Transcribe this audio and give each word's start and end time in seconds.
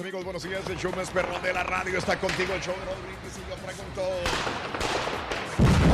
Amigos. 0.00 0.24
Buenos 0.24 0.42
días. 0.42 0.62
El 0.68 0.76
show 0.76 0.92
más 0.94 1.10
perrón 1.10 1.42
de 1.42 1.52
la 1.52 1.62
radio 1.62 1.98
está 1.98 2.18
contigo. 2.18 2.54
El 2.54 2.60
show 2.60 2.74
de 2.74 2.80
Brindis. 3.02 3.38
Y 3.38 3.40
yo 3.48 3.56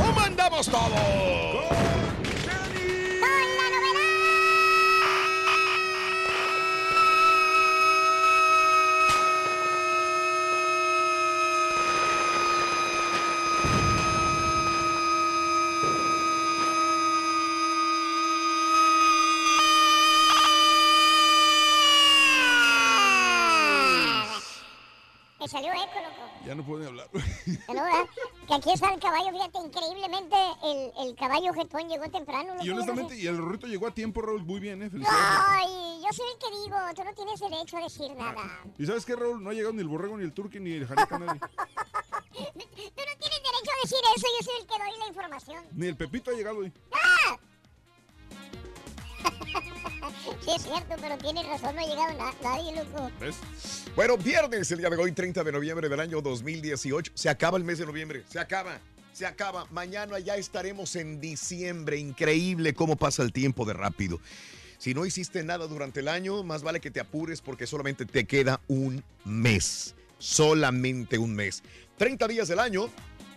¿Cómo 0.05 0.19
andamos 0.19 0.69
todos? 0.69 1.94
Ya 26.45 26.53
no 26.53 26.63
pueden 26.63 26.87
hablar. 26.87 27.09
Que 27.11 27.73
no, 27.73 27.83
¿verdad? 27.83 28.05
Que 28.47 28.53
aquí 28.53 28.71
está 28.71 28.93
el 28.93 28.99
caballo, 28.99 29.31
fíjate, 29.31 29.57
increíblemente 29.57 30.35
el, 30.63 30.91
el 31.07 31.15
caballo 31.15 31.51
jetón 31.53 31.89
llegó 31.89 32.07
temprano. 32.09 32.53
loco, 32.53 32.63
Y 32.65 32.67
no 32.69 32.75
honestamente, 32.75 33.17
y 33.17 33.25
el 33.25 33.37
rorrito 33.37 33.65
llegó 33.67 33.87
a 33.87 33.91
tiempo, 33.91 34.21
Raúl. 34.21 34.43
Muy 34.43 34.59
bien, 34.59 34.83
¿eh? 34.83 34.89
Felicidades. 34.89 35.39
Ay, 35.47 36.01
yo 36.05 36.13
soy 36.13 36.27
el 36.31 36.37
que 36.39 36.63
digo, 36.63 36.77
tú 36.95 37.03
no 37.03 37.13
tienes 37.15 37.39
derecho 37.39 37.77
a 37.77 37.81
decir 37.81 38.11
nada. 38.15 38.59
¿Y 38.77 38.85
sabes 38.85 39.05
qué, 39.05 39.15
Raúl? 39.15 39.43
No 39.43 39.49
ha 39.49 39.53
llegado 39.53 39.73
ni 39.73 39.81
el 39.81 39.87
borrego, 39.87 40.17
ni 40.17 40.23
el 40.23 40.33
turqui, 40.33 40.59
ni 40.59 40.73
el 40.73 40.85
jarica, 40.87 41.17
nadie. 41.19 41.39
Tú 41.39 42.37
no 42.37 43.17
tienes 43.17 43.41
derecho 43.41 43.71
a 43.71 43.81
decir 43.81 43.99
eso, 44.15 44.27
yo 44.39 44.45
soy 44.45 44.53
el 44.61 44.67
que 44.67 44.77
doy 44.77 44.99
la 44.99 45.07
información. 45.07 45.65
Ni 45.71 45.87
el 45.87 45.97
Pepito 45.97 46.29
ha 46.29 46.33
llegado, 46.35 46.57
güey. 46.57 46.71
¡Ah! 46.91 47.37
Sí, 50.43 50.51
es 50.55 50.61
cierto, 50.63 50.95
pero 51.01 51.17
tienes 51.17 51.45
razón, 51.47 51.75
no 51.75 51.81
ha 51.81 51.85
llegado 51.85 52.13
na- 52.17 52.33
nadie, 52.43 52.75
loco. 52.75 53.09
¿Ves? 53.19 53.35
Bueno, 53.95 54.15
viernes, 54.17 54.71
el 54.71 54.77
día 54.79 54.89
de 54.89 54.97
hoy, 54.97 55.11
30 55.11 55.43
de 55.43 55.51
noviembre 55.51 55.89
del 55.89 55.99
año 55.99 56.21
2018. 56.21 57.13
Se 57.15 57.29
acaba 57.29 57.57
el 57.57 57.63
mes 57.63 57.79
de 57.79 57.85
noviembre. 57.87 58.23
Se 58.29 58.39
acaba. 58.39 58.79
Se 59.13 59.25
acaba. 59.25 59.65
Mañana 59.71 60.19
ya 60.19 60.35
estaremos 60.35 60.95
en 60.97 61.19
diciembre. 61.19 61.97
Increíble 61.97 62.73
cómo 62.75 62.95
pasa 62.95 63.23
el 63.23 63.31
tiempo 63.33 63.65
de 63.65 63.73
rápido. 63.73 64.19
Si 64.77 64.93
no 64.93 65.05
hiciste 65.05 65.43
nada 65.43 65.65
durante 65.67 66.01
el 66.01 66.07
año, 66.09 66.43
más 66.43 66.61
vale 66.61 66.79
que 66.79 66.91
te 66.91 66.99
apures 66.99 67.41
porque 67.41 67.65
solamente 67.65 68.05
te 68.05 68.25
queda 68.25 68.61
un 68.67 69.03
mes. 69.23 69.95
Solamente 70.19 71.17
un 71.17 71.33
mes. 71.33 71.63
30 71.97 72.27
días 72.27 72.47
del 72.49 72.59
año, 72.59 72.89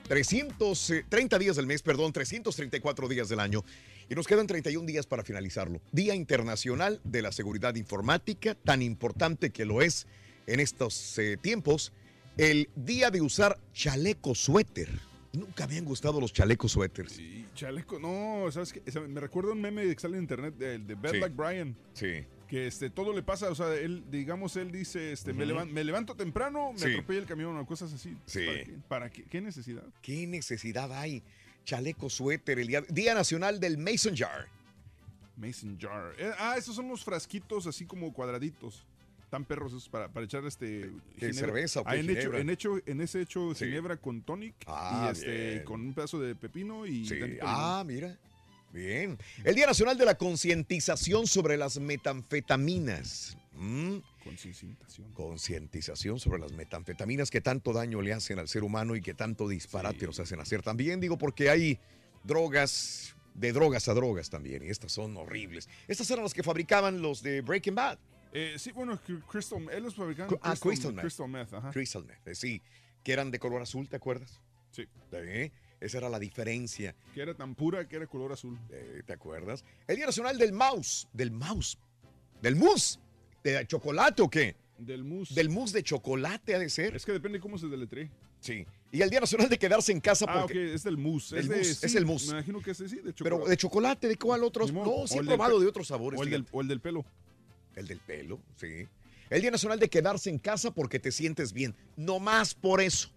300, 0.09 0.91
eh, 0.91 1.05
30 1.09 1.39
días 1.39 1.57
del 1.57 1.67
mes, 1.67 1.81
perdón, 1.83 2.13
334 2.13 3.09
días 3.09 3.29
del 3.29 3.41
año. 3.41 3.65
Y 4.11 4.15
nos 4.15 4.27
quedan 4.27 4.47
31 4.47 4.87
días 4.87 5.07
para 5.07 5.23
finalizarlo. 5.23 5.81
Día 5.93 6.15
Internacional 6.15 7.01
de 7.05 7.23
la 7.23 7.31
Seguridad 7.33 7.75
Informática, 7.75 8.55
tan 8.55 8.81
importante 8.83 9.51
que 9.51 9.65
lo 9.67 9.83
es 9.83 10.07
en 10.47 10.61
estos 10.61 11.19
eh, 11.19 11.37
tiempos. 11.37 11.93
El 12.39 12.71
día 12.75 13.11
de 13.11 13.21
usar 13.21 13.59
chaleco 13.75 14.35
suéter. 14.35 14.89
Nunca 15.35 15.65
habían 15.65 15.85
gustado 15.85 16.21
los 16.21 16.33
chalecos 16.33 16.73
suéteres. 16.73 17.13
Sí, 17.13 17.47
chaleco, 17.55 17.99
no, 17.99 18.51
¿sabes 18.51 18.73
qué? 18.73 18.83
Me 19.09 19.21
recuerda 19.21 19.53
un 19.53 19.61
meme 19.61 19.83
que 19.95 20.01
sale 20.01 20.17
en 20.17 20.23
internet 20.23 20.55
de, 20.57 20.79
de 20.79 20.95
Bed 20.95 21.11
Sí. 21.13 21.19
Like 21.19 21.35
Brian. 21.37 21.77
Sí. 21.93 22.25
Que 22.49 22.67
este, 22.67 22.89
todo 22.89 23.13
le 23.15 23.23
pasa, 23.23 23.51
o 23.51 23.55
sea, 23.55 23.75
él, 23.75 24.05
digamos, 24.11 24.57
él 24.57 24.73
dice, 24.73 25.13
este, 25.13 25.35
me, 25.35 25.45
me 25.67 25.85
levanto 25.85 26.15
temprano, 26.15 26.73
me 26.73 26.79
Sí. 26.79 26.87
atropella 26.93 27.21
el 27.21 27.27
camión 27.27 27.59
o 27.59 27.67
cosas 27.67 27.93
así. 27.93 28.17
Sí. 28.25 28.47
¿Para 28.47 28.65
qué? 28.65 28.73
¿Para 28.89 29.11
qué? 29.11 29.25
¿Qué 29.25 29.41
necesidad? 29.43 29.85
¿Qué 30.01 30.27
necesidad 30.27 30.91
hay? 30.95 31.23
Chaleco 31.69 32.09
suéter, 32.09 32.59
el 32.59 32.67
día, 32.67 32.81
Día 32.89 33.13
Nacional 33.13 33.61
del 33.61 33.77
Mason 33.77 34.17
Jar. 34.17 34.49
Mason 35.37 35.79
jar. 35.79 36.15
Eh, 36.19 36.33
ah, 36.39 36.55
esos 36.57 36.75
son 36.75 36.89
los 36.89 37.05
frasquitos 37.05 37.67
así 37.67 37.85
como 37.85 38.11
cuadraditos. 38.15 38.87
Tan 39.29 39.45
perros 39.45 39.73
esos 39.73 39.87
para, 39.91 40.09
para 40.09 40.25
echar 40.25 40.43
este. 40.47 40.91
¿Qué, 41.19 41.35
cerveza 41.35 41.81
o 41.81 41.85
Ah, 41.87 41.97
en, 41.97 42.09
hecho, 42.09 42.35
en, 42.35 42.49
hecho, 42.49 42.79
en 42.87 43.03
ese 43.03 43.21
hecho 43.21 43.55
Sí. 43.55 43.67
ginebra 43.67 43.99
con 43.99 44.23
tonic 44.23 44.55
Ah, 44.67 45.09
y 45.11 45.13
este 45.13 45.51
bien. 45.51 45.65
con 45.65 45.83
un 45.83 45.93
pedazo 45.93 46.19
de 46.19 46.35
pepino 46.35 46.87
y. 46.87 47.07
Sí. 47.07 47.21
Ah, 47.43 47.85
mira. 47.87 48.17
Bien. 48.73 49.19
El 49.45 49.55
Día 49.55 49.67
Nacional 49.67 49.97
de 49.97 50.05
la 50.05 50.17
Concientización 50.17 51.27
sobre 51.27 51.57
las 51.57 51.79
metanfetaminas. 51.79 53.37
Mm. 53.53 53.97
Concientización. 54.23 55.13
Concientización 55.15 56.21
sobre 56.21 56.39
las 56.41 56.53
metanfetaminas 56.53 57.31
que 57.31 57.41
tanto 57.41 57.73
daño 57.73 58.03
le 58.03 58.13
hacen 58.13 58.39
al 58.39 58.49
ser 58.49 58.63
humano 58.63 58.95
y 58.95 59.01
que 59.01 59.15
tanto 59.15 59.49
disparate 59.49 60.01
Sí. 60.01 60.07
nos 60.07 60.21
hacen 60.21 60.39
hacer. 60.41 60.63
También 60.63 61.01
digo 61.01 61.17
porque 61.19 61.51
hay 61.51 61.79
drogas, 62.25 63.17
de 63.35 63.53
drogas 63.53 63.89
a 63.89 63.95
drogas 63.95 64.29
también, 64.31 64.63
y 64.63 64.69
estas 64.69 64.93
son 64.93 65.17
horribles. 65.17 65.69
Estas 65.89 66.11
eran 66.11 66.25
las 66.25 66.35
que 66.35 66.43
fabricaban 66.43 67.01
los 67.01 67.23
de 67.23 67.41
Breaking 67.41 67.75
Bad. 67.75 67.99
Eh, 68.33 68.57
sí, 68.59 68.71
bueno, 68.73 69.01
Cr- 69.09 69.25
Crystal, 69.27 69.67
él 69.73 69.83
los 69.83 69.95
fabricaba. 69.95 70.37
Ah, 70.43 70.55
Crystal 70.61 70.93
Meth. 70.93 71.03
Crystal 71.05 71.29
Meth, 71.29 71.53
ajá. 71.55 71.71
Crystal 71.71 72.05
Meth, 72.05 72.29
eh, 72.29 72.35
sí, 72.35 72.61
que 73.03 73.13
eran 73.13 73.31
de 73.31 73.39
color 73.39 73.63
azul, 73.63 73.89
¿te 73.89 73.97
acuerdas? 73.97 74.39
Sí. 74.71 74.87
¿Eh? 75.13 75.51
Esa 75.81 75.99
era 75.99 76.09
la 76.09 76.19
diferencia. 76.19 76.95
Que 77.15 77.23
era 77.23 77.35
tan 77.35 77.55
pura 77.55 77.87
que 77.87 77.97
era 77.97 78.07
color 78.07 78.33
azul. 78.33 78.59
Eh, 78.71 79.03
¿Te 79.07 79.13
acuerdas? 79.13 79.65
El 79.87 79.97
Día 79.97 80.07
Nacional 80.07 80.37
del 80.39 80.53
Mouse. 80.53 81.09
Del 81.13 81.31
mouse. 81.31 81.79
Del 82.43 82.57
mousse. 82.57 82.99
¿De 83.43 83.67
chocolate 83.67 84.23
o 84.23 84.29
qué? 84.29 84.57
Del 84.79 85.05
mousse. 85.05 85.35
Del 85.35 85.49
mousse 85.49 85.73
de 85.73 85.83
chocolate 85.83 86.55
ha 86.55 86.59
de 86.59 86.69
ser. 86.69 86.95
Es 86.95 87.05
que 87.05 87.13
depende 87.13 87.41
cómo 87.41 87.59
se 87.59 87.67
deletre. 87.67 88.11
Sí. 88.41 88.67
Y 88.91 89.03
el 89.03 89.11
Día 89.11 89.21
Nacional 89.21 89.49
de 89.49 89.59
quedarse 89.59 89.93
en 89.93 90.01
casa 90.01 90.25
Ah, 90.29 90.37
ok, 90.37 90.43
porque... 90.43 90.75
es 90.75 90.83
del 90.83 90.97
mousse. 90.97 91.35
Del 91.35 91.45
es, 91.45 91.49
de, 91.49 91.57
mousse, 91.57 91.87
es 91.87 91.95
el 91.95 92.07
mousse. 92.07 92.27
Me 92.27 92.33
imagino 92.39 92.63
que 92.63 92.71
es 92.71 92.79
sí, 92.79 92.85
de 92.85 93.15
chocolate. 93.15 93.23
Pero 93.23 93.47
de 93.47 93.57
chocolate, 93.57 94.09
¿de 94.09 94.17
cuál 94.17 94.45
otros? 94.45 94.73
No, 94.73 95.07
sí 95.07 95.19
he 95.19 95.25
probado 95.25 95.61
de 95.61 95.67
otros 95.67 95.89
sabores. 95.89 96.19
o, 96.19 96.23
el 96.23 96.31
del, 96.31 96.43
fíjate. 96.43 96.57
o 96.57 96.61
el 96.61 96.69
del 96.69 96.81
pelo. 96.81 97.05
El 97.75 97.87
del 97.87 97.99
pelo, 98.01 98.41
sí. 98.57 98.89
El 99.31 99.43
Día 99.43 99.51
Nacional 99.51 99.79
de 99.79 99.91
quedarse 99.91 100.31
en 100.31 100.39
casa 100.39 100.71
porque 100.71 100.99
te 100.99 101.13
sientes 101.13 101.53
bien. 101.53 101.75
No 101.97 102.19
más 102.19 102.55
por 102.55 102.81
eso. 102.81 103.11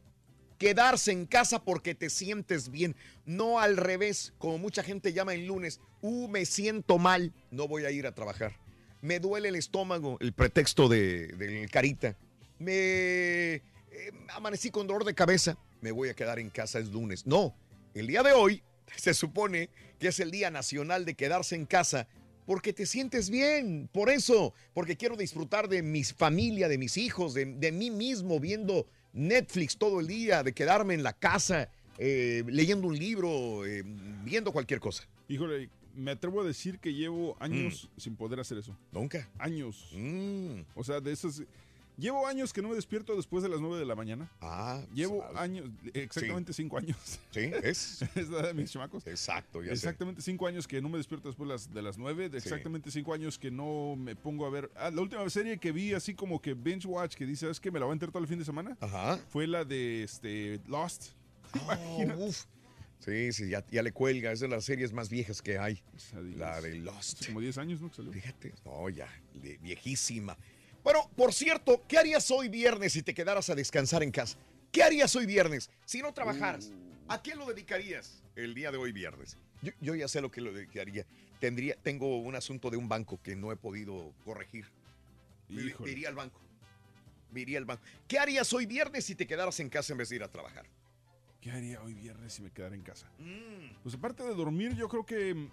Quedarse 0.61 1.11
en 1.11 1.25
casa 1.25 1.63
porque 1.63 1.95
te 1.95 2.11
sientes 2.11 2.69
bien. 2.69 2.95
No 3.25 3.59
al 3.59 3.77
revés, 3.77 4.31
como 4.37 4.59
mucha 4.59 4.83
gente 4.83 5.11
llama 5.11 5.33
el 5.33 5.47
lunes. 5.47 5.79
Uh, 6.01 6.27
me 6.27 6.45
siento 6.45 6.99
mal. 6.99 7.33
No 7.49 7.67
voy 7.67 7.85
a 7.85 7.89
ir 7.89 8.05
a 8.05 8.13
trabajar. 8.13 8.59
Me 9.01 9.19
duele 9.19 9.49
el 9.49 9.55
estómago, 9.55 10.17
el 10.19 10.33
pretexto 10.33 10.87
de, 10.87 11.29
del 11.29 11.67
carita. 11.71 12.15
Me 12.59 12.73
eh, 13.55 13.61
amanecí 14.35 14.69
con 14.69 14.85
dolor 14.85 15.03
de 15.03 15.15
cabeza. 15.15 15.57
Me 15.81 15.91
voy 15.91 16.09
a 16.09 16.13
quedar 16.13 16.37
en 16.37 16.51
casa, 16.51 16.77
es 16.77 16.89
lunes. 16.89 17.25
No, 17.25 17.55
el 17.95 18.05
día 18.05 18.21
de 18.21 18.33
hoy 18.33 18.61
se 18.97 19.15
supone 19.15 19.71
que 19.97 20.09
es 20.09 20.19
el 20.19 20.29
Día 20.29 20.51
Nacional 20.51 21.05
de 21.05 21.15
quedarse 21.15 21.55
en 21.55 21.65
casa 21.65 22.07
porque 22.45 22.71
te 22.71 22.85
sientes 22.85 23.31
bien, 23.31 23.89
por 23.91 24.11
eso, 24.11 24.53
porque 24.75 24.95
quiero 24.95 25.15
disfrutar 25.15 25.69
de 25.69 25.81
mi 25.81 26.03
familia, 26.03 26.67
de 26.67 26.77
mis 26.77 26.97
hijos, 26.97 27.33
de, 27.33 27.45
de 27.45 27.71
mí 27.71 27.89
mismo, 27.89 28.39
viendo 28.39 28.85
Netflix 29.13 29.77
todo 29.77 29.99
el 29.99 30.07
día, 30.07 30.43
de 30.43 30.53
quedarme 30.53 30.93
en 30.93 31.03
la 31.03 31.13
casa 31.13 31.69
eh, 31.97 32.43
leyendo 32.47 32.87
un 32.87 32.97
libro, 32.97 33.65
eh, 33.65 33.83
viendo 34.23 34.51
cualquier 34.51 34.79
cosa. 34.79 35.03
Híjole, 35.27 35.69
me 35.95 36.11
atrevo 36.11 36.41
a 36.41 36.45
decir 36.45 36.79
que 36.79 36.93
llevo 36.93 37.35
años 37.39 37.89
Mm. 37.95 37.99
sin 37.99 38.15
poder 38.15 38.39
hacer 38.39 38.57
eso. 38.57 38.75
Nunca. 38.91 39.29
Años. 39.37 39.89
Mm. 39.93 40.61
O 40.75 40.83
sea, 40.83 40.99
de 40.99 41.11
esos... 41.11 41.43
Llevo 41.97 42.25
años 42.25 42.51
que 42.53 42.61
no 42.61 42.69
me 42.69 42.75
despierto 42.75 43.15
después 43.15 43.43
de 43.43 43.49
las 43.49 43.59
9 43.59 43.77
de 43.77 43.85
la 43.85 43.95
mañana. 43.95 44.31
Ah, 44.41 44.81
Llevo 44.93 45.23
años, 45.37 45.69
exactamente 45.93 46.53
5 46.53 46.77
años. 46.77 46.97
Sí, 47.31 47.51
es. 47.63 48.01
es 48.15 48.29
la 48.29 48.41
de 48.47 48.53
mis 48.53 48.71
chamacos. 48.71 49.05
Exacto, 49.05 49.61
ya. 49.61 49.71
Exactamente 49.71 50.21
5 50.21 50.47
años 50.47 50.67
que 50.67 50.81
no 50.81 50.89
me 50.89 50.97
despierto 50.97 51.27
después 51.29 51.47
de 51.47 51.53
las, 51.53 51.73
de 51.73 51.81
las 51.81 51.97
9. 51.97 52.29
De 52.29 52.41
Sí. 52.41 52.47
exactamente 52.47 52.89
5 52.91 53.13
años 53.13 53.37
que 53.37 53.51
no 53.51 53.95
me 53.97 54.15
pongo 54.15 54.45
a 54.45 54.49
ver. 54.49 54.71
Ah, 54.75 54.89
la 54.89 55.01
última 55.01 55.29
serie 55.29 55.57
que 55.57 55.71
vi 55.71 55.93
así 55.93 56.13
como 56.15 56.41
que 56.41 56.53
binge 56.53 56.87
watch, 56.87 57.15
que 57.15 57.25
dice, 57.25 57.41
¿sabes 57.41 57.59
que 57.59 57.69
Me 57.71 57.79
la 57.79 57.85
voy 57.85 57.93
a 57.93 57.95
enterar 57.95 58.11
todo 58.11 58.23
el 58.23 58.27
fin 58.29 58.39
de 58.39 58.45
semana. 58.45 58.77
Ajá. 58.79 59.17
Fue 59.29 59.45
la 59.47 59.63
de 59.65 60.03
este, 60.03 60.59
Lost. 60.67 61.11
Oh, 61.53 62.27
uf. 62.27 62.45
Sí, 62.99 63.33
sí, 63.33 63.49
ya, 63.49 63.65
ya 63.71 63.81
le 63.83 63.91
cuelga. 63.91 64.31
Es 64.31 64.39
de 64.39 64.47
las 64.47 64.63
series 64.63 64.93
más 64.93 65.09
viejas 65.09 65.41
que 65.41 65.57
hay. 65.57 65.81
La 66.37 66.61
de 66.61 66.75
Lost. 66.75 67.25
Como 67.25 67.41
10 67.41 67.57
años, 67.57 67.81
¿no? 67.81 67.89
Que 67.89 67.95
salió. 67.95 68.11
Fíjate. 68.11 68.53
No, 68.63 68.87
ya, 68.89 69.07
viejísima. 69.61 70.37
Bueno, 70.83 71.09
por 71.15 71.33
cierto, 71.33 71.83
¿qué 71.87 71.97
harías 71.97 72.29
hoy 72.31 72.49
viernes 72.49 72.93
si 72.93 73.03
te 73.03 73.13
quedaras 73.13 73.49
a 73.49 73.55
descansar 73.55 74.03
en 74.03 74.11
casa? 74.11 74.37
¿Qué 74.71 74.83
harías 74.83 75.15
hoy 75.15 75.25
viernes 75.25 75.69
si 75.85 76.01
no 76.01 76.13
trabajaras? 76.13 76.71
¿A 77.07 77.21
qué 77.21 77.35
lo 77.35 77.45
dedicarías 77.45 78.23
el 78.35 78.53
día 78.53 78.71
de 78.71 78.77
hoy 78.77 78.91
viernes? 78.91 79.37
Yo, 79.61 79.71
yo 79.79 79.95
ya 79.95 80.07
sé 80.07 80.21
lo 80.21 80.31
que 80.31 80.41
lo 80.41 80.51
dedicaría. 80.53 81.05
Tendría, 81.39 81.75
tengo 81.75 82.17
un 82.17 82.35
asunto 82.35 82.69
de 82.69 82.77
un 82.77 82.87
banco 82.87 83.19
que 83.21 83.35
no 83.35 83.51
he 83.51 83.55
podido 83.55 84.13
corregir. 84.23 84.65
Me-. 85.49 85.75
Me 85.79 85.91
iría 85.91 86.09
al 86.09 86.15
banco. 86.15 86.39
Me 87.31 87.41
iría 87.41 87.59
al 87.59 87.65
banco. 87.65 87.83
¿Qué 88.07 88.17
harías 88.17 88.51
hoy 88.53 88.65
viernes 88.65 89.05
si 89.05 89.15
te 89.15 89.27
quedaras 89.27 89.59
en 89.59 89.69
casa 89.69 89.93
en 89.93 89.99
vez 89.99 90.09
de 90.09 90.15
ir 90.17 90.23
a 90.23 90.31
trabajar? 90.31 90.65
¿Qué 91.41 91.51
haría 91.51 91.81
hoy 91.81 91.93
viernes 91.93 92.33
si 92.33 92.41
me 92.41 92.51
quedara 92.51 92.75
en 92.75 92.83
casa? 92.83 93.07
Mm. 93.17 93.81
Pues 93.83 93.95
aparte 93.95 94.23
de 94.23 94.33
dormir, 94.33 94.75
yo 94.75 94.87
creo 94.87 95.05
que. 95.05 95.49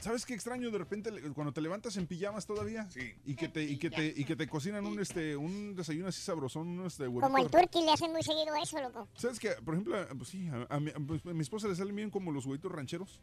¿Sabes 0.00 0.24
qué 0.24 0.34
extraño 0.34 0.70
de 0.70 0.78
repente 0.78 1.10
cuando 1.34 1.52
te 1.52 1.60
levantas 1.60 1.96
en 1.96 2.06
pijamas 2.06 2.46
todavía? 2.46 2.88
Sí. 2.90 3.12
Y 3.26 3.34
que 3.34 3.48
te, 3.48 3.62
y 3.64 3.76
que 3.76 3.90
te, 3.90 4.06
y 4.16 4.24
que 4.24 4.34
te 4.36 4.48
cocinan 4.48 4.86
un 4.86 4.98
este, 5.00 5.36
un 5.36 5.74
desayuno 5.76 6.08
así 6.08 6.22
sabrosón, 6.22 6.68
un 6.80 6.86
este 6.86 7.06
huevito. 7.06 7.26
Como 7.26 7.38
el 7.38 7.50
turqui 7.50 7.82
le 7.84 7.92
hacen 7.92 8.10
muy 8.12 8.22
seguido 8.22 8.54
eso, 8.62 8.80
loco. 8.80 9.08
¿Sabes 9.14 9.38
qué? 9.38 9.50
Por 9.64 9.74
ejemplo, 9.74 9.96
pues 10.16 10.30
sí, 10.30 10.48
a, 10.48 10.66
a 10.74 10.80
mi, 10.80 10.90
pues, 11.06 11.24
a 11.26 11.34
mi 11.34 11.40
esposa 11.42 11.68
le 11.68 11.74
salen 11.76 11.94
bien 11.94 12.10
como 12.10 12.32
los 12.32 12.46
huevitos 12.46 12.72
rancheros. 12.72 13.20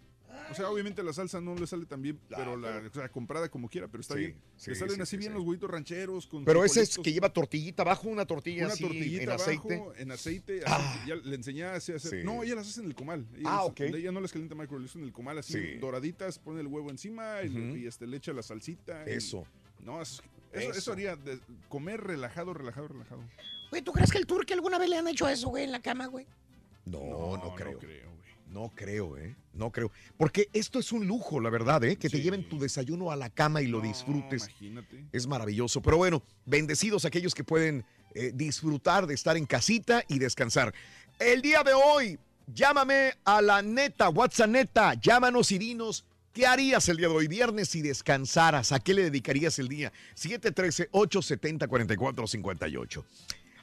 O 0.51 0.53
sea, 0.53 0.69
obviamente 0.69 1.01
la 1.03 1.13
salsa 1.13 1.41
no 1.41 1.55
le 1.55 1.65
sale 1.65 1.85
tan 1.85 2.01
bien, 2.01 2.19
pero 2.29 2.55
la 2.57 2.77
o 2.89 2.93
sea, 2.93 3.09
comprada 3.09 3.49
como 3.49 3.67
quiera, 3.69 3.87
pero 3.87 4.01
está 4.01 4.13
Sí, 4.13 4.19
bien. 4.19 4.35
sí, 4.55 4.69
le 4.69 4.75
salen 4.75 4.95
sí, 4.97 5.01
así 5.01 5.09
sí, 5.11 5.17
bien 5.17 5.31
sí. 5.31 5.37
los 5.37 5.47
huevitos 5.47 5.69
rancheros 5.71 6.27
con 6.27 6.45
Pero 6.45 6.63
ese 6.63 6.81
es 6.81 6.97
que 6.99 7.11
lleva 7.11 7.29
tortillita 7.33 7.81
abajo, 7.81 8.07
una 8.09 8.25
tortilla 8.25 8.65
una 8.65 8.73
así 8.73 8.83
tortillita 8.83 9.23
en 9.23 9.29
abajo, 9.29 9.43
aceite. 9.43 9.83
en 9.97 10.11
aceite. 10.11 10.61
Ah. 10.67 10.75
así, 10.99 11.09
ya 11.09 11.15
le 11.15 11.35
enseñé 11.35 11.63
a 11.63 11.73
hacer. 11.75 11.99
Sí. 11.99 12.17
No, 12.23 12.43
ella 12.43 12.55
las 12.55 12.67
hace 12.67 12.81
en 12.81 12.87
el 12.87 12.95
comal. 12.95 13.25
Ella 13.35 13.43
Ah, 13.45 13.55
las- 13.57 13.65
ok. 13.65 13.79
Ella 13.81 14.11
no 14.11 14.19
las 14.19 14.31
calienta 14.31 14.53
micro, 14.53 14.77
las 14.77 14.89
hace 14.91 14.99
en 14.99 15.05
el 15.05 15.11
comal 15.13 15.37
así 15.39 15.53
Sí. 15.53 15.77
doraditas, 15.79 16.37
pone 16.39 16.59
el 16.67 16.73
huevo 16.73 16.89
encima 16.91 17.41
y, 17.43 17.85
este, 17.87 18.05
le 18.05 18.17
echa 18.17 18.33
la 18.33 18.43
salsita. 18.43 19.03
y- 19.07 19.11
Eso. 19.13 19.45
no, 19.83 20.01
eso, 20.01 20.21
eso, 20.51 20.69
Eso. 20.69 20.79
eso 20.79 20.91
haría 20.93 21.15
de- 21.15 21.39
comer 21.69 22.01
relajado, 22.01 22.53
relajado, 22.53 22.87
relajado. 22.89 23.21
Güey, 23.69 23.81
¿tú 23.81 23.91
crees 23.91 24.11
que 24.11 24.17
el 24.17 24.25
turqui 24.25 24.53
alguna 24.53 24.77
vez 24.77 24.89
le 24.89 24.97
han 24.97 25.07
hecho 25.07 25.27
eso, 25.27 25.49
güey, 25.49 25.63
en 25.63 25.71
la 25.71 25.81
cama, 25.81 26.05
güey? 26.07 26.25
No, 26.85 27.37
no, 27.37 27.55
creo. 27.55 27.73
No 27.73 27.79
creo, 27.79 28.09
güey. 28.11 28.17
No 28.49 28.71
creo, 28.73 29.17
¿eh? 29.17 29.35
No 29.53 29.71
creo. 29.71 29.91
Porque 30.15 30.47
esto 30.53 30.79
es 30.79 30.93
un 30.93 31.05
lujo, 31.05 31.41
la 31.41 31.49
verdad, 31.49 31.83
¿eh? 31.83 31.97
Que 31.97 32.09
te 32.09 32.21
lleven 32.21 32.47
tu 32.47 32.59
desayuno 32.59 33.11
a 33.11 33.17
la 33.17 33.29
cama 33.29 33.61
y 33.61 33.67
lo 33.67 33.79
No, 33.79 33.83
disfrutes. 33.87 34.43
Imagínate. 34.47 35.03
Es 35.11 35.27
maravilloso. 35.27 35.81
Pero 35.81 35.97
bueno, 35.97 36.23
bendecidos 36.45 37.03
aquellos 37.03 37.35
que 37.35 37.43
pueden 37.43 37.83
eh, 38.15 38.31
disfrutar 38.33 39.05
de 39.05 39.13
estar 39.15 39.35
en 39.35 39.45
casita 39.45 40.01
y 40.07 40.17
descansar. 40.17 40.73
El 41.19 41.41
día 41.41 41.61
de 41.63 41.73
hoy, 41.73 42.17
llámame 42.47 43.11
a 43.25 43.41
la 43.41 43.61
neta, 43.61 44.07
WhatsApp 44.09 44.49
neta, 44.49 44.93
llámanos 44.93 45.51
y 45.51 45.57
dinos. 45.57 46.05
¿Qué 46.37 46.45
harías 46.45 46.87
el 46.87 46.97
día 46.97 47.07
de 47.07 47.15
hoy, 47.15 47.27
viernes, 47.27 47.69
si 47.69 47.81
descansaras? 47.81 48.71
¿A 48.71 48.79
qué 48.79 48.93
le 48.93 49.01
dedicarías 49.01 49.57
el 49.57 49.67
día? 49.67 49.91
713-870-4458. 50.17 53.03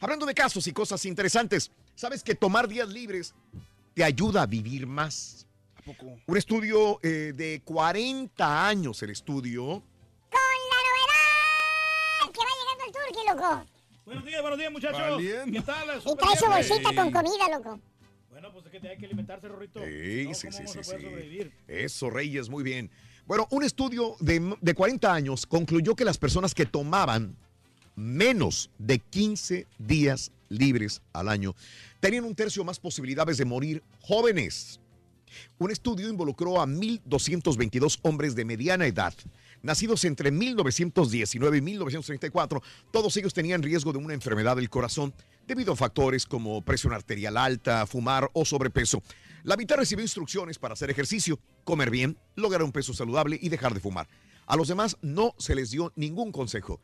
Hablando 0.00 0.26
de 0.26 0.35
casos 0.35 0.67
y 0.67 0.73
cosas 0.73 1.06
interesantes, 1.06 1.71
¿sabes 1.94 2.25
que 2.25 2.35
tomar 2.35 2.67
días 2.67 2.88
libres 2.88 3.32
te 3.94 4.03
ayuda 4.03 4.43
a 4.43 4.47
vivir 4.47 4.88
más? 4.88 5.47
¿A 5.76 5.82
poco? 5.82 6.19
Un 6.26 6.37
estudio 6.37 6.99
eh, 7.05 7.32
de 7.32 7.62
40 7.65 8.67
años, 8.67 9.00
el 9.05 9.11
estudio, 9.11 9.62
Con 9.62 9.85
la 10.41 10.81
novedad 10.91 12.32
que 12.32 12.41
va 12.41 12.50
llegando 12.59 12.82
el 12.88 12.93
turqui, 12.93 13.21
loco. 13.29 13.65
Buenos 14.05 14.25
días, 14.25 14.41
buenos 14.41 14.59
días, 14.59 14.73
muchachos. 14.73 15.00
Valiendo. 15.00 15.61
¿Qué 15.61 15.65
tal? 15.65 16.03
Y 16.05 16.17
trae 16.17 16.37
su 16.37 16.47
bolsita 16.47 16.93
con 16.93 17.12
comida, 17.12 17.49
loco. 17.56 17.79
Bueno, 18.35 18.53
pues 18.53 18.67
es 18.67 18.73
que 18.73 18.89
hay 18.89 18.99
que 18.99 19.07
alimentarse, 19.07 19.47
Rorrito. 19.47 19.79
Sí, 19.79 20.25
¿No? 20.27 20.35
sí, 20.35 20.49
¿Cómo 20.49 20.59
sí, 20.59 20.65
sí, 20.67 20.79
sí. 20.83 21.03
sobrevivir? 21.03 21.53
Eso, 21.69 22.11
Reyes, 22.11 22.49
muy 22.49 22.65
bien. 22.65 22.91
Bueno, 23.29 23.47
un 23.53 23.63
estudio 23.63 24.17
de, 24.19 24.57
de 24.61 24.75
40 24.75 25.15
años 25.15 25.47
concluyó 25.47 25.95
que 25.95 26.05
las 26.05 26.19
personas 26.19 26.53
que 26.53 26.67
tomaban 26.67 27.37
menos 27.95 28.71
de 28.77 28.99
15 28.99 29.69
días 29.79 30.33
libres 30.49 31.01
al 31.13 31.29
año 31.29 31.55
tenían 32.01 32.25
un 32.25 32.35
tercio 32.35 32.65
más 32.65 32.81
posibilidades 32.81 33.39
de 33.39 33.45
morir 33.45 33.85
jóvenes. 34.01 34.81
Un 35.59 35.71
estudio 35.71 36.09
involucró 36.09 36.61
a 36.61 36.67
1.222 36.67 38.01
hombres 38.03 38.35
de 38.35 38.45
mediana 38.45 38.85
edad, 38.85 39.15
nacidos 39.64 40.05
entre 40.05 40.31
1919 40.31 41.58
y 41.58 41.61
1934. 41.61 42.62
Todos 42.93 43.16
ellos 43.16 43.34
tenían 43.34 43.62
riesgo 43.62 43.93
de 43.93 43.99
una 43.99 44.14
enfermedad 44.14 44.56
del 44.56 44.70
corazón 44.70 45.12
debido 45.49 45.72
a 45.72 45.76
factores 45.76 46.26
como 46.26 46.62
presión 46.62 46.93
arterial 46.93 47.37
alta, 47.37 47.87
fumar 47.87 48.31
o 48.34 48.44
sobrepeso. 48.44 49.02
La 49.43 49.56
mitad 49.56 49.76
recibió 49.76 50.05
instrucciones 50.05 50.58
para 50.58 50.75
hacer 50.75 50.90
ejercicio, 50.90 51.40
comer 51.64 51.90
bien, 51.90 52.19
lograr 52.37 52.62
un 52.62 52.72
peso 52.72 52.94
saludable 52.94 53.38
y 53.40 53.49
dejar 53.49 53.75
de 53.75 53.81
fumar. 53.81 54.08
A 54.46 54.56
los 54.56 54.69
demás 54.69 54.99
no 55.02 55.34
se 55.38 55.55
les 55.55 55.70
dio 55.70 55.93
ningún 55.96 56.31
consejo. 56.31 56.81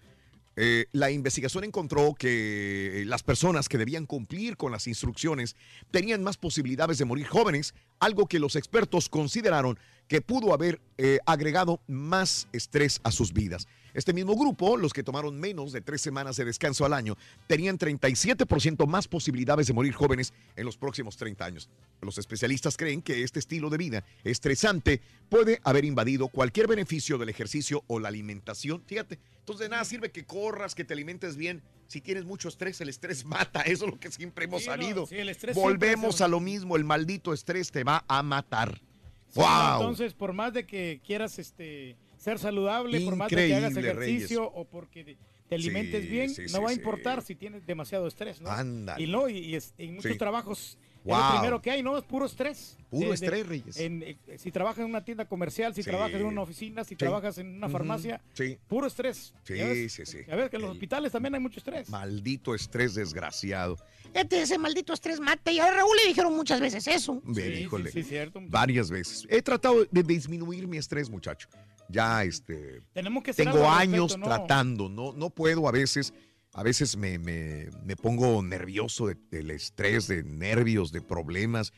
Eh, 0.62 0.84
la 0.92 1.10
investigación 1.10 1.64
encontró 1.64 2.14
que 2.14 3.02
las 3.06 3.22
personas 3.22 3.66
que 3.66 3.78
debían 3.78 4.04
cumplir 4.04 4.58
con 4.58 4.70
las 4.70 4.86
instrucciones 4.88 5.56
tenían 5.90 6.22
más 6.22 6.36
posibilidades 6.36 6.98
de 6.98 7.06
morir 7.06 7.26
jóvenes, 7.26 7.72
algo 7.98 8.26
que 8.26 8.38
los 8.38 8.56
expertos 8.56 9.08
consideraron 9.08 9.78
que 10.06 10.20
pudo 10.20 10.52
haber 10.52 10.78
eh, 10.98 11.18
agregado 11.24 11.80
más 11.86 12.46
estrés 12.52 13.00
a 13.04 13.10
sus 13.10 13.32
vidas. 13.32 13.68
Este 13.94 14.12
mismo 14.12 14.37
grupo, 14.37 14.76
los 14.76 14.92
que 14.92 15.02
tomaron 15.02 15.38
menos 15.38 15.73
de 15.73 15.80
tres 15.80 16.00
semanas 16.00 16.37
de 16.37 16.44
descanso 16.44 16.85
al 16.85 16.92
año, 16.92 17.16
tenían 17.47 17.78
37% 17.78 18.87
más 18.87 19.09
posibilidades 19.09 19.66
de 19.66 19.73
morir 19.73 19.92
jóvenes 19.92 20.32
en 20.56 20.64
los 20.66 20.76
próximos 20.76 21.16
30 21.16 21.44
años. 21.44 21.68
Los 22.00 22.18
especialistas 22.18 22.76
creen 22.76 23.02
que 23.02 23.23
este 23.23 23.38
estilo 23.38 23.70
de 23.70 23.78
vida 23.78 24.04
estresante 24.25 25.00
puede 25.28 25.61
haber 25.64 25.85
invadido 25.85 26.28
cualquier 26.28 26.66
beneficio 26.66 27.18
del 27.18 27.28
ejercicio 27.28 27.82
o 27.87 27.99
la 27.99 28.09
alimentación. 28.09 28.82
Fíjate, 28.87 29.18
entonces 29.40 29.64
de 29.64 29.70
nada 29.70 29.85
sirve 29.85 30.11
que 30.11 30.25
corras, 30.25 30.75
que 30.75 30.85
te 30.85 30.94
alimentes 30.94 31.37
bien. 31.37 31.62
Si 31.88 32.00
tienes 32.00 32.25
mucho 32.25 32.49
estrés, 32.49 32.80
el 32.80 32.88
estrés 32.88 33.25
mata. 33.25 33.61
Eso 33.66 33.85
es 33.87 33.90
lo 33.90 33.99
que 33.99 34.11
siempre 34.12 34.44
hemos 34.44 34.62
Sí, 34.62 34.68
no, 34.68 34.75
sabido. 34.75 35.06
sí, 35.06 35.16
el 35.16 35.28
estrés 35.28 35.54
siempre 35.54 35.73
Volvemos 35.73 36.20
a 36.20 36.28
lo 36.28 36.38
mismo. 36.40 36.76
El 36.76 36.85
maldito 36.85 37.32
estrés 37.32 37.70
te 37.73 37.82
va 37.82 38.04
a 38.06 38.23
matar. 38.23 38.80
Sí, 39.28 39.40
¡Wow! 39.40 39.80
Entonces, 39.80 40.14
por 40.14 40.32
más 40.32 40.52
de 40.52 40.66
que 40.66 41.00
quieras 41.04 41.38
este, 41.38 41.97
ser 42.20 42.38
saludable, 42.38 43.00
por 43.00 43.16
más 43.16 43.30
de 43.30 43.36
que 43.48 43.54
hagas 43.54 43.70
Increíble, 43.72 44.04
ejercicio 44.04 44.44
o 44.44 44.64
porque 44.66 45.16
te 45.48 45.54
alimentes 45.54 46.02
Sí, 46.04 46.08
bien, 46.08 46.30
sí, 46.30 46.42
no 46.42 46.48
sí, 46.48 46.58
va 46.58 46.66
a 46.66 46.72
sí. 46.74 46.74
importar 46.76 47.22
si 47.22 47.34
tienes 47.34 47.66
demasiado 47.66 48.06
estrés, 48.06 48.40
¿no? 48.40 48.50
Ándale. 48.50 49.02
Y 49.02 49.06
no, 49.06 49.28
y, 49.28 49.38
y 49.38 49.54
es- 49.56 49.72
en 49.78 49.94
muchos 49.96 50.12
Sí. 50.12 50.18
trabajos 50.18 50.78
es 50.98 51.04
Wow. 51.04 51.16
lo 51.18 51.30
primero 51.32 51.62
que 51.62 51.70
hay, 51.70 51.82
¿no? 51.82 51.96
Es 51.96 52.04
puro 52.04 52.26
estrés. 52.26 52.76
Puro 52.90 53.08
De- 53.08 53.14
estrés, 53.14 53.42
de- 53.42 53.42
Reyes. 53.44 53.76
en, 53.80 54.02
eh, 54.02 54.16
si 54.36 54.52
trabajas 54.52 54.80
en 54.80 54.84
una 54.84 55.02
tienda 55.02 55.24
comercial, 55.24 55.74
si 55.74 55.82
Sí. 55.82 55.88
trabajas 55.88 56.20
en 56.20 56.26
una 56.26 56.42
oficina, 56.42 56.84
si 56.84 56.94
trabajas 56.94 57.38
en 57.38 57.48
una 57.56 57.68
farmacia, 57.70 58.20
Sí. 58.34 58.58
puro 58.68 58.86
estrés. 58.86 59.32
Sí, 59.44 59.88
sí, 59.88 60.04
sí. 60.04 60.18
A 60.30 60.36
ver, 60.36 60.50
que 60.50 60.56
en 60.56 60.62
los 60.62 60.72
hospitales 60.72 61.10
también 61.10 61.34
hay 61.34 61.40
mucho 61.40 61.58
estrés. 61.58 61.88
Maldito 61.88 62.54
estrés 62.54 62.94
desgraciado. 62.94 63.78
Este, 64.12 64.42
ese 64.42 64.58
maldito 64.58 64.92
estrés 64.92 65.18
mata. 65.20 65.50
Y 65.50 65.58
a 65.58 65.70
Raúl 65.72 65.96
le 66.02 66.08
dijeron 66.08 66.34
muchas 66.36 66.60
veces 66.60 66.86
eso. 66.86 67.22
Sí, 67.34 67.40
híjole. 67.40 67.90
sí, 67.90 68.02
sí, 68.02 68.08
cierto. 68.10 68.40
Varias 68.46 68.90
veces. 68.90 69.26
He 69.30 69.40
tratado 69.40 69.86
de 69.90 70.02
disminuir 70.02 70.68
mi 70.68 70.76
estrés, 70.76 71.08
muchacho. 71.08 71.48
Ya, 71.90 72.25
este. 72.25 72.82
Tenemos 72.92 73.23
que 73.23 73.32
Tengo 73.35 73.68
años 73.68 74.12
respecto, 74.12 74.18
¿no? 74.18 74.26
tratando. 74.26 74.88
No, 74.88 75.12
no 75.12 75.30
puedo 75.30 75.68
a 75.68 75.73
veces. 75.73 76.12
A 76.52 76.62
veces 76.64 76.97
me, 76.97 77.18
me- 77.18 77.68
me 77.85 77.94
pongo 77.97 78.42
nervioso 78.42 79.06
de- 79.06 79.16
del 79.30 79.50
estrés, 79.52 80.09
de 80.09 80.25
nervios, 80.25 80.90
de 80.92 81.00
problemas. 81.00 81.73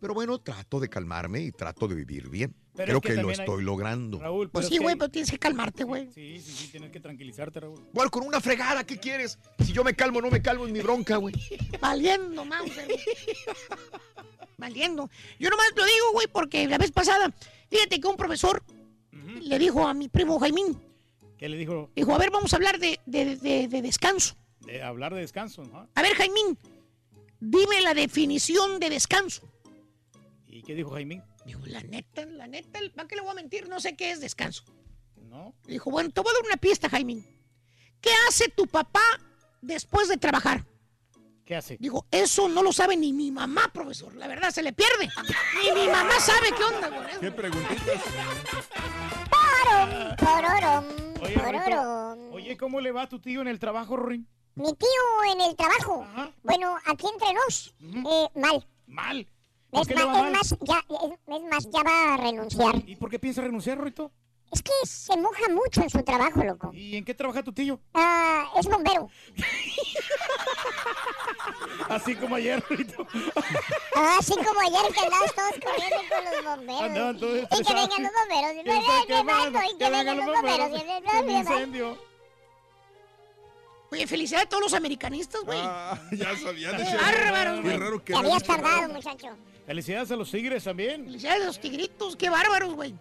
Pero 0.00 0.14
bueno, 0.14 0.38
trato 0.38 0.78
de 0.80 0.88
calmarme 0.88 1.40
y 1.40 1.50
trato 1.50 1.88
de 1.88 1.94
vivir 1.96 2.28
bien. 2.28 2.54
Pero 2.74 2.84
Creo 2.86 2.96
es 2.98 3.02
que 3.02 3.14
que, 3.16 3.22
lo 3.22 3.28
hay- 3.30 3.34
estoy 3.34 3.64
logrando. 3.64 4.20
Raúl, 4.20 4.48
Pues 4.50 4.66
sí, 4.68 4.74
que 4.76 4.78
güey, 4.84 4.94
pero 4.96 5.10
tienes 5.10 5.30
que 5.30 5.38
calmarte, 5.38 5.82
güey. 5.82 6.12
Sí, 6.12 6.38
sí, 6.40 6.52
sí, 6.52 6.68
tienes 6.68 6.92
que 6.92 7.00
tranquilizarte, 7.00 7.58
Raúl. 7.58 7.80
Bueno, 7.92 8.08
con 8.10 8.24
una 8.24 8.40
fregada, 8.40 8.84
¿qué 8.84 8.98
quieres? 8.98 9.38
Si 9.64 9.72
yo 9.72 9.82
me 9.82 9.94
calmo, 9.94 10.20
no 10.20 10.30
me 10.30 10.40
calmo, 10.42 10.66
es 10.66 10.72
mi 10.72 10.80
bronca, 10.80 11.16
güey. 11.16 11.34
Valiendo, 11.80 12.44
Mauser. 12.44 12.84
güey. 12.84 12.98
Valiendo. 14.56 15.08
Yo 15.38 15.50
nomás 15.50 15.66
lo 15.76 15.84
digo, 15.84 16.12
güey, 16.12 16.26
porque 16.26 16.66
la 16.66 16.78
vez 16.78 16.90
pasada, 16.92 17.32
fíjate 17.70 18.00
que 18.00 18.06
un 18.06 18.16
profesor 18.16 18.62
le 19.28 19.58
dijo 19.58 19.86
a 19.86 19.94
mi 19.94 20.08
primo 20.08 20.38
Jaimín, 20.38 20.80
¿Qué 21.36 21.48
le 21.48 21.56
dijo? 21.56 21.90
dijo, 21.94 22.14
a 22.14 22.18
ver, 22.18 22.30
vamos 22.30 22.52
a 22.52 22.56
hablar 22.56 22.78
de, 22.78 22.98
de- 23.06 23.36
de- 23.36 23.68
de 23.68 23.82
descanso. 23.82 24.34
De 24.60 24.82
hablar 24.82 25.14
de 25.14 25.20
descanso, 25.20 25.62
¿no? 25.64 25.88
A 25.94 26.02
ver, 26.02 26.14
Jaimín, 26.14 26.58
dime 27.40 27.80
la 27.80 27.94
definición 27.94 28.80
de 28.80 28.90
descanso. 28.90 29.42
¿Y 30.46 30.62
qué 30.62 30.74
dijo 30.74 30.90
Jaimín? 30.90 31.22
Dijo, 31.46 31.60
la 31.66 31.80
neta, 31.82 32.26
la 32.26 32.46
neta, 32.48 32.80
¿para 32.94 33.06
qué 33.08 33.14
le 33.16 33.22
voy 33.22 33.30
a 33.30 33.34
mentir? 33.34 33.68
No 33.68 33.80
sé 33.80 33.96
qué 33.96 34.10
es 34.10 34.20
descanso. 34.20 34.64
¿No? 35.28 35.54
Dijo, 35.64 35.90
bueno, 35.90 36.10
te 36.10 36.20
voy 36.20 36.30
a 36.30 36.34
dar 36.34 36.44
una 36.46 36.56
pista, 36.56 36.88
Jaimín. 36.88 37.24
¿Qué 38.00 38.10
hace 38.28 38.48
tu 38.48 38.66
papá 38.66 39.02
después 39.62 40.08
de 40.08 40.16
trabajar? 40.16 40.64
¿Qué 41.44 41.56
hace? 41.56 41.76
Digo, 41.80 42.04
eso 42.10 42.48
no 42.48 42.62
lo 42.62 42.72
sabe 42.72 42.96
ni 42.96 43.12
mi 43.12 43.30
mamá, 43.30 43.70
profesor. 43.72 44.14
La 44.16 44.26
verdad, 44.26 44.50
se 44.50 44.62
le 44.62 44.72
pierde. 44.74 45.08
Ni 45.62 45.80
mi 45.80 45.86
mamá 45.86 46.18
sabe 46.20 46.48
qué 46.56 46.62
onda 46.64 46.90
con 46.90 47.06
eso. 47.08 47.20
¿Qué 47.20 47.30
preguntitas? 47.32 48.02
Pororom, 50.18 50.84
Oye, 51.22 51.34
pororom. 51.34 52.18
Rito, 52.20 52.34
oye, 52.36 52.56
¿cómo 52.56 52.80
le 52.80 52.92
va 52.92 53.02
a 53.02 53.08
tu 53.08 53.18
tío 53.20 53.40
en 53.42 53.48
el 53.48 53.58
trabajo, 53.58 53.96
Rorín? 53.96 54.26
Mi 54.54 54.72
tío 54.74 55.32
en 55.32 55.40
el 55.42 55.56
trabajo. 55.56 56.04
Bueno, 56.42 56.76
aquí 56.86 57.06
entre 57.12 57.32
nos, 57.34 57.74
eh, 57.80 58.28
mal. 58.34 58.66
Mal. 58.86 59.28
¿Por 59.70 59.82
Es, 59.82 59.88
qué 59.88 59.94
le 59.94 60.04
ma- 60.04 60.12
va 60.12 60.16
es 60.18 60.22
mal? 60.22 60.32
más, 60.32 60.56
ya, 60.62 60.84
es, 60.88 61.36
es 61.36 61.42
más, 61.50 61.68
ya 61.70 61.82
va 61.82 62.14
a 62.14 62.16
renunciar. 62.16 62.74
¿Y 62.86 62.96
por 62.96 63.10
qué 63.10 63.18
piensa 63.18 63.42
renunciar, 63.42 63.80
Rito? 63.82 64.10
Es 64.50 64.62
que 64.62 64.72
se 64.84 65.14
moja 65.16 65.46
mucho 65.50 65.82
en 65.82 65.90
su 65.90 66.02
trabajo, 66.02 66.42
loco. 66.42 66.70
¿Y 66.72 66.96
en 66.96 67.04
qué 67.04 67.12
trabaja 67.14 67.42
tu 67.42 67.52
tío? 67.52 67.78
Ah, 67.92 68.50
es 68.58 68.66
bombero. 68.66 69.10
Así 71.88 72.14
como 72.16 72.34
ayer, 72.36 72.62
Rito. 72.68 73.06
Ah, 73.94 74.16
así 74.18 74.34
como 74.34 74.60
ayer 74.60 74.92
que 74.92 75.00
andabas 75.00 75.34
todos 75.34 75.52
corriendo 75.64 75.96
con 76.08 76.24
los 76.24 76.44
bomberos. 76.44 76.82
Andaban 76.82 77.18
todos 77.18 77.38
y 77.38 77.64
que 77.64 77.74
vengan 77.74 78.02
los 78.02 78.12
bomberos. 78.12 78.52
Y 79.72 79.78
que 79.78 79.90
vengan 79.90 80.16
los 80.16 80.26
bomberos. 80.26 80.70
Un 81.22 81.30
incendio. 81.30 81.98
Oye, 83.90 84.06
felicidades 84.06 84.46
a 84.46 84.48
todos 84.50 84.64
los 84.64 84.74
americanistas, 84.74 85.40
güey. 85.42 85.58
Ah, 85.62 85.98
ya 86.12 86.36
sabía 86.36 86.72
de 86.72 86.76
Qué 86.78 86.84
ser. 86.84 87.00
bárbaro, 87.00 87.54
Qué 87.56 87.60
güey. 87.62 87.76
raro 87.78 88.04
que 88.04 88.12
Te 88.12 88.18
habías 88.18 88.42
tardado, 88.42 88.88
muchacho. 88.92 89.28
Felicidades 89.66 90.10
a 90.10 90.16
los 90.16 90.30
tigres 90.30 90.64
también. 90.64 91.04
Felicidades 91.06 91.42
a 91.42 91.46
los 91.46 91.58
tigritos, 91.60 92.14
qué 92.16 92.28
bárbaros, 92.28 92.74
güey. 92.74 92.94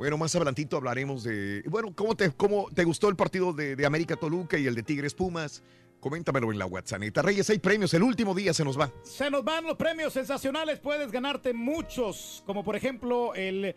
Bueno, 0.00 0.16
más 0.16 0.34
adelantito 0.34 0.78
hablaremos 0.78 1.24
de. 1.24 1.62
Bueno, 1.66 1.92
¿cómo 1.94 2.16
te, 2.16 2.30
cómo 2.30 2.68
te 2.74 2.84
gustó 2.84 3.10
el 3.10 3.16
partido 3.16 3.52
de, 3.52 3.76
de 3.76 3.84
América 3.84 4.16
Toluca 4.16 4.56
y 4.56 4.66
el 4.66 4.74
de 4.74 4.82
Tigres 4.82 5.12
Pumas? 5.12 5.62
Coméntamelo 6.00 6.50
en 6.50 6.58
la 6.58 6.64
WhatsApp. 6.64 7.02
Reyes, 7.16 7.50
hay 7.50 7.58
premios. 7.58 7.92
El 7.92 8.02
último 8.02 8.34
día 8.34 8.54
se 8.54 8.64
nos 8.64 8.80
va. 8.80 8.90
Se 9.02 9.30
nos 9.30 9.44
van 9.44 9.66
los 9.66 9.76
premios 9.76 10.14
sensacionales. 10.14 10.78
Puedes 10.78 11.12
ganarte 11.12 11.52
muchos, 11.52 12.42
como 12.46 12.64
por 12.64 12.76
ejemplo 12.76 13.34
el 13.34 13.76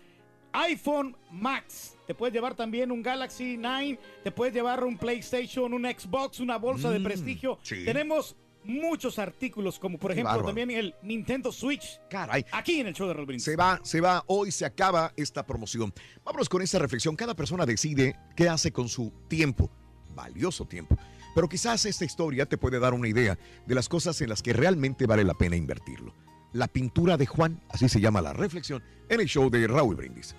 iPhone 0.53 1.17
Max. 1.29 1.97
Te 2.07 2.15
puedes 2.15 2.33
llevar 2.33 2.55
también 2.55 2.89
un 2.93 3.03
Galaxy 3.03 3.57
9. 3.57 3.99
Te 4.23 4.31
puedes 4.31 4.53
llevar 4.53 4.81
un 4.85 4.97
PlayStation, 4.97 5.73
un 5.73 5.83
Xbox, 5.83 6.39
una 6.39 6.55
bolsa 6.55 6.89
de 6.89 6.99
Mm, 6.99 7.03
prestigio. 7.03 7.59
sí. 7.63 7.83
Tenemos 7.83 8.37
muchos 8.65 9.19
artículos, 9.19 9.79
como 9.79 9.97
por 9.97 10.09
Qué 10.11 10.13
ejemplo 10.13 10.31
bárbaro. 10.31 10.47
también 10.47 10.71
el 10.71 10.95
Nintendo 11.01 11.51
Switch. 11.51 11.99
Caray. 12.09 12.45
Aquí 12.51 12.79
en 12.79 12.87
el 12.87 12.93
show 12.93 13.07
de 13.07 13.13
Raúl 13.13 13.25
Brindis. 13.25 13.45
Se 13.45 13.55
va, 13.55 13.79
se 13.83 14.01
va. 14.01 14.23
Hoy 14.27 14.51
se 14.51 14.65
acaba 14.65 15.13
esta 15.15 15.45
promoción. 15.45 15.93
Vámonos 16.23 16.49
con 16.49 16.61
esta 16.61 16.79
reflexión. 16.79 17.15
Cada 17.15 17.35
persona 17.35 17.65
decide 17.65 18.17
qué 18.35 18.49
hace 18.49 18.71
con 18.71 18.89
su 18.89 19.11
tiempo. 19.27 19.69
Valioso 20.15 20.65
tiempo. 20.65 20.97
Pero 21.35 21.49
quizás 21.49 21.85
esta 21.85 22.05
historia 22.05 22.45
te 22.45 22.57
puede 22.57 22.79
dar 22.79 22.93
una 22.93 23.07
idea 23.07 23.37
de 23.65 23.75
las 23.75 23.89
cosas 23.89 24.21
en 24.21 24.29
las 24.29 24.43
que 24.43 24.53
realmente 24.53 25.07
vale 25.07 25.23
la 25.23 25.33
pena 25.33 25.55
invertirlo. 25.55 26.13
La 26.51 26.67
pintura 26.67 27.17
de 27.17 27.25
Juan, 27.25 27.59
así 27.69 27.89
se 27.89 27.99
llama 27.99 28.21
la 28.21 28.33
reflexión, 28.33 28.83
en 29.09 29.19
el 29.19 29.27
show 29.27 29.49
de 29.49 29.67
Raúl 29.67 29.95
Brindis. 29.95 30.35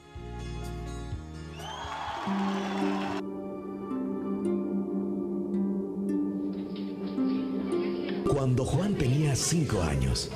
Cuando 8.28 8.64
Juan 8.64 8.94
tenía 8.94 9.36
cinco 9.36 9.82
años, 9.82 10.30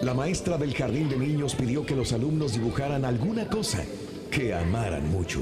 la 0.00 0.14
maestra 0.14 0.56
del 0.58 0.74
jardín 0.74 1.08
de 1.08 1.16
niños 1.16 1.54
pidió 1.54 1.84
que 1.84 1.94
los 1.94 2.12
alumnos 2.12 2.54
dibujaran 2.54 3.04
alguna 3.04 3.46
cosa 3.48 3.84
que 4.30 4.54
amaran 4.54 5.10
mucho. 5.10 5.40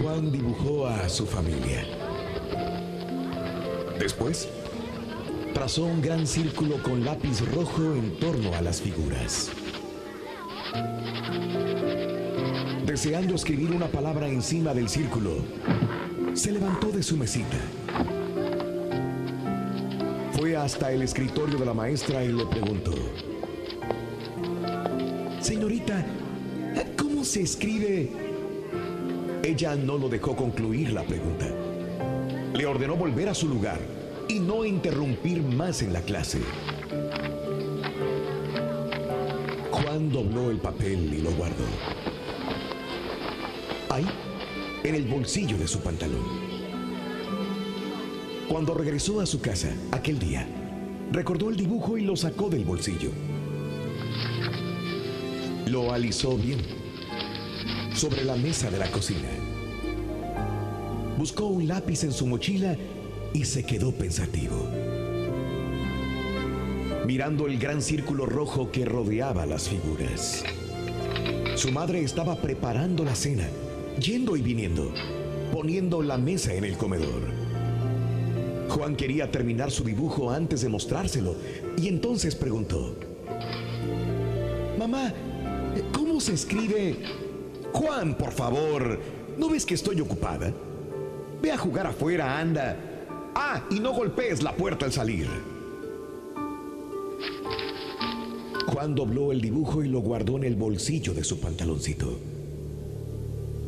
Juan 0.00 0.30
dibujó 0.30 0.86
a 0.86 1.08
su 1.08 1.26
familia. 1.26 1.84
Después, 3.98 4.48
trazó 5.52 5.84
un 5.84 6.02
gran 6.02 6.26
círculo 6.26 6.82
con 6.82 7.04
lápiz 7.04 7.40
rojo 7.52 7.94
en 7.94 8.18
torno 8.18 8.54
a 8.54 8.60
las 8.60 8.80
figuras. 8.80 9.50
Deseando 12.84 13.34
escribir 13.34 13.72
una 13.72 13.86
palabra 13.86 14.28
encima 14.28 14.74
del 14.74 14.88
círculo, 14.88 15.38
se 16.36 16.52
levantó 16.52 16.90
de 16.92 17.02
su 17.02 17.16
mesita. 17.16 17.56
Fue 20.32 20.54
hasta 20.54 20.92
el 20.92 21.02
escritorio 21.02 21.58
de 21.58 21.64
la 21.64 21.72
maestra 21.72 22.22
y 22.22 22.32
le 22.32 22.44
preguntó, 22.46 22.92
Señorita, 25.40 26.04
¿cómo 26.98 27.24
se 27.24 27.42
escribe? 27.42 28.10
Ella 29.42 29.76
no 29.76 29.96
lo 29.96 30.08
dejó 30.08 30.36
concluir 30.36 30.92
la 30.92 31.04
pregunta. 31.04 31.46
Le 32.52 32.66
ordenó 32.66 32.96
volver 32.96 33.30
a 33.30 33.34
su 33.34 33.48
lugar 33.48 33.78
y 34.28 34.38
no 34.38 34.64
interrumpir 34.64 35.42
más 35.42 35.80
en 35.82 35.92
la 35.94 36.00
clase. 36.02 36.40
Juan 39.70 40.10
dobló 40.10 40.50
el 40.50 40.58
papel 40.58 41.14
y 41.14 41.22
lo 41.22 41.30
guardó. 41.32 41.64
Ahí, 43.88 44.06
en 44.86 44.94
el 44.94 45.04
bolsillo 45.06 45.58
de 45.58 45.66
su 45.66 45.80
pantalón. 45.80 46.22
Cuando 48.48 48.72
regresó 48.72 49.20
a 49.20 49.26
su 49.26 49.40
casa 49.40 49.74
aquel 49.90 50.20
día, 50.20 50.46
recordó 51.10 51.50
el 51.50 51.56
dibujo 51.56 51.98
y 51.98 52.02
lo 52.02 52.14
sacó 52.14 52.48
del 52.48 52.64
bolsillo. 52.64 53.10
Lo 55.66 55.92
alisó 55.92 56.36
bien 56.36 56.60
sobre 57.94 58.24
la 58.24 58.36
mesa 58.36 58.70
de 58.70 58.78
la 58.78 58.88
cocina. 58.88 59.28
Buscó 61.18 61.46
un 61.46 61.66
lápiz 61.66 62.04
en 62.04 62.12
su 62.12 62.26
mochila 62.26 62.76
y 63.32 63.44
se 63.44 63.64
quedó 63.64 63.90
pensativo. 63.90 64.68
Mirando 67.04 67.48
el 67.48 67.58
gran 67.58 67.82
círculo 67.82 68.26
rojo 68.26 68.70
que 68.70 68.84
rodeaba 68.84 69.46
las 69.46 69.68
figuras. 69.68 70.44
Su 71.56 71.72
madre 71.72 72.02
estaba 72.02 72.36
preparando 72.36 73.02
la 73.02 73.16
cena, 73.16 73.48
yendo 74.00 74.36
y 74.36 74.42
viniendo, 74.42 74.92
poniendo 75.52 76.02
la 76.02 76.18
mesa 76.18 76.54
en 76.54 76.64
el 76.64 76.76
comedor. 76.76 77.22
Juan 78.68 78.96
quería 78.96 79.30
terminar 79.30 79.70
su 79.70 79.84
dibujo 79.84 80.30
antes 80.30 80.60
de 80.60 80.68
mostrárselo 80.68 81.34
y 81.76 81.88
entonces 81.88 82.34
preguntó, 82.34 82.96
Mamá, 84.78 85.12
¿cómo 85.92 86.20
se 86.20 86.34
escribe? 86.34 86.96
Juan, 87.72 88.16
por 88.16 88.32
favor, 88.32 88.98
¿no 89.38 89.48
ves 89.48 89.64
que 89.64 89.74
estoy 89.74 90.00
ocupada? 90.00 90.52
Ve 91.40 91.52
a 91.52 91.58
jugar 91.58 91.86
afuera, 91.86 92.38
anda. 92.38 92.76
Ah, 93.34 93.66
y 93.70 93.80
no 93.80 93.92
golpees 93.92 94.42
la 94.42 94.54
puerta 94.54 94.86
al 94.86 94.92
salir. 94.92 95.28
Juan 98.66 98.94
dobló 98.94 99.32
el 99.32 99.40
dibujo 99.40 99.82
y 99.82 99.88
lo 99.88 100.00
guardó 100.00 100.36
en 100.36 100.44
el 100.44 100.56
bolsillo 100.56 101.14
de 101.14 101.24
su 101.24 101.40
pantaloncito. 101.40 102.35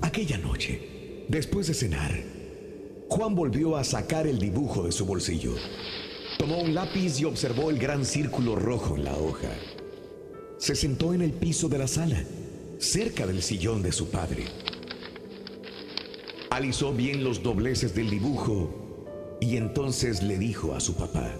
Aquella 0.00 0.38
noche, 0.38 1.24
después 1.28 1.66
de 1.66 1.74
cenar, 1.74 2.12
Juan 3.08 3.34
volvió 3.34 3.76
a 3.76 3.84
sacar 3.84 4.26
el 4.26 4.38
dibujo 4.38 4.84
de 4.84 4.92
su 4.92 5.04
bolsillo. 5.04 5.54
Tomó 6.38 6.60
un 6.60 6.72
lápiz 6.72 7.20
y 7.20 7.24
observó 7.24 7.70
el 7.70 7.78
gran 7.78 8.04
círculo 8.04 8.54
rojo 8.54 8.96
en 8.96 9.04
la 9.04 9.16
hoja. 9.16 9.48
Se 10.58 10.76
sentó 10.76 11.14
en 11.14 11.22
el 11.22 11.32
piso 11.32 11.68
de 11.68 11.78
la 11.78 11.88
sala, 11.88 12.22
cerca 12.78 13.26
del 13.26 13.42
sillón 13.42 13.82
de 13.82 13.90
su 13.90 14.08
padre. 14.08 14.44
Alisó 16.50 16.92
bien 16.92 17.24
los 17.24 17.42
dobleces 17.42 17.94
del 17.94 18.08
dibujo 18.08 19.36
y 19.40 19.56
entonces 19.56 20.22
le 20.22 20.38
dijo 20.38 20.74
a 20.74 20.80
su 20.80 20.94
papá, 20.94 21.34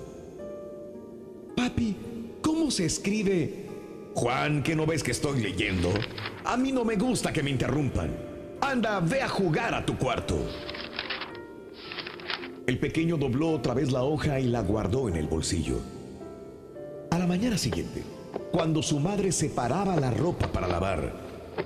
Papi, 1.56 1.96
¿cómo 2.42 2.70
se 2.70 2.86
escribe? 2.86 3.66
Juan, 4.14 4.64
¿que 4.64 4.74
no 4.74 4.84
ves 4.84 5.04
que 5.04 5.12
estoy 5.12 5.40
leyendo? 5.40 5.92
A 6.44 6.56
mí 6.56 6.72
no 6.72 6.84
me 6.84 6.96
gusta 6.96 7.32
que 7.32 7.42
me 7.42 7.50
interrumpan. 7.50 8.27
Anda, 8.60 9.00
ve 9.00 9.22
a 9.22 9.28
jugar 9.28 9.74
a 9.74 9.84
tu 9.84 9.96
cuarto. 9.96 10.36
El 12.66 12.78
pequeño 12.78 13.16
dobló 13.16 13.52
otra 13.52 13.72
vez 13.72 13.92
la 13.92 14.02
hoja 14.02 14.40
y 14.40 14.46
la 14.46 14.60
guardó 14.62 15.08
en 15.08 15.16
el 15.16 15.26
bolsillo. 15.26 15.80
A 17.10 17.18
la 17.18 17.26
mañana 17.26 17.56
siguiente, 17.56 18.02
cuando 18.50 18.82
su 18.82 19.00
madre 19.00 19.32
separaba 19.32 19.96
la 19.96 20.10
ropa 20.10 20.48
para 20.48 20.68
lavar, 20.68 21.12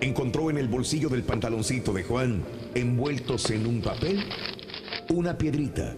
encontró 0.00 0.50
en 0.50 0.58
el 0.58 0.68
bolsillo 0.68 1.08
del 1.08 1.24
pantaloncito 1.24 1.92
de 1.92 2.04
Juan, 2.04 2.44
envueltos 2.74 3.50
en 3.50 3.66
un 3.66 3.80
papel, 3.80 4.22
una 5.08 5.36
piedrita, 5.36 5.96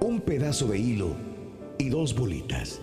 un 0.00 0.20
pedazo 0.20 0.66
de 0.66 0.78
hilo 0.78 1.14
y 1.78 1.88
dos 1.88 2.14
bolitas. 2.14 2.80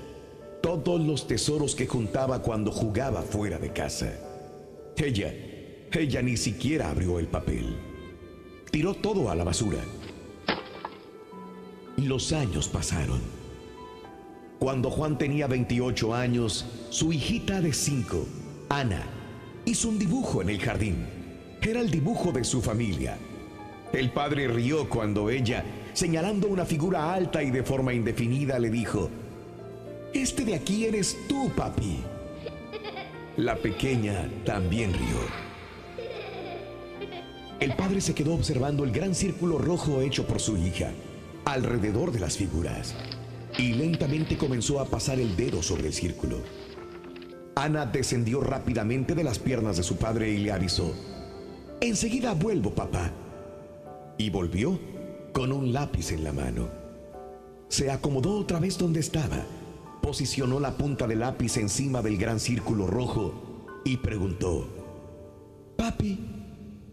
Todos 0.64 1.02
los 1.02 1.28
tesoros 1.28 1.76
que 1.76 1.88
juntaba 1.88 2.42
cuando 2.42 2.72
jugaba 2.72 3.22
fuera 3.22 3.58
de 3.58 3.74
casa. 3.74 4.14
Ella, 4.98 5.34
ella 6.00 6.22
ni 6.22 6.38
siquiera 6.38 6.90
abrió 6.90 7.20
el 7.20 7.28
papel. 7.28 7.76
tiró 8.72 8.94
todo 8.94 9.30
a 9.30 9.36
la 9.36 9.44
basura. 9.44 9.80
Los 11.98 12.32
años 12.32 12.70
pasaron. 12.70 13.20
Cuando 14.60 14.90
Juan 14.90 15.18
tenía 15.18 15.48
28 15.48 16.16
años, 16.16 16.66
su 16.90 17.12
hijita 17.12 17.60
de 17.60 17.74
5, 17.74 18.26
Ana, 18.70 19.04
hizo 19.66 19.90
un 19.90 20.00
dibujo 20.00 20.42
en 20.42 20.50
el 20.50 20.60
jardín. 20.60 21.06
Era 21.62 21.82
el 21.82 21.92
dibujo 21.92 22.32
de 22.32 22.44
su 22.44 22.62
familia. 22.62 23.18
El 23.92 24.12
padre 24.12 24.48
rió 24.48 24.88
cuando 24.88 25.30
ella, 25.30 25.66
señalando 25.94 26.48
una 26.48 26.66
figura 26.66 27.14
alta 27.14 27.44
y 27.44 27.52
de 27.52 27.64
forma 27.64 27.94
indefinida, 27.94 28.58
le 28.58 28.70
dijo, 28.70 29.10
Este 30.14 30.46
de 30.46 30.56
aquí 30.56 30.86
eres 30.86 31.18
tú, 31.28 31.52
papi. 31.56 31.98
La 33.36 33.56
pequeña 33.58 34.30
también 34.46 34.94
rió. 34.94 35.51
El 37.62 37.76
padre 37.76 38.02
se 38.02 38.16
quedó 38.16 38.34
observando 38.34 38.84
el 38.84 38.92
gran 38.92 39.14
círculo 39.14 39.60
rojo 39.60 40.02
hecho 40.02 40.26
por 40.26 40.40
su 40.40 40.58
hija 40.58 40.92
alrededor 41.46 42.12
de 42.12 42.20
las 42.20 42.36
figuras 42.36 42.96
y 43.56 43.74
lentamente 43.74 44.36
comenzó 44.36 44.80
a 44.80 44.86
pasar 44.86 45.20
el 45.20 45.36
dedo 45.36 45.62
sobre 45.62 45.86
el 45.86 45.94
círculo. 45.94 46.38
Ana 47.56 47.86
descendió 47.86 48.42
rápidamente 48.42 49.14
de 49.14 49.24
las 49.24 49.38
piernas 49.38 49.78
de 49.78 49.84
su 49.84 49.98
padre 49.98 50.32
y 50.32 50.40
le 50.40 50.52
avisó, 50.52 50.92
Enseguida 51.82 52.34
vuelvo, 52.34 52.74
papá. 52.74 53.12
Y 54.18 54.32
volvió 54.32 54.80
con 55.32 55.52
un 55.52 55.72
lápiz 55.72 56.12
en 56.12 56.24
la 56.24 56.34
mano. 56.34 56.68
Se 57.68 57.92
acomodó 57.92 58.40
otra 58.40 58.60
vez 58.60 58.76
donde 58.80 59.02
estaba, 59.02 59.46
posicionó 60.02 60.60
la 60.60 60.72
punta 60.78 61.06
del 61.06 61.20
lápiz 61.20 61.58
encima 61.58 62.02
del 62.02 62.18
gran 62.18 62.40
círculo 62.40 62.88
rojo 62.88 63.80
y 63.86 63.98
preguntó, 63.98 64.68
Papi, 65.78 66.41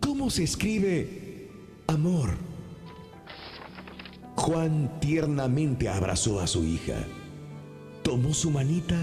¿cómo 0.01 0.31
se 0.31 0.45
escribe 0.45 1.49
amor? 1.87 2.31
Juan 4.37 4.99
tiernamente 5.01 5.89
abrazó 5.89 6.41
a 6.41 6.47
su 6.47 6.65
hija, 6.65 7.05
tomó 8.03 8.33
su 8.33 8.51
manita 8.51 8.97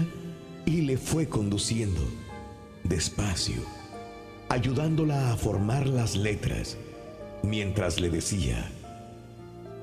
y 0.64 0.82
le 0.82 0.96
fue 0.96 1.28
conduciendo 1.28 2.00
despacio, 2.84 3.62
ayudándola 4.48 5.32
a 5.32 5.36
formar 5.36 5.86
las 5.86 6.16
letras, 6.16 6.76
mientras 7.42 8.00
le 8.00 8.10
decía, 8.10 8.70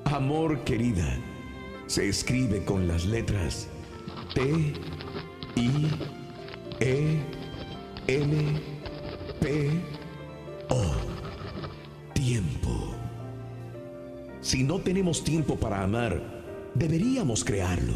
Amor 0.04 0.64
querida, 0.64 1.18
se 1.86 2.08
escribe 2.08 2.64
con 2.64 2.86
las 2.86 3.04
letras 3.06 3.68
T, 4.34 4.74
I, 5.56 5.88
E, 6.80 7.20
N, 8.06 8.60
P, 9.40 9.70
O. 10.68 10.82
Tiempo. 12.14 12.94
Si 14.40 14.62
no 14.62 14.78
tenemos 14.80 15.24
tiempo 15.24 15.56
para 15.56 15.82
amar, 15.82 16.20
deberíamos 16.74 17.44
crearlo. 17.44 17.94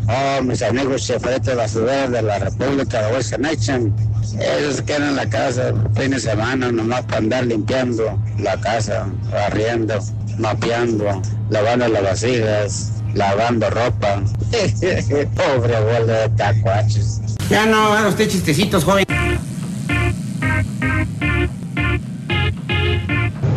Oh, 0.06 0.42
mis 0.42 0.62
amigos 0.62 1.02
chefetes 1.06 1.56
basureros 1.56 2.12
de 2.12 2.22
la 2.22 2.38
República 2.38 3.02
de 3.02 3.14
Western 3.14 3.42
Nation. 3.42 3.94
Ellos 4.38 4.82
quedan 4.82 5.10
en 5.10 5.16
la 5.16 5.28
casa 5.28 5.72
fin 5.94 6.10
de 6.10 6.20
semana 6.20 6.70
nomás 6.70 7.02
para 7.02 7.18
andar 7.18 7.46
limpiando 7.46 8.18
la 8.38 8.60
casa, 8.60 9.06
barriendo, 9.30 9.98
mapeando, 10.38 11.22
lavando 11.48 11.88
las 11.88 12.02
vasijas, 12.02 12.92
lavando 13.14 13.70
ropa. 13.70 14.22
Pobre 15.36 15.76
abuelo 15.76 16.06
de 16.06 16.28
tacuaches. 16.36 17.20
Ya 17.48 17.64
no 17.66 17.94
haga 17.94 18.08
usted 18.08 18.28
chistecitos, 18.28 18.84
joven. 18.84 19.04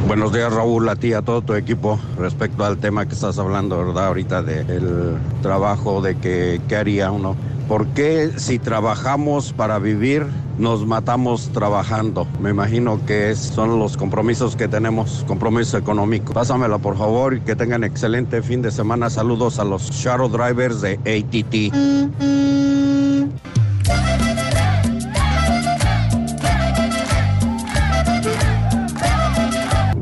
Buenos 0.07 0.31
días 0.31 0.53
Raúl, 0.53 0.87
a 0.87 0.95
ti, 0.95 1.11
a 1.11 1.21
todo 1.21 1.41
tu 1.41 1.53
equipo, 1.53 1.99
respecto 2.17 2.63
al 2.63 2.77
tema 2.77 3.05
que 3.05 3.13
estás 3.13 3.37
hablando, 3.39 3.77
¿verdad? 3.77 4.07
Ahorita 4.07 4.41
del 4.41 5.17
trabajo, 5.41 6.01
de 6.01 6.15
que 6.15 6.61
qué 6.69 6.77
haría 6.77 7.11
uno. 7.11 7.35
¿Por 7.67 7.87
qué 7.87 8.31
si 8.37 8.57
trabajamos 8.57 9.51
para 9.51 9.77
vivir 9.79 10.25
nos 10.57 10.87
matamos 10.87 11.49
trabajando? 11.49 12.25
Me 12.41 12.51
imagino 12.51 13.05
que 13.05 13.31
es- 13.31 13.39
son 13.39 13.79
los 13.79 13.97
compromisos 13.97 14.55
que 14.55 14.69
tenemos, 14.69 15.25
compromiso 15.27 15.77
económico. 15.77 16.31
Pásamela 16.31 16.77
por 16.77 16.97
favor 16.97 17.33
y 17.33 17.41
que 17.41 17.57
tengan 17.57 17.83
excelente 17.83 18.41
fin 18.41 18.61
de 18.61 18.71
semana. 18.71 19.09
Saludos 19.09 19.59
a 19.59 19.65
los 19.65 19.91
shuttle 19.91 20.29
drivers 20.29 20.79
de 20.79 20.93
ATT. 21.05 21.73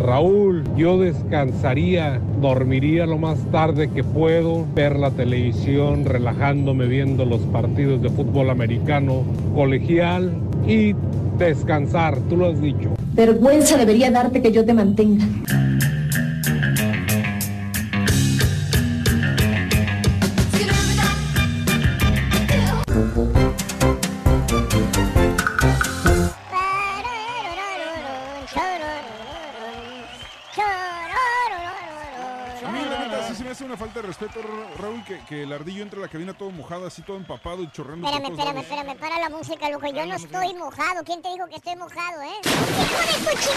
Raúl, 0.06 0.64
yo 0.78 1.00
descansaría, 1.00 2.22
dormiría 2.40 3.08
lo 3.08 3.18
más 3.18 3.40
tarde 3.52 3.90
que 3.90 4.04
puedo, 4.04 4.64
ver 4.76 4.98
la 4.98 5.10
televisión, 5.10 6.06
relajándome 6.06 6.86
viendo 6.86 7.26
los 7.26 7.42
partidos 7.42 8.04
de 8.04 8.10
fútbol 8.12 8.52
americano 8.52 9.24
colegial 9.56 10.32
y 10.68 10.94
descansar, 11.40 12.20
tú 12.30 12.38
lo 12.38 12.50
has 12.50 12.62
dicho. 12.62 12.94
Vergüenza 13.14 13.78
debería 13.78 14.12
darte 14.12 14.44
que 14.44 14.52
yo 14.52 14.64
te 14.64 14.76
mantenga. 14.76 15.26
Raúl, 34.78 35.04
que, 35.06 35.20
que 35.26 35.44
el 35.44 35.52
ardillo 35.54 35.84
entre 35.84 36.00
a 36.00 36.02
la 36.04 36.08
cabina 36.10 36.34
todo 36.34 36.52
mojado, 36.52 36.86
así 36.88 37.02
todo 37.02 37.18
empapado 37.18 37.62
y 37.64 37.72
chorreando. 37.72 38.06
por 38.08 38.14
Espérame, 38.14 38.32
espérame, 38.34 38.56
lados. 38.56 38.72
espérame, 38.72 38.98
para 39.00 39.20
la 39.20 39.30
música, 39.30 39.70
loco. 39.70 39.88
Yo 39.88 40.06
no 40.06 40.16
estoy 40.16 40.54
mojado. 40.56 41.04
¿Quién 41.04 41.22
te 41.22 41.30
dijo 41.32 41.48
que 41.48 41.56
estoy 41.56 41.76
mojado, 41.76 42.22
eh? 42.22 42.36
¡Hijo 42.44 43.02
de 43.02 43.14
tu 43.32 43.38
chi- 43.42 43.50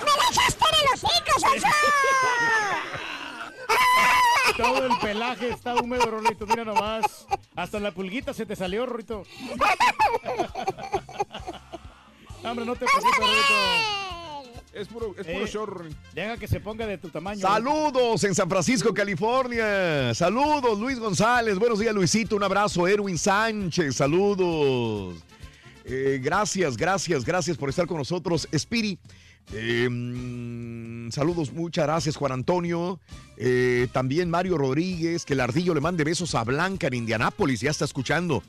¡Me 0.00 0.12
la 0.16 0.28
echaste 0.30 0.64
en 0.68 0.74
el 0.80 0.86
hocico, 0.94 1.32
Sonso! 1.40 1.68
Todo 4.56 4.86
el 4.86 4.98
pelaje 4.98 5.48
está 5.50 5.74
húmedo, 5.74 6.06
Rorrito. 6.06 6.46
Mira 6.46 6.64
nomás. 6.64 7.26
Hasta 7.56 7.78
la 7.80 7.92
pulguita 7.92 8.32
se 8.34 8.46
te 8.46 8.56
salió, 8.56 8.86
Rorrito. 8.86 9.22
Hombre, 12.44 12.64
no 12.64 12.74
te 12.74 12.86
preocupes, 12.86 13.16
Rorrito. 13.18 13.54
Es 14.72 14.86
puro, 14.86 15.14
es 15.18 15.26
puro 15.26 15.46
show, 15.46 15.66
Rorín. 15.66 15.96
Deja 16.14 16.36
que 16.36 16.46
se 16.46 16.60
ponga 16.60 16.86
de 16.86 16.96
tu 16.96 17.08
tamaño. 17.08 17.40
Saludos 17.40 18.22
en 18.22 18.34
San 18.34 18.48
Francisco, 18.48 18.94
California. 18.94 20.14
Saludos, 20.14 20.78
Luis 20.78 20.98
González. 20.98 21.58
Buenos 21.58 21.80
días, 21.80 21.92
Luisito. 21.94 22.36
Un 22.36 22.44
abrazo, 22.44 22.86
Erwin 22.86 23.18
Sánchez. 23.18 23.96
Saludos. 23.96 25.16
Eh, 25.84 26.20
gracias, 26.22 26.76
gracias, 26.76 27.24
gracias 27.24 27.56
por 27.56 27.68
estar 27.68 27.86
con 27.86 27.96
nosotros. 27.98 28.48
Spiri. 28.56 28.98
eh, 29.52 29.88
mm, 29.90 31.10
saludos, 31.10 31.52
muchas 31.52 31.84
gracias, 31.86 32.14
Juan 32.14 32.30
Antonio. 32.30 33.00
Eh, 33.36 33.88
también 33.92 34.30
Mario 34.30 34.56
Rodríguez. 34.56 35.24
Que 35.24 35.32
el 35.32 35.40
ardillo 35.40 35.74
le 35.74 35.80
mande 35.80 36.04
besos 36.04 36.36
a 36.36 36.44
Blanca 36.44 36.86
en 36.86 36.94
Indianápolis. 36.94 37.60
Ya 37.60 37.70
está 37.72 37.84
escuchando. 37.86 38.40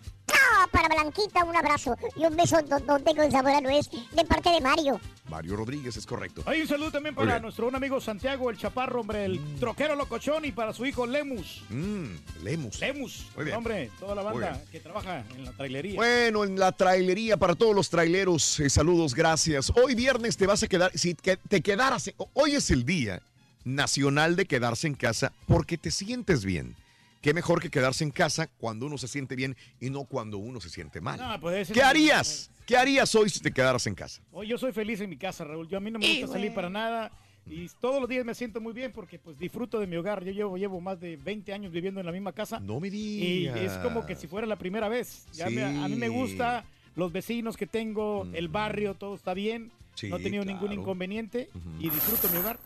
Para 0.71 0.87
Blanquita, 0.87 1.43
un 1.43 1.55
abrazo 1.55 1.95
y 2.15 2.25
un 2.25 2.35
beso 2.35 2.61
don- 2.63 2.85
donde 2.85 3.15
con 3.15 3.31
sabor 3.31 3.51
a 3.51 3.61
nuez 3.61 3.89
de 3.89 4.25
parte 4.25 4.49
de 4.51 4.61
Mario. 4.61 4.99
Mario 5.29 5.55
Rodríguez, 5.55 5.95
es 5.97 6.05
correcto. 6.05 6.43
Hay 6.45 6.61
un 6.61 6.67
saludo 6.67 6.91
también 6.91 7.15
para 7.15 7.39
nuestro 7.39 7.67
un 7.67 7.75
amigo 7.75 8.01
Santiago, 8.01 8.49
el 8.49 8.57
chaparro, 8.57 9.01
hombre, 9.01 9.25
el 9.25 9.39
troquero 9.59 9.95
locochón 9.95 10.43
y 10.45 10.51
para 10.51 10.73
su 10.73 10.85
hijo 10.85 11.05
Lemus. 11.07 11.63
Mm, 11.69 12.05
Lemus. 12.43 12.79
Lemus, 12.79 13.25
Muy 13.35 13.45
bien. 13.45 13.57
hombre, 13.57 13.89
toda 13.99 14.13
la 14.15 14.21
banda 14.23 14.61
que 14.71 14.79
trabaja 14.79 15.23
en 15.35 15.45
la 15.45 15.51
trailería. 15.53 15.95
Bueno, 15.95 16.43
en 16.43 16.59
la 16.59 16.71
trailería 16.73 17.37
para 17.37 17.55
todos 17.55 17.73
los 17.75 17.89
traileros, 17.89 18.59
eh, 18.59 18.69
saludos, 18.69 19.15
gracias. 19.15 19.71
Hoy 19.75 19.95
viernes 19.95 20.35
te 20.37 20.47
vas 20.47 20.63
a 20.63 20.67
quedar, 20.67 20.91
si 20.97 21.13
te 21.13 21.61
quedaras, 21.61 22.11
hoy 22.33 22.55
es 22.55 22.69
el 22.71 22.85
día 22.85 23.21
nacional 23.63 24.35
de 24.35 24.45
quedarse 24.45 24.87
en 24.87 24.95
casa 24.95 25.31
porque 25.47 25.77
te 25.77 25.91
sientes 25.91 26.43
bien. 26.43 26.75
Qué 27.21 27.33
mejor 27.33 27.61
que 27.61 27.69
quedarse 27.69 28.03
en 28.03 28.11
casa 28.11 28.47
cuando 28.47 28.87
uno 28.87 28.97
se 28.97 29.07
siente 29.07 29.35
bien 29.35 29.55
y 29.79 29.89
no 29.91 30.05
cuando 30.05 30.37
uno 30.39 30.59
se 30.59 30.69
siente 30.69 31.01
mal. 31.01 31.19
No, 31.19 31.39
pues 31.39 31.71
¿Qué 31.71 31.83
harías? 31.83 32.49
¿Qué 32.65 32.75
harías 32.77 33.13
hoy 33.15 33.29
si 33.29 33.39
te 33.39 33.51
quedaras 33.51 33.85
en 33.87 33.93
casa? 33.95 34.21
Hoy 34.31 34.47
yo 34.47 34.57
soy 34.57 34.71
feliz 34.71 34.99
en 35.01 35.09
mi 35.09 35.17
casa, 35.17 35.43
Raúl. 35.43 35.67
Yo 35.67 35.77
a 35.77 35.81
mí 35.81 35.91
no 35.91 35.99
me 35.99 36.07
Y, 36.07 36.21
gusta 36.21 36.33
salir 36.37 36.53
para 36.53 36.69
nada. 36.69 37.11
Y 37.45 37.67
todos 37.79 37.99
los 37.99 38.09
días 38.09 38.23
me 38.25 38.33
siento 38.35 38.59
muy 38.61 38.73
bien 38.73 38.91
porque 38.91 39.19
pues 39.19 39.37
disfruto 39.37 39.79
de 39.79 39.87
mi 39.87 39.95
hogar. 39.97 40.23
Yo 40.23 40.31
llevo, 40.31 40.57
llevo 40.57 40.79
más 40.81 40.99
de 40.99 41.17
20 41.17 41.53
años 41.53 41.71
viviendo 41.71 41.99
en 41.99 42.05
la 42.05 42.11
misma 42.11 42.31
casa. 42.33 42.59
No 42.59 42.79
me 42.79 42.87
Y 42.87 42.91
digas. 42.91 43.57
es 43.59 43.71
como 43.79 44.05
que 44.05 44.15
si 44.15 44.27
fuera 44.27 44.47
la 44.47 44.55
primera 44.57 44.89
vez. 44.89 45.25
Ya 45.33 45.49
me- 45.49 45.63
a 45.63 45.87
mí 45.87 45.95
me 45.95 46.07
Sí. 46.07 46.13
gusta 46.13 46.65
los 46.95 47.11
vecinos 47.11 47.55
que 47.57 47.67
tengo, 47.67 48.27
el 48.33 48.47
barrio, 48.47 48.95
todo 48.95 49.15
está 49.15 49.33
bien. 49.33 49.71
Sí, 49.95 50.07
no 50.09 50.17
he 50.17 50.23
tenido 50.23 50.43
ningún 50.45 50.71
inconveniente 50.73 51.49
y 51.79 51.89
disfruto 51.89 52.29
mi 52.29 52.37
hogar. 52.37 52.57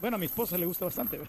Bueno, 0.00 0.16
a 0.16 0.18
mi 0.18 0.26
esposa 0.26 0.56
le 0.56 0.66
gusta 0.66 0.86
bastante. 0.86 1.20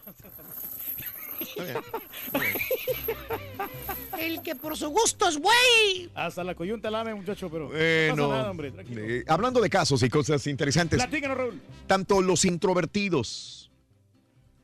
El 4.19 4.41
que 4.41 4.55
por 4.55 4.77
su 4.77 4.89
gusto 4.89 5.27
es 5.27 5.37
güey. 5.37 6.09
Hasta 6.13 6.43
la 6.43 6.55
coyunta 6.55 6.89
lame, 6.91 7.13
muchacho, 7.15 7.49
pero 7.49 7.65
no 7.65 7.69
Bueno, 7.71 8.27
pasa 8.27 8.37
nada, 8.37 8.51
hombre. 8.51 8.71
Tranquilo. 8.71 9.01
eh, 9.03 9.23
hablando 9.27 9.61
de 9.61 9.69
casos 9.69 10.03
y 10.03 10.09
cosas 10.09 10.45
interesantes, 10.47 10.97
Platícanos, 10.97 11.37
Raúl. 11.37 11.61
tanto 11.87 12.21
los 12.21 12.45
introvertidos 12.45 13.71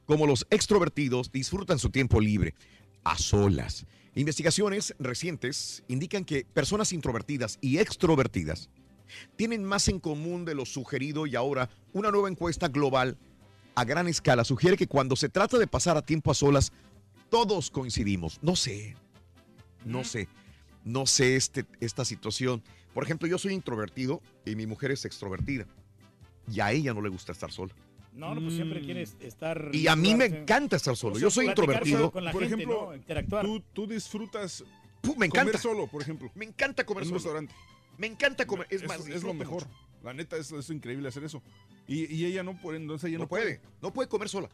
como 0.06 0.26
los 0.28 0.46
extrovertidos 0.50 1.32
disfrutan 1.32 1.80
su 1.80 1.90
tiempo 1.90 2.22
libre 2.22 2.54
a 3.04 3.18
solas. 3.18 3.86
Investigaciones 4.16 4.96
recientes 5.00 5.84
indican 5.88 6.24
que 6.26 6.46
personas 6.46 6.92
introvertidas 6.94 7.58
y 7.62 7.78
extrovertidas 7.80 8.70
tienen 9.36 9.63
más 9.63 9.88
en 9.88 10.00
común 10.00 10.44
de 10.46 10.56
lo 10.56 10.66
sugerido 10.66 11.28
y 11.28 11.36
ahora 11.36 11.70
una 11.94 12.12
nueva 12.12 12.28
encuesta 12.30 12.68
global 12.68 13.18
a 13.78 13.86
gran 13.86 14.08
escala 14.08 14.44
sugiere 14.44 14.76
que 14.76 14.88
cuando 14.88 15.16
se 15.16 15.30
trata 15.30 15.60
de 15.60 15.68
pasar 15.68 15.98
a 15.98 16.02
tiempo 16.02 16.32
a 16.32 16.34
solas, 16.34 16.74
todos 17.30 17.70
coincidimos. 17.70 18.40
No 18.42 18.56
sé, 18.56 18.96
no 19.86 20.04
sé, 20.04 20.28
no 20.84 21.06
sé 21.06 21.36
este, 21.36 21.63
esta 21.80 22.04
situación. 22.04 22.63
Por 22.96 23.04
ejemplo, 23.04 23.28
yo 23.28 23.38
soy 23.38 23.54
introvertido 23.54 24.20
y 24.46 24.56
mi 24.56 24.66
mujer 24.66 24.90
es 24.90 25.06
extrovertida. 25.06 25.68
Y 26.52 26.60
a 26.60 26.72
ella 26.72 26.92
no 26.96 27.04
le 27.04 27.10
gusta 27.10 27.34
estar 27.34 27.52
sola. 27.52 27.72
No, 28.13 28.34
no, 28.34 28.42
pues 28.42 28.56
siempre 28.56 28.82
quieres 28.82 29.16
estar. 29.20 29.70
Y 29.72 29.88
a 29.88 29.96
mí 29.96 30.16
me 30.16 30.26
encanta 30.26 30.76
estar 30.76 30.96
solo. 30.98 31.16
O 31.16 31.20
Yo 31.20 31.30
soy 31.30 31.46
introvertido. 31.46 32.10
con 32.10 32.24
la 32.24 32.32
Por 32.32 32.42
gente, 32.42 32.56
ejemplo, 32.56 32.88
¿no? 32.88 32.96
interactuar. 32.96 33.46
Tú, 33.46 33.63
tú 33.74 33.86
disfrutas 33.86 34.63
me 35.18 35.28
encanta. 35.28 35.52
comer 35.52 35.62
solo, 35.62 35.86
por 35.86 36.02
ejemplo. 36.02 36.32
Me 36.34 36.46
encanta 36.46 36.84
comer 36.84 37.04
en 37.04 37.13
un 37.13 37.20
solo. 37.20 37.36
restaurante. 37.42 37.54
Me 38.00 38.08
encanta 38.08 38.48
comer. 38.48 38.66
Es 38.72 38.88
más, 38.88 39.08
es 39.08 39.22
lo 39.22 39.36
mejor. 39.36 39.68
mucho. 39.68 39.78
La 40.04 40.16
neta, 40.16 40.36
es, 40.36 40.52
es 40.52 40.68
increíble 40.72 41.08
hacer 41.10 41.24
eso. 41.26 41.44
Y, 41.88 42.13
y 42.13 42.26
ella 42.26 42.43
no 42.43 42.60
puede, 42.60 42.78
entonces 42.78 43.08
ella 43.10 43.17
no, 43.17 43.23
No 43.23 43.30
puede, 43.30 43.62
no 43.82 43.93
puede 43.93 44.10
comer 44.10 44.30
sola. 44.30 44.50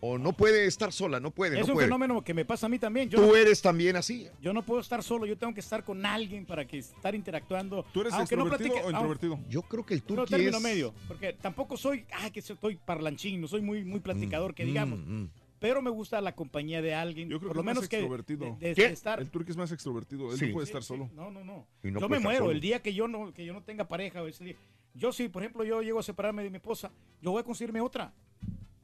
O 0.00 0.16
no 0.16 0.32
puede 0.32 0.66
estar 0.66 0.92
sola, 0.92 1.18
no 1.18 1.32
puede, 1.32 1.58
es 1.58 1.66
no 1.66 1.72
un 1.72 1.74
puede. 1.74 1.86
fenómeno 1.88 2.22
que 2.22 2.32
me 2.32 2.44
pasa 2.44 2.66
a 2.66 2.68
mí 2.68 2.78
también. 2.78 3.10
Yo 3.10 3.18
Tú 3.20 3.26
no, 3.26 3.36
eres 3.36 3.60
también 3.60 3.96
así. 3.96 4.28
yo 4.40 4.52
no 4.52 4.62
puedo 4.64 4.80
estar 4.80 5.02
solo, 5.02 5.26
yo 5.26 5.36
tengo 5.36 5.52
que 5.52 5.58
estar 5.58 5.82
con 5.82 6.06
alguien 6.06 6.46
para 6.46 6.64
que 6.64 6.78
estar 6.78 7.16
interactuando. 7.16 7.84
¿Tú 7.92 8.02
eres 8.02 8.12
aunque 8.12 8.36
no 8.36 8.42
extrovertido 8.42 8.76
platique- 8.76 8.86
o 8.86 8.90
introvertido? 8.92 9.38
Yo 9.48 9.62
creo 9.62 9.84
que 9.84 9.94
el 9.94 10.00
No, 10.00 10.06
turqui 10.06 10.30
término 10.30 10.56
es... 10.58 10.62
medio, 10.62 10.94
porque 11.08 11.32
tampoco 11.32 11.76
soy, 11.76 12.04
ah, 12.12 12.30
que 12.30 12.40
soy 12.42 12.76
parlanchín, 12.84 13.40
no 13.40 13.48
soy 13.48 13.60
muy, 13.60 13.82
muy 13.84 13.98
platicador, 13.98 14.54
que 14.54 14.62
Mm, 14.64 14.66
digamos. 14.68 15.00
mm. 15.04 15.24
pero 15.58 15.82
me 15.82 15.90
gusta 15.90 16.20
la 16.20 16.32
compañía 16.32 16.80
de 16.80 16.94
alguien, 16.94 17.28
Yo 17.28 17.40
creo 17.40 17.48
por 17.48 17.56
que 17.56 17.56
lo 17.56 17.60
es 17.62 17.66
más 17.66 17.74
menos 17.74 17.88
que 17.88 17.96
extrovertido. 17.96 18.56
de- 18.60 18.68
de- 18.68 18.74
¿Qué? 18.76 18.82
de 18.86 18.94
estar. 18.94 19.18
El 19.20 19.28
turco 19.30 19.50
es 19.50 19.56
más 19.56 19.72
extrovertido. 19.72 20.30
Él 20.30 20.38
Sí. 20.38 20.46
no 20.46 20.52
puede 20.52 20.66
estar 20.66 20.82
sí. 20.82 20.86
solo. 20.88 21.10
No, 21.16 21.32
no, 21.32 21.42
no. 21.44 21.66
No 21.82 21.98
yo 22.00 22.08
me 22.08 22.20
muero 22.20 22.38
solo. 22.44 22.52
el 22.52 22.60
día 22.60 22.80
que 22.80 22.94
yo 22.94 23.08
no 23.08 23.34
que 23.34 23.44
yo 23.44 23.52
no 23.52 23.64
tenga 23.64 23.88
pareja 23.88 24.22
o 24.22 24.28
ese 24.28 24.44
día. 24.44 24.56
Yo 24.94 25.12
sí, 25.12 25.28
por 25.28 25.42
ejemplo, 25.42 25.64
yo 25.64 25.80
llego 25.82 25.98
a 26.00 26.02
separarme 26.02 26.42
de 26.42 26.50
mi 26.50 26.56
esposa, 26.56 26.90
yo 27.22 27.30
voy 27.30 27.40
a 27.40 27.44
conseguirme 27.44 27.80
otra. 27.80 28.12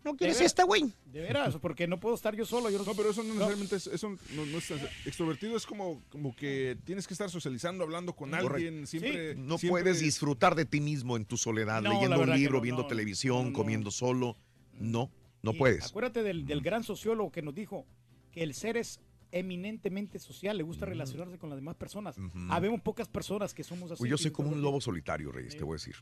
¿No 0.04 0.14
quieres 0.16 0.38
esta, 0.42 0.64
güey? 0.64 0.92
De 1.06 1.20
veras, 1.22 1.56
porque 1.56 1.86
no 1.88 1.98
puedo 1.98 2.14
estar 2.14 2.36
yo 2.36 2.44
solo. 2.44 2.68
Yo 2.68 2.76
no, 2.78 2.84
No, 2.84 2.94
pero 2.94 3.08
eso 3.10 3.22
no 3.22 3.30
necesariamente 3.32 3.76
es, 3.76 3.86
eso 3.86 4.10
no, 4.10 4.44
no 4.44 4.58
es 4.58 4.68
tan- 4.68 4.78
extrovertido 5.06 5.56
es 5.56 5.64
como, 5.64 6.02
como 6.10 6.36
que 6.36 6.76
tienes 6.84 7.06
que 7.06 7.14
estar 7.14 7.30
socializando, 7.30 7.84
hablando 7.84 8.14
con 8.14 8.28
Correcto. 8.28 8.52
alguien, 8.54 8.86
siempre. 8.86 9.34
No 9.34 9.56
siempre- 9.56 9.82
puedes 9.82 10.00
disfrutar 10.00 10.54
de 10.56 10.66
ti 10.66 10.82
mismo 10.82 11.16
en 11.16 11.24
tu 11.24 11.38
soledad, 11.38 11.82
leyendo 11.82 12.20
un 12.20 12.30
libro, 12.36 12.56
no, 12.58 12.60
viendo 12.60 12.82
no, 12.82 12.88
televisión, 12.88 13.44
no, 13.44 13.50
no. 13.50 13.52
comiendo 13.54 13.90
solo. 13.90 14.36
No, 14.78 15.10
no 15.42 15.52
Y 15.52 15.56
puedes. 15.58 15.86
Acuérdate 15.86 16.22
del, 16.22 16.44
del 16.44 16.60
gran 16.60 16.84
sociólogo 16.84 17.32
que 17.32 17.40
nos 17.40 17.54
dijo 17.54 17.86
que 18.30 18.42
el 18.42 18.52
ser 18.52 18.76
es 18.76 19.00
eminentemente 19.38 20.18
social, 20.18 20.56
le 20.56 20.62
gusta 20.62 20.86
relacionarse 20.86 21.38
con 21.38 21.50
las 21.50 21.56
demás 21.58 21.74
personas. 21.76 22.16
Habemos 22.48 22.80
pocas 22.80 23.08
personas 23.08 23.52
que 23.52 23.64
somos 23.64 23.90
así. 23.90 23.98
Pues 23.98 24.10
yo 24.10 24.16
soy 24.16 24.30
como 24.30 24.50
un 24.50 24.62
lobo 24.62 24.80
solitario, 24.80 25.32
Reyes, 25.32 25.56
te 25.56 25.64
voy 25.64 25.72
a 25.74 25.76
decir. 25.76 25.96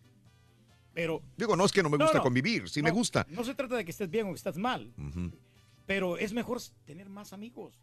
Pero 0.94 1.22
Digo, 1.38 1.56
no 1.56 1.64
es 1.64 1.72
que 1.72 1.82
no 1.82 1.88
me 1.88 1.96
gusta 1.96 2.18
no. 2.18 2.22
convivir, 2.22 2.68
sí 2.68 2.80
no, 2.82 2.84
me 2.84 2.90
gusta. 2.90 3.26
No 3.30 3.42
se 3.44 3.54
trata 3.54 3.76
de 3.76 3.84
que 3.84 3.90
estés 3.90 4.10
bien 4.10 4.26
o 4.26 4.30
que 4.30 4.36
estés 4.36 4.58
mal, 4.58 4.92
pero 5.86 6.18
es 6.18 6.32
mejor 6.34 6.58
tener 6.84 7.08
más 7.08 7.32
amigos, 7.32 7.80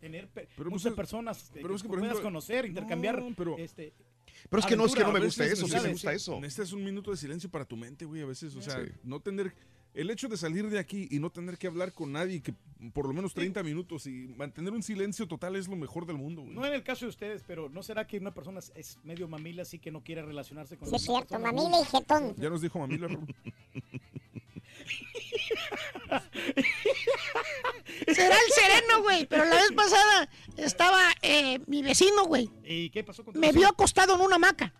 tener 0.00 0.28
pe- 0.28 0.48
Pero, 0.56 0.70
muchas 0.70 0.92
es- 0.92 0.94
personas 0.96 1.42
este, 1.42 1.60
es 1.60 1.66
que, 1.82 1.88
por 1.88 1.98
puedas 1.98 2.04
ejemplo, 2.04 2.22
conocer, 2.22 2.64
intercambiar. 2.66 3.20
no, 3.20 3.34
pero- 3.36 3.58
este, 3.58 3.92
Pero 4.48 4.60
es 4.60 4.66
que 4.66 4.76
no 4.76 4.86
es 4.86 4.94
que 4.94 5.02
no 5.02 5.12
me 5.12 5.20
gusta 5.20 5.44
eso, 5.44 5.66
sí 5.66 5.74
me 5.82 5.90
gusta 5.90 6.12
eso. 6.12 6.40
Necesitas 6.40 6.72
un 6.72 6.84
minuto 6.84 7.10
de 7.10 7.16
silencio 7.16 7.50
para 7.50 7.64
tu 7.64 7.76
mente, 7.76 8.04
güey, 8.04 8.22
a 8.22 8.26
veces. 8.26 8.54
O 8.54 8.62
sea, 8.62 8.84
Sí. 8.84 8.92
no 9.02 9.18
tener. 9.18 9.52
El 9.96 10.10
hecho 10.10 10.28
de 10.28 10.36
salir 10.36 10.68
de 10.68 10.78
aquí 10.78 11.08
y 11.10 11.18
no 11.18 11.30
tener 11.30 11.56
que 11.56 11.66
hablar 11.66 11.92
con 11.92 12.12
nadie, 12.12 12.42
que 12.42 12.54
por 12.92 13.06
lo 13.06 13.14
menos 13.14 13.32
30 13.32 13.62
minutos 13.62 14.06
y 14.06 14.28
mantener 14.36 14.72
un 14.74 14.82
silencio 14.82 15.26
total 15.26 15.56
es 15.56 15.68
lo 15.68 15.76
mejor 15.76 16.04
del 16.06 16.18
mundo, 16.18 16.42
güey. 16.42 16.54
no 16.54 16.66
en 16.66 16.74
el 16.74 16.82
caso 16.84 17.06
de 17.06 17.08
ustedes, 17.08 17.42
pero 17.46 17.70
¿no 17.70 17.82
será 17.82 18.06
que 18.06 18.18
una 18.18 18.34
persona 18.34 18.60
es- 18.74 18.98
medio 19.04 19.26
mamila 19.26 19.62
así 19.62 19.78
que 19.78 19.90
no 19.90 20.04
quiere 20.04 20.20
relacionarse 20.22 20.76
con 20.76 20.88
Sí, 20.90 20.96
es 20.96 21.02
cierto, 21.02 21.28
personas? 21.38 21.54
mamila 21.54 21.80
y 21.80 21.84
jetón. 21.86 22.34
Ya 22.38 22.50
nos 22.50 22.60
dijo 22.60 22.78
Mamila. 22.78 23.08
Será 28.14 28.34
el 28.36 28.52
sereno, 28.52 29.02
güey. 29.02 29.26
Pero 29.26 29.44
la 29.44 29.56
vez 29.56 29.72
pasada 29.74 30.28
estaba 30.56 31.00
eh, 31.22 31.60
mi 31.66 31.82
vecino, 31.82 32.24
güey. 32.26 32.50
¿Y 32.64 32.90
qué 32.90 33.02
pasó 33.04 33.24
con 33.24 33.38
Me 33.38 33.52
vio 33.52 33.68
acostado 33.68 34.14
en 34.14 34.20
una 34.20 34.36
hamaca. 34.36 34.72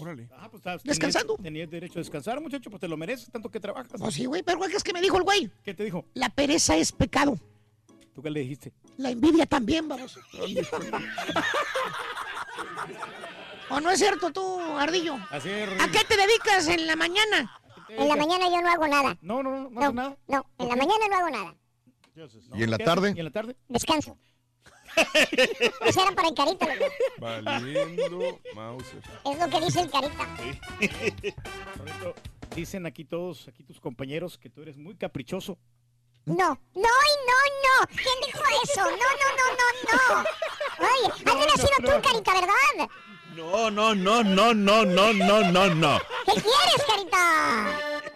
Órale. 0.00 0.28
Ah, 0.32 0.48
pues, 0.50 0.60
estabas- 0.60 0.82
Descansando. 0.82 1.34
Tenías, 1.36 1.44
tenías 1.52 1.70
derecho 1.70 1.98
a 1.98 2.02
descansar, 2.02 2.40
muchacho, 2.40 2.70
pues 2.70 2.80
te 2.80 2.88
lo 2.88 2.96
mereces, 2.96 3.30
tanto 3.30 3.50
que 3.50 3.60
trabajas. 3.60 4.00
Pues 4.00 4.14
sí, 4.14 4.24
güey. 4.26 4.42
Pero, 4.42 4.58
güey, 4.58 4.70
¿qué 4.70 4.76
es 4.76 4.84
que 4.84 4.92
me 4.92 5.00
dijo 5.00 5.16
el 5.16 5.22
güey? 5.24 5.50
¿Qué 5.64 5.74
te 5.74 5.84
dijo? 5.84 6.04
La 6.14 6.28
pereza 6.30 6.76
es 6.76 6.92
pecado. 6.92 7.38
¿Tú 8.14 8.22
qué 8.22 8.30
le 8.30 8.40
dijiste? 8.40 8.72
La 8.96 9.10
envidia 9.10 9.46
también, 9.46 9.88
vamos. 9.88 10.18
¿O 13.70 13.80
no 13.80 13.90
es 13.90 13.98
cierto 13.98 14.30
tú, 14.32 14.60
Ardillo? 14.78 15.16
Así 15.30 15.48
es, 15.50 15.68
¿A 15.80 15.88
qué 15.90 16.00
te 16.08 16.16
dedicas 16.16 16.66
en 16.68 16.86
la 16.86 16.96
mañana? 16.96 17.50
En 17.90 18.08
la 18.08 18.16
mañana 18.16 18.46
yo 18.48 18.60
no 18.62 18.68
hago 18.70 18.86
nada. 18.88 19.16
No, 19.20 19.42
no, 19.42 19.50
no, 19.50 19.70
no, 19.70 19.70
No, 19.70 19.80
haces 19.80 19.94
nada. 19.94 20.16
no, 20.28 20.46
en 20.58 20.68
la 20.68 20.76
mañana 20.76 21.04
no 21.10 21.16
hago 21.16 21.30
nada. 21.30 21.54
¿Y 22.54 22.62
en 22.64 22.70
la 22.70 22.78
¿Qué 22.78 22.84
tarde? 22.84 23.12
¿Y 23.14 23.18
en 23.18 23.24
la 23.24 23.30
tarde? 23.30 23.56
Descanso. 23.68 24.16
Eso 25.86 26.02
era 26.02 26.12
para 26.12 26.28
el 26.28 26.34
carita, 26.34 26.66
loco. 26.66 26.92
Valiendo 27.18 28.40
Mauser. 28.54 29.02
Es 29.24 29.38
lo 29.38 29.48
que 29.48 29.60
dice 29.64 29.80
el 29.80 29.90
carita. 29.90 30.26
Dicen 32.54 32.86
aquí 32.86 33.04
todos, 33.04 33.48
aquí 33.48 33.62
tus 33.62 33.80
compañeros, 33.80 34.38
que 34.38 34.50
tú 34.50 34.62
eres 34.62 34.76
muy 34.76 34.96
caprichoso. 34.96 35.58
No, 36.24 36.60
no 36.74 36.80
y 36.82 37.14
no, 37.26 37.38
no. 37.64 37.86
¿Quién 37.88 38.20
dijo 38.26 38.42
eso? 38.64 38.82
No, 38.82 38.90
no, 38.90 39.28
no, 39.38 39.46
no, 39.58 39.66
no. 39.92 40.24
Oye, 40.86 41.08
has 41.12 41.24
de 41.24 41.30
haber 41.30 41.50
sido 41.52 41.78
tú, 41.78 41.92
carita, 42.02 42.32
¿verdad? 42.34 42.90
No, 43.34 43.70
no, 43.70 43.94
no, 43.94 44.22
no, 44.22 44.52
no, 44.52 44.84
no, 44.84 45.12
no, 45.12 45.42
no, 45.52 45.74
no. 45.74 45.98
¿Qué 46.26 46.32
quieres, 46.32 46.84
carita? 46.86 47.22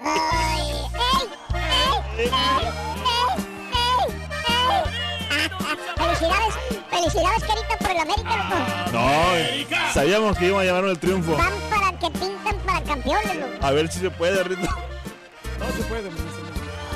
Ay, 0.01 0.63
ey, 0.93 1.29
ey, 1.55 2.27
ey, 2.27 2.92
Felicidades, 6.23 6.55
felicidades, 6.89 7.43
carita, 7.43 7.77
por 7.79 7.91
el 7.91 7.99
América, 7.99 8.37
loco. 8.37 8.55
No, 8.93 9.33
sabíamos 9.93 10.39
que 10.39 10.47
iba 10.47 10.61
a 10.61 10.65
llamarnos 10.65 10.93
el 10.93 11.01
triunfo. 11.01 11.37
Van 11.37 11.53
para 11.69 11.91
que 11.99 12.09
pintan 12.13 12.57
para 12.61 12.81
campeones, 12.83 13.35
loco. 13.35 13.53
A 13.61 13.73
ver 13.73 13.91
si 13.91 13.99
se 13.99 14.09
puede, 14.11 14.41
Rito. 14.45 14.63
No 14.63 14.69
se 15.77 15.83
puede. 15.89 16.09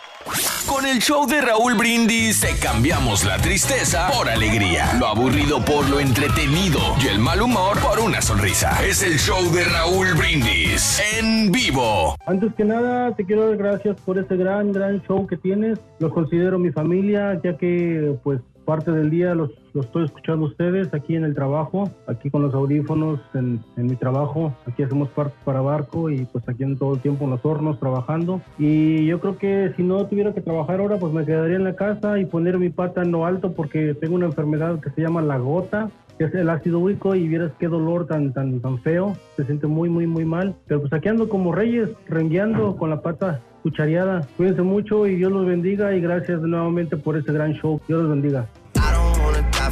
Con 0.67 0.85
el 0.85 0.99
show 0.99 1.25
de 1.25 1.41
Raúl 1.41 1.75
Brindis 1.75 2.41
te 2.41 2.59
cambiamos 2.59 3.25
la 3.25 3.37
tristeza 3.37 4.09
por 4.11 4.29
alegría, 4.29 4.93
lo 4.99 5.07
aburrido 5.07 5.63
por 5.63 5.89
lo 5.89 5.99
entretenido 5.99 6.79
y 7.01 7.07
el 7.07 7.19
mal 7.19 7.41
humor 7.41 7.79
por 7.79 7.99
una 7.99 8.21
sonrisa. 8.21 8.77
Es 8.85 9.01
el 9.01 9.17
show 9.17 9.41
de 9.51 9.63
Raúl 9.63 10.13
Brindis 10.15 11.01
en 11.17 11.51
vivo. 11.51 12.15
Antes 12.25 12.53
que 12.55 12.65
nada, 12.65 13.15
te 13.15 13.25
quiero 13.25 13.47
dar 13.47 13.57
gracias 13.57 13.99
por 14.01 14.19
ese 14.19 14.35
gran, 14.35 14.73
gran 14.73 15.01
show 15.03 15.25
que 15.25 15.37
tienes. 15.37 15.79
Los 15.99 16.13
considero 16.13 16.59
mi 16.59 16.71
familia, 16.71 17.39
ya 17.43 17.57
que, 17.57 18.15
pues, 18.23 18.41
parte 18.65 18.91
del 18.91 19.09
día 19.09 19.33
los, 19.33 19.51
los 19.73 19.85
estoy 19.85 20.05
escuchando 20.05 20.45
ustedes 20.45 20.93
aquí 20.93 21.15
en 21.15 21.23
el 21.23 21.35
trabajo, 21.35 21.89
aquí 22.07 22.29
con 22.29 22.41
los 22.41 22.53
audífonos 22.53 23.19
en, 23.33 23.59
en 23.77 23.87
mi 23.87 23.95
trabajo. 23.95 24.53
Aquí 24.65 24.83
hacemos 24.83 25.09
parte 25.09 25.35
para 25.45 25.61
barco 25.61 26.09
y, 26.09 26.25
pues, 26.25 26.47
aquí 26.47 26.63
en 26.63 26.77
todo 26.77 26.95
el 26.95 27.01
tiempo 27.01 27.25
en 27.25 27.31
los 27.31 27.45
hornos 27.45 27.79
trabajando. 27.79 28.41
Y 28.57 29.05
yo 29.05 29.19
creo 29.19 29.37
que 29.37 29.73
si 29.75 29.83
no 29.83 30.05
tuviera 30.05 30.33
que 30.33 30.41
trabajar 30.41 30.79
ahora, 30.79 30.97
pues 30.97 31.13
me 31.13 31.25
quedaría 31.25 31.55
en 31.55 31.63
la 31.63 31.75
casa 31.75 32.19
y 32.19 32.25
poner 32.25 32.57
mi 32.57 32.69
pata 32.69 33.01
en 33.01 33.11
lo 33.11 33.25
alto 33.25 33.53
porque 33.53 33.93
tengo 33.93 34.15
una 34.15 34.27
enfermedad 34.27 34.79
que 34.79 34.89
se 34.91 35.01
llama 35.01 35.21
la 35.21 35.37
gota 35.37 35.89
que 36.17 36.25
es 36.25 36.35
el 36.35 36.49
ácido 36.49 36.79
úrico 36.79 37.15
y 37.15 37.29
vieras 37.29 37.53
qué 37.59 37.69
dolor 37.69 38.05
tan 38.05 38.33
tan 38.33 38.59
tan 38.59 38.77
feo, 38.79 39.15
se 39.37 39.45
siente 39.45 39.67
muy 39.67 39.87
muy 39.87 40.05
muy 40.05 40.25
mal, 40.25 40.53
pero 40.67 40.81
pues 40.81 40.91
aquí 40.91 41.07
ando 41.07 41.29
como 41.29 41.53
reyes, 41.53 41.89
rengueando 42.09 42.75
con 42.75 42.89
la 42.89 43.01
pata 43.01 43.39
cuchareada. 43.63 44.27
Cuídense 44.35 44.61
mucho 44.61 45.07
y 45.07 45.15
Dios 45.15 45.31
los 45.31 45.45
bendiga 45.45 45.95
y 45.95 46.01
gracias 46.01 46.41
nuevamente 46.41 46.97
por 46.97 47.15
este 47.15 47.31
gran 47.31 47.53
show. 47.53 47.79
Dios 47.87 48.01
los 48.01 48.09
bendiga. 48.09 48.47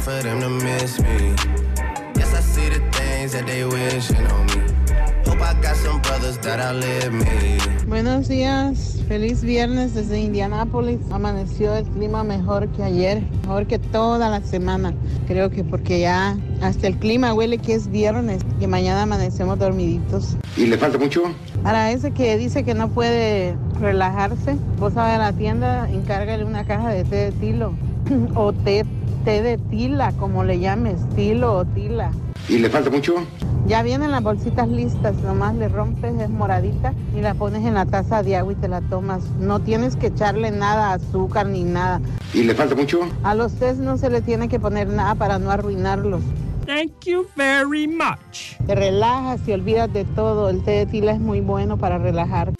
Wanna 0.08 0.22
die 0.22 0.22
for 0.22 0.22
them 0.22 0.40
to 0.40 0.48
miss 0.64 0.98
me. 1.00 1.34
Yes, 2.16 2.34
I 2.34 2.40
see 2.40 2.68
the 2.68 2.80
things 2.92 3.32
that 3.32 3.46
they 3.46 3.64
wishing 3.64 4.26
on 4.26 4.46
me. 4.46 4.62
Hope 5.26 5.40
I 5.42 5.54
got 5.60 5.76
some 5.76 6.00
brothers 6.00 6.38
that 6.38 6.60
outlive 6.60 7.12
me. 7.12 7.58
Buenos 7.86 8.28
días, 8.28 9.02
feliz 9.08 9.42
viernes 9.42 9.94
desde 9.94 10.20
Indianápolis. 10.20 11.00
Amaneció 11.10 11.74
el 11.74 11.84
clima 11.84 12.22
mejor 12.24 12.68
que 12.68 12.82
ayer, 12.82 13.22
mejor 13.42 13.66
que 13.66 13.78
toda 13.78 14.28
la 14.30 14.40
semana. 14.40 14.94
Creo 15.26 15.50
que 15.50 15.64
porque 15.64 16.00
ya 16.00 16.36
hasta 16.60 16.86
el 16.86 16.96
clima 16.96 17.34
huele 17.34 17.58
que 17.58 17.74
es 17.74 17.88
viernes, 17.88 18.42
que 18.60 18.66
mañana 18.66 19.02
amanecemos 19.02 19.58
dormiditos. 19.58 20.36
¿Y 20.56 20.66
le 20.66 20.76
falta 20.76 20.98
mucho? 20.98 21.22
Para 21.62 21.92
ese 21.92 22.12
que 22.12 22.36
dice 22.36 22.64
que 22.64 22.74
no 22.74 22.88
puede 22.88 23.56
relajarse, 23.80 24.56
vos 24.78 24.96
a 24.96 25.18
la 25.18 25.32
tienda, 25.32 25.88
encárgale 25.90 26.44
una 26.44 26.64
caja 26.64 26.90
de 26.90 27.04
té 27.04 27.16
de 27.16 27.32
tilo 27.32 27.74
o 28.34 28.52
té, 28.52 28.84
té 29.24 29.42
de 29.42 29.58
tila, 29.58 30.12
como 30.12 30.44
le 30.44 30.58
llames, 30.58 30.96
tilo 31.14 31.56
o 31.56 31.64
tila. 31.64 32.10
¿Y 32.48 32.58
le 32.58 32.70
falta 32.70 32.90
mucho? 32.90 33.14
Ya 33.66 33.82
vienen 33.82 34.10
las 34.10 34.22
bolsitas 34.22 34.66
listas, 34.68 35.14
nomás 35.16 35.54
le 35.54 35.68
rompes, 35.68 36.18
es 36.18 36.30
moradita 36.30 36.94
y 37.14 37.20
la 37.20 37.34
pones 37.34 37.66
en 37.66 37.74
la 37.74 37.84
taza 37.84 38.22
de 38.22 38.36
agua 38.36 38.52
y 38.52 38.56
te 38.56 38.68
la 38.68 38.80
tomas. 38.80 39.22
No 39.38 39.60
tienes 39.60 39.96
que 39.96 40.06
echarle 40.06 40.50
nada, 40.50 40.94
azúcar 40.94 41.46
ni 41.46 41.64
nada. 41.64 42.00
¿Y 42.32 42.44
le 42.44 42.54
falta 42.54 42.74
mucho? 42.74 43.00
A 43.24 43.34
los 43.34 43.52
tés 43.52 43.76
no 43.76 43.98
se 43.98 44.08
le 44.08 44.22
tiene 44.22 44.48
que 44.48 44.58
poner 44.58 44.88
nada 44.88 45.14
para 45.16 45.38
no 45.38 45.50
arruinarlos. 45.50 46.22
Thank 46.68 47.06
you 47.06 47.26
very 47.34 47.88
much. 47.88 48.58
Te 48.66 48.74
relajas 48.74 49.40
y 49.48 49.52
olvidas 49.52 49.90
de 49.90 50.04
todo. 50.04 50.50
El 50.50 50.62
té 50.62 50.72
de 50.72 50.84
tila 50.84 51.12
es 51.12 51.18
muy 51.18 51.40
bueno 51.40 51.78
para 51.78 51.96
relajar. 51.96 52.52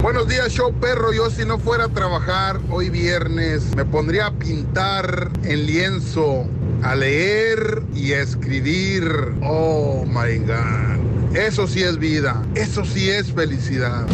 Buenos 0.00 0.28
días, 0.28 0.52
show 0.52 0.72
perro. 0.72 1.12
Yo 1.12 1.28
si 1.28 1.44
no 1.44 1.58
fuera 1.58 1.86
a 1.86 1.88
trabajar 1.88 2.60
hoy 2.70 2.88
viernes, 2.88 3.74
me 3.74 3.84
pondría 3.84 4.26
a 4.26 4.30
pintar 4.30 5.32
en 5.42 5.66
lienzo, 5.66 6.46
a 6.84 6.94
leer 6.94 7.82
y 7.96 8.12
a 8.12 8.20
escribir. 8.20 9.02
Oh, 9.42 10.04
my 10.06 10.38
God. 10.38 11.36
Eso 11.36 11.66
sí 11.66 11.82
es 11.82 11.98
vida. 11.98 12.40
Eso 12.54 12.84
sí 12.84 13.10
es 13.10 13.32
felicidad. 13.32 14.06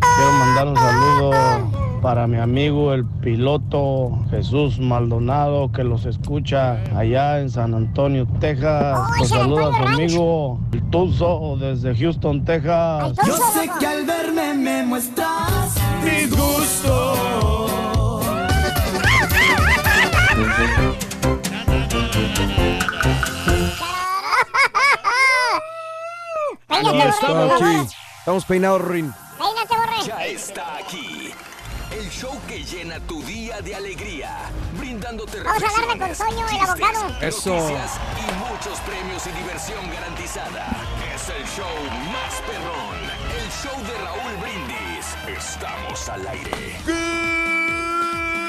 Quiero 0.00 0.32
mandar 0.32 0.66
un 0.66 0.76
saludo 0.76 1.61
para 2.02 2.26
mi 2.26 2.38
amigo 2.38 2.92
el 2.92 3.06
piloto 3.06 4.24
Jesús 4.28 4.80
Maldonado 4.80 5.70
que 5.70 5.84
los 5.84 6.04
escucha 6.04 6.82
allá 6.96 7.40
en 7.40 7.48
San 7.48 7.74
Antonio, 7.74 8.26
Texas. 8.40 8.98
Los 9.18 9.28
saluda 9.28 9.70
su 9.70 9.88
amigo 9.88 10.60
el 10.72 10.82
Tuzo 10.90 11.56
desde 11.58 11.94
Houston, 11.94 12.44
Texas. 12.44 13.12
Yo 13.24 13.36
sé 13.54 13.70
que 13.78 13.86
al 13.86 14.04
verme 14.04 14.54
me 14.54 14.82
muestras 14.82 15.76
está 27.08 27.28
aquí. 27.28 27.62
vamos. 27.62 27.96
Estamos 28.18 28.44
peinados, 28.44 28.82
Rin. 28.82 29.12
Peínate, 29.38 29.76
borre. 29.76 30.06
Ya 30.06 30.26
está 30.26 30.76
aquí. 30.76 31.11
Llena 32.72 32.98
tu 33.00 33.22
día 33.24 33.60
de 33.60 33.74
alegría, 33.74 34.50
brindándote 34.78 35.42
Vamos 35.42 35.62
a 35.62 35.66
de 35.66 35.72
reflexiones, 35.76 36.18
Consueño, 36.18 36.48
el 36.48 36.70
abogado. 36.70 37.18
Eso. 37.20 37.54
noticias 37.54 38.00
y 38.16 38.50
muchos 38.50 38.80
premios 38.80 39.26
y 39.26 39.30
diversión 39.32 39.90
garantizada. 39.92 40.68
Es 41.14 41.28
el 41.28 41.44
show 41.48 41.66
más 42.10 42.40
perrón, 42.46 42.96
el 43.36 43.50
show 43.52 43.78
de 43.84 43.92
Raúl 44.02 44.36
Brindis. 44.40 45.06
Estamos 45.38 46.08
al 46.08 46.26
aire. 46.26 46.76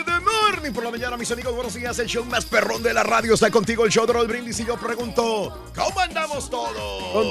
Good 0.06 0.22
morning 0.24 0.72
por 0.72 0.86
la 0.86 0.92
mañana, 0.92 1.18
mis 1.18 1.30
amigos. 1.30 1.54
Buenos 1.54 1.74
días. 1.74 2.00
El 2.00 2.08
show 2.08 2.24
más 2.24 2.46
perrón 2.46 2.82
de 2.82 2.94
la 2.94 3.04
radio 3.04 3.34
está 3.34 3.52
contigo, 3.52 3.84
el 3.84 3.92
show 3.92 4.06
de 4.06 4.14
Roll 4.14 4.28
Brindis. 4.28 4.58
Y 4.62 4.66
yo 4.66 4.78
pregunto, 4.78 5.70
¿cómo 5.76 6.00
andamos 6.00 6.50
todos? 6.50 7.12
Con 7.12 7.28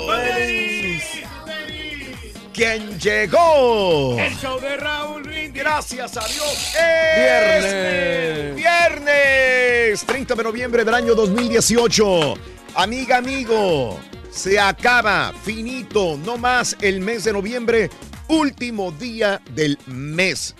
¿Quién 2.52 2.98
llegó? 2.98 4.18
El 4.18 4.36
show 4.36 4.60
de 4.60 4.76
Raúl 4.76 5.22
Brindis. 5.22 5.62
Gracias 5.62 6.16
a 6.18 6.26
Dios. 6.28 6.74
Es 6.74 7.62
Viernes. 7.62 8.56
Viernes 8.56 10.04
30 10.04 10.34
de 10.34 10.42
noviembre 10.42 10.84
del 10.84 10.94
año 10.94 11.14
2018. 11.14 12.34
Amiga, 12.74 13.16
amigo, 13.18 13.98
se 14.30 14.60
acaba, 14.60 15.32
finito, 15.44 16.18
no 16.24 16.36
más 16.36 16.76
el 16.82 17.00
mes 17.00 17.24
de 17.24 17.32
noviembre, 17.32 17.90
último 18.28 18.92
día 18.92 19.40
del 19.54 19.78
mes, 19.86 20.54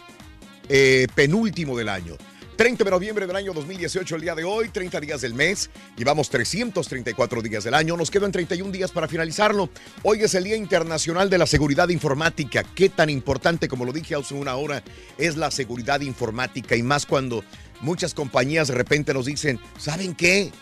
eh, 0.69 1.07
penúltimo 1.15 1.77
del 1.77 1.91
año. 1.91 2.17
30 2.63 2.85
de 2.85 2.91
noviembre 2.93 3.27
del 3.27 3.35
año 3.35 3.53
2018, 3.53 4.15
el 4.15 4.23
día 4.23 4.37
de 4.37 4.45
hoy, 4.45 4.69
30 4.69 5.01
días 5.01 5.21
del 5.21 5.35
mes, 5.35 5.69
llevamos 5.97 6.31
334 6.31 7.43
días 7.43 7.65
del 7.65 7.75
año, 7.75 7.97
nos 7.97 8.09
quedan 8.09 8.31
31 8.31 8.71
días 8.71 8.93
para 8.93 9.09
finalizarlo. 9.09 9.69
Hoy 10.05 10.23
es 10.23 10.33
el 10.37 10.45
Día 10.45 10.55
Internacional 10.55 11.29
de 11.29 11.39
la 11.39 11.47
Seguridad 11.47 11.89
Informática. 11.89 12.63
Qué 12.63 12.89
tan 12.89 13.11
importante, 13.11 13.67
como 13.67 13.85
lo 13.85 13.93
dije 13.93 14.15
hace 14.15 14.35
una 14.35 14.55
hora, 14.55 14.85
es 15.19 15.37
la 15.37 15.51
seguridad 15.51 16.03
informática 16.03 16.77
y 16.77 16.85
más 16.85 17.05
cuando 17.05 17.43
muchas 17.81 18.15
compañías 18.15 18.69
de 18.69 18.75
repente 18.75 19.13
nos 19.13 19.27
dicen, 19.27 19.59
¿saben 19.77 20.15
qué? 20.15 20.53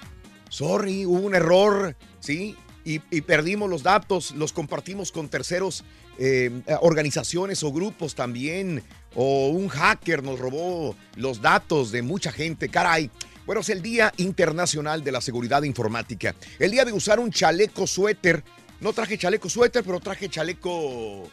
Sorry, 0.48 1.04
hubo 1.04 1.20
un 1.20 1.34
error, 1.34 1.96
¿sí? 2.18 2.56
Y, 2.82 3.02
y 3.10 3.20
perdimos 3.20 3.68
los 3.68 3.82
datos, 3.82 4.30
los 4.30 4.54
compartimos 4.54 5.12
con 5.12 5.28
terceros 5.28 5.84
eh, 6.22 6.50
organizaciones 6.82 7.62
o 7.62 7.72
grupos 7.72 8.14
también, 8.14 8.82
o 9.14 9.48
un 9.48 9.68
hacker 9.68 10.22
nos 10.22 10.38
robó 10.38 10.94
los 11.16 11.40
datos 11.40 11.90
de 11.90 12.02
mucha 12.02 12.30
gente, 12.30 12.68
caray. 12.68 13.10
Bueno, 13.46 13.62
es 13.62 13.70
el 13.70 13.80
Día 13.80 14.12
Internacional 14.18 15.02
de 15.02 15.12
la 15.12 15.22
Seguridad 15.22 15.62
Informática. 15.62 16.34
El 16.58 16.72
día 16.72 16.84
de 16.84 16.92
usar 16.92 17.18
un 17.18 17.32
chaleco 17.32 17.86
suéter. 17.86 18.44
No 18.80 18.92
traje 18.92 19.16
chaleco 19.16 19.48
suéter, 19.48 19.82
pero 19.82 19.98
traje 19.98 20.28
chaleco... 20.28 21.30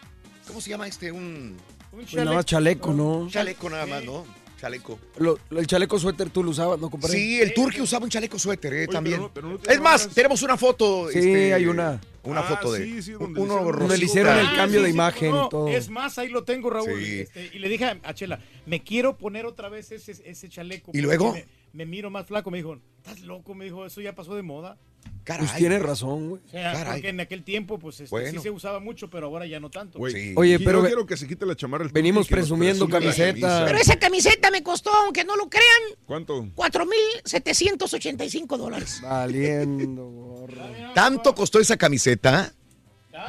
¿Cómo 0.48 0.62
se 0.62 0.70
llama 0.70 0.88
este? 0.88 1.12
Un... 1.12 1.58
Pues 1.92 2.14
nada 2.14 2.34
más 2.34 2.46
chaleco, 2.46 2.94
¿no? 2.94 3.28
Chaleco 3.30 3.70
nada 3.70 3.86
más, 3.86 4.04
¿no? 4.06 4.26
Chaleco. 4.60 5.00
Lo- 5.20 5.38
lo- 5.50 5.60
el 5.60 5.68
chaleco 5.68 6.00
suéter 6.00 6.30
tú 6.30 6.44
lo 6.44 6.50
usabas, 6.52 6.80
¿no, 6.80 6.90
compadre? 6.90 7.16
Sí, 7.18 7.40
el 7.40 7.54
turque 7.54 7.82
usaba 7.82 8.06
un 8.06 8.10
chaleco 8.10 8.40
suéter, 8.40 8.74
eh, 8.74 8.88
también. 8.88 9.20
no- 9.22 9.32
pero 9.34 9.48
no 9.50 9.58
te 9.60 9.72
es 9.74 9.80
más, 9.80 10.10
tenemos 10.10 10.42
una 10.42 10.58
foto. 10.58 11.10
Sí, 11.12 11.20
este, 11.20 11.54
hay 11.54 11.66
una. 11.68 12.02
Una 12.24 12.42
Ah, 12.42 12.44
foto 12.44 12.74
de. 12.74 12.84
sí, 12.84 13.02
sí, 13.04 13.12
donde 13.14 13.40
uno 13.40 13.54
hicieron- 13.62 13.80
donde 13.80 13.98
le 13.98 14.06
hicieron 14.06 14.38
el 14.38 14.46
Ah, 14.48 14.54
cambio 14.58 14.80
sí, 14.80 14.84
de 14.84 14.90
sí, 14.90 14.96
imagen 14.96 15.32
no, 15.32 15.46
y 15.46 15.50
todo. 15.50 15.68
Es 15.70 15.90
más, 15.90 16.18
ahí 16.18 16.28
lo 16.28 16.44
tengo, 16.44 16.70
Raúl. 16.70 17.00
Sí. 17.02 17.20
este, 17.22 17.52
y 17.54 17.60
le 17.60 17.70
dije 17.70 17.86
a- 17.86 18.14
Chela, 18.14 18.42
me 18.66 18.84
quiero 18.84 19.16
poner 19.18 19.46
otra 19.46 19.70
vez 19.70 19.94
ese, 19.94 20.12
ese 20.26 20.50
chaleco. 20.50 20.92
¿Y 20.94 21.00
luego? 21.00 21.32
Me, 21.32 21.46
me 21.78 21.86
miro 21.86 22.10
más 22.10 22.26
flaco. 22.26 22.50
Me 22.52 22.58
dijo, 22.58 22.78
¿estás 22.98 23.22
loco? 23.22 23.54
Me 23.54 23.64
dijo, 23.66 23.86
eso 23.86 24.02
ya 24.02 24.16
pasó 24.16 24.36
de 24.36 24.42
moda. 24.42 24.78
Pues 25.26 25.54
tienes 25.56 25.82
razón, 25.82 26.30
güey. 26.30 26.42
O 26.46 26.50
sea, 26.50 26.72
Caray. 26.72 26.94
porque 26.94 27.10
en 27.10 27.20
aquel 27.20 27.44
tiempo, 27.44 27.78
pues 27.78 28.00
este, 28.00 28.10
Bueno. 28.10 28.32
sí 28.32 28.40
se 28.40 28.50
usaba 28.50 28.80
mucho, 28.80 29.10
pero 29.10 29.28
ahora 29.28 29.46
ya 29.46 29.60
no 29.60 29.70
tanto. 29.70 30.00
Güey, 30.00 30.32
Oye, 30.38 30.58
pero 30.58 30.82
quiero 30.86 31.06
que 31.06 31.18
se 31.18 31.28
quite 31.28 31.46
la 31.46 31.54
chamarra. 31.54 31.84
el 31.84 31.90
venimos 31.92 32.30
presumiendo 32.30 32.86
presuma 32.88 33.06
la 33.06 33.12
camiseta. 33.14 33.42
camisa. 33.48 33.66
Pero 33.66 33.78
esa 33.78 34.00
camiseta 34.00 34.50
me 34.52 34.64
costó, 34.64 34.90
aunque 34.94 35.26
no 35.26 35.36
lo 35.36 35.50
crean, 35.50 35.66
¿Cuánto? 36.06 36.48
4,785 36.56 38.58
dólares. 38.58 39.02
Valiendo, 39.04 40.06
gorro. 40.10 40.94
¿Tanto 40.96 41.36
costó 41.36 41.60
esa 41.60 41.76
camiseta? 41.78 42.54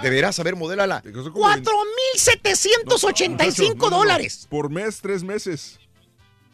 De 0.03 0.11
veras, 0.11 0.39
a 0.39 0.45
ver, 0.45 0.55
modélala. 0.55 1.03
4,785 1.03 3.75
No, 3.77 3.81
no, 3.81 3.91
no. 3.91 3.97
dólares 3.99 4.47
Por 4.49 4.71
mes, 4.71 5.01
tres 5.01 5.25
meses. 5.25 5.81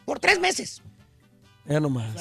por 0.05 0.19
tres 0.19 0.39
meses. 0.39 0.81
Ya 1.67 1.79
nomás. 1.79 2.15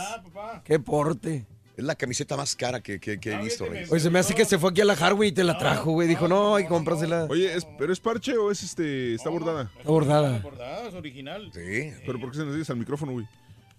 Qué 0.65 0.79
porte. 0.79 1.47
Es 1.77 1.83
la 1.85 1.97
camiseta 1.97 2.37
más 2.37 2.55
cara 2.55 2.81
que, 2.81 3.01
que- 3.01 3.19
que 3.19 3.33
he 3.33 3.39
visto, 3.39 3.67
Reyes. 3.67 3.91
Oye, 3.91 4.01
se 4.01 4.09
me 4.09 4.21
hace 4.21 4.33
que 4.33 4.45
se 4.45 4.59
fue 4.59 4.71
aquí 4.71 4.81
a 4.81 4.85
la 4.85 4.93
Harvey 4.93 5.31
y 5.31 5.33
te 5.33 5.43
la 5.43 5.59
trajo, 5.59 5.91
güey. 5.91 6.07
Dijo, 6.07 6.29
no, 6.29 6.55
hay 6.55 6.65
que 6.65 6.69
comprársela. 6.69 7.25
Oye, 7.29 7.53
¿es, 7.53 7.67
¿pero 7.79 7.93
es 7.93 7.99
parche 7.99 8.37
o 8.37 8.53
es 8.53 8.63
este, 8.63 9.15
está 9.15 9.29
bordada? 9.29 9.73
Está 9.77 9.91
bordada. 9.91 10.39
Bordada, 10.39 10.87
es 10.89 10.95
original. 10.95 11.51
Sí. 11.53 11.93
¿Pero 12.07 12.21
por 12.21 12.31
qué 12.31 12.39
se 12.39 12.45
necesita 12.45 12.73
al 12.75 12.79
micrófono, 12.79 13.13
güey? 13.13 13.27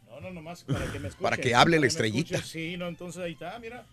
No, 0.10 0.20
no, 0.20 0.32
nomás 0.32 0.66
para 0.66 0.92
que 0.92 1.00
me 1.00 1.08
escuche. 1.08 1.24
Para 1.24 1.38
que 1.38 1.56
hable 1.56 1.80
la 1.80 1.88
estrellita. 1.88 2.42
Sí, 2.44 2.76
no, 2.76 2.88
entonces 2.90 3.22
ahí 3.24 3.32
está, 3.32 3.58
mira. 3.60 3.86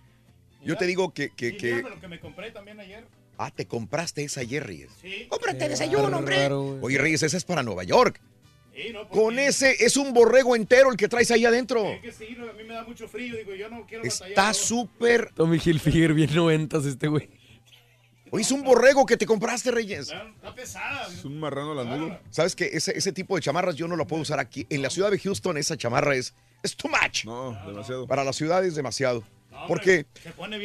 Yo 0.65 0.77
te 0.77 0.87
digo 0.87 1.13
que... 1.15 1.31
que, 1.31 1.49
Y 1.49 1.57
que- 1.57 1.83
lo 1.83 2.01
que 2.01 2.09
me 2.09 2.19
compré 2.19 2.51
también 2.51 2.81
ayer. 2.81 3.05
Ah, 3.39 3.51
te 3.53 3.67
compraste 3.67 4.25
esa 4.25 4.41
ayer, 4.41 4.65
Reyes. 4.67 4.91
Sí. 5.01 5.27
Cómprate 5.29 5.69
desayuno, 5.69 6.17
hombre. 6.17 6.49
Oye, 6.53 6.99
Reyes, 6.99 7.23
esa 7.23 7.37
es 7.37 7.45
para 7.45 7.63
Nueva 7.63 7.85
York. 7.85 8.21
Sí, 8.75 8.91
no, 8.93 9.01
porque- 9.09 9.15
Con 9.23 9.39
ese 9.39 9.85
es 9.85 9.97
un 9.97 10.13
borrego 10.15 10.57
entero 10.57 10.91
el 10.91 10.97
que 10.97 11.09
traes 11.09 11.31
ahí 11.31 11.45
adentro. 11.45 11.87
Es 11.91 12.01
que 12.01 12.13
sí, 12.13 12.35
no, 12.39 12.49
a 12.49 12.53
mí 12.55 12.65
me 12.65 12.75
da 12.75 12.85
mucho 12.85 13.07
frío, 13.09 13.37
digo, 13.37 13.55
yo 13.55 13.69
no 13.69 13.87
quiero 13.87 14.03
batallar. 14.05 14.29
Está 14.31 14.55
súper... 14.55 15.31
Tommy 15.35 15.61
Hilfiger, 15.63 16.15
bien 16.15 16.35
noventas 16.35 16.87
este 16.87 17.07
güey. 17.09 17.29
Oye, 18.31 18.43
es 18.43 18.51
un 18.51 18.63
borrego 18.63 19.05
que 19.05 19.19
te 19.19 19.27
compraste, 19.27 19.71
Reyes. 19.71 20.11
Está 20.11 20.55
pesada. 20.55 21.07
Es 21.13 21.23
un 21.27 21.39
marrano 21.39 21.73
a 21.73 21.85
la 21.85 21.97
nudo. 21.97 22.19
¿Sabes 22.31 22.57
que 22.57 22.71
ese, 22.73 22.97
ese 22.97 23.13
tipo 23.13 23.37
de 23.37 23.43
chamarras 23.43 23.77
yo 23.77 23.87
no 23.89 23.95
lo 23.95 24.07
puedo 24.07 24.23
usar 24.23 24.41
aquí? 24.41 24.67
En 24.71 24.81
la 24.81 24.89
ciudad 24.89 25.11
de 25.11 25.19
Houston 25.19 25.59
esa 25.59 25.77
chamarra 25.77 26.17
es, 26.17 26.33
es 26.63 26.75
too 26.75 26.89
much. 26.89 27.27
No, 27.27 27.53
demasiado. 27.67 28.07
Para 28.07 28.25
la 28.25 28.33
ciudad 28.33 28.65
es 28.65 28.75
demasiado. 28.75 29.23
Porque 29.69 30.07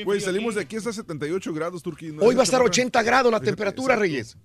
Güey, 0.06 0.22
salimos 0.22 0.52
aquí. 0.56 0.60
de 0.60 0.62
aquí 0.62 0.76
hasta 0.78 0.93
78 0.93 1.54
grados, 1.54 1.84
Turquía. 1.84 2.12
hoy 2.22 2.36
va 2.36 2.41
a 2.41 2.46
estar 2.46 2.62
80 2.62 3.04
grados 3.04 3.30
la 3.34 3.41
temperatura, 3.41 3.98
Reyes. 3.98 4.38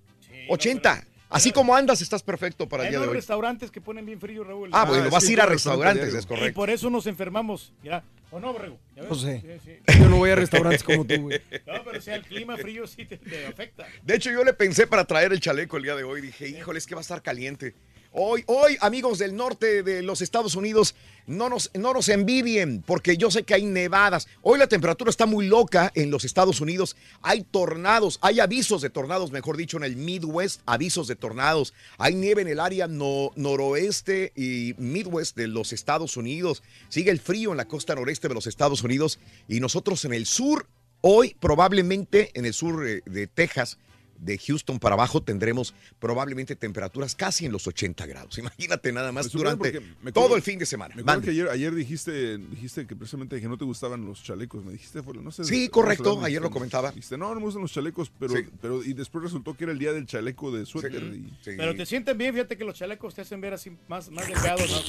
80. 0.49 1.07
Así 1.33 1.51
como 1.51 1.75
andas, 1.75 2.01
estás 2.01 2.21
perfecto 2.23 2.69
para 2.69 2.83
el 2.83 2.89
día 2.91 2.99
de 2.99 3.07
hoy. 3.07 3.13
restaurantes 3.15 3.71
que 3.71 3.81
ponen 3.81 4.05
bien 4.05 4.19
frío, 4.19 4.43
Raúl. 4.43 4.69
Ah, 4.71 4.85
bueno, 4.85 5.05
Ah, 5.05 5.09
vas 5.09 5.27
a 5.27 5.31
ir 5.31 5.41
a 5.41 5.45
restaurantes, 5.45 6.13
restaurante 6.13 6.19
es 6.19 6.25
Y 6.25 6.27
correcto. 6.27 6.55
por 6.55 6.69
eso 6.69 6.89
nos 6.89 7.07
enfermamos. 7.07 7.73
Mira, 7.81 8.03
¿o 8.31 8.39
no, 8.39 8.53
Borrego? 8.53 8.79
¿Ya 8.95 9.01
ves? 9.01 9.09
No 9.11 9.15
sé. 9.17 9.41
Sí, 9.63 9.71
sí. 9.87 9.99
Yo 9.99 10.09
no 10.09 10.17
voy 10.17 10.29
a 10.29 10.35
restaurantes 10.35 10.83
como 10.83 11.05
tú, 11.05 11.15
güey. 11.21 11.41
No, 11.65 11.83
pero 11.83 11.99
si 12.01 12.11
el 12.11 12.21
clima 12.23 12.55
frío 12.57 12.85
sí 12.87 13.05
te, 13.05 13.17
te 13.17 13.47
afecta. 13.47 13.87
De 14.03 14.15
hecho, 14.15 14.31
yo 14.31 14.43
le 14.43 14.53
pensé 14.53 14.85
para 14.87 15.05
traer 15.05 15.33
el 15.33 15.39
chaleco 15.39 15.77
el 15.77 15.83
día 15.83 15.95
de 15.95 16.03
hoy. 16.03 16.21
Dije, 16.21 16.47
híjole, 16.49 16.77
es 16.77 16.85
que 16.85 16.95
va 16.95 17.01
a 17.01 17.03
estar 17.03 17.21
caliente. 17.21 17.73
Hoy, 18.15 18.77
amigos 18.79 19.17
del 19.17 19.35
norte 19.35 19.81
de 19.81 20.03
los 20.03 20.21
Estados 20.21 20.55
Unidos, 20.55 20.93
no 21.25 21.49
nos, 21.49 21.71
no 21.73 21.93
nos 21.93 22.09
envidien, 22.09 22.83
porque 22.85 23.17
yo 23.17 23.31
sé 23.31 23.41
que 23.43 23.55
hay 23.55 23.65
nevadas. 23.65 24.27
Hoy 24.43 24.59
la 24.59 24.67
temperatura 24.67 25.09
está 25.09 25.25
muy 25.25 25.47
loca 25.47 25.91
en 25.95 26.11
los 26.11 26.23
Estados 26.23 26.61
Unidos. 26.61 26.95
Hay 27.23 27.41
tornados, 27.43 28.19
hay 28.21 28.39
avisos 28.39 28.83
de 28.83 28.91
tornados, 28.91 29.31
mejor 29.31 29.57
dicho, 29.57 29.77
en 29.77 29.83
el 29.83 29.95
Midwest, 29.95 30.61
avisos 30.67 31.07
de 31.07 31.15
tornados. 31.15 31.73
Hay 31.97 32.13
nieve 32.13 32.43
en 32.43 32.49
el 32.49 32.59
área 32.59 32.87
no- 32.87 33.31
noroeste 33.35 34.31
y 34.35 34.75
Midwest 34.77 35.35
de 35.35 35.47
los 35.47 35.73
Estados 35.73 36.15
Unidos. 36.15 36.61
Sigue 36.89 37.09
el 37.09 37.19
frío 37.19 37.49
en 37.51 37.57
la 37.57 37.65
costa 37.67 37.95
noreste 37.95 38.27
de 38.27 38.35
los 38.35 38.45
Estados 38.45 38.83
Unidos. 38.83 39.17
Y 39.47 39.59
nosotros 39.59 40.05
en 40.05 40.13
el 40.13 40.27
sur, 40.27 40.67
hoy 41.01 41.35
probablemente 41.39 42.29
en 42.35 42.45
el 42.45 42.53
sur 42.53 42.87
eh, 42.87 43.01
de 43.05 43.25
Texas, 43.25 43.79
de 44.17 44.37
Houston 44.37 44.79
para 44.79 44.95
abajo 44.95 45.21
tendremos 45.21 45.73
probablemente 45.99 46.55
temperaturas 46.55 47.15
casi 47.15 47.45
en 47.45 47.51
los 47.51 47.67
80 47.67 48.05
grados. 48.05 48.37
Imagínate 48.39 48.91
nada 48.91 49.11
más 49.11 49.31
durante 49.31 49.81
me 50.01 50.11
todo 50.11 50.35
el 50.35 50.41
fin 50.41 50.59
de 50.59 50.65
semana. 50.65 50.95
Me 50.95 51.01
acuerdo 51.01 51.19
Mande. 51.19 51.25
que 51.25 51.31
ayer, 51.31 51.49
ayer 51.49 51.73
dijiste, 51.75 52.37
dijiste 52.37 52.87
que 52.87 52.95
precisamente 52.95 53.39
que 53.39 53.47
no 53.47 53.57
te 53.57 53.65
gustaban 53.65 54.05
los 54.05 54.23
chalecos. 54.23 54.63
Me 54.63 54.73
dijiste, 54.73 55.01
no 55.21 55.31
sé. 55.31 55.43
Sí, 55.43 55.69
correcto, 55.69 56.19
ayer 56.23 56.41
lo 56.41 56.49
comentaba. 56.49 56.89
Dijiste, 56.89 57.17
no, 57.17 57.29
no 57.29 57.35
me 57.35 57.45
gustan 57.45 57.61
los 57.61 57.71
chalecos, 57.71 58.11
pero, 58.19 58.33
Sí. 58.35 58.43
pero 58.61 58.83
y 58.83 58.93
después 58.93 59.23
resultó 59.23 59.55
que 59.55 59.65
era 59.65 59.73
el 59.73 59.79
día 59.79 59.93
del 59.93 60.05
chaleco 60.05 60.51
de 60.51 60.65
suéter. 60.65 61.03
y- 61.03 61.31
Pero 61.45 61.75
te 61.75 61.85
sienten 61.85 62.17
bien, 62.17 62.33
fíjate 62.33 62.57
que 62.57 62.63
los 62.63 62.75
chalecos 62.77 63.13
te 63.15 63.21
hacen 63.21 63.41
ver 63.41 63.53
así 63.53 63.71
más, 63.87 64.09
más 64.09 64.27
delgados, 64.27 64.69
más, 64.69 64.85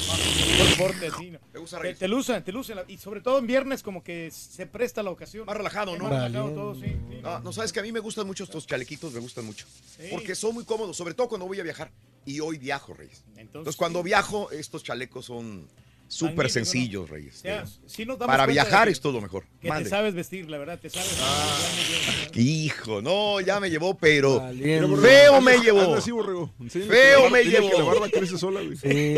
¿no? 1.30 1.38
Te 1.52 1.58
gusta, 1.58 1.80
Te, 1.98 2.08
lucen, 2.08 2.42
te 2.44 2.52
lucen. 2.52 2.78
Y 2.88 2.98
sobre 2.98 3.20
todo 3.20 3.38
en 3.38 3.46
viernes 3.46 3.82
como 3.82 4.02
que 4.02 4.30
se 4.30 4.66
presta 4.66 5.02
la 5.02 5.10
ocasión. 5.10 5.46
Más 5.46 5.56
relajado, 5.56 5.96
¿no? 5.96 6.04
Más 6.04 6.12
relajado 6.24 6.50
todo, 6.50 6.74
sí. 6.74 6.82
sí. 6.86 7.18
No, 7.22 7.40
no 7.40 7.52
sabes 7.52 7.72
que 7.72 7.80
a 7.80 7.82
mí 7.82 7.92
me 7.92 8.00
gustan 8.00 8.26
mucho 8.26 8.44
estos 8.44 8.66
chalequitos, 8.66 9.13
me 9.14 9.20
gustan 9.20 9.46
mucho. 9.46 9.66
Sí. 9.96 10.08
Porque 10.10 10.34
son 10.34 10.54
muy 10.54 10.64
cómodos, 10.64 10.96
sobre 10.96 11.14
todo 11.14 11.28
cuando 11.28 11.46
voy 11.46 11.60
a 11.60 11.62
viajar. 11.62 11.90
Y 12.26 12.40
hoy 12.40 12.58
viajo, 12.58 12.94
Reyes. 12.94 13.18
Entonces, 13.28 13.40
Entonces, 13.42 13.76
cuando 13.76 14.00
sí. 14.00 14.04
viajo, 14.06 14.50
estos 14.50 14.82
chalecos 14.82 15.26
son 15.26 15.68
súper 16.08 16.50
sencillos, 16.50 17.08
Reyes. 17.10 17.36
O 17.36 17.40
sea, 17.40 17.64
sí 17.86 18.04
nos 18.04 18.18
damos 18.18 18.32
Para 18.32 18.46
viajar 18.46 18.86
que- 18.88 18.92
es 18.92 19.00
todo 19.00 19.14
lo 19.14 19.20
mejor. 19.20 19.44
Que 19.60 19.68
Mande. 19.68 19.84
te 19.84 19.90
sabes 19.90 20.14
vestir, 20.14 20.48
la 20.48 20.58
verdad, 20.58 20.78
te 20.78 20.90
sabes. 20.90 21.16
Ah. 21.20 21.58
vestir 21.76 22.30
bien. 22.34 22.46
Hijo, 22.46 23.02
no, 23.02 23.40
ya 23.40 23.58
me 23.60 23.70
llevó, 23.70 23.96
pero 23.96 24.40
Valiendo. 24.40 24.96
Feo 24.96 25.40
me 25.40 25.58
llevó. 25.58 25.96
Enséñale 25.96 26.90
Feo 26.90 27.30
me 27.30 27.44
llevó. 27.44 27.78
la 27.78 27.84
barba 27.84 28.08
crece 28.08 28.38
sola, 28.38 28.60
güey. 28.62 28.76
Sí, 28.76 29.14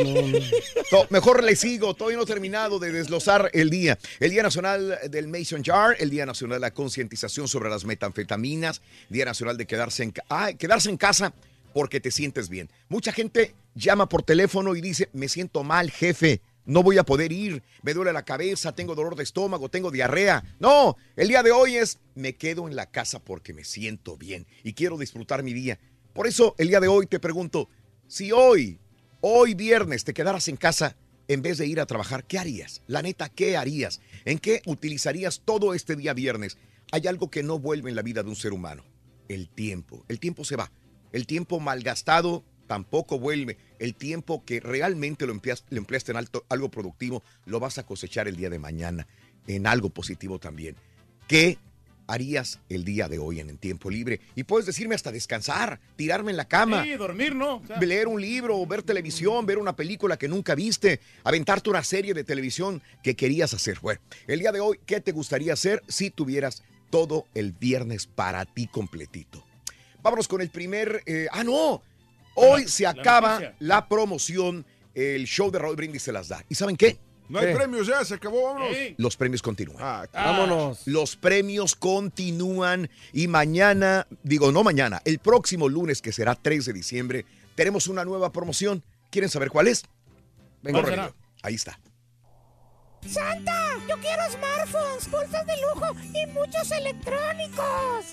no, 0.92 1.06
Mejor 1.10 1.42
le 1.44 1.56
sigo, 1.56 1.94
todavía 1.94 2.16
no 2.16 2.22
he 2.22 2.26
terminado 2.26 2.78
de 2.78 2.92
desglosar 2.92 3.50
el 3.52 3.70
día. 3.70 3.98
El 4.20 4.30
Día 4.30 4.42
Nacional 4.42 4.98
del 5.10 5.28
Mason 5.28 5.62
Jar, 5.64 5.96
el 5.98 6.10
Día 6.10 6.26
Nacional 6.26 6.56
de 6.56 6.60
la 6.60 6.72
Concientización 6.72 7.48
sobre 7.48 7.70
las 7.70 7.84
Metanfetaminas, 7.84 8.82
Día 9.08 9.24
Nacional 9.24 9.56
de 9.56 9.66
quedarse 9.66 10.02
en, 10.02 10.14
ah, 10.28 10.52
quedarse 10.58 10.90
en 10.90 10.96
casa 10.96 11.32
porque 11.74 12.00
te 12.00 12.10
sientes 12.10 12.48
bien. 12.48 12.70
Mucha 12.88 13.12
gente 13.12 13.54
llama 13.74 14.08
por 14.08 14.22
teléfono 14.22 14.74
y 14.76 14.80
dice, 14.80 15.10
me 15.12 15.28
siento 15.28 15.62
mal, 15.62 15.90
jefe, 15.90 16.40
no 16.66 16.82
voy 16.82 16.98
a 16.98 17.04
poder 17.04 17.32
ir, 17.32 17.62
me 17.82 17.94
duele 17.94 18.12
la 18.12 18.24
cabeza, 18.24 18.74
tengo 18.74 18.94
dolor 18.94 19.16
de 19.16 19.22
estómago, 19.22 19.70
tengo 19.70 19.90
diarrea. 19.90 20.44
No, 20.58 20.96
el 21.16 21.28
día 21.28 21.42
de 21.42 21.52
hoy 21.52 21.76
es, 21.76 22.00
me 22.14 22.34
quedo 22.34 22.68
en 22.68 22.76
la 22.76 22.90
casa 22.90 23.20
porque 23.20 23.54
me 23.54 23.64
siento 23.64 24.16
bien 24.16 24.46
y 24.62 24.74
quiero 24.74 24.98
disfrutar 24.98 25.42
mi 25.42 25.52
día. 25.52 25.78
Por 26.12 26.26
eso, 26.26 26.54
el 26.58 26.68
día 26.68 26.80
de 26.80 26.88
hoy 26.88 27.06
te 27.06 27.20
pregunto, 27.20 27.68
si 28.08 28.32
hoy 28.32 28.78
hoy 29.20 29.54
viernes 29.54 30.04
te 30.04 30.14
quedaras 30.14 30.48
en 30.48 30.56
casa 30.56 30.96
en 31.28 31.42
vez 31.42 31.58
de 31.58 31.66
ir 31.66 31.80
a 31.80 31.86
trabajar, 31.86 32.24
¿qué 32.24 32.38
harías? 32.38 32.82
La 32.86 33.02
neta, 33.02 33.28
¿qué 33.28 33.56
harías? 33.56 34.00
¿En 34.24 34.38
qué 34.38 34.62
utilizarías 34.66 35.42
todo 35.44 35.74
este 35.74 35.96
día 35.96 36.14
viernes? 36.14 36.58
Hay 36.92 37.06
algo 37.06 37.30
que 37.30 37.42
no 37.42 37.58
vuelve 37.58 37.90
en 37.90 37.96
la 37.96 38.02
vida 38.02 38.22
de 38.22 38.28
un 38.28 38.36
ser 38.36 38.52
humano, 38.52 38.84
el 39.28 39.48
tiempo. 39.48 40.04
El 40.08 40.20
tiempo 40.20 40.44
se 40.44 40.56
va. 40.56 40.70
El 41.12 41.26
tiempo 41.26 41.58
malgastado 41.58 42.44
tampoco 42.66 43.18
vuelve. 43.18 43.56
El 43.78 43.94
tiempo 43.94 44.44
que 44.44 44.60
realmente 44.60 45.26
lo 45.26 45.32
empleas- 45.32 45.64
lo 45.70 45.78
empleaste 45.78 46.12
en 46.12 46.18
alto- 46.18 46.44
algo 46.48 46.70
productivo, 46.70 47.22
lo 47.44 47.60
vas 47.60 47.78
a 47.78 47.84
cosechar 47.86 48.28
el 48.28 48.36
día 48.36 48.50
de 48.50 48.58
mañana 48.58 49.06
en 49.46 49.66
algo 49.66 49.90
positivo 49.90 50.38
también. 50.38 50.76
¿Qué 51.28 51.58
harías 52.08 52.60
el 52.68 52.84
día 52.84 53.08
de 53.08 53.18
hoy 53.18 53.40
en 53.40 53.50
el 53.50 53.58
tiempo 53.58 53.90
libre? 53.90 54.20
Y 54.36 54.44
puedes 54.44 54.64
decirme 54.66 54.94
hasta 54.94 55.10
descansar, 55.10 55.80
tirarme 55.96 56.30
en 56.30 56.36
la 56.36 56.46
cama 56.46 56.84
Sí, 56.84 56.92
dormir, 56.94 57.34
¿no? 57.34 57.56
O 57.56 57.66
sea, 57.66 57.80
leer 57.80 58.06
un 58.08 58.20
libro, 58.20 58.64
ver 58.66 58.82
televisión, 58.82 59.44
ver 59.46 59.58
una 59.58 59.74
película 59.74 60.16
que 60.16 60.28
nunca 60.28 60.54
viste, 60.54 61.00
aventarte 61.24 61.68
una 61.70 61.82
serie 61.82 62.14
de 62.14 62.22
televisión 62.24 62.80
que 63.02 63.16
querías 63.16 63.54
hacer. 63.54 63.78
Bueno, 63.80 64.00
el 64.26 64.38
día 64.38 64.52
de 64.52 64.60
hoy, 64.60 64.78
¿qué 64.86 65.00
te 65.00 65.12
gustaría 65.12 65.52
hacer 65.52 65.82
si 65.88 66.10
tuvieras 66.10 66.62
todo 66.90 67.26
el 67.34 67.52
viernes 67.52 68.06
para 68.06 68.44
ti 68.44 68.68
completito? 68.68 69.44
Vámonos 70.02 70.28
con 70.28 70.40
el 70.40 70.50
primer... 70.50 71.02
eh, 71.06 71.26
ah, 71.32 71.42
no. 71.42 71.82
Hoy 72.36 72.62
La- 72.62 72.68
se 72.68 72.86
acaba 72.86 73.40
la 73.58 73.88
promoción. 73.88 74.64
El 74.94 75.26
show 75.26 75.50
de 75.50 75.58
Raúl 75.58 75.76
Brindis 75.76 76.02
se 76.02 76.12
las 76.12 76.28
da. 76.28 76.42
¿Y 76.48 76.54
saben 76.54 76.76
qué? 76.76 76.98
No 77.28 77.40
hay 77.40 77.46
¿Qué? 77.48 77.54
premios 77.56 77.86
ya, 77.88 78.04
se 78.04 78.14
acabó, 78.14 78.44
vámonos. 78.44 78.68
sí. 78.76 78.94
Los 78.98 79.16
premios 79.16 79.42
continúan. 79.42 79.78
Ah, 79.80 80.06
Vámonos. 80.12 80.86
Los 80.86 81.16
premios 81.16 81.74
continúan 81.74 82.88
y 83.12 83.26
mañana, 83.26 84.06
digo 84.22 84.52
no 84.52 84.62
mañana, 84.62 85.02
el 85.04 85.18
próximo 85.18 85.68
lunes 85.68 86.00
que 86.00 86.12
será 86.12 86.34
3 86.36 86.64
de 86.66 86.72
diciembre, 86.72 87.26
tenemos 87.56 87.88
una 87.88 88.04
nueva 88.04 88.30
promoción. 88.32 88.82
¿Quieren 89.10 89.28
saber 89.28 89.50
cuál 89.50 89.66
es? 89.68 89.82
Venga, 90.62 90.80
¿Cuál 90.82 90.94
Correcto. 90.94 91.16
Ahí 91.42 91.54
está. 91.56 91.78
¡Santa! 93.08 93.70
¡Yo 93.88 93.96
quiero 93.98 94.22
smartphones, 94.30 95.10
bolsas 95.10 95.46
de 95.46 95.54
lujo 95.60 95.86
y 96.14 96.26
muchos 96.32 96.70
electrónicos! 96.70 98.06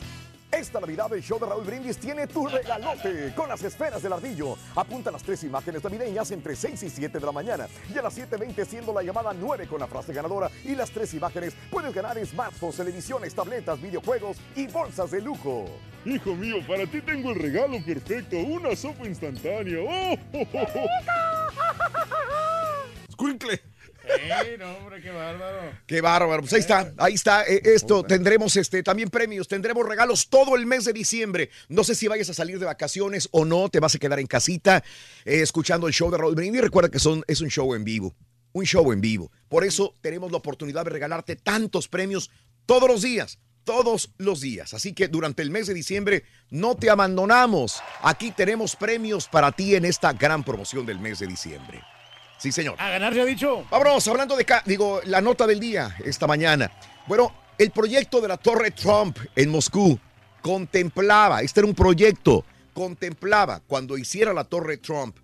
Esta 0.54 0.80
Navidad 0.80 1.12
el 1.12 1.24
show 1.24 1.40
de 1.40 1.48
Raúl 1.48 1.64
Brindis 1.64 1.98
tiene 1.98 2.28
tu 2.28 2.46
regalote 2.48 3.34
con 3.36 3.50
las 3.50 3.64
esferas 3.64 4.04
del 4.04 4.14
ardillo. 4.14 4.56
Apunta 4.76 5.10
las 5.10 5.24
tres 5.24 5.44
imágenes 5.44 5.84
navideñas 5.84 6.30
entre 6.30 6.56
6 6.56 6.84
y 6.84 6.90
7 6.92 7.20
de 7.20 7.26
la 7.26 7.32
mañana. 7.32 7.68
Y 7.92 7.98
a 7.98 8.04
las 8.04 8.16
7.20 8.16 8.64
siendo 8.64 8.94
la 8.94 9.02
llamada 9.02 9.34
9 9.34 9.66
con 9.66 9.80
la 9.80 9.88
frase 9.88 10.14
ganadora. 10.14 10.52
Y 10.64 10.76
las 10.76 10.92
tres 10.92 11.12
imágenes 11.16 11.56
puedes 11.72 11.92
ganar 11.92 12.24
smartphones, 12.24 12.78
televisiones, 12.78 13.34
tabletas, 13.34 13.82
videojuegos 13.82 14.38
y 14.56 14.68
bolsas 14.68 15.10
de 15.10 15.22
lujo. 15.22 15.66
Hijo 16.06 16.36
mío, 16.36 16.58
para 16.68 16.86
ti 16.86 17.02
tengo 17.02 17.32
el 17.32 17.40
regalo 17.40 17.84
perfecto, 17.84 18.38
una 18.38 18.76
sopa 18.76 19.08
instantánea. 19.08 19.80
¡Oh! 19.82 20.16
Escuincle. 23.10 23.73
No, 24.60 24.78
hombre, 24.78 25.02
qué 25.02 25.12
bárbaro. 25.12 25.72
Qué 25.86 26.02
bárbaro. 26.02 26.42
Pues 26.42 26.54
ahí 26.54 26.60
está, 26.60 26.94
ahí 26.98 27.14
está. 27.14 27.44
eh, 27.48 27.62
esto 27.64 28.04
tendremos 28.04 28.56
este 28.56 28.84
también 28.84 29.10
premios, 29.10 29.48
tendremos 29.48 29.88
regalos 29.88 30.30
todo 30.30 30.56
el 30.56 30.66
mes 30.66 30.86
de 30.86 30.94
diciembre. 30.94 31.50
No 31.70 31.84
sé 31.84 31.96
si 31.96 32.08
vayas 32.08 32.30
a 32.30 32.34
salir 32.34 32.60
de 32.60 32.66
vacaciones 32.66 33.30
o 33.32 33.46
no, 33.46 33.70
te 33.70 33.80
vas 33.80 33.96
a 33.96 34.00
quedar 34.00 34.20
en 34.20 34.28
casita 34.28 34.84
eh, 35.26 35.42
escuchando 35.42 35.88
el 35.88 35.94
show 35.94 36.12
de 36.12 36.18
Raúl 36.18 36.36
Brindis. 36.36 36.62
Recuerda 36.62 36.90
que 36.90 37.00
son, 37.00 37.24
es 37.28 37.42
un 37.42 37.50
show 37.50 37.74
en 37.74 37.84
vivo, 37.84 38.16
un 38.52 38.66
show 38.66 38.92
en 38.92 39.02
vivo. 39.02 39.32
Por 39.48 39.64
eso 39.64 39.96
tenemos 40.02 40.32
la 40.32 40.38
oportunidad 40.38 40.84
de 40.84 40.92
regalarte 40.92 41.36
tantos 41.36 41.88
premios 41.88 42.30
todos 42.66 42.90
los 42.90 43.02
días. 43.02 43.40
Todos 43.64 44.12
los 44.18 44.42
días. 44.42 44.74
Así 44.74 44.92
que 44.92 45.08
durante 45.08 45.42
el 45.42 45.50
mes 45.50 45.68
de 45.68 45.74
diciembre 45.74 46.26
no 46.50 46.76
te 46.76 46.90
abandonamos. 46.90 47.82
Aquí 48.02 48.32
tenemos 48.32 48.76
premios 48.76 49.30
para 49.30 49.54
ti 49.54 49.76
en 49.76 49.86
esta 49.86 50.12
gran 50.12 50.44
promoción 50.44 50.86
del 50.86 51.00
mes 51.00 51.20
de 51.20 51.28
diciembre. 51.28 51.82
Sí, 52.44 52.52
señor. 52.52 52.76
A 52.78 52.90
ganar, 52.90 53.14
se 53.14 53.22
ha 53.22 53.26
dicho. 53.26 53.66
Vámonos, 53.72 54.06
hablando 54.10 54.36
de, 54.36 54.46
digo, 54.66 55.00
la 55.06 55.22
nota 55.22 55.48
del 55.48 55.62
día 55.62 55.96
esta 56.04 56.28
mañana. 56.28 56.70
Bueno, 57.08 57.34
el 57.58 57.72
proyecto 57.72 58.20
de 58.20 58.28
la 58.28 58.36
Torre 58.36 58.72
Trump 58.72 59.18
en 59.34 59.50
Moscú 59.50 59.98
contemplaba, 60.42 61.42
este 61.42 61.62
era 61.62 61.68
un 61.68 61.74
proyecto, 61.74 62.44
contemplaba 62.74 63.62
cuando 63.66 63.98
hiciera 63.98 64.34
la 64.34 64.44
Torre 64.44 64.76
Trump, 64.76 65.16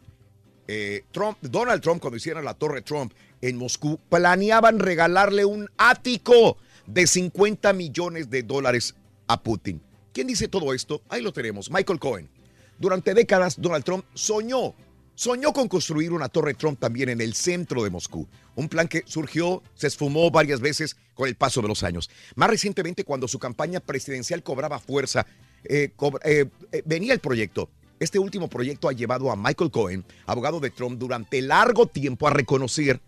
eh, 0.66 1.04
Trump, 1.12 1.38
Donald 1.42 1.82
Trump 1.82 2.00
cuando 2.00 2.16
hiciera 2.16 2.42
la 2.42 2.54
Torre 2.54 2.84
Trump 2.84 3.12
en 3.42 3.58
Moscú, 3.58 4.00
planeaban 4.08 4.80
regalarle 4.80 5.44
un 5.44 5.70
ático 5.76 6.56
de 6.86 7.06
50 7.06 7.74
millones 7.74 8.30
de 8.30 8.44
dólares 8.44 8.96
a 9.28 9.44
Putin. 9.44 9.82
¿Quién 10.14 10.28
dice 10.28 10.48
todo 10.48 10.74
esto? 10.74 11.02
Ahí 11.10 11.22
lo 11.22 11.34
tenemos, 11.34 11.70
Michael 11.70 12.00
Cohen. 12.00 12.30
Durante 12.78 13.14
décadas, 13.14 13.60
Donald 13.60 13.84
Trump 13.84 14.06
soñó, 14.14 14.74
soñó 15.20 15.52
con 15.52 15.68
construir 15.68 16.14
una 16.14 16.30
torre 16.30 16.54
Trump 16.54 16.80
también 16.80 17.10
en 17.10 17.20
el 17.20 17.34
centro 17.34 17.84
de 17.84 17.90
Moscú. 17.90 18.26
Un 18.56 18.70
plan 18.70 18.88
que 18.88 19.04
surgió, 19.06 19.62
se 19.76 19.88
esfumó 19.88 20.32
varias 20.32 20.62
veces 20.62 20.96
con 21.14 21.28
el 21.28 21.36
paso 21.36 21.62
de 21.62 21.68
los 21.68 21.84
años. 21.84 22.10
Más 22.36 22.50
recientemente, 22.50 23.04
cuando 23.04 23.28
su 23.28 23.38
campaña 23.38 23.82
presidencial 23.82 24.44
cobraba 24.44 24.80
fuerza, 24.80 25.28
eh, 25.66 25.92
eh, 26.24 26.46
eh, 26.72 26.84
venía 26.86 27.12
el 27.12 27.20
proyecto. 27.20 27.70
Este 28.00 28.18
último 28.18 28.48
proyecto 28.48 28.88
ha 28.88 28.94
llevado 28.94 29.30
a 29.30 29.36
Michael 29.36 29.72
Cohen, 29.72 30.06
abogado 30.26 30.62
de 30.62 30.70
Trump, 30.70 30.98
durante 30.98 31.42
largo 31.42 31.86
tiempo 31.86 32.26
a 32.26 32.32
reconocer 32.32 33.02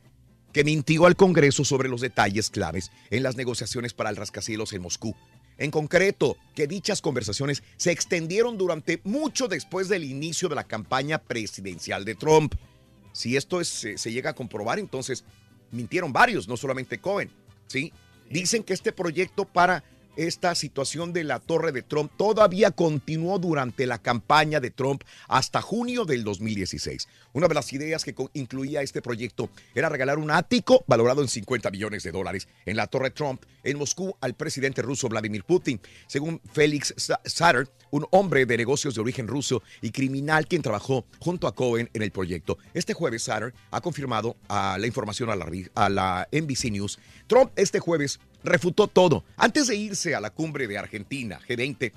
que 0.51 0.65
mintió 0.65 1.05
al 1.05 1.15
Congreso 1.15 1.63
sobre 1.63 1.87
los 1.87 2.01
detalles 2.01 2.49
claves 2.49 2.91
en 3.09 3.23
las 3.23 3.37
negociaciones 3.37 3.93
para 3.93 4.09
el 4.09 4.17
rascacielos 4.17 4.73
en 4.73 4.81
Moscú. 4.81 5.15
En 5.61 5.69
concreto, 5.69 6.37
que 6.55 6.65
dichas 6.65 7.01
conversaciones 7.01 7.61
se 7.77 7.91
extendieron 7.91 8.57
durante 8.57 8.99
mucho 9.03 9.47
después 9.47 9.89
del 9.89 10.03
inicio 10.03 10.49
de 10.49 10.55
la 10.55 10.63
campaña 10.63 11.19
presidencial 11.19 12.03
de 12.03 12.15
Trump. 12.15 12.55
Si 13.13 13.37
esto 13.37 13.61
es- 13.61 13.67
se, 13.67 13.97
se 13.99 14.11
llega 14.11 14.31
a 14.31 14.33
comprobar, 14.33 14.79
entonces 14.79 15.23
mintieron 15.69 16.11
varios, 16.11 16.47
no 16.47 16.57
solamente 16.57 16.97
Cohen. 16.97 17.29
¿sí? 17.67 17.93
Dicen 18.27 18.63
que 18.63 18.73
este 18.73 18.91
proyecto 18.91 19.45
para 19.45 19.83
esta 20.15 20.55
situación 20.55 21.13
de 21.13 21.23
la 21.23 21.39
torre 21.39 21.71
de 21.71 21.81
Trump 21.81 22.11
todavía 22.17 22.71
continuó 22.71 23.39
durante 23.39 23.85
la 23.87 23.97
campaña 23.97 24.59
de 24.59 24.71
Trump 24.71 25.03
hasta 25.27 25.61
junio 25.61 26.05
del 26.05 26.23
2016. 26.23 27.07
Una 27.33 27.47
de 27.47 27.53
las 27.55 27.71
ideas 27.73 28.03
que 28.03 28.13
incluía 28.33 28.81
este 28.81 29.01
proyecto 29.01 29.49
era 29.73 29.89
regalar 29.89 30.17
un 30.19 30.31
ático 30.31 30.83
valorado 30.87 31.21
en 31.21 31.27
50 31.27 31.71
millones 31.71 32.03
de 32.03 32.11
dólares 32.11 32.47
en 32.65 32.75
la 32.75 32.87
torre 32.87 33.11
Trump 33.11 33.43
en 33.63 33.77
Moscú 33.77 34.15
al 34.21 34.33
presidente 34.35 34.81
ruso 34.81 35.07
Vladimir 35.07 35.43
Putin. 35.43 35.79
Según 36.07 36.41
Félix 36.51 36.93
Sa- 36.97 37.21
Sater, 37.25 37.69
un 37.91 38.05
hombre 38.11 38.45
de 38.45 38.57
negocios 38.57 38.95
de 38.95 39.01
origen 39.01 39.27
ruso 39.27 39.61
y 39.81 39.91
criminal 39.91 40.47
quien 40.47 40.61
trabajó 40.61 41.05
junto 41.19 41.47
a 41.47 41.55
Cohen 41.55 41.89
en 41.93 42.01
el 42.01 42.11
proyecto. 42.11 42.57
Este 42.73 42.93
jueves, 42.93 43.23
Sater 43.23 43.53
ha 43.71 43.81
confirmado 43.81 44.35
a 44.47 44.77
la 44.77 44.87
información 44.87 45.29
a 45.29 45.35
la, 45.35 45.45
ri- 45.45 45.69
a 45.75 45.89
la 45.89 46.27
NBC 46.31 46.71
News. 46.71 46.99
Trump 47.27 47.51
este 47.55 47.79
jueves 47.79 48.19
refutó 48.43 48.87
todo. 48.87 49.23
Antes 49.37 49.67
de 49.67 49.75
irse 49.75 50.15
a 50.15 50.21
la 50.21 50.31
cumbre 50.31 50.67
de 50.67 50.77
Argentina, 50.77 51.39
G20, 51.47 51.91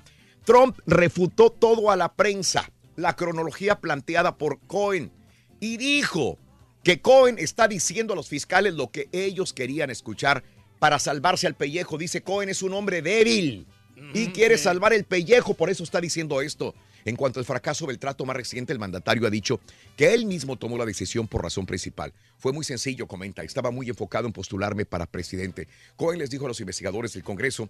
Trump 0.45 0.77
refutó 0.85 1.49
todo 1.49 1.91
a 1.91 1.95
la 1.95 2.13
prensa, 2.13 2.69
la 2.95 3.15
cronología 3.15 3.79
planteada 3.79 4.37
por 4.37 4.59
Cohen, 4.67 5.11
y 5.59 5.77
dijo 5.77 6.37
que 6.83 7.01
Cohen 7.01 7.37
está 7.39 7.67
diciendo 7.67 8.13
a 8.13 8.15
los 8.15 8.29
fiscales 8.29 8.75
lo 8.75 8.91
que 8.91 9.09
ellos 9.11 9.53
querían 9.53 9.89
escuchar 9.89 10.43
para 10.79 10.99
salvarse 10.99 11.47
al 11.47 11.55
pellejo. 11.55 11.97
Dice 11.97 12.21
Cohen 12.21 12.49
es 12.49 12.61
un 12.61 12.73
hombre 12.73 13.01
débil 13.01 13.65
y 14.13 14.27
quiere 14.27 14.57
salvar 14.57 14.93
el 14.93 15.03
pellejo, 15.03 15.55
por 15.55 15.69
eso 15.69 15.83
está 15.83 15.99
diciendo 15.99 16.41
esto. 16.41 16.75
En 17.05 17.15
cuanto 17.15 17.39
al 17.39 17.45
fracaso 17.45 17.85
del 17.85 17.99
trato 17.99 18.25
más 18.25 18.35
reciente, 18.35 18.73
el 18.73 18.79
mandatario 18.79 19.27
ha 19.27 19.29
dicho 19.29 19.59
que 19.95 20.13
él 20.13 20.25
mismo 20.25 20.57
tomó 20.57 20.77
la 20.77 20.85
decisión 20.85 21.27
por 21.27 21.43
razón 21.43 21.67
principal. 21.67 22.11
Fue 22.39 22.51
muy 22.51 22.65
sencillo, 22.65 23.07
comenta, 23.07 23.43
estaba 23.43 23.69
muy 23.69 23.87
enfocado 23.87 24.25
en 24.25 24.33
postularme 24.33 24.85
para 24.85 25.05
presidente. 25.05 25.67
Cohen 25.95 26.17
les 26.17 26.31
dijo 26.31 26.45
a 26.45 26.47
los 26.47 26.59
investigadores 26.59 27.13
del 27.13 27.23
Congreso 27.23 27.69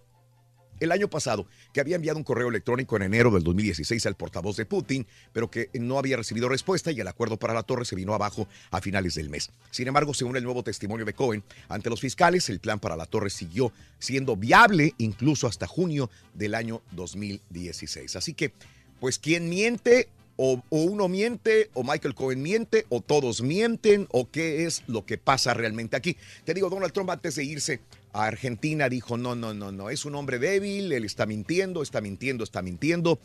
el 0.79 0.91
año 0.91 1.09
pasado 1.09 1.47
que 1.73 1.79
había 1.79 1.95
enviado 1.95 2.17
un 2.17 2.23
correo 2.23 2.49
electrónico 2.49 2.95
en 2.95 3.03
enero 3.03 3.31
del 3.31 3.43
2016 3.43 4.05
al 4.05 4.15
portavoz 4.15 4.57
de 4.57 4.65
Putin, 4.65 5.07
pero 5.31 5.49
que 5.49 5.69
no 5.73 5.97
había 5.97 6.17
recibido 6.17 6.49
respuesta 6.49 6.91
y 6.91 6.99
el 6.99 7.07
acuerdo 7.07 7.37
para 7.37 7.53
la 7.53 7.63
torre 7.63 7.85
se 7.85 7.95
vino 7.95 8.13
abajo 8.13 8.47
a 8.71 8.81
finales 8.81 9.15
del 9.15 9.29
mes. 9.29 9.51
Sin 9.71 9.87
embargo, 9.87 10.13
según 10.13 10.37
el 10.37 10.43
nuevo 10.43 10.63
testimonio 10.63 11.05
de 11.05 11.13
Cohen, 11.13 11.43
ante 11.69 11.89
los 11.89 12.01
fiscales, 12.01 12.49
el 12.49 12.59
plan 12.59 12.79
para 12.79 12.95
la 12.95 13.05
torre 13.05 13.29
siguió 13.29 13.71
siendo 13.99 14.35
viable 14.35 14.93
incluso 14.97 15.47
hasta 15.47 15.67
junio 15.67 16.09
del 16.33 16.55
año 16.55 16.81
2016. 16.91 18.15
Así 18.15 18.33
que, 18.33 18.53
pues, 18.99 19.19
¿quién 19.19 19.49
miente? 19.49 20.09
O, 20.37 20.61
uno 20.69 21.07
miente, 21.07 21.69
o 21.73 21.83
Michael 21.83 22.13
Cohen 22.13 22.41
miente, 22.41 22.85
o 22.89 22.99
todos 22.99 23.41
mienten, 23.41 24.07
o 24.11 24.29
qué 24.29 24.65
es 24.65 24.83
lo 24.87 25.05
que 25.05 25.17
pasa 25.17 25.53
realmente 25.53 25.95
aquí. 25.95 26.17
Te 26.43 26.53
digo, 26.53 26.69
Donald 26.69 26.91
Trump 26.91 27.09
antes 27.09 27.35
de 27.35 27.45
irse 27.45 27.79
a 28.11 28.25
Argentina 28.25 28.89
dijo, 28.89 29.17
no, 29.17 29.35
no, 29.35 29.53
no, 29.53 29.71
no, 29.71 29.89
es 29.89 30.03
un 30.03 30.15
hombre 30.15 30.39
débil, 30.39 30.91
él 30.91 31.05
está 31.05 31.25
mintiendo, 31.25 31.81
está 31.81 32.01
mintiendo, 32.01 32.43
está 32.43 32.61
mintiendo. 32.61 33.19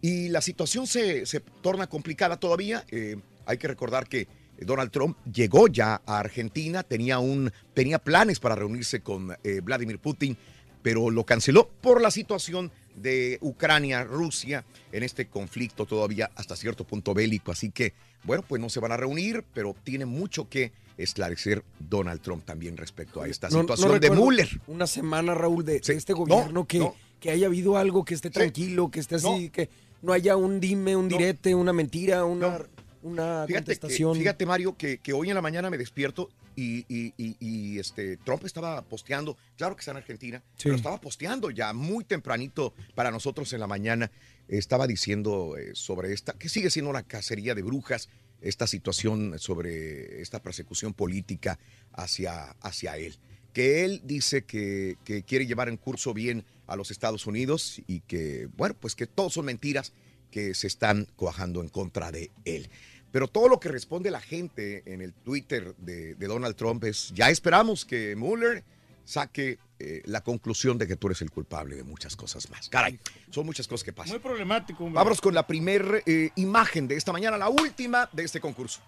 Y 0.00 0.28
la 0.30 0.40
situación 0.40 0.86
se, 0.86 1.26
se 1.26 1.40
torna 1.40 1.88
complicada 1.88 2.38
todavía. 2.38 2.84
Eh, 2.90 3.16
hay 3.44 3.58
que 3.58 3.68
recordar 3.68 4.08
que 4.08 4.26
Donald 4.60 4.90
Trump 4.90 5.16
llegó 5.30 5.68
ya 5.68 6.00
a 6.06 6.18
Argentina, 6.18 6.82
tenía, 6.82 7.18
un, 7.18 7.52
tenía 7.74 7.98
planes 7.98 8.40
para 8.40 8.54
reunirse 8.54 9.00
con 9.00 9.36
eh, 9.44 9.60
Vladimir 9.62 9.98
Putin, 9.98 10.36
pero 10.82 11.10
lo 11.10 11.24
canceló 11.24 11.68
por 11.80 12.00
la 12.00 12.10
situación 12.10 12.70
de 12.96 13.38
Ucrania, 13.40 14.04
Rusia, 14.04 14.64
en 14.92 15.02
este 15.02 15.26
conflicto 15.26 15.86
todavía 15.86 16.30
hasta 16.34 16.56
cierto 16.56 16.84
punto 16.84 17.14
bélico. 17.14 17.52
Así 17.52 17.70
que, 17.70 17.92
bueno, 18.24 18.42
pues 18.48 18.60
no 18.60 18.68
se 18.68 18.80
van 18.80 18.92
a 18.92 18.96
reunir, 18.96 19.44
pero 19.54 19.76
tiene 19.84 20.06
mucho 20.06 20.48
que 20.48 20.72
esclarecer 20.96 21.62
Donald 21.78 22.20
Trump 22.22 22.44
también 22.44 22.76
respecto 22.76 23.20
a 23.20 23.28
esta 23.28 23.48
No- 23.50 23.56
no 23.56 23.76
situación 23.76 24.00
de 24.00 24.10
Mueller. 24.10 24.48
Una 24.66 24.86
semana, 24.86 25.34
Raúl, 25.34 25.64
de, 25.64 25.76
este 25.76 26.12
No, 26.12 26.18
gobierno 26.20 26.66
que, 26.66 26.78
no. 26.78 26.94
que 27.20 27.30
haya 27.30 27.46
habido 27.46 27.76
algo 27.76 28.04
que 28.04 28.14
esté 28.14 28.30
tranquilo, 28.30 28.90
que 28.90 29.00
esté 29.00 29.16
así, 29.16 29.50
que 29.50 29.68
no 30.02 30.12
haya 30.12 30.36
un 30.36 30.58
dime, 30.58 30.96
un 30.96 31.08
direte, 31.08 31.54
una 31.54 31.72
mentira, 31.74 32.24
una, 32.24 32.60
una 33.02 33.44
Fíjate, 33.46 33.46
que- 33.46 33.54
contestación. 33.54 34.16
fíjate 34.16 34.46
Mario, 34.46 34.74
que, 34.76 34.98
que 34.98 35.12
hoy 35.12 35.28
en 35.28 35.34
la 35.34 35.42
mañana 35.42 35.68
me 35.68 35.76
despierto 35.76 36.30
y, 36.56 36.84
y- 36.88 37.12
y- 37.18 37.36
y, 37.38 37.78
este, 37.78 38.16
Trump 38.16 38.44
estaba 38.44 38.82
posteando, 38.82 39.36
claro 39.56 39.76
que 39.76 39.80
está 39.80 39.92
en 39.92 39.98
Argentina, 39.98 40.42
pero 40.62 40.74
estaba 40.76 41.00
posteando 41.00 41.50
ya 41.50 41.72
muy 41.72 42.02
tempranito 42.04 42.74
para 42.94 43.10
nosotros 43.10 43.52
en 43.52 43.60
la 43.60 43.66
mañana, 43.66 44.10
estaba 44.48 44.86
diciendo 44.86 45.56
eh, 45.58 45.70
sobre 45.74 46.12
esta, 46.12 46.32
que 46.32 46.48
sigue 46.48 46.70
siendo 46.70 46.90
una 46.90 47.02
cacería 47.02 47.54
de 47.54 47.62
brujas, 47.62 48.08
esta 48.40 48.66
situación 48.66 49.38
sobre 49.38 50.20
esta 50.20 50.42
persecución 50.42 50.92
política 50.94 51.58
hacia, 51.92 52.50
hacia 52.60 52.96
él. 52.98 53.16
Que 53.52 53.84
él 53.84 54.02
dice 54.04 54.42
que, 54.44 54.96
que 55.04 55.22
quiere 55.22 55.46
llevar 55.46 55.68
en 55.70 55.78
curso 55.78 56.12
bien 56.12 56.44
a 56.66 56.76
los 56.76 56.90
Estados 56.90 57.26
Unidos 57.26 57.80
y 57.86 58.00
que, 58.00 58.48
bueno, 58.56 58.76
pues 58.78 58.94
que 58.94 59.06
todos 59.06 59.32
son 59.32 59.46
mentiras 59.46 59.92
que 60.30 60.52
se 60.54 60.66
están 60.66 61.06
cuajando 61.16 61.62
en 61.62 61.68
contra 61.70 62.12
de 62.12 62.30
él. 62.44 62.68
Pero 63.16 63.28
todo 63.28 63.48
lo 63.48 63.58
que 63.58 63.70
responde 63.70 64.10
la 64.10 64.20
gente 64.20 64.82
en 64.84 65.00
el 65.00 65.14
Twitter 65.14 65.74
de, 65.78 66.16
de 66.16 66.26
Donald 66.26 66.54
Trump 66.54 66.84
es, 66.84 67.14
ya 67.14 67.30
esperamos 67.30 67.86
que 67.86 68.14
Mueller 68.14 68.62
saque 69.06 69.58
eh, 69.78 70.02
la 70.04 70.20
conclusión 70.20 70.76
de 70.76 70.86
que 70.86 70.96
tú 70.96 71.06
eres 71.06 71.22
el 71.22 71.30
culpable 71.30 71.76
de 71.76 71.82
muchas 71.82 72.14
cosas 72.14 72.50
más. 72.50 72.68
Caray, 72.68 73.00
son 73.30 73.46
muchas 73.46 73.66
cosas 73.66 73.84
que 73.84 73.94
pasan. 73.94 74.10
Muy 74.10 74.18
problemático, 74.18 74.84
hombre. 74.84 74.98
Vámonos 74.98 75.22
con 75.22 75.32
la 75.32 75.46
primer 75.46 76.02
eh, 76.04 76.28
imagen 76.36 76.86
de 76.88 76.96
esta 76.96 77.10
mañana, 77.10 77.38
la 77.38 77.48
última 77.48 78.06
de 78.12 78.22
este 78.22 78.38
concurso. 78.38 78.80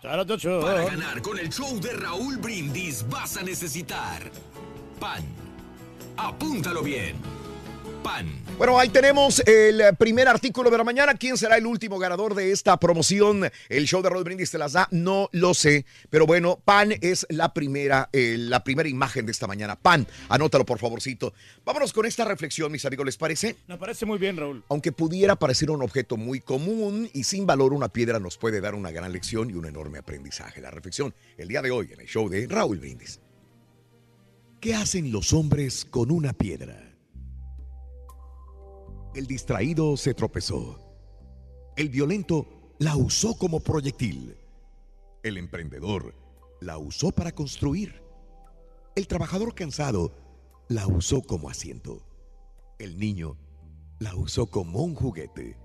Para 0.00 0.24
ganar 0.24 1.20
con 1.20 1.38
el 1.38 1.50
show 1.50 1.78
de 1.80 1.92
Raúl 1.92 2.38
Brindis 2.38 3.06
vas 3.10 3.36
a 3.36 3.42
necesitar 3.42 4.22
pan. 4.98 5.22
Apúntalo 6.16 6.82
bien. 6.82 7.37
Pan. 8.02 8.26
Bueno, 8.58 8.78
ahí 8.78 8.88
tenemos 8.88 9.40
el 9.46 9.82
primer 9.96 10.26
artículo 10.26 10.68
de 10.70 10.78
la 10.78 10.84
mañana. 10.84 11.14
¿Quién 11.14 11.36
será 11.36 11.56
el 11.56 11.66
último 11.66 11.98
ganador 11.98 12.34
de 12.34 12.50
esta 12.50 12.76
promoción? 12.78 13.48
El 13.68 13.86
show 13.86 14.02
de 14.02 14.10
Raúl 14.10 14.24
Brindis 14.24 14.50
te 14.50 14.58
las 14.58 14.72
da, 14.72 14.88
no 14.90 15.28
lo 15.32 15.54
sé. 15.54 15.86
Pero 16.10 16.26
bueno, 16.26 16.58
Pan 16.64 16.92
es 17.00 17.26
la 17.28 17.54
primera, 17.54 18.08
eh, 18.12 18.36
la 18.36 18.64
primera 18.64 18.88
imagen 18.88 19.26
de 19.26 19.32
esta 19.32 19.46
mañana. 19.46 19.76
Pan, 19.76 20.06
anótalo 20.28 20.66
por 20.66 20.78
favorcito. 20.78 21.32
Vámonos 21.64 21.92
con 21.92 22.04
esta 22.06 22.24
reflexión, 22.24 22.72
mis 22.72 22.84
amigos, 22.84 23.06
¿les 23.06 23.16
parece? 23.16 23.56
Me 23.68 23.78
parece 23.78 24.06
muy 24.06 24.18
bien, 24.18 24.36
Raúl. 24.36 24.64
Aunque 24.68 24.90
pudiera 24.90 25.36
parecer 25.36 25.70
un 25.70 25.82
objeto 25.82 26.16
muy 26.16 26.40
común 26.40 27.08
y 27.12 27.24
sin 27.24 27.46
valor, 27.46 27.72
una 27.72 27.88
piedra 27.88 28.18
nos 28.18 28.38
puede 28.38 28.60
dar 28.60 28.74
una 28.74 28.90
gran 28.90 29.12
lección 29.12 29.50
y 29.50 29.54
un 29.54 29.66
enorme 29.66 29.98
aprendizaje. 29.98 30.60
La 30.60 30.70
reflexión 30.70 31.14
el 31.36 31.48
día 31.48 31.62
de 31.62 31.70
hoy 31.70 31.90
en 31.92 32.00
el 32.00 32.06
show 32.06 32.28
de 32.28 32.46
Raúl 32.48 32.78
Brindis. 32.78 33.20
¿Qué 34.60 34.74
hacen 34.74 35.12
los 35.12 35.32
hombres 35.32 35.84
con 35.84 36.10
una 36.10 36.32
piedra? 36.32 36.87
El 39.18 39.26
distraído 39.26 39.96
se 39.96 40.14
tropezó. 40.14 40.78
El 41.74 41.88
violento 41.88 42.76
la 42.78 42.94
usó 42.94 43.36
como 43.36 43.58
proyectil. 43.58 44.36
El 45.24 45.38
emprendedor 45.38 46.14
la 46.60 46.78
usó 46.78 47.10
para 47.10 47.32
construir. 47.32 48.00
El 48.94 49.08
trabajador 49.08 49.56
cansado 49.56 50.12
la 50.68 50.86
usó 50.86 51.20
como 51.22 51.50
asiento. 51.50 52.06
El 52.78 52.96
niño 53.00 53.36
la 53.98 54.14
usó 54.14 54.46
como 54.46 54.84
un 54.84 54.94
juguete. 54.94 55.56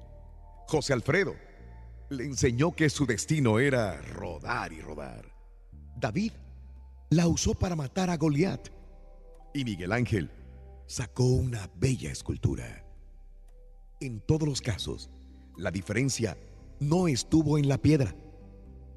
José 0.68 0.94
Alfredo 0.94 1.36
le 2.10 2.26
enseñó 2.26 2.72
que 2.72 2.90
su 2.90 3.06
destino 3.06 3.60
era 3.60 4.02
rodar 4.02 4.74
y 4.74 4.82
rodar. 4.82 5.32
David 5.96 6.32
la 7.12 7.28
usó 7.28 7.54
para 7.54 7.76
matar 7.76 8.10
a 8.10 8.18
Goliat. 8.18 8.70
Y 9.54 9.64
Miguel 9.64 9.92
Ángel 9.92 10.32
sacó 10.88 11.26
una 11.26 11.70
bella 11.76 12.12
escultura. 12.12 12.83
En 14.04 14.20
todos 14.20 14.46
los 14.46 14.60
casos, 14.60 15.10
la 15.56 15.72
diferencia 15.72 16.38
no 16.82 17.08
estuvo 17.08 17.58
en 17.58 17.70
la 17.70 17.78
piedra, 17.78 18.14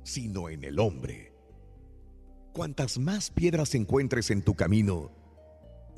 sino 0.02 0.48
en 0.48 0.64
el 0.64 0.80
hombre. 0.80 1.32
Cuantas 2.52 2.98
más 2.98 3.30
piedras 3.30 3.76
encuentres 3.76 4.32
en 4.32 4.42
tu 4.42 4.56
camino, 4.56 5.12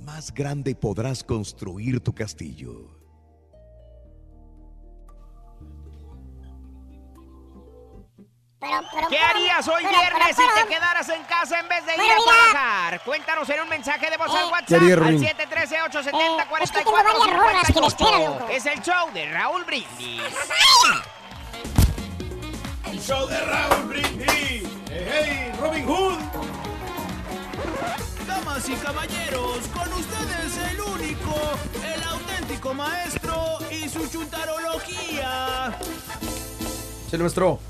más 0.04 0.34
grande 0.34 0.74
podrás 0.74 1.24
construir 1.24 2.00
tu 2.00 2.14
castillo. 2.14 2.97
Pero, 8.60 8.80
pero, 8.92 9.08
¿Qué 9.08 9.18
harías 9.20 9.68
hoy 9.68 9.82
pero, 9.84 9.88
pero, 9.88 10.16
viernes 10.16 10.36
pero, 10.36 10.48
si 10.52 10.62
te 10.62 10.66
quedaras 10.74 11.08
en 11.10 11.22
casa 11.24 11.60
en 11.60 11.68
vez 11.68 11.86
de 11.86 11.94
ir 11.94 12.00
a 12.00 12.04
mira. 12.04 12.16
trabajar? 12.24 13.00
Cuéntanos 13.04 13.48
en 13.50 13.60
un 13.60 13.68
mensaje 13.68 14.10
de 14.10 14.16
voz 14.16 14.30
al 14.34 14.46
¿Qué 14.46 14.52
WhatsApp 14.52 14.82
al 14.82 14.96
Ruin? 14.96 15.20
713-870-4458. 15.22 16.62
es 16.62 16.70
que 16.72 16.78
tengo 16.78 16.92
varias 16.92 17.30
rolas 17.38 17.66
que 17.72 17.80
me 17.80 17.86
esperan, 17.86 18.24
loco. 18.24 18.48
Es 18.50 18.66
el 18.66 18.82
show 18.82 19.12
de 19.12 19.30
Raúl 19.32 19.64
Brindis. 19.64 20.22
El 22.90 23.00
show 23.00 23.28
de 23.28 23.40
Raúl 23.44 23.84
Brindis. 23.84 24.26
Hey, 24.26 24.68
hey, 24.90 25.52
Robin 25.60 25.86
Hood. 25.86 26.18
Damas 28.26 28.68
y 28.68 28.74
caballeros, 28.74 29.58
con 29.68 29.92
ustedes 29.92 30.56
el 30.72 30.80
único, 30.80 31.34
el 31.94 32.02
auténtico 32.02 32.74
maestro 32.74 33.58
y 33.70 33.88
su 33.88 34.04
chuntarología. 34.10 35.78
Sí, 37.08 37.16
maestro. 37.18 37.60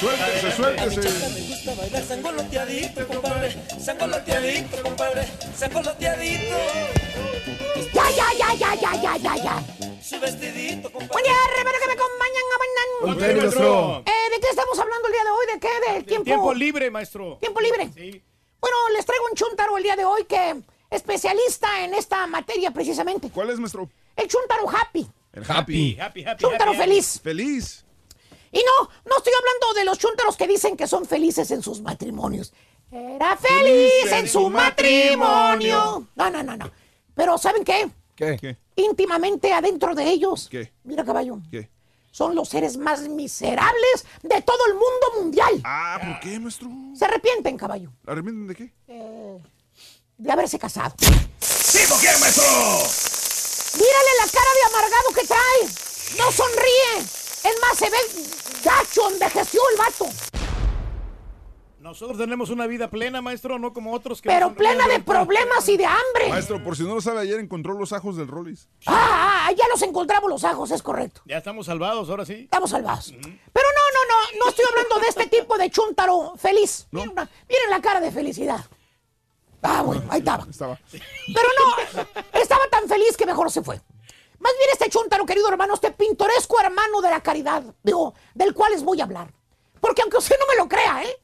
Suéltese, 0.00 0.52
suéltese. 0.52 1.00
Me 1.28 1.40
gusta 1.48 1.74
bailar 1.74 2.02
sangoloteadito, 2.04 3.06
compadre. 3.06 3.56
Sangoloteadito, 3.78 4.82
compadre. 4.82 5.28
Sangoloteadito. 5.56 6.56
Ya, 7.92 8.10
ya, 8.10 8.28
ya, 8.38 8.54
ya, 8.54 8.74
ya, 8.74 8.92
ya, 9.02 9.16
ya, 9.16 9.36
ya. 9.36 9.62
Su 10.02 10.18
vestidito, 10.20 10.90
compadre. 10.90 11.12
Buen 11.12 11.24
día, 11.24 11.34
hermano, 11.58 11.78
que 11.82 11.86
me 11.86 11.92
acompañan 11.92 12.44
a 12.54 12.58
bailar. 12.62 12.84
Eh, 14.06 14.30
¿De 14.30 14.40
qué 14.40 14.48
estamos 14.48 14.78
hablando 14.78 15.06
el 15.08 15.12
día 15.12 15.24
de 15.24 15.30
hoy? 15.30 15.46
¿De 15.52 15.60
qué? 15.60 15.92
¿Del 15.92 16.04
tiempo? 16.06 16.24
Tiempo 16.24 16.54
libre, 16.54 16.90
maestro. 16.90 17.36
¿Tiempo 17.40 17.60
libre? 17.60 17.90
Sí. 17.94 18.22
Bueno, 18.64 18.78
les 18.96 19.04
traigo 19.04 19.26
un 19.30 19.36
chuntaro 19.36 19.76
el 19.76 19.82
día 19.82 19.94
de 19.94 20.06
hoy 20.06 20.24
que 20.24 20.62
especialista 20.88 21.84
en 21.84 21.92
esta 21.92 22.26
materia 22.26 22.70
precisamente. 22.70 23.28
¿Cuál 23.28 23.50
es, 23.50 23.58
maestro? 23.58 23.90
El 24.16 24.26
chuntaro 24.26 24.70
happy. 24.70 25.06
El 25.34 25.44
Happy, 25.46 25.98
happy, 26.00 26.24
happy. 26.24 26.42
Chuntaro 26.42 26.70
happy, 26.70 26.80
feliz. 26.80 27.20
Feliz. 27.22 27.84
Y 28.50 28.60
no, 28.60 28.88
no 29.04 29.18
estoy 29.18 29.34
hablando 29.38 29.78
de 29.78 29.84
los 29.84 29.98
chúntaros 29.98 30.38
que 30.38 30.46
dicen 30.46 30.78
que 30.78 30.86
son 30.86 31.04
felices 31.04 31.50
en 31.50 31.62
sus 31.62 31.82
matrimonios. 31.82 32.54
Era 32.90 33.36
feliz 33.36 34.10
en 34.10 34.26
su 34.26 34.48
matrimonio. 34.48 36.08
No, 36.14 36.30
no, 36.30 36.42
no, 36.42 36.56
no. 36.56 36.70
Pero 37.14 37.36
¿saben 37.36 37.64
qué? 37.64 37.90
¿Qué? 38.16 38.38
¿Qué? 38.40 38.56
Íntimamente 38.76 39.52
adentro 39.52 39.94
de 39.94 40.08
ellos. 40.08 40.48
¿Qué? 40.50 40.72
Mira, 40.84 41.04
caballo. 41.04 41.36
¿Qué? 41.50 41.68
Son 42.14 42.36
los 42.36 42.48
seres 42.48 42.76
más 42.76 43.00
miserables 43.08 44.06
de 44.22 44.40
todo 44.42 44.64
el 44.68 44.74
mundo 44.74 45.20
mundial. 45.20 45.60
Ah, 45.64 45.98
¿por 46.00 46.20
qué, 46.20 46.38
maestro? 46.38 46.68
Se 46.96 47.04
arrepienten, 47.06 47.56
caballo, 47.56 47.90
¿Arrepienten 48.06 48.46
de 48.46 48.54
qué? 48.54 48.72
de 50.16 50.30
haberse 50.30 50.56
casado. 50.56 50.94
¿Tipo 50.94 51.98
qué, 52.00 52.16
maestro? 52.20 52.44
Mírale 53.74 54.10
la 54.20 54.30
cara 54.30 54.50
de 54.54 54.62
amargado 54.68 55.08
que 55.12 55.26
trae. 55.26 56.16
No 56.16 56.30
sonríe. 56.30 56.98
Es 56.98 57.60
más, 57.60 57.76
se 57.76 57.90
ve 57.90 57.96
gacho, 58.62 59.10
envejeció 59.10 59.60
el 59.72 59.76
vato. 59.76 60.06
Nosotros 61.84 62.16
tenemos 62.16 62.48
una 62.48 62.66
vida 62.66 62.88
plena, 62.88 63.20
maestro, 63.20 63.58
no 63.58 63.74
como 63.74 63.92
otros 63.92 64.22
que... 64.22 64.30
Pero 64.30 64.48
no 64.48 64.54
plena 64.54 64.88
de 64.88 65.00
problemas 65.00 65.68
y 65.68 65.76
de 65.76 65.84
hambre. 65.84 66.30
Maestro, 66.30 66.64
por 66.64 66.78
si 66.78 66.82
no 66.82 66.94
lo 66.94 67.02
sabe, 67.02 67.20
ayer 67.20 67.38
encontró 67.38 67.74
los 67.74 67.92
ajos 67.92 68.16
del 68.16 68.26
Rollis. 68.26 68.70
Ah, 68.86 69.48
ah, 69.48 69.52
ya 69.52 69.68
los 69.68 69.82
encontramos 69.82 70.30
los 70.30 70.44
ajos, 70.44 70.70
es 70.70 70.82
correcto. 70.82 71.20
Ya 71.26 71.36
estamos 71.36 71.66
salvados, 71.66 72.08
ahora 72.08 72.24
sí. 72.24 72.44
Estamos 72.44 72.70
salvados. 72.70 73.12
Pero 73.12 73.22
no, 73.28 73.84
no, 73.92 74.08
no, 74.08 74.38
no 74.44 74.48
estoy 74.48 74.64
hablando 74.70 74.98
de 74.98 75.08
este 75.08 75.26
tipo 75.26 75.58
de 75.58 75.68
chúntaro 75.68 76.32
feliz. 76.38 76.86
Miren, 76.90 77.10
una- 77.10 77.28
miren 77.50 77.68
la 77.68 77.82
cara 77.82 78.00
de 78.00 78.10
felicidad. 78.10 78.64
Ah, 79.60 79.82
bueno, 79.82 80.04
ahí 80.08 80.20
estaba. 80.20 80.46
Estaba. 80.48 80.80
Pero 80.90 81.48
no, 81.60 82.02
estaba 82.40 82.66
tan 82.70 82.88
feliz 82.88 83.14
que 83.14 83.26
mejor 83.26 83.50
se 83.50 83.60
fue. 83.62 83.76
Más 84.38 84.52
bien 84.58 84.70
este 84.72 84.88
chúntaro, 84.88 85.26
querido 85.26 85.50
hermano, 85.50 85.74
este 85.74 85.90
pintoresco 85.90 86.58
hermano 86.62 87.02
de 87.02 87.10
la 87.10 87.22
caridad, 87.22 87.62
digo, 87.82 88.14
del 88.34 88.54
cual 88.54 88.72
les 88.72 88.82
voy 88.82 89.02
a 89.02 89.04
hablar. 89.04 89.34
Porque 89.82 90.00
aunque 90.00 90.16
usted 90.16 90.36
no 90.40 90.46
me 90.46 90.56
lo 90.56 90.66
crea, 90.66 91.02
¿eh? 91.04 91.14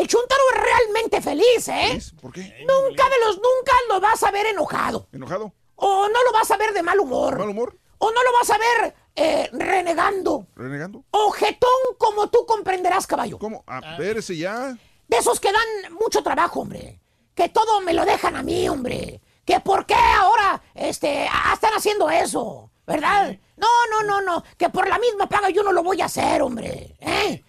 El 0.00 0.06
chúntaro 0.06 0.42
es 0.54 0.62
realmente 0.62 1.20
feliz, 1.20 1.68
¿eh? 1.68 1.88
¿Feliz? 1.88 2.14
¿Por 2.18 2.32
qué? 2.32 2.64
Nunca 2.66 3.04
de 3.04 3.18
los 3.26 3.36
nunca 3.36 3.72
lo 3.90 4.00
vas 4.00 4.22
a 4.22 4.30
ver 4.30 4.46
enojado. 4.46 5.06
¿Enojado? 5.12 5.52
O 5.76 6.08
no 6.08 6.24
lo 6.24 6.32
vas 6.32 6.50
a 6.50 6.56
ver 6.56 6.72
de 6.72 6.82
mal 6.82 6.98
humor. 6.98 7.38
¿Mal 7.38 7.50
humor? 7.50 7.78
O 7.98 8.10
no 8.10 8.22
lo 8.22 8.32
vas 8.32 8.48
a 8.48 8.56
ver 8.56 8.94
eh, 9.14 9.50
renegando. 9.52 10.46
¿Renegando? 10.56 11.04
Ojetón 11.10 11.68
como 11.98 12.30
tú 12.30 12.46
comprenderás, 12.46 13.06
caballo. 13.06 13.38
¿Cómo? 13.38 13.62
A 13.66 13.98
ver, 13.98 14.16
ese 14.16 14.38
ya. 14.38 14.74
De 15.06 15.18
esos 15.18 15.38
que 15.38 15.52
dan 15.52 15.92
mucho 15.92 16.22
trabajo, 16.22 16.60
hombre. 16.60 16.98
Que 17.34 17.50
todo 17.50 17.82
me 17.82 17.92
lo 17.92 18.06
dejan 18.06 18.36
a 18.36 18.42
mí, 18.42 18.70
hombre. 18.70 19.20
Que 19.44 19.60
por 19.60 19.84
qué 19.84 19.96
ahora 19.96 20.62
este, 20.74 21.28
ah, 21.30 21.50
están 21.52 21.74
haciendo 21.74 22.08
eso, 22.08 22.70
¿verdad? 22.86 23.36
No, 23.58 23.68
no, 23.90 24.02
no, 24.02 24.22
no. 24.22 24.44
Que 24.56 24.70
por 24.70 24.88
la 24.88 24.98
misma 24.98 25.28
paga 25.28 25.50
yo 25.50 25.62
no 25.62 25.72
lo 25.72 25.82
voy 25.82 26.00
a 26.00 26.06
hacer, 26.06 26.40
hombre. 26.40 26.96
¿eh? 27.00 27.44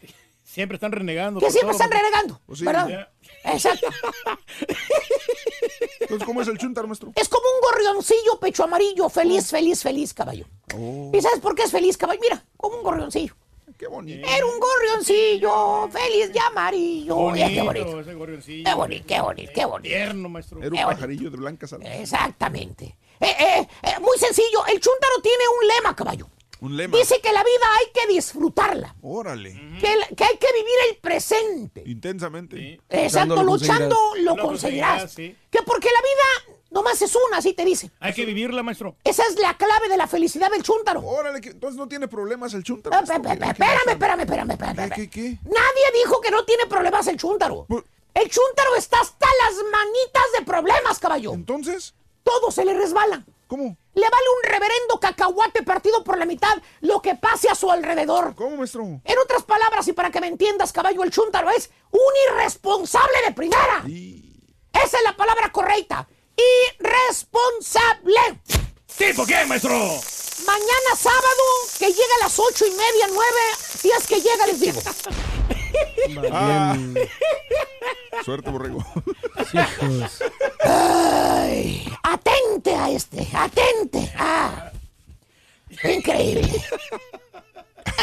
Siempre 0.52 0.76
están 0.76 0.92
renegando. 0.92 1.40
Que 1.40 1.50
siempre 1.50 1.74
todo. 1.78 1.84
están 1.84 1.92
renegando, 1.98 2.42
Pues 2.46 2.60
sí. 2.60 2.66
¿verdad? 2.66 3.08
Exacto. 3.46 3.88
Entonces, 6.02 6.26
¿cómo 6.26 6.42
es 6.42 6.48
el 6.50 6.58
chuntar, 6.58 6.86
maestro? 6.88 7.14
Es 7.16 7.30
como 7.30 7.44
un 7.46 7.62
gorrioncillo 7.62 8.38
pecho 8.40 8.66
amarillo, 8.66 9.08
feliz, 9.10 9.50
feliz, 9.50 9.82
feliz, 9.82 10.14
caballo. 10.14 10.46
Oh, 10.76 11.10
¿Y 11.14 11.22
sabes 11.22 11.40
por 11.40 11.56
qué 11.56 11.64
es 11.64 11.72
feliz, 11.72 11.96
caballo? 11.98 12.20
Mira, 12.22 12.44
como 12.58 12.76
un 12.78 12.84
gorrioncillo. 12.84 13.34
qué 13.78 13.88
bonito. 13.88 14.28
Era 14.28 14.46
un 14.46 14.60
gorrioncillo 14.60 15.88
feliz 15.90 16.32
y 16.34 16.38
amarillo. 16.40 17.30
Mira 17.32 17.48
qué 17.48 17.62
Bonito, 17.62 17.86
bonito. 17.86 18.00
ese 18.02 18.14
gorrioncillo. 18.16 18.64
Qué 18.70 18.74
bonito, 18.76 19.06
qué 19.08 19.22
bonito, 19.22 19.52
qué 19.56 19.66
bonito. 19.66 19.90
Tierno, 19.96 20.28
maestro. 20.30 20.58
Era 20.60 20.68
un 20.68 20.74
Qué 20.76 20.84
bonito. 20.84 20.98
pajarillo 21.00 21.32
de 21.32 21.38
blanca 21.38 21.68
sal. 21.68 21.82
Exactamente. 21.86 22.98
Eh, 23.22 23.36
eh, 23.40 23.68
eh, 23.84 24.00
muy 24.02 24.18
sencillo. 24.18 24.66
El 24.68 24.82
chúntaro 24.82 25.14
tiene 25.24 25.44
un 25.62 25.68
lema, 25.68 25.96
caballo. 25.96 26.28
Un 26.62 26.78
lema. 26.78 26.96
Dice 26.98 27.20
que 27.22 27.32
la 27.34 27.44
vida 27.44 27.66
hay 27.80 27.92
que 27.94 28.14
disfrutarla. 28.14 28.96
Órale. 29.02 29.52
Que, 29.80 29.88
hay 29.90 30.38
que 30.38 30.48
vivir 30.54 30.76
el 30.90 30.98
presente. 30.98 31.84
Intensamente. 31.88 32.80
Exacto, 32.90 33.44
luchando 33.44 33.96
lo 34.18 34.36
Lo 34.36 34.42
conseguirás. 34.44 35.02
conseguirás, 35.02 35.12
sí. 35.14 35.36
Que 35.50 35.64
porque 35.64 35.88
la 35.90 36.02
vida 36.02 36.58
nomás 36.70 37.02
es 37.02 37.14
una, 37.28 37.38
así 37.38 37.54
te 37.54 37.66
dice. 37.66 37.90
Hay 38.00 38.14
que 38.14 38.26
vivirla, 38.26 38.62
maestro. 38.64 38.96
Esa 39.04 39.24
es 39.26 39.40
la 39.40 39.58
clave 39.58 39.90
de 39.90 39.98
la 39.98 40.06
felicidad 40.08 40.52
del 40.52 40.62
chúntaro. 40.64 41.02
Órale, 41.02 41.42
que 41.42 41.50
entonces 41.50 41.78
no 41.78 41.88
tiene 41.88 42.08
problemas 42.08 42.54
el 42.54 42.64
chuntar. 42.64 42.94
Eh, 42.94 42.96
maestro. 42.96 43.22
pe- 43.22 43.30
pe- 43.30 43.34
¿Qué- 43.34 43.40
pe- 43.40 43.46
qué 43.46 43.52
Espérame, 43.52 43.90
espérame, 43.90 44.20
espérame, 44.22 44.52
espérame. 44.52 44.90
¿Qué, 44.92 44.96
qué, 44.96 45.10
qué? 45.10 45.38
Nadie 45.46 45.86
dijo 46.04 46.22
que 46.22 46.32
no 46.32 46.46
tiene 46.46 46.66
problemas 46.68 47.08
el 47.08 47.18
chúntaro. 47.18 47.66
Pues- 47.68 47.84
El 48.14 48.30
chúntaro 48.30 48.76
está 48.78 49.00
hasta 49.00 49.26
las 49.46 49.56
manitas 49.72 50.24
de 50.38 50.46
problemas, 50.46 51.00
caballo. 51.00 51.34
Entonces, 51.34 51.94
Todo 52.24 52.52
se 52.52 52.64
le 52.66 52.76
resbala. 52.76 53.24
¿Cómo? 53.52 53.78
Le 53.96 54.04
vale 54.10 54.26
un 54.38 54.50
reverendo 54.50 54.98
cacahuate 55.02 55.64
partido 55.64 56.06
por 56.06 56.18
la 56.18 56.26
mitad 56.26 56.58
lo 56.80 57.02
que 57.02 57.16
pase 57.16 57.50
a 57.50 57.56
su 57.56 57.70
alrededor. 57.70 58.34
¿Cómo, 58.34 58.56
maestro? 58.56 58.84
En 59.04 59.20
otras 59.22 59.44
palabras, 59.44 59.86
y 59.90 59.92
para 59.92 60.10
que 60.10 60.22
me 60.22 60.28
entiendas, 60.28 60.72
caballo, 60.72 61.04
el 61.04 61.12
chúntaro 61.12 61.50
es 61.50 61.70
un 61.92 62.14
irresponsable 62.30 63.18
de 63.28 63.34
primera. 63.34 63.84
Esa 64.72 64.98
es 64.98 65.04
la 65.04 65.18
palabra 65.18 65.52
correcta. 65.52 66.08
Irresponsable. 66.80 68.40
¿Tipo 68.98 69.26
qué, 69.26 69.44
maestro? 69.44 69.78
Mañana 70.48 70.96
sábado, 70.96 71.44
que 71.78 71.88
llega 71.88 72.16
a 72.22 72.24
las 72.24 72.40
ocho 72.40 72.66
y 72.66 72.72
media, 72.72 73.08
nueve, 73.10 73.42
si 73.60 73.92
es 73.92 74.08
que 74.08 74.22
llega, 74.22 74.48
les 74.48 74.62
digo. 74.62 74.80
Ah. 76.32 76.78
Suerte, 78.24 78.50
borrego. 78.50 78.80
Hijos. 79.54 80.22
Ay, 80.64 81.86
atente 82.04 82.76
a 82.76 82.90
este, 82.90 83.28
atente. 83.34 84.12
Ah, 84.18 84.72
increíble. 85.84 86.50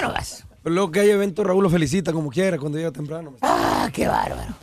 No 0.03 0.09
vas. 0.13 0.45
Luego 0.65 0.91
que 0.91 1.01
hay 1.01 1.11
evento, 1.11 1.45
Raúl 1.45 1.63
lo 1.63 1.71
felicita 1.71 2.13
como 2.13 2.31
quiera 2.31 2.59
cuando 2.59 2.79
llega 2.79 2.91
temprano. 2.91 3.35
Ah, 3.41 3.89
qué 3.93 4.07
bárbaro. 4.07 4.55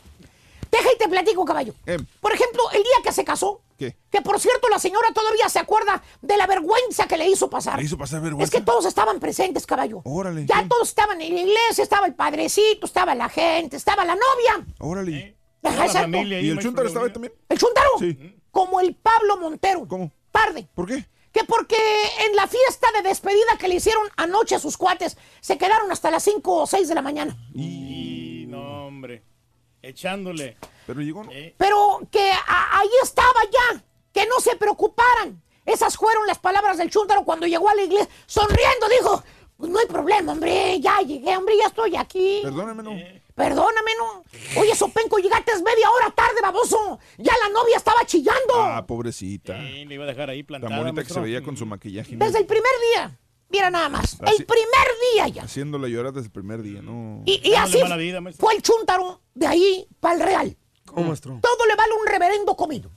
Deja 0.72 0.90
y 0.94 0.98
te 0.98 1.08
platico, 1.08 1.46
caballo. 1.46 1.74
Eh, 1.86 1.98
Por 2.20 2.34
ejemplo, 2.34 2.62
el 2.74 2.84
día 2.84 2.92
que 3.04 3.12
se 3.14 3.24
casó, 3.24 3.62
¿Qué? 3.78 3.96
que 4.12 4.22
por 4.22 4.40
cierto 4.42 4.68
la 4.70 4.78
señora 4.78 5.08
todavía 5.14 5.48
se 5.48 5.60
acuerda 5.60 6.04
de 6.22 6.36
la 6.36 6.48
vergüenza 6.48 7.08
que 7.08 7.18
le 7.18 7.30
hizo 7.30 7.50
pasar. 7.50 7.78
¿Le 7.80 7.86
hizo 7.86 7.98
pasar 7.98 8.18
Es 8.18 8.24
vergüenza? 8.24 8.58
que 8.58 8.64
todos 8.64 8.86
estaban 8.86 9.20
presentes, 9.20 9.66
caballo. 9.66 10.02
Órale. 10.04 10.46
Ya 10.46 10.64
¿qué? 10.64 10.68
todos 10.70 10.90
estaban 10.90 11.22
en 11.22 11.34
la 11.34 11.42
iglesia, 11.42 11.84
estaba 11.84 12.08
el 12.08 12.14
padrecito, 12.14 12.86
estaba 12.86 13.16
la 13.16 13.30
gente, 13.30 13.78
estaba 13.78 14.04
la 14.04 14.16
novia. 14.16 14.66
Órale. 14.80 15.38
Ajá, 15.66 15.86
exacto. 15.86 16.18
¿Y 16.18 16.50
el 16.50 16.60
Chuntaro 16.60 16.88
estaba 16.88 17.06
ahí 17.06 17.12
también? 17.14 17.34
¿El 17.50 17.58
chuntaro? 17.58 17.90
Sí. 18.00 18.36
Como 18.52 18.80
el 18.80 18.96
Pablo 18.96 19.38
Montero. 19.38 19.88
¿Cómo? 19.88 20.12
Tarde. 20.32 20.68
¿Por 20.74 20.88
qué? 20.88 21.06
Que 21.32 21.44
porque 21.44 21.76
en 22.26 22.36
la 22.36 22.48
fiesta 22.48 22.88
de 22.94 23.02
despedida 23.10 23.58
que 23.60 23.68
le 23.68 23.76
hicieron 23.76 24.08
anoche 24.16 24.56
a 24.56 24.60
sus 24.60 24.78
cuates, 24.78 25.18
se 25.42 25.58
quedaron 25.58 25.92
hasta 25.92 26.10
las 26.10 26.24
5 26.24 26.62
o 26.62 26.66
6 26.68 26.88
de 26.88 26.96
la 26.96 27.02
mañana. 27.02 27.36
Y 27.54 28.46
no, 28.48 28.88
hombre. 28.88 29.24
Echándole. 29.82 30.58
Pero 30.88 31.02
llegó, 31.02 31.24
¿no? 31.24 31.32
Pero 31.58 32.00
que 32.12 32.32
a- 32.32 32.80
ahí 32.80 32.90
estaba 33.04 33.40
ya, 33.52 33.84
que 34.14 34.26
no 34.28 34.40
se 34.40 34.56
preocuparan. 34.56 35.42
Esas 35.66 35.98
fueron 35.98 36.26
las 36.28 36.40
palabras 36.40 36.78
del 36.78 36.90
chúntaro 36.90 37.24
cuando 37.26 37.48
llegó 37.48 37.70
a 37.70 37.76
la 37.76 37.82
iglesia. 37.84 38.08
Sonriendo 38.28 38.88
dijo, 39.00 39.24
pues 39.58 39.72
no 39.72 39.80
hay 39.80 39.86
problema, 39.86 40.34
hombre, 40.34 40.80
ya 40.80 41.00
llegué, 41.02 41.36
hombre, 41.38 41.56
ya 41.58 41.68
estoy 41.68 41.96
aquí. 41.96 42.40
Perdóname, 42.44 42.84
no. 42.84 42.92
Perdóname, 43.36 43.92
no. 43.98 44.24
Oye, 44.62 44.76
Sopenco, 44.76 45.18
llegaste 45.18 45.52
media 45.64 45.90
hora 45.92 46.10
tarde, 46.12 46.40
baboso. 46.42 47.00
Ya 47.18 47.34
la 47.44 47.50
novia 47.50 47.78
estaba 47.78 48.06
chillando. 48.06 48.54
Ah, 48.56 48.86
pobrecita. 48.88 49.58
Sí, 49.60 49.86
le 49.86 49.96
iba 49.96 50.04
a 50.06 50.08
dejar 50.08 50.30
ahí 50.30 50.44
Tan 50.44 50.48
plantada. 50.48 50.78
bonita 50.78 51.04
que 51.04 51.14
se 51.14 51.20
veía 51.20 51.42
con 51.44 51.58
su 51.58 51.66
maquillaje. 51.66 52.16
Desde 52.16 52.40
el 52.40 52.46
primer 52.46 52.72
día. 52.94 53.20
Mira 53.50 53.70
nada 53.70 53.90
más. 53.90 54.18
Así- 54.22 54.36
El 54.40 54.46
primer 54.46 54.88
día 55.14 55.28
ya. 55.28 55.44
Haciéndola 55.44 55.88
llorar 55.88 56.14
desde 56.14 56.28
el 56.28 56.32
primer 56.32 56.62
día, 56.62 56.82
¿no? 56.82 57.22
Y, 57.26 57.42
y 57.48 57.56
así 57.56 57.78
vida, 57.98 58.22
fue 58.38 58.56
el 58.56 58.62
chúntaro 58.62 59.22
de 59.34 59.48
ahí 59.48 59.88
para 60.00 60.16
el 60.16 60.22
real. 60.22 60.58
¿Cómo, 60.86 61.08
maestro? 61.08 61.40
Todo 61.42 61.66
le 61.66 61.76
vale 61.76 61.94
un 62.00 62.08
reverendo 62.08 62.56
comido. 62.56 62.92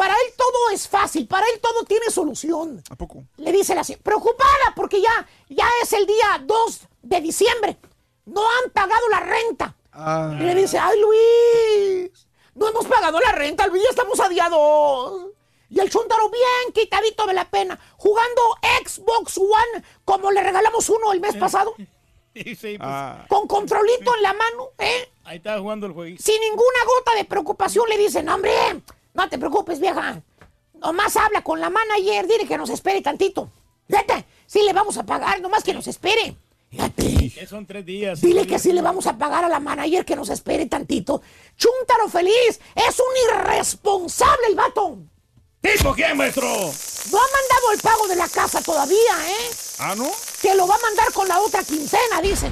Para 0.00 0.14
él 0.14 0.32
todo 0.34 0.70
es 0.72 0.88
fácil, 0.88 1.26
para 1.28 1.46
él 1.52 1.60
todo 1.60 1.84
tiene 1.84 2.06
solución. 2.10 2.82
¿A 2.88 2.96
poco? 2.96 3.22
Le 3.36 3.52
dice 3.52 3.74
la 3.74 3.84
señora, 3.84 4.02
preocupada 4.02 4.72
porque 4.74 4.98
ya, 4.98 5.28
ya 5.50 5.68
es 5.82 5.92
el 5.92 6.06
día 6.06 6.42
2 6.42 6.80
de 7.02 7.20
diciembre. 7.20 7.76
No 8.24 8.40
han 8.40 8.70
pagado 8.70 9.06
la 9.10 9.20
renta. 9.20 9.76
Ah. 9.92 10.34
Y 10.40 10.42
le 10.42 10.54
dice, 10.54 10.78
ay 10.78 10.98
Luis, 10.98 12.26
no 12.54 12.68
hemos 12.68 12.86
pagado 12.86 13.20
la 13.20 13.32
renta, 13.32 13.66
Luis, 13.66 13.82
ya 13.82 13.90
estamos 13.90 14.18
a 14.20 14.30
día 14.30 14.48
2. 14.48 15.32
Y 15.68 15.80
el 15.80 15.90
chúntaro 15.90 16.30
bien 16.30 16.72
quitadito 16.72 17.26
de 17.26 17.34
la 17.34 17.50
pena, 17.50 17.78
jugando 17.98 18.40
Xbox 18.82 19.36
One 19.36 19.84
como 20.06 20.30
le 20.30 20.42
regalamos 20.42 20.88
uno 20.88 21.12
el 21.12 21.20
mes 21.20 21.36
pasado, 21.36 21.74
Sí, 22.34 22.54
sí, 22.54 22.78
pues, 22.78 22.80
Ah. 22.80 23.26
con 23.28 23.46
controlito 23.46 24.16
en 24.16 24.22
la 24.22 24.32
mano, 24.32 24.70
¿eh? 24.78 25.10
Ahí 25.24 25.36
estaba 25.36 25.60
jugando 25.60 25.86
el 25.86 25.92
jueguito. 25.92 26.22
Sin 26.22 26.40
ninguna 26.40 26.84
gota 26.86 27.14
de 27.16 27.26
preocupación 27.26 27.86
le 27.86 27.98
dicen, 27.98 28.26
hombre, 28.30 28.54
no 29.20 29.28
te 29.28 29.38
preocupes, 29.38 29.80
vieja. 29.80 30.22
Nomás 30.80 31.16
habla 31.16 31.42
con 31.42 31.60
la 31.60 31.68
manager, 31.68 32.26
dile 32.26 32.46
que 32.46 32.56
nos 32.56 32.70
espere 32.70 33.02
tantito. 33.02 33.50
Fíjate, 33.86 34.24
sí 34.46 34.62
le 34.62 34.72
vamos 34.72 34.96
a 34.96 35.04
pagar, 35.04 35.40
nomás 35.40 35.62
que 35.62 35.74
nos 35.74 35.86
espere. 35.86 36.36
Fíjate. 36.70 37.30
Que 37.30 37.46
son 37.46 37.66
tres 37.66 37.84
días. 37.84 38.20
Dile 38.20 38.46
que 38.46 38.58
sí 38.58 38.72
le 38.72 38.80
vamos 38.80 39.06
a 39.06 39.18
pagar 39.18 39.44
a 39.44 39.48
la 39.48 39.60
manager 39.60 40.04
que 40.04 40.16
nos 40.16 40.30
espere 40.30 40.66
tantito. 40.66 41.20
Chúntaro 41.56 42.08
feliz, 42.08 42.60
es 42.74 42.98
un 42.98 43.40
irresponsable 43.44 44.46
el 44.48 44.54
vato. 44.54 44.98
¿Tipo 45.60 45.92
quién, 45.92 46.16
maestro? 46.16 46.46
No 46.46 47.18
ha 47.18 47.28
mandado 47.38 47.72
el 47.74 47.80
pago 47.82 48.08
de 48.08 48.16
la 48.16 48.28
casa 48.28 48.62
todavía, 48.62 48.96
¿eh? 48.96 49.50
Ah, 49.80 49.94
¿no? 49.96 50.08
Que 50.40 50.54
lo 50.54 50.66
va 50.66 50.76
a 50.76 50.78
mandar 50.78 51.12
con 51.12 51.28
la 51.28 51.40
otra 51.40 51.62
quincena, 51.62 52.22
dicen. 52.22 52.50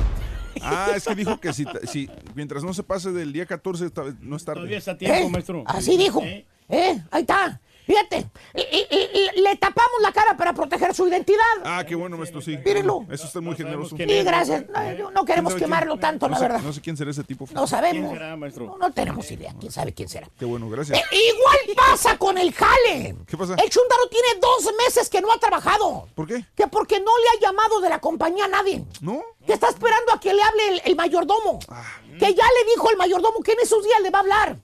Ah, 0.60 0.92
es 0.94 1.04
que 1.04 1.14
dijo 1.14 1.40
que 1.40 1.52
si, 1.52 1.64
si 1.90 2.10
mientras 2.34 2.62
no 2.64 2.74
se 2.74 2.82
pase 2.82 3.12
del 3.12 3.32
día 3.32 3.46
14 3.46 3.86
esta 3.86 4.02
vez 4.02 4.14
no 4.20 4.36
es 4.36 4.44
tarde. 4.44 4.60
Todavía 4.60 4.78
está 4.78 4.92
a 4.92 4.98
tiempo, 4.98 5.28
¿Eh? 5.28 5.30
maestro. 5.30 5.64
Así 5.66 5.96
dijo. 5.96 6.22
¿Eh? 6.22 6.44
¿Eh? 6.68 7.00
Ahí 7.10 7.22
está. 7.22 7.60
Fíjate. 7.86 8.26
Y- 8.54 8.60
y- 8.60 8.86
y- 8.90 9.30
y 9.38 9.40
le 9.40 9.56
tapamos 9.56 10.02
la 10.02 10.12
cara 10.12 10.36
para 10.36 10.52
proteger 10.52 10.94
su 10.94 11.08
identidad. 11.08 11.40
Ah, 11.64 11.82
qué 11.88 11.94
bueno, 11.94 12.18
maestro, 12.18 12.42
sí. 12.42 12.58
Mírenlo. 12.62 13.06
Eso 13.10 13.24
está 13.26 13.40
muy 13.40 13.56
generoso. 13.56 13.96
Sí, 13.96 14.04
gracias. 14.04 14.64
No, 14.98 15.10
no 15.10 15.24
queremos 15.24 15.54
¿Quién 15.54 15.60
sabe 15.60 15.60
quemarlo 15.60 15.94
quién? 15.94 16.00
tanto, 16.02 16.26
No 16.28 16.32
la 16.32 16.36
sé- 16.36 16.42
verdad. 16.44 16.60
No 16.60 16.72
sé 16.74 16.80
quién 16.82 16.98
será 16.98 17.10
ese 17.12 17.24
tipo. 17.24 17.48
No 17.54 17.66
sabemos. 17.66 18.10
¿Quién 18.10 18.18
será, 18.20 18.36
maestro? 18.36 18.66
No, 18.66 18.76
no 18.76 18.92
tenemos 18.92 19.30
idea. 19.30 19.54
¿Quién 19.58 19.72
sabe 19.72 19.94
quién 19.94 20.06
será? 20.10 20.28
Qué 20.38 20.44
bueno, 20.44 20.68
gracias. 20.68 20.98
Eh, 20.98 21.02
igual 21.34 21.56
pasa 21.76 22.18
con 22.18 22.36
el 22.36 22.52
jale. 22.52 23.16
¿Qué 23.26 23.38
pasa? 23.38 23.54
El 23.54 23.70
chúndaro 23.70 24.06
tiene 24.10 24.28
dos 24.38 24.70
meses 24.86 25.08
que 25.08 25.22
no 25.22 25.32
ha 25.32 25.38
trabajado. 25.40 26.08
¿Por 26.14 26.26
qué? 26.26 26.44
Que 26.54 26.66
porque 26.66 27.00
no 27.00 27.06
le 27.16 27.38
ha 27.38 27.40
llamado 27.48 27.80
de 27.80 27.88
la 27.88 28.00
compañía 28.00 28.44
a 28.44 28.48
nadie. 28.48 28.84
¿No? 29.00 29.22
Que 29.46 29.54
está 29.54 29.70
esperando 29.70 30.12
a 30.12 30.20
que 30.20 30.34
le 30.34 30.42
hable 30.42 30.68
el, 30.72 30.82
el 30.84 30.94
mayordomo. 30.94 31.58
Ah. 31.70 31.82
Que 32.18 32.34
ya 32.34 32.44
le 32.44 32.70
dijo 32.74 32.90
el 32.90 32.98
mayordomo 32.98 33.40
que 33.42 33.52
en 33.52 33.60
esos 33.60 33.82
días 33.82 34.02
le 34.02 34.10
va 34.10 34.18
a 34.18 34.20
hablar. 34.20 34.58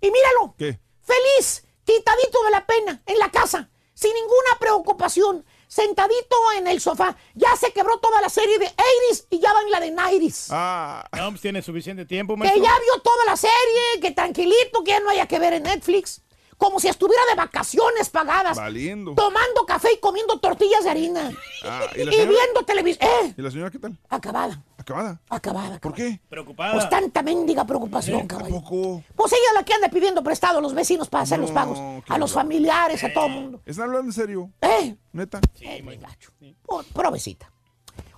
Y 0.00 0.10
míralo. 0.10 0.56
¿Qué? 0.58 0.80
Feliz, 1.04 1.64
quitadito 1.84 2.42
de 2.44 2.50
la 2.50 2.66
pena, 2.66 3.02
en 3.06 3.18
la 3.18 3.30
casa, 3.30 3.68
sin 3.92 4.12
ninguna 4.14 4.58
preocupación, 4.58 5.44
sentadito 5.68 6.36
en 6.56 6.66
el 6.66 6.80
sofá. 6.80 7.16
Ya 7.34 7.54
se 7.56 7.72
quebró 7.72 7.98
toda 7.98 8.20
la 8.20 8.28
serie 8.28 8.58
de 8.58 8.66
80s 8.66 9.26
y 9.30 9.38
ya 9.38 9.52
va 9.52 9.60
en 9.60 9.70
la 9.70 9.80
de 9.80 9.92
90s. 9.94 10.46
Ah, 10.50 11.06
No, 11.16 11.30
pues 11.30 11.42
tiene 11.42 11.60
suficiente 11.62 12.04
tiempo, 12.06 12.36
Que 12.36 12.48
ya 12.48 12.54
vio 12.78 13.02
toda 13.02 13.24
la 13.26 13.36
serie, 13.36 14.00
que 14.00 14.12
tranquilito, 14.12 14.82
que 14.82 14.92
ya 14.92 15.00
no 15.00 15.10
haya 15.10 15.26
que 15.26 15.38
ver 15.38 15.52
en 15.54 15.64
Netflix. 15.64 16.22
Como 16.56 16.78
si 16.78 16.86
estuviera 16.88 17.22
de 17.26 17.34
vacaciones 17.34 18.08
pagadas. 18.08 18.56
valiendo. 18.56 19.14
Tomando 19.14 19.66
café 19.66 19.92
y 19.92 19.98
comiendo 19.98 20.38
tortillas 20.38 20.84
de 20.84 20.90
harina. 20.90 21.32
Ah, 21.64 21.86
¿y 21.96 22.00
y 22.00 22.04
la 22.04 22.12
señora? 22.12 22.30
viendo 22.30 22.62
televisión. 22.64 23.10
¡Eh! 23.24 23.34
¿Y 23.36 23.42
la 23.42 23.50
señora 23.50 23.70
qué 23.70 23.78
tal? 23.80 23.98
Acabada, 24.08 24.62
¿Acabada? 24.84 25.18
acabada. 25.30 25.78
¿Por 25.80 25.94
qué? 25.94 26.20
Preocupada. 26.28 26.74
Pues 26.74 26.90
tanta 26.90 27.22
mendiga 27.22 27.64
preocupación, 27.64 28.20
¿A 28.20 28.26
caballo. 28.28 28.60
poco? 28.60 29.02
Pues 29.16 29.32
ella 29.32 29.40
es 29.48 29.54
la 29.54 29.64
que 29.64 29.72
anda 29.72 29.88
pidiendo 29.88 30.22
prestado 30.22 30.58
a 30.58 30.60
los 30.60 30.74
vecinos 30.74 31.08
para 31.08 31.22
hacer 31.24 31.38
los 31.38 31.50
pagos. 31.50 31.78
A 32.06 32.18
los 32.18 32.32
familiares, 32.32 33.02
a 33.02 33.12
todo 33.12 33.26
el 33.26 33.32
mundo. 33.32 33.60
¿Están 33.64 33.86
hablando 33.86 34.08
en 34.08 34.12
serio? 34.12 34.50
¿Eh? 34.60 34.94
¿Neta? 35.12 35.40
Eh, 35.60 35.82
muy 35.82 35.96
gacho. 35.96 36.30
Oh, 36.66 36.82
provecita. 36.92 37.50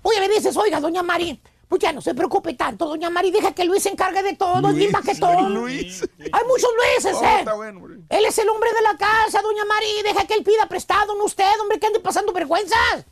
Oye, 0.03 0.19
le 0.21 0.29
dices, 0.29 0.57
oiga, 0.57 0.81
doña 0.81 1.03
Mari, 1.05 1.41
pues 1.69 1.81
ya 1.81 1.93
no 1.93 2.01
se 2.01 2.15
preocupe 2.15 2.55
tanto, 2.55 2.87
doña 2.87 3.11
Mari, 3.11 3.31
deja 3.31 3.53
que 3.53 3.65
Luis 3.65 3.83
se 3.85 3.91
encargue 3.91 4.23
de 4.25 4.35
todo, 4.35 4.69
es 4.69 4.75
bien 4.75 4.91
Luis, 4.91 4.93
baquetón. 4.93 5.55
Luis. 5.55 6.03
Hay 6.33 6.45
muchos 6.49 6.71
Luises, 6.77 7.17
Oh, 7.21 7.25
¿eh? 7.25 7.39
está 7.41 7.55
bueno. 7.55 7.81
Él 8.09 8.25
es 8.25 8.39
el 8.39 8.49
hombre 8.49 8.71
de 8.73 8.83
la 8.83 8.97
casa, 8.97 9.41
doña 9.41 9.65
Mari, 9.65 10.03
deja 10.03 10.27
que 10.27 10.35
él 10.35 10.43
pida 10.45 10.67
prestado, 10.69 11.15
no 11.17 11.25
usted, 11.25 11.49
hombre, 11.61 11.79
que 11.79 11.87
ande 11.87 12.01
pasando 12.01 12.33
vergüenzas. 12.33 13.07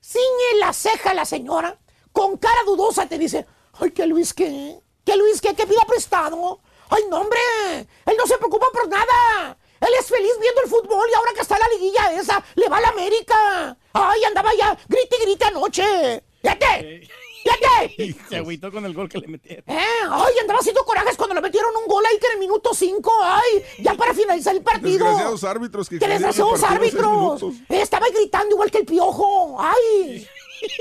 Ciñe 0.00 0.58
la 0.58 0.72
ceja 0.72 1.14
la 1.14 1.24
señora, 1.24 1.78
con 2.12 2.36
cara 2.36 2.62
dudosa 2.64 3.06
te 3.06 3.18
dice, 3.18 3.46
ay, 3.80 3.90
que 3.90 4.06
Luis 4.06 4.32
qué, 4.34 4.78
que 5.04 5.16
Luis 5.16 5.40
qué, 5.40 5.54
que 5.54 5.66
pida 5.66 5.82
prestado. 5.86 6.60
Ay, 6.90 7.04
no, 7.10 7.20
hombre, 7.20 7.38
él 8.06 8.16
no 8.18 8.26
se 8.26 8.36
preocupa 8.38 8.66
por 8.72 8.88
nada. 8.88 9.56
Él 9.80 9.88
es 9.98 10.06
feliz 10.06 10.32
viendo 10.40 10.60
el 10.62 10.68
fútbol 10.70 11.08
y 11.10 11.14
ahora 11.14 11.32
que 11.34 11.40
está 11.40 11.58
la 11.58 11.68
liguilla 11.68 12.12
esa, 12.12 12.44
le 12.54 12.68
va 12.68 12.76
a 12.76 12.80
la 12.82 12.88
América. 12.90 13.76
Ay, 13.94 14.24
andaba 14.24 14.50
ya, 14.56 14.76
grite 14.88 15.16
y 15.18 15.22
grite 15.24 15.44
anoche. 15.46 16.22
¡Fíjate! 16.40 17.08
¡Fíjate! 17.42 18.14
Se 18.28 18.36
agüitó 18.36 18.70
con 18.70 18.84
el 18.84 18.94
gol 18.94 19.08
que 19.08 19.18
le 19.18 19.26
metieron. 19.26 19.64
¿Eh? 19.66 19.82
Ay, 20.08 20.34
andaba 20.40 20.60
haciendo 20.60 20.84
corajes 20.84 21.16
cuando 21.16 21.34
le 21.34 21.40
metieron 21.40 21.74
un 21.74 21.86
gol 21.88 22.04
ahí 22.06 22.16
que 22.20 22.26
en 22.28 22.32
el 22.34 22.38
minuto 22.38 22.72
5. 22.72 23.12
Ay, 23.24 23.64
ya 23.80 23.94
para 23.94 24.14
finalizar 24.14 24.54
el 24.54 24.62
partido. 24.62 25.04
Desgraciados 25.06 25.42
árbitros 25.44 25.88
que 25.88 25.98
¡Qué 25.98 26.04
extendieron 26.04 26.30
el 26.30 26.36
desgraciados 26.36 27.42
árbitros! 27.42 27.42
Eh, 27.68 27.80
Estaba 27.82 28.06
gritando 28.08 28.54
igual 28.54 28.70
que 28.70 28.78
el 28.78 28.86
piojo. 28.86 29.56
¡Ay! 29.60 30.28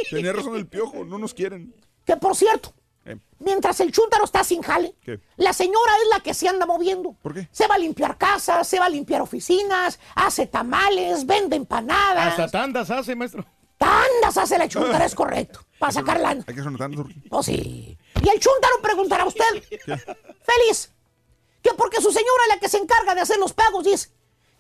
Tenía 0.10 0.34
razón 0.34 0.56
el 0.56 0.68
piojo, 0.68 1.04
no 1.04 1.18
nos 1.18 1.34
quieren. 1.34 1.74
Que 2.06 2.18
por 2.18 2.36
cierto, 2.36 2.74
Eh, 3.04 3.18
mientras 3.40 3.80
el 3.80 3.92
chúntaro 3.92 4.26
está 4.26 4.44
sin 4.44 4.62
jale, 4.62 4.94
¿Qué? 5.04 5.20
la 5.38 5.54
señora 5.54 5.92
es 6.04 6.10
la 6.10 6.20
que 6.20 6.36
se 6.36 6.48
anda 6.48 6.68
moviendo. 6.68 7.14
¿Por 7.22 7.34
qué? 7.34 7.48
Se 7.52 7.66
va 7.68 7.74
a 7.76 7.80
limpiar 7.80 8.16
casas, 8.18 8.68
se 8.68 8.78
va 8.80 8.86
a 8.86 8.90
limpiar 8.90 9.22
oficinas, 9.22 10.00
hace 10.16 10.46
tamales, 10.46 11.26
vende 11.26 11.56
empanadas. 11.56 12.28
Hasta 12.40 12.48
tandas 12.50 12.92
hace, 12.92 13.16
maestro. 13.16 13.44
Tandas 13.78 14.38
hace 14.38 14.58
la 14.60 14.68
chúntara, 14.68 15.04
es 15.06 15.16
correcto. 15.16 15.62
Para 15.80 15.92
sacar 15.92 16.20
lana. 16.20 16.44
Hay 16.48 16.54
que 16.54 16.62
sonar 16.62 16.78
tanto. 16.78 17.08
Oh, 17.32 17.42
sí. 17.42 17.98
Y 18.24 18.30
el 18.30 18.40
chúntaro 18.40 18.76
preguntará 18.84 19.24
a 19.24 19.28
usted, 19.28 19.64
feliz, 20.44 20.92
que 21.64 21.72
porque 21.76 22.02
su 22.02 22.12
señora 22.12 22.44
es 22.44 22.54
la 22.56 22.60
que 22.60 22.70
se 22.70 22.78
encarga 22.78 23.16
de 23.16 23.22
hacer 23.22 23.38
los 23.40 23.54
pagos, 23.54 23.84
dice, 23.84 24.10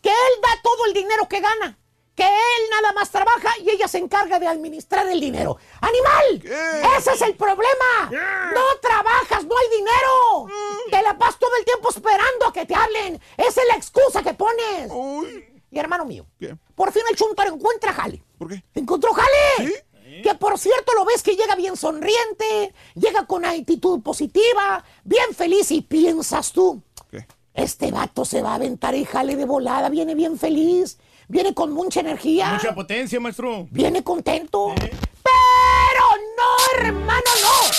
que 0.01 0.09
él 0.09 0.41
da 0.41 0.49
todo 0.63 0.85
el 0.87 0.93
dinero 0.95 1.27
que 1.29 1.39
gana, 1.41 1.77
que 2.21 2.27
él 2.27 2.69
nada 2.69 2.93
más 2.93 3.09
trabaja 3.09 3.49
y 3.63 3.69
ella 3.71 3.87
se 3.87 3.97
encarga 3.97 4.37
de 4.37 4.47
administrar 4.47 5.07
el 5.07 5.19
dinero. 5.19 5.57
¡Animal! 5.81 6.53
¡Ese 6.97 7.13
es 7.13 7.21
el 7.23 7.35
problema! 7.35 8.11
¡No 8.11 8.61
trabajas, 8.79 9.43
no 9.45 9.55
hay 9.57 9.77
dinero! 9.77 10.47
Te 10.91 11.01
la 11.01 11.17
pasas 11.17 11.39
todo 11.39 11.55
el 11.57 11.65
tiempo 11.65 11.89
esperando 11.89 12.47
a 12.47 12.53
que 12.53 12.65
te 12.67 12.75
hablen. 12.75 13.19
Esa 13.37 13.61
es 13.61 13.67
la 13.67 13.75
excusa 13.75 14.21
que 14.21 14.35
pones. 14.35 14.91
Uy, 14.91 15.45
Y 15.71 15.79
hermano 15.79 16.05
mío, 16.05 16.27
por 16.75 16.91
fin 16.91 17.01
el 17.09 17.15
chúntaro 17.15 17.55
encuentra 17.55 17.91
jale. 17.91 18.23
¿Por 18.37 18.49
qué? 18.49 18.63
¡Encontró 18.75 19.11
jale! 19.13 19.83
Que 20.21 20.35
por 20.35 20.59
cierto 20.59 20.93
lo 20.93 21.05
ves 21.05 21.23
que 21.23 21.35
llega 21.35 21.55
bien 21.55 21.75
sonriente, 21.77 22.73
llega 22.93 23.25
con 23.25 23.45
actitud 23.45 24.01
positiva, 24.03 24.83
bien 25.03 25.33
feliz 25.33 25.71
y 25.71 25.81
piensas 25.81 26.51
tú, 26.51 26.83
¿Qué? 27.09 27.25
este 27.53 27.91
vato 27.91 28.25
se 28.25 28.41
va 28.41 28.51
a 28.51 28.55
aventar 28.55 28.93
el 28.93 29.07
jale 29.07 29.35
de 29.37 29.45
volada, 29.45 29.87
viene 29.89 30.13
bien 30.13 30.37
feliz, 30.37 30.99
viene 31.31 31.53
con 31.53 31.71
mucha 31.71 32.01
energía, 32.01 32.53
Mucha 32.53 32.75
potencia, 32.75 33.19
maestro. 33.19 33.67
viene 33.71 34.03
contento. 34.03 34.73
Pero 34.75 36.05
no, 36.37 36.77
hermano, 36.87 37.31
no. 37.41 37.71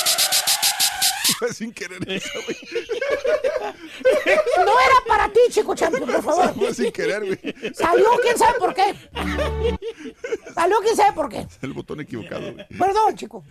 Fue 1.39 1.53
sin 1.53 1.73
querer 1.73 1.99
eso, 2.09 2.29
güey. 2.45 2.57
No 4.65 4.81
era 4.81 4.95
para 5.07 5.29
ti, 5.33 5.41
chico 5.51 5.75
champion, 5.75 6.09
por 6.09 6.23
favor. 6.23 6.55
Fue 6.55 6.73
sin 6.75 6.93
querer, 6.93 7.25
güey. 7.25 7.75
Salió 7.75 8.07
quién 8.23 8.39
sabe 8.39 8.59
por 8.59 8.75
qué. 8.75 8.95
Salió 10.55 10.79
quién 10.83 10.97
sabe 10.97 11.13
por 11.13 11.29
qué. 11.29 11.47
El 11.63 11.73
botón 11.73 12.01
equivocado, 12.01 12.53
güey. 12.53 12.67
Perdón, 12.79 13.17
chico. 13.17 13.45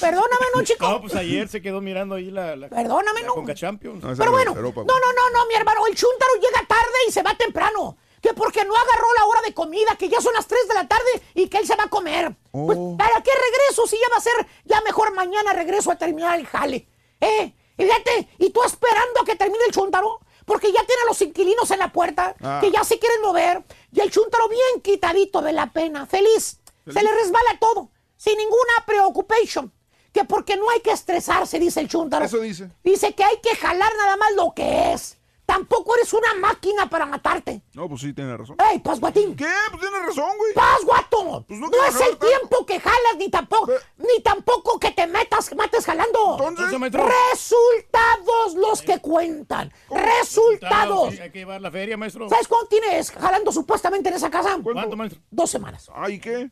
Perdóname, 0.00 0.46
no, 0.54 0.62
chico. 0.62 0.88
No, 0.88 1.00
pues 1.02 1.14
ayer 1.14 1.48
se 1.48 1.60
quedó 1.60 1.80
mirando 1.80 2.14
ahí 2.14 2.30
la, 2.30 2.56
la, 2.56 2.68
Perdóname, 2.68 3.20
la 3.20 3.26
no. 3.28 3.34
Conca 3.34 3.54
Champions. 3.54 4.02
No, 4.02 4.14
Pero 4.16 4.30
bueno, 4.30 4.54
Europa, 4.54 4.82
no, 4.86 4.94
no, 4.94 5.12
no, 5.12 5.30
no, 5.38 5.46
mi 5.46 5.54
hermano. 5.54 5.86
El 5.86 5.94
chúntaro 5.94 6.32
llega 6.36 6.66
tarde 6.66 6.92
y 7.06 7.12
se 7.12 7.22
va 7.22 7.34
temprano. 7.36 7.96
Que 8.22 8.34
porque 8.34 8.64
no 8.64 8.74
agarró 8.74 9.06
la 9.16 9.24
hora 9.26 9.40
de 9.42 9.54
comida, 9.54 9.96
que 9.96 10.08
ya 10.08 10.20
son 10.20 10.32
las 10.34 10.46
3 10.46 10.68
de 10.68 10.74
la 10.74 10.88
tarde 10.88 11.22
y 11.34 11.48
que 11.48 11.58
él 11.58 11.66
se 11.66 11.76
va 11.76 11.84
a 11.84 11.88
comer. 11.90 12.34
Pues, 12.50 12.78
Oh. 12.80 12.96
¿para 12.98 13.22
qué 13.22 13.30
regreso 13.30 13.86
si 13.86 13.96
ya 13.96 14.08
va 14.10 14.16
a 14.16 14.20
ser, 14.20 14.46
ya 14.64 14.80
mejor 14.82 15.12
mañana 15.14 15.52
regreso 15.52 15.90
a 15.90 15.96
terminar 15.96 16.38
el 16.38 16.46
jale? 16.46 16.88
¿Eh? 17.20 17.54
Y 17.76 17.84
fíjate, 17.84 18.28
y 18.38 18.50
tú 18.50 18.62
esperando 18.64 19.20
a 19.20 19.24
que 19.24 19.36
termine 19.36 19.64
el 19.66 19.72
chúntaro, 19.72 20.20
porque 20.44 20.72
ya 20.72 20.84
tiene 20.84 21.02
a 21.02 21.06
los 21.06 21.20
inquilinos 21.22 21.70
en 21.70 21.78
la 21.78 21.92
puerta, 21.92 22.34
Ah. 22.42 22.58
que 22.60 22.70
ya 22.72 22.82
se 22.82 22.98
quieren 22.98 23.20
mover, 23.22 23.62
y 23.92 24.00
el 24.00 24.10
chúntaro 24.10 24.48
bien 24.48 24.80
quitadito 24.82 25.40
de 25.42 25.52
la 25.52 25.72
pena, 25.72 26.06
feliz. 26.06 26.58
Se 26.90 27.02
le 27.02 27.12
resbala 27.12 27.58
todo, 27.60 27.90
sin 28.16 28.36
ninguna 28.38 28.84
preocupación. 28.86 29.72
Que 30.12 30.24
porque 30.24 30.56
no 30.56 30.68
hay 30.70 30.80
que 30.80 30.90
estresarse, 30.90 31.58
dice 31.58 31.80
el 31.80 31.88
chúntaro. 31.88 32.24
Eso 32.24 32.38
dice. 32.38 32.70
Dice 32.82 33.14
que 33.14 33.22
hay 33.22 33.38
que 33.42 33.54
jalar 33.54 33.92
nada 33.98 34.16
más 34.16 34.32
lo 34.34 34.54
que 34.54 34.94
es. 34.94 35.17
Tampoco 35.48 35.96
eres 35.96 36.12
una 36.12 36.34
máquina 36.34 36.90
para 36.90 37.06
matarte. 37.06 37.62
No, 37.72 37.88
pues 37.88 38.02
sí, 38.02 38.12
tiene 38.12 38.36
razón. 38.36 38.54
¡Ey, 38.70 38.80
Pasguatín! 38.80 39.34
¿Qué? 39.34 39.48
Pues 39.70 39.80
tiene 39.80 39.98
razón, 39.98 40.36
güey. 40.36 40.52
¡Pasguato! 40.52 41.46
Pues 41.48 41.58
no 41.58 41.68
es 41.88 42.00
el 42.02 42.18
tiempo 42.18 42.66
que 42.66 42.78
jalas, 42.78 43.16
ni 43.16 43.30
tampoco, 43.30 43.72
ni 43.96 44.22
tampoco 44.22 44.78
que 44.78 44.90
te 44.90 45.06
metas, 45.06 45.56
mates 45.56 45.86
jalando. 45.86 46.36
Entonces. 46.38 46.92
Resultados 46.92 48.56
los 48.56 48.82
que 48.82 49.00
cuentan. 49.00 49.72
Resultados. 49.88 51.14
Sí, 51.14 51.20
hay 51.22 51.30
que 51.30 51.38
llevar 51.38 51.62
la 51.62 51.70
feria, 51.70 51.96
maestro. 51.96 52.28
¿Sabes 52.28 52.46
cuánto 52.46 52.68
tienes 52.68 53.10
jalando 53.10 53.50
supuestamente 53.50 54.10
en 54.10 54.16
esa 54.16 54.28
casa? 54.28 54.58
¿Cuánto, 54.62 54.96
maestro? 54.96 55.22
Dos 55.30 55.50
semanas. 55.50 55.90
Ay, 55.94 56.20
¿qué? 56.20 56.50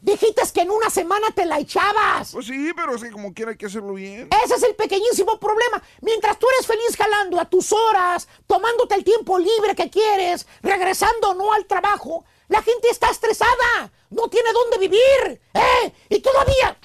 Dijiste 0.00 0.42
que 0.54 0.60
en 0.60 0.70
una 0.70 0.90
semana 0.90 1.28
te 1.34 1.44
la 1.44 1.58
echabas. 1.58 2.30
Pues 2.32 2.46
sí, 2.46 2.72
pero 2.74 2.94
es 2.94 3.02
que 3.02 3.10
como 3.10 3.34
quiera 3.34 3.50
hay 3.50 3.56
que 3.56 3.66
hacerlo 3.66 3.94
bien. 3.94 4.28
Ese 4.44 4.54
es 4.54 4.62
el 4.62 4.76
pequeñísimo 4.76 5.38
problema. 5.40 5.82
Mientras 6.02 6.38
tú 6.38 6.46
eres 6.54 6.66
feliz 6.66 6.96
jalando 6.96 7.40
a 7.40 7.44
tus 7.44 7.72
horas, 7.72 8.28
tomándote 8.46 8.94
el 8.94 9.02
tiempo 9.02 9.38
libre 9.38 9.74
que 9.74 9.90
quieres, 9.90 10.46
regresando 10.62 11.30
o 11.30 11.34
no 11.34 11.52
al 11.52 11.66
trabajo, 11.66 12.24
la 12.46 12.62
gente 12.62 12.88
está 12.90 13.10
estresada. 13.10 13.90
No 14.10 14.28
tiene 14.28 14.52
dónde 14.52 14.78
vivir. 14.78 15.40
¿Eh? 15.54 15.92
Y 16.10 16.20
todavía. 16.20 16.78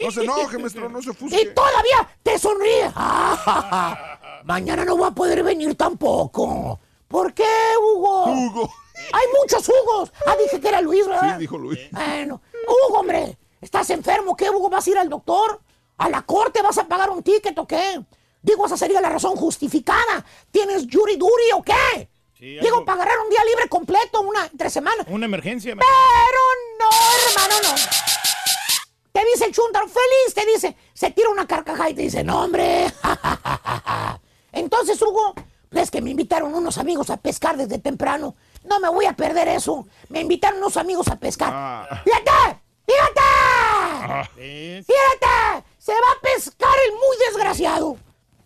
No 0.00 0.10
se 0.10 0.22
enoje, 0.24 0.58
maestro, 0.58 0.88
no 0.88 1.02
se 1.02 1.10
ofusque. 1.10 1.40
Y 1.40 1.54
todavía 1.54 2.08
te 2.22 2.38
sonríe. 2.38 2.90
Mañana 4.44 4.84
no 4.84 4.96
voy 4.96 5.08
a 5.08 5.10
poder 5.10 5.42
venir 5.42 5.74
tampoco. 5.74 6.80
¿Por 7.08 7.34
qué, 7.34 7.44
Hugo? 7.78 8.24
Hugo. 8.26 8.70
Hay 9.12 9.26
muchos 9.40 9.68
Hugos. 9.68 10.12
Ah, 10.26 10.36
dije 10.36 10.60
que 10.60 10.68
era 10.68 10.80
Luis, 10.80 11.06
¿verdad? 11.06 11.34
Sí, 11.34 11.40
dijo 11.40 11.58
Luis. 11.58 11.78
Bueno, 11.90 12.40
Hugo, 12.88 13.00
hombre, 13.00 13.36
¿estás 13.60 13.90
enfermo? 13.90 14.36
¿Qué, 14.36 14.50
Hugo? 14.50 14.68
¿Vas 14.68 14.86
a 14.86 14.90
ir 14.90 14.98
al 14.98 15.08
doctor? 15.08 15.60
¿A 15.98 16.08
la 16.08 16.22
corte 16.22 16.60
vas 16.62 16.76
a 16.78 16.84
pagar 16.86 17.10
un 17.10 17.22
ticket 17.22 17.56
o 17.58 17.66
qué? 17.66 18.00
Digo, 18.42 18.66
esa 18.66 18.76
sería 18.76 19.00
la 19.00 19.08
razón 19.08 19.34
justificada. 19.36 20.24
¿Tienes 20.50 20.86
Yuri 20.86 21.16
Duri 21.16 21.52
o 21.54 21.62
qué? 21.62 22.08
Sí, 22.38 22.58
Digo, 22.58 22.66
algo- 22.76 22.84
para 22.84 23.02
agarrar 23.02 23.20
un 23.24 23.30
día 23.30 23.40
libre 23.44 23.68
completo, 23.68 24.20
una 24.20 24.44
entre 24.46 24.68
semana. 24.70 25.04
Una 25.08 25.24
emergencia. 25.26 25.74
Pero 25.74 26.42
no, 26.78 26.90
hermano, 27.30 27.68
no. 27.68 27.74
Te 29.12 29.24
dice 29.32 29.46
el 29.46 29.52
chuntaro 29.54 29.88
feliz, 29.88 30.34
te 30.34 30.44
dice, 30.44 30.76
se 30.92 31.10
tira 31.12 31.30
una 31.30 31.46
carcajada 31.46 31.88
y 31.88 31.94
te 31.94 32.02
dice, 32.02 32.22
no, 32.22 32.42
hombre. 32.44 32.92
Entonces, 34.52 35.00
Hugo, 35.00 35.34
es 35.72 35.90
que 35.90 36.00
me 36.02 36.10
invitaron 36.10 36.54
unos 36.54 36.78
amigos 36.78 37.10
a 37.10 37.16
pescar 37.16 37.56
desde 37.56 37.78
temprano. 37.78 38.36
No 38.66 38.80
me 38.80 38.88
voy 38.88 39.06
a 39.06 39.12
perder 39.14 39.48
eso. 39.48 39.86
Me 40.08 40.20
invitaron 40.20 40.58
unos 40.58 40.76
amigos 40.76 41.08
a 41.08 41.16
pescar. 41.18 41.50
Ah. 41.52 42.02
¡Fíjate! 42.04 42.60
¡Fíjate! 42.86 44.32
¡Fíjate! 44.84 45.64
Se 45.78 45.92
va 45.92 46.12
a 46.16 46.20
pescar 46.20 46.74
el 46.88 46.92
muy 46.94 47.16
desgraciado. 47.28 47.96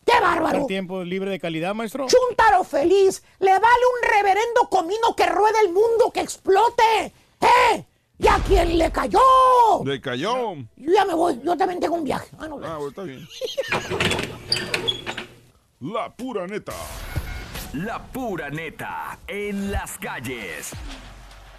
¡Qué 0.04 0.18
bárbaro! 0.20 0.58
¿El 0.58 0.66
tiempo 0.66 1.02
libre 1.04 1.30
de 1.30 1.38
calidad, 1.40 1.74
maestro? 1.74 2.06
Chuntaro 2.08 2.64
feliz, 2.64 3.22
le 3.38 3.50
vale 3.52 3.62
un 3.64 4.08
reverendo 4.10 4.68
comino 4.68 5.14
que 5.16 5.26
ruede 5.26 5.58
el 5.64 5.72
mundo, 5.72 6.10
que 6.12 6.20
explote. 6.20 7.12
¡Eh! 7.40 7.86
¿Y 8.18 8.28
a 8.28 8.38
quién 8.46 8.76
le 8.76 8.90
cayó? 8.92 9.20
Le 9.84 10.00
cayó. 10.00 10.54
Yo 10.76 10.92
ya 10.92 11.04
me 11.06 11.14
voy, 11.14 11.40
yo 11.42 11.56
también 11.56 11.80
tengo 11.80 11.94
un 11.94 12.04
viaje. 12.04 12.28
Ah, 12.38 12.48
no, 12.48 12.56
Ah, 12.56 12.76
bueno, 12.76 12.88
está 12.88 13.02
bien. 13.02 13.26
La 15.80 16.14
pura 16.14 16.46
neta. 16.46 16.72
La 17.72 18.02
pura 18.02 18.50
neta 18.50 19.18
en 19.28 19.70
las 19.70 19.96
calles. 19.96 20.72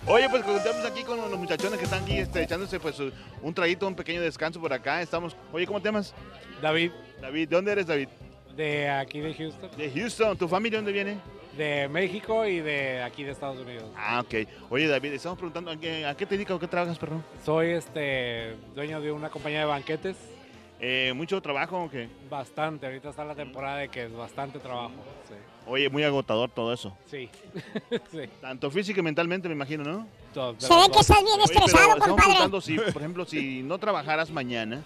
Oye, 0.06 0.28
pues 0.30 0.44
contamos 0.44 0.84
aquí 0.84 1.04
con 1.04 1.18
los 1.18 1.40
muchachones 1.40 1.78
que 1.78 1.86
están 1.86 2.04
aquí 2.04 2.18
este, 2.18 2.44
echándose 2.44 2.80
pues 2.80 3.00
un 3.42 3.54
traguito, 3.54 3.88
un 3.88 3.96
pequeño 3.96 4.22
descanso 4.22 4.60
por 4.60 4.74
acá. 4.74 5.02
Estamos. 5.02 5.38
Oye, 5.54 5.66
¿cómo 5.66 5.80
te 5.80 5.88
llamas? 5.88 6.14
David, 6.62 6.92
David, 7.22 7.48
¿de 7.48 7.56
dónde 7.56 7.72
eres, 7.72 7.88
David? 7.88 8.10
de 8.56 8.90
aquí 8.90 9.22
de 9.22 9.34
Houston, 9.34 9.72
De 9.78 9.90
Houston. 9.90 10.38
¿Tu 10.38 10.48
familia 10.48 10.80
dónde 10.80 10.92
viene? 10.92 11.18
de 11.58 11.90
México 11.90 12.46
y 12.46 12.62
de 12.62 13.04
aquí 13.04 13.24
de 13.24 13.32
Estados 13.32 13.60
Unidos. 13.60 13.92
Ah, 13.98 14.22
ok. 14.22 14.48
Oye, 14.70 14.88
David, 14.88 15.14
estamos 15.14 15.38
preguntando, 15.38 15.72
¿a 15.72 15.78
qué, 15.78 16.06
a 16.06 16.16
qué 16.16 16.26
te 16.26 16.36
dedicas 16.36 16.56
o 16.56 16.60
qué 16.60 16.68
trabajas, 16.68 16.98
perdón? 16.98 17.24
Soy 17.44 17.72
este 17.72 18.56
dueño 18.74 19.02
de 19.02 19.12
una 19.12 19.30
compañía 19.30 19.60
de 19.60 19.66
banquetes. 19.66 20.16
Eh, 20.80 21.12
¿Mucho 21.14 21.42
trabajo 21.42 21.84
o 21.84 21.90
qué? 21.90 22.08
Bastante, 22.30 22.86
ahorita 22.86 23.10
está 23.10 23.26
la 23.26 23.36
temporada 23.36 23.78
de 23.78 23.90
que 23.90 24.06
es 24.06 24.14
bastante 24.14 24.60
trabajo. 24.60 24.94
Sí. 25.28 25.36
Oye, 25.72 25.90
muy 25.90 26.04
agotador 26.04 26.50
todo 26.52 26.74
eso. 26.74 26.98
Sí. 27.10 27.30
sí. 28.12 28.24
Tanto 28.42 28.70
físico 28.70 29.00
y 29.00 29.04
mentalmente, 29.04 29.48
me 29.48 29.54
imagino, 29.56 29.86
¿no? 29.86 30.06
Todo- 30.34 30.54
Se 30.58 30.68
ve 30.76 30.82
que 30.92 31.00
estás 31.00 31.24
bien 31.24 31.40
Oye, 31.40 31.44
pero 31.48 31.66
estresado, 31.66 31.94
estamos 31.94 32.00
compadre. 32.10 32.24
preguntando 32.24 32.60
si, 32.62 32.76
por 32.78 33.02
ejemplo, 33.02 33.26
si 33.26 33.64
no 33.64 33.78
trabajaras 33.78 34.32
mañana 34.32 34.84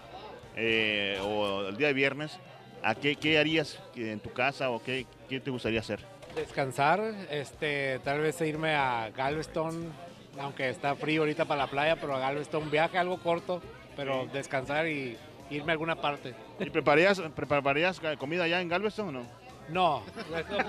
eh, 0.56 1.20
o 1.24 1.62
el 1.70 1.78
día 1.78 1.88
de 1.88 1.94
viernes, 1.94 2.38
¿a 2.84 2.94
qué, 2.94 3.16
qué 3.16 3.40
harías 3.40 3.80
en 3.96 4.20
tu 4.20 4.32
casa 4.32 4.70
o 4.70 4.84
qué, 4.84 5.08
qué 5.28 5.40
te 5.40 5.50
gustaría 5.50 5.80
hacer? 5.80 6.06
Descansar, 6.36 7.02
este, 7.32 7.98
tal 8.04 8.20
vez 8.20 8.40
irme 8.42 8.76
a 8.76 9.10
Galveston, 9.10 9.92
aunque 10.40 10.70
está 10.70 10.96
frío 10.96 11.22
ahorita 11.22 11.46
para 11.46 11.64
la 11.64 11.68
playa, 11.68 11.96
pero 11.96 12.14
a 12.16 12.20
Galveston 12.20 12.62
un 12.62 12.70
viaje 12.70 13.00
algo 13.00 13.18
corto, 13.18 13.60
pero 13.96 14.28
descansar 14.32 14.88
y 14.88 15.18
irme 15.50 15.72
a 15.72 15.74
alguna 15.74 15.96
parte. 15.96 16.36
¿Y 16.60 16.70
prepararías, 16.70 17.20
prepararías 17.36 18.00
comida 18.20 18.44
allá 18.44 18.62
en 18.62 18.70
Galveston 18.70 19.08
o 19.08 19.12
no? 19.12 19.45
No, 19.70 20.04
es 20.18 20.50
lo, 20.50 20.60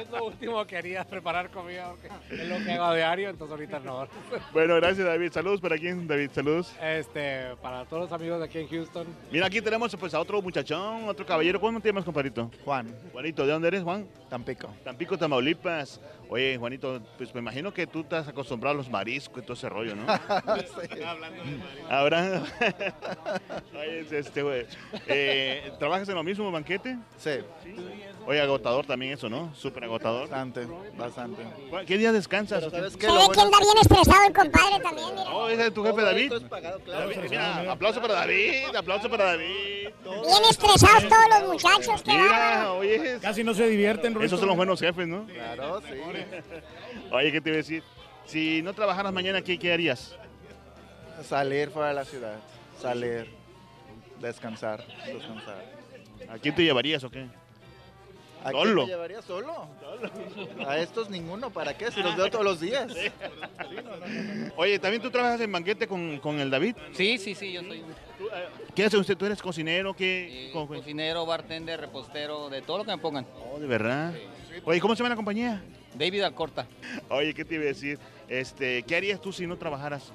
es 0.00 0.10
lo 0.10 0.24
último 0.26 0.66
que 0.66 0.76
haría, 0.76 1.04
preparar 1.04 1.50
comida, 1.50 1.90
porque 1.90 2.42
es 2.42 2.48
lo 2.48 2.58
que 2.64 2.72
hago 2.72 2.84
a 2.84 2.94
diario, 2.94 3.30
entonces 3.30 3.52
ahorita 3.52 3.80
no. 3.80 4.06
Bueno, 4.52 4.76
gracias 4.76 5.06
David. 5.06 5.32
Saludos 5.32 5.60
para 5.60 5.78
quién, 5.78 6.06
David. 6.06 6.30
Saludos. 6.32 6.74
Este, 6.82 7.56
para 7.62 7.84
todos 7.86 8.04
los 8.04 8.12
amigos 8.12 8.38
de 8.38 8.44
aquí 8.44 8.58
en 8.58 8.68
Houston, 8.68 9.06
Mira, 9.30 9.46
aquí 9.46 9.60
tenemos 9.60 9.94
pues 9.96 10.12
a 10.14 10.20
otro 10.20 10.42
muchachón, 10.42 11.08
otro 11.08 11.24
caballero. 11.24 11.60
¿Cómo 11.60 11.80
te 11.80 11.88
llamas, 11.88 12.04
compadrito? 12.04 12.50
Juan, 12.64 12.94
Juanito, 13.12 13.46
¿de 13.46 13.52
dónde 13.52 13.68
eres, 13.68 13.82
Juan? 13.82 14.06
Tampico. 14.28 14.68
Tampico, 14.84 15.16
Tamaulipas. 15.16 16.00
Oye, 16.32 16.56
Juanito, 16.58 17.02
pues 17.18 17.34
me 17.34 17.40
imagino 17.40 17.74
que 17.74 17.88
tú 17.88 18.02
estás 18.02 18.28
acostumbrado 18.28 18.74
a 18.74 18.76
los 18.76 18.88
mariscos 18.88 19.42
y 19.42 19.42
todo 19.42 19.54
ese 19.54 19.68
rollo, 19.68 19.96
¿no? 19.96 20.06
Hablando. 21.90 22.46
Oye, 23.76 24.06
este, 24.12 24.40
güey. 24.40 24.64
Eh, 25.08 25.72
¿Trabajas 25.80 26.08
en 26.08 26.14
lo 26.14 26.22
mismo, 26.22 26.48
banquete? 26.52 26.96
Sí. 27.18 27.30
Oye, 28.26 28.40
agotador 28.40 28.86
también 28.86 29.14
eso, 29.14 29.28
¿no? 29.28 29.52
Súper 29.56 29.82
agotador. 29.82 30.28
Bastante, 30.28 30.68
bastante. 30.96 31.42
¿Qué 31.84 31.98
día 31.98 32.12
descansas? 32.12 32.62
¿sabes 32.62 32.92
Se 32.92 32.98
ve 32.98 33.28
que 33.34 33.40
anda 33.40 33.58
bien 33.58 33.78
estresado 33.80 34.26
el 34.28 34.32
compadre 34.32 34.80
también, 34.84 35.08
mira. 35.10 35.34
Oh, 35.34 35.48
ese 35.48 35.66
es 35.66 35.74
tu 35.74 35.82
jefe 35.82 36.00
David. 36.00 36.22
esto 36.24 36.36
es 36.36 36.42
pagado, 36.44 36.78
claro. 36.78 37.08
David, 37.08 37.28
mira, 37.28 37.72
aplauso 37.72 38.00
para 38.00 38.14
David, 38.14 38.76
aplauso 38.76 39.10
para 39.10 39.24
David. 39.24 39.88
Bien 40.04 40.44
estresados 40.48 41.08
todos 41.08 41.40
los 41.40 41.48
muchachos, 41.48 42.02
qué 42.04 42.12
Mira, 42.12 42.72
oye. 42.74 43.18
Casi 43.20 43.42
no 43.42 43.52
se 43.52 43.66
divierten, 43.66 44.14
Rorito. 44.14 44.26
Esos 44.26 44.38
son 44.38 44.48
los 44.48 44.56
buenos 44.56 44.78
jefes, 44.78 45.08
¿no? 45.08 45.26
Claro, 45.26 45.80
sí. 45.80 46.19
Oye, 47.12 47.32
¿qué 47.32 47.40
te 47.40 47.50
iba 47.50 47.54
a 47.54 47.58
decir? 47.58 47.82
Si 48.26 48.62
no 48.62 48.72
trabajaras 48.74 49.12
mañana, 49.12 49.42
¿qué, 49.42 49.58
qué 49.58 49.72
harías? 49.72 50.14
Salir 51.24 51.70
fuera 51.70 51.88
de 51.88 51.94
la 51.94 52.04
ciudad, 52.04 52.36
salir, 52.80 53.28
descansar, 54.20 54.84
descansar. 55.06 55.64
¿A 56.28 56.38
quién 56.38 56.54
te 56.54 56.62
llevarías 56.62 57.02
o 57.04 57.10
qué? 57.10 57.26
¿A 58.42 58.52
Solo. 58.52 58.84
quién 58.84 58.86
me 58.86 58.92
llevaría 58.94 59.20
solo? 59.20 59.66
A 60.66 60.78
estos 60.78 61.10
ninguno, 61.10 61.50
¿para 61.50 61.76
qué? 61.76 61.90
Si 61.90 62.02
los 62.02 62.16
veo 62.16 62.30
todos 62.30 62.44
los 62.44 62.58
días. 62.60 62.90
Oye, 64.56 64.78
¿también 64.78 65.02
tú 65.02 65.10
trabajas 65.10 65.40
en 65.42 65.52
banquete 65.52 65.86
con, 65.86 66.18
con 66.20 66.40
el 66.40 66.48
David? 66.48 66.74
Sí, 66.92 67.18
sí, 67.18 67.34
sí, 67.34 67.52
yo 67.52 67.60
soy 67.62 67.82
¿Qué 68.74 68.84
hace 68.86 68.96
usted? 68.96 69.16
¿Tú 69.16 69.26
eres 69.26 69.42
cocinero? 69.42 69.92
¿Qué? 69.92 70.46
eh, 70.48 70.50
¿Cómo 70.52 70.66
fue? 70.68 70.78
cocinero, 70.78 71.26
bartender, 71.26 71.80
repostero, 71.80 72.48
de 72.48 72.62
todo 72.62 72.78
lo 72.78 72.84
que 72.84 72.92
me 72.92 72.98
pongan. 72.98 73.26
Oh, 73.52 73.58
de 73.58 73.66
verdad. 73.66 74.14
Oye, 74.64 74.80
¿cómo 74.80 74.94
se 74.94 75.00
llama 75.00 75.10
la 75.10 75.16
compañía? 75.16 75.62
David 75.94 76.22
Alcorta. 76.22 76.66
Oye, 77.08 77.34
¿qué 77.34 77.44
te 77.44 77.54
iba 77.56 77.64
a 77.64 77.68
decir? 77.68 77.98
Este, 78.28 78.82
¿Qué 78.84 78.96
harías 78.96 79.20
tú 79.20 79.32
si 79.32 79.46
no 79.46 79.56
trabajaras 79.56 80.12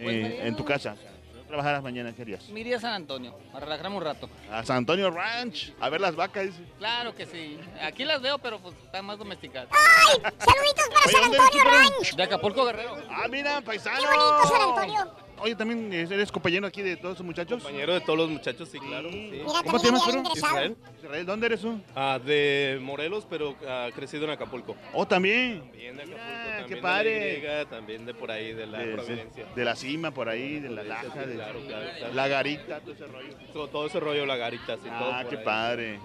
Pues 0.00 0.14
eh, 0.16 0.46
en 0.46 0.56
tu 0.56 0.64
casa? 0.64 0.96
no 1.34 1.42
trabajaras 1.48 1.82
mañana, 1.82 2.12
¿qué 2.14 2.22
harías? 2.22 2.48
Me 2.48 2.60
iría 2.60 2.78
a 2.78 2.80
San 2.80 2.92
Antonio, 2.94 3.36
a 3.52 3.60
relajarme 3.60 3.96
un 3.96 4.02
rato. 4.02 4.28
A 4.50 4.64
San 4.64 4.78
Antonio 4.78 5.10
Ranch, 5.10 5.72
a 5.78 5.88
ver 5.88 6.00
las 6.00 6.16
vacas. 6.16 6.46
dice. 6.46 6.62
Claro 6.78 7.14
que 7.14 7.26
sí. 7.26 7.58
Aquí 7.82 8.04
las 8.04 8.20
veo, 8.22 8.38
pero 8.38 8.58
pues 8.60 8.74
están 8.84 9.04
más 9.04 9.18
domesticadas. 9.18 9.68
¡Ay! 9.72 10.20
¡Saluditos 10.38 10.88
para 10.88 11.06
Oye, 11.06 11.12
San 11.12 11.22
¿dónde 11.22 11.36
eres 11.36 11.46
Antonio? 11.54 11.70
Ranch! 11.98 12.14
De 12.16 12.22
Acapulco, 12.22 12.64
Guerrero. 12.64 12.96
Ah, 13.10 13.26
mira, 13.30 13.60
paisano. 13.60 13.98
¡Qué 14.00 14.06
bonito 14.06 14.48
San 14.48 14.62
Antonio! 14.62 15.24
Oye, 15.44 15.54
también 15.54 15.92
eres 15.92 16.32
compañero 16.32 16.66
aquí 16.66 16.80
de 16.80 16.96
todos 16.96 17.16
esos 17.16 17.26
muchachos. 17.26 17.62
Compañero 17.62 17.92
de 17.92 18.00
todos 18.00 18.18
los 18.18 18.30
muchachos, 18.30 18.66
sí, 18.66 18.78
claro. 18.78 19.10
sí. 19.10 19.28
Mira, 19.30 19.44
¿Cómo 19.62 19.78
te 19.78 19.86
llamas. 19.88 20.02
Israel. 20.34 20.76
Israel, 21.02 21.26
¿dónde 21.26 21.46
eres 21.46 21.60
tú? 21.60 21.78
Ah, 21.94 22.18
de 22.24 22.78
Morelos, 22.80 23.26
pero 23.28 23.54
ah, 23.68 23.90
crecido 23.94 24.24
en 24.24 24.30
Acapulco. 24.30 24.74
Oh, 24.94 25.06
también. 25.06 25.60
También 25.60 25.96
de 25.96 26.02
Acapulco, 26.04 26.24
Mira, 26.24 26.44
también 26.44 26.66
qué 26.68 26.74
de 26.76 26.80
padre. 26.80 27.42
la 27.42 27.62
Y, 27.62 27.66
también 27.66 28.06
de 28.06 28.14
por 28.14 28.30
ahí, 28.30 28.52
de 28.54 28.66
la 28.66 28.78
De, 28.78 28.86
de- 28.86 28.92
Providencia. 28.94 29.44
de 29.54 29.64
la 29.66 29.76
cima, 29.76 30.10
por 30.12 30.30
ahí, 30.30 30.60
de 30.60 30.70
la 30.70 30.82
laja, 30.82 31.12
sí, 31.12 31.18
de 31.28 31.34
claro, 31.34 31.60
claro, 31.66 31.86
claro. 31.98 32.14
la 32.14 32.28
garita, 32.28 32.80
todo 32.80 32.92
ese 32.94 33.06
rollo. 33.06 33.34
Todo, 33.52 33.68
todo 33.68 33.86
ese 33.86 34.00
rollo, 34.00 34.24
la 34.24 34.36
garita, 34.36 34.76
sí, 34.76 34.82
todo 34.84 35.12
Ah, 35.12 35.20
por 35.20 35.30
qué 35.30 35.36
ahí. 35.36 35.44
padre. 35.44 36.00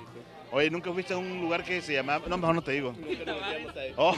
Oye, 0.52 0.70
¿nunca 0.72 0.91
fuiste 0.91 1.14
a 1.14 1.18
un 1.18 1.41
lugar 1.41 1.64
que 1.64 1.80
se 1.82 1.93
llamaba...? 1.93 2.26
No, 2.28 2.38
mejor 2.38 2.56
no 2.56 2.62
te 2.64 2.72
digo. 2.72 2.91
Nunca 2.93 3.26
nos 3.32 3.41
metíamos 3.47 3.78
ahí. 3.78 3.93
Oh, 3.95 4.16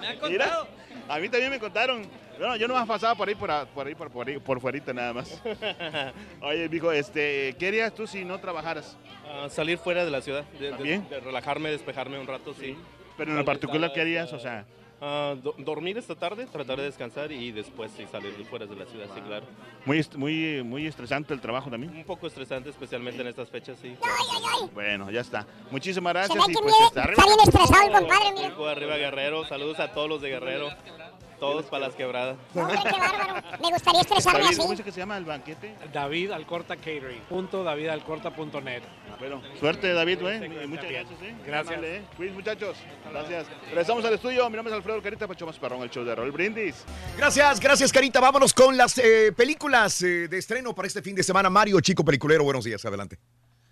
Me 0.00 0.06
han 0.08 0.18
mira, 0.30 0.44
contado. 0.46 0.68
a 1.08 1.18
mí 1.18 1.28
también 1.28 1.50
me 1.50 1.58
contaron. 1.58 2.02
Bueno, 2.38 2.56
yo 2.56 2.66
nomás 2.68 2.86
pasaba 2.86 3.14
por 3.14 3.28
ahí, 3.28 3.34
por, 3.34 3.50
a- 3.50 3.66
por 3.66 3.86
ahí, 3.86 3.94
por, 3.94 4.10
por 4.10 4.26
ahí, 4.28 4.38
por 4.38 4.60
fuerita 4.60 4.92
nada 4.94 5.12
más. 5.12 5.42
Oye, 6.40 6.68
mijo, 6.68 6.90
este, 6.92 7.54
¿qué 7.58 7.68
harías 7.68 7.92
tú 7.94 8.06
si 8.06 8.24
no 8.24 8.38
trabajaras? 8.40 8.96
Ah, 9.30 9.48
salir 9.50 9.76
fuera 9.76 10.04
de 10.04 10.10
la 10.10 10.22
ciudad, 10.22 10.44
de, 10.58 10.66
de- 10.66 10.70
¿También? 10.70 11.08
de 11.10 11.20
relajarme, 11.20 11.70
despejarme 11.70 12.18
un 12.18 12.26
rato, 12.26 12.54
sí. 12.54 12.76
Pero 13.18 13.30
en 13.32 13.36
vez, 13.38 13.44
particular, 13.46 13.92
¿qué 13.92 14.00
harías? 14.00 14.32
O 14.32 14.38
sea, 14.38 14.64
ah, 15.00 15.34
do- 15.42 15.54
dormir 15.58 15.96
esta 15.98 16.14
tarde, 16.14 16.46
tratar 16.46 16.78
de 16.78 16.84
descansar 16.84 17.30
y 17.32 17.52
después 17.52 17.90
sí 17.96 18.04
salir 18.10 18.32
fuera 18.48 18.66
de 18.66 18.76
la 18.76 18.84
ciudad, 18.86 19.06
sí, 19.14 19.20
claro. 19.20 19.46
muy, 19.84 19.98
est- 19.98 20.14
muy, 20.16 20.62
muy 20.62 20.86
estresante 20.86 21.32
el 21.34 21.40
trabajo 21.40 21.70
también. 21.70 21.94
Un 21.96 22.04
poco 22.04 22.26
estresante, 22.26 22.70
especialmente 22.70 23.20
en 23.20 23.28
estas 23.28 23.48
fechas, 23.48 23.78
sí. 23.80 23.96
Bueno, 24.74 25.10
ya 25.10 25.20
está. 25.20 25.46
Muchísimas 25.70 26.12
gracias. 26.12 26.36
y 26.36 26.52
pues, 26.52 26.64
viene- 26.64 27.02
arriba. 27.02 27.22
está 27.22 27.24
bien 27.26 27.38
estresado 27.44 27.86
el 27.86 27.92
compadre, 27.92 28.30
mira. 28.32 28.42
México, 28.48 28.66
arriba 28.66 28.96
Guerrero, 28.96 29.44
saludos 29.46 29.78
a 29.80 29.92
todos 29.92 30.08
los 30.08 30.20
de 30.22 30.28
Guerrero, 30.30 30.68
todos 31.38 31.66
para 31.66 31.86
las 31.86 31.94
quebradas. 31.94 32.36
Hombre, 32.54 32.78
qué 32.82 32.98
bárbaro. 32.98 33.42
Me 33.62 33.70
gustaría 33.70 34.00
estresarme 34.00 34.40
David, 34.40 34.50
así. 34.50 34.58
¿Cómo 34.58 34.70
dice 34.72 34.84
que 34.84 34.92
se 34.92 35.00
llama 35.00 35.16
el 35.16 35.24
banquete? 35.24 35.74
David 35.92 36.32
Alcorta 36.32 36.76
Catering. 36.76 37.20
Punto 37.28 37.64
davidalcorta.net. 37.64 38.82
Bueno, 39.18 39.42
suerte 39.58 39.92
David, 39.92 40.20
güey. 40.20 40.66
Muchas 40.66 40.90
gracias, 40.90 41.22
¿eh? 41.22 41.34
Gracias. 41.44 41.80
¿eh? 41.82 42.02
Muchachos. 42.32 42.76
Gracias. 43.10 43.46
Regresamos 43.66 44.04
al 44.04 44.14
estudio. 44.14 44.48
Mi 44.50 44.56
nombre 44.56 44.72
es 44.72 44.76
Alfredo 44.76 45.02
Carita, 45.02 45.26
Pacho 45.26 45.46
Más 45.46 45.58
Perrón, 45.58 45.82
el 45.82 45.90
show 45.90 46.04
de 46.04 46.14
Rol 46.14 46.30
Brindis. 46.30 46.84
Gracias, 47.16 47.60
gracias, 47.60 47.92
Carita. 47.92 48.20
Vámonos 48.20 48.54
con 48.54 48.76
las 48.76 48.98
eh, 48.98 49.32
películas 49.36 50.02
eh, 50.02 50.28
de 50.28 50.38
estreno 50.38 50.74
para 50.74 50.86
este 50.86 51.02
fin 51.02 51.14
de 51.14 51.22
semana. 51.22 51.50
Mario, 51.50 51.80
chico 51.80 52.04
peliculero, 52.04 52.44
buenos 52.44 52.64
días, 52.64 52.84
adelante. 52.84 53.18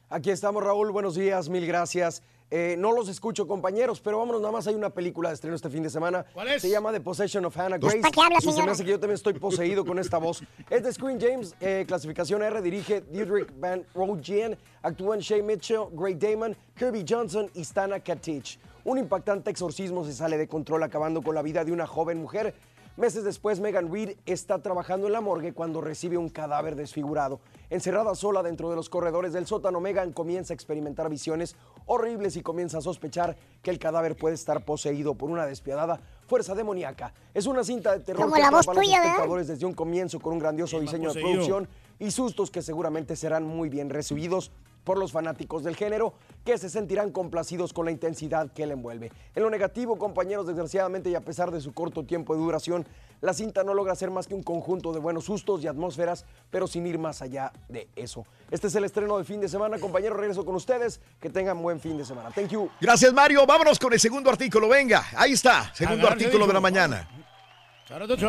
Aquí 0.09 0.31
estamos, 0.31 0.63
Raúl. 0.63 0.93
Buenos 0.93 1.17
días, 1.17 1.49
mil 1.49 1.67
gracias. 1.67 2.23
Eh, 2.51 2.77
no 2.79 2.93
los 2.93 3.09
escucho, 3.09 3.47
compañeros, 3.49 4.01
pero 4.01 4.19
vámonos, 4.19 4.41
nada 4.41 4.53
más 4.53 4.67
hay 4.69 4.75
una 4.77 4.91
película 4.91 5.31
de 5.31 5.35
estreno 5.35 5.57
este 5.57 5.69
fin 5.69 5.83
de 5.83 5.91
semana. 5.91 6.25
¿Cuál 6.33 6.49
es? 6.49 6.63
Se 6.63 6.71
llama 6.71 6.93
The 6.93 7.01
Possession 7.01 7.45
of 7.45 7.57
Hannah 7.59 7.79
Grace. 7.79 7.99
¿Para 7.99 8.13
qué 8.13 8.21
habla, 8.21 8.39
y 8.39 8.41
se 8.41 8.47
me 8.47 8.53
señora? 8.53 8.73
hace 8.73 8.85
que 8.85 8.91
yo 8.91 9.01
también 9.01 9.17
estoy 9.17 9.33
poseído 9.35 9.85
con 9.85 9.99
esta 9.99 10.19
voz. 10.19 10.43
Es 10.71 10.83
de 10.85 10.93
Screen 10.93 11.21
James, 11.21 11.55
eh, 11.61 11.85
clasificación 11.87 12.43
R, 12.43 12.63
dirige 12.63 13.01
Dietrich 13.01 13.49
Van 13.59 13.85
Rooyen, 13.95 14.57
actúan 14.83 15.19
Shay 15.19 15.43
Mitchell, 15.43 15.87
Gray 15.93 16.15
Damon, 16.15 16.57
Kirby 16.77 17.05
Johnson 17.09 17.51
y 17.55 17.65
Stana 17.65 17.99
Katic. 18.01 18.59
Un 18.85 18.99
impactante 18.99 19.51
exorcismo 19.51 20.05
se 20.05 20.13
sale 20.13 20.39
de 20.39 20.47
control 20.47 20.85
acabando 20.85 21.23
con 21.23 21.35
la 21.35 21.43
vida 21.43 21.65
de 21.65 21.73
una 21.73 21.87
joven 21.89 22.19
mujer. 22.21 22.55
Meses 22.97 23.25
después, 23.25 23.61
Megan 23.61 23.93
Reed 23.93 24.17
está 24.25 24.63
trabajando 24.63 25.07
en 25.07 25.13
la 25.13 25.21
morgue 25.21 25.53
cuando 25.53 25.83
recibe 25.83 26.17
un 26.17 26.31
cadáver 26.31 26.77
desfigurado. 26.77 27.41
Encerrada 27.69 28.15
sola 28.15 28.43
dentro 28.43 28.71
de 28.71 28.77
los 28.77 28.89
corredores 28.89 29.35
del 29.35 29.47
sótano, 29.47 29.81
Megan 29.81 30.15
comienza 30.15 30.55
a 30.55 30.57
experimentar 30.57 31.11
visiones 31.11 31.57
horribles 31.85 32.37
y 32.37 32.43
comienza 32.43 32.79
a 32.79 32.81
sospechar 32.81 33.37
que 33.63 33.71
el 33.71 33.79
cadáver 33.79 34.17
puede 34.17 34.35
estar 34.35 34.65
poseído 34.65 35.15
por 35.15 35.29
una 35.29 35.45
despiadada 35.45 36.01
fuerza 36.27 36.55
demoníaca. 36.55 37.13
Es 37.35 37.45
una 37.45 37.65
cinta 37.65 37.93
de 37.93 38.01
terror 38.01 38.23
Como 38.23 38.35
que 38.35 38.41
la 38.41 38.51
voz 38.51 38.61
atrapa 38.61 38.73
a 38.73 38.75
los 38.77 38.85
tuya, 38.87 38.99
¿verdad? 38.99 39.13
espectadores 39.13 39.49
desde 39.49 39.67
un 39.67 39.75
comienzo 39.75 40.19
con 40.19 40.33
un 40.33 40.39
grandioso 40.39 40.81
diseño 40.81 41.13
de 41.13 41.21
producción 41.21 41.69
y 41.99 42.11
sustos 42.11 42.51
que 42.51 42.63
seguramente 42.63 43.15
serán 43.15 43.45
muy 43.45 43.69
bien 43.69 43.91
recibidos 43.91 44.53
por 44.87 44.99
los 44.99 45.11
fanáticos 45.11 45.65
del 45.65 45.75
género 45.75 46.15
que 46.45 46.57
se 46.57 46.71
sentirán 46.71 47.11
complacidos 47.11 47.73
con 47.73 47.87
la 47.87 47.91
intensidad 47.91 48.53
que 48.53 48.67
le 48.67 48.75
envuelve. 48.75 49.11
En 49.35 49.43
lo 49.43 49.51
negativo, 49.51 49.99
compañeros, 49.99 50.47
desgraciadamente 50.47 51.11
y 51.11 51.17
a 51.17 51.25
pesar 51.25 51.51
de 51.51 51.61
su 51.61 51.75
corto 51.75 52.05
tiempo 52.05 52.35
de 52.35 52.41
duración, 52.41 52.87
la 53.21 53.35
cinta 53.35 53.65
no 53.65 53.75
logra 53.75 53.97
ser 53.97 54.13
más 54.13 54.29
que 54.29 54.35
un 54.35 54.45
conjunto 54.45 54.93
de 54.93 55.01
buenos 55.01 55.25
sustos 55.25 55.65
y 55.65 55.67
atmósferas, 55.67 56.25
pero 56.51 56.69
sin 56.69 56.87
ir 56.87 57.01
más 57.01 57.21
allá 57.21 57.53
de 57.69 57.89
eso. 57.97 58.25
Este 58.49 58.69
es 58.69 58.77
el 58.77 58.85
estreno 58.85 59.17
del 59.17 59.27
fin 59.27 59.41
de 59.41 59.49
semana, 59.49 59.81
compañeros, 59.81 60.21
regreso 60.21 60.45
con 60.45 60.55
ustedes, 60.55 61.01
que 61.21 61.31
tengan 61.31 61.61
buen 61.61 61.81
fin 61.81 61.99
de 61.99 62.05
semana. 62.05 62.31
Thank 62.31 62.51
you. 62.51 62.71
Gracias, 62.81 63.13
Mario. 63.13 63.45
Vámonos 63.45 63.81
con 63.81 63.93
el 63.93 63.99
segundo 63.99 64.31
artículo. 64.31 64.69
Venga, 64.69 65.05
ahí 65.17 65.33
está, 65.33 65.75
segundo 65.75 66.07
artículo 66.07 66.47
de 66.47 66.53
la 66.53 66.61
mañana. 66.61 67.09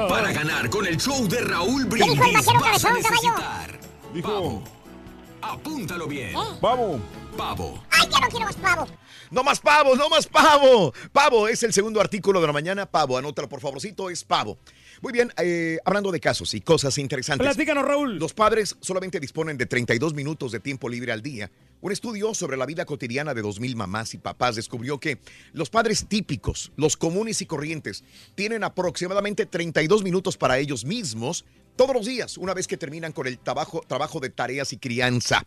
Para 0.10 0.32
ganar 0.32 0.72
con 0.72 0.88
el 0.88 0.97
show 0.97 1.28
de 1.28 1.39
Raúl 1.41 1.88
dijo 1.88 2.14
el 2.14 2.20
Brindis 2.20 2.45
vaquero 2.45 2.60
vas 2.60 2.84
a 2.84 2.89
cabezón, 2.89 3.01
caballo? 3.03 3.12
necesitar 3.12 3.80
Dijo. 4.14 4.76
Apúntalo 5.41 6.07
bien. 6.07 6.33
vamos. 6.61 7.01
Pavo. 7.38 7.83
Ay, 7.91 8.07
ya 8.11 8.19
no 8.19 8.27
quiero 8.29 8.45
más 8.45 8.55
pavo. 8.55 8.88
No 9.29 9.43
más 9.43 9.59
pavo, 9.59 9.95
no 9.95 10.09
más 10.09 10.25
pavo. 10.25 10.93
Pavo 11.11 11.47
es 11.47 11.61
el 11.61 11.71
segundo 11.71 12.01
artículo 12.01 12.41
de 12.41 12.47
la 12.47 12.53
mañana. 12.53 12.85
Pavo, 12.88 13.17
anótalo 13.17 13.47
por 13.47 13.61
favorcito, 13.61 14.09
es 14.09 14.23
pavo. 14.23 14.57
Muy 15.01 15.13
bien, 15.13 15.31
eh, 15.38 15.77
hablando 15.85 16.11
de 16.11 16.19
casos 16.19 16.55
y 16.55 16.61
cosas 16.61 16.97
interesantes. 16.97 17.45
Platícanos, 17.45 17.85
Raúl. 17.85 18.17
Los 18.17 18.33
padres 18.33 18.75
solamente 18.79 19.19
disponen 19.19 19.57
de 19.57 19.67
32 19.67 20.15
minutos 20.15 20.51
de 20.51 20.59
tiempo 20.59 20.89
libre 20.89 21.11
al 21.11 21.21
día. 21.21 21.51
Un 21.81 21.91
estudio 21.91 22.33
sobre 22.33 22.57
la 22.57 22.65
vida 22.65 22.85
cotidiana 22.85 23.35
de 23.35 23.43
2.000 23.43 23.75
mamás 23.75 24.15
y 24.15 24.17
papás 24.17 24.55
descubrió 24.55 24.99
que 24.99 25.19
los 25.53 25.69
padres 25.69 26.07
típicos, 26.07 26.71
los 26.75 26.97
comunes 26.97 27.39
y 27.43 27.45
corrientes, 27.45 28.03
tienen 28.33 28.63
aproximadamente 28.63 29.45
32 29.45 30.03
minutos 30.03 30.38
para 30.38 30.57
ellos 30.57 30.85
mismos 30.85 31.45
todos 31.78 31.95
los 31.95 32.05
días, 32.05 32.38
una 32.38 32.53
vez 32.53 32.67
que 32.67 32.75
terminan 32.75 33.13
con 33.13 33.28
el 33.28 33.38
trabajo, 33.39 33.82
trabajo 33.88 34.19
de 34.19 34.30
tareas 34.30 34.73
y 34.73 34.78
crianza. 34.78 35.45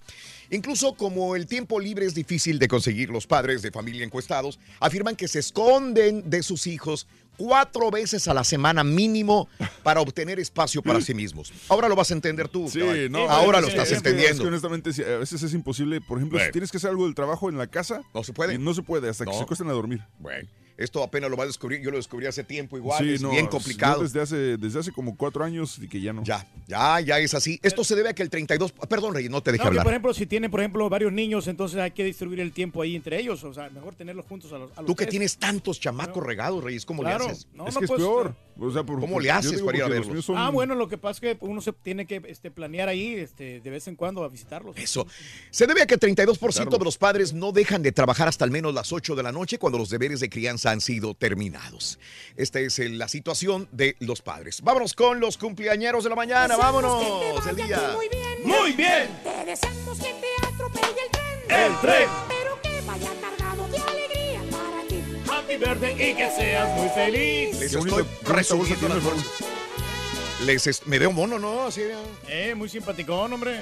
Incluso 0.51 0.95
como 0.95 1.37
el 1.37 1.47
tiempo 1.47 1.78
libre 1.78 2.07
es 2.07 2.14
difícil 2.14 2.59
de 2.59 2.68
conseguir, 2.68 3.11
los 3.11 3.26
padres 3.26 3.61
de 3.61 3.70
familia 3.70 4.05
encuestados 4.05 4.59
afirman 4.81 5.16
que 5.16 5.28
se 5.28 5.41
esconden 5.41 6.31
de 6.31 6.43
sus 6.43 6.66
hijos 6.66 7.07
cuatro 7.37 7.91
veces 7.91 8.28
a 8.28 8.35
la 8.35 8.45
semana 8.45 8.85
mínimo 8.85 9.49
para 9.83 10.01
obtener 10.03 10.39
espacio 10.39 10.83
para 10.83 11.01
sí 11.01 11.14
mismos. 11.14 11.51
Ahora 11.68 11.89
lo 11.89 11.97
vas 11.97 12.11
a 12.11 12.14
entender 12.14 12.49
tú. 12.49 12.68
Sí, 12.68 12.81
no. 13.11 13.31
Ahora 13.31 13.59
es 13.59 13.64
lo 13.64 13.70
estás 13.70 13.91
es 13.91 13.97
entendiendo. 13.97 14.35
Es 14.35 14.41
que 14.41 14.47
honestamente, 14.47 14.91
a 14.91 15.18
veces 15.18 15.43
es 15.43 15.55
imposible. 15.55 16.01
Por 16.03 16.18
ejemplo, 16.18 16.37
Bueno. 16.37 16.49
si 16.49 16.53
tienes 16.53 16.70
que 16.70 16.76
hacer 16.76 16.91
algo 16.91 17.07
del 17.07 17.14
trabajo 17.14 17.49
en 17.49 17.57
la 17.57 17.66
casa. 17.66 18.03
No 18.12 18.22
se 18.22 18.35
puede. 18.35 18.59
No 18.59 18.74
se 18.74 18.83
puede 18.83 19.09
hasta 19.09 19.24
que 19.24 19.33
se 19.33 19.41
acuesten 19.41 19.68
a 19.68 19.72
dormir. 19.72 20.05
Bueno, 20.18 20.47
esto 20.83 21.03
apenas 21.03 21.31
lo 21.31 21.37
va 21.37 21.45
a 21.45 21.47
descubrir. 21.47 21.81
Yo 21.81 21.91
lo 21.91 21.97
descubrí 21.97 22.26
hace 22.26 22.43
tiempo 22.45 22.76
igual. 22.76 23.05
Sí, 23.05 23.12
es 23.14 23.20
no, 23.22 23.31
bien 23.31 23.47
complicado. 23.47 24.03
desde 24.03 24.20
hace, 24.20 24.37
desde 24.57 24.81
hace 24.81 24.93
como 24.93 25.16
cuatro 25.16 25.45
años 25.45 25.78
y 25.81 25.89
que 25.89 26.01
ya 26.01 26.12
no. 26.12 26.24
Ya, 26.24 26.47
ya, 26.66 27.01
ya 27.01 27.18
es 27.18 27.35
así. 27.35 27.61
Esto 27.62 27.85
se 27.85 27.95
debe 27.95 28.09
a 28.09 28.14
que 28.14 28.22
el 28.22 28.31
32... 28.31 28.72
Perdón, 28.89 29.14
Rey, 29.14 29.28
no 29.28 29.43
te 29.43 29.53
dejé 29.53 29.59
No, 29.64 29.64
que 29.64 29.68
hablar. 29.68 29.85
por 29.85 29.93
ejemplo, 29.93 30.14
si 30.14 30.26
tienen, 30.26 30.51
por 30.51 30.61
ejemplo, 30.61 30.89
varios 30.89 31.12
niños, 31.12 31.47
entonces 31.49 31.78
hay 31.78 31.91
que 31.93 32.03
distribuir 32.05 32.41
el 32.41 32.53
tiempo 32.53 32.83
ahí 32.83 32.97
entre 32.97 33.20
ellos. 33.20 33.45
O 33.45 33.53
sea, 33.55 33.70
mejor 33.70 33.95
tenerlos 33.95 34.26
juntos 34.26 34.53
a 34.53 34.59
los, 34.59 34.70
a 34.76 34.83
los 34.83 34.87
Tú 34.87 34.97
que 34.97 35.05
tres. 35.05 35.11
tienes 35.11 35.37
tantos 35.37 35.78
chamacos 35.81 36.24
regados, 36.24 36.64
Reyes, 36.64 36.85
¿cómo 36.85 37.03
Claro, 37.03 37.26
le 37.26 37.31
haces? 37.33 37.47
no, 37.55 37.68
es 37.68 37.74
no 37.74 37.81
que 37.81 37.85
es 37.87 37.91
peor. 37.93 38.35
O 38.62 38.70
sea, 38.70 38.83
por- 38.85 39.01
¿Cómo 39.01 39.14
por- 39.14 39.22
le 39.22 39.31
haces 39.31 39.62
para 39.62 39.78
ir 39.78 39.85
a 39.85 39.89
verlos? 39.89 40.24
son- 40.24 40.37
Ah, 40.37 40.51
bueno, 40.51 40.74
lo 40.74 40.87
que 40.89 40.99
pasa 40.99 41.26
es 41.26 41.39
que 41.39 41.45
uno 41.47 41.61
se 41.62 41.72
tiene 41.72 42.07
que 42.07 42.20
este, 42.26 42.51
planear 42.51 42.89
ahí 42.89 43.14
este, 43.14 43.61
de 43.61 43.70
vez 43.70 43.87
en 43.89 43.97
cuando 43.97 44.22
a 44.22 44.28
visitarlos. 44.28 44.76
Eso. 44.76 45.07
Se 45.51 45.66
debe 45.66 45.83
a 45.83 45.87
que 45.87 45.95
el 45.95 46.01
32% 46.01 46.64
Claro. 46.68 46.78
de 46.78 46.85
los 46.85 46.99
padres 46.99 47.33
no 47.33 47.53
dejan 47.53 47.83
de 47.83 47.93
trabajar 47.93 48.28
hasta 48.28 48.45
al 48.45 48.51
menos 48.51 48.74
las 48.74 48.93
8 48.93 49.14
de 49.16 49.22
la 49.22 49.33
noche 49.33 49.59
cuando 49.59 49.78
los 49.78 49.89
deberes 49.89 50.20
de 50.20 50.28
crianza 50.28 50.70
han 50.71 50.81
sido 50.81 51.14
terminados. 51.14 51.99
Esta 52.37 52.61
es 52.61 52.79
eh, 52.79 52.89
la 52.89 53.09
situación 53.09 53.68
de 53.73 53.97
los 54.01 54.23
padres. 54.23 54.62
Vámonos 54.62 54.95
con 54.95 55.21
los 55.21 55.37
cumpleañeros 55.37 56.05
de 56.05 56.11
la 56.11 56.16
mañana. 56.16 56.57
Vámonos. 56.57 57.47
El 57.47 57.57
día. 57.57 57.93
Muy 57.95 58.09
bien. 58.09 58.39
Muy 58.45 58.73
bien. 58.73 59.09
Te 59.23 59.45
deseamos 59.45 59.99
que 59.99 60.14
te 60.14 60.47
atropelle 60.47 60.87
el 61.05 61.11
tren. 61.11 61.61
El 61.61 61.81
tren. 61.81 62.09
Pero 62.29 62.62
que 62.62 62.81
vaya 62.87 63.11
cargado 63.21 63.68
de 63.68 63.79
alegría 63.79 64.41
para 64.51 64.87
ti. 64.89 65.03
Happy 65.31 65.57
birthday 65.57 66.11
y 66.11 66.14
que 66.14 66.31
seas 66.31 66.77
muy 66.79 66.89
feliz. 66.91 67.59
Les 67.61 67.75
estoy 67.75 68.05
resumiendo 68.25 68.89
las 68.89 68.99
cosas. 69.03 69.27
Les 70.47 70.66
es- 70.66 70.87
me 70.87 70.99
veo 70.99 71.12
mono, 71.12 71.39
¿no? 71.39 71.66
Así. 71.66 71.83
Eh, 72.29 72.55
muy 72.57 72.68
simpaticón, 72.68 73.33
hombre. 73.33 73.61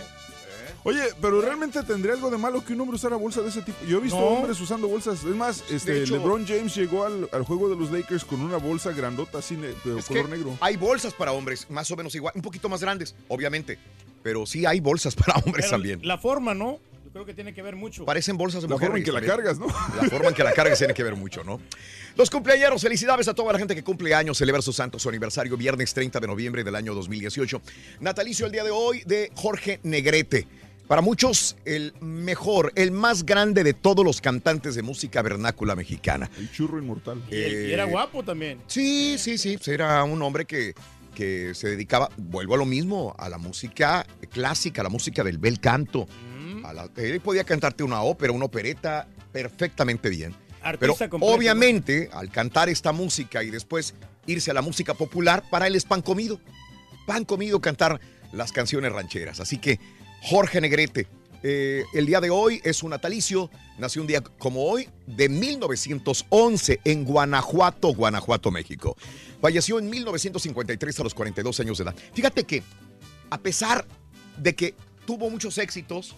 Oye, 0.88 1.02
pero 1.20 1.40
realmente 1.40 1.82
tendría 1.82 2.14
algo 2.14 2.30
de 2.30 2.38
malo 2.38 2.64
que 2.64 2.72
un 2.72 2.80
hombre 2.80 2.96
usara 2.96 3.16
bolsa 3.16 3.42
de 3.42 3.48
ese 3.50 3.62
tipo. 3.62 3.78
Yo 3.86 3.98
he 3.98 4.00
visto 4.00 4.18
No. 4.18 4.26
hombres 4.26 4.58
usando 4.60 4.88
bolsas. 4.88 5.18
Es 5.18 5.24
más, 5.36 5.62
este, 5.70 6.02
hecho- 6.02 6.14
LeBron 6.16 6.46
James 6.46 6.74
llegó 6.74 7.04
al, 7.04 7.28
al 7.32 7.42
juego 7.44 7.68
de 7.68 7.76
los 7.76 7.90
Lakers 7.90 8.24
con 8.24 8.40
una 8.40 8.56
bolsa 8.56 8.92
grandota 8.92 9.38
así, 9.38 9.56
pero 9.84 9.98
color 10.02 10.24
que 10.26 10.36
negro. 10.36 10.56
hay 10.60 10.76
bolsas 10.76 11.12
para 11.14 11.32
hombres, 11.32 11.66
más 11.70 11.90
o 11.90 11.96
menos 11.96 12.14
igual, 12.14 12.32
un 12.36 12.42
poquito 12.42 12.68
más 12.68 12.80
grandes, 12.80 13.14
obviamente. 13.28 13.78
Pero 14.22 14.46
sí 14.46 14.64
hay 14.66 14.80
bolsas 14.80 15.14
para 15.16 15.34
hombres 15.38 15.66
Pero 15.66 15.70
también. 15.70 16.00
La 16.02 16.18
forma, 16.18 16.54
¿no? 16.54 16.78
Yo 17.04 17.12
creo 17.12 17.24
que 17.24 17.34
tiene 17.34 17.54
que 17.54 17.62
ver 17.62 17.74
mucho. 17.76 18.04
Parecen 18.04 18.36
bolsas 18.36 18.62
de 18.62 18.68
La 18.68 18.74
mujer. 18.74 18.88
forma 18.88 18.98
en 18.98 19.04
que 19.04 19.12
la 19.12 19.20
también. 19.20 19.36
cargas, 19.36 19.58
¿no? 19.58 19.66
La 20.00 20.08
forma 20.10 20.28
en 20.28 20.34
que 20.34 20.44
la 20.44 20.52
cargas 20.52 20.78
tiene 20.78 20.92
que 20.94 21.02
ver 21.02 21.16
mucho, 21.16 21.42
¿no? 21.44 21.60
Los 22.16 22.28
cumpleaños, 22.30 22.82
felicidades 22.82 23.28
a 23.28 23.34
toda 23.34 23.52
la 23.52 23.58
gente 23.58 23.74
que 23.74 23.82
cumple 23.84 24.14
años, 24.14 24.36
celebra 24.38 24.60
su 24.60 24.72
santo, 24.72 24.98
su 24.98 25.08
aniversario, 25.08 25.56
viernes 25.56 25.94
30 25.94 26.18
de 26.20 26.26
noviembre 26.26 26.64
del 26.64 26.74
año 26.74 26.94
2018. 26.94 27.62
Natalicio 28.00 28.46
el 28.46 28.52
día 28.52 28.64
de 28.64 28.70
hoy 28.70 29.02
de 29.06 29.30
Jorge 29.34 29.80
Negrete. 29.84 30.46
Para 30.88 31.02
muchos, 31.02 31.54
el 31.66 31.92
mejor, 32.00 32.72
el 32.74 32.90
más 32.92 33.26
grande 33.26 33.62
de 33.62 33.74
todos 33.74 34.04
los 34.06 34.22
cantantes 34.22 34.74
de 34.74 34.80
música 34.82 35.20
vernácula 35.20 35.76
mexicana. 35.76 36.30
El 36.38 36.50
churro 36.50 36.78
inmortal. 36.78 37.22
Y, 37.30 37.34
era 37.70 37.84
guapo 37.84 38.22
también. 38.24 38.58
Sí, 38.68 39.16
sí, 39.18 39.36
sí. 39.36 39.58
pues 39.58 39.68
Era 39.68 40.02
un 40.04 40.22
hombre 40.22 40.46
que, 40.46 40.72
que 41.14 41.54
se 41.54 41.68
dedicaba, 41.68 42.08
vuelvo 42.16 42.54
a 42.54 42.56
lo 42.56 42.64
mismo, 42.64 43.14
a 43.18 43.28
la 43.28 43.36
música 43.36 44.06
clásica, 44.30 44.80
a 44.80 44.84
la 44.84 44.88
música 44.88 45.22
del 45.22 45.36
bel 45.36 45.60
canto. 45.60 46.06
A 46.64 46.72
la- 46.72 46.90
él 46.96 47.20
podía 47.20 47.44
cantarte 47.44 47.84
una 47.84 48.00
ópera, 48.00 48.32
una 48.32 48.46
opereta 48.46 49.06
perfectamente 49.30 50.08
bien. 50.08 50.34
Pero 50.80 50.92
Artista 50.92 51.10
completo, 51.10 51.34
obviamente, 51.34 52.08
al 52.14 52.30
cantar 52.30 52.70
esta 52.70 52.92
música 52.92 53.44
y 53.44 53.50
después 53.50 53.94
irse 54.26 54.50
a 54.50 54.54
la 54.54 54.62
música 54.62 54.94
popular, 54.94 55.44
para 55.50 55.66
él 55.66 55.76
es 55.76 55.84
pan 55.84 56.00
comido. 56.00 56.40
Pan 57.06 57.26
comido 57.26 57.60
cantar 57.60 58.00
las 58.32 58.52
canciones 58.52 58.90
rancheras. 58.92 59.40
Así 59.40 59.58
que 59.58 59.78
Jorge 60.22 60.60
Negrete, 60.60 61.06
eh, 61.42 61.84
el 61.94 62.06
día 62.06 62.20
de 62.20 62.30
hoy 62.30 62.60
es 62.64 62.82
un 62.82 62.90
natalicio, 62.90 63.50
nació 63.78 64.02
un 64.02 64.08
día 64.08 64.20
como 64.20 64.64
hoy 64.64 64.88
de 65.06 65.28
1911 65.28 66.80
en 66.84 67.04
Guanajuato, 67.04 67.94
Guanajuato, 67.94 68.50
México. 68.50 68.96
Falleció 69.40 69.78
en 69.78 69.88
1953 69.88 71.00
a 71.00 71.04
los 71.04 71.14
42 71.14 71.60
años 71.60 71.78
de 71.78 71.84
edad. 71.84 71.94
Fíjate 72.12 72.44
que 72.44 72.62
a 73.30 73.38
pesar 73.38 73.86
de 74.36 74.54
que 74.54 74.74
tuvo 75.06 75.30
muchos 75.30 75.58
éxitos, 75.58 76.16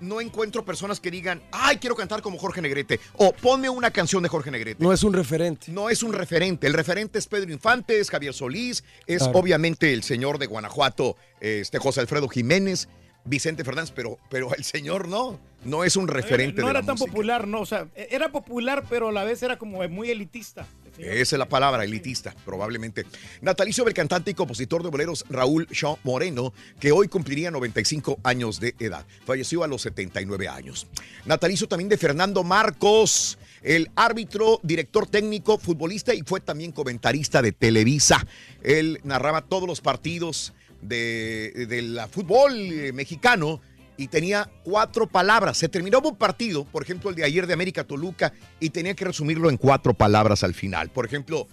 no 0.00 0.20
encuentro 0.20 0.62
personas 0.64 1.00
que 1.00 1.10
digan, 1.10 1.42
ay, 1.52 1.78
quiero 1.78 1.96
cantar 1.96 2.20
como 2.20 2.36
Jorge 2.38 2.60
Negrete, 2.60 3.00
o 3.14 3.32
ponme 3.32 3.70
una 3.70 3.90
canción 3.90 4.22
de 4.22 4.28
Jorge 4.28 4.50
Negrete. 4.50 4.82
No 4.82 4.92
es 4.92 5.02
un 5.02 5.14
referente. 5.14 5.72
No 5.72 5.88
es 5.88 6.02
un 6.02 6.12
referente. 6.12 6.66
El 6.66 6.74
referente 6.74 7.18
es 7.18 7.26
Pedro 7.26 7.50
Infante, 7.50 7.98
es 7.98 8.10
Javier 8.10 8.34
Solís, 8.34 8.84
es 9.06 9.22
Claro. 9.22 9.38
obviamente 9.38 9.94
el 9.94 10.02
señor 10.02 10.38
de 10.38 10.46
Guanajuato, 10.46 11.16
este 11.40 11.78
José 11.78 12.00
Alfredo 12.00 12.28
Jiménez, 12.28 12.88
Vicente 13.26 13.64
Fernández, 13.64 13.92
pero, 13.94 14.18
pero 14.30 14.54
el 14.54 14.64
señor 14.64 15.08
no, 15.08 15.38
no 15.64 15.84
es 15.84 15.96
un 15.96 16.08
referente 16.08 16.60
no 16.60 16.68
de 16.68 16.70
era 16.70 16.80
la 16.80 16.86
tan 16.86 16.94
música. 16.94 17.10
popular, 17.10 17.46
no, 17.46 17.60
o 17.60 17.66
sea, 17.66 17.88
era 17.94 18.30
popular, 18.30 18.84
pero 18.88 19.08
a 19.08 19.12
la 19.12 19.24
vez 19.24 19.42
era 19.42 19.58
como 19.58 19.86
muy 19.88 20.10
elitista. 20.10 20.66
Esa 20.98 21.36
es 21.36 21.38
la 21.38 21.48
palabra, 21.48 21.84
elitista, 21.84 22.34
probablemente. 22.44 23.04
Natalicio 23.42 23.84
del 23.84 23.92
cantante 23.92 24.30
y 24.30 24.34
compositor 24.34 24.82
de 24.82 24.88
boleros 24.88 25.26
Raúl 25.28 25.66
Shaw 25.70 25.98
Moreno, 26.04 26.54
que 26.80 26.92
hoy 26.92 27.08
cumpliría 27.08 27.50
95 27.50 28.20
años 28.22 28.60
de 28.60 28.74
edad. 28.78 29.04
Falleció 29.26 29.62
a 29.62 29.68
los 29.68 29.82
79 29.82 30.48
años. 30.48 30.86
Natalicio 31.26 31.68
también 31.68 31.90
de 31.90 31.98
Fernando 31.98 32.42
Marcos, 32.44 33.38
el 33.62 33.90
árbitro, 33.94 34.60
director 34.62 35.06
técnico, 35.06 35.58
futbolista 35.58 36.14
y 36.14 36.22
fue 36.22 36.40
también 36.40 36.72
comentarista 36.72 37.42
de 37.42 37.52
Televisa. 37.52 38.26
Él 38.62 39.00
narraba 39.04 39.42
todos 39.42 39.68
los 39.68 39.80
partidos 39.82 40.54
de, 40.88 41.66
del 41.68 42.00
fútbol 42.10 42.54
eh, 42.56 42.92
mexicano 42.92 43.60
y 43.96 44.08
tenía 44.08 44.50
cuatro 44.62 45.06
palabras. 45.06 45.56
Se 45.56 45.68
terminó 45.68 46.00
un 46.00 46.16
partido, 46.16 46.64
por 46.64 46.82
ejemplo, 46.82 47.10
el 47.10 47.16
de 47.16 47.24
ayer 47.24 47.46
de 47.46 47.54
América 47.54 47.84
Toluca, 47.84 48.32
y 48.60 48.70
tenía 48.70 48.94
que 48.94 49.04
resumirlo 49.06 49.48
en 49.48 49.56
cuatro 49.56 49.94
palabras 49.94 50.44
al 50.44 50.52
final. 50.54 50.90
Por 50.90 51.06
ejemplo, 51.06 51.46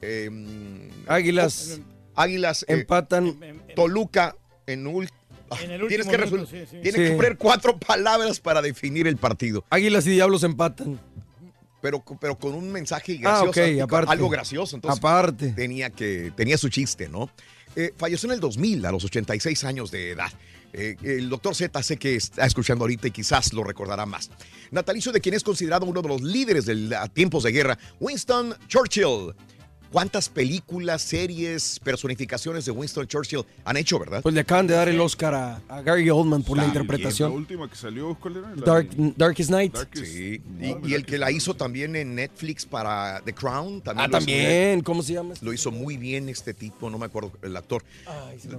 em, 0.00 0.88
Águilas 1.06 1.80
Águilas 2.14 2.64
eh, 2.68 2.74
empatan. 2.74 3.36
Toluca 3.76 4.34
en 4.66 4.86
ul- 4.86 5.08
En 5.62 5.70
el 5.70 5.80
Tienes 5.88 6.06
último 6.06 6.24
que, 6.24 6.30
minuto, 6.32 6.46
sí, 6.50 6.64
sí. 6.70 6.78
tienes 6.82 6.94
que 7.10 7.16
poner 7.16 7.36
cuatro 7.36 7.78
palabras 7.78 8.38
para 8.40 8.60
definir 8.62 9.06
el 9.06 9.16
partido. 9.16 9.64
Águilas 9.70 10.06
y 10.06 10.10
Diablos 10.10 10.42
empatan. 10.42 11.00
Pero, 11.80 12.02
pero 12.20 12.36
con 12.36 12.54
un 12.54 12.72
mensaje 12.72 13.20
Ah, 13.24 13.44
gracioso. 13.44 13.96
Algo 14.10 14.28
gracioso. 14.28 14.74
Entonces, 14.76 14.98
Aparte. 14.98 15.52
Tenía, 15.52 15.90
que, 15.90 16.32
tenía 16.34 16.58
su 16.58 16.68
chiste, 16.70 17.08
¿no? 17.08 17.30
Eh, 17.80 17.94
falleció 17.96 18.28
en 18.28 18.34
el 18.34 18.40
2000, 18.40 18.84
a 18.86 18.90
los 18.90 19.04
86 19.04 19.62
años 19.62 19.92
de 19.92 20.10
edad. 20.10 20.32
Eh, 20.72 20.96
el 21.00 21.28
doctor 21.28 21.54
Z 21.54 21.80
sé 21.84 21.96
que 21.96 22.16
está 22.16 22.44
escuchando 22.44 22.82
ahorita 22.82 23.06
y 23.06 23.12
quizás 23.12 23.52
lo 23.52 23.62
recordará 23.62 24.04
más. 24.04 24.32
Natalicio 24.72 25.12
de 25.12 25.20
quien 25.20 25.36
es 25.36 25.44
considerado 25.44 25.86
uno 25.86 26.02
de 26.02 26.08
los 26.08 26.20
líderes 26.20 26.66
de 26.66 26.98
tiempos 27.14 27.44
de 27.44 27.52
guerra, 27.52 27.78
Winston 28.00 28.56
Churchill. 28.66 29.32
¿Cuántas 29.92 30.28
películas, 30.28 31.00
series, 31.02 31.80
personificaciones 31.82 32.64
de 32.66 32.72
Winston 32.72 33.06
Churchill 33.06 33.44
han 33.64 33.76
hecho, 33.76 33.98
verdad? 33.98 34.20
Pues 34.22 34.34
le 34.34 34.42
acaban 34.42 34.66
de 34.66 34.74
dar 34.74 34.88
el 34.88 35.00
Oscar 35.00 35.34
a, 35.34 35.62
a 35.68 35.80
Gary 35.82 36.10
Oldman 36.10 36.42
por 36.42 36.56
la 36.58 36.64
Está 36.64 36.74
La 36.74 36.82
interpretación. 36.82 37.32
última 37.32 37.68
que 37.70 37.76
salió, 37.76 38.14
¿cuál 38.20 38.36
era? 38.36 38.54
La 38.54 38.62
Dark, 38.66 38.90
de- 38.90 39.14
Darkest 39.16 39.50
Night. 39.50 39.74
Darkest- 39.74 40.04
Sí, 40.04 40.40
no, 40.58 40.86
y, 40.86 40.90
y 40.90 40.94
el 40.94 41.06
que 41.06 41.16
la 41.16 41.30
hizo 41.30 41.54
también 41.54 41.96
en 41.96 42.14
Netflix 42.14 42.66
para 42.66 43.22
The 43.24 43.32
Crown. 43.34 43.80
También 43.80 44.04
Ah, 44.04 44.08
hizo 44.08 44.18
también. 44.18 44.80
¿Cómo 44.82 45.02
se 45.02 45.14
llama? 45.14 45.32
este? 45.34 45.44
Lo 45.46 45.52
hizo 45.52 45.70
muy 45.70 45.96
bien 45.96 46.28
este 46.28 46.52
tipo, 46.54 46.90
no 46.90 46.98
me 46.98 47.06
acuerdo 47.06 47.32
el 47.42 47.56
actor. 47.56 47.82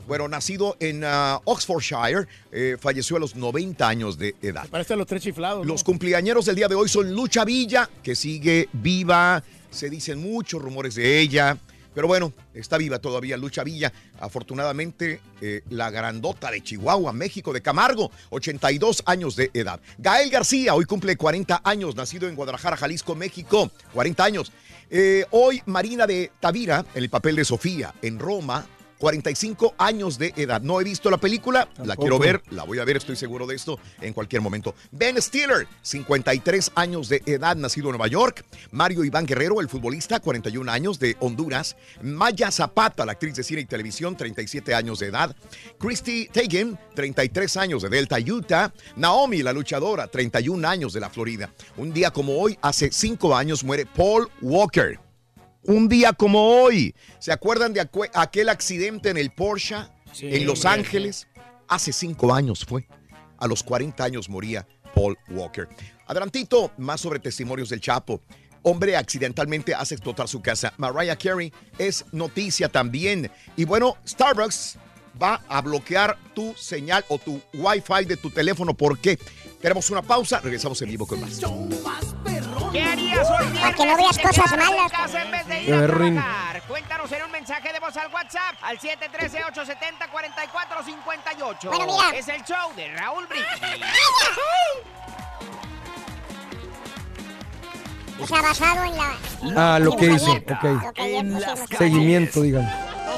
Bueno, 0.07 0.27
nacido 0.27 0.77
en 0.79 1.03
ah, 1.05 1.39
Oxfordshire, 1.45 2.27
eh, 2.51 2.77
falleció 2.79 3.17
a 3.17 3.19
los 3.19 3.35
90 3.35 3.87
años 3.87 4.17
de 4.17 4.35
edad. 4.41 4.67
Parece 4.69 4.93
a 4.93 4.97
los 4.97 5.05
tres 5.07 5.21
chiflados. 5.21 5.65
¿no? 5.65 5.71
Los 5.73 5.83
cumpleañeros 5.83 6.45
del 6.45 6.55
día 6.55 6.67
de 6.67 6.75
hoy 6.75 6.89
son 6.89 7.13
Lucha 7.13 7.45
Villa, 7.45 7.89
que 8.03 8.15
sigue 8.15 8.67
viva. 8.73 9.43
Se 9.69 9.89
dicen 9.89 10.21
muchos 10.21 10.61
rumores 10.61 10.95
de 10.95 11.19
ella. 11.19 11.57
Pero 11.93 12.07
bueno, 12.07 12.33
está 12.53 12.77
viva 12.77 12.99
todavía 12.99 13.35
Lucha 13.35 13.63
Villa. 13.63 13.91
Afortunadamente, 14.19 15.21
eh, 15.41 15.63
la 15.69 15.89
grandota 15.89 16.51
de 16.51 16.61
Chihuahua, 16.61 17.11
México, 17.13 17.51
de 17.51 17.61
Camargo, 17.61 18.11
82 18.29 19.03
años 19.05 19.35
de 19.35 19.49
edad. 19.53 19.79
Gael 19.97 20.29
García, 20.29 20.75
hoy 20.75 20.85
cumple 20.85 21.17
40 21.17 21.61
años, 21.63 21.95
nacido 21.95 22.27
en 22.27 22.35
Guadalajara, 22.35 22.77
Jalisco, 22.77 23.15
México, 23.15 23.71
40 23.93 24.23
años. 24.23 24.51
Eh, 24.89 25.25
hoy 25.31 25.61
Marina 25.65 26.07
de 26.07 26.31
Tavira, 26.39 26.85
en 26.93 27.03
el 27.03 27.09
papel 27.09 27.35
de 27.35 27.45
Sofía, 27.45 27.93
en 28.01 28.19
Roma, 28.19 28.65
45 28.99 29.75
años 29.77 30.19
de 30.19 30.33
edad. 30.35 30.61
No 30.61 30.79
he 30.79 30.83
visto 30.83 31.09
la 31.09 31.17
película, 31.17 31.69
la 31.83 31.95
quiero 31.95 32.19
ver, 32.19 32.43
la 32.51 32.63
voy 32.63 32.79
a 32.79 32.85
ver, 32.85 32.97
estoy 32.97 33.15
seguro 33.15 33.47
de 33.47 33.55
esto 33.55 33.79
en 34.01 34.13
cualquier 34.13 34.41
momento. 34.41 34.75
Ben 34.91 35.19
Stiller, 35.19 35.67
53 35.81 36.73
años 36.75 37.09
de 37.09 37.23
edad, 37.25 37.55
nacido 37.55 37.87
en 37.87 37.93
Nueva 37.93 38.07
York. 38.07 38.45
Mario 38.71 39.03
Iván 39.03 39.25
Guerrero, 39.25 39.61
el 39.61 39.69
futbolista, 39.69 40.19
41 40.19 40.71
años 40.71 40.99
de 40.99 41.15
Honduras. 41.21 41.77
Maya 42.03 42.51
Zapata, 42.51 43.05
la 43.05 43.13
actriz 43.13 43.35
de 43.35 43.43
cine 43.43 43.61
y 43.61 43.65
televisión, 43.65 44.15
37 44.15 44.75
años 44.75 44.99
de 44.99 45.07
edad. 45.07 45.35
Christy 45.79 46.27
Teigen, 46.31 46.77
33 46.93 47.57
años 47.57 47.81
de 47.81 47.89
Delta, 47.89 48.17
Utah. 48.19 48.73
Naomi, 48.97 49.41
la 49.41 49.53
luchadora, 49.53 50.07
31 50.07 50.67
años 50.67 50.93
de 50.93 50.99
la 50.99 51.09
Florida. 51.09 51.49
Un 51.77 51.93
día 51.93 52.11
como 52.11 52.37
hoy, 52.37 52.57
hace 52.61 52.91
5 52.91 53.35
años, 53.35 53.63
muere 53.63 53.85
Paul 53.85 54.29
Walker. 54.41 55.08
Un 55.63 55.89
día 55.89 56.13
como 56.13 56.61
hoy. 56.61 56.95
¿Se 57.19 57.31
acuerdan 57.31 57.73
de 57.73 57.87
aquel 58.13 58.49
accidente 58.49 59.09
en 59.09 59.17
el 59.17 59.31
Porsche 59.31 59.75
en 60.21 60.45
Los 60.45 60.65
hombre. 60.65 60.81
Ángeles? 60.81 61.27
Hace 61.67 61.93
cinco 61.93 62.33
años 62.33 62.65
fue. 62.65 62.87
A 63.37 63.47
los 63.47 63.63
40 63.63 64.03
años 64.03 64.29
moría 64.29 64.67
Paul 64.93 65.17
Walker. 65.29 65.67
Adelantito, 66.07 66.71
más 66.77 67.01
sobre 67.01 67.19
testimonios 67.19 67.69
del 67.69 67.79
Chapo. 67.79 68.21
Hombre 68.63 68.97
accidentalmente 68.97 69.73
hace 69.73 69.95
explotar 69.95 70.27
su 70.27 70.41
casa. 70.41 70.73
Mariah 70.77 71.15
Carey 71.15 71.53
es 71.77 72.05
noticia 72.11 72.67
también. 72.67 73.31
Y 73.55 73.65
bueno, 73.65 73.97
Starbucks 74.07 74.77
va 75.21 75.41
a 75.47 75.61
bloquear 75.61 76.17
tu 76.33 76.53
señal 76.55 77.05
o 77.09 77.17
tu 77.17 77.39
Wi-Fi 77.53 78.05
de 78.05 78.17
tu 78.17 78.29
teléfono. 78.29 78.73
¿Por 78.73 78.99
qué? 78.99 79.17
Tenemos 79.61 79.89
una 79.89 80.01
pausa, 80.01 80.39
regresamos 80.39 80.81
en 80.81 80.89
vivo 80.89 81.05
con 81.05 81.21
más. 81.21 81.39
¿Qué 82.71 82.81
harías 82.83 83.27
hoy 83.29 83.47
Para 83.59 83.73
que 83.73 83.85
no 83.85 83.97
veas 83.97 84.15
si 84.15 84.21
cosas 84.21 84.57
malas. 84.57 84.91
en 85.15 85.31
vez 85.31 85.47
de 85.47 85.63
ir 85.63 85.73
a 85.73 85.87
trabajar? 85.87 86.61
Cuéntanos 86.67 87.11
en 87.11 87.23
un 87.23 87.31
mensaje 87.31 87.73
de 87.73 87.79
voz 87.79 87.97
al 87.97 88.13
WhatsApp 88.13 88.55
al 88.61 88.77
713-870-4458. 88.79 91.69
Bueno, 91.69 91.85
mira. 91.87 92.11
Es 92.17 92.27
el 92.27 92.43
show 92.43 92.71
de 92.75 92.87
Raúl 92.95 93.25
Brindis. 93.27 93.49
O 98.21 98.27
sea, 98.27 98.41
basado 98.41 98.83
en 98.83 98.97
la... 98.97 99.15
Ah, 99.55 99.79
lo 99.79 99.95
que 99.95 100.05
hizo. 100.07 100.31
Ok. 100.33 100.65
Seguimiento, 101.77 102.41
digan. 102.41 102.69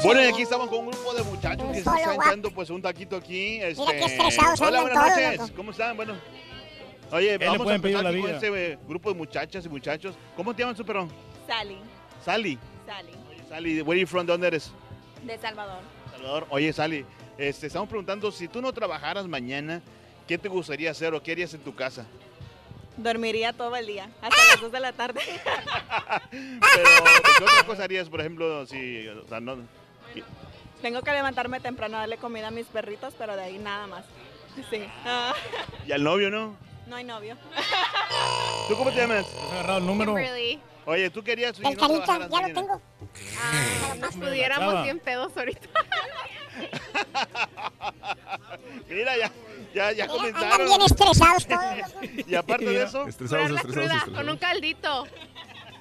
Bueno, 0.03 0.21
y 0.21 0.25
aquí 0.25 0.43
estamos 0.43 0.69
con 0.69 0.79
un 0.79 0.91
grupo 0.91 1.13
de 1.13 1.23
muchachos 1.23 1.65
que 1.67 1.73
se 1.73 1.79
están 1.79 1.97
echando 2.13 2.51
pues 2.51 2.69
un 2.69 2.81
taquito 2.81 3.17
aquí. 3.17 3.59
Este... 3.61 3.83
qué 3.85 4.05
estresados 4.05 4.61
Hola, 4.61 4.81
buenas 4.81 5.03
todos, 5.03 5.17
noches. 5.21 5.39
loco. 5.39 5.53
¿Cómo 5.55 5.71
están? 5.71 5.95
Bueno. 5.97 6.13
Oye, 7.11 7.37
vamos 7.37 7.67
a 7.67 7.75
empezar 7.75 8.03
la 8.03 8.11
con 8.11 8.21
vida. 8.21 8.35
este 8.35 8.71
eh, 8.73 8.77
grupo 8.87 9.09
de 9.09 9.15
muchachas 9.15 9.65
y 9.65 9.69
muchachos. 9.69 10.15
¿Cómo 10.35 10.53
te 10.53 10.61
llaman, 10.61 10.75
su 10.75 10.85
perro? 10.85 11.07
Sally, 11.47 11.77
Sally. 12.23 12.57
Sally, 12.85 13.11
Oye, 13.29 13.43
Sally, 13.49 13.81
where 13.81 13.91
are 13.97 14.01
you 14.01 14.07
from? 14.07 14.25
¿De 14.25 14.31
dónde 14.31 14.47
eres? 14.47 14.71
de 15.23 15.37
Salvador. 15.37 15.81
Salvador. 16.11 16.47
Oye, 16.49 16.73
Sally, 16.73 17.05
este, 17.37 17.67
estamos 17.67 17.89
preguntando 17.89 18.31
si 18.31 18.47
tú 18.47 18.61
no 18.61 18.71
trabajaras 18.73 19.27
mañana, 19.27 19.81
¿qué 20.27 20.37
te 20.37 20.49
gustaría 20.49 20.91
hacer 20.91 21.13
o 21.13 21.21
qué 21.21 21.33
harías 21.33 21.53
en 21.53 21.61
tu 21.61 21.75
casa? 21.75 22.05
Dormiría 22.97 23.53
todo 23.53 23.75
el 23.75 23.87
día, 23.87 24.09
hasta 24.21 24.37
las 24.51 24.61
2 24.61 24.71
de 24.71 24.79
la 24.79 24.93
tarde. 24.93 25.21
Pero, 26.31 26.89
¿qué 27.37 27.43
otra 27.43 27.65
cosa 27.65 27.83
harías, 27.83 28.09
por 28.09 28.19
ejemplo, 28.19 28.65
si, 28.65 29.07
o 29.07 29.27
sea, 29.27 29.39
no, 29.39 29.57
Tengo 30.81 31.01
que 31.01 31.11
levantarme 31.11 31.59
temprano 31.59 31.97
a 31.97 32.01
darle 32.01 32.17
comida 32.17 32.47
a 32.47 32.51
mis 32.51 32.67
perritos, 32.67 33.13
pero 33.17 33.35
de 33.35 33.43
ahí 33.43 33.57
nada 33.57 33.87
más. 33.87 34.05
Sí. 34.69 34.83
Ah, 35.05 35.33
¿Y 35.87 35.91
al 35.91 36.03
novio 36.03 36.29
no? 36.29 36.55
No 36.91 36.97
hay 36.97 37.03
novio. 37.05 37.37
¿Tú 38.67 38.75
cómo 38.75 38.91
te 38.91 38.97
llamas? 38.97 39.25
agarrado 39.53 39.77
el 39.79 39.85
número. 39.85 40.13
Kimberly. 40.13 40.59
Oye, 40.85 41.09
tú 41.09 41.23
querías... 41.23 41.57
El 41.57 41.63
no 41.63 41.71
carita, 41.77 42.27
ya 42.29 42.47
lo 42.47 42.53
tengo. 42.53 42.81
Nos 43.99 44.13
Chava. 44.13 44.25
pudiéramos 44.25 44.83
bien 44.83 44.99
pedos 44.99 45.31
ahorita. 45.37 45.69
Mira, 48.89 49.15
ya, 49.17 49.31
ya, 49.73 49.91
ya 49.93 50.03
Andan 50.03 50.17
comenzaron. 50.17 50.67
bien 50.67 50.81
estresados 50.81 51.47
todos. 51.47 51.61
Y 52.27 52.35
aparte 52.35 52.65
de 52.65 52.83
eso... 52.83 53.07
Estresados, 53.07 53.51
estresados, 53.51 53.61
cruda 53.61 53.83
estresados. 53.83 54.13
con 54.17 54.29
un 54.29 54.37
caldito 54.37 55.07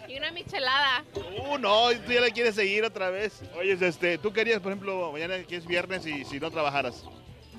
y 0.06 0.16
una 0.16 0.30
michelada. 0.30 1.02
Uh, 1.16 1.58
no, 1.58 1.88
tú 2.06 2.12
ya 2.12 2.20
le 2.20 2.30
quieres 2.30 2.54
seguir 2.54 2.84
otra 2.84 3.10
vez. 3.10 3.40
Oye, 3.58 3.76
este, 3.80 4.16
tú 4.18 4.32
querías, 4.32 4.60
por 4.60 4.70
ejemplo, 4.70 5.10
mañana 5.10 5.42
que 5.42 5.56
es 5.56 5.66
viernes 5.66 6.06
y 6.06 6.24
si 6.24 6.38
no 6.38 6.52
trabajaras. 6.52 7.02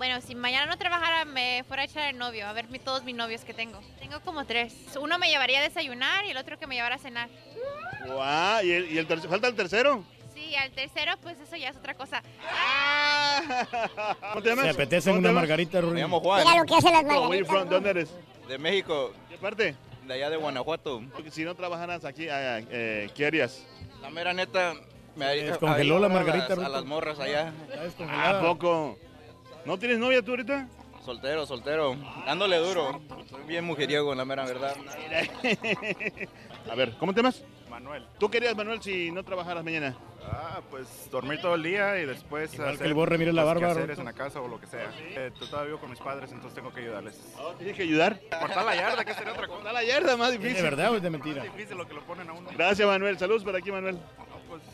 Bueno, 0.02 0.20
si 0.20 0.34
mañana 0.34 0.66
no 0.66 0.80
trabajara, 0.80 1.26
me 1.26 1.64
fuera 1.68 1.84
a 1.84 1.86
echar 1.86 2.10
el 2.10 2.18
novio, 2.18 2.48
a 2.48 2.54
ver 2.54 2.68
mi- 2.70 2.80
todos 2.80 3.04
mis 3.04 3.14
novios 3.16 3.46
que 3.46 3.54
tengo. 3.54 3.80
Tengo 4.00 4.20
como 4.22 4.46
tres. 4.48 4.74
Uno 5.00 5.20
me 5.20 5.28
llevaría 5.30 5.60
a 5.60 5.62
desayunar 5.62 6.26
y 6.26 6.32
el 6.32 6.38
otro 6.38 6.58
que 6.58 6.66
me 6.66 6.74
llevara 6.74 6.96
a 6.96 6.98
cenar. 6.98 7.30
Guau, 8.08 8.66
¿y 8.66 8.72
el, 8.72 8.92
y 8.92 8.98
el 8.98 9.06
falta 9.06 9.48
el 9.48 9.54
tercero? 9.54 10.04
Sí, 10.34 10.56
al 10.56 10.72
tercero, 10.72 11.12
pues 11.22 11.40
eso 11.40 11.56
ya 11.56 11.70
es 11.70 11.78
otra 11.78 11.94
cosa. 11.94 12.24
¿Cómo 14.32 14.42
te 14.42 14.50
llamas? 14.50 14.66
Se 14.66 14.72
apetece 14.72 15.12
¿Cómo 15.12 15.22
te 15.22 15.30
una 15.30 15.40
margarita, 15.40 15.80
Rurín. 15.82 15.94
Me 15.94 16.02
llamo 16.02 16.20
Juan. 16.20 16.46
Mira 16.48 16.58
lo 16.58 16.66
que 16.66 16.76
hacen 16.78 16.94
las 16.94 17.04
you 17.04 17.08
margaritas. 17.08 17.48
from? 17.48 17.64
¿De 17.70 17.76
dónde 17.76 17.90
eres? 17.92 18.10
De 18.48 18.58
México, 18.58 19.14
¿Qué 19.30 19.38
parte? 19.38 19.76
de 20.08 20.14
allá 20.16 20.32
de 20.32 20.38
Guanajuato. 20.38 21.04
Porque 21.14 21.30
si 21.30 21.46
no 21.46 21.54
trabajaras 21.54 22.06
aquí, 22.06 22.28
ah, 22.28 22.58
eh, 22.72 23.08
¿qué 23.14 23.28
harías? 23.28 23.68
La 24.02 24.10
mera 24.10 24.34
neta, 24.34 24.74
me 25.16 25.26
haría 25.26 25.44
descongeló 25.46 26.00
la 26.00 26.10
margarita, 26.10 26.54
a 26.54 26.56
las, 26.56 26.66
a 26.66 26.70
las 26.70 26.86
morras 26.86 27.20
allá. 27.20 27.54
¿A 28.10 28.40
poco? 28.42 28.98
¿No 29.66 29.78
tienes 29.78 30.00
novia 30.00 30.22
tú 30.22 30.32
ahorita? 30.32 30.68
Soltero, 31.06 31.46
soltero. 31.46 31.96
Dándole 32.26 32.58
duro. 32.58 33.02
Soy 33.30 33.44
bien 33.48 33.66
mujeriego, 33.66 34.14
la 34.14 34.26
mera 34.26 34.46
verdad. 34.46 34.76
A 36.72 36.76
ver, 36.76 36.96
¿cómo 37.00 37.14
te 37.14 37.18
llamas? 37.22 37.44
Manuel. 37.70 38.06
¿Tú 38.20 38.30
querías, 38.30 38.56
Manuel, 38.56 38.82
si 38.82 39.12
no 39.12 39.24
trabajaras 39.24 39.64
mañana? 39.64 39.96
Ah, 40.24 40.62
pues 40.70 41.10
dormir 41.10 41.42
todo 41.42 41.56
el 41.56 41.64
día 41.64 42.00
y 42.00 42.06
después 42.06 42.54
Igual 42.54 42.70
que 42.70 42.74
hacer 42.76 42.88
el 42.88 42.94
Borre, 42.94 43.18
mire 43.18 43.34
la 43.34 43.44
barba, 43.44 43.74
Ruto. 43.74 43.94
en 43.94 44.06
la 44.06 44.14
casa 44.14 44.40
o 44.42 44.48
lo 44.48 44.60
que 44.60 44.68
sea. 44.68 44.92
Eh, 45.00 45.32
todavía 45.40 45.68
vivo 45.68 45.80
con 45.80 45.90
mis 45.90 46.00
padres, 46.00 46.32
entonces 46.32 46.54
tengo 46.54 46.72
que 46.72 46.82
ayudarles. 46.82 47.20
¿Tienes 47.58 47.76
que 47.76 47.84
ayudar? 47.84 48.20
Cortar 48.40 48.66
la 48.66 48.76
yarda, 48.76 49.04
que 49.06 49.14
sería 49.14 49.32
otra 49.32 49.48
cosa. 49.48 49.56
Cortar 49.58 49.74
la 49.74 49.84
yarda, 49.84 50.18
más 50.18 50.32
¿Es 50.34 50.40
difícil. 50.40 50.58
de 50.58 50.62
verdad 50.64 50.92
o 50.92 50.98
es 50.98 51.02
de 51.02 51.10
mentira? 51.10 51.44
Es 51.46 51.54
difícil 51.56 51.78
lo 51.78 51.88
que 51.88 51.94
lo 51.96 52.02
ponen 52.04 52.30
a 52.30 52.34
uno. 52.34 52.50
Gracias, 52.54 52.88
Manuel. 52.88 53.18
Saludos 53.18 53.44
por 53.44 53.56
aquí, 53.56 53.72
Manuel. 53.72 53.98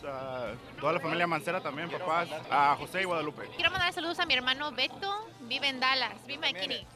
Ah, 0.10 0.54
toda 0.80 0.94
la 0.94 1.00
familia 1.00 1.28
Mancera 1.28 1.60
también, 1.62 1.90
papás. 1.90 2.30
A 2.50 2.76
José 2.78 3.02
y 3.02 3.06
Guadalupe. 3.06 3.50
Quiero 3.56 3.72
mandar 3.72 3.92
saludos 3.94 4.20
a 4.20 4.26
mi 4.26 4.34
hermano 4.34 4.72
Beto, 4.72 5.28
vive 5.42 5.68
en 5.68 5.80
Dallas, 5.80 6.16
vive 6.26 6.48
en 6.48 6.56
McKinney. 6.56 6.88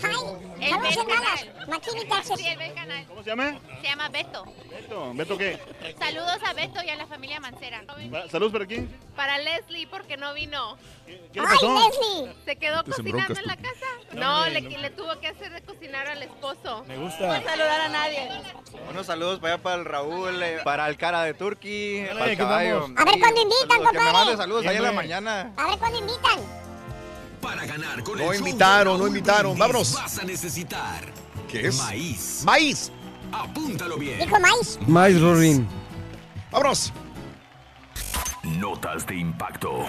Hi, 0.00 0.64
el. 0.66 1.68
McKinney, 1.68 2.04
Texas. 2.08 2.38
Sí, 2.38 2.46
el 2.46 2.74
canal. 2.74 3.04
¿Cómo 3.06 3.22
se 3.22 3.30
llama? 3.30 3.58
Se 3.80 3.88
llama 3.88 4.08
Beto. 4.08 4.44
Beto. 4.70 5.12
¿Beto 5.14 5.38
qué? 5.38 5.58
Saludos 5.98 6.38
a 6.46 6.52
Beto 6.54 6.82
y 6.84 6.90
a 6.90 6.96
la 6.96 7.06
familia 7.06 7.40
Mancera. 7.40 7.84
Saludos 8.30 8.52
por 8.52 8.62
aquí. 8.62 8.86
Para 9.16 9.38
Leslie, 9.38 9.86
porque 9.86 10.16
no 10.16 10.32
vino. 10.34 10.76
¿Qué 11.06 11.12
le 11.40 11.46
¡Ay, 11.46 11.56
pasó? 11.60 11.74
Leslie! 11.74 12.34
¿Se 12.44 12.56
quedó 12.56 12.82
Te 12.84 12.90
cocinando 12.92 13.38
en 13.40 13.46
la 13.46 13.56
casa? 13.56 13.86
No, 14.12 14.20
No, 14.44 14.48
le, 14.48 14.60
no. 14.62 14.78
le 14.78 14.90
tuvo 14.90 15.18
que 15.20 15.28
hacer 15.28 15.52
de 15.52 15.60
cocinar 15.62 16.08
al 16.08 16.22
esposo. 16.22 16.84
Me 16.86 16.96
No 16.96 17.02
gusta. 17.02 17.42
saludar 17.42 17.80
a 17.82 17.88
nadie. 17.88 18.30
Unos 18.90 19.06
saludos 19.06 19.38
para 19.40 19.54
allá 19.54 19.62
para 19.62 19.76
el 19.76 19.84
Raúl, 19.84 20.42
eh, 20.42 20.60
para 20.64 20.88
el 20.88 20.96
cara 20.96 21.22
de 21.24 21.34
Turkey, 21.34 22.02
Dale, 22.04 22.18
para 22.18 22.30
el 22.32 22.38
caballo. 22.38 22.88
A 22.96 23.04
ver 23.04 23.18
cuándo 23.20 23.40
invitan, 23.42 23.68
saludos, 23.68 23.92
Que 23.92 23.98
me 23.98 24.04
compadre. 24.04 24.12
mande 24.12 24.36
saludos 24.36 24.66
allá 24.66 24.78
en 24.78 24.84
la 24.84 24.92
mañana. 24.92 25.52
A 25.56 25.66
ver 25.66 25.78
cuándo 25.78 25.98
invitan. 25.98 26.40
Para 27.42 27.66
ganar 27.66 28.02
con 28.02 28.16
No 28.18 28.32
el 28.32 28.38
invitaron, 28.38 28.98
no 28.98 29.06
invitaron. 29.06 29.58
Vámonos. 29.58 29.92
Vas 29.94 30.18
a 30.18 30.22
necesitar 30.24 31.04
¿Qué 31.48 31.66
es? 31.68 31.76
maíz. 31.76 32.42
Maíz. 32.46 32.90
Apúntalo 33.32 33.98
bien. 33.98 34.18
Dijo 34.20 34.38
maíz. 34.40 34.78
Más, 34.86 35.20
Rorín. 35.20 35.66
Vámonos. 36.50 36.92
Notas 38.44 39.06
de 39.06 39.16
impacto. 39.16 39.84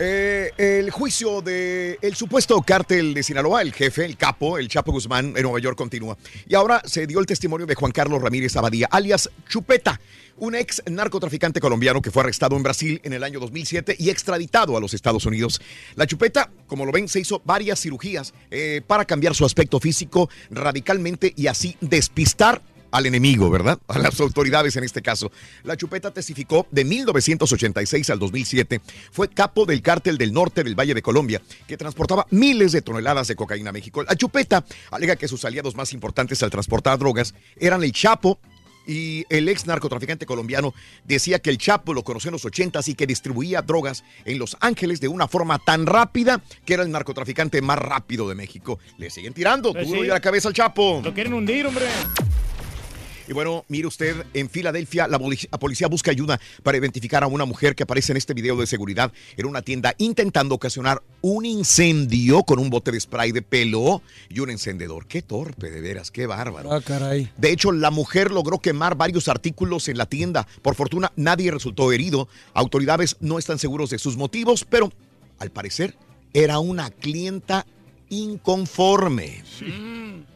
Eh, 0.00 0.52
el 0.58 0.92
juicio 0.92 1.42
de 1.42 1.98
el 2.02 2.14
supuesto 2.14 2.62
cártel 2.62 3.14
de 3.14 3.24
Sinaloa, 3.24 3.62
el 3.62 3.72
jefe, 3.72 4.04
el 4.04 4.16
capo, 4.16 4.56
el 4.56 4.68
Chapo 4.68 4.92
Guzmán 4.92 5.34
en 5.36 5.42
Nueva 5.42 5.58
York 5.58 5.76
continúa. 5.76 6.16
Y 6.46 6.54
ahora 6.54 6.80
se 6.84 7.08
dio 7.08 7.18
el 7.18 7.26
testimonio 7.26 7.66
de 7.66 7.74
Juan 7.74 7.90
Carlos 7.90 8.22
Ramírez 8.22 8.56
Abadía, 8.56 8.86
alias 8.92 9.28
Chupeta, 9.48 10.00
un 10.36 10.54
ex 10.54 10.84
narcotraficante 10.86 11.60
colombiano 11.60 12.00
que 12.00 12.12
fue 12.12 12.22
arrestado 12.22 12.56
en 12.56 12.62
Brasil 12.62 13.00
en 13.02 13.12
el 13.12 13.24
año 13.24 13.40
2007 13.40 13.96
y 13.98 14.10
extraditado 14.10 14.76
a 14.76 14.80
los 14.80 14.94
Estados 14.94 15.26
Unidos. 15.26 15.60
La 15.96 16.06
Chupeta, 16.06 16.48
como 16.68 16.86
lo 16.86 16.92
ven, 16.92 17.08
se 17.08 17.18
hizo 17.18 17.42
varias 17.44 17.80
cirugías 17.80 18.34
eh, 18.52 18.82
para 18.86 19.04
cambiar 19.04 19.34
su 19.34 19.44
aspecto 19.44 19.80
físico 19.80 20.30
radicalmente 20.50 21.32
y 21.34 21.48
así 21.48 21.76
despistar 21.80 22.62
al 22.90 23.06
enemigo, 23.06 23.50
¿verdad? 23.50 23.78
A 23.88 23.98
las 23.98 24.20
autoridades 24.20 24.76
en 24.76 24.84
este 24.84 25.02
caso. 25.02 25.30
La 25.64 25.76
Chupeta 25.76 26.12
testificó 26.12 26.66
de 26.70 26.84
1986 26.84 28.10
al 28.10 28.18
2007. 28.18 28.80
Fue 29.10 29.28
capo 29.28 29.66
del 29.66 29.82
cártel 29.82 30.18
del 30.18 30.32
norte 30.32 30.64
del 30.64 30.74
Valle 30.78 30.94
de 30.94 31.02
Colombia, 31.02 31.40
que 31.66 31.76
transportaba 31.76 32.26
miles 32.30 32.72
de 32.72 32.82
toneladas 32.82 33.28
de 33.28 33.36
cocaína 33.36 33.70
a 33.70 33.72
México. 33.72 34.02
La 34.02 34.16
Chupeta 34.16 34.64
alega 34.90 35.16
que 35.16 35.28
sus 35.28 35.44
aliados 35.44 35.74
más 35.76 35.92
importantes 35.92 36.42
al 36.42 36.50
transportar 36.50 36.98
drogas 36.98 37.34
eran 37.56 37.82
el 37.84 37.92
Chapo, 37.92 38.38
y 38.86 39.26
el 39.28 39.50
ex 39.50 39.66
narcotraficante 39.66 40.24
colombiano 40.24 40.72
decía 41.04 41.40
que 41.40 41.50
el 41.50 41.58
Chapo 41.58 41.92
lo 41.92 42.02
conoció 42.02 42.30
en 42.30 42.32
los 42.32 42.46
80 42.46 42.80
y 42.86 42.94
que 42.94 43.06
distribuía 43.06 43.60
drogas 43.60 44.02
en 44.24 44.38
Los 44.38 44.56
Ángeles 44.60 44.98
de 44.98 45.08
una 45.08 45.28
forma 45.28 45.58
tan 45.58 45.84
rápida 45.84 46.42
que 46.64 46.72
era 46.72 46.84
el 46.84 46.90
narcotraficante 46.90 47.60
más 47.60 47.78
rápido 47.78 48.30
de 48.30 48.34
México. 48.34 48.78
Le 48.96 49.10
siguen 49.10 49.34
tirando, 49.34 49.74
Pues 49.74 49.86
duro 49.86 50.00
sí. 50.00 50.06
y 50.06 50.10
a 50.10 50.14
la 50.14 50.20
cabeza 50.20 50.48
al 50.48 50.54
Chapo. 50.54 51.02
Lo 51.04 51.12
quieren 51.12 51.34
hundir, 51.34 51.66
hombre. 51.66 51.84
Y 53.28 53.34
bueno, 53.34 53.66
mire 53.68 53.86
usted, 53.86 54.24
en 54.32 54.48
Filadelfia 54.48 55.06
la, 55.06 55.18
poli- 55.18 55.48
la 55.52 55.58
policía 55.58 55.86
busca 55.86 56.10
ayuda 56.10 56.40
para 56.62 56.78
identificar 56.78 57.22
a 57.22 57.26
una 57.26 57.44
mujer 57.44 57.74
que 57.74 57.82
aparece 57.82 58.12
en 58.12 58.16
este 58.16 58.32
video 58.32 58.56
de 58.56 58.66
seguridad 58.66 59.12
en 59.36 59.44
una 59.44 59.60
tienda 59.60 59.94
intentando 59.98 60.54
ocasionar 60.54 61.02
un 61.20 61.44
incendio 61.44 62.42
con 62.44 62.58
un 62.58 62.70
bote 62.70 62.90
de 62.90 62.98
spray 62.98 63.32
de 63.32 63.42
pelo 63.42 64.00
y 64.30 64.40
un 64.40 64.48
encendedor. 64.48 65.06
Qué 65.06 65.20
torpe, 65.20 65.70
de 65.70 65.82
veras, 65.82 66.10
qué 66.10 66.26
bárbaro. 66.26 66.72
Ah, 66.72 66.80
caray. 66.80 67.30
De 67.36 67.52
hecho, 67.52 67.70
la 67.70 67.90
mujer 67.90 68.30
logró 68.30 68.60
quemar 68.60 68.96
varios 68.96 69.28
artículos 69.28 69.88
en 69.88 69.98
la 69.98 70.06
tienda. 70.06 70.46
Por 70.62 70.74
fortuna, 70.74 71.12
nadie 71.14 71.50
resultó 71.50 71.92
herido. 71.92 72.28
Autoridades 72.54 73.16
no 73.20 73.38
están 73.38 73.58
seguros 73.58 73.90
de 73.90 73.98
sus 73.98 74.16
motivos, 74.16 74.64
pero 74.64 74.90
al 75.38 75.50
parecer 75.50 75.94
era 76.32 76.60
una 76.60 76.88
clienta 76.90 77.66
inconforme. 78.10 79.42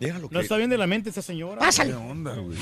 Mira 0.01 0.14
lo 0.18 0.23
No 0.23 0.29
que- 0.31 0.41
está 0.41 0.57
bien 0.57 0.70
de 0.70 0.79
la 0.79 0.87
mente 0.87 1.11
esa 1.11 1.23
señora. 1.23 1.59
Pásale. 1.61 1.91
¿Qué 1.91 1.97
onda, 1.97 2.35
güey? 2.35 2.57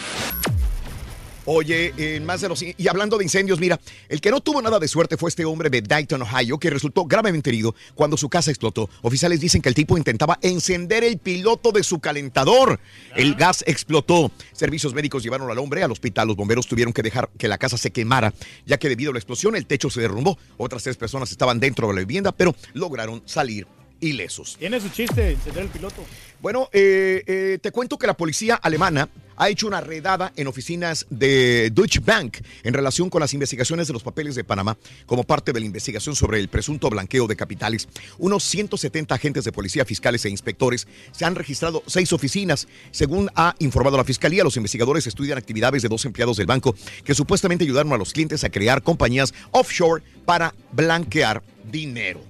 Oye, 1.46 1.94
en 1.96 2.26
más 2.26 2.42
de 2.42 2.48
los 2.50 2.62
y 2.62 2.86
hablando 2.86 3.16
de 3.16 3.24
incendios, 3.24 3.58
mira, 3.58 3.80
el 4.10 4.20
que 4.20 4.30
no 4.30 4.40
tuvo 4.42 4.60
nada 4.60 4.78
de 4.78 4.86
suerte 4.86 5.16
fue 5.16 5.30
este 5.30 5.46
hombre 5.46 5.70
de 5.70 5.80
Dayton, 5.80 6.20
Ohio, 6.22 6.58
que 6.58 6.68
resultó 6.68 7.06
gravemente 7.06 7.48
herido 7.48 7.74
cuando 7.94 8.18
su 8.18 8.28
casa 8.28 8.50
explotó. 8.50 8.90
Oficiales 9.00 9.40
dicen 9.40 9.62
que 9.62 9.70
el 9.70 9.74
tipo 9.74 9.96
intentaba 9.96 10.38
encender 10.42 11.02
el 11.02 11.18
piloto 11.18 11.72
de 11.72 11.82
su 11.82 11.98
calentador. 11.98 12.78
El 13.16 13.34
gas 13.36 13.64
explotó. 13.66 14.30
Servicios 14.52 14.92
médicos 14.92 15.22
llevaron 15.22 15.50
al 15.50 15.58
hombre 15.58 15.82
al 15.82 15.90
hospital. 15.90 16.28
Los 16.28 16.36
bomberos 16.36 16.66
tuvieron 16.68 16.92
que 16.92 17.02
dejar 17.02 17.30
que 17.38 17.48
la 17.48 17.56
casa 17.56 17.78
se 17.78 17.90
quemara, 17.90 18.34
ya 18.66 18.78
que 18.78 18.90
debido 18.90 19.10
a 19.10 19.14
la 19.14 19.18
explosión 19.18 19.56
el 19.56 19.66
techo 19.66 19.88
se 19.88 20.02
derrumbó. 20.02 20.38
Otras 20.58 20.82
tres 20.84 20.98
personas 20.98 21.32
estaban 21.32 21.58
dentro 21.58 21.88
de 21.88 21.94
la 21.94 22.00
vivienda, 22.00 22.32
pero 22.32 22.54
lograron 22.74 23.22
salir 23.24 23.66
ilesos. 24.00 24.56
Tiene 24.58 24.80
su 24.80 24.88
chiste, 24.88 25.32
encender 25.32 25.64
el 25.64 25.68
piloto. 25.70 26.04
Bueno, 26.40 26.68
eh, 26.72 27.22
eh, 27.26 27.58
te 27.60 27.70
cuento 27.70 27.98
que 27.98 28.06
la 28.06 28.16
policía 28.16 28.54
alemana 28.54 29.08
ha 29.36 29.48
hecho 29.48 29.66
una 29.66 29.80
redada 29.80 30.32
en 30.36 30.46
oficinas 30.48 31.06
de 31.08 31.70
Deutsche 31.70 32.00
Bank 32.00 32.38
en 32.62 32.74
relación 32.74 33.08
con 33.08 33.20
las 33.20 33.32
investigaciones 33.32 33.86
de 33.86 33.94
los 33.94 34.02
papeles 34.02 34.34
de 34.34 34.44
Panamá 34.44 34.76
como 35.06 35.24
parte 35.24 35.52
de 35.52 35.60
la 35.60 35.66
investigación 35.66 36.14
sobre 36.14 36.40
el 36.40 36.48
presunto 36.48 36.90
blanqueo 36.90 37.26
de 37.26 37.36
capitales. 37.36 37.88
Unos 38.18 38.44
170 38.44 39.14
agentes 39.14 39.44
de 39.44 39.52
policía, 39.52 39.86
fiscales 39.86 40.26
e 40.26 40.30
inspectores 40.30 40.86
se 41.12 41.24
han 41.24 41.34
registrado 41.34 41.82
seis 41.86 42.12
oficinas. 42.12 42.68
Según 42.90 43.30
ha 43.34 43.54
informado 43.60 43.96
la 43.96 44.04
fiscalía, 44.04 44.44
los 44.44 44.58
investigadores 44.58 45.06
estudian 45.06 45.38
actividades 45.38 45.80
de 45.82 45.88
dos 45.88 46.04
empleados 46.04 46.36
del 46.36 46.46
banco 46.46 46.74
que 47.04 47.14
supuestamente 47.14 47.64
ayudaron 47.64 47.94
a 47.94 47.98
los 47.98 48.12
clientes 48.12 48.44
a 48.44 48.50
crear 48.50 48.82
compañías 48.82 49.32
offshore 49.52 50.02
para 50.26 50.54
blanquear 50.72 51.42
dinero. 51.64 52.20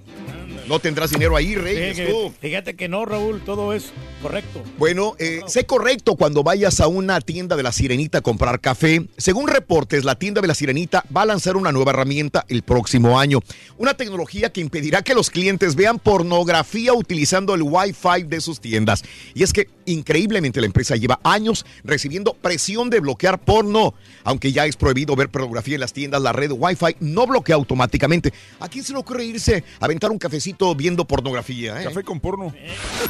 No 0.67 0.79
tendrás 0.79 1.09
dinero 1.11 1.35
ahí, 1.35 1.55
Reyes, 1.55 1.97
Sí, 1.97 2.03
que- 2.03 2.31
fíjate 2.39 2.75
que 2.75 2.87
no, 2.87 3.05
Raúl, 3.05 3.41
todo 3.45 3.73
es 3.73 3.91
correcto. 4.21 4.61
Bueno, 4.77 5.15
eh, 5.19 5.41
sé 5.47 5.65
correcto 5.65 6.15
cuando 6.15 6.43
vayas 6.43 6.79
a 6.79 6.87
una 6.87 7.19
tienda 7.19 7.55
de 7.55 7.63
la 7.63 7.71
Sirenita 7.71 8.19
a 8.19 8.21
comprar 8.21 8.61
café. 8.61 9.05
Según 9.17 9.47
reportes, 9.47 10.05
la 10.05 10.15
tienda 10.15 10.39
de 10.41 10.47
la 10.47 10.53
Sirenita 10.55 11.03
va 11.15 11.23
a 11.23 11.25
lanzar 11.25 11.57
una 11.57 11.71
nueva 11.71 11.91
herramienta 11.91 12.45
el 12.47 12.61
próximo 12.63 13.19
año. 13.19 13.39
Una 13.77 13.95
tecnología 13.95 14.51
que 14.53 14.61
impedirá 14.61 15.01
que 15.01 15.13
los 15.15 15.29
clientes 15.29 15.75
vean 15.75 15.99
pornografía 15.99 16.93
utilizando 16.93 17.53
el 17.55 17.63
Wi-Fi 17.63 18.23
de 18.27 18.39
sus 18.41 18.61
tiendas. 18.61 19.03
Y 19.33 19.43
es 19.43 19.51
que 19.53 19.67
increíblemente 19.85 20.61
la 20.61 20.67
empresa 20.67 20.95
lleva 20.95 21.19
años 21.23 21.65
recibiendo 21.83 22.33
presión 22.33 22.89
de 22.89 22.99
bloquear 22.99 23.39
porno. 23.39 23.93
Aunque 24.23 24.51
ya 24.51 24.65
es 24.67 24.75
prohibido 24.77 25.15
ver 25.15 25.29
pornografía 25.29 25.73
en 25.75 25.81
las 25.81 25.93
tiendas, 25.93 26.21
la 26.21 26.31
red 26.31 26.51
Wi-Fi 26.51 26.97
no 26.99 27.25
bloquea 27.25 27.55
automáticamente. 27.55 28.31
¿A 28.59 28.69
quién 28.69 28.83
se 28.83 28.93
le 28.93 28.99
ocurre 28.99 29.25
irse 29.25 29.63
a 29.79 29.85
aventar 29.85 30.11
un 30.11 30.19
cafecito 30.19 30.50
cafecito 30.51 30.75
viendo 30.75 31.05
pornografía. 31.05 31.81
¿eh? 31.81 31.83
Café 31.83 32.03
con 32.03 32.19
porno. 32.19 32.53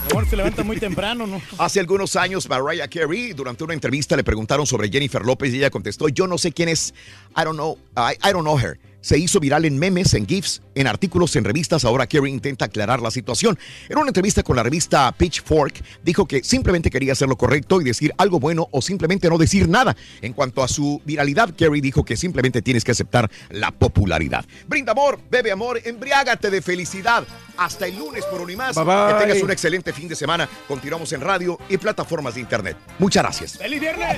Amor, 0.09 0.27
se 0.27 0.35
levanta 0.35 0.63
muy 0.63 0.77
temprano, 0.77 1.27
¿no? 1.27 1.41
Hace 1.57 1.80
algunos 1.80 2.15
años, 2.15 2.47
Mariah 2.47 2.88
Carey, 2.88 3.34
durante 3.34 3.63
una 3.63 3.73
entrevista 3.73 4.15
le 4.15 4.23
preguntaron 4.23 4.65
sobre 4.65 4.89
Jennifer 4.89 5.23
López 5.23 5.53
y 5.53 5.57
ella 5.57 5.69
contestó, 5.69 6.09
yo 6.09 6.27
no 6.27 6.38
sé 6.38 6.51
quién 6.51 6.69
es, 6.69 6.93
I 7.35 7.43
don't 7.43 7.55
know, 7.55 7.77
I, 7.95 8.13
I 8.27 8.31
don't 8.31 8.43
know 8.43 8.57
her. 8.57 8.80
Se 9.02 9.18
hizo 9.18 9.40
viral 9.40 9.65
en 9.65 9.78
memes, 9.78 10.14
en 10.14 10.28
GIFs, 10.28 10.61
en 10.76 10.88
artículos, 10.88 11.36
en 11.36 11.44
revistas. 11.44 11.86
Ahora 11.86 12.07
Carey 12.07 12.32
intenta 12.32 12.65
aclarar 12.65 13.02
la 13.02 13.11
situación. 13.11 13.57
En 13.90 13.98
una 13.98 14.07
entrevista 14.07 14.44
con 14.44 14.56
la 14.56 14.64
revista 14.64 15.11
Pitchfork, 15.11 15.84
dijo 16.03 16.28
que 16.28 16.44
simplemente 16.44 16.90
quería 16.90 17.14
hacer 17.14 17.28
lo 17.28 17.38
correcto 17.38 17.82
y 17.82 17.84
decir 17.84 18.14
algo 18.18 18.40
bueno 18.40 18.68
o 18.72 18.82
simplemente 18.82 19.30
no 19.30 19.38
decir 19.38 19.68
nada. 19.68 19.95
En 20.22 20.34
cuanto 20.34 20.64
a 20.64 20.68
su 20.68 21.02
viralidad, 21.06 21.53
Carey 21.57 21.82
dijo 21.82 22.06
que 22.06 22.15
simplemente 22.15 22.61
tienes 22.61 22.84
que 22.84 22.91
aceptar 22.91 23.30
la 23.49 23.72
popularidad. 23.72 24.45
Brinda 24.68 24.91
amor, 24.91 25.19
bebe 25.30 25.52
amor, 25.52 25.82
embriágate 25.84 26.49
de 26.49 26.61
felicidad. 26.61 27.26
Hasta 27.57 27.88
el 27.88 27.98
lunes 27.98 28.26
por 28.26 28.41
un 28.41 28.49
y 28.49 28.56
más. 28.56 28.76
Bye, 28.76 28.86
bye. 28.86 29.14
Que 29.14 29.19
tengas 29.19 29.44
un 29.44 29.52
excelente 29.52 29.94
fin 29.94 30.07
de 30.07 30.15
semana. 30.15 30.48
Continuamos 30.68 31.11
en 31.14 31.22
radio 31.22 31.60
y 31.69 31.78
plataformas 31.78 32.36
de 32.36 32.41
internet. 32.41 32.78
Muchas 32.99 33.23
gracias. 33.23 33.57
¡Feliz 33.57 33.80
viernes! 33.80 34.18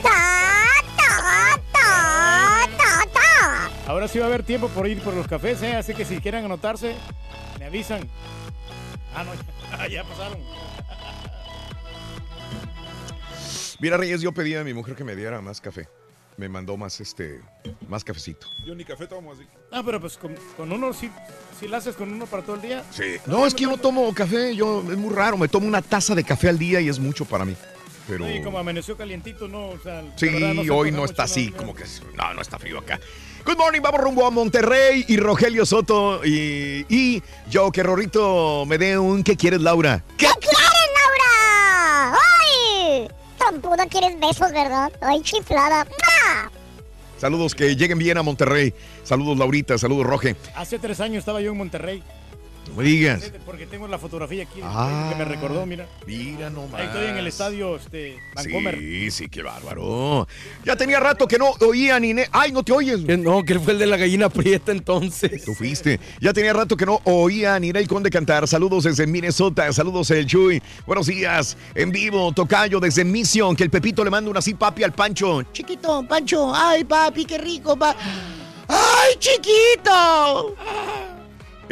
Ahora 3.87 4.07
sí 4.07 4.17
va 4.19 4.25
a 4.25 4.27
haber 4.29 4.43
tiempo 4.43 4.69
por 4.69 4.87
ir 4.87 5.01
por 5.01 5.13
los 5.13 5.27
cafés, 5.27 5.61
¿eh? 5.61 5.75
Así 5.75 5.93
que 5.93 6.05
si 6.05 6.17
quieren 6.19 6.45
anotarse, 6.45 6.95
me 7.59 7.65
avisan. 7.65 8.07
Ah, 9.13 9.23
no, 9.23 9.87
ya 9.87 10.03
pasaron. 10.03 10.39
Mira, 13.79 13.97
Reyes, 13.97 14.21
yo 14.21 14.31
pedí 14.31 14.55
a 14.55 14.63
mi 14.63 14.73
mujer 14.73 14.95
que 14.95 15.03
me 15.03 15.15
diera 15.15 15.41
más 15.41 15.59
café. 15.59 15.89
Me 16.37 16.47
mandó 16.49 16.77
más, 16.77 16.99
este, 17.01 17.41
más 17.89 18.03
cafecito. 18.03 18.47
Yo 18.65 18.73
ni 18.73 18.85
café 18.85 19.05
tomo 19.05 19.33
así. 19.33 19.43
Ah, 19.71 19.83
pero 19.85 19.99
pues 19.99 20.17
con, 20.17 20.35
con 20.57 20.71
uno, 20.71 20.93
si, 20.93 21.11
si 21.59 21.67
lo 21.67 21.77
haces 21.77 21.95
con 21.95 22.11
uno 22.11 22.25
para 22.25 22.41
todo 22.41 22.55
el 22.55 22.61
día. 22.61 22.83
Sí. 22.89 23.17
No, 23.25 23.45
es 23.45 23.53
que 23.53 23.63
yo 23.63 23.69
no 23.69 23.77
tomo 23.77 24.11
café. 24.13 24.55
Yo, 24.55 24.79
es 24.89 24.97
muy 24.97 25.13
raro. 25.13 25.37
Me 25.37 25.47
tomo 25.47 25.67
una 25.67 25.81
taza 25.81 26.15
de 26.15 26.23
café 26.23 26.49
al 26.49 26.57
día 26.57 26.79
y 26.79 26.87
es 26.87 26.97
mucho 26.97 27.25
para 27.25 27.43
mí. 27.45 27.55
Pero... 28.07 28.25
Sí, 28.27 28.41
como 28.41 28.57
amaneció 28.57 28.97
calientito, 28.97 29.47
¿no? 29.47 29.69
O 29.69 29.79
sea, 29.79 30.03
Sí, 30.15 30.29
hoy 30.69 30.91
no 30.91 31.05
está 31.05 31.23
así, 31.23 31.51
como 31.51 31.75
que 31.75 31.83
no, 32.15 32.33
no 32.33 32.41
está 32.41 32.57
frío 32.57 32.79
acá. 32.79 32.99
Good 33.45 33.57
morning, 33.57 33.81
vamos 33.81 33.99
rumbo 33.99 34.25
a 34.25 34.31
Monterrey 34.31 35.03
y 35.07 35.17
Rogelio 35.17 35.65
Soto 35.65 36.23
y, 36.25 36.85
y 36.87 37.21
yo 37.49 37.71
que 37.71 37.83
Rorrito 37.83 38.65
me 38.65 38.77
dé 38.77 38.97
un 38.97 39.21
¿qué 39.21 39.35
quieres, 39.35 39.59
Laura? 39.59 40.01
¿Qué 40.17 40.27
quieres, 40.39 40.57
Laura? 40.95 42.17
¡Ay! 42.39 43.07
Trompuda, 43.37 43.85
quieres 43.87 44.17
besos, 44.17 44.49
¿verdad? 44.53 44.91
¡Ay, 45.01 45.21
chiflada! 45.21 45.85
¡Ah! 46.25 46.49
Saludos 47.17 47.53
que 47.53 47.75
lleguen 47.75 47.97
bien 47.97 48.17
a 48.17 48.23
Monterrey. 48.23 48.73
Saludos 49.03 49.37
Laurita, 49.37 49.77
saludos 49.77 50.05
Roge. 50.05 50.37
Hace 50.55 50.79
tres 50.79 51.01
años 51.01 51.19
estaba 51.19 51.41
yo 51.41 51.51
en 51.51 51.57
Monterrey. 51.57 52.01
No 52.69 52.75
me 52.75 52.83
digas. 52.85 53.31
Porque 53.45 53.65
tengo 53.67 53.87
la 53.87 53.99
fotografía 53.99 54.43
aquí 54.43 54.59
Ah. 54.63 55.09
que 55.11 55.15
me 55.17 55.25
recordó, 55.25 55.65
mira. 55.65 55.87
Mira 56.07 56.49
nomás. 56.49 56.79
Ahí 56.81 56.87
estoy 56.87 57.05
en 57.07 57.17
el 57.17 57.27
estadio 57.27 57.75
este, 57.75 58.17
Vancomer. 58.35 58.79
Sí, 58.79 59.11
sí, 59.11 59.27
qué 59.29 59.43
bárbaro. 59.43 60.27
Ya 60.63 60.75
tenía 60.75 60.99
rato 60.99 61.27
que 61.27 61.37
no 61.37 61.51
oía 61.59 61.99
ni... 61.99 62.13
ne- 62.13 62.27
¡Ay, 62.31 62.51
no 62.51 62.63
te 62.63 62.71
oyes! 62.71 62.99
No, 63.19 63.43
que 63.43 63.53
él 63.53 63.59
fue 63.59 63.73
el 63.73 63.79
de 63.79 63.85
la 63.85 63.97
gallina 63.97 64.29
prieta 64.29 64.71
entonces. 64.71 65.43
Tú 65.45 65.53
fuiste. 65.53 65.99
Ya 66.21 66.33
tenía 66.33 66.53
rato 66.53 66.75
que 66.77 66.85
no 66.85 66.99
oía 67.03 67.55
a 67.55 67.59
Ninel 67.59 67.87
Conde 67.87 68.09
cantar. 68.09 68.47
Saludos 68.47 68.85
desde 68.85 69.05
Minnesota. 69.07 69.71
Saludos 69.73 70.09
el 70.11 70.25
Chuy. 70.25 70.61
Buenos 70.87 71.07
días. 71.07 71.57
En 71.75 71.91
vivo, 71.91 72.31
Tocayo 72.31 72.79
desde 72.79 73.03
Mission. 73.03 73.55
Que 73.55 73.63
el 73.65 73.69
Pepito 73.69 74.03
le 74.03 74.09
manda 74.09 74.29
una 74.29 74.39
así 74.39 74.53
papi 74.53 74.83
al 74.83 74.93
Pancho. 74.93 75.43
Chiquito, 75.51 76.03
Pancho. 76.07 76.51
Ay, 76.55 76.83
papi, 76.85 77.25
qué 77.25 77.37
rico, 77.37 77.77
pa. 77.77 77.95
¡Ay, 78.67 79.15
chiquito! 79.19 80.55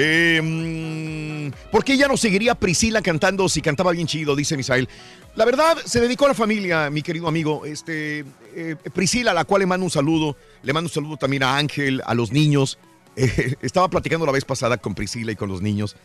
Eh, 0.04 0.42
mm, 0.42 1.70
¿Por 1.72 1.84
qué 1.84 1.96
ya 1.96 2.08
no 2.08 2.18
seguiría 2.18 2.56
Priscila 2.56 3.04
cantando 3.04 3.48
si 3.48 3.62
cantaba 3.62 3.92
bien 3.92 4.08
chido? 4.08 4.36
Dice 4.36 4.58
Misael. 4.58 4.90
La 5.36 5.46
verdad, 5.46 5.78
se 5.86 6.02
dedicó 6.02 6.26
a 6.26 6.30
la 6.30 6.34
familia, 6.34 6.90
mi 6.90 7.04
querido 7.04 7.28
amigo. 7.28 7.66
Este, 7.66 8.26
eh, 8.56 8.76
Priscila, 8.94 9.32
a 9.32 9.34
la 9.36 9.46
cual 9.46 9.60
le 9.60 9.68
mando 9.68 9.84
un 9.84 9.92
saludo. 9.92 10.36
Le 10.64 10.74
mando 10.74 10.88
un 10.88 10.94
saludo 10.94 11.18
también 11.18 11.44
a 11.44 11.56
Ángel, 11.56 12.02
a 12.06 12.16
los 12.16 12.32
niños. 12.32 12.80
Eh, 13.16 13.56
estaba 13.62 13.90
platicando 13.90 14.26
la 14.26 14.32
vez 14.32 14.44
pasada 14.44 14.78
con 14.78 14.96
Priscila 14.96 15.32
y 15.32 15.36
con 15.36 15.50
los 15.50 15.62
niños. 15.62 15.96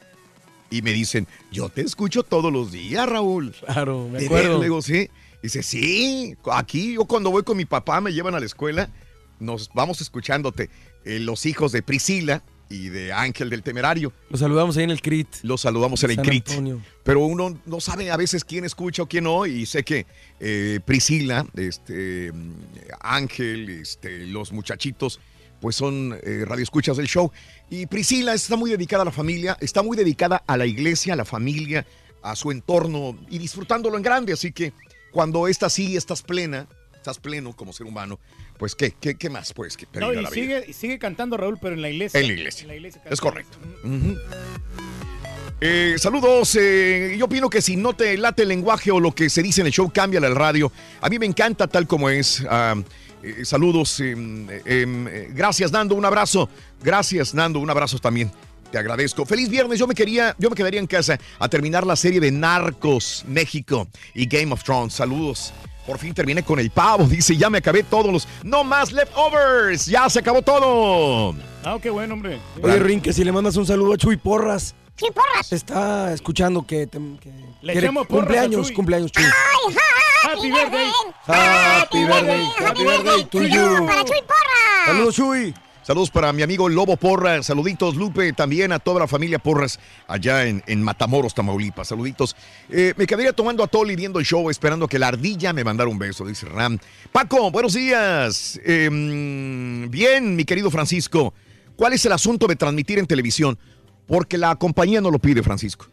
Y 0.68 0.82
me 0.82 0.93
dicen, 0.93 1.27
yo 1.51 1.70
te 1.70 1.81
escucho 1.81 2.23
todos 2.23 2.52
los 2.52 2.73
días, 2.73 3.09
Raúl. 3.09 3.55
Claro, 3.64 4.09
me 4.12 4.18
¿De 4.18 4.27
acuerdo. 4.27 4.59
Le 4.59 4.64
digo, 4.64 4.82
sí. 4.82 5.09
Dice, 5.43 5.62
sí, 5.62 6.36
aquí 6.52 6.94
yo 6.94 7.06
cuando 7.06 7.31
voy 7.31 7.44
con 7.44 7.56
mi 7.56 7.64
papá, 7.64 8.01
me 8.02 8.12
llevan 8.12 8.35
a 8.35 8.40
la 8.40 8.47
escuela, 8.47 8.90
nos 9.39 9.70
vamos 9.73 10.01
escuchándote. 10.02 10.68
Eh, 11.05 11.20
los 11.20 11.47
hijos 11.47 11.73
de 11.73 11.82
Priscila 11.82 12.43
y 12.68 12.88
de 12.88 13.12
Ángel 13.12 13.51
del 13.51 13.62
Temerario. 13.62 14.12
Lo 14.30 14.38
saludamos 14.38 14.76
ahí 14.76 14.84
en 14.84 14.90
el 14.90 15.01
CRIT. 15.01 15.28
Los 15.43 15.60
saludamos 15.60 16.02
en 16.05 16.10
el 16.12 16.16
CRIT. 16.18 16.51
Pero 17.02 17.20
uno 17.20 17.60
no 17.64 17.80
sabe 17.80 18.10
a 18.10 18.16
veces 18.16 18.44
quién 18.44 18.64
escucha 18.64 19.02
o 19.02 19.06
quién 19.06 19.24
no. 19.24 19.47
Y 19.47 19.66
sé 19.66 19.84
que 19.84 20.06
eh, 20.40 20.80
Priscila, 20.84 21.47
este, 21.56 22.32
Ángel, 23.01 23.68
este, 23.68 24.26
los 24.26 24.52
muchachitos, 24.52 25.20
pues 25.60 25.76
son 25.76 26.18
eh, 26.22 26.44
radioescuchas 26.47 26.97
del 26.97 27.06
show. 27.06 27.30
Y 27.70 27.86
Priscila 27.86 28.34
está 28.34 28.56
muy 28.56 28.70
dedicada 28.70 29.02
a 29.02 29.06
la 29.06 29.12
familia, 29.12 29.56
está 29.60 29.82
muy 29.82 29.97
dedicada 29.97 30.43
a 30.47 30.56
la 30.56 30.66
iglesia, 30.66 31.14
a 31.14 31.16
la 31.16 31.24
familia, 31.24 31.86
a 32.22 32.34
su 32.34 32.51
entorno 32.51 33.16
y 33.30 33.38
disfrutándolo 33.38 33.97
en 33.97 34.02
grande. 34.02 34.32
Así 34.32 34.52
que 34.52 34.72
cuando 35.12 35.48
estás 35.48 35.72
así, 35.72 35.97
estás 35.97 36.22
plena, 36.22 36.66
estás 36.94 37.18
pleno 37.18 37.55
como 37.55 37.72
ser 37.72 37.86
humano, 37.86 38.18
pues 38.59 38.74
¿qué, 38.74 38.95
qué, 39.01 39.16
qué 39.16 39.31
más 39.31 39.53
pues 39.53 39.77
que 39.77 39.87
No, 39.95 40.12
y 40.12 40.16
la 40.16 40.23
vida? 40.23 40.31
sigue, 40.31 40.65
y 40.69 40.73
sigue 40.73 40.99
cantando 40.99 41.37
Raúl, 41.37 41.59
pero 41.61 41.74
en 41.74 41.83
la 41.83 41.91
iglesia. 41.91 42.20
En 42.20 42.27
la 42.28 42.33
iglesia. 42.33 42.62
En 42.62 42.69
la 42.69 42.74
iglesia 42.77 43.03
Es 43.11 43.20
correcto. 43.20 43.59
Eh, 45.61 45.95
saludos. 45.99 46.55
eh, 46.61 47.16
yo 47.19 47.24
opino 47.27 47.49
que 47.49 47.62
si 47.62 47.77
no 47.77 47.95
te 47.95 48.16
late 48.19 48.43
el 48.43 48.49
lenguaje 48.49 48.91
o 48.91 49.01
lo 49.01 49.12
que 49.15 49.31
se 49.31 49.43
dice 49.43 49.62
en 49.62 49.66
el 49.69 49.73
show, 49.73 49.91
cámbiale 49.93 50.27
al 50.27 50.35
radio. 50.37 50.70
A 51.01 51.09
mí 51.09 51.19
me 51.19 51.27
encanta 51.27 51.66
tal 51.66 51.87
como 51.87 52.11
es. 52.11 52.45
Ah, 52.49 52.74
eh, 53.23 53.45
saludos. 53.45 54.01
gracias, 55.35 55.73
Nando. 55.73 55.95
Un 55.95 56.05
abrazo. 56.05 56.49
Gracias, 56.83 57.33
Nando. 57.35 57.59
Un 57.61 57.70
abrazo 57.70 57.99
también. 57.99 58.31
Te 58.70 58.78
agradezco. 58.78 59.24
Feliz 59.24 59.49
viernes. 59.49 59.78
Yo 59.78 59.87
me 59.87 59.95
quería, 59.95 60.35
yo 60.39 60.51
me 60.51 60.57
quedaría 60.57 60.81
en 60.81 60.87
casa 60.87 61.19
a 61.39 61.49
terminar 61.49 61.87
la 61.87 61.97
serie 61.97 62.20
de 62.20 62.31
Narcos 62.33 63.24
México 63.27 63.89
y 64.12 64.27
Game 64.27 64.53
of 64.53 64.62
Thrones. 64.62 64.93
Saludos. 64.93 65.53
Por 65.86 65.98
fin 65.98 66.12
terminé 66.12 66.42
con 66.42 66.58
el 66.58 66.70
pavo. 66.70 67.04
Dice, 67.04 67.36
ya 67.36 67.48
me 67.48 67.58
acabé 67.58 67.82
todos 67.84 68.12
los. 68.12 68.28
No 68.42 68.64
más 68.64 68.90
leftovers. 68.92 69.86
Ya 69.86 70.08
se 70.10 70.18
acabó 70.18 70.42
todo. 70.42 71.34
Ah, 71.64 71.78
qué 71.80 71.90
bueno, 71.90 72.14
hombre. 72.14 72.40
Oye, 72.62 72.78
Rin, 72.80 73.00
que 73.00 73.12
si 73.12 73.22
le 73.24 73.30
mandas 73.32 73.56
un 73.56 73.66
saludo 73.66 73.92
a 73.94 73.96
Chuy 73.96 74.16
Porras. 74.16 74.74
Chuy 74.96 75.10
Porras. 75.12 75.52
Está 75.52 76.12
escuchando 76.12 76.66
que... 76.66 76.86
te- 76.86 76.98
que 77.20 77.30
Le 77.62 77.72
quiere- 77.72 77.86
echamos 77.86 78.06
porras 78.06 78.22
a 78.22 78.26
cumpleaños, 78.26 78.66
Chuy. 78.66 78.74
cumpleaños, 78.74 79.12
Chuy. 79.12 79.24
Happy 80.24 80.50
birthday. 80.50 80.90
Happy 81.26 82.04
birthday, 82.04 82.44
happy 82.64 82.84
birthday 82.84 83.24
to 83.26 83.42
you. 83.42 83.86
Para 83.86 84.04
Chuy 84.04 84.20
Porras. 84.22 84.86
Saludos, 84.86 85.14
Chuy. 85.14 85.54
Saludos 85.86 86.10
para 86.10 86.32
mi 86.32 86.42
amigo 86.42 86.68
Lobo 86.68 86.96
Porras. 86.96 87.46
Saluditos, 87.46 87.94
Lupe, 87.94 88.32
también 88.32 88.72
a 88.72 88.80
toda 88.80 88.98
la 88.98 89.06
familia 89.06 89.38
Porras 89.38 89.78
allá 90.08 90.44
en, 90.44 90.60
en 90.66 90.82
Matamoros, 90.82 91.32
Tamaulipas. 91.32 91.86
Saluditos. 91.86 92.34
Eh, 92.70 92.92
me 92.96 93.06
quedaría 93.06 93.32
tomando 93.32 93.62
a 93.62 93.68
Toli 93.68 93.94
viendo 93.94 94.18
el 94.18 94.26
show, 94.26 94.50
esperando 94.50 94.88
que 94.88 94.98
la 94.98 95.06
ardilla 95.06 95.52
me 95.52 95.62
mandara 95.62 95.88
un 95.88 95.96
beso, 95.96 96.26
dice 96.26 96.46
Ram. 96.46 96.80
Paco, 97.12 97.52
buenos 97.52 97.74
días. 97.74 98.60
Eh, 98.64 98.90
mm, 98.90 99.88
bien, 99.88 100.34
mi 100.34 100.44
querido 100.44 100.72
Francisco. 100.72 101.32
¿Cuál 101.76 101.92
es 101.92 102.04
el 102.04 102.10
asunto 102.10 102.48
de 102.48 102.56
transmitir 102.56 102.98
en 102.98 103.06
televisión? 103.06 103.56
Porque 104.08 104.38
la 104.38 104.56
compañía 104.56 105.00
no 105.00 105.12
lo 105.12 105.20
pide, 105.20 105.44
Francisco. 105.44 105.86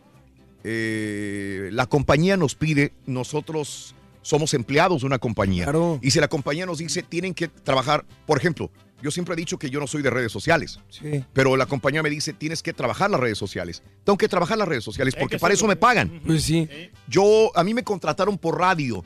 Eh, 0.64 1.70
la 1.72 1.86
compañía 1.86 2.36
nos 2.36 2.56
pide, 2.56 2.94
nosotros 3.06 3.94
somos 4.24 4.56
empleados 4.56 5.02
de 5.02 5.06
una 5.06 5.20
compañía. 5.20 5.72
Y 6.02 6.10
si 6.10 6.20
la 6.20 6.30
compañía 6.30 6.66
nos 6.66 6.80
dice, 6.80 7.04
tienen 7.04 7.36
que 7.36 7.48
trabajar, 7.48 8.06
por 8.26 8.40
ejemplo, 8.40 8.72
yo 9.04 9.12
siempre 9.12 9.34
he 9.34 9.36
dicho 9.36 9.60
que 9.60 9.70
yo 9.70 9.80
no 9.80 9.86
soy 9.86 10.02
de 10.02 10.10
redes 10.10 10.32
sociales, 10.32 10.80
Sí. 10.90 11.24
pero 11.34 11.56
la 11.58 11.66
compañía 11.68 12.02
me 12.02 12.10
dice, 12.10 12.34
tienes 12.34 12.64
que 12.64 12.74
trabajar 12.74 13.12
las 13.12 13.20
redes 13.20 13.38
sociales. 13.38 13.84
Tengo 14.04 14.18
que 14.18 14.28
trabajar 14.28 14.58
las 14.58 14.68
redes 14.68 14.84
sociales 14.84 15.14
porque 15.20 15.36
que 15.36 15.40
para 15.40 15.54
eso 15.54 15.68
me 15.68 15.76
pagan. 15.76 16.22
Pues 16.26 16.44
sí. 16.44 16.68
Yo, 17.08 17.52
a 17.56 17.64
mí 17.64 17.74
me 17.74 17.84
contrataron 17.84 18.38
por 18.38 18.58
radio. 18.58 19.04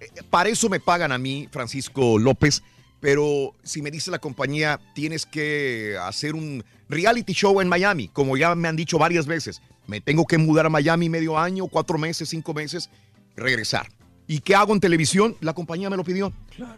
Eh, 0.00 0.06
Para 0.30 0.48
eso 0.48 0.68
me 0.68 0.80
pagan 0.80 1.12
a 1.12 1.18
mí, 1.18 1.48
Francisco 1.50 2.18
López. 2.18 2.62
Pero 3.00 3.52
si 3.62 3.82
me 3.82 3.90
dice 3.90 4.10
la 4.10 4.18
compañía, 4.18 4.80
tienes 4.94 5.26
que 5.26 5.94
hacer 6.00 6.34
un 6.34 6.64
reality 6.88 7.34
show 7.34 7.60
en 7.60 7.68
Miami, 7.68 8.08
como 8.08 8.36
ya 8.38 8.54
me 8.54 8.66
han 8.68 8.76
dicho 8.76 8.98
varias 8.98 9.26
veces. 9.26 9.60
Me 9.86 10.00
tengo 10.00 10.24
que 10.26 10.38
mudar 10.38 10.64
a 10.64 10.70
Miami 10.70 11.10
medio 11.10 11.38
año, 11.38 11.66
cuatro 11.66 11.98
meses, 11.98 12.30
cinco 12.30 12.54
meses, 12.54 12.88
regresar. 13.36 13.88
¿Y 14.26 14.40
qué 14.40 14.54
hago 14.54 14.72
en 14.72 14.80
televisión? 14.80 15.36
La 15.40 15.52
compañía 15.52 15.90
me 15.90 15.96
lo 15.96 16.04
pidió. 16.04 16.32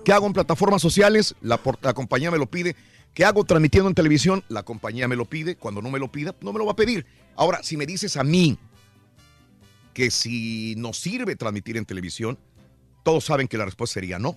¿Qué 0.04 0.12
hago 0.12 0.26
en 0.26 0.32
plataformas 0.32 0.82
sociales? 0.82 1.34
La, 1.40 1.60
la 1.82 1.94
compañía 1.94 2.30
me 2.30 2.38
lo 2.38 2.46
pide. 2.46 2.74
¿Qué 3.14 3.24
hago 3.24 3.44
transmitiendo 3.44 3.88
en 3.88 3.94
televisión? 3.94 4.44
La 4.48 4.62
compañía 4.62 5.08
me 5.08 5.16
lo 5.16 5.24
pide. 5.24 5.56
Cuando 5.56 5.80
no 5.80 5.90
me 5.90 5.98
lo 5.98 6.10
pida, 6.10 6.34
no 6.40 6.52
me 6.52 6.58
lo 6.58 6.66
va 6.66 6.72
a 6.72 6.76
pedir. 6.76 7.06
Ahora, 7.36 7.62
si 7.62 7.76
me 7.76 7.86
dices 7.86 8.16
a 8.16 8.24
mí 8.24 8.58
que 9.94 10.10
si 10.10 10.74
nos 10.76 10.98
sirve 10.98 11.36
transmitir 11.36 11.76
en 11.76 11.86
televisión, 11.86 12.38
todos 13.02 13.24
saben 13.24 13.48
que 13.48 13.56
la 13.56 13.64
respuesta 13.64 13.94
sería 13.94 14.18
no. 14.18 14.36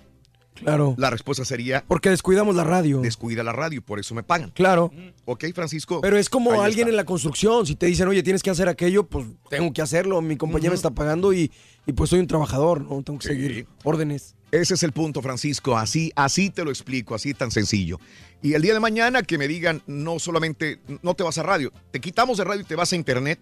Claro. 0.61 0.95
La 0.97 1.09
respuesta 1.09 1.45
sería... 1.45 1.83
Porque 1.87 2.09
descuidamos 2.09 2.55
la 2.55 2.63
radio. 2.63 3.01
Descuida 3.01 3.43
la 3.43 3.53
radio, 3.53 3.81
por 3.81 3.99
eso 3.99 4.15
me 4.15 4.23
pagan. 4.23 4.51
Claro. 4.51 4.91
Ok, 5.25 5.45
Francisco. 5.53 6.01
Pero 6.01 6.17
es 6.17 6.29
como 6.29 6.61
alguien 6.61 6.87
está. 6.87 6.89
en 6.91 6.95
la 6.95 7.05
construcción. 7.05 7.65
Si 7.65 7.75
te 7.75 7.85
dicen, 7.85 8.07
oye, 8.07 8.23
tienes 8.23 8.43
que 8.43 8.49
hacer 8.49 8.67
aquello, 8.67 9.05
pues 9.05 9.27
tengo 9.49 9.71
que 9.73 9.81
hacerlo. 9.81 10.21
Mi 10.21 10.37
compañía 10.37 10.69
me 10.69 10.75
está 10.75 10.91
pagando 10.91 11.33
y, 11.33 11.51
y 11.85 11.93
pues 11.93 12.09
soy 12.09 12.19
un 12.19 12.27
trabajador, 12.27 12.81
¿no? 12.81 13.01
Tengo 13.03 13.19
que 13.19 13.27
seguir 13.27 13.67
órdenes. 13.83 14.35
Ese 14.51 14.73
es 14.73 14.83
el 14.83 14.91
punto, 14.91 15.21
Francisco. 15.21 15.77
Así, 15.77 16.11
así 16.15 16.49
te 16.49 16.63
lo 16.63 16.71
explico, 16.71 17.13
así 17.13 17.33
tan 17.33 17.51
sencillo. 17.51 17.99
Y 18.41 18.53
el 18.53 18.61
día 18.61 18.73
de 18.73 18.79
mañana 18.79 19.21
que 19.21 19.37
me 19.37 19.47
digan, 19.47 19.83
no 19.85 20.17
solamente, 20.17 20.79
no 21.03 21.13
te 21.13 21.23
vas 21.23 21.37
a 21.37 21.43
radio, 21.43 21.71
te 21.91 21.99
quitamos 21.99 22.37
de 22.37 22.45
radio 22.45 22.61
y 22.61 22.63
te 22.65 22.75
vas 22.75 22.91
a 22.91 22.95
internet, 22.95 23.39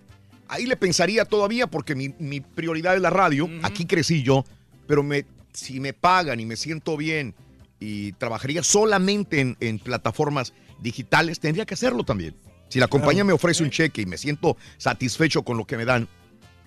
ahí 0.47 0.65
le 0.65 0.75
pensaría 0.75 1.23
todavía 1.23 1.67
porque 1.67 1.95
mi, 1.95 2.13
mi 2.19 2.41
prioridad 2.41 2.95
es 2.95 3.01
la 3.01 3.09
radio, 3.09 3.49
aquí 3.63 3.85
crecí 3.85 4.23
yo, 4.23 4.43
pero 4.87 5.03
me, 5.03 5.25
si 5.53 5.79
me 5.79 5.93
pagan 5.93 6.39
y 6.39 6.45
me 6.45 6.55
siento 6.55 6.97
bien 6.97 7.35
y 7.79 8.13
trabajaría 8.13 8.63
solamente 8.63 9.39
en, 9.39 9.57
en 9.59 9.79
plataformas 9.79 10.53
digitales, 10.79 11.39
tendría 11.39 11.65
que 11.65 11.73
hacerlo 11.73 12.03
también. 12.03 12.35
Si 12.69 12.79
la 12.79 12.87
compañía 12.87 13.23
me 13.23 13.33
ofrece 13.33 13.63
un 13.63 13.69
cheque 13.69 14.01
y 14.01 14.05
me 14.05 14.17
siento 14.17 14.57
satisfecho 14.77 15.43
con 15.43 15.57
lo 15.57 15.65
que 15.65 15.77
me 15.77 15.85
dan, 15.85 16.07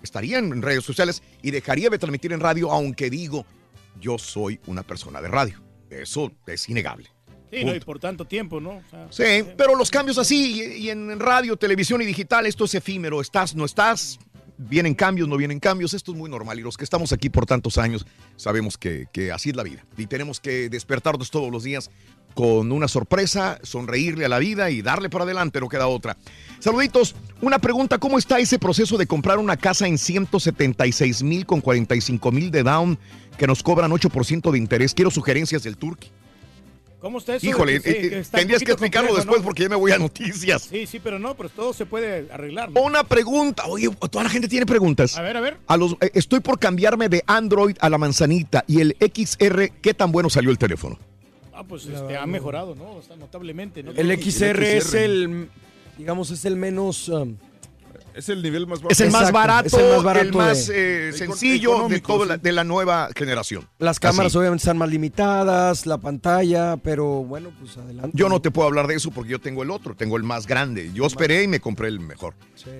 estaría 0.01 0.39
en 0.39 0.61
redes 0.61 0.83
sociales 0.83 1.21
y 1.41 1.51
dejaría 1.51 1.89
de 1.89 1.97
transmitir 1.99 2.33
en 2.33 2.39
radio, 2.39 2.71
aunque 2.71 3.09
digo, 3.09 3.45
yo 3.99 4.17
soy 4.17 4.59
una 4.65 4.83
persona 4.83 5.21
de 5.21 5.27
radio. 5.27 5.61
Eso 5.89 6.31
es 6.47 6.69
innegable. 6.69 7.09
Sí, 7.51 7.65
no, 7.65 7.75
y 7.75 7.79
por 7.81 7.99
tanto 7.99 8.25
tiempo, 8.25 8.61
¿no? 8.61 8.77
O 8.77 8.83
sea, 8.89 9.07
Sí, 9.11 9.45
pero 9.57 9.75
los 9.75 9.91
cambios 9.91 10.17
así, 10.17 10.61
y, 10.61 10.85
y 10.85 10.89
en 10.89 11.19
radio, 11.19 11.57
televisión 11.57 12.01
y 12.01 12.05
digital, 12.05 12.45
esto 12.45 12.63
es 12.63 12.75
efímero. 12.75 13.19
Estás, 13.19 13.55
no 13.55 13.65
estás, 13.65 14.19
vienen 14.69 14.93
cambios, 14.93 15.27
no 15.27 15.37
vienen 15.37 15.59
cambios, 15.59 15.93
esto 15.93 16.11
es 16.11 16.17
muy 16.17 16.29
normal. 16.29 16.59
Y 16.59 16.61
los 16.61 16.77
que 16.77 16.83
estamos 16.83 17.11
aquí 17.11 17.29
por 17.29 17.45
tantos 17.45 17.77
años 17.77 18.05
sabemos 18.35 18.77
que, 18.77 19.07
que 19.11 19.31
así 19.31 19.49
es 19.49 19.55
la 19.55 19.63
vida. 19.63 19.85
Y 19.97 20.07
tenemos 20.07 20.39
que 20.39 20.69
despertarnos 20.69 21.31
todos 21.31 21.51
los 21.51 21.63
días 21.63 21.89
con 22.33 22.71
una 22.71 22.87
sorpresa, 22.87 23.59
sonreírle 23.63 24.25
a 24.25 24.29
la 24.29 24.39
vida 24.39 24.69
y 24.69 24.81
darle 24.81 25.09
para 25.09 25.25
adelante, 25.25 25.59
no 25.59 25.69
queda 25.69 25.87
otra. 25.87 26.17
Saluditos, 26.59 27.15
una 27.41 27.59
pregunta, 27.59 27.97
¿cómo 27.97 28.17
está 28.17 28.39
ese 28.39 28.59
proceso 28.59 28.97
de 28.97 29.07
comprar 29.07 29.37
una 29.37 29.57
casa 29.57 29.87
en 29.87 29.97
176 29.97 31.23
mil 31.23 31.45
con 31.45 31.61
45 31.61 32.31
mil 32.31 32.51
de 32.51 32.63
down 32.63 32.97
que 33.37 33.47
nos 33.47 33.63
cobran 33.63 33.91
8% 33.91 34.51
de 34.51 34.57
interés? 34.57 34.93
Quiero 34.93 35.11
sugerencias 35.11 35.63
del 35.63 35.77
Turqui. 35.77 36.09
¿Cómo 37.01 37.17
está 37.17 37.35
eso? 37.35 37.47
Híjole, 37.47 37.77
eh, 37.77 37.81
eh, 37.83 38.19
está 38.19 38.37
tendrías 38.37 38.61
que 38.61 38.71
explicarlo 38.71 39.09
complejo, 39.09 39.25
después 39.25 39.41
¿no? 39.41 39.45
porque 39.45 39.63
ya 39.63 39.69
me 39.69 39.75
voy 39.75 39.91
a 39.91 39.97
noticias. 39.97 40.61
Sí, 40.61 40.85
sí, 40.85 40.99
pero 40.99 41.17
no, 41.17 41.35
pero 41.35 41.49
todo 41.49 41.73
se 41.73 41.87
puede 41.87 42.31
arreglar. 42.31 42.69
¿no? 42.69 42.79
Una 42.79 43.03
pregunta. 43.03 43.65
Oye, 43.65 43.89
toda 44.11 44.23
la 44.23 44.29
gente 44.29 44.47
tiene 44.47 44.67
preguntas. 44.67 45.17
A 45.17 45.23
ver, 45.23 45.35
a 45.35 45.41
ver. 45.41 45.57
A 45.65 45.77
los, 45.77 45.93
eh, 45.93 46.11
estoy 46.13 46.41
por 46.41 46.59
cambiarme 46.59 47.09
de 47.09 47.23
Android 47.25 47.75
a 47.79 47.89
la 47.89 47.97
manzanita 47.97 48.63
y 48.67 48.81
el 48.81 48.95
XR, 48.99 49.71
¿qué 49.81 49.95
tan 49.95 50.11
bueno 50.11 50.29
salió 50.29 50.51
el 50.51 50.59
teléfono? 50.59 50.99
Ah, 51.53 51.63
pues 51.63 51.87
este, 51.87 52.17
ha 52.17 52.27
mejorado, 52.27 52.75
¿no? 52.75 52.91
O 52.91 53.01
sea, 53.01 53.15
notablemente. 53.15 53.81
¿no? 53.81 53.91
El 53.91 54.11
XR 54.21 54.63
es 54.63 54.93
el, 54.93 55.49
digamos, 55.97 56.29
es 56.29 56.45
el 56.45 56.55
menos... 56.55 57.09
um, 57.09 57.35
Es 58.13 58.29
el 58.29 58.41
nivel 58.41 58.67
más 58.67 58.79
bajo. 58.79 58.91
Es 58.91 58.99
el 59.01 59.11
más 59.11 59.31
barato, 59.31 59.67
es 59.67 59.73
el 59.73 59.89
más 59.93 60.03
barato 60.03 60.25
el 60.27 60.33
más 60.33 60.67
de- 60.67 61.09
eh, 61.09 61.13
sencillo 61.13 61.87
de 61.87 61.99
toda 62.01 62.25
la, 62.25 62.37
de 62.37 62.51
la 62.51 62.63
nueva 62.63 63.09
generación. 63.15 63.67
Las 63.79 63.99
cámaras 63.99 64.31
Así. 64.31 64.37
obviamente 64.37 64.61
están 64.63 64.77
más 64.77 64.89
limitadas, 64.89 65.85
la 65.85 65.97
pantalla, 65.97 66.77
pero 66.77 67.23
bueno, 67.23 67.51
pues 67.59 67.77
adelante. 67.77 68.11
Yo 68.13 68.27
no 68.29 68.41
te 68.41 68.51
puedo 68.51 68.67
hablar 68.67 68.87
de 68.87 68.95
eso 68.95 69.11
porque 69.11 69.31
yo 69.31 69.39
tengo 69.39 69.63
el 69.63 69.71
otro, 69.71 69.95
tengo 69.95 70.17
el 70.17 70.23
más 70.23 70.45
grande. 70.47 70.91
Yo 70.93 71.05
esperé 71.05 71.43
y 71.43 71.47
me 71.47 71.59
compré 71.59 71.87
el 71.87 71.99
mejor, 71.99 72.33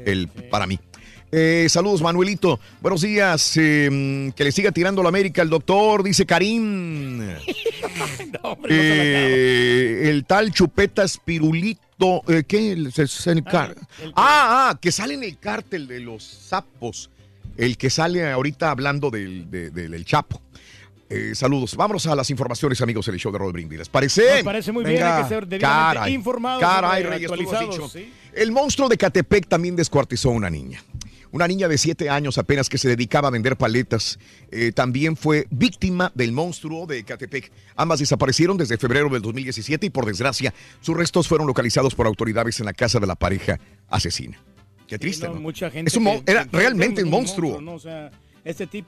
el 0.06 0.28
para 0.50 0.68
mí. 0.68 0.80
Eh, 1.34 1.68
saludos, 1.70 2.02
Manuelito. 2.02 2.60
Buenos 2.82 3.00
días. 3.04 3.54
eh, 3.56 4.34
que 4.36 4.44
le 4.44 4.52
siga 4.52 4.74
tirando 4.74 5.02
la 5.02 5.08
América 5.08 5.42
el 5.42 5.50
doctor, 5.50 6.04
dice 6.04 6.26
Karim. 6.26 7.22
Eh, 8.70 10.10
el 10.10 10.26
tal 10.26 10.52
Chupeta 10.52 11.08
Spirulito, 11.08 11.82
eh, 12.28 12.44
¿qué? 12.48 12.72
El- 12.74 12.92
se- 12.92 13.08
se- 13.08 13.32
el 13.32 13.44
car- 13.44 13.76
ah, 14.16 14.70
ah, 14.72 14.78
que 14.82 14.92
sale 14.92 15.14
en 15.14 15.24
el 15.24 15.38
cártel 15.38 15.88
de 15.88 16.00
los 16.00 16.24
sapos. 16.24 17.10
El 17.58 17.78
que 17.78 17.90
sale 17.90 18.30
ahorita 18.32 18.72
hablando 18.72 19.10
del, 19.10 19.50
de- 19.52 19.70
del- 19.72 19.92
del 19.92 20.06
Chapo. 20.06 20.42
Eh, 21.10 21.34
saludos. 21.36 21.76
Vámonos 21.76 22.08
a 22.08 22.16
las 22.16 22.30
informaciones, 22.30 22.80
amigos, 22.82 23.06
del 23.06 23.18
show 23.18 23.32
de 23.34 23.38
Rod 23.38 23.52
Brindis. 23.52 23.80
¿Les 23.80 23.90
parece? 23.90 24.36
Nos 24.36 24.44
parece 24.44 24.72
muy 24.72 24.86
bien, 24.86 25.04
hay 25.04 25.24
que 25.24 25.28
ser 25.30 25.46
debidamente 25.46 25.96
Caray, 25.98 26.14
informados, 26.14 26.62
Caray, 26.62 27.02
hombre, 27.04 27.10
Reyes, 27.18 27.30
tú 27.30 27.36
lo 27.36 27.42
has 27.42 27.54
actualizados, 27.54 27.94
dicho. 27.94 28.08
sí. 28.08 28.14
El 28.34 28.52
monstruo 28.54 28.88
de 28.88 28.98
Catepec 28.98 29.46
también 29.48 29.76
descuartizó 29.76 30.30
a 30.30 30.32
una 30.32 30.50
niña. 30.50 30.82
Una 31.34 31.48
niña 31.48 31.68
de 31.68 31.78
7 31.78 32.10
años 32.10 32.38
apenas 32.38 32.68
que 32.68 32.78
se 32.78 32.90
dedicaba 32.90 33.30
a 33.30 33.32
vender 33.32 33.56
paletas. 33.58 34.20
eh, 34.52 34.72
también 34.74 35.16
fue 35.16 35.48
víctima 35.50 36.12
del 36.14 36.34
monstruo 36.34 36.86
de 36.86 37.04
Catepec. 37.06 37.52
Ambas 37.76 38.00
desaparecieron 38.00 38.58
desde 38.58 38.78
febrero 38.78 39.08
del 39.10 39.22
2017 39.22 39.86
y 39.86 39.90
por 39.90 40.06
desgracia 40.06 40.54
sus 40.82 40.96
restos 40.98 41.28
fueron 41.28 41.48
localizados 41.48 41.96
por 41.96 42.06
autoridades 42.08 42.60
en 42.60 42.66
la 42.66 42.74
casa 42.74 43.00
de 43.00 43.08
la 43.08 43.16
pareja 43.16 43.60
asesina. 43.88 44.38
Qué 44.88 45.00
triste, 45.00 45.28
No, 45.28 45.36
¿no? 45.36 45.40
Mucha 45.42 45.72
gente. 45.72 45.90
Es 45.90 45.96
un 45.96 46.04
que- 46.04 46.24
era 46.32 46.44
que- 46.46 46.58
realmente 46.58 47.02
un 47.04 47.10
monstruo. 47.10 47.62
¿no? 47.62 47.76
O 47.76 47.80
sea, 47.80 48.12
este. 48.44 48.84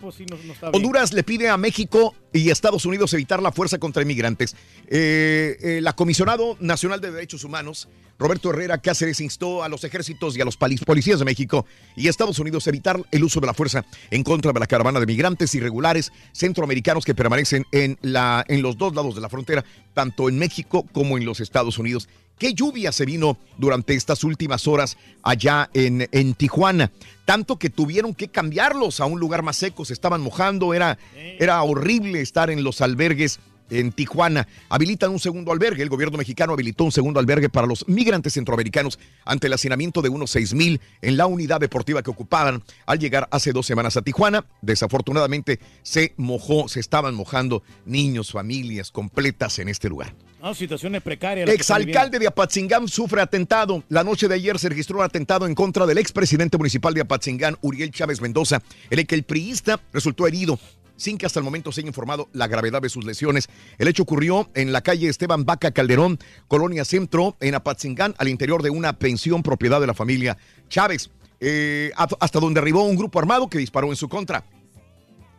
Honduras 0.73 1.13
le 1.13 1.23
pide 1.23 1.49
a 1.49 1.57
México 1.57 2.15
y 2.31 2.49
Estados 2.49 2.85
Unidos 2.85 3.13
evitar 3.13 3.41
la 3.41 3.51
fuerza 3.51 3.77
contra 3.77 4.01
inmigrantes. 4.01 4.55
Eh, 4.87 5.57
eh, 5.61 5.79
la 5.81 5.93
Comisionado 5.93 6.57
Nacional 6.59 7.01
de 7.01 7.11
Derechos 7.11 7.43
Humanos, 7.43 7.87
Roberto 8.17 8.49
Herrera 8.49 8.79
Cáceres, 8.79 9.21
instó 9.21 9.63
a 9.63 9.69
los 9.69 9.83
ejércitos 9.83 10.35
y 10.35 10.41
a 10.41 10.45
los 10.45 10.57
policías 10.57 11.19
de 11.19 11.25
México 11.25 11.65
y 11.95 12.07
Estados 12.07 12.39
Unidos 12.39 12.65
a 12.65 12.71
evitar 12.71 12.99
el 13.11 13.23
uso 13.23 13.39
de 13.39 13.47
la 13.47 13.53
fuerza 13.53 13.85
en 14.09 14.23
contra 14.23 14.51
de 14.51 14.59
la 14.59 14.67
caravana 14.67 14.99
de 14.99 15.05
migrantes 15.05 15.53
irregulares 15.55 16.11
centroamericanos 16.31 17.05
que 17.05 17.15
permanecen 17.15 17.65
en 17.71 17.97
los 18.01 18.77
dos 18.77 18.95
lados 18.95 19.15
de 19.15 19.21
la 19.21 19.29
frontera, 19.29 19.63
tanto 19.93 20.29
en 20.29 20.39
México 20.39 20.85
como 20.91 21.17
en 21.17 21.25
los 21.25 21.39
Estados 21.39 21.77
Unidos. 21.77 22.07
¿Qué 22.37 22.53
lluvia 22.53 22.91
se 22.91 23.05
vino 23.05 23.37
durante 23.57 23.93
estas 23.93 24.23
últimas 24.23 24.67
horas 24.67 24.97
allá 25.21 25.69
en, 25.73 26.07
en 26.11 26.33
Tijuana? 26.33 26.91
Tanto 27.25 27.57
que 27.57 27.69
tuvieron 27.69 28.13
que 28.13 28.27
cambiarlos 28.27 28.99
a 28.99 29.05
un 29.05 29.19
lugar 29.19 29.43
más 29.43 29.55
seco, 29.55 29.85
se 29.85 29.93
estaban 29.93 30.21
mojando, 30.21 30.73
era, 30.73 30.97
era 31.39 31.61
horrible 31.63 32.21
estar 32.21 32.49
en 32.49 32.63
los 32.63 32.81
albergues 32.81 33.39
en 33.69 33.91
Tijuana. 33.91 34.47
Habilitan 34.69 35.11
un 35.11 35.19
segundo 35.19 35.51
albergue. 35.51 35.83
El 35.83 35.89
gobierno 35.89 36.17
mexicano 36.17 36.53
habilitó 36.53 36.83
un 36.83 36.91
segundo 36.91 37.19
albergue 37.19 37.49
para 37.49 37.67
los 37.67 37.87
migrantes 37.87 38.33
centroamericanos 38.33 38.99
ante 39.25 39.47
el 39.47 39.53
hacinamiento 39.53 40.01
de 40.01 40.09
unos 40.09 40.31
6 40.31 40.53
mil 40.53 40.81
en 41.01 41.17
la 41.17 41.25
unidad 41.25 41.59
deportiva 41.59 42.03
que 42.03 42.11
ocupaban 42.11 42.63
al 42.85 42.99
llegar 42.99 43.27
hace 43.31 43.51
dos 43.51 43.65
semanas 43.65 43.97
a 43.97 44.01
Tijuana. 44.01 44.45
Desafortunadamente 44.61 45.59
se 45.81 46.13
mojó, 46.17 46.67
se 46.67 46.79
estaban 46.79 47.15
mojando 47.15 47.63
niños, 47.85 48.31
familias 48.31 48.91
completas 48.91 49.59
en 49.59 49.69
este 49.69 49.89
lugar. 49.89 50.13
No, 50.43 50.53
situaciones 50.53 51.01
precarias. 51.01 51.49
Exalcalde 51.49 52.19
de 52.19 52.27
Apatzingán 52.27 52.89
sufre 52.89 53.21
atentado. 53.21 53.81
La 53.87 54.03
noche 54.03 54.27
de 54.27 54.35
ayer 54.35 54.59
se 54.59 54.67
registró 54.67 54.97
un 54.97 55.05
atentado 55.05 55.47
en 55.47 55.55
contra 55.55 55.85
del 55.85 55.97
expresidente 55.97 56.57
municipal 56.57 56.93
de 56.93 56.99
Apatzingán, 56.99 57.55
Uriel 57.61 57.91
Chávez 57.91 58.19
Mendoza, 58.19 58.61
en 58.89 58.99
el 58.99 59.07
que 59.07 59.15
el 59.15 59.23
priista 59.23 59.79
resultó 59.93 60.27
herido 60.27 60.59
sin 60.97 61.17
que 61.17 61.25
hasta 61.25 61.39
el 61.39 61.45
momento 61.45 61.71
se 61.71 61.79
haya 61.79 61.87
informado 61.87 62.27
la 62.33 62.47
gravedad 62.47 62.81
de 62.81 62.89
sus 62.89 63.05
lesiones. 63.05 63.47
El 63.77 63.87
hecho 63.87 64.03
ocurrió 64.03 64.49
en 64.53 64.73
la 64.73 64.81
calle 64.81 65.07
Esteban 65.07 65.45
Vaca 65.45 65.71
Calderón, 65.71 66.19
Colonia 66.49 66.83
Centro, 66.83 67.37
en 67.39 67.55
Apatzingán, 67.55 68.13
al 68.17 68.27
interior 68.27 68.63
de 68.63 68.69
una 68.69 68.99
pensión 68.99 69.43
propiedad 69.43 69.79
de 69.79 69.87
la 69.87 69.93
familia 69.93 70.37
Chávez, 70.67 71.09
eh, 71.39 71.91
hasta 71.95 72.39
donde 72.41 72.59
arribó 72.59 72.83
un 72.83 72.97
grupo 72.97 73.17
armado 73.17 73.49
que 73.49 73.57
disparó 73.57 73.87
en 73.87 73.95
su 73.95 74.09
contra. 74.09 74.43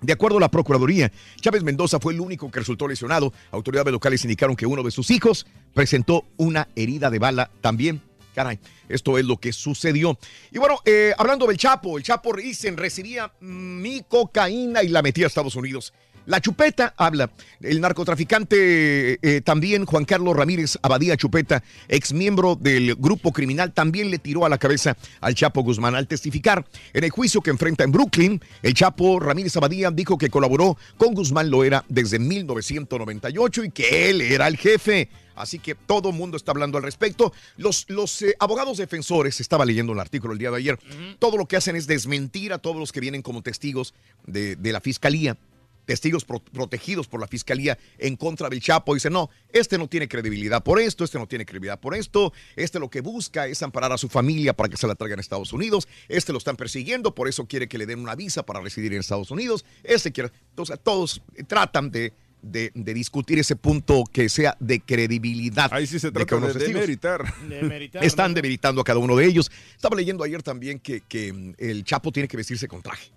De 0.05 0.13
acuerdo 0.13 0.37
a 0.37 0.41
la 0.41 0.51
Procuraduría, 0.51 1.11
Chávez 1.41 1.63
Mendoza 1.63 1.99
fue 1.99 2.13
el 2.13 2.21
único 2.21 2.51
que 2.51 2.61
resultó 2.61 2.87
lesionado. 2.87 3.33
Autoridades 3.51 3.91
locales 3.91 4.23
indicaron 4.25 4.55
que 4.55 4.67
uno 4.67 4.83
de 4.83 4.91
sus 4.91 5.11
hijos 5.11 5.47
presentó 5.73 6.27
una 6.37 6.69
herida 6.77 7.09
de 7.09 7.19
bala 7.19 7.51
también. 7.63 8.03
Caray, 8.35 8.59
esto 8.89 9.17
es 9.17 9.25
lo 9.25 9.39
que 9.39 9.53
sucedió. 9.53 10.19
Y 10.51 10.59
bueno, 10.59 10.79
eh, 10.85 11.15
hablando 11.17 11.47
del 11.47 11.57
Chapo, 11.57 11.97
el 11.97 12.05
Chapo 12.05 12.35
dicen 12.37 12.77
recibía 12.77 13.33
mi 13.41 14.03
cocaína 14.03 14.83
y 14.83 14.89
la 14.89 15.01
metía 15.01 15.25
a 15.25 15.29
Estados 15.29 15.57
Unidos. 15.57 15.95
La 16.27 16.41
Chupeta 16.41 16.95
habla. 16.97 17.31
El 17.61 17.81
narcotraficante 17.81 19.19
eh, 19.21 19.41
también, 19.43 19.85
Juan 19.85 20.05
Carlos 20.05 20.35
Ramírez 20.35 20.79
Abadía 20.83 21.17
Chupeta, 21.17 21.63
ex 21.89 22.13
miembro 22.13 22.57
del 22.57 22.95
grupo 22.95 23.33
criminal, 23.33 23.73
también 23.73 24.11
le 24.11 24.19
tiró 24.19 24.47
a 24.47 24.49
la 24.49 24.59
cabeza 24.59 24.97
al 25.21 25.35
Chapo 25.35 25.63
Guzmán 25.63 25.95
al 25.95 26.07
testificar 26.09 26.65
en 26.95 27.05
el 27.05 27.11
juicio 27.11 27.43
que 27.43 27.51
enfrenta 27.51 27.85
en 27.85 27.93
Brooklyn. 27.93 28.41
El 28.63 28.75
Chapo 28.75 29.21
Ramírez 29.21 29.57
Abadía 29.57 29.91
dijo 29.91 30.17
que 30.17 30.31
colaboró 30.31 30.79
con 30.97 31.15
Guzmán 31.15 31.51
Loera 31.51 31.85
desde 31.89 32.19
1998 32.19 33.65
y 33.65 33.71
que 33.71 34.11
él 34.11 34.23
era 34.23 34.49
el 34.49 34.57
jefe. 34.57 35.11
Así 35.37 35.59
que 35.59 35.75
todo 35.75 36.11
el 36.11 36.15
mundo 36.15 36.37
está 36.37 36.53
hablando 36.53 36.79
al 36.79 36.85
respecto. 36.85 37.33
Los, 37.57 37.87
los 37.89 38.23
eh, 38.23 38.37
abogados 38.39 38.79
defensores, 38.79 39.41
estaba 39.41 39.65
leyendo 39.65 39.93
el 39.93 40.01
artículo 40.01 40.33
el 40.33 40.39
día 40.39 40.51
de 40.51 40.59
ayer, 40.59 40.79
todo 41.19 41.37
lo 41.37 41.47
que 41.47 41.57
hacen 41.57 41.77
es 41.77 41.87
desmentir 41.87 42.53
a 42.53 42.59
todos 42.59 42.77
los 42.77 42.93
que 42.93 43.01
vienen 43.01 43.21
como 43.21 43.43
testigos 43.43 43.95
de, 44.27 44.57
de 44.57 44.73
la 44.73 44.81
fiscalía 44.81 45.37
testigos 45.85 46.25
pro- 46.25 46.41
protegidos 46.41 47.07
por 47.07 47.21
la 47.21 47.27
fiscalía 47.27 47.79
en 47.99 48.17
contra 48.17 48.49
del 48.49 48.61
Chapo. 48.61 48.95
Dice, 48.95 49.11
no, 49.11 49.31
este 49.53 49.79
no 49.79 49.89
tiene 49.89 50.09
credibilidad 50.09 50.63
por 50.63 50.81
esto, 50.81 51.05
este 51.05 51.19
no 51.19 51.27
tiene 51.27 51.45
credibilidad 51.47 51.81
por 51.81 51.95
esto, 51.95 52.33
este 52.57 52.79
lo 52.79 52.91
que 52.91 53.01
busca 53.01 53.47
es 53.47 53.63
amparar 53.63 53.93
a 53.93 53.99
su 53.99 54.09
familia 54.09 54.55
para 54.55 54.69
que 54.69 54.77
se 54.77 54.87
la 54.87 54.95
traigan 54.95 55.19
a 55.19 55.23
Estados 55.23 55.53
Unidos, 55.53 55.89
este 56.09 56.33
lo 56.33 56.39
están 56.39 56.57
persiguiendo, 56.57 57.15
por 57.15 57.29
eso 57.29 57.47
quiere 57.47 57.69
que 57.69 57.79
le 57.79 57.87
den 57.87 58.01
una 58.01 58.15
visa 58.15 58.45
para 58.45 58.61
residir 58.61 58.93
en 58.93 59.01
Estados 59.01 59.31
Unidos, 59.31 59.65
este 59.83 60.13
quiere, 60.13 60.31
entonces 60.51 60.79
todos 60.83 61.23
tratan 61.47 61.91
de 61.91 62.13
de, 62.45 62.71
de 62.75 62.95
discutir 62.95 63.39
ese 63.39 63.57
punto 63.57 64.05
que 64.13 64.29
sea 64.29 64.57
de 64.61 64.81
credibilidad. 64.81 65.73
Ahí 65.73 65.87
sí 65.87 65.99
se 65.99 66.09
de 66.09 66.13
trata 66.25 66.41
que 66.41 66.59
de, 66.59 66.67
demeritar. 66.67 67.25
Están 68.05 68.35
debilitando 68.35 68.81
a 68.81 68.85
cada 68.85 68.99
uno 68.99 69.17
de 69.17 69.25
ellos. 69.25 69.51
Estaba 69.75 69.97
leyendo 69.97 70.23
ayer 70.25 70.43
también 70.43 70.79
que, 70.79 71.01
que, 71.01 71.33
mm, 71.33 71.55
el 71.59 71.85
Chapo 71.85 72.13
tiene 72.13 72.29
que 72.29 72.37
vestirse 72.37 72.69
con 72.69 72.83
traje. 72.83 73.11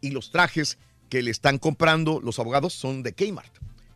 Y 0.00 0.10
los 0.10 0.30
trajes 0.30 0.78
que 1.10 1.22
le 1.22 1.30
están 1.30 1.58
comprando 1.58 2.20
los 2.22 2.38
abogados 2.38 2.72
son 2.72 3.02
de 3.02 3.12
Kmart. 3.12 3.52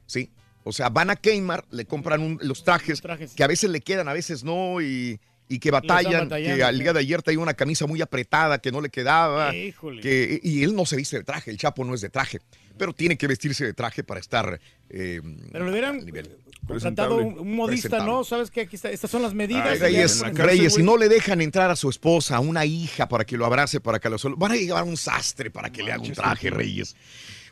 ¿Sí? 0.07 0.31
O 0.65 0.73
sea, 0.73 0.91
van 0.91 1.09
a 1.11 1.17
Kmart, 1.17 1.73
le 1.73 1.87
compran 1.87 2.21
un- 2.21 2.39
los 2.43 2.65
trajes, 2.65 3.01
que 3.35 3.45
a 3.45 3.47
veces 3.47 3.71
le 3.71 3.81
quedan, 3.81 4.09
a 4.09 4.13
veces 4.13 4.45
no, 4.45 4.81
y, 4.83 5.19
y 5.49 5.59
que 5.59 5.71
batallan. 5.71 6.29
Que 6.57 6.63
al 6.65 6.79
día 6.79 6.93
de 6.93 7.01
ayer 7.01 7.23
traía 7.23 7.39
una 7.39 7.55
camisa 7.55 7.87
muy 7.87 8.01
apretada 8.03 8.59
que 8.59 8.73
no 8.73 8.81
le 8.81 8.89
quedaba. 8.91 9.55
Híjole. 9.55 10.03
Que, 10.03 10.41
y 10.43 10.63
él 10.63 10.75
no 10.75 10.85
se 10.87 10.97
viste 10.97 11.17
de 11.19 11.25
traje, 11.25 11.51
el 11.51 11.59
Chapo 11.59 11.85
no 11.85 11.95
es 11.95 12.01
de 12.01 12.09
traje. 12.11 12.41
Pero 12.77 12.93
tiene 12.93 13.17
que 13.17 13.27
vestirse 13.27 13.65
de 13.65 13.73
traje 13.75 14.03
para 14.05 14.21
estar. 14.21 14.61
eh, 14.91 15.21
Pero 15.53 15.65
le 15.67 15.71
hubieran 15.71 16.05
contratado 16.67 17.17
un, 17.19 17.39
un 17.39 17.55
modista. 17.57 18.05
¿no? 18.05 18.25
¿Sabes 18.25 18.51
qué? 18.51 18.63
Aquí 18.63 18.77
está, 18.77 18.91
estas 18.91 19.11
son 19.11 19.23
las 19.23 19.35
medidas. 19.35 19.67
Ay, 19.67 19.79
Reyes, 19.79 20.21
ya- 20.35 20.45
Reyes, 20.45 20.75
si 20.75 20.83
no 20.83 20.97
le 20.97 21.09
dejan 21.09 21.41
entrar 21.41 21.71
a 21.71 21.77
su 21.77 21.89
esposa, 21.91 22.37
a 22.37 22.41
una 22.41 22.65
hija 22.65 23.09
para 23.09 23.25
que 23.25 23.37
lo 23.37 23.47
abrace, 23.47 23.81
para 23.81 23.99
que 24.01 24.09
lo. 24.11 24.17
Van 24.37 24.53
a 24.53 24.57
llevar 24.57 24.85
un 24.85 24.97
sastre 24.97 25.51
para 25.51 25.71
que 25.71 25.83
le 25.83 25.93
haga 25.93 26.03
un 26.03 26.13
traje, 26.13 26.51
Reyes. 26.51 26.97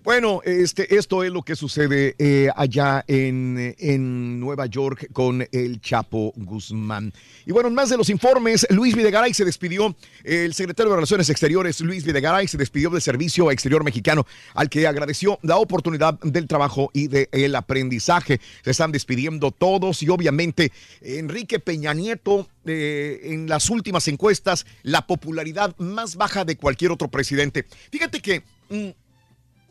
Bueno, 0.04 0.40
este, 0.44 0.96
esto 0.96 1.22
es 1.22 1.30
lo 1.30 1.42
que 1.42 1.54
sucede 1.54 2.16
eh, 2.18 2.48
allá 2.56 3.04
en, 3.06 3.76
en 3.78 4.40
Nueva 4.40 4.66
York 4.66 5.06
con 5.12 5.46
el 5.52 5.80
Chapo 5.80 6.32
Guzmán. 6.34 7.12
Y 7.46 7.52
bueno, 7.52 7.68
en 7.68 7.74
más 7.76 7.88
de 7.88 7.96
los 7.96 8.10
informes, 8.10 8.66
Luis 8.70 8.96
Videgaray 8.96 9.32
se 9.32 9.44
despidió, 9.44 9.94
el 10.24 10.54
secretario 10.54 10.90
de 10.90 10.96
Relaciones 10.96 11.30
Exteriores, 11.30 11.80
Luis 11.82 12.04
Videgaray, 12.04 12.48
se 12.48 12.58
despidió 12.58 12.90
del 12.90 13.00
Servicio 13.00 13.52
Exterior 13.52 13.84
Mexicano, 13.84 14.26
al 14.54 14.68
que 14.68 14.88
agradeció 14.88 15.38
la 15.42 15.58
oportunidad 15.58 16.18
del 16.18 16.48
trabajo 16.48 16.90
y 16.92 17.06
del 17.06 17.54
aprendizaje. 17.54 18.40
Se 18.64 18.72
están 18.72 18.90
despidiendo 18.90 19.52
todos 19.52 20.02
y 20.02 20.08
obviamente 20.08 20.72
Enrique 21.00 21.60
Peña 21.60 21.94
Nieto, 21.94 22.48
eh, 22.64 23.20
en 23.22 23.48
las 23.48 23.70
últimas 23.70 24.08
encuestas, 24.08 24.66
la 24.82 25.06
popularidad 25.06 25.76
más 25.78 26.16
baja 26.16 26.44
de 26.44 26.56
cualquier 26.56 26.90
otro 26.90 27.06
presidente. 27.06 27.66
Fíjate 27.92 28.20
que... 28.20 28.42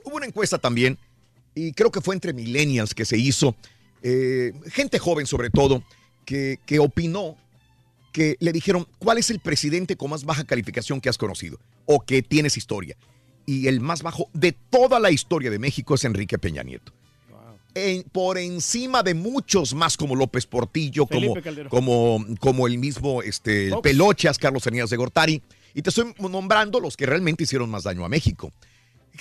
Hubo 0.03 0.15
una 0.17 0.25
encuesta 0.25 0.57
también, 0.57 0.97
y 1.55 1.71
creo 1.73 1.91
que 1.91 2.01
fue 2.01 2.15
entre 2.15 2.33
millennials 2.33 2.93
que 2.93 3.05
se 3.05 3.17
hizo, 3.17 3.55
eh, 4.03 4.53
gente 4.71 4.99
joven 4.99 5.27
sobre 5.27 5.49
todo, 5.49 5.83
que, 6.25 6.59
que 6.65 6.79
opinó 6.79 7.37
que 8.11 8.35
le 8.39 8.51
dijeron, 8.51 8.87
¿cuál 8.99 9.17
es 9.17 9.29
el 9.29 9.39
presidente 9.39 9.95
con 9.95 10.09
más 10.09 10.25
baja 10.25 10.43
calificación 10.43 10.99
que 10.99 11.07
has 11.09 11.17
conocido 11.17 11.59
o 11.85 12.01
que 12.01 12.21
tienes 12.21 12.57
historia? 12.57 12.97
Y 13.45 13.67
el 13.67 13.79
más 13.79 14.01
bajo 14.03 14.27
de 14.33 14.51
toda 14.51 14.99
la 14.99 15.11
historia 15.11 15.49
de 15.49 15.59
México 15.59 15.95
es 15.95 16.03
Enrique 16.03 16.37
Peña 16.37 16.61
Nieto. 16.63 16.91
En- 17.73 18.03
por 18.03 18.37
encima 18.37 19.01
de 19.01 19.13
muchos 19.13 19.73
más 19.73 19.95
como 19.95 20.15
López 20.15 20.45
Portillo, 20.45 21.05
como, 21.05 21.33
como, 21.69 22.25
como 22.39 22.67
el 22.67 22.77
mismo 22.77 23.21
este, 23.23 23.69
el. 23.69 23.81
Pelochas, 23.81 24.37
Carlos 24.37 24.67
Anías 24.67 24.89
de 24.89 24.97
Gortari. 24.97 25.41
Y 25.73 25.81
te 25.81 25.89
estoy 25.89 26.13
nombrando 26.19 26.81
los 26.81 26.97
que 26.97 27.05
realmente 27.05 27.43
hicieron 27.43 27.69
más 27.69 27.83
daño 27.83 28.03
a 28.03 28.09
México. 28.09 28.51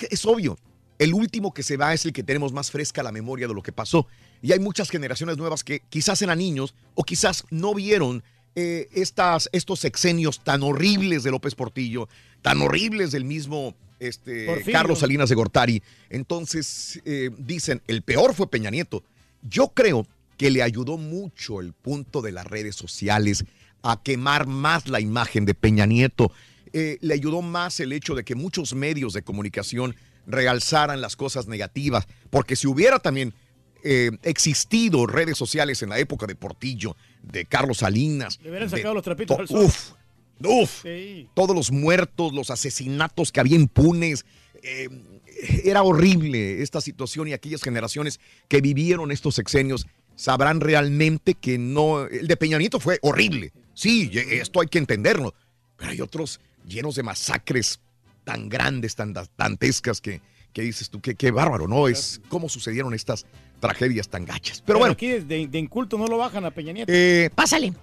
Es 0.09 0.25
obvio, 0.25 0.57
el 1.01 1.15
último 1.15 1.51
que 1.51 1.63
se 1.63 1.77
va 1.77 1.95
es 1.95 2.05
el 2.05 2.13
que 2.13 2.21
tenemos 2.21 2.53
más 2.53 2.69
fresca 2.69 3.01
la 3.01 3.11
memoria 3.11 3.47
de 3.47 3.55
lo 3.55 3.63
que 3.63 3.71
pasó. 3.71 4.05
Y 4.43 4.51
hay 4.51 4.59
muchas 4.59 4.91
generaciones 4.91 5.35
nuevas 5.35 5.63
que 5.63 5.81
quizás 5.89 6.21
eran 6.21 6.37
niños 6.37 6.75
o 6.93 7.03
quizás 7.03 7.43
no 7.49 7.73
vieron 7.73 8.23
eh, 8.53 8.87
estas, 8.93 9.49
estos 9.51 9.79
sexenios 9.79 10.43
tan 10.43 10.61
horribles 10.61 11.23
de 11.23 11.31
López 11.31 11.55
Portillo, 11.55 12.07
tan 12.43 12.61
horribles 12.61 13.09
del 13.09 13.25
mismo 13.25 13.73
este. 13.99 14.63
Carlos 14.71 14.99
Salinas 14.99 15.29
de 15.29 15.33
Gortari. 15.33 15.81
Entonces, 16.11 17.01
eh, 17.03 17.31
dicen, 17.35 17.81
el 17.87 18.03
peor 18.03 18.35
fue 18.35 18.47
Peña 18.47 18.69
Nieto. 18.69 19.03
Yo 19.41 19.69
creo 19.69 20.05
que 20.37 20.51
le 20.51 20.61
ayudó 20.61 20.99
mucho 20.99 21.61
el 21.61 21.73
punto 21.73 22.21
de 22.21 22.31
las 22.31 22.45
redes 22.45 22.75
sociales 22.75 23.43
a 23.81 23.99
quemar 24.03 24.45
más 24.45 24.87
la 24.87 24.99
imagen 24.99 25.45
de 25.45 25.55
Peña 25.55 25.87
Nieto. 25.87 26.31
Eh, 26.73 26.99
le 27.01 27.15
ayudó 27.15 27.41
más 27.41 27.79
el 27.79 27.91
hecho 27.91 28.13
de 28.13 28.23
que 28.23 28.35
muchos 28.35 28.75
medios 28.75 29.13
de 29.13 29.23
comunicación 29.23 29.95
realzaran 30.27 31.01
las 31.01 31.15
cosas 31.15 31.47
negativas, 31.47 32.07
porque 32.29 32.55
si 32.55 32.67
hubiera 32.67 32.99
también 32.99 33.33
eh, 33.83 34.11
existido 34.23 35.07
redes 35.07 35.37
sociales 35.37 35.81
en 35.81 35.89
la 35.89 35.97
época 35.99 36.27
de 36.27 36.35
Portillo, 36.35 36.95
de 37.23 37.45
Carlos 37.45 37.79
Salinas, 37.79 38.39
Le 38.41 38.49
hubieran 38.51 38.69
de 38.69 38.77
sacado 38.77 38.93
los 38.93 39.03
trapitos 39.03 39.35
to- 39.37 39.41
al 39.41 39.47
sol. 39.47 39.65
uf, 39.65 39.91
uf, 40.43 40.81
Sí. 40.83 41.27
todos 41.33 41.55
los 41.55 41.71
muertos, 41.71 42.33
los 42.33 42.49
asesinatos 42.51 43.31
que 43.31 43.39
había 43.39 43.55
impunes. 43.55 44.25
eh, 44.63 44.89
era 45.63 45.81
horrible 45.81 46.61
esta 46.61 46.81
situación 46.81 47.27
y 47.27 47.33
aquellas 47.33 47.63
generaciones 47.63 48.19
que 48.47 48.61
vivieron 48.61 49.11
estos 49.11 49.33
sexenios 49.33 49.87
sabrán 50.15 50.59
realmente 50.61 51.33
que 51.33 51.57
no. 51.57 52.05
El 52.05 52.27
de 52.27 52.37
Peña 52.37 52.59
Nieto 52.59 52.79
fue 52.79 52.99
horrible. 53.01 53.51
Sí, 53.73 54.11
esto 54.13 54.61
hay 54.61 54.67
que 54.67 54.77
entenderlo. 54.77 55.33
Pero 55.77 55.89
hay 55.91 56.01
otros 56.01 56.39
llenos 56.67 56.93
de 56.93 57.01
masacres 57.01 57.79
tan 58.23 58.49
grandes, 58.49 58.95
tan 58.95 59.13
da- 59.13 59.27
dantescas 59.37 60.01
que, 60.01 60.21
que 60.53 60.61
dices 60.61 60.89
tú, 60.89 61.01
que 61.01 61.15
qué 61.15 61.31
bárbaro, 61.31 61.67
¿no? 61.67 61.87
Es 61.87 62.21
cómo 62.29 62.49
sucedieron 62.49 62.93
estas 62.93 63.25
tragedias 63.59 64.09
tan 64.09 64.25
gachas. 64.25 64.63
Pero 64.65 64.79
bueno. 64.79 64.93
aquí 64.93 65.07
de, 65.07 65.47
de 65.47 65.59
inculto 65.59 65.95
no 65.97 66.07
lo 66.07 66.17
bajan 66.17 66.43
a 66.45 66.51
Peña 66.51 66.73
Nieto. 66.73 66.91
Eh, 66.93 67.29
Pásale. 67.35 67.73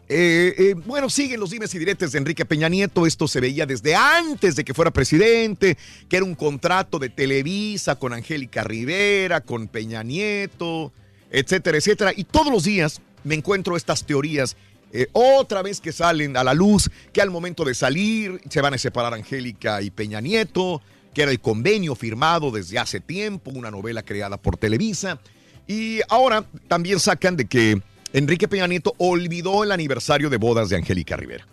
bueno, 0.87 1.09
siguen 1.09 1.39
los 1.39 1.51
dimes 1.51 1.73
y 1.75 1.79
diretes 1.79 2.11
de 2.13 2.19
Enrique 2.19 2.45
Peña 2.45 2.69
Nieto. 2.69 3.07
Esto 3.07 3.29
se 3.29 3.41
veía 3.41 3.65
desde 3.65 3.95
antes 3.95 4.57
de 4.57 4.65
que 4.65 4.75
fuera 4.75 4.91
presidente, 4.91 5.79
que 6.09 6.17
era 6.17 6.25
un 6.25 6.35
contrato 6.35 6.99
de 6.99 7.09
Televisa 7.11 7.95
con 7.97 8.13
Angélica 8.13 8.65
Rivera, 8.65 9.41
con 9.41 9.69
Peña 9.69 10.03
Nieto, 10.03 10.93
etcétera, 11.31 11.79
etcétera. 11.79 12.13
Y 12.17 12.25
todos 12.25 12.53
los 12.53 12.65
días 12.65 13.01
me 13.23 13.37
encuentro 13.37 13.77
estas 13.77 14.05
teorías. 14.05 14.57
Eh, 14.93 15.09
otra 15.13 15.63
vez 15.63 15.81
que 15.81 15.93
salen 15.93 16.37
a 16.37 16.45
la 16.45 16.55
luz, 16.55 16.91
que 17.13 17.21
al 17.21 17.31
momento 17.31 17.65
de 17.65 17.75
salir 17.75 18.41
se 18.49 18.61
van 18.61 18.75
a 18.75 18.79
separar 18.79 19.15
Angélica 19.15 19.83
y 19.83 19.91
Peña 19.91 20.21
Nieto, 20.21 20.81
que 21.15 21.23
era 21.23 21.31
el 21.31 21.41
convenio 21.41 21.95
firmado 21.95 22.51
desde 22.51 22.79
hace 22.79 23.01
tiempo, 23.01 23.51
una 23.51 23.71
novela 23.71 24.03
creada 24.03 24.37
por 24.37 24.57
Televisa. 24.57 25.21
Y 25.67 26.01
ahora 26.09 26.47
también 26.69 26.99
sacan 27.01 27.37
de 27.37 27.47
que 27.47 27.83
Enrique 28.13 28.49
Peña 28.49 28.67
Nieto 28.67 28.95
olvidó 28.99 29.65
el 29.65 29.73
aniversario 29.73 30.31
de 30.31 30.39
bodas 30.39 30.71
de 30.71 30.77
Angélica 30.77 31.17
Rivera. 31.17 31.47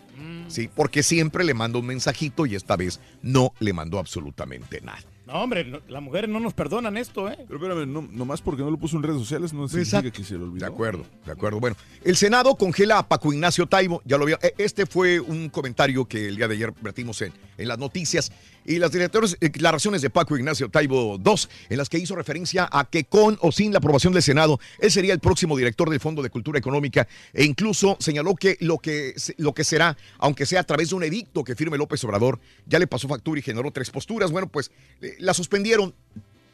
Sí, 0.47 0.69
porque 0.73 1.01
siempre 1.01 1.43
le 1.43 1.55
manda 1.55 1.79
un 1.79 1.87
mensajito 1.87 2.45
y 2.45 2.55
esta 2.55 2.75
vez 2.75 2.99
no 3.23 3.53
le 3.59 3.73
mandó 3.73 3.97
absolutamente 3.97 4.79
nada. 4.81 5.01
No, 5.27 5.33
hombre, 5.41 5.65
no- 5.65 5.79
las 5.87 6.01
mujeres 6.03 6.29
no 6.29 6.39
nos 6.39 6.53
perdonan 6.53 6.97
esto, 6.97 7.29
¿eh? 7.29 7.35
Pero 7.47 7.55
espérame, 7.57 7.91
no, 7.91 8.07
nomás 8.11 8.41
porque 8.41 8.61
no 8.61 8.69
lo 8.69 8.77
puso 8.77 8.95
en 8.97 9.03
redes 9.03 9.17
sociales 9.19 9.53
no 9.53 9.67
significa 9.67 9.97
Exacto. 9.97 10.17
que 10.17 10.23
se 10.23 10.35
lo 10.35 10.43
olvidó. 10.45 10.65
De 10.65 10.71
acuerdo, 10.71 11.05
de 11.25 11.31
acuerdo. 11.31 11.59
Bueno, 11.59 11.75
el 12.03 12.15
Senado 12.15 12.53
congela 12.55 12.99
a 12.99 13.07
Paco 13.07 13.33
Ignacio 13.33 13.65
Taibo, 13.65 14.01
ya 14.05 14.17
lo 14.17 14.25
vio. 14.25 14.37
e- 14.41 14.53
Este 14.59 14.85
fue 14.85 15.19
un 15.19 15.49
comentario 15.49 16.05
que 16.05 16.27
el 16.27 16.35
día 16.35 16.47
de 16.47 16.53
ayer 16.55 16.73
vertimos 16.81 17.21
en, 17.23 17.33
en 17.57 17.67
las 17.67 17.79
noticias. 17.79 18.31
Y 18.65 18.79
las 18.79 18.91
directores, 18.91 19.37
declaraciones 19.39 20.01
de 20.01 20.09
Paco 20.09 20.35
Ignacio 20.35 20.69
Taibo 20.69 21.19
II, 21.23 21.33
en 21.69 21.77
las 21.77 21.89
que 21.89 21.99
hizo 21.99 22.15
referencia 22.15 22.67
a 22.71 22.85
que 22.85 23.03
con 23.03 23.37
o 23.41 23.51
sin 23.51 23.71
la 23.71 23.77
aprobación 23.77 24.13
del 24.13 24.23
Senado, 24.23 24.59
él 24.79 24.91
sería 24.91 25.13
el 25.13 25.19
próximo 25.19 25.55
director 25.55 25.89
del 25.89 25.99
Fondo 25.99 26.23
de 26.23 26.29
Cultura 26.29 26.57
Económica. 26.57 27.07
E 27.33 27.43
incluso 27.43 27.97
señaló 27.99 28.35
que 28.35 28.57
lo 28.61 28.79
que, 28.79 29.13
lo 29.37 29.53
que 29.53 29.63
será, 29.63 29.97
aunque 30.17 30.45
sea 30.45 30.61
a 30.61 30.63
través 30.63 30.89
de 30.89 30.95
un 30.95 31.03
edicto 31.03 31.43
que 31.43 31.55
firme 31.55 31.77
López 31.77 32.03
Obrador, 32.03 32.39
ya 32.65 32.79
le 32.79 32.87
pasó 32.87 33.07
factura 33.07 33.39
y 33.39 33.43
generó 33.43 33.71
tres 33.71 33.91
posturas. 33.91 34.31
Bueno, 34.31 34.47
pues 34.47 34.71
eh, 35.01 35.15
la 35.19 35.33
suspendieron 35.33 35.93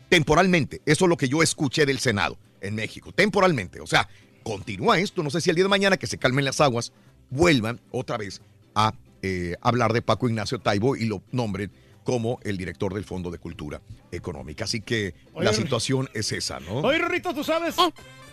temporalmente. 0.09 0.81
Eso 0.85 1.05
es 1.05 1.09
lo 1.09 1.17
que 1.17 1.29
yo 1.29 1.41
escuché 1.41 1.85
del 1.85 1.99
Senado 1.99 2.37
en 2.59 2.75
México, 2.75 3.13
temporalmente. 3.13 3.79
O 3.79 3.87
sea, 3.87 4.09
continúa 4.43 4.99
esto. 4.99 5.23
No 5.23 5.29
sé 5.29 5.39
si 5.39 5.49
el 5.49 5.55
día 5.55 5.65
de 5.65 5.69
mañana 5.69 5.97
que 5.97 6.07
se 6.07 6.17
calmen 6.17 6.45
las 6.45 6.59
aguas, 6.59 6.91
vuelvan 7.29 7.79
otra 7.91 8.17
vez 8.17 8.41
a 8.75 8.93
eh, 9.21 9.55
hablar 9.61 9.93
de 9.93 10.01
Paco 10.01 10.27
Ignacio 10.27 10.59
Taibo 10.59 10.95
y 10.95 11.05
lo 11.05 11.23
nombren 11.31 11.71
como 12.03 12.39
el 12.43 12.57
director 12.57 12.93
del 12.93 13.05
Fondo 13.05 13.29
de 13.31 13.37
Cultura 13.37 13.81
Económica. 14.11 14.65
Así 14.65 14.81
que 14.81 15.13
Oye, 15.33 15.45
la 15.45 15.53
situación 15.53 16.09
es 16.13 16.31
esa, 16.31 16.59
¿no? 16.59 16.79
Oye, 16.79 16.97
Rorrito, 16.97 17.33
¿tú 17.33 17.43
sabes 17.43 17.75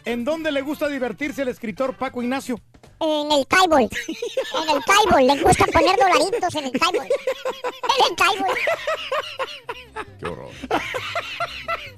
en 0.04 0.24
dónde 0.24 0.52
le 0.52 0.62
gusta 0.62 0.88
divertirse 0.88 1.42
el 1.42 1.48
escritor 1.48 1.96
Paco 1.96 2.22
Ignacio? 2.22 2.60
En 3.00 3.32
el 3.32 3.46
Kaibol. 3.46 3.82
En 3.82 4.76
el 4.76 4.84
Kaibol. 4.84 5.26
Le 5.26 5.42
gusta 5.42 5.66
poner 5.66 5.96
dolaritos 5.96 6.54
en 6.54 6.64
el 6.64 6.72
Kaibol. 6.72 7.04
En 7.04 8.10
el 8.10 8.16
Kaibol. 8.16 8.54
Qué 10.18 10.26
horror. 10.26 10.50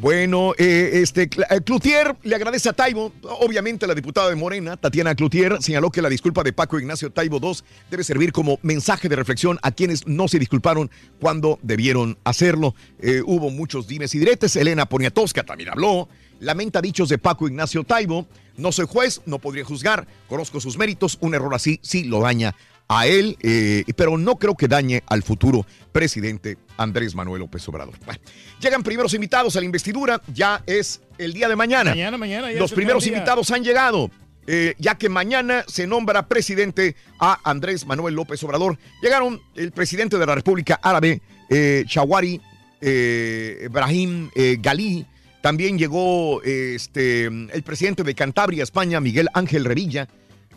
Bueno, 0.00 0.54
eh, 0.56 0.92
este 0.94 1.24
eh, 1.24 1.60
Cloutier 1.62 2.16
le 2.22 2.34
agradece 2.34 2.70
a 2.70 2.72
Taibo. 2.72 3.12
Obviamente, 3.40 3.86
la 3.86 3.94
diputada 3.94 4.30
de 4.30 4.34
Morena, 4.34 4.78
Tatiana 4.78 5.14
Cloutier, 5.14 5.58
señaló 5.60 5.90
que 5.90 6.00
la 6.00 6.08
disculpa 6.08 6.42
de 6.42 6.54
Paco 6.54 6.78
Ignacio 6.78 7.10
Taibo 7.10 7.38
II 7.42 7.58
debe 7.90 8.02
servir 8.02 8.32
como 8.32 8.58
mensaje 8.62 9.10
de 9.10 9.16
reflexión 9.16 9.58
a 9.60 9.72
quienes 9.72 10.06
no 10.06 10.26
se 10.26 10.38
disculparon 10.38 10.90
cuando 11.20 11.58
debieron 11.60 12.16
hacerlo. 12.24 12.74
Eh, 12.98 13.20
hubo 13.26 13.50
muchos 13.50 13.88
dimes 13.88 14.14
y 14.14 14.20
diretes. 14.20 14.56
Elena 14.56 14.86
Poniatowska 14.86 15.42
también 15.42 15.68
habló. 15.68 16.08
Lamenta 16.40 16.80
dichos 16.80 17.10
de 17.10 17.18
Paco 17.18 17.46
Ignacio 17.46 17.84
Taibo. 17.84 18.26
No 18.56 18.72
soy 18.72 18.86
juez, 18.88 19.20
no 19.26 19.38
podría 19.38 19.64
juzgar. 19.64 20.06
Conozco 20.30 20.60
sus 20.60 20.78
méritos. 20.78 21.18
Un 21.20 21.34
error 21.34 21.54
así 21.54 21.78
sí 21.82 22.04
lo 22.04 22.20
daña 22.20 22.54
a 22.92 23.06
él, 23.06 23.36
eh, 23.40 23.84
pero 23.96 24.18
no 24.18 24.34
creo 24.34 24.56
que 24.56 24.66
dañe 24.66 25.04
al 25.06 25.22
futuro 25.22 25.64
presidente 25.92 26.58
Andrés 26.76 27.14
Manuel 27.14 27.38
López 27.40 27.66
Obrador. 27.68 27.94
Bueno, 28.04 28.20
llegan 28.60 28.82
primeros 28.82 29.14
invitados 29.14 29.54
a 29.54 29.60
la 29.60 29.66
investidura, 29.66 30.20
ya 30.34 30.62
es 30.66 31.00
el 31.16 31.32
día 31.32 31.48
de 31.48 31.54
mañana. 31.54 31.90
Mañana, 31.90 32.18
mañana. 32.18 32.52
ya 32.52 32.58
Los 32.58 32.72
primeros 32.72 33.04
día. 33.04 33.12
invitados 33.12 33.48
han 33.52 33.62
llegado, 33.62 34.10
eh, 34.48 34.74
ya 34.78 34.96
que 34.96 35.08
mañana 35.08 35.62
se 35.68 35.86
nombra 35.86 36.26
presidente 36.26 36.96
a 37.20 37.38
Andrés 37.48 37.86
Manuel 37.86 38.14
López 38.16 38.42
Obrador. 38.42 38.76
Llegaron 39.00 39.40
el 39.54 39.70
presidente 39.70 40.18
de 40.18 40.26
la 40.26 40.34
República 40.34 40.80
Árabe, 40.82 41.22
eh, 41.48 41.84
Shawari 41.86 42.40
eh, 42.80 43.68
Brahim 43.70 44.30
eh, 44.34 44.56
Gali. 44.60 45.06
También 45.42 45.78
llegó 45.78 46.42
este, 46.42 47.26
el 47.26 47.62
presidente 47.64 48.02
de 48.02 48.14
Cantabria, 48.16 48.64
España, 48.64 49.00
Miguel 49.00 49.28
Ángel 49.32 49.64
Revilla. 49.64 50.08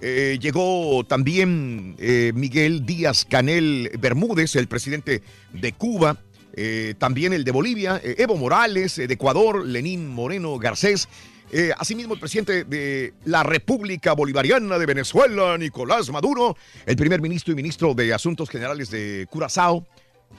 Eh, 0.06 0.38
llegó 0.42 1.06
también 1.06 1.96
eh, 1.98 2.34
Miguel 2.36 2.86
Díaz 2.86 3.24
Canel 3.24 3.90
Bermúdez, 3.98 4.58
el 4.58 4.68
presidente 4.68 5.24
de 5.54 5.72
Cuba. 5.72 6.18
Eh, 6.56 6.96
también 6.98 7.32
el 7.32 7.46
de 7.46 7.52
Bolivia, 7.52 8.02
Evo 8.04 8.36
Morales, 8.36 8.98
de 8.98 9.06
Ecuador, 9.06 9.66
Lenín 9.66 10.10
Moreno 10.10 10.60
Garcés. 10.60 11.08
Asimismo, 11.78 12.16
el 12.16 12.20
presidente 12.20 12.64
de 12.64 13.14
la 13.26 13.44
República 13.44 14.14
Bolivariana 14.14 14.78
de 14.80 14.86
Venezuela, 14.88 15.56
Nicolás 15.58 16.10
Maduro, 16.10 16.58
el 16.86 16.96
primer 16.96 17.22
ministro 17.22 17.54
y 17.54 17.56
ministro 17.56 17.94
de 17.94 18.12
Asuntos 18.12 18.50
Generales 18.50 18.90
de 18.90 19.28
Curazao, 19.30 19.86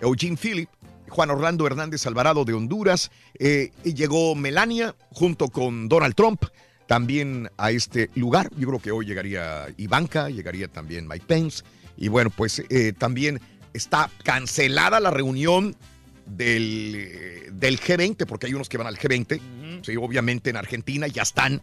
Eugene 0.00 0.36
Philip, 0.36 0.68
Juan 1.08 1.30
Orlando 1.30 1.68
Hernández 1.68 2.04
Alvarado 2.06 2.44
de 2.44 2.52
Honduras, 2.52 3.12
y 3.38 3.94
llegó 3.94 4.34
Melania 4.34 4.96
junto 5.12 5.48
con 5.48 5.88
Donald 5.88 6.16
Trump 6.16 6.46
también 6.86 7.50
a 7.56 7.70
este 7.70 8.10
lugar. 8.14 8.50
Yo 8.56 8.68
creo 8.68 8.78
que 8.80 8.90
hoy 8.92 9.06
llegaría 9.06 9.66
Ivanka, 9.76 10.28
llegaría 10.28 10.68
también 10.68 11.06
Mike 11.08 11.24
Pence, 11.26 11.64
y 11.96 12.08
bueno, 12.08 12.30
pues 12.30 12.62
eh, 12.70 12.92
también 12.96 13.40
está 13.72 14.10
cancelada 14.22 15.00
la 15.00 15.10
reunión 15.10 15.76
del, 16.26 16.94
eh, 16.96 17.48
del 17.52 17.80
G20, 17.80 18.26
porque 18.26 18.46
hay 18.46 18.54
unos 18.54 18.68
que 18.68 18.78
van 18.78 18.86
al 18.86 18.96
G20, 18.98 19.40
sí, 19.82 19.96
obviamente 19.96 20.50
en 20.50 20.56
Argentina 20.56 21.06
ya 21.06 21.22
están 21.22 21.62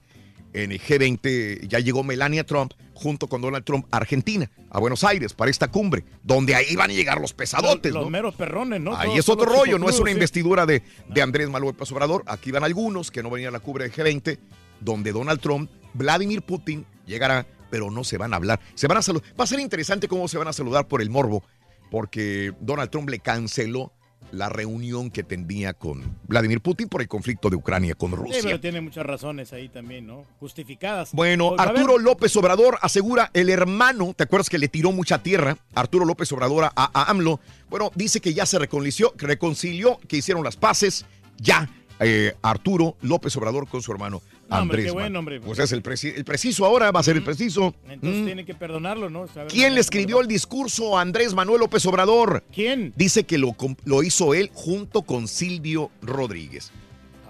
en 0.54 0.72
el 0.74 0.82
G20, 0.82 1.68
ya 1.68 1.80
llegó 1.80 2.04
Melania 2.04 2.46
Trump 2.46 2.74
junto 2.94 3.28
con 3.28 3.42
Donald 3.42 3.64
Trump 3.64 3.86
a 3.90 3.98
Argentina, 3.98 4.52
a 4.70 4.80
Buenos 4.80 5.04
Aires, 5.04 5.34
para 5.34 5.50
esta 5.50 5.70
cumbre, 5.70 6.04
donde 6.24 6.54
ahí 6.54 6.76
van 6.76 6.92
a 6.92 6.94
llegar 6.94 7.20
los 7.22 7.34
pesadotes, 7.34 7.92
Los 7.94 8.04
¿no? 8.04 8.10
meros 8.12 8.36
perrones, 8.36 8.80
¿no? 8.82 8.96
Ahí 8.96 9.08
Todos- 9.08 9.20
es 9.20 9.30
otro 9.30 9.46
rollo, 9.46 9.80
no 9.80 9.90
es 9.90 9.98
una 10.00 10.10
sí. 10.12 10.14
investidura 10.16 10.66
de, 10.66 10.84
de 11.08 11.22
Andrés 11.22 11.50
Manuel 11.50 11.74
López 11.74 11.92
Obrador. 11.94 12.24
Aquí 12.28 12.52
van 12.52 12.64
algunos 12.64 13.10
que 13.10 13.24
no 13.24 13.30
venían 13.32 13.50
a 13.50 13.58
la 13.58 13.60
cumbre 13.62 13.86
del 13.90 13.94
G20, 13.94 14.38
donde 14.82 15.12
Donald 15.14 15.40
Trump, 15.40 15.70
Vladimir 15.94 16.42
Putin 16.42 16.86
llegará, 17.06 17.46
pero 17.70 17.90
no 17.90 18.04
se 18.04 18.18
van 18.18 18.34
a 18.34 18.36
hablar. 18.36 18.60
Se 18.76 18.88
van 18.88 18.98
a 18.98 19.02
saludar. 19.02 19.28
Va 19.40 19.46
a 19.46 19.48
ser 19.48 19.60
interesante 19.62 20.08
cómo 20.08 20.28
se 20.28 20.38
van 20.38 20.48
a 20.50 20.54
saludar 20.54 20.88
por 20.88 21.02
el 21.02 21.10
morbo, 21.10 21.44
porque 21.90 22.54
Donald 22.60 22.90
Trump 22.90 23.10
le 23.10 23.20
canceló 23.20 23.92
la 24.32 24.48
reunión 24.48 25.10
que 25.10 25.24
tendría 25.24 25.74
con 25.74 26.18
Vladimir 26.28 26.62
Putin 26.62 26.88
por 26.88 27.02
el 27.02 27.08
conflicto 27.10 27.50
de 27.50 27.58
Ucrania 27.58 27.96
con 27.96 28.12
Sí, 28.12 28.16
Rusia. 28.16 28.40
pero 28.44 28.60
tiene 28.62 28.80
muchas 28.80 29.06
razones 29.06 29.52
ahí 29.52 29.68
también, 29.68 30.08
¿no? 30.08 30.24
Justificadas. 30.40 31.10
Bueno, 31.12 31.50
Pues, 31.58 31.68
Arturo 31.68 31.98
López 31.98 32.34
Obrador 32.38 32.78
asegura 32.82 33.30
el 33.34 33.50
hermano, 33.50 34.14
¿te 34.16 34.24
acuerdas 34.24 34.50
que 34.50 34.58
le 34.60 34.70
tiró 34.70 34.92
mucha 34.94 35.22
tierra? 35.22 35.58
Arturo 35.74 36.06
López 36.06 36.32
Obrador 36.32 36.66
a, 36.66 36.72
a 36.76 37.10
AMLO. 37.10 37.42
Bueno, 37.70 37.92
dice 37.96 38.22
que 38.22 38.34
ya 38.34 38.46
se 38.46 38.58
reconcilió, 38.60 39.12
que 39.18 39.28
reconcilió, 39.28 40.00
que 40.08 40.18
hicieron 40.18 40.44
las 40.46 40.56
paces. 40.56 41.06
Ya, 41.38 41.70
eh, 42.00 42.34
Arturo 42.42 42.96
López 43.02 43.36
Obrador 43.36 43.68
con 43.68 43.82
su 43.82 43.92
hermano 43.92 44.22
No, 44.52 44.62
hombre, 44.62 44.78
Andrés. 44.80 44.86
qué 44.86 44.92
bueno, 44.92 45.20
hombre. 45.20 45.40
Pues 45.42 45.60
es 45.60 45.72
el, 45.72 45.82
preci- 45.82 46.14
el 46.16 46.24
preciso 46.26 46.66
ahora, 46.66 46.92
va 46.92 47.00
a 47.00 47.04
ser 47.04 47.16
el 47.18 47.24
preciso. 47.24 47.74
Entonces 47.90 48.22
Mm. 48.22 48.26
tiene 48.26 48.46
que 48.46 48.54
perdonarlo, 48.54 49.10
¿no? 49.10 49.28
Saber 49.28 49.48
¿Quién 49.52 49.74
le 49.76 49.82
escribió 49.82 50.22
el 50.22 50.28
discurso 50.28 50.98
a 50.98 51.02
Andrés 51.02 51.34
Manuel 51.34 51.62
López 51.62 51.86
Obrador? 51.86 52.44
¿Quién? 52.54 52.94
Dice 52.96 53.24
que 53.24 53.38
lo, 53.38 53.56
lo 53.86 54.04
hizo 54.04 54.34
él 54.34 54.50
junto 54.54 55.02
con 55.04 55.28
Silvio 55.28 55.90
Rodríguez. 56.02 56.72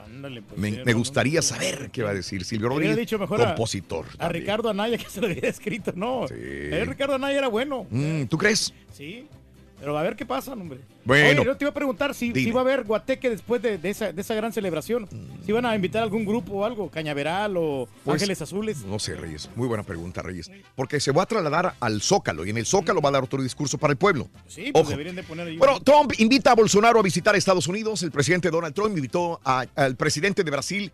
Ándale, 0.04 0.42
pues, 0.44 0.60
Me, 0.60 0.72
sí, 0.72 0.80
no, 0.86 0.94
gustaría 0.98 1.42
saber 1.42 1.90
qué 1.92 2.04
va 2.04 2.12
a 2.12 2.14
decir 2.14 2.44
Silvio 2.46 2.70
Rodríguez, 2.70 2.96
dicho 2.98 3.18
mejor 3.18 3.42
a- 3.42 3.46
compositor. 3.48 4.06
A 4.20 4.30
Ricardo 4.30 4.70
Anaya 4.70 4.98
que 4.98 5.10
se 5.10 5.20
lo 5.22 5.28
había 5.28 5.50
escrito, 5.50 5.94
no. 5.96 6.26
Eh, 6.30 6.84
Ricardo 6.88 7.16
Anaya 7.16 7.38
era 7.40 7.48
bueno. 7.48 7.88
Mm, 7.90 8.24
¿Tú 8.26 8.38
crees? 8.38 8.74
Sí. 8.94 9.26
Pero 9.82 9.98
a 9.98 10.04
ver 10.04 10.16
qué 10.16 10.28
pasa, 10.28 10.54
hombre. 10.54 10.80
Bueno. 11.04 11.42
Oye, 11.42 11.50
yo 11.50 11.58
te 11.58 11.64
iba 11.66 11.72
a 11.72 11.74
preguntar 11.74 12.14
si, 12.14 12.32
si 12.34 12.52
va 12.52 12.62
a 12.62 12.64
haber 12.64 12.84
guateque 12.84 13.32
después 13.32 13.64
de, 13.64 13.80
de 13.80 13.90
esa, 13.90 14.14
de 14.14 14.22
esa 14.22 14.36
gran 14.36 14.54
celebración. 14.54 15.10
Si 15.44 15.52
van 15.52 15.66
a 15.66 15.76
invitar 15.76 16.02
a 16.02 16.04
algún 16.04 16.24
grupo 16.24 16.54
o 16.54 16.66
algo, 16.66 16.90
Cañaveral 16.92 17.58
o 17.58 17.90
Pues, 18.06 18.22
Ángeles 18.22 18.44
Azules. 18.44 18.86
No 18.86 19.00
sé, 19.00 19.16
Reyes. 19.16 19.50
Muy 19.56 19.68
buena 19.68 19.82
pregunta, 19.82 20.22
Reyes. 20.22 20.52
Porque 20.76 21.00
se 21.00 21.12
va 21.12 21.24
a 21.24 21.26
trasladar 21.26 21.74
al 21.80 22.00
Zócalo 22.02 22.46
y 22.46 22.52
en 22.52 22.58
el 22.60 22.68
Zócalo 22.68 23.02
va 23.02 23.10
a 23.10 23.14
dar 23.14 23.24
otro 23.24 23.42
discurso 23.42 23.80
para 23.80 23.92
el 23.92 23.98
pueblo. 23.98 24.30
Sí, 24.48 24.70
pues 24.72 24.84
Ojo. 24.84 24.92
deberían 24.92 25.16
de 25.16 25.24
poner 25.24 25.48
ahí. 25.48 25.58
Bueno, 25.58 25.80
Trump 25.82 26.14
invita 26.20 26.52
a 26.52 26.56
Bolsonaro 26.56 27.00
a 27.00 27.04
visitar 27.04 27.36
Estados 27.36 27.68
Unidos. 27.68 28.04
El 28.04 28.12
presidente 28.12 28.52
Donald 28.52 28.76
Trump 28.76 28.96
invitó 28.96 29.42
a- 29.44 29.66
al 29.76 29.96
presidente 29.96 30.44
de 30.44 30.52
Brasil, 30.52 30.92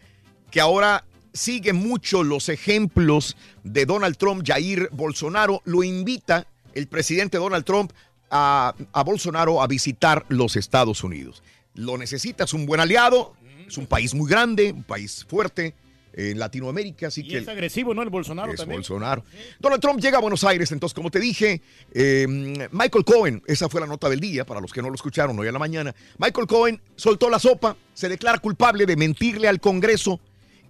que 0.49 0.61
ahora 0.61 1.03
sigue 1.33 1.73
mucho 1.73 2.23
los 2.23 2.47
ejemplos 2.47 3.35
de 3.65 3.85
Donald 3.85 4.15
Trump, 4.15 4.43
Jair 4.47 4.87
Bolsonaro. 4.93 5.61
Lo 5.65 5.83
invita 5.83 6.47
el 6.73 6.87
presidente 6.87 7.37
Donald 7.37 7.65
Trump 7.65 7.91
a, 8.29 8.73
a 8.91 9.03
Bolsonaro 9.03 9.61
a 9.61 9.67
visitar 9.67 10.25
los 10.29 10.55
Estados 10.55 11.03
Unidos. 11.03 11.43
Lo 11.73 11.97
necesita, 11.97 12.45
es 12.45 12.53
un 12.53 12.65
buen 12.65 12.79
aliado, 12.79 13.33
es 13.67 13.77
un 13.77 13.85
país 13.85 14.13
muy 14.13 14.29
grande, 14.29 14.71
un 14.71 14.83
país 14.83 15.25
fuerte 15.27 15.75
en 16.17 16.39
Latinoamérica, 16.39 17.07
así 17.07 17.21
y 17.21 17.27
que 17.27 17.37
es 17.37 17.47
agresivo, 17.47 17.93
¿no? 17.93 18.01
El 18.01 18.09
Bolsonaro 18.09 18.51
es 18.51 18.57
también. 18.57 18.79
Bolsonaro. 18.79 19.23
Donald 19.59 19.81
Trump 19.81 19.99
llega 19.99 20.17
a 20.17 20.21
Buenos 20.21 20.43
Aires, 20.43 20.71
entonces, 20.71 20.95
como 20.95 21.11
te 21.11 21.19
dije, 21.19 21.61
eh, 21.93 22.25
Michael 22.71 23.05
Cohen, 23.05 23.43
esa 23.45 23.69
fue 23.69 23.79
la 23.79 23.87
nota 23.87 24.09
del 24.09 24.19
día, 24.19 24.43
para 24.43 24.59
los 24.59 24.73
que 24.73 24.81
no 24.81 24.89
lo 24.89 24.95
escucharon 24.95 25.37
hoy 25.37 25.47
a 25.47 25.51
la 25.51 25.59
mañana. 25.59 25.93
Michael 26.17 26.47
Cohen 26.47 26.81
soltó 26.95 27.29
la 27.29 27.37
sopa, 27.37 27.77
se 27.93 28.09
declara 28.09 28.39
culpable 28.39 28.87
de 28.87 28.95
mentirle 28.95 29.47
al 29.47 29.59
Congreso 29.59 30.19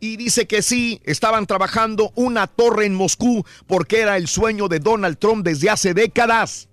y 0.02 0.18
dice 0.18 0.48
que 0.48 0.62
sí, 0.62 1.02
estaban 1.06 1.48
trabajando 1.48 2.12
una 2.16 2.48
torre 2.48 2.86
en 2.86 2.94
Moscú 2.94 3.46
porque 3.68 4.02
era 4.02 4.18
el 4.18 4.28
sueño 4.28 4.68
de 4.68 4.80
Donald 4.80 5.18
Trump 5.18 5.46
desde 5.46 5.70
hace 5.70 5.94
décadas 5.94 6.66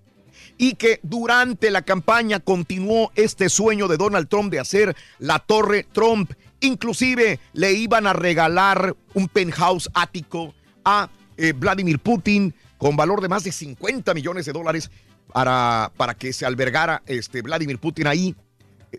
y 0.59 0.75
que 0.75 1.01
durante 1.03 1.71
la 1.71 1.83
campaña 1.83 2.41
continuó 2.41 3.13
este 3.15 3.49
sueño 3.49 3.89
de 3.89 3.97
Donald 3.97 4.29
Trump 4.29 4.51
de 4.51 4.61
hacer 4.61 4.97
la 5.19 5.39
torre 5.39 5.87
Trump. 5.93 6.33
Inclusive 6.61 7.41
le 7.53 7.73
iban 7.73 8.07
a 8.07 8.13
regalar 8.13 8.97
un 9.15 9.29
penthouse 9.29 9.91
ático 9.95 10.55
a 10.85 11.09
eh, 11.37 11.53
Vladimir 11.53 11.99
Putin 11.99 12.55
con 12.79 12.97
valor 12.97 13.21
de 13.21 13.29
más 13.29 13.45
de 13.45 13.53
50 13.53 14.15
millones 14.15 14.47
de 14.47 14.53
dólares 14.53 14.91
para, 15.33 15.93
para 15.97 16.15
que 16.15 16.33
se 16.33 16.47
albergara 16.47 17.03
este 17.07 17.43
Vladimir 17.43 17.79
Putin 17.79 18.07
ahí. 18.07 18.35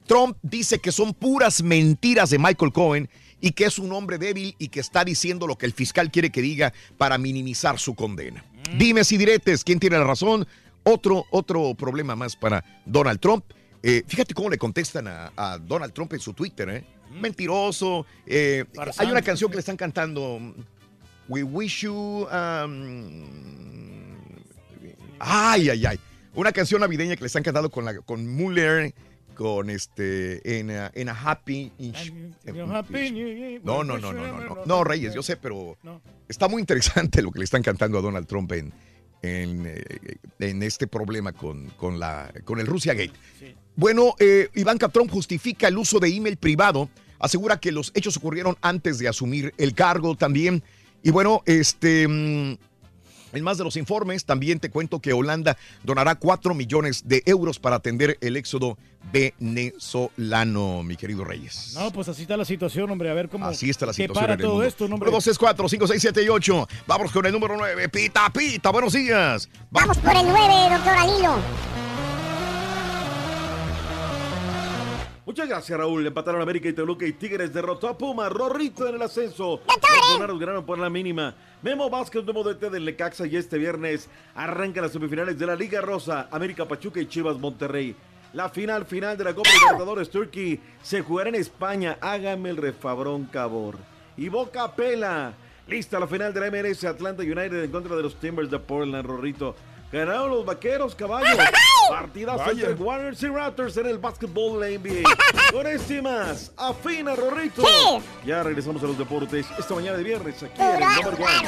Trump 0.06 0.38
dice 0.42 0.80
que 0.80 0.92
son 0.92 1.14
puras 1.14 1.64
mentiras 1.64 2.30
de 2.30 2.40
Michael 2.40 2.74
Cohen 2.74 3.10
y 3.40 3.52
que 3.52 3.66
es 3.66 3.80
un 3.80 3.92
hombre 3.94 4.18
débil 4.18 4.56
y 4.58 4.70
que 4.70 4.80
está 4.80 5.06
diciendo 5.06 5.48
lo 5.48 5.58
que 5.58 5.66
el 5.66 5.74
fiscal 5.74 6.12
quiere 6.12 6.32
que 6.32 6.42
diga 6.42 6.74
para 6.98 7.18
minimizar 7.18 7.80
su 7.80 7.96
condena. 7.96 8.44
Dime 8.78 9.04
si 9.04 9.18
diretes, 9.18 9.64
¿quién 9.64 9.80
tiene 9.80 9.98
la 9.98 10.04
razón? 10.04 10.48
Otro, 10.86 11.26
otro 11.32 11.74
problema 11.76 12.16
más 12.16 12.36
para 12.36 12.64
Donald 12.86 13.20
Trump. 13.20 13.44
Eh, 13.84 14.04
fíjate 14.08 14.34
cómo 14.34 14.50
le 14.50 14.58
contestan 14.58 15.08
a, 15.08 15.32
a 15.36 15.58
Donald 15.58 15.94
Trump 15.94 16.14
en 16.14 16.20
su 16.20 16.34
Twitter, 16.34 16.70
¿eh? 16.70 16.84
Mentiroso. 17.12 18.06
eh, 18.26 18.66
hay 18.98 19.08
una 19.12 19.22
canción 19.22 19.50
que 19.50 19.56
le 19.58 19.60
están 19.62 19.78
cantando. 19.78 20.40
We 21.28 21.44
wish 21.44 21.82
you. 21.82 22.28
um, 22.32 23.24
ay, 25.20 25.70
ay, 25.70 25.86
ay. 25.86 26.00
Una 26.34 26.52
canción 26.52 26.82
navideña 26.82 27.16
que 27.16 27.22
le 27.22 27.28
están 27.28 27.44
cantando 27.44 27.70
con, 27.72 27.86
la, 27.86 27.96
con 28.02 28.28
Muller, 28.28 28.94
con 29.36 29.70
este. 29.70 30.60
En, 30.60 30.70
a- 30.72 30.92
en 30.94 31.10
a 31.10 31.14
Happy. 31.14 31.72
No, 33.64 33.84
no, 33.84 33.98
no, 33.98 34.14
no, 34.14 34.28
no, 34.28 34.42
no. 34.56 34.66
No, 34.66 34.84
Reyes, 34.84 35.14
yo 35.14 35.24
sé, 35.24 35.38
pero 35.38 35.78
está 36.28 36.48
muy 36.48 36.60
interesante 36.62 37.22
lo 37.22 37.32
que 37.32 37.40
le 37.40 37.46
están 37.46 37.64
cantando 37.64 37.98
a 37.98 38.02
Donald 38.02 38.28
Trump 38.28 38.52
en, 38.52 38.74
en, 39.26 39.66
eh, 39.66 39.84
en 40.40 40.64
este 40.64 40.88
problema 40.88 41.34
con, 41.34 41.70
con, 41.72 42.00
la, 42.00 42.32
con 42.44 42.60
el 42.60 42.68
Rusia 42.68 42.94
Gate. 42.94 43.14
Bueno, 43.76 44.16
eh, 44.20 44.50
Ivanka 44.56 44.90
Trump 44.90 45.12
justifica 45.12 45.68
el 45.68 45.78
uso 45.78 46.00
de 46.00 46.08
email 46.08 46.38
privado, 46.38 46.90
asegura 47.20 47.60
que 47.60 47.72
los 47.72 47.92
hechos 47.96 48.16
ocurrieron 48.18 48.56
antes 48.62 49.00
de 49.00 49.08
asumir 49.08 49.54
el 49.58 49.74
cargo 49.74 50.16
también. 50.16 50.64
Y 51.04 51.12
bueno, 51.12 51.42
este... 51.46 52.58
en 53.38 53.44
más 53.44 53.58
de 53.58 53.64
los 53.64 53.78
informes, 53.78 54.26
también 54.26 54.60
te 54.60 54.70
cuento 54.70 55.00
que 55.00 55.14
Holanda 55.14 55.58
donará 55.84 56.16
4 56.16 56.54
millones 56.54 57.08
de 57.08 57.24
euros 57.26 57.60
para 57.60 57.78
atender 57.78 58.18
el 58.22 58.38
éxodo 58.38 58.78
venezolano, 59.12 60.84
mi 60.84 60.96
querido 60.96 61.24
Reyes. 61.24 61.74
No, 61.76 61.92
pues 61.92 62.08
así 62.10 62.24
está 62.24 62.38
la 62.38 62.46
situación, 62.46 62.90
hombre. 62.90 63.10
A 63.10 63.14
ver 63.14 63.30
cómo. 63.30 63.46
Así 63.46 63.70
está 63.70 63.86
la 63.86 63.92
qué 63.92 64.04
situación 64.04 64.24
para 64.24 64.34
en 64.34 64.40
el 64.40 64.44
todo 64.44 64.54
mundo. 64.54 64.68
esto, 64.68 64.86
hombre. 64.86 65.12
2, 65.12 65.24
3, 65.24 65.38
4, 65.38 65.70
5, 65.70 65.88
6, 65.88 66.02
7 66.02 66.24
y 66.24 66.30
8. 66.30 66.68
Vamos 66.88 67.12
con 67.12 67.26
el 67.26 67.32
número 67.32 67.56
9. 67.58 67.90
Pita, 67.90 68.30
pita, 68.32 68.72
buenos 68.72 68.94
días. 68.94 69.50
Vamos 69.72 69.98
por 69.98 70.16
el 70.16 70.26
9, 70.26 70.76
doctor 70.76 70.94
Alilo. 70.98 71.36
Muchas 75.26 75.50
gracias, 75.50 75.80
Raúl. 75.80 76.06
Empataron 76.06 76.40
América 76.40 76.70
y 76.70 76.74
Toluca 76.74 77.04
y 77.08 77.14
Tigres 77.14 77.52
derrotó 77.52 77.88
a 77.88 77.98
Puma. 77.98 78.30
Rorrito 78.30 78.88
en 78.88 78.96
el 78.96 79.02
ascenso. 79.02 79.60
Los 80.28 80.40
ganaron 80.40 80.66
por 80.66 80.78
la 80.78 80.88
mínima. 80.88 81.34
Memo 81.64 81.90
Vázquez, 81.90 82.24
nuevo 82.24 82.44
DT 82.44 82.70
del 82.70 82.86
Necaxa 82.86 83.26
y 83.26 83.36
este 83.36 83.58
viernes 83.58 84.08
arrancan 84.36 84.84
las 84.84 84.92
semifinales 84.92 85.40
de 85.40 85.48
la 85.48 85.56
Liga 85.56 85.82
Rosa. 85.82 86.28
América 86.30 86.68
Pachuca 86.68 87.02
y 87.02 87.08
Chivas 87.08 87.40
Monterrey. 87.40 87.96
La 88.34 88.50
final 88.50 88.86
final 88.86 89.18
de 89.18 89.24
la 89.24 89.34
Copa 89.34 89.50
Libertadores 89.52 90.12
Turkey 90.12 90.60
se 90.84 91.02
jugará 91.02 91.30
en 91.30 91.36
España. 91.36 91.98
Hágame 92.02 92.52
el 92.52 92.58
refabrón, 92.58 93.26
cabor. 93.26 93.78
Y 94.18 94.30
Boca 94.30 94.76
Pela. 94.76 95.34
Lista 95.68 96.00
la 96.00 96.06
final 96.06 96.32
de 96.36 96.40
la 96.40 96.52
MLS 96.52 96.84
Atlanta 96.84 97.24
United 97.24 97.64
en 97.64 97.72
contra 97.72 97.96
de 97.96 98.04
los 98.04 98.20
Timbers 98.20 98.52
de 98.52 98.60
Portland, 98.60 99.08
Rorrito. 99.08 99.56
Ganaron 99.96 100.30
los 100.30 100.46
vaqueros, 100.46 100.94
caballos. 100.94 101.38
Partidazo 101.90 102.40
Vaya. 102.40 102.68
entre 102.68 102.84
Warriors 102.84 103.24
y 103.24 103.28
Raptors 103.28 103.78
en 103.78 103.86
el 103.86 103.98
básquetbol 103.98 104.60
de 104.60 104.72
la 104.72 104.78
NBA. 104.78 105.04
Con 105.54 105.66
este 105.68 106.00
y 106.00 106.02
más, 106.02 106.52
afina, 106.58 107.16
Rorrito. 107.16 107.64
Ya 108.26 108.44
regresamos 108.44 108.84
a 108.84 108.88
los 108.88 108.98
deportes 108.98 109.46
esta 109.58 109.74
mañana 109.74 109.96
de 109.96 110.04
viernes 110.04 110.44
aquí 110.44 110.62
en 110.62 110.68
el 110.68 110.80
Number 110.82 111.14
One. 111.14 111.48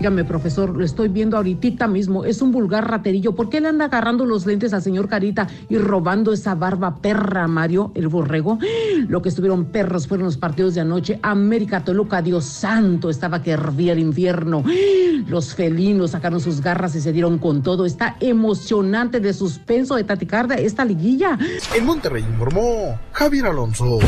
Dígame, 0.00 0.24
profesor, 0.24 0.74
lo 0.74 0.82
estoy 0.82 1.08
viendo 1.08 1.36
ahorita 1.36 1.86
mismo. 1.86 2.24
Es 2.24 2.40
un 2.40 2.52
vulgar 2.52 2.90
raterillo. 2.90 3.34
¿Por 3.34 3.50
qué 3.50 3.60
le 3.60 3.68
anda 3.68 3.84
agarrando 3.84 4.24
los 4.24 4.46
lentes 4.46 4.72
al 4.72 4.80
señor 4.80 5.10
Carita 5.10 5.46
y 5.68 5.76
robando 5.76 6.32
esa 6.32 6.54
barba 6.54 7.02
perra, 7.02 7.46
Mario, 7.46 7.92
el 7.94 8.08
borrego? 8.08 8.58
Lo 9.08 9.20
que 9.20 9.28
estuvieron 9.28 9.66
perros 9.66 10.06
fueron 10.06 10.24
los 10.24 10.38
partidos 10.38 10.74
de 10.74 10.80
anoche. 10.80 11.20
América 11.20 11.84
Toluca, 11.84 12.22
Dios 12.22 12.46
santo, 12.46 13.10
estaba 13.10 13.42
que 13.42 13.50
hervía 13.50 13.92
el 13.92 13.98
infierno. 13.98 14.64
Los 15.28 15.54
felinos 15.54 16.12
sacaron 16.12 16.40
sus 16.40 16.62
garras 16.62 16.96
y 16.96 17.02
se 17.02 17.12
dieron 17.12 17.36
con 17.36 17.62
todo. 17.62 17.84
Está 17.84 18.16
emocionante 18.20 19.20
de 19.20 19.34
suspenso 19.34 19.96
de 19.96 20.04
taticarda 20.04 20.54
esta 20.54 20.82
liguilla. 20.82 21.38
En 21.76 21.84
Monterrey 21.84 22.24
informó 22.26 22.98
Javier 23.12 23.44
Alonso. 23.44 23.98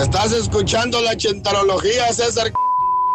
Estás 0.00 0.32
escuchando 0.32 1.02
la 1.02 1.16
chentarología, 1.16 2.12
César. 2.12 2.52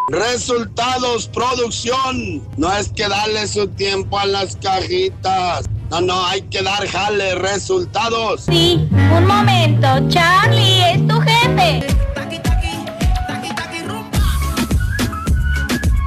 Resultados, 0.09 1.27
producción. 1.27 2.43
No 2.57 2.71
es 2.71 2.89
que 2.89 3.07
darle 3.07 3.47
su 3.47 3.67
tiempo 3.69 4.19
a 4.19 4.25
las 4.25 4.55
cajitas. 4.57 5.67
No, 5.89 6.01
no, 6.01 6.25
hay 6.27 6.41
que 6.43 6.61
dar 6.61 6.87
jale, 6.87 7.35
resultados. 7.35 8.43
Sí, 8.45 8.87
un 8.93 9.25
momento, 9.25 9.87
Charlie, 10.09 10.91
es 10.91 11.07
tu 11.07 11.19
jefe. 11.21 11.87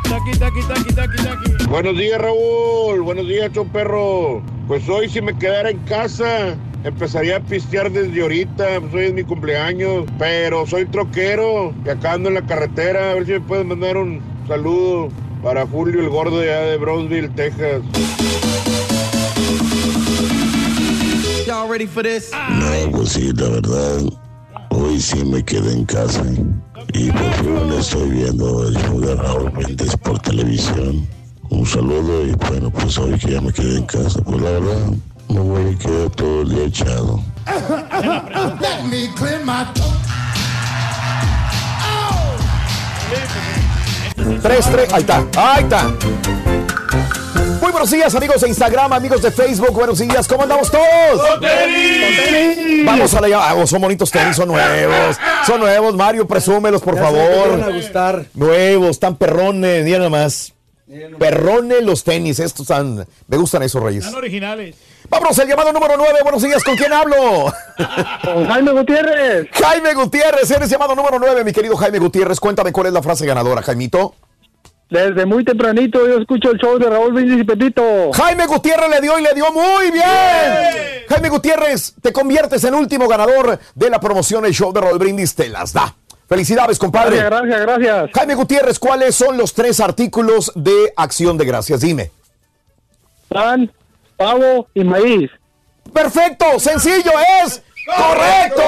Taqui, 0.08 0.38
taqui, 0.38 0.60
taqui, 0.68 0.94
taqui, 0.94 1.16
taqui. 1.16 1.64
Buenos 1.68 1.96
días, 1.96 2.20
Raúl. 2.20 3.02
Buenos 3.02 3.26
días, 3.26 3.50
perro. 3.72 4.42
Pues 4.68 4.88
hoy, 4.88 5.08
si 5.08 5.20
me 5.20 5.36
quedara 5.36 5.70
en 5.70 5.78
casa, 5.80 6.56
empezaría 6.84 7.36
a 7.36 7.40
pistear 7.40 7.90
desde 7.90 8.22
ahorita. 8.22 8.80
Pues 8.80 8.94
hoy 8.94 9.05
es 9.06 9.14
mi 9.14 9.24
cumpleaños, 9.24 10.06
pero 10.18 10.66
soy 10.66 10.86
troquero 10.86 11.74
y 11.84 11.88
acá 11.88 12.12
ando 12.12 12.28
en 12.28 12.36
la 12.36 12.46
carretera. 12.46 13.12
A 13.12 13.14
ver 13.14 13.26
si 13.26 13.32
me 13.32 13.40
pueden 13.40 13.68
mandar 13.68 13.96
un 13.96 14.20
saludo 14.46 15.09
para 15.42 15.66
Julio 15.66 16.00
el 16.00 16.09
Gordo 16.09 16.38
de 16.38 16.52
allá 16.52 16.66
de 16.66 16.76
Brownsville, 16.76 17.28
Texas. 17.30 17.82
Y'all 21.46 21.68
ready 21.68 21.86
for 21.86 22.02
this? 22.02 22.30
No, 22.32 22.90
pues 22.90 23.10
sí, 23.10 23.32
la 23.32 23.48
verdad. 23.48 24.02
Hoy 24.70 25.00
sí 25.00 25.24
me 25.24 25.42
quedé 25.42 25.72
en 25.72 25.84
casa. 25.84 26.22
Y 26.94 27.10
por 27.10 27.32
fin 27.34 27.72
estoy 27.78 28.10
viendo 28.10 28.68
el 28.68 28.74
show 28.74 29.00
de 29.00 29.14
Raúl 29.14 29.52
Méndez 29.52 29.96
por 29.96 30.18
televisión. 30.20 31.06
Un 31.50 31.64
saludo 31.64 32.26
y 32.26 32.32
bueno, 32.32 32.70
pues 32.70 32.98
hoy 32.98 33.18
que 33.18 33.32
ya 33.32 33.40
me 33.40 33.52
quedé 33.52 33.78
en 33.78 33.86
casa, 33.86 34.20
pues 34.22 34.40
la 34.42 34.50
verdad, 34.50 34.92
me 35.28 35.40
voy 35.40 35.74
a 35.74 35.78
quedar 35.78 36.10
todo 36.10 36.42
el 36.42 36.48
día 36.50 36.64
echado. 36.64 37.20
Let 38.60 38.82
me 38.90 39.12
clear 39.14 39.40
my 39.44 39.64
throat. 39.74 39.94
Tres, 44.42 44.66
tres, 44.70 44.92
ahí 44.92 45.00
está, 45.00 45.24
ahí 45.36 45.62
está. 45.64 45.84
Muy 47.60 47.72
buenos 47.72 47.90
días, 47.90 48.14
amigos 48.14 48.40
de 48.40 48.48
Instagram, 48.48 48.92
amigos 48.92 49.22
de 49.22 49.30
Facebook. 49.30 49.72
Buenos 49.72 49.98
días, 49.98 50.26
¿cómo 50.28 50.42
andamos 50.42 50.70
todos? 50.70 51.28
¡Con 51.28 51.40
tenis! 51.40 52.16
¡Con 52.16 52.24
tenis! 52.24 52.86
Vamos 52.86 53.14
a 53.14 53.20
la 53.20 53.28
llamada. 53.28 53.62
Ah, 53.62 53.66
son 53.66 53.80
bonitos 53.80 54.10
tenis, 54.10 54.36
son 54.36 54.48
nuevos. 54.48 55.16
Son 55.46 55.60
nuevos, 55.60 55.94
Mario, 55.94 56.26
presúmelos, 56.26 56.82
por 56.82 56.94
Ya 56.96 57.02
favor. 57.02 57.44
te 57.44 57.56
van 57.56 57.62
a 57.62 57.68
gustar. 57.76 58.26
Nuevos, 58.34 58.98
tan 58.98 59.16
perrones, 59.16 59.84
mira 59.84 59.98
nomás. 59.98 60.52
Perrones 61.18 61.82
los 61.82 62.02
tenis, 62.05 62.38
estos 62.38 62.62
están. 62.62 63.06
Me 63.26 63.36
gustan 63.36 63.62
esos 63.62 63.82
reyes. 63.82 64.05
Están 64.05 64.18
originales. 64.18 64.74
Vámonos 65.10 65.39
al 65.39 65.48
llamado 65.48 65.72
número 65.72 65.97
9. 65.97 66.18
Buenos 66.22 66.43
días, 66.43 66.62
¿con 66.62 66.76
quién 66.76 66.93
hablo? 66.93 67.52
Con 68.24 68.47
Jaime 68.47 68.72
Gutiérrez. 68.72 69.48
Jaime 69.52 69.94
Gutiérrez, 69.94 70.51
eres 70.51 70.68
llamado 70.68 70.94
número 70.94 71.18
9, 71.18 71.44
mi 71.44 71.52
querido 71.52 71.76
Jaime 71.76 71.98
Gutiérrez. 71.98 72.39
Cuéntame 72.39 72.72
cuál 72.72 72.89
es 72.89 72.93
la 72.93 73.02
frase 73.02 73.24
ganadora, 73.24 73.62
Jaimito. 73.62 74.14
Desde 74.90 75.26
muy 75.26 75.44
tempranito 75.44 76.06
yo 76.06 76.18
escucho 76.18 76.51
el 76.51 76.59
show 76.59 76.78
de 76.78 76.89
Raúl 76.89 77.12
Brindis 77.12 77.40
y 77.40 77.44
Pepito. 77.44 78.10
Jaime 78.12 78.47
Gutiérrez 78.47 78.89
le 78.89 79.01
dio 79.01 79.18
y 79.18 79.22
le 79.22 79.35
dio 79.35 79.52
muy 79.52 79.90
bien. 79.90 81.05
Jaime 81.09 81.28
Gutiérrez, 81.28 81.94
te 82.01 82.12
conviertes 82.12 82.64
en 82.64 82.74
último 82.74 83.06
ganador 83.06 83.59
de 83.74 83.90
la 83.90 84.01
promoción 84.01 84.44
El 84.47 84.52
Show 84.52 84.72
de 84.72 84.80
Raúl 84.80 84.98
Brindis. 84.98 85.35
Te 85.35 85.48
las 85.48 85.72
da. 85.72 85.94
Felicidades, 86.26 86.78
compadre. 86.78 87.16
Gracias, 87.16 87.40
gracias, 87.40 87.60
gracias. 87.62 88.10
Jaime 88.14 88.35
Gutiérrez, 88.35 88.78
¿cuáles 88.78 89.14
son 89.14 89.36
los 89.39 89.55
tres 89.55 89.80
artículos 89.80 90.52
de 90.55 90.93
acción 90.97 91.39
de 91.39 91.44
gracias? 91.47 91.80
Dime. 91.80 92.10
Pan, 93.28 93.70
pavo 94.19 94.69
y 94.74 94.85
maíz. 94.85 95.31
Perfecto, 95.95 96.59
sencillo 96.59 97.12
es. 97.43 97.62
¡Correcto! 97.97 98.62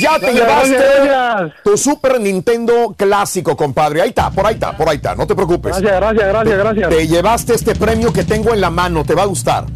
Ya 0.00 0.18
te 0.18 0.32
Gracias, 0.32 0.68
llevaste 0.68 1.04
gracias, 1.04 1.62
tu 1.62 1.76
Super 1.76 2.20
Nintendo 2.20 2.94
clásico, 2.96 3.56
compadre. 3.56 4.02
Ahí 4.02 4.08
está, 4.08 4.30
por 4.30 4.44
ahí 4.44 4.54
está, 4.54 4.76
por 4.76 4.88
ahí 4.88 4.96
está. 4.96 5.14
No 5.14 5.26
te 5.26 5.36
preocupes. 5.36 5.78
Gracias, 5.80 6.00
gracias, 6.00 6.28
gracias, 6.28 6.58
gracias. 6.58 6.88
Te 6.88 7.06
llevaste 7.06 7.54
este 7.54 7.76
premio 7.76 8.12
que 8.12 8.24
tengo 8.24 8.52
en 8.52 8.60
la 8.60 8.70
mano. 8.70 9.04
Te 9.04 9.14
va 9.14 9.22
a 9.22 9.26
gustar. 9.26 9.66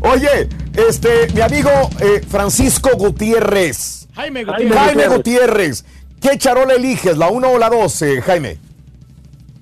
Oye, 0.00 0.48
este, 0.74 1.28
mi 1.32 1.40
amigo 1.40 1.70
eh, 2.00 2.20
Francisco 2.28 2.90
Gutiérrez. 2.98 4.08
Jaime 4.14 4.44
Jaime 4.44 4.74
Gutiérrez. 4.74 5.08
Gutiérrez. 5.08 5.84
¿Qué 6.20 6.36
charola 6.36 6.74
eliges? 6.74 7.16
¿La 7.16 7.28
1 7.28 7.48
o 7.48 7.58
la 7.58 7.70
2, 7.70 8.04
Jaime? 8.24 8.58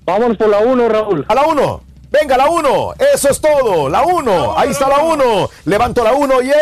Vámonos 0.04 0.36
por 0.36 0.48
la 0.48 0.58
1, 0.58 0.88
Raúl. 0.88 1.24
A 1.28 1.34
la 1.34 1.42
1. 1.44 1.89
Venga, 2.10 2.36
la 2.36 2.48
1. 2.50 2.94
Eso 3.14 3.30
es 3.30 3.40
todo. 3.40 3.88
La 3.88 4.02
1. 4.02 4.58
Ahí 4.58 4.70
está 4.70 4.88
la 4.88 4.98
1. 4.98 5.48
Levanto 5.64 6.02
la 6.02 6.12
1. 6.12 6.40
¡Yes! 6.40 6.54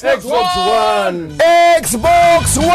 Xbox 0.00 0.56
One. 0.56 1.36
Xbox 1.80 2.56
One. 2.56 2.72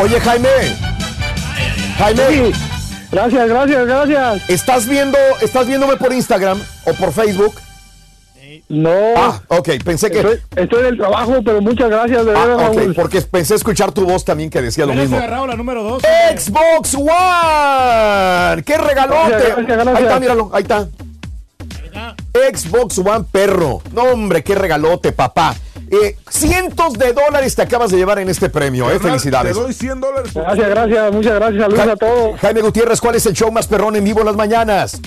Oye, 0.00 0.18
Jaime. 0.20 0.76
Jaime. 1.98 2.52
Gracias, 3.12 3.48
gracias, 3.48 3.86
gracias. 3.86 4.50
¿Estás 4.50 4.86
viendo, 4.86 5.18
estás 5.40 5.66
viéndome 5.66 5.96
por 5.96 6.12
Instagram 6.12 6.60
o 6.84 6.94
por 6.94 7.12
Facebook? 7.12 7.54
No. 8.68 8.90
Ah, 9.16 9.40
ok, 9.48 9.68
pensé 9.84 10.10
que. 10.10 10.18
Estoy, 10.20 10.40
estoy 10.56 10.80
en 10.80 10.86
el 10.86 10.96
trabajo, 10.96 11.34
pero 11.44 11.60
muchas 11.60 11.90
gracias, 11.90 12.24
de 12.24 12.32
verdad, 12.32 12.56
Ah, 12.60 12.70
ok, 12.70 12.76
Raúl. 12.76 12.94
porque 12.94 13.20
pensé 13.20 13.54
escuchar 13.54 13.92
tu 13.92 14.04
voz 14.06 14.24
también 14.24 14.48
que 14.50 14.62
decía 14.62 14.86
lo 14.86 14.94
mismo. 14.94 15.16
agarrado 15.16 15.46
la 15.46 15.54
número 15.54 15.82
dos. 15.82 16.02
Xbox 16.02 16.94
One. 16.94 18.62
¡Qué 18.62 18.76
regalote! 18.78 19.30
Gracias, 19.30 19.56
gracias, 19.56 19.66
gracias. 19.66 19.96
Ahí 19.96 20.02
está, 20.04 20.20
míralo, 20.20 20.50
ahí 20.52 20.62
está. 20.62 20.88
Xbox 22.52 22.98
One 22.98 23.24
perro. 23.30 23.80
No, 23.92 24.02
hombre, 24.04 24.42
qué 24.42 24.54
regalote, 24.54 25.12
papá. 25.12 25.54
Eh, 25.90 26.16
cientos 26.28 26.94
de 26.94 27.12
dólares 27.12 27.54
te 27.54 27.62
acabas 27.62 27.90
de 27.90 27.98
llevar 27.98 28.18
en 28.18 28.28
este 28.28 28.48
premio, 28.48 28.90
eh. 28.90 28.98
Felicidades. 28.98 29.54
Te 29.54 29.60
doy 29.62 29.72
100 29.72 30.00
dólares. 30.00 30.32
por- 30.32 30.42
Gracias, 30.42 30.68
gracias, 30.70 31.12
muchas 31.12 31.34
gracias. 31.34 31.62
Saludos 31.62 31.84
Ja- 31.84 31.92
a 31.92 31.96
todos. 31.96 32.40
Jaime 32.40 32.62
Gutiérrez, 32.62 33.00
¿cuál 33.00 33.14
es 33.14 33.26
el 33.26 33.34
show 33.34 33.52
más 33.52 33.66
perrón 33.68 33.94
en 33.94 34.02
vivo 34.04 34.20
en 34.20 34.26
las 34.26 34.36
mañanas? 34.36 35.00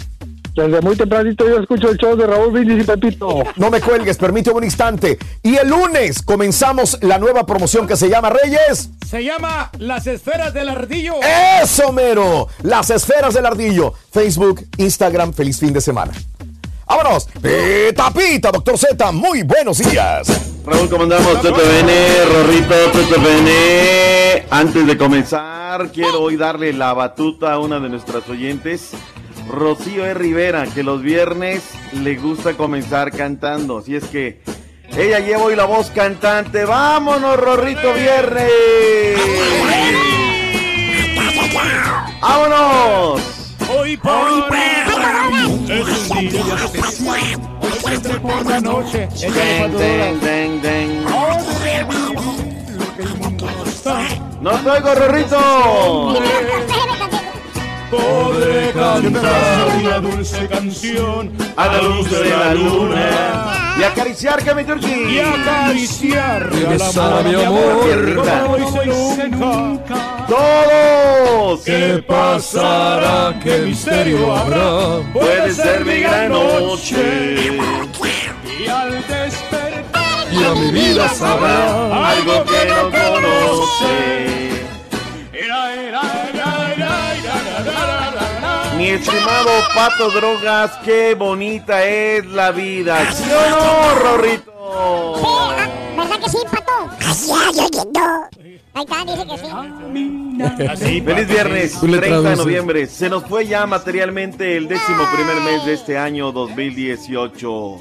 Desde 0.58 0.82
muy 0.82 0.96
tempranito 0.96 1.48
yo 1.48 1.60
escucho 1.60 1.92
el 1.92 1.98
show 1.98 2.16
de 2.16 2.26
Raúl 2.26 2.52
Brindis 2.52 2.84
y 2.84 2.84
Pepito. 2.84 3.44
No 3.58 3.70
me 3.70 3.80
cuelgues, 3.80 4.18
permíteme 4.18 4.58
un 4.58 4.64
instante. 4.64 5.20
Y 5.44 5.56
el 5.56 5.70
lunes 5.70 6.24
comenzamos 6.24 6.98
la 7.04 7.20
nueva 7.20 7.46
promoción 7.46 7.86
que 7.86 7.96
se 7.96 8.10
llama 8.10 8.32
Reyes. 8.32 8.90
Se 9.08 9.24
llama 9.24 9.70
Las 9.78 10.08
Esferas 10.08 10.56
del 10.56 10.70
Ardillo. 10.70 11.14
¡Eso, 11.62 11.92
mero! 11.92 12.48
Las 12.64 12.90
esferas 12.90 13.36
del 13.36 13.46
ardillo. 13.46 13.94
Facebook, 14.12 14.66
Instagram, 14.78 15.32
feliz 15.32 15.60
fin 15.60 15.74
de 15.74 15.80
semana. 15.80 16.12
¡Vámonos! 16.88 17.28
Pita, 17.40 18.12
pita, 18.12 18.50
doctor 18.52 18.80
Z, 18.80 19.12
muy 19.12 19.44
buenos 19.44 19.78
días. 19.78 20.28
Raúl, 20.66 20.90
¿cómo 20.90 21.04
andamos? 21.04 21.40
TTVN, 21.40 21.92
Rorrito, 22.34 22.76
TTVN. 22.94 24.48
Antes 24.50 24.88
de 24.88 24.98
comenzar, 24.98 25.92
quiero 25.92 26.24
hoy 26.24 26.36
darle 26.36 26.74
la 26.74 26.94
batuta 26.94 27.54
a 27.54 27.60
una 27.60 27.80
de 27.80 27.90
nuestras 27.90 28.28
oyentes, 28.28 28.94
Rocío 29.50 30.06
E. 30.06 30.14
Rivera, 30.14 30.66
que 30.66 30.84
los 30.84 31.02
viernes 31.02 31.64
le 31.94 32.16
gusta 32.16 32.54
comenzar 32.54 33.12
cantando. 33.12 33.78
Así 33.78 33.96
es 33.96 34.06
que 34.06 34.42
ella 34.96 35.20
lleva 35.20 35.44
hoy 35.44 35.56
la 35.56 35.66
voz 35.66 35.90
cantante. 35.92 36.66
¡Vámonos, 36.66 37.38
Rorrito 37.38 37.94
Viernes! 37.94 39.18
¡Vámonos! 42.22 43.22
Hoy 43.70 43.98
para 43.98 45.30
mí 45.30 45.66
es 45.70 46.10
un 46.10 46.30
día. 46.30 46.44
Hoy 47.84 48.18
por 48.20 48.46
la 48.46 48.60
noche. 48.60 49.08
No 53.44 53.66
está. 53.66 54.00
¡No 54.42 54.52
estoy 54.52 54.82
con 54.82 54.96
Rorrito! 54.96 56.77
Podré 57.90 58.72
cantar 58.74 59.68
una 59.80 60.00
dulce 60.00 60.48
canción 60.48 61.32
A 61.56 61.68
la 61.68 61.82
luz 61.82 62.12
de 62.12 62.30
la 62.30 62.54
luna. 62.54 63.76
Y 63.80 63.84
acariciar, 63.84 64.44
que 64.44 64.56
me 64.56 64.64
y 64.64 65.20
acariciar 65.20 66.50
Y 66.52 66.66
a 66.66 66.70
besar 66.70 67.24
mi 67.24 67.36
amor. 67.36 68.16
como 68.16 68.58
no 68.58 68.84
hice 68.84 69.30
nunca. 69.30 70.26
¡Todos! 70.28 71.62
¿Qué 71.62 72.04
pasará? 72.06 73.40
¿Qué 73.42 73.60
misterio 73.60 74.36
habrá? 74.36 75.14
Puede 75.14 75.54
ser 75.54 75.86
mi 75.86 76.00
gran 76.00 76.30
noche. 76.30 77.36
Y 78.60 78.68
al 78.68 78.92
despertar 78.92 80.28
Y 80.32 80.44
a 80.44 80.56
mi 80.56 80.72
vida 80.72 81.08
sabrá 81.10 82.10
algo 82.10 82.44
que 82.46 82.66
no 82.68 82.92
conoce. 82.92 84.37
Mi 88.88 88.94
estimado 88.94 89.50
Pato 89.76 90.10
Drogas, 90.12 90.72
qué 90.86 91.14
bonita 91.14 91.86
es 91.86 92.26
la 92.28 92.52
vida. 92.52 93.12
¿Sí 93.12 93.30
o 93.30 93.50
no, 93.50 94.00
Rorrito? 94.00 95.52
¿Verdad 95.98 96.20
que 96.24 96.30
sí, 96.30 96.38
pato? 96.50 96.90
Así, 97.06 97.34
yo 97.54 97.66
entiendo. 97.66 98.00
Ahí 98.74 98.86
está, 98.86 99.04
dice 99.04 99.28
que 99.28 100.78
sí. 100.78 101.02
Feliz 101.02 101.28
viernes, 101.28 101.78
Tú 101.82 101.88
le 101.88 101.98
30 101.98 102.30
de 102.30 102.36
noviembre. 102.38 102.88
Se 102.88 103.10
nos 103.10 103.26
fue 103.26 103.46
ya 103.46 103.66
materialmente 103.66 104.56
el 104.56 104.70
décimo 104.70 105.04
primer 105.14 105.42
mes 105.42 105.66
de 105.66 105.74
este 105.74 105.98
año 105.98 106.32
2018. 106.32 107.76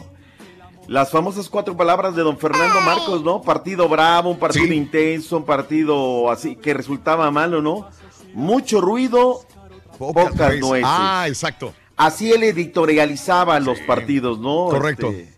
Las 0.89 1.13
famosas 1.13 1.49
cuatro 1.49 1.77
palabras 1.77 2.17
de 2.17 2.23
don 2.23 2.37
Fernando 2.37 2.81
Marcos, 2.81 3.23
¿no? 3.23 3.43
Partido 3.43 3.89
bravo, 3.89 4.31
un 4.31 4.41
partido 4.41 4.75
intenso, 4.75 5.37
un 5.37 5.45
partido 5.45 6.33
así 6.33 6.57
que 6.57 6.75
resultaba 6.75 7.31
malo, 7.31 7.63
¿no? 7.63 7.89
Mucho 8.35 8.81
ruido, 8.81 9.47
pocas, 9.97 10.35
nueces. 10.37 10.61
nueces. 10.61 10.89
Ah, 10.89 11.25
exacto. 11.29 11.75
Así 11.97 12.31
él 12.33 12.43
editorializaba 12.43 13.59
los 13.61 13.79
partidos, 13.81 14.39
¿no? 14.39 14.67
Correcto. 14.67 15.11
Este, 15.11 15.35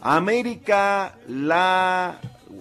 América 0.00 1.14
la 1.28 2.18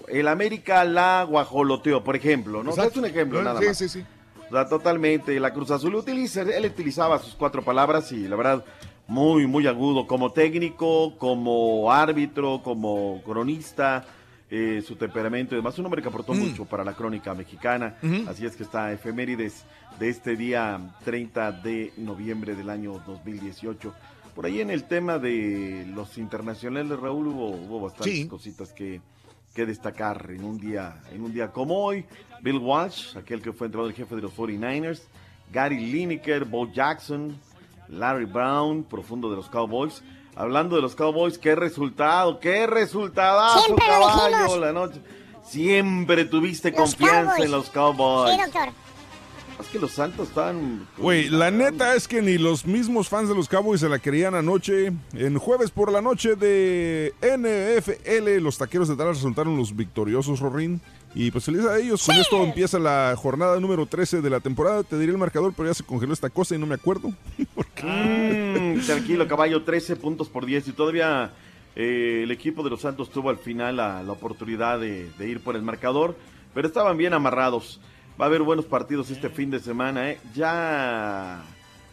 el 0.07 0.28
América 0.28 0.84
la 0.86 1.24
guajoloteó, 1.24 2.03
por 2.03 2.16
ejemplo, 2.16 2.64
¿no? 2.64 2.72
O 2.72 2.74
sea, 2.74 2.86
es 2.86 2.98
un 2.98 3.06
ejemplo 3.06 3.41
nada 3.41 3.60
sí, 3.60 3.66
más. 3.68 3.78
Sí, 3.78 3.90
sí, 3.90 4.03
O 4.49 4.52
sea, 4.53 4.68
totalmente. 4.68 5.40
La 5.40 5.53
Cruz 5.53 5.72
Azul 5.72 5.95
utiliza, 5.95 6.41
él 6.41 6.66
utilizaba 6.66 7.20
sus 7.20 7.36
cuatro 7.36 7.61
palabras 7.64 8.11
y 8.11 8.28
la 8.28 8.36
verdad, 8.36 8.66
muy, 9.07 9.48
muy 9.48 9.68
agudo. 9.68 10.06
Como 10.07 10.32
técnico, 10.32 11.16
como 11.18 11.91
árbitro, 11.91 12.61
como 12.64 13.22
cronista, 13.24 14.03
eh, 14.49 14.84
su 14.86 14.95
temperamento 14.95 15.53
y 15.56 15.57
demás. 15.57 15.78
Un 15.80 15.86
hombre 15.86 16.02
que 16.02 16.07
aportó 16.10 16.34
Mm. 16.34 16.40
mucho 16.40 16.66
para 16.66 16.84
la 16.84 16.94
crónica 16.94 17.34
mexicana. 17.36 17.98
Así 18.28 18.45
es 18.45 18.56
que 18.56 18.64
está 18.64 18.91
efemérides 18.91 19.64
de 19.99 20.09
este 20.09 20.35
día 20.35 20.80
30 21.03 21.51
de 21.51 21.93
noviembre 21.97 22.55
del 22.55 22.69
año 22.69 23.01
2018. 23.05 23.93
Por 24.35 24.45
ahí 24.45 24.61
en 24.61 24.69
el 24.69 24.85
tema 24.85 25.17
de 25.19 25.85
los 25.93 26.17
internacionales, 26.17 26.97
Raúl, 26.99 27.27
hubo, 27.27 27.49
hubo 27.49 27.81
bastantes 27.81 28.13
Sí. 28.13 28.27
cositas 28.27 28.71
que, 28.71 29.01
que 29.53 29.65
destacar 29.65 30.27
en 30.31 30.43
un 30.45 30.57
día 30.57 31.01
en 31.11 31.21
un 31.23 31.34
día 31.34 31.51
como 31.51 31.77
hoy. 31.84 32.05
Bill 32.41 32.57
Walsh, 32.57 33.17
aquel 33.17 33.41
que 33.41 33.51
fue 33.51 33.67
entrenador 33.67 33.93
jefe 33.93 34.15
de 34.15 34.21
los 34.21 34.34
49ers, 34.34 35.01
Gary 35.51 35.80
Lineker, 35.91 36.45
Bo 36.45 36.71
Jackson, 36.71 37.38
Larry 37.89 38.26
Brown, 38.26 38.84
profundo 38.84 39.30
de 39.30 39.35
los 39.35 39.49
Cowboys. 39.49 40.01
Hablando 40.35 40.77
de 40.77 40.81
los 40.84 40.95
Cowboys, 40.95 41.38
qué 41.38 41.55
resultado, 41.55 42.39
qué 42.39 42.65
resultado, 42.65 43.59
Siempre 43.63 43.85
lo 43.88 44.07
dijimos. 44.07 44.57
la 44.59 44.71
noche. 44.71 45.01
Siempre 45.43 46.23
tuviste 46.26 46.69
Los 46.71 46.80
confianza 46.95 47.31
Cowboys. 47.31 47.45
en 47.45 47.51
los 47.51 47.69
Cowboys. 47.71 48.35
Sí, 48.35 48.41
doctor. 48.41 48.69
Es 49.60 49.68
que 49.68 49.80
los 49.80 49.91
Santos 49.91 50.30
están 50.30 50.88
Güey, 50.98 51.30
la 51.30 51.52
neta 51.52 51.94
es 51.94 52.07
que 52.07 52.22
ni 52.22 52.38
los 52.38 52.65
mismos 52.65 53.10
fans 53.10 53.27
de 53.27 53.36
los 53.36 53.49
Cowboys 53.49 53.81
se 53.81 53.90
la 53.90 53.99
creían 53.99 54.34
anoche. 54.34 54.94
En 55.14 55.38
jueves 55.38 55.69
por 55.69 55.91
la 55.91 56.02
noche 56.02 56.36
de 56.36 57.14
NFL, 57.22 58.41
los 58.41 58.57
taqueros 58.57 58.88
de 58.88 58.95
Dallas 58.95 59.18
resultaron 59.18 59.57
los 59.57 59.76
victoriosos, 59.76 60.40
Rorín. 60.40 60.80
Y 61.15 61.31
pues 61.31 61.44
feliz 61.44 61.65
a 61.65 61.77
ellos. 61.77 62.06
Con 62.06 62.15
esto 62.15 62.44
empieza 62.44 62.80
la 62.80 63.15
jornada 63.18 63.60
número 63.60 63.86
13 63.86 64.22
de 64.22 64.30
la 64.30 64.40
temporada. 64.40 64.84
Te 64.84 64.98
diré 64.98 65.11
el 65.11 65.18
marcador, 65.18 65.53
pero 65.57 65.68
ya 65.68 65.73
se 65.73 65.84
congeló 65.84 66.14
esta 66.14 66.30
cosa 66.30 66.56
y 66.56 66.57
no 66.57 66.65
me 66.65 66.76
acuerdo. 66.76 67.11
Mm, 67.81 68.81
tranquilo, 68.81 69.26
caballo, 69.26 69.64
13 69.64 69.95
puntos 69.95 70.27
por 70.27 70.45
10 70.45 70.68
y 70.68 70.72
todavía 70.73 71.31
eh, 71.77 72.22
el 72.23 72.31
equipo 72.31 72.61
de 72.61 72.69
los 72.69 72.81
Santos 72.81 73.10
tuvo 73.10 73.30
al 73.30 73.38
final 73.38 73.77
la, 73.77 74.03
la 74.03 74.11
oportunidad 74.11 74.81
de, 74.81 75.10
de 75.18 75.30
ir 75.30 75.40
por 75.40 75.56
el 75.56 75.61
marcador, 75.61 76.18
pero 76.53 76.68
estaban 76.68 76.98
bien 76.98 77.14
amarrados. 77.14 77.80
Va 78.20 78.26
a 78.26 78.28
haber 78.28 78.41
buenos 78.41 78.66
partidos 78.66 79.10
este 79.12 79.30
fin 79.30 79.50
de 79.50 79.60
semana, 79.60 80.12
¿eh? 80.12 80.20
Ya 80.36 81.41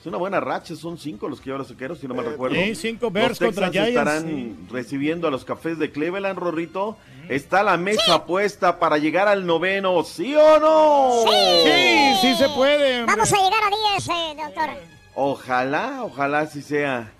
es 0.00 0.06
una 0.06 0.18
buena 0.18 0.40
racha, 0.40 0.74
son 0.74 0.98
cinco 0.98 1.28
los 1.28 1.40
que 1.40 1.46
llevan 1.46 1.60
los 1.60 1.70
vaqueros, 1.70 2.00
si 2.00 2.08
no 2.08 2.14
me 2.14 2.22
recuerdo. 2.22 2.56
sí, 2.56 2.74
cinco 2.74 3.06
los 3.06 3.12
Bears 3.12 3.38
contra 3.38 3.70
Texans 3.70 3.72
Giants, 3.72 3.88
estarán 3.88 4.22
sí. 4.24 4.56
recibiendo 4.70 5.28
a 5.28 5.30
los 5.30 5.44
cafés 5.44 5.78
de 5.78 5.92
Cleveland, 5.92 6.38
Rorrito. 6.38 6.96
Está 7.28 7.62
la 7.62 7.76
mesa 7.76 8.24
puesta 8.24 8.78
para 8.78 8.98
llegar 8.98 9.28
al 9.28 9.46
noveno, 9.46 10.02
¿sí 10.02 10.34
o 10.34 10.58
no? 10.58 11.30
Sí, 11.30 12.14
sí 12.20 12.34
se 12.34 12.48
puede. 12.50 13.00
hombre. 13.00 13.16
Vamos 13.16 13.32
a 13.32 13.36
llegar 13.36 13.62
a 13.64 13.94
10, 13.94 14.08
eh, 14.08 14.42
doctor. 14.44 14.70
Ojalá, 15.14 16.02
ojalá 16.02 16.40
así 16.40 16.60
sea. 16.60 17.12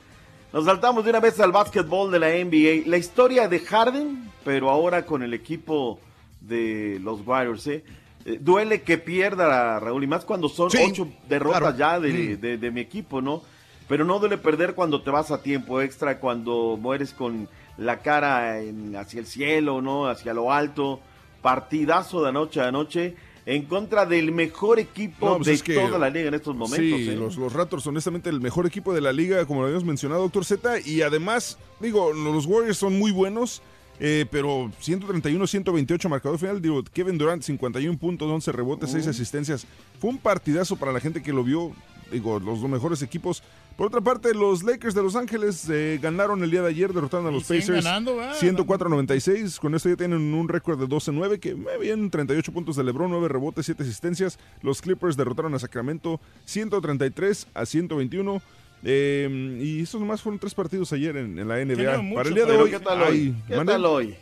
Nos 0.52 0.64
saltamos 0.64 1.04
de 1.04 1.10
una 1.10 1.20
vez 1.20 1.38
al 1.40 1.52
básquetbol 1.52 2.10
de 2.10 2.18
la 2.18 2.28
NBA. 2.28 2.88
La 2.88 2.96
historia 2.96 3.48
de 3.48 3.60
Harden, 3.60 4.30
pero 4.44 4.70
ahora 4.70 5.06
con 5.06 5.22
el 5.22 5.32
equipo 5.32 6.00
de 6.40 7.00
los 7.02 7.26
Warriors. 7.26 7.66
¿eh? 7.66 7.84
Eh, 8.28 8.38
duele 8.40 8.82
que 8.82 8.98
pierda 8.98 9.78
Raúl, 9.78 10.02
y 10.02 10.08
más 10.08 10.24
cuando 10.24 10.48
son 10.48 10.68
Sí, 10.70 10.78
ocho 10.84 11.08
derrotas 11.28 11.60
claro. 11.60 11.76
ya 11.78 12.00
de, 12.00 12.12
Mm. 12.36 12.40
de- 12.40 12.58
de 12.58 12.70
mi 12.72 12.80
equipo, 12.80 13.22
¿no? 13.22 13.40
Pero 13.88 14.04
no 14.04 14.18
duele 14.18 14.36
perder 14.36 14.74
cuando 14.74 15.00
te 15.00 15.10
vas 15.10 15.30
a 15.30 15.42
tiempo 15.42 15.80
extra, 15.80 16.18
cuando 16.18 16.76
mueres 16.76 17.12
con 17.12 17.48
la 17.78 18.00
cara 18.00 18.60
en- 18.60 18.96
hacia 18.96 19.20
el 19.20 19.26
cielo, 19.26 19.80
¿no? 19.80 20.08
Hacia 20.08 20.34
lo 20.34 20.52
alto. 20.52 21.00
Partidazo 21.40 22.24
de 22.24 22.32
noche 22.32 22.60
a 22.60 22.72
noche 22.72 23.14
en 23.44 23.66
contra 23.66 24.04
del 24.06 24.32
mejor 24.32 24.80
equipo 24.80 25.26
No, 25.28 25.36
pues 25.36 25.46
de 25.46 25.52
es 25.52 25.62
que- 25.62 25.74
toda 25.74 25.96
la 25.96 26.10
liga 26.10 26.26
en 26.26 26.34
estos 26.34 26.56
momentos. 26.56 26.98
Sí, 26.98 27.08
¿eh? 27.10 27.14
los, 27.14 27.36
los 27.36 27.52
Raptors, 27.52 27.86
honestamente, 27.86 28.28
el 28.28 28.40
mejor 28.40 28.66
equipo 28.66 28.92
de 28.92 29.00
la 29.00 29.12
liga, 29.12 29.44
como 29.46 29.60
lo 29.60 29.66
habíamos 29.66 29.84
mencionado, 29.84 30.22
doctor 30.22 30.44
Z. 30.44 30.80
Y 30.84 31.02
además, 31.02 31.56
digo, 31.78 32.12
los 32.12 32.46
Warriors 32.46 32.76
son 32.78 32.98
muy 32.98 33.12
buenos, 33.12 33.62
eh, 34.00 34.26
pero 34.30 34.70
131-128 34.82 36.08
marcador 36.08 36.38
final. 36.38 36.60
Digo, 36.60 36.82
Kevin 36.92 37.18
Durant, 37.18 37.42
51 37.42 37.98
puntos, 37.98 38.30
11 38.30 38.52
rebotes, 38.52 38.90
6 38.90 39.06
asistencias. 39.06 39.66
Fue 40.00 40.10
un 40.10 40.18
partidazo 40.18 40.76
para 40.76 40.92
la 40.92 41.00
gente 41.00 41.22
que 41.22 41.32
lo 41.32 41.44
vio. 41.44 41.72
Digo, 42.10 42.38
los 42.38 42.60
dos 42.60 42.70
mejores 42.70 43.02
equipos. 43.02 43.42
Por 43.76 43.88
otra 43.88 44.00
parte, 44.00 44.32
los 44.32 44.62
Lakers 44.62 44.94
de 44.94 45.02
Los 45.02 45.16
Ángeles 45.16 45.68
eh, 45.68 45.98
ganaron 46.00 46.42
el 46.42 46.50
día 46.50 46.62
de 46.62 46.68
ayer, 46.68 46.94
derrotaron 46.94 47.26
a 47.26 47.30
los 47.30 47.42
Pacers 47.42 47.84
ganando, 47.84 48.16
¿verdad? 48.16 48.34
104-96. 48.40 49.58
Con 49.58 49.74
esto 49.74 49.90
ya 49.90 49.96
tienen 49.96 50.32
un 50.32 50.48
récord 50.48 50.78
de 50.78 50.86
12-9, 50.86 51.38
que 51.38 51.50
eh, 51.50 51.78
bien, 51.78 52.08
38 52.10 52.52
puntos 52.52 52.76
de 52.76 52.84
LeBron, 52.84 53.10
9 53.10 53.28
rebotes, 53.28 53.66
7 53.66 53.82
asistencias. 53.82 54.38
Los 54.62 54.80
Clippers 54.80 55.16
derrotaron 55.16 55.54
a 55.54 55.58
Sacramento 55.58 56.20
133 56.46 57.48
a 57.52 57.66
121. 57.66 58.40
Eh, 58.84 59.58
y 59.60 59.82
esos 59.82 60.00
nomás 60.00 60.22
fueron 60.22 60.38
tres 60.38 60.54
partidos 60.54 60.92
ayer 60.92 61.16
en, 61.16 61.38
en 61.38 61.48
la 61.48 61.56
NBA. 61.64 61.98
Mucho, 62.02 62.16
Para 62.16 62.28
el 62.28 62.34
día 62.34 62.44
de 62.44 62.56
hoy, 62.56 62.70
¿qué 62.70 62.80
tal 62.80 63.02
hay- 63.02 63.08
hoy? 63.10 63.34
¿Qué 63.48 63.56
¿mande? 63.56 63.72
tal 63.72 63.84
hoy? 63.86 64.14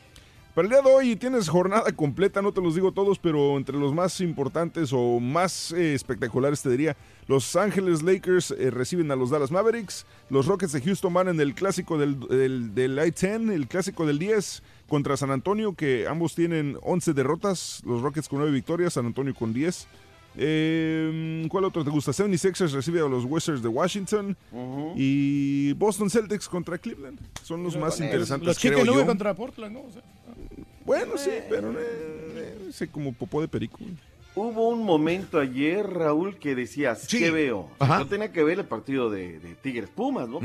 Para 0.55 0.67
el 0.67 0.71
día 0.73 0.83
de 0.83 0.89
hoy 0.89 1.17
tienes 1.17 1.49
jornada 1.49 1.91
completa, 1.91 2.41
no 2.41 2.53
te 2.53 2.61
los 2.61 2.77
digo 2.77 2.93
todos, 2.93 3.19
pero 3.19 3.57
entre 3.57 3.77
los 3.77 3.93
más 3.93 4.21
importantes 4.21 4.91
o 4.93 5.19
más 5.19 5.73
eh, 5.73 5.95
espectaculares 5.95 6.63
te 6.63 6.71
diría, 6.71 6.97
Los 7.27 7.57
Ángeles 7.57 8.05
Lakers 8.05 8.53
eh, 8.53 8.71
reciben 8.71 9.11
a 9.11 9.17
los 9.17 9.31
Dallas 9.31 9.51
Mavericks, 9.51 10.07
los 10.31 10.47
Rockets 10.47 10.71
de 10.71 10.81
Houston 10.83 11.13
van 11.13 11.27
en 11.27 11.41
el 11.41 11.55
clásico 11.55 11.99
del, 11.99 12.21
del, 12.29 12.73
del 12.73 12.93
I-10, 12.99 13.51
el 13.53 13.67
clásico 13.67 14.07
del 14.07 14.21
10 14.21 14.63
contra 14.87 15.17
San 15.17 15.33
Antonio, 15.33 15.75
que 15.75 16.07
ambos 16.07 16.37
tienen 16.37 16.79
11 16.83 17.15
derrotas, 17.15 17.83
los 17.85 18.01
Rockets 18.01 18.29
con 18.29 18.39
9 18.39 18.53
victorias, 18.53 18.93
San 18.93 19.07
Antonio 19.07 19.35
con 19.35 19.53
10. 19.53 19.89
Eh, 20.37 21.47
¿Cuál 21.49 21.65
otro 21.65 21.85
te 21.85 21.91
gusta? 21.91 22.11
76ers 22.13 22.73
recibe 22.73 23.01
a 23.01 23.09
los 23.09 23.25
Wizards 23.25 23.63
de 23.63 23.69
Washington 23.69 24.37
y 24.97 25.73
Boston 25.75 26.11
Celtics 26.11 26.49
contra 26.49 26.79
Cleveland. 26.79 27.19
Son 27.43 27.63
los 27.63 27.77
más 27.77 28.01
interesantes, 28.01 28.47
Los 28.49 28.59
creo 28.59 28.85
yo. 28.85 29.07
contra 29.07 29.35
Portland, 29.35 29.75
¿no? 29.75 29.81
O 29.81 29.91
sea, 29.93 30.03
Bueno, 30.85 31.13
sí, 31.17 31.31
pero 31.49 31.73
eh, 31.79 32.67
ese 32.69 32.89
como 32.89 33.13
popó 33.13 33.41
de 33.41 33.49
perico. 33.49 33.79
Hubo 34.37 34.69
un 34.71 34.83
momento 34.85 35.39
ayer, 35.39 35.87
Raúl, 35.89 36.37
que 36.39 36.57
decías, 36.57 37.07
¿qué 37.07 37.31
veo? 37.31 37.71
Ajá. 37.79 38.01
Yo 38.01 38.07
tenía 38.07 38.33
que 38.33 38.43
ver 38.43 38.59
el 38.59 38.65
partido 38.65 39.09
de, 39.09 39.39
de 39.39 39.55
Tigres 39.55 39.89
Pumas, 39.95 40.29
¿no? 40.29 40.41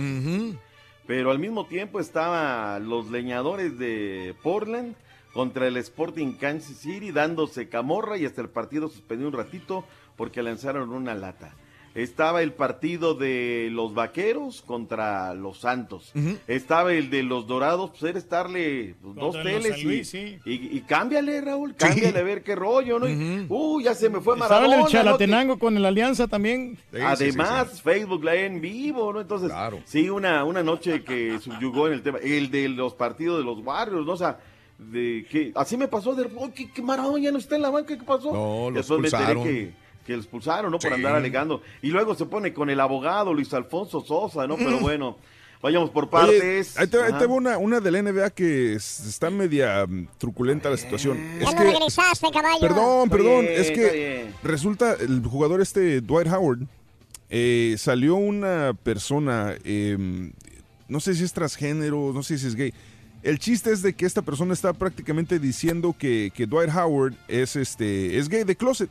Pero 1.07 1.31
al 1.31 1.39
mismo 1.39 1.65
tiempo 1.65 1.99
estaban 1.99 2.87
los 2.87 3.09
leñadores 3.09 3.79
de 3.79 4.35
Portland 4.43 4.93
contra 5.33 5.67
el 5.67 5.77
Sporting 5.77 6.33
Kansas 6.33 6.77
City 6.77 7.11
dándose 7.11 7.69
camorra 7.69 8.17
y 8.17 8.25
hasta 8.25 8.41
el 8.41 8.49
partido 8.49 8.87
suspendió 8.89 9.27
un 9.27 9.33
ratito 9.33 9.85
porque 10.15 10.41
lanzaron 10.41 10.91
una 10.91 11.15
lata. 11.15 11.55
Estaba 11.95 12.43
el 12.43 12.53
partido 12.53 13.15
de 13.15 13.69
los 13.71 13.95
Vaqueros 13.95 14.61
contra 14.61 15.33
los 15.33 15.59
Santos. 15.61 16.13
Estaba 16.47 16.93
el 16.93 17.09
de 17.09 17.23
los 17.23 17.47
Dorados, 17.47 17.89
pues 17.89 18.03
era 18.03 18.19
estarle 18.19 18.95
pues, 19.01 19.15
dos 19.15 19.35
teles 19.41 19.71
San 19.71 19.79
y, 19.79 19.83
Luis, 19.83 20.09
sí. 20.09 20.37
y, 20.45 20.77
y 20.77 20.81
cámbiale, 20.81 21.41
Raúl, 21.41 21.75
cámbiale 21.75 22.19
a 22.19 22.23
ver 22.23 22.43
qué 22.43 22.55
rollo, 22.55 22.99
¿no? 22.99 23.09
Y, 23.09 23.47
uh, 23.49 23.81
ya 23.81 23.95
se 23.95 24.07
me 24.07 24.21
fue 24.21 24.35
Estaba 24.35 24.61
Maradona. 24.61 24.73
en 24.75 24.79
el 24.79 24.85
¿no? 24.85 24.89
Chalatenango 24.91 25.57
con 25.59 25.75
el 25.77 25.85
Alianza 25.85 26.27
también. 26.27 26.77
Además, 27.03 27.81
Facebook 27.81 28.23
la 28.23 28.35
en 28.35 28.61
vivo, 28.61 29.11
¿no? 29.11 29.21
Entonces, 29.21 29.51
sí, 29.85 30.09
una, 30.11 30.43
una 30.43 30.61
noche 30.61 31.03
que 31.03 31.39
subyugó 31.39 31.87
en 31.87 31.93
el 31.93 32.03
tema, 32.03 32.19
el 32.19 32.51
de 32.51 32.69
los 32.69 32.93
partidos 32.93 33.39
de 33.39 33.43
los 33.43 33.63
barrios, 33.63 34.05
¿no? 34.05 34.13
O 34.13 34.17
sea, 34.17 34.39
de 34.79 35.25
que 35.29 35.51
así 35.55 35.75
me 35.77 35.87
pasó 35.87 36.15
de 36.15 36.29
oh, 36.37 36.51
¿qué, 36.55 36.71
qué 36.71 36.81
Maradona 36.81 37.19
ya 37.19 37.31
no 37.31 37.37
está 37.37 37.55
en 37.57 37.61
la 37.63 37.69
banca, 37.69 37.97
¿qué 37.97 38.03
pasó? 38.03 38.31
No, 38.33 38.69
lo 38.71 38.77
Después 38.77 38.99
me 39.01 39.07
enteré 39.07 39.23
expulsaron. 39.23 39.43
que, 39.43 39.73
que 40.05 40.13
lo 40.13 40.19
expulsaron, 40.19 40.71
¿no? 40.71 40.79
Por 40.79 40.93
andar 40.93 41.15
alegando. 41.15 41.61
Y 41.81 41.89
luego 41.89 42.15
se 42.15 42.25
pone 42.25 42.53
con 42.53 42.69
el 42.69 42.79
abogado 42.79 43.33
Luis 43.33 43.53
Alfonso 43.53 44.01
Sosa, 44.01 44.47
¿no? 44.47 44.55
Pero 44.55 44.79
bueno, 44.79 45.17
vayamos 45.61 45.89
por 45.89 46.05
Oye, 46.05 46.11
partes. 46.11 46.77
ahí 46.77 46.87
te, 46.87 46.97
ahí 47.03 47.11
te 47.19 47.25
va 47.27 47.33
una, 47.33 47.57
una 47.57 47.79
de 47.81 47.91
la 47.91 48.01
NBA 48.01 48.29
que 48.29 48.73
es- 48.75 49.05
está 49.05 49.29
media 49.29 49.85
mm, 49.85 50.07
truculenta 50.17 50.69
la 50.69 50.77
situación. 50.77 51.17
Es 51.41 51.53
que, 51.53 51.63
regresaste, 51.63 52.27
caballo. 52.31 52.59
perdón, 52.61 53.09
perdón, 53.09 53.41
bien, 53.41 53.61
es 53.61 53.71
que 53.71 54.31
resulta, 54.43 54.93
el 54.93 55.21
jugador 55.25 55.59
este, 55.61 55.99
Dwight 55.99 56.27
Howard, 56.31 56.59
eh, 57.29 57.75
salió 57.77 58.15
una 58.15 58.73
persona, 58.81 59.53
eh, 59.65 60.31
no 60.87 60.99
sé 61.01 61.13
si 61.15 61.23
es 61.25 61.33
transgénero, 61.33 62.11
no 62.13 62.23
sé 62.23 62.37
si 62.39 62.47
es 62.47 62.55
gay. 62.55 62.73
El 63.21 63.37
chiste 63.39 63.71
es 63.71 63.81
de 63.81 63.93
que 63.93 64.05
esta 64.05 64.21
persona 64.21 64.53
está 64.53 64.71
prácticamente 64.73 65.39
diciendo 65.39 65.93
que, 65.97 66.31
que 66.33 66.45
Dwight 66.47 66.73
Howard 66.73 67.15
es, 67.27 67.55
este, 67.55 68.17
es 68.17 68.29
gay 68.29 68.43
de 68.45 68.55
closet. 68.55 68.89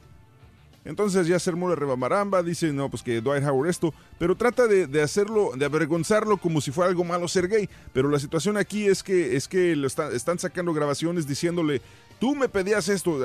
Entonces 0.85 1.27
ya 1.27 1.39
se 1.39 1.51
armó 1.51 1.69
la 1.69 1.75
rebamaramba, 1.75 2.43
dice, 2.43 2.73
no, 2.73 2.89
pues 2.89 3.03
que 3.03 3.21
Dwight 3.21 3.45
Howard 3.45 3.69
esto, 3.69 3.93
pero 4.19 4.37
trata 4.37 4.67
de, 4.67 4.87
de 4.87 5.03
hacerlo, 5.03 5.53
de 5.57 5.65
avergonzarlo 5.65 6.39
como 6.39 6.61
si 6.61 6.71
fuera 6.71 6.89
algo 6.89 7.05
malo 7.05 7.29
ser 7.29 7.49
gay. 7.49 7.69
Pero 7.93 8.09
la 8.09 8.19
situación 8.19 8.57
aquí 8.57 8.87
es 8.87 9.03
que, 9.03 9.37
es 9.37 9.49
que 9.49 9.77
lo 9.77 9.87
está- 9.87 10.13
están 10.13 10.39
sacando 10.39 10.73
grabaciones 10.73 11.27
diciéndole, 11.27 11.83
tú 12.19 12.35
me 12.35 12.49
pedías 12.49 12.89
esto 12.89 13.19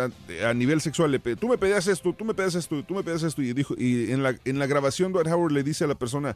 a, 0.46 0.54
nivel 0.54 0.82
sexual, 0.82 1.12
le 1.12 1.20
tú 1.20 1.48
me 1.48 1.58
pedías 1.58 1.88
esto, 1.88 2.12
tú 2.14 2.26
me 2.26 2.34
pedías 2.34 2.56
esto, 2.56 2.84
tú 2.84 2.96
me 2.96 3.04
pedías 3.04 3.24
esto, 3.24 3.42
y 3.42 3.54
dijo, 3.54 3.76
y 3.78 4.12
en 4.12 4.24
la, 4.24 4.36
en 4.44 4.60
la 4.60 4.68
grabación 4.68 5.14
Dwight 5.14 5.28
Howard 5.28 5.52
le 5.54 5.64
dice 5.64 5.84
a 5.86 5.88
la 5.88 5.96
persona, 5.96 6.36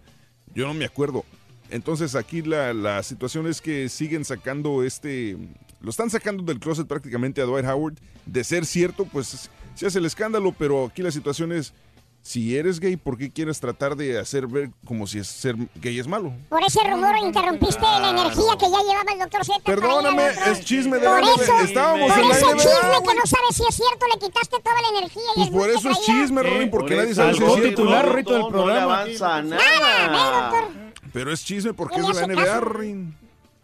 yo 0.54 0.66
no 0.66 0.74
me 0.74 0.86
acuerdo. 0.86 1.26
Entonces 1.70 2.16
aquí 2.16 2.42
la, 2.42 2.74
la 2.74 3.04
situación 3.04 3.48
es 3.48 3.62
que 3.62 3.90
siguen 3.90 4.24
sacando 4.26 4.84
este, 4.84 5.38
lo 5.82 5.90
están 5.90 6.10
sacando 6.10 6.44
del 6.44 6.60
closet 6.60 6.88
prácticamente 6.88 7.42
a 7.42 7.46
Dwight 7.46 7.66
Howard. 7.66 7.96
De 8.26 8.44
ser 8.44 8.66
cierto, 8.66 9.06
pues 9.06 9.50
se 9.76 9.86
hace 9.86 10.00
el 10.00 10.06
escándalo, 10.06 10.54
pero 10.58 10.86
aquí 10.86 11.02
la 11.02 11.12
situación 11.12 11.52
es, 11.52 11.74
si 12.22 12.58
eres 12.58 12.80
gay, 12.82 12.98
¿por 12.98 13.18
qué 13.18 13.32
quieres 13.32 13.58
tratar 13.60 13.96
de 13.96 14.20
hacer 14.20 14.48
ver 14.48 14.70
como 14.86 15.08
si 15.08 15.20
es- 15.20 15.28
ser 15.30 15.56
gay 15.76 15.98
es 16.00 16.08
malo? 16.08 16.34
Por 16.50 16.62
ese 16.64 16.80
rumor 16.84 17.16
interrumpiste 17.24 17.82
la 17.82 18.10
energía 18.10 18.58
que 18.60 18.66
ya 18.70 18.80
llevaba 18.82 19.12
el 19.14 19.20
doctor 19.20 19.46
Z. 19.46 19.60
Perdóname, 19.64 20.24
es 20.52 20.66
chisme 20.66 20.98
de 20.98 21.08
Por 21.08 21.22
la 21.24 21.32
eso. 21.32 21.60
Estábamos 21.62 22.12
por 22.12 22.20
en 22.20 22.28
la 22.30 22.36
ese 22.36 22.46
NBA, 22.46 22.58
chisme 22.58 23.08
que 23.08 23.16
no 23.16 23.26
sabes 23.26 23.56
si 23.56 23.64
es 23.70 23.76
cierto, 23.76 24.06
le 24.14 24.20
quitaste 24.20 24.58
toda 24.62 24.82
la 24.82 24.98
energía. 24.98 25.22
y 25.36 25.36
Pues 25.36 25.48
el 25.48 25.54
por 25.54 25.70
eso 25.70 25.90
es 25.92 26.02
chisme, 26.06 26.44
Rory, 26.44 26.66
porque 26.70 26.96
Por 26.96 27.04
nadie 27.04 27.16
sabe 27.16 27.34
si 27.34 27.44
es 27.44 27.54
cierto. 27.54 27.70
titular, 27.70 28.06
¿no? 28.08 28.14
Rito, 28.14 28.34
del 28.34 28.48
programa. 28.48 28.66
No 28.66 29.06
le 29.06 29.18
avanza 29.20 29.42
nada. 29.44 29.62
Nada, 29.80 30.10
ve, 30.10 30.62
doctor. 30.66 30.87
Pero 31.14 31.32
es 31.32 31.44
chisme 31.44 31.74
porque 31.74 31.98
No 32.00 32.12
es 32.12 32.18
de 32.18 32.28
la 32.28 32.34
NBA. 32.36 32.60
Rory. 32.60 33.06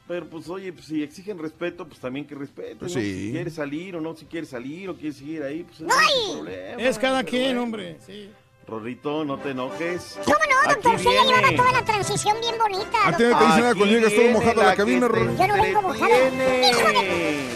Pero 0.07 0.25
pues 0.27 0.49
oye, 0.49 0.73
pues, 0.73 0.85
si 0.85 1.01
exigen 1.01 1.39
respeto, 1.39 1.87
pues 1.87 1.99
también 1.99 2.25
que 2.27 2.35
respeten, 2.35 2.77
Pues 2.77 2.93
¿no? 2.93 3.01
sí. 3.01 3.25
Si 3.27 3.31
quiere 3.31 3.49
salir 3.51 3.95
o 3.95 4.01
no, 4.01 4.15
si 4.15 4.25
quiere 4.25 4.45
salir 4.45 4.89
o 4.89 4.95
quiere 4.95 5.13
seguir 5.15 5.43
ahí, 5.43 5.63
pues 5.63 5.77
su 5.77 5.85
problema. 6.33 6.81
Es 6.81 6.99
cada 6.99 7.23
quien, 7.23 7.45
bueno. 7.45 7.63
hombre. 7.63 7.97
Sí. 8.05 8.29
Rorrito, 8.67 9.23
no 9.25 9.37
te 9.39 9.49
enojes. 9.51 10.17
¿Cómo 10.23 10.37
no, 10.37 10.73
doctor? 10.73 10.95
Usted 10.95 11.09
ya 11.11 11.23
llevaba 11.23 11.55
toda 11.55 11.71
la 11.73 11.85
transición 11.85 12.37
bien 12.41 12.55
bonita. 12.57 13.07
A 13.07 13.15
ti 13.17 13.23
no 13.23 13.37
te 13.39 13.45
dice 13.45 13.59
nada 13.61 13.75
cuando 13.75 13.85
llegas 13.95 14.13
todo 14.13 14.29
mojado 14.29 14.61
a 14.61 14.65
la 14.65 14.75
cabina, 14.75 15.07
Rory. 15.07 15.37
Yo 15.37 15.47
no 15.47 15.53
vengo 15.61 15.81
mojado. 15.81 16.11
Hijo 16.11 16.87
de- 17.01 17.49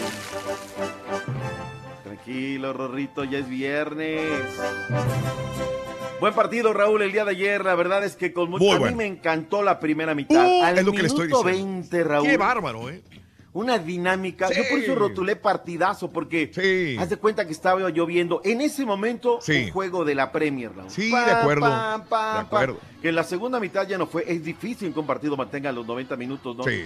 Tranquilo, 2.04 2.72
Rorrito, 2.72 3.24
ya 3.24 3.38
es 3.38 3.48
viernes. 3.48 4.20
Buen 6.20 6.34
partido, 6.34 6.72
Raúl, 6.72 7.02
el 7.02 7.12
día 7.12 7.24
de 7.24 7.30
ayer. 7.30 7.64
La 7.64 7.74
verdad 7.76 8.04
es 8.04 8.16
que 8.16 8.32
con 8.32 8.50
mucho. 8.50 8.64
Muy 8.64 8.74
a 8.74 8.78
bueno. 8.78 8.96
mí 8.96 8.98
me 9.04 9.06
encantó 9.06 9.62
la 9.62 9.78
primera 9.78 10.14
mitad. 10.14 10.44
Uh, 10.46 10.62
Al 10.64 10.78
es 10.78 10.84
lo 10.84 10.92
que 10.92 11.02
le 11.02 11.08
estoy 11.08 11.26
minuto 11.28 11.44
diciendo. 11.44 11.74
20, 11.76 12.04
Raúl. 12.04 12.26
Qué 12.28 12.36
bárbaro, 12.36 12.90
¿eh? 12.90 13.02
Una 13.52 13.78
dinámica. 13.78 14.48
Sí. 14.48 14.54
Yo 14.56 14.62
por 14.68 14.78
eso 14.80 14.94
rotulé 14.96 15.36
partidazo, 15.36 16.10
porque 16.10 16.50
Sí. 16.52 16.96
haz 17.00 17.08
de 17.10 17.16
cuenta 17.18 17.46
que 17.46 17.52
estaba 17.52 17.80
lloviendo. 17.90 18.40
En 18.44 18.60
ese 18.60 18.84
momento, 18.84 19.38
Sí. 19.40 19.64
un 19.66 19.70
juego 19.70 20.04
de 20.04 20.14
la 20.16 20.32
Premier, 20.32 20.74
Raúl. 20.74 20.90
Sí, 20.90 21.10
Pam, 21.10 21.24
de 21.24 21.32
acuerdo. 21.32 21.60
pam, 21.62 22.04
pam, 22.08 22.34
De 22.34 22.40
acuerdo. 22.40 22.78
Que 23.00 23.08
en 23.10 23.14
la 23.14 23.24
segunda 23.24 23.60
mitad 23.60 23.86
ya 23.86 23.96
no 23.96 24.06
fue. 24.06 24.24
Es 24.26 24.42
difícil 24.44 24.92
que 24.92 24.98
un 24.98 25.06
partido 25.06 25.36
mantenga 25.36 25.70
los 25.70 25.86
90 25.86 26.16
minutos, 26.16 26.56
¿no? 26.56 26.64
Sí. 26.64 26.82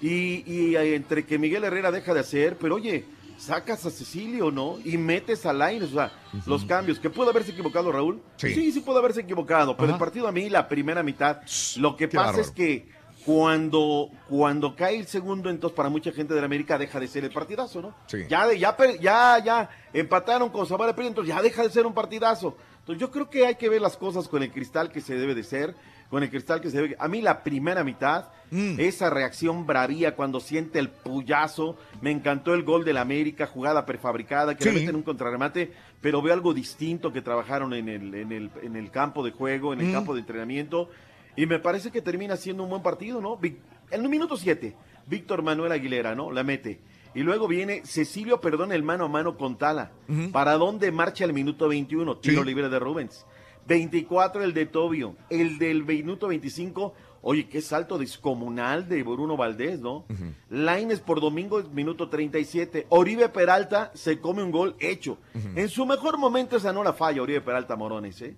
Y, 0.00 0.42
y, 0.50 0.76
eh, 0.76 0.94
entre 0.96 1.24
que 1.26 1.38
Miguel 1.38 1.62
Herrera 1.64 1.90
deja 1.92 2.12
de 2.14 2.20
hacer, 2.20 2.56
pero 2.58 2.74
oye, 2.76 3.04
sacas 3.42 3.84
a 3.86 3.90
Cecilio, 3.90 4.50
¿no? 4.50 4.78
Y 4.84 4.96
metes 4.96 5.44
a 5.46 5.52
Lainez, 5.52 5.90
o 5.90 5.94
sea, 5.94 6.12
los 6.46 6.64
cambios. 6.64 6.98
¿Que 7.00 7.10
pudo 7.10 7.30
haberse 7.30 7.50
equivocado, 7.52 7.90
Raúl? 7.90 8.22
Sí. 8.36 8.54
sí, 8.54 8.72
sí 8.72 8.80
pudo 8.80 8.98
haberse 8.98 9.20
equivocado. 9.22 9.74
Pero 9.76 9.86
Ajá. 9.88 9.94
el 9.94 9.98
partido 9.98 10.28
a 10.28 10.32
mí, 10.32 10.48
la 10.48 10.68
primera 10.68 11.02
mitad, 11.02 11.40
lo 11.76 11.96
que 11.96 12.08
Qué 12.08 12.16
pasa 12.16 12.26
bárbaro. 12.26 12.42
es 12.42 12.50
que 12.52 12.88
cuando, 13.26 14.10
cuando 14.28 14.74
cae 14.76 14.96
el 14.96 15.06
segundo, 15.06 15.48
entonces 15.50 15.76
para 15.76 15.88
mucha 15.88 16.12
gente 16.12 16.34
de 16.34 16.40
la 16.40 16.46
América 16.46 16.76
deja 16.78 16.98
de 17.00 17.08
ser 17.08 17.24
el 17.24 17.32
partidazo, 17.32 17.80
¿no? 17.80 17.94
Sí. 18.06 18.18
Ya, 18.28 18.46
de- 18.46 18.58
ya, 18.58 18.76
ya, 19.00 19.38
ya 19.44 19.70
empataron 19.92 20.50
con 20.50 20.66
de 20.66 20.94
Peri, 20.94 21.08
entonces 21.08 21.34
ya 21.34 21.40
deja 21.42 21.62
de 21.62 21.70
ser 21.70 21.86
un 21.86 21.94
partidazo. 21.94 22.56
Entonces 22.80 23.00
yo 23.00 23.10
creo 23.10 23.30
que 23.30 23.46
hay 23.46 23.54
que 23.54 23.68
ver 23.68 23.80
las 23.80 23.96
cosas 23.96 24.26
con 24.28 24.42
el 24.42 24.50
cristal 24.50 24.90
que 24.90 25.00
se 25.00 25.14
debe 25.16 25.34
de 25.34 25.44
ser, 25.44 25.74
con 26.12 26.22
el 26.22 26.28
cristal 26.28 26.60
que 26.60 26.70
se 26.70 26.76
debe. 26.76 26.96
A 26.98 27.08
mí 27.08 27.22
la 27.22 27.42
primera 27.42 27.82
mitad, 27.82 28.26
Mm. 28.50 28.78
esa 28.78 29.08
reacción 29.08 29.66
bravía 29.66 30.14
cuando 30.14 30.40
siente 30.40 30.78
el 30.78 30.90
puyazo, 30.90 31.78
me 32.02 32.10
encantó 32.10 32.52
el 32.52 32.64
gol 32.64 32.84
del 32.84 32.98
América, 32.98 33.46
jugada 33.46 33.86
prefabricada, 33.86 34.54
que 34.54 34.64
Sí. 34.64 34.70
le 34.70 34.80
meten 34.80 34.96
un 34.96 35.02
contrarremate, 35.04 35.72
pero 36.02 36.20
veo 36.20 36.34
algo 36.34 36.52
distinto 36.52 37.14
que 37.14 37.22
trabajaron 37.22 37.72
en 37.72 37.88
el, 37.88 38.14
en 38.14 38.30
el, 38.30 38.50
en 38.62 38.76
el 38.76 38.90
campo 38.90 39.24
de 39.24 39.30
juego, 39.30 39.72
en 39.72 39.80
el 39.80 39.86
Mm. 39.86 39.92
campo 39.92 40.12
de 40.12 40.20
entrenamiento, 40.20 40.90
y 41.34 41.46
me 41.46 41.58
parece 41.60 41.90
que 41.90 42.02
termina 42.02 42.36
siendo 42.36 42.62
un 42.64 42.68
buen 42.68 42.82
partido, 42.82 43.22
¿no? 43.22 43.38
En 43.42 43.56
el 43.90 44.08
minuto 44.10 44.36
7, 44.36 44.76
Víctor 45.06 45.40
Manuel 45.42 45.72
Aguilera, 45.72 46.14
¿no? 46.14 46.30
La 46.30 46.42
mete. 46.42 46.78
Y 47.14 47.20
luego 47.22 47.48
viene 47.48 47.80
Cecilio, 47.86 48.42
perdón, 48.42 48.70
el 48.72 48.82
mano 48.82 49.06
a 49.06 49.08
mano 49.08 49.38
con 49.38 49.56
Tala. 49.56 49.92
¿Para 50.30 50.58
dónde 50.58 50.90
marcha 50.92 51.24
el 51.24 51.32
minuto 51.32 51.68
21? 51.68 52.16
Tiro 52.18 52.42
Sí. 52.42 52.46
libre 52.48 52.68
de 52.68 52.78
Rubens. 52.78 53.24
24 53.66 54.42
el 54.42 54.54
de 54.54 54.66
Tobio. 54.66 55.16
El 55.30 55.58
del 55.58 55.84
minuto 55.84 56.28
25, 56.28 56.94
oye, 57.22 57.48
qué 57.48 57.60
salto 57.60 57.98
descomunal 57.98 58.88
de 58.88 59.02
Bruno 59.02 59.36
Valdés, 59.36 59.80
¿no? 59.80 60.04
Laines 60.48 61.00
por 61.00 61.20
domingo, 61.20 61.62
minuto 61.72 62.08
37. 62.08 62.86
Oribe 62.88 63.28
Peralta 63.28 63.90
se 63.94 64.20
come 64.20 64.42
un 64.42 64.50
gol 64.50 64.76
hecho. 64.80 65.18
En 65.54 65.68
su 65.68 65.86
mejor 65.86 66.18
momento 66.18 66.56
esa 66.56 66.72
no 66.72 66.82
la 66.82 66.92
falla 66.92 67.22
Oribe 67.22 67.40
Peralta 67.40 67.76
Morones, 67.76 68.20
¿eh? 68.22 68.36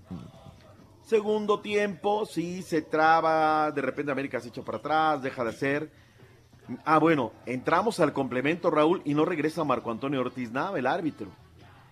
Segundo 1.06 1.60
tiempo, 1.60 2.24
sí, 2.24 2.62
se 2.62 2.80
traba, 2.80 3.70
de 3.72 3.82
repente 3.82 4.10
América 4.10 4.40
se 4.40 4.48
echa 4.48 4.62
para 4.62 4.78
atrás, 4.78 5.22
deja 5.22 5.44
de 5.44 5.50
hacer. 5.50 5.90
Ah, 6.86 6.98
bueno, 6.98 7.32
entramos 7.44 8.00
al 8.00 8.14
complemento, 8.14 8.70
Raúl, 8.70 9.02
y 9.04 9.12
no 9.12 9.26
regresa 9.26 9.64
Marco 9.64 9.90
Antonio 9.90 10.20
Ortiz 10.20 10.50
Nava, 10.50 10.78
el 10.78 10.86
árbitro. 10.86 11.28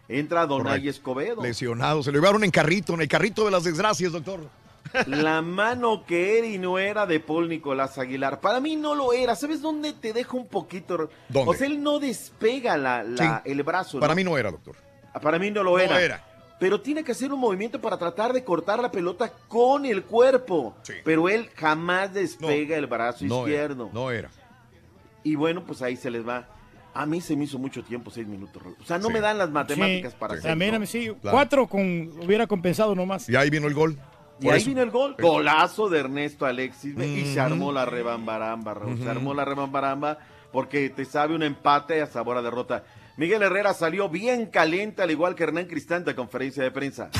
Entra 0.08 0.46
Donay 0.46 0.64
Correcto. 0.64 0.90
Escobedo. 0.90 1.42
Lesionado. 1.42 2.02
Se 2.02 2.10
lo 2.12 2.18
llevaron 2.18 2.44
en 2.44 2.50
carrito, 2.50 2.94
en 2.94 3.02
el 3.02 3.08
carrito 3.08 3.44
de 3.44 3.50
las 3.50 3.64
desgracias, 3.64 4.12
doctor. 4.12 4.40
La 5.06 5.40
mano 5.42 6.04
que 6.04 6.38
era 6.38 6.46
y 6.48 6.58
no 6.58 6.78
era 6.78 7.06
de 7.06 7.20
Paul 7.20 7.48
Nicolás 7.48 7.96
Aguilar. 7.98 8.40
Para 8.40 8.60
mí 8.60 8.76
no 8.76 8.94
lo 8.94 9.12
era. 9.12 9.36
¿Sabes 9.36 9.62
dónde 9.62 9.92
te 9.92 10.12
deja 10.12 10.36
un 10.36 10.46
poquito? 10.48 11.08
¿Dónde? 11.28 11.50
O 11.50 11.54
sea, 11.54 11.66
él 11.66 11.82
no 11.82 11.98
despega 11.98 12.76
la, 12.76 13.02
la- 13.04 13.42
Sí. 13.44 13.50
el 13.52 13.62
brazo. 13.62 14.00
Para 14.00 14.14
mí 14.14 14.22
no 14.24 14.36
era, 14.36 14.50
doctor. 14.50 14.76
Ah, 15.14 15.20
Para 15.20 15.38
mí 15.38 15.50
no 15.50 15.62
lo 15.62 15.72
No 15.72 15.78
era. 15.78 16.00
era. 16.02 16.26
Pero 16.58 16.80
tiene 16.80 17.02
que 17.04 17.12
hacer 17.12 17.32
un 17.32 17.40
movimiento 17.40 17.80
para 17.80 17.96
tratar 17.96 18.32
de 18.32 18.44
cortar 18.44 18.80
la 18.80 18.90
pelota 18.90 19.32
con 19.48 19.84
el 19.86 20.02
cuerpo. 20.04 20.76
Sí. 20.82 20.94
Pero 21.04 21.28
él 21.28 21.48
jamás 21.56 22.12
despega 22.12 22.76
el 22.76 22.86
brazo 22.86 23.24
era. 23.24 23.34
izquierdo. 23.36 23.90
No 23.92 24.10
era. 24.10 24.30
Y 25.24 25.36
bueno, 25.36 25.64
pues 25.64 25.80
ahí 25.82 25.96
se 25.96 26.10
les 26.10 26.26
va. 26.26 26.48
A 26.94 27.06
mí 27.06 27.20
se 27.20 27.36
me 27.36 27.44
hizo 27.44 27.58
mucho 27.58 27.82
tiempo, 27.82 28.10
seis 28.10 28.26
minutos. 28.26 28.62
Raúl. 28.62 28.76
O 28.80 28.84
sea, 28.84 28.98
no 28.98 29.08
Sí. 29.08 29.12
me 29.14 29.20
dan 29.20 29.38
las 29.38 29.50
matemáticas 29.50 30.12
Sí, 30.12 30.18
para 30.20 30.34
hacer. 30.34 30.50
También 30.50 30.74
a 30.74 30.78
mí 30.78 30.86
sí. 30.86 31.06
Claro. 31.20 31.36
Cuatro 31.36 31.66
con 31.66 31.82
hubiera 32.24 32.46
compensado 32.46 32.94
nomás. 32.94 33.28
Y 33.28 33.36
ahí 33.36 33.48
vino 33.50 33.66
el 33.66 33.74
gol. 33.74 33.96
Y 34.40 34.48
ahí 34.48 34.58
eso. 34.58 34.68
vino 34.70 34.82
el 34.82 34.90
gol. 34.90 35.16
Golazo 35.20 35.88
de 35.88 36.00
Ernesto 36.00 36.44
Alexis. 36.46 36.96
Y 36.98 37.32
se 37.32 37.40
armó 37.40 37.72
la 37.72 37.84
rebambaramba, 37.86 38.74
Raúl. 38.74 38.98
Se 38.98 39.08
armó 39.08 39.32
la 39.34 39.44
rebambaramba 39.44 40.18
porque 40.52 40.90
te 40.90 41.04
sabe 41.04 41.34
un 41.34 41.42
empate 41.42 42.02
a 42.02 42.06
sabor 42.06 42.36
a 42.36 42.42
derrota. 42.42 42.84
Miguel 43.16 43.42
Herrera 43.42 43.72
salió 43.74 44.08
bien 44.08 44.46
caliente, 44.46 45.02
al 45.02 45.10
igual 45.10 45.34
que 45.34 45.44
Hernán 45.44 45.66
Cristante 45.66 46.14
conferencia 46.14 46.62
de 46.62 46.70
prensa. 46.70 47.10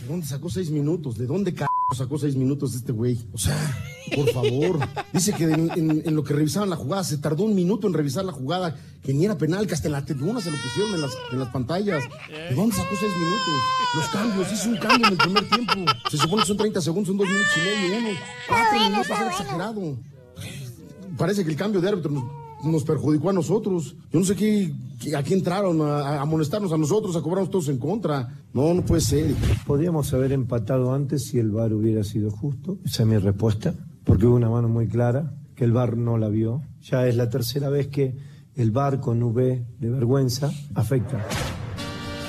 ¿De 0.00 0.06
dónde 0.08 0.26
sacó 0.26 0.48
seis 0.50 0.70
minutos? 0.70 1.16
¿De 1.16 1.26
dónde 1.26 1.52
c 1.52 1.64
sacó 1.94 2.18
seis 2.18 2.36
minutos 2.36 2.74
este 2.74 2.92
güey? 2.92 3.18
O 3.32 3.38
sea, 3.38 3.56
por 4.14 4.30
favor. 4.32 4.78
Dice 5.12 5.32
que 5.32 5.44
en, 5.44 5.70
en- 5.70 6.02
en 6.06 6.14
lo 6.14 6.22
que 6.24 6.32
revisaban 6.34 6.70
la 6.70 6.76
jugada, 6.76 7.04
se 7.04 7.18
tardó 7.18 7.44
un 7.44 7.54
minuto 7.54 7.86
en 7.86 7.94
revisar 7.94 8.24
la 8.24 8.32
jugada, 8.32 8.76
que 9.02 9.12
ni 9.14 9.24
era 9.24 9.36
penal, 9.38 9.66
que 9.66 9.74
hasta 9.74 9.88
en 9.88 9.92
la 9.92 10.04
tribuna 10.04 10.40
se 10.40 10.50
lo 10.50 10.56
pusieron 10.56 10.94
en 10.94 11.00
las, 11.02 11.12
en 11.32 11.38
las 11.38 11.48
pantallas. 11.48 12.04
¿De 12.28 12.54
dónde 12.54 12.76
sacó 12.76 12.94
seis 12.98 13.12
minutos? 13.16 13.54
Los 13.94 14.06
cambios, 14.08 14.52
hizo 14.52 14.68
un 14.70 14.76
cambio 14.78 15.06
en 15.08 15.12
el 15.12 15.18
primer 15.18 15.48
tiempo. 15.48 15.92
Se 16.10 16.16
supone 16.16 16.42
que 16.42 16.48
son 16.48 16.56
30 16.56 16.80
segundos, 16.80 17.08
son 17.08 17.16
dos 17.18 17.26
minutos 17.26 17.48
y 17.56 17.60
medio, 17.60 17.98
uno. 17.98 18.18
Cuatro 18.48 18.80
minutos, 18.80 19.06
era 19.10 19.30
exagerado. 19.30 19.96
Parece 21.16 21.44
que 21.44 21.50
el 21.50 21.56
cambio 21.56 21.80
de 21.80 21.88
árbitro 21.88 22.10
nos, 22.64 22.84
perjudicó 22.84 23.30
a 23.30 23.32
nosotros. 23.32 23.96
Yo 24.12 24.18
no 24.20 24.24
sé 24.24 24.34
qué, 24.36 24.72
qué- 25.00 25.16
a 25.16 25.22
qué 25.22 25.34
entraron, 25.34 25.80
a, 25.82 25.98
a 26.00 26.20
amonestarnos 26.22 26.72
a 26.72 26.76
nosotros, 26.78 27.16
a 27.16 27.20
cobrarnos 27.22 27.50
todos 27.50 27.68
en 27.68 27.78
contra. 27.78 28.28
No, 28.52 28.72
no 28.74 28.82
puede 28.84 29.00
ser. 29.00 29.34
Podríamos 29.66 30.12
haber 30.14 30.32
empatado 30.32 30.92
antes 30.92 31.24
si 31.28 31.38
el 31.38 31.50
VAR 31.50 31.72
hubiera 31.72 32.04
sido 32.04 32.30
justo. 32.30 32.78
Esa 32.84 33.02
es 33.02 33.08
mi 33.08 33.16
respuesta. 33.18 33.74
Porque 34.04 34.26
hubo 34.26 34.36
una 34.36 34.50
mano 34.50 34.68
muy 34.68 34.88
clara, 34.88 35.32
que 35.54 35.64
el 35.64 35.72
VAR 35.72 35.96
no 35.96 36.18
la 36.18 36.28
vio. 36.28 36.62
Ya 36.82 37.06
es 37.06 37.16
la 37.16 37.28
tercera 37.30 37.68
vez 37.68 37.88
que 37.88 38.16
el 38.54 38.70
VAR 38.70 39.00
con 39.00 39.22
V 39.22 39.64
de 39.78 39.90
vergüenza 39.90 40.50
afecta. 40.74 41.24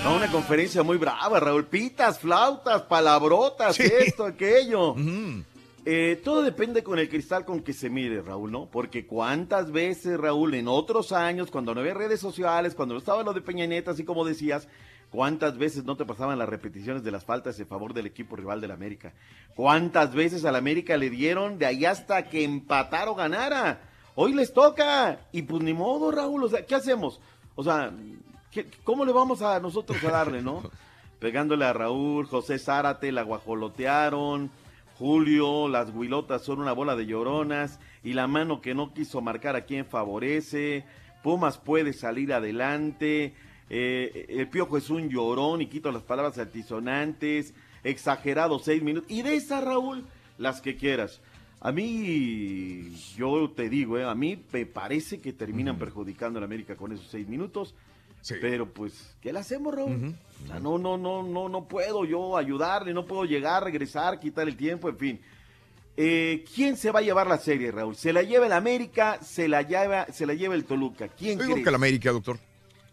A 0.06 0.14
una 0.16 0.30
conferencia 0.32 0.84
muy 0.84 0.98
brava, 0.98 1.40
Raúl. 1.40 1.66
Pitas, 1.66 2.20
flautas, 2.20 2.82
palabrotas, 2.84 3.80
esto, 3.80 4.26
aquello. 4.26 4.96
Eh, 5.86 6.22
todo 6.24 6.44
depende 6.44 6.82
con 6.82 6.98
el 6.98 7.10
cristal 7.10 7.44
con 7.44 7.62
que 7.62 7.74
se 7.74 7.90
mire, 7.90 8.22
Raúl, 8.22 8.52
¿no? 8.52 8.68
Porque 8.68 9.06
cuántas 9.06 9.72
veces, 9.72 10.18
Raúl, 10.18 10.54
en 10.54 10.70
otros 10.70 11.12
años, 11.12 11.52
cuando 11.52 11.74
no 11.76 11.82
había 11.82 11.94
redes 11.94 12.22
sociales, 12.22 12.74
cuando 12.74 12.94
no 12.94 13.00
estaba 13.00 13.22
lo 13.24 13.34
de 13.34 13.42
Peña 13.42 13.66
Nieto, 13.66 13.92
así 13.92 14.06
como 14.06 14.24
decías, 14.24 14.70
cuántas 15.10 15.58
veces 15.58 15.84
no 15.84 15.98
te 15.98 16.06
pasaban 16.06 16.40
las 16.40 16.48
repeticiones 16.48 17.04
de 17.04 17.12
las 17.12 17.26
faltas 17.26 17.60
en 17.60 17.68
favor 17.68 17.94
del 17.94 18.06
equipo 18.06 18.38
rival 18.38 18.62
del 18.62 18.72
América. 18.72 19.12
Cuántas 19.56 20.16
veces 20.16 20.46
al 20.46 20.56
América 20.56 20.96
le 20.96 21.10
dieron 21.10 21.58
de 21.60 21.66
ahí 21.66 21.84
hasta 21.84 22.30
que 22.30 22.46
empatara 22.46 23.12
o 23.12 23.16
ganara. 23.16 23.82
Hoy 24.16 24.34
les 24.34 24.54
toca. 24.54 25.20
Y 25.34 25.42
pues 25.42 25.62
ni 25.64 25.74
modo, 25.74 26.12
Raúl. 26.12 26.46
O 26.46 26.50
sea, 26.50 26.66
¿qué 26.66 26.76
hacemos? 26.76 27.20
O 27.56 27.64
sea, 27.64 27.92
¿qué- 28.52 28.68
¿cómo 28.86 29.04
le 29.04 29.12
vamos 29.12 29.42
a 29.42 29.60
nosotros 29.60 30.02
a 30.06 30.12
darle, 30.12 30.42
no? 30.42 30.64
Pegándole 31.20 31.66
a 31.66 31.74
Raúl, 31.74 32.26
José 32.26 32.58
Zárate, 32.58 33.12
la 33.12 33.24
guajolotearon. 33.24 34.50
Julio, 34.98 35.68
las 35.68 35.90
huilotas 35.90 36.44
son 36.44 36.60
una 36.60 36.74
bola 36.74 36.96
de 36.96 37.06
lloronas 37.06 37.80
y 38.04 38.14
la 38.14 38.28
mano 38.28 38.62
que 38.62 38.76
no 38.76 38.94
quiso 38.94 39.22
marcar 39.22 39.56
a 39.56 39.66
quien 39.66 39.86
favorece. 39.86 40.86
Pumas 41.24 41.58
puede 41.58 41.94
salir 41.94 42.34
adelante. 42.34 43.34
eh, 43.70 44.26
el 44.30 44.50
piojo 44.50 44.78
es 44.78 44.90
un 44.90 45.10
llorón 45.10 45.62
y 45.62 45.68
quito 45.68 45.92
las 45.92 46.04
palabras 46.04 46.38
altisonantes. 46.38 47.54
Exagerado 47.84 48.60
seis 48.60 48.84
minutos. 48.84 49.10
Y 49.10 49.24
de 49.24 49.36
esa, 49.36 49.62
Raúl, 49.62 50.06
las 50.38 50.62
que 50.62 50.76
quieras. 50.76 51.22
A 51.60 51.72
mí, 51.72 52.94
yo 53.16 53.50
te 53.50 53.70
digo, 53.70 53.98
eh, 53.98 54.04
a 54.04 54.14
mí 54.14 54.44
me 54.52 54.66
parece 54.66 55.22
que 55.22 55.32
terminan 55.34 55.80
perjudicando 55.80 56.38
a 56.38 56.42
la 56.42 56.46
América 56.46 56.76
con 56.76 56.92
esos 56.92 57.08
seis 57.08 57.28
minutos. 57.28 57.74
Pero 58.42 58.72
pues, 58.72 59.16
¿qué 59.22 59.34
le 59.34 59.40
hacemos, 59.40 59.74
Raúl? 59.76 60.16
O 60.44 60.48
sea, 60.48 60.60
no, 60.60 60.78
no, 60.78 60.98
no, 60.98 61.24
no, 61.24 61.50
no 61.50 61.68
puedo 61.68 62.06
yo 62.06 62.38
ayudarle, 62.38 62.94
no 62.94 63.06
puedo 63.06 63.26
llegar, 63.26 63.64
regresar, 63.64 64.20
quitar 64.20 64.48
el 64.48 64.56
tiempo, 64.56 64.90
en 64.90 64.98
fin. 64.98 65.22
Eh, 65.96 66.44
¿Quién 66.56 66.76
se 66.78 66.92
va 66.92 67.00
a 67.00 67.04
llevar 67.04 67.28
la 67.28 67.38
serie, 67.38 67.72
Raúl? 67.72 67.96
¿Se 67.96 68.14
la 68.14 68.24
lleva 68.24 68.46
el 68.48 68.54
América? 68.54 69.20
¿Se 69.22 69.48
la 69.48 69.62
lleva, 69.62 70.08
se 70.08 70.26
la 70.26 70.34
lleva 70.34 70.56
el 70.56 70.66
Toluca? 70.66 71.08
¿Quién 71.10 71.38
Yo 71.38 71.44
digo 71.44 71.54
crees? 71.56 71.66
que 71.66 71.70
el 71.70 71.76
América, 71.76 72.12
doctor. 72.12 72.40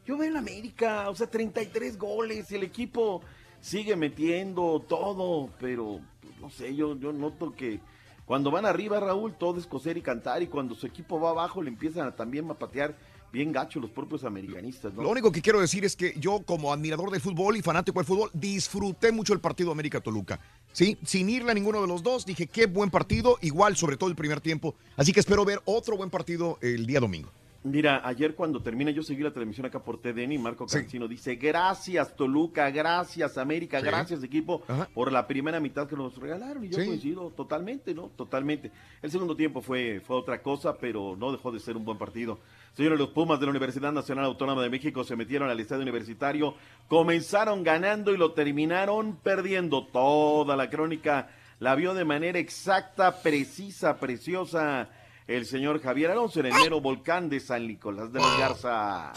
Yo 0.07 0.19
veo 0.19 0.29
el 0.29 0.37
América, 0.37 1.09
o 1.09 1.15
sea, 1.15 1.29
33 1.29 1.97
goles, 1.97 2.51
el 2.53 2.63
equipo 2.65 3.23
sigue 3.61 3.95
metiendo 3.97 4.85
todo, 4.87 5.51
pero 5.61 6.01
pues, 6.21 6.39
no 6.41 6.51
sé, 6.51 6.75
yo, 6.75 6.99
yo 6.99 7.13
noto 7.13 7.53
que 7.53 7.81
cuando 8.27 8.51
van 8.51 8.67
arriba, 8.67 9.01
Raúl, 9.01 9.35
todo 9.35 9.59
es 9.59 9.67
coser 9.67 9.97
y 9.97 10.03
cantar, 10.03 10.43
y 10.43 10.47
cuando 10.49 10.75
su 10.75 10.87
equipo 10.87 11.21
va 11.21 11.31
abajo, 11.31 11.63
le 11.63 11.69
empiezan 11.69 12.07
a, 12.07 12.17
también 12.17 12.51
a 12.51 12.55
patear 12.55 12.97
bien 13.33 13.53
gacho 13.53 13.81
los 13.81 13.91
propios 13.91 14.25
americanistas. 14.25 14.95
Lo 14.95 15.09
único 15.09 15.31
que 15.33 15.43
quiero 15.43 15.61
decir 15.61 15.85
es 15.85 15.97
que 15.97 16.15
yo, 16.19 16.41
como 16.41 16.73
admirador 16.73 17.11
del 17.11 17.21
fútbol 17.21 17.57
y 17.57 17.63
fanático 17.63 17.99
del 17.99 18.07
fútbol, 18.07 18.31
disfruté 18.33 19.13
mucho 19.13 19.33
el 19.33 19.41
partido 19.41 19.73
América-Toluca. 19.73 20.41
Sí, 20.73 20.97
sin 21.05 21.29
irle 21.29 21.51
a 21.51 21.55
ninguno 21.55 21.81
de 21.81 21.89
los 21.89 22.03
dos, 22.03 22.27
dije 22.27 22.47
qué 22.47 22.67
buen 22.67 22.91
partido, 22.91 23.39
igual 23.41 23.77
sobre 23.77 23.97
todo 23.97 24.11
el 24.11 24.17
primer 24.17 24.41
tiempo. 24.41 24.75
Así 24.97 25.13
que 25.13 25.21
espero 25.21 25.45
ver 25.45 25.61
otro 25.65 25.97
buen 25.97 26.11
partido 26.11 26.59
el 26.61 26.87
día 26.87 27.01
domingo. 27.01 27.31
Mira, 27.63 28.01
ayer 28.09 28.35
cuando 28.35 28.63
termina, 28.63 28.91
yo 28.91 29.03
seguí 29.03 29.23
la 29.23 29.33
transmisión 29.35 29.67
acá 29.67 29.81
por 29.81 30.01
TDN 30.01 30.33
y 30.33 30.39
Marco 30.39 30.65
Cancino 30.65 31.07
dice, 31.07 31.35
gracias 31.35 32.17
Toluca, 32.17 32.71
gracias 32.71 33.37
América, 33.37 33.81
Sí. 33.81 33.85
gracias 33.87 34.23
equipo 34.23 34.63
por 34.95 35.13
la 35.13 35.27
primera 35.27 35.61
mitad 35.61 35.87
que 35.87 35.95
nos 35.95 36.17
regalaron. 36.17 36.65
Y 36.65 36.71
yo 36.71 36.79
Sí. 36.79 36.87
coincido 36.87 37.31
totalmente, 37.37 37.95
¿no? 37.95 38.11
Totalmente. 38.17 38.73
El 39.03 39.11
segundo 39.11 39.37
tiempo 39.37 39.61
fue, 39.61 40.01
fue 40.01 40.17
otra 40.17 40.41
cosa, 40.41 40.79
pero 40.79 41.17
no 41.19 41.33
dejó 41.33 41.53
de 41.53 41.61
ser 41.61 41.77
un 41.77 41.85
buen 41.85 41.99
partido. 41.99 42.39
Señores, 42.73 42.99
los 42.99 43.11
Pumas 43.11 43.39
de 43.39 43.45
la 43.45 43.51
Universidad 43.51 43.93
Nacional 43.93 44.25
Autónoma 44.25 44.63
de 44.63 44.71
México 44.71 45.05
se 45.05 45.15
metieron 45.15 45.51
al 45.51 45.61
estadio 45.61 45.83
universitario, 45.83 46.55
comenzaron 46.89 47.63
ganando 47.63 48.15
y 48.15 48.17
lo 48.17 48.33
terminaron 48.33 49.17
perdiendo. 49.17 49.87
Toda 49.87 50.57
la 50.57 50.71
crónica 50.71 51.29
la 51.59 51.75
vio 51.75 51.93
de 51.93 52.07
manera 52.07 52.39
exacta, 52.39 53.21
precisa, 53.21 53.99
preciosa 54.01 54.89
el 55.31 55.47
señor 55.47 55.81
Javier 55.81 56.11
Alonso 56.11 56.41
en 56.41 56.47
el 56.47 56.55
mero 56.55 56.81
volcán 56.81 57.29
de 57.29 57.39
San 57.39 57.65
Nicolás 57.65 58.13
de 58.13 58.19
los 58.19 58.39
Garza. 58.39 59.13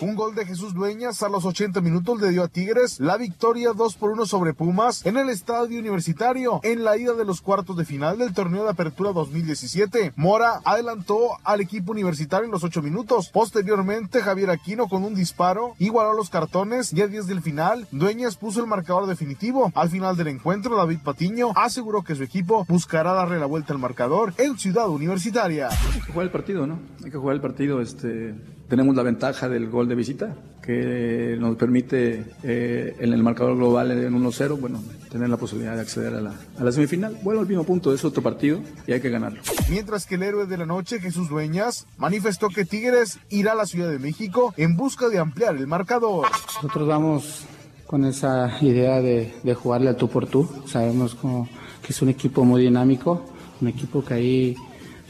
Un 0.00 0.14
gol 0.14 0.36
de 0.36 0.46
Jesús 0.46 0.74
Dueñas 0.74 1.24
a 1.24 1.28
los 1.28 1.44
80 1.44 1.80
minutos 1.80 2.20
le 2.20 2.30
dio 2.30 2.44
a 2.44 2.48
Tigres 2.48 3.00
la 3.00 3.16
victoria 3.16 3.72
2 3.72 3.96
por 3.96 4.12
1 4.12 4.26
sobre 4.26 4.54
Pumas 4.54 5.04
en 5.04 5.16
el 5.16 5.28
estadio 5.28 5.80
universitario 5.80 6.60
en 6.62 6.84
la 6.84 6.96
ida 6.96 7.14
de 7.14 7.24
los 7.24 7.40
cuartos 7.40 7.76
de 7.76 7.84
final 7.84 8.16
del 8.16 8.32
torneo 8.32 8.62
de 8.62 8.70
apertura 8.70 9.10
2017. 9.10 10.12
Mora 10.14 10.60
adelantó 10.64 11.30
al 11.42 11.60
equipo 11.60 11.90
universitario 11.90 12.44
en 12.44 12.52
los 12.52 12.62
8 12.62 12.80
minutos. 12.80 13.30
Posteriormente, 13.32 14.22
Javier 14.22 14.50
Aquino 14.50 14.88
con 14.88 15.02
un 15.02 15.16
disparo 15.16 15.74
igualó 15.80 16.12
los 16.12 16.30
cartones 16.30 16.92
y 16.92 17.02
a 17.02 17.08
10 17.08 17.26
del 17.26 17.42
final, 17.42 17.88
Dueñas 17.90 18.36
puso 18.36 18.60
el 18.60 18.68
marcador 18.68 19.08
definitivo. 19.08 19.72
Al 19.74 19.90
final 19.90 20.16
del 20.16 20.28
encuentro, 20.28 20.76
David 20.76 21.00
Patiño 21.02 21.50
aseguró 21.56 22.04
que 22.04 22.14
su 22.14 22.22
equipo 22.22 22.64
buscará 22.68 23.14
darle 23.14 23.40
la 23.40 23.46
vuelta 23.46 23.72
al 23.72 23.80
marcador 23.80 24.32
en 24.38 24.58
Ciudad 24.58 24.88
Universitaria. 24.88 25.70
Hay 25.70 26.00
que 26.02 26.12
jugar 26.12 26.26
el 26.26 26.32
partido, 26.32 26.68
¿no? 26.68 26.78
Hay 27.04 27.10
que 27.10 27.18
jugar 27.18 27.34
el 27.34 27.42
partido. 27.42 27.80
Este, 27.80 28.36
tenemos 28.68 28.94
la 28.94 29.02
ventaja 29.02 29.48
del 29.48 29.68
gol 29.68 29.88
de 29.88 29.94
visita, 29.94 30.34
que 30.62 31.36
nos 31.40 31.56
permite 31.56 32.24
eh, 32.42 32.94
en 32.98 33.14
el 33.14 33.22
marcador 33.22 33.56
global 33.56 33.90
en 33.90 34.12
1-0, 34.12 34.60
bueno, 34.60 34.82
tener 35.10 35.30
la 35.30 35.38
posibilidad 35.38 35.74
de 35.74 35.80
acceder 35.80 36.14
a 36.14 36.20
la, 36.20 36.34
a 36.58 36.64
la 36.64 36.72
semifinal. 36.72 37.18
Vuelvo 37.22 37.40
al 37.40 37.48
mismo 37.48 37.64
punto, 37.64 37.94
es 37.94 38.04
otro 38.04 38.22
partido 38.22 38.60
y 38.86 38.92
hay 38.92 39.00
que 39.00 39.08
ganarlo. 39.08 39.40
Mientras 39.70 40.04
que 40.04 40.16
el 40.16 40.22
héroe 40.22 40.46
de 40.46 40.58
la 40.58 40.66
noche, 40.66 41.00
Jesús 41.00 41.30
Dueñas, 41.30 41.86
manifestó 41.96 42.48
que 42.48 42.66
Tigres 42.66 43.18
irá 43.30 43.52
a 43.52 43.54
la 43.54 43.64
Ciudad 43.64 43.90
de 43.90 43.98
México 43.98 44.52
en 44.58 44.76
busca 44.76 45.08
de 45.08 45.18
ampliar 45.18 45.56
el 45.56 45.66
marcador. 45.66 46.26
Nosotros 46.56 46.86
vamos 46.86 47.46
con 47.86 48.04
esa 48.04 48.58
idea 48.60 49.00
de, 49.00 49.32
de 49.42 49.54
jugarle 49.54 49.88
al 49.88 49.96
tú 49.96 50.08
por 50.10 50.26
tú. 50.26 50.46
Sabemos 50.66 51.14
como 51.14 51.48
que 51.82 51.94
es 51.94 52.02
un 52.02 52.10
equipo 52.10 52.44
muy 52.44 52.60
dinámico, 52.60 53.24
un 53.62 53.68
equipo 53.68 54.04
que 54.04 54.12
ahí 54.12 54.56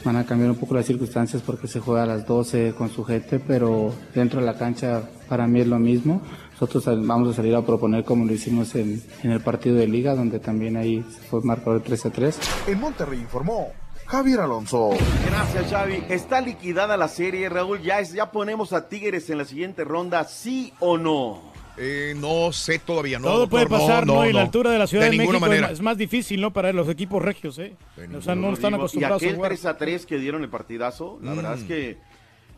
van 0.03 0.15
a 0.15 0.25
cambiar 0.25 0.51
un 0.51 0.57
poco 0.57 0.75
las 0.75 0.85
circunstancias 0.85 1.41
porque 1.45 1.67
se 1.67 1.79
juega 1.79 2.03
a 2.03 2.05
las 2.05 2.25
12 2.25 2.73
con 2.77 2.89
su 2.89 3.03
gente, 3.03 3.39
pero 3.39 3.93
dentro 4.13 4.39
de 4.39 4.45
la 4.45 4.57
cancha 4.57 5.03
para 5.27 5.47
mí 5.47 5.61
es 5.61 5.67
lo 5.67 5.79
mismo. 5.79 6.21
Nosotros 6.53 6.85
vamos 7.05 7.29
a 7.29 7.33
salir 7.33 7.55
a 7.55 7.61
proponer 7.61 8.03
como 8.03 8.25
lo 8.25 8.33
hicimos 8.33 8.75
en, 8.75 9.01
en 9.23 9.31
el 9.31 9.41
partido 9.41 9.75
de 9.75 9.87
liga, 9.87 10.15
donde 10.15 10.39
también 10.39 10.75
ahí 10.77 11.01
fue 11.29 11.41
marcador 11.41 11.81
3 11.81 12.05
a 12.05 12.09
3. 12.09 12.39
En 12.67 12.79
Monterrey 12.79 13.19
informó 13.19 13.71
Javier 14.09 14.39
Alonso. 14.39 14.89
Gracias, 15.27 15.69
Xavi. 15.69 16.03
Está 16.09 16.41
liquidada 16.41 16.97
la 16.97 17.07
serie, 17.07 17.47
Raúl. 17.47 17.79
Ya, 17.81 17.99
es, 17.99 18.11
ya 18.11 18.31
ponemos 18.31 18.73
a 18.73 18.89
Tigres 18.89 19.29
en 19.29 19.37
la 19.37 19.45
siguiente 19.45 19.83
ronda, 19.83 20.23
¿sí 20.23 20.73
o 20.79 20.97
no? 20.97 21.48
Eh, 21.81 22.13
no 22.17 22.51
sé 22.51 22.77
todavía, 22.79 23.19
no. 23.19 23.25
Todo 23.27 23.39
doctor, 23.39 23.67
puede 23.69 23.81
pasar, 23.81 24.05
¿no? 24.05 24.27
Y 24.27 24.33
la 24.33 24.41
altura 24.41 24.69
de 24.71 24.79
la 24.79 24.85
Ciudad 24.87 25.05
de, 25.05 25.11
ninguna 25.11 25.39
México 25.39 25.45
es 25.45 25.49
manera. 25.49 25.67
ma- 25.67 25.73
es 25.73 25.81
más 25.81 25.97
difícil, 25.97 26.41
¿no? 26.41 26.51
Para 26.51 26.73
los 26.73 26.89
equipos 26.89 27.21
regios, 27.23 27.57
¿eh? 27.59 27.73
O 28.17 28.21
sea, 28.21 28.35
no 28.35 28.51
están 28.51 28.73
acostumbrados 28.73 29.21
Y 29.21 29.25
a 29.25 29.27
aquel 29.29 29.35
jugar. 29.37 29.51
3 29.51 29.65
a 29.65 29.77
3 29.77 30.05
que 30.05 30.17
dieron 30.17 30.43
el 30.43 30.49
partidazo, 30.49 31.17
la 31.23 31.31
Mm. 31.31 31.35
verdad 31.37 31.53
es 31.57 31.63
que 31.63 31.97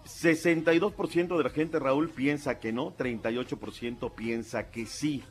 62% 0.06 1.38
de 1.38 1.44
la 1.44 1.50
gente, 1.52 1.78
Raúl, 1.78 2.10
piensa 2.10 2.60
que 2.60 2.74
no, 2.74 2.94
38% 2.98 4.10
piensa 4.16 4.72
que 4.72 4.86
sí. 4.88 5.24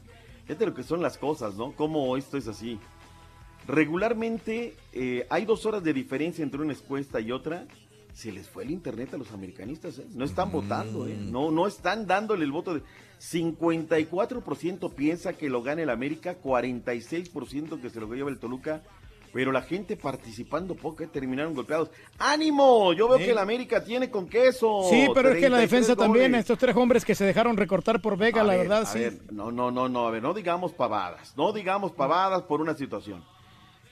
Fíjate 0.47 0.67
lo 0.67 0.75
que 0.75 0.85
son 0.85 1.03
las 1.03 1.19
cosas, 1.19 1.55
¿no? 1.57 1.73
Cómo 1.73 2.17
esto 2.17 2.37
es 2.37 2.47
así. 2.47 2.79
Regularmente 3.67 4.75
eh, 4.93 5.27
hay 5.31 5.45
dos 5.45 5.67
horas 5.67 5.83
de 5.85 5.93
diferencia 5.93 6.43
entre 6.43 6.61
una 6.61 6.73
encuesta 6.73 7.21
y 7.21 7.31
otra. 7.33 7.67
Se 8.13 8.33
les 8.33 8.49
fue 8.49 8.65
el 8.65 8.71
internet 8.71 9.15
a 9.15 9.17
los 9.17 9.33
americanistas, 9.33 9.99
¿eh? 9.99 10.07
No 10.15 10.25
están 10.25 10.51
votando, 10.51 11.07
¿eh? 11.07 11.17
No, 11.19 11.51
no 11.51 11.67
están 11.67 12.07
dándole 12.07 12.45
el 12.45 12.53
voto 12.53 12.75
de... 12.75 12.83
54% 13.21 14.93
piensa 14.95 15.35
que 15.35 15.49
lo 15.49 15.63
gane 15.63 15.83
el 15.83 15.91
América, 15.91 16.37
46% 16.43 17.81
que 17.81 17.91
se 17.91 18.01
lo 18.01 18.13
lleva 18.13 18.31
el 18.31 18.39
Toluca, 18.39 18.83
pero 19.33 19.53
la 19.53 19.63
gente 19.63 19.97
participando 19.97 20.75
poco, 20.75 21.03
eh, 21.05 21.07
terminaron 21.07 21.55
golpeados. 21.55 21.91
¡Ánimo! 22.19 22.93
Yo 22.95 23.09
veo 23.09 23.19
que 23.19 23.33
la 23.33 23.43
América 23.43 23.85
tiene 23.85 24.11
con 24.11 24.27
queso. 24.29 24.83
Sí, 24.91 25.07
pero 25.15 25.29
es 25.31 25.37
que 25.37 25.49
la 25.49 25.59
33 25.59 25.71
defensa 25.71 25.97
también, 25.97 26.33
goles. 26.33 26.41
estos 26.41 26.59
tres 26.59 26.75
hombres 26.77 27.05
que 27.05 27.15
se 27.15 27.25
dejaron 27.25 27.57
recortar 27.57 28.01
por 28.03 28.17
Vega, 28.17 28.41
A 28.41 28.45
la 28.45 28.53
ver, 28.55 28.63
verdad, 28.69 28.83
a 28.83 28.87
sí. 28.87 28.99
ver, 28.99 29.19
no, 29.31 29.53
no, 29.53 29.71
no, 29.71 29.89
no, 29.89 30.07
a 30.07 30.11
ver, 30.11 30.23
no 30.23 30.35
digamos 30.35 30.73
pavadas, 30.73 31.37
no 31.37 31.53
digamos 31.53 31.93
pavadas 31.93 32.43
por 32.43 32.61
una 32.61 32.75
situación. 32.75 33.23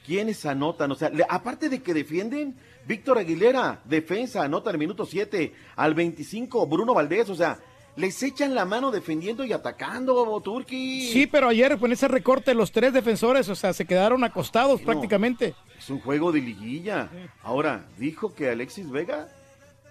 ¿Quiénes 0.09 0.47
anotan? 0.47 0.91
O 0.91 0.95
sea, 0.95 1.11
le- 1.11 1.27
aparte 1.29 1.69
de 1.69 1.83
que 1.83 1.93
defienden, 1.93 2.57
Víctor 2.87 3.19
Aguilera, 3.19 3.83
defensa, 3.85 4.43
anota 4.43 4.71
al 4.71 4.79
minuto 4.79 5.05
7, 5.05 5.53
al 5.77 5.93
25, 5.93 6.67
Bruno 6.67 6.95
Valdés, 6.95 7.29
o 7.29 7.35
sea, 7.35 7.59
les 7.95 8.23
echan 8.23 8.55
la 8.55 8.65
mano 8.65 8.91
defendiendo 8.91 9.45
y 9.45 9.53
atacando, 9.53 10.41
Turki. 10.41 11.13
Sí, 11.13 11.27
pero 11.27 11.49
ayer 11.49 11.77
con 11.79 11.93
ese 11.93 12.09
recorte 12.09 12.55
los 12.55 12.73
tres 12.73 12.95
defensores, 12.95 13.51
o 13.51 13.55
sea, 13.55 13.75
se 13.75 13.85
quedaron 13.85 14.25
acostados 14.25 14.81
prácticamente. 14.81 15.55
Es 15.79 15.91
un 15.91 16.01
juego 16.01 16.33
de 16.33 16.41
liguilla. 16.41 17.11
Ahora, 17.43 17.87
dijo 17.99 18.35
que 18.35 18.49
Alexis 18.49 18.89
Vega, 18.91 19.29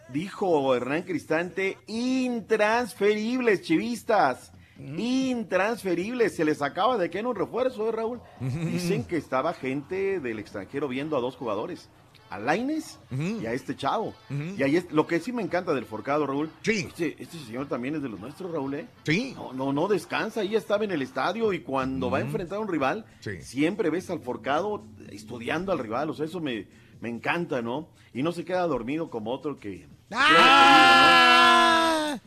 dijo 0.09 0.73
Hernán 0.73 1.03
Cristante, 1.03 1.77
intransferibles, 1.85 3.61
chivistas. 3.61 4.51
Intransferibles, 4.79 6.35
se 6.35 6.45
les 6.45 6.61
acaba 6.61 6.97
de 6.97 7.09
que 7.09 7.19
en 7.19 7.25
un 7.25 7.35
refuerzo, 7.35 7.87
¿eh, 7.89 7.91
Raúl. 7.91 8.21
Dicen 8.39 9.03
que 9.03 9.17
estaba 9.17 9.53
gente 9.53 10.19
del 10.19 10.39
extranjero 10.39 10.87
viendo 10.87 11.17
a 11.17 11.19
dos 11.21 11.35
jugadores, 11.35 11.89
a 12.29 12.39
Laines 12.39 12.99
y 13.11 13.45
a 13.45 13.53
este 13.53 13.75
chavo. 13.75 14.13
Y 14.57 14.61
ahí 14.63 14.75
es 14.75 14.91
lo 14.91 15.07
que 15.07 15.19
sí 15.19 15.31
me 15.31 15.41
encanta 15.41 15.73
del 15.73 15.85
Forcado, 15.85 16.27
Raúl. 16.27 16.49
Este, 16.87 17.15
este 17.19 17.37
señor 17.39 17.67
también 17.67 17.95
es 17.95 18.01
de 18.01 18.09
los 18.09 18.19
nuestros, 18.19 18.51
Raúl, 18.51 18.73
¿eh? 18.75 18.87
Sí. 19.03 19.33
No, 19.35 19.53
no, 19.53 19.73
no 19.73 19.87
descansa, 19.87 20.41
ahí 20.41 20.55
estaba 20.55 20.83
en 20.83 20.91
el 20.91 21.01
estadio 21.01 21.53
y 21.53 21.61
cuando 21.61 22.09
va 22.09 22.17
a 22.19 22.21
enfrentar 22.21 22.57
a 22.57 22.61
un 22.61 22.67
rival, 22.67 23.05
siempre 23.41 23.89
ves 23.89 24.09
al 24.09 24.19
Forcado 24.19 24.83
estudiando 25.09 25.71
al 25.71 25.79
rival, 25.79 26.09
o 26.09 26.13
sea, 26.13 26.25
eso 26.25 26.39
me, 26.39 26.67
me 26.99 27.09
encanta, 27.09 27.61
¿no? 27.61 27.89
Y 28.13 28.23
no 28.23 28.31
se 28.31 28.45
queda 28.45 28.67
dormido 28.67 29.09
como 29.09 29.31
otro 29.31 29.57
que... 29.59 29.87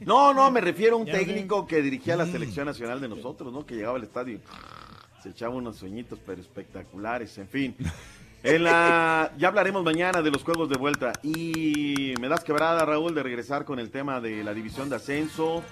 No, 0.01 0.35
no, 0.35 0.51
me 0.51 0.61
refiero 0.61 0.97
a 0.97 0.99
un 0.99 1.07
técnico 1.07 1.67
que 1.67 1.83
dirigía 1.83 2.17
la 2.17 2.27
selección 2.27 2.67
nacional 2.67 3.01
de 3.01 3.09
nosotros, 3.09 3.53
¿no? 3.53 3.65
Que 3.65 3.77
llegaba 3.77 3.97
al 3.97 4.05
estadio 4.05 4.37
y 4.37 5.23
se 5.23 5.31
echaba 5.31 5.55
unos 5.55 5.77
sueñitos, 5.77 6.19
pero 6.25 6.41
espectaculares, 6.41 7.37
en 7.39 7.49
fin. 7.49 7.77
En 8.43 8.65
la, 8.65 9.33
ya 9.37 9.49
hablaremos 9.49 9.85
mañana 9.85 10.23
de 10.23 10.31
los 10.31 10.43
juegos 10.43 10.69
de 10.71 10.79
vuelta. 10.79 11.13
Y 11.23 12.15
me 12.21 12.29
das 12.29 12.43
quebrada, 12.43 12.85
Raúl, 12.87 13.15
de 13.15 13.23
regresar 13.23 13.65
con 13.67 13.79
el 13.79 13.91
tema 13.91 14.21
de 14.21 14.43
la 14.43 14.55
división 14.55 14.89
de 14.89 14.97
ascenso, 14.97 15.63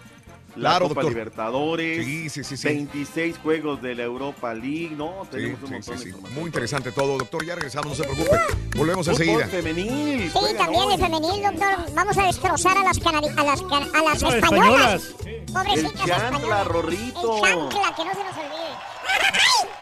la 0.57 0.71
Claro, 0.71 0.89
Copa 0.89 1.03
doctor. 1.03 1.13
Libertadores, 1.13 2.05
Sí, 2.05 2.29
sí, 2.31 2.45
sí, 2.45 2.57
sí. 2.57 2.69
26 2.69 3.39
juegos 3.39 3.81
de 3.83 3.95
la 3.95 4.03
Europa 4.05 4.55
League, 4.55 4.91
¿no? 4.97 5.23
Sí, 5.25 5.29
Tenemos 5.33 5.61
un 5.63 5.69
sí, 5.69 5.73
montón 5.75 5.99
sí, 5.99 6.11
de. 6.11 6.17
Muy 6.31 6.45
interesante 6.45 6.93
todo, 6.93 7.19
doctor. 7.19 7.45
Ya 7.45 7.55
regresamos, 7.55 7.89
no 7.89 7.95
se 7.95 8.03
preocupe. 8.05 8.37
Volvemos 8.77 9.07
Fútbol 9.07 9.21
enseguida. 9.23 9.47
femenil. 9.49 10.23
Sí, 10.25 10.31
juegan 10.33 10.57
también 10.57 10.83
hoy. 10.85 10.95
el 10.95 11.01
femenil, 11.01 11.43
doctor. 11.43 11.95
Vamos 11.95 12.19
a 12.19 12.23
destrozar 12.25 12.77
a 12.79 12.83
las, 12.83 13.01
canadi- 13.01 13.39
a 13.39 13.45
las, 13.45 13.63
can- 13.63 13.95
a 13.95 14.03
las 14.03 14.23
españolas. 14.23 15.05
españolas. 15.05 15.15
Pobrecitas 15.53 15.93
El 15.93 15.99
chancla, 15.99 16.17
españolas. 16.27 16.67
Rorrito. 16.67 17.37
El 17.37 17.43
chancla, 17.43 17.95
que 17.97 18.05
no 18.05 18.11
se 18.13 18.25
nos 18.25 18.37
olvide. 18.37 19.78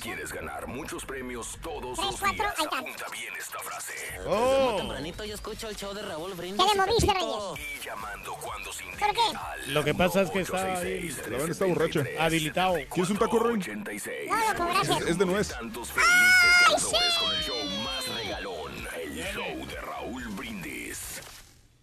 Quieres 0.00 0.32
ganar 0.32 0.66
muchos 0.66 1.04
premios 1.04 1.58
todos 1.62 1.98
Tres, 1.98 2.10
los 2.12 2.20
cuatro, 2.20 2.36
días, 2.44 2.54
ahí 2.58 2.64
está. 2.64 2.78
apunta 2.78 3.04
bien 3.12 3.34
esta 3.38 3.58
frase. 3.58 3.92
Oh. 4.26 4.74
tempranito 4.78 5.24
yo 5.24 5.34
escucho 5.34 5.68
el 5.68 5.76
show 5.76 5.92
de 5.94 6.02
Raúl 6.02 6.34
Brindis. 6.34 6.64
¿Qué 6.64 6.74
le 6.74 6.80
moviste, 6.80 7.06
Pepito. 7.06 7.54
Reyes? 7.56 7.80
Y 7.80 7.84
llamando 7.84 8.34
cuando 8.34 8.72
se 8.72 8.84
¿Por 8.84 9.12
qué? 9.14 9.70
Lo 9.72 9.84
que 9.84 9.94
pasa 9.94 10.22
es 10.22 10.30
que 10.30 10.40
está 10.40 10.78
ahí 10.78 11.08
La 11.10 11.28
verdad 11.28 11.48
está 11.50 11.64
borracha. 11.66 12.04
habilitado. 12.18 12.74
¿Quieres 12.90 13.10
un 13.10 13.18
taco, 13.18 13.38
Roy? 13.38 13.58
86. 13.58 14.30
No, 14.30 14.36
loco, 14.52 14.66
gracias. 14.74 15.00
Es 15.02 15.18
de 15.18 15.26
nuez. 15.26 15.48
Tantos 15.48 15.88
felices 15.92 16.68
ganadores 16.68 17.14
con 17.18 17.34
el 17.34 17.42
show 17.42 17.64
más 17.84 18.08
regalón, 18.16 18.72
el 19.02 19.24
show 19.34 19.66
de 19.66 19.80
Raúl 19.80 20.24
Brindis. 20.28 21.20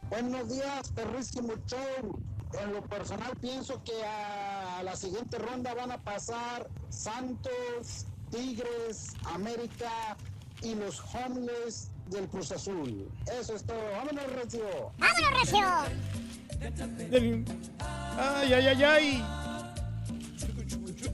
Buenos 0.03 0.49
días, 0.49 0.91
perrísimo 0.91 1.53
show. 1.67 2.19
En 2.61 2.73
lo 2.73 2.81
personal 2.83 3.35
pienso 3.41 3.81
que 3.83 3.93
a 4.05 4.81
la 4.83 4.95
siguiente 4.95 5.37
ronda 5.37 5.73
van 5.73 5.91
a 5.91 5.97
pasar 5.97 6.67
Santos, 6.89 8.05
Tigres, 8.31 9.13
América 9.25 10.15
y 10.61 10.75
los 10.75 11.01
homeless 11.13 11.89
del 12.07 12.27
Cruz 12.27 12.51
Azul. 12.51 13.09
Eso 13.39 13.55
es 13.55 13.63
todo. 13.63 13.77
Vámonos, 13.91 14.31
Recio. 14.33 14.91
¡Vámonos, 14.97 15.39
Recio! 15.41 15.67
Ay, 18.17 18.53
ay, 18.53 18.67
ay, 18.67 18.83
ay. 18.83 19.23
Chuco, 20.37 20.61
chuco, 20.63 20.91
chuco, 20.91 21.11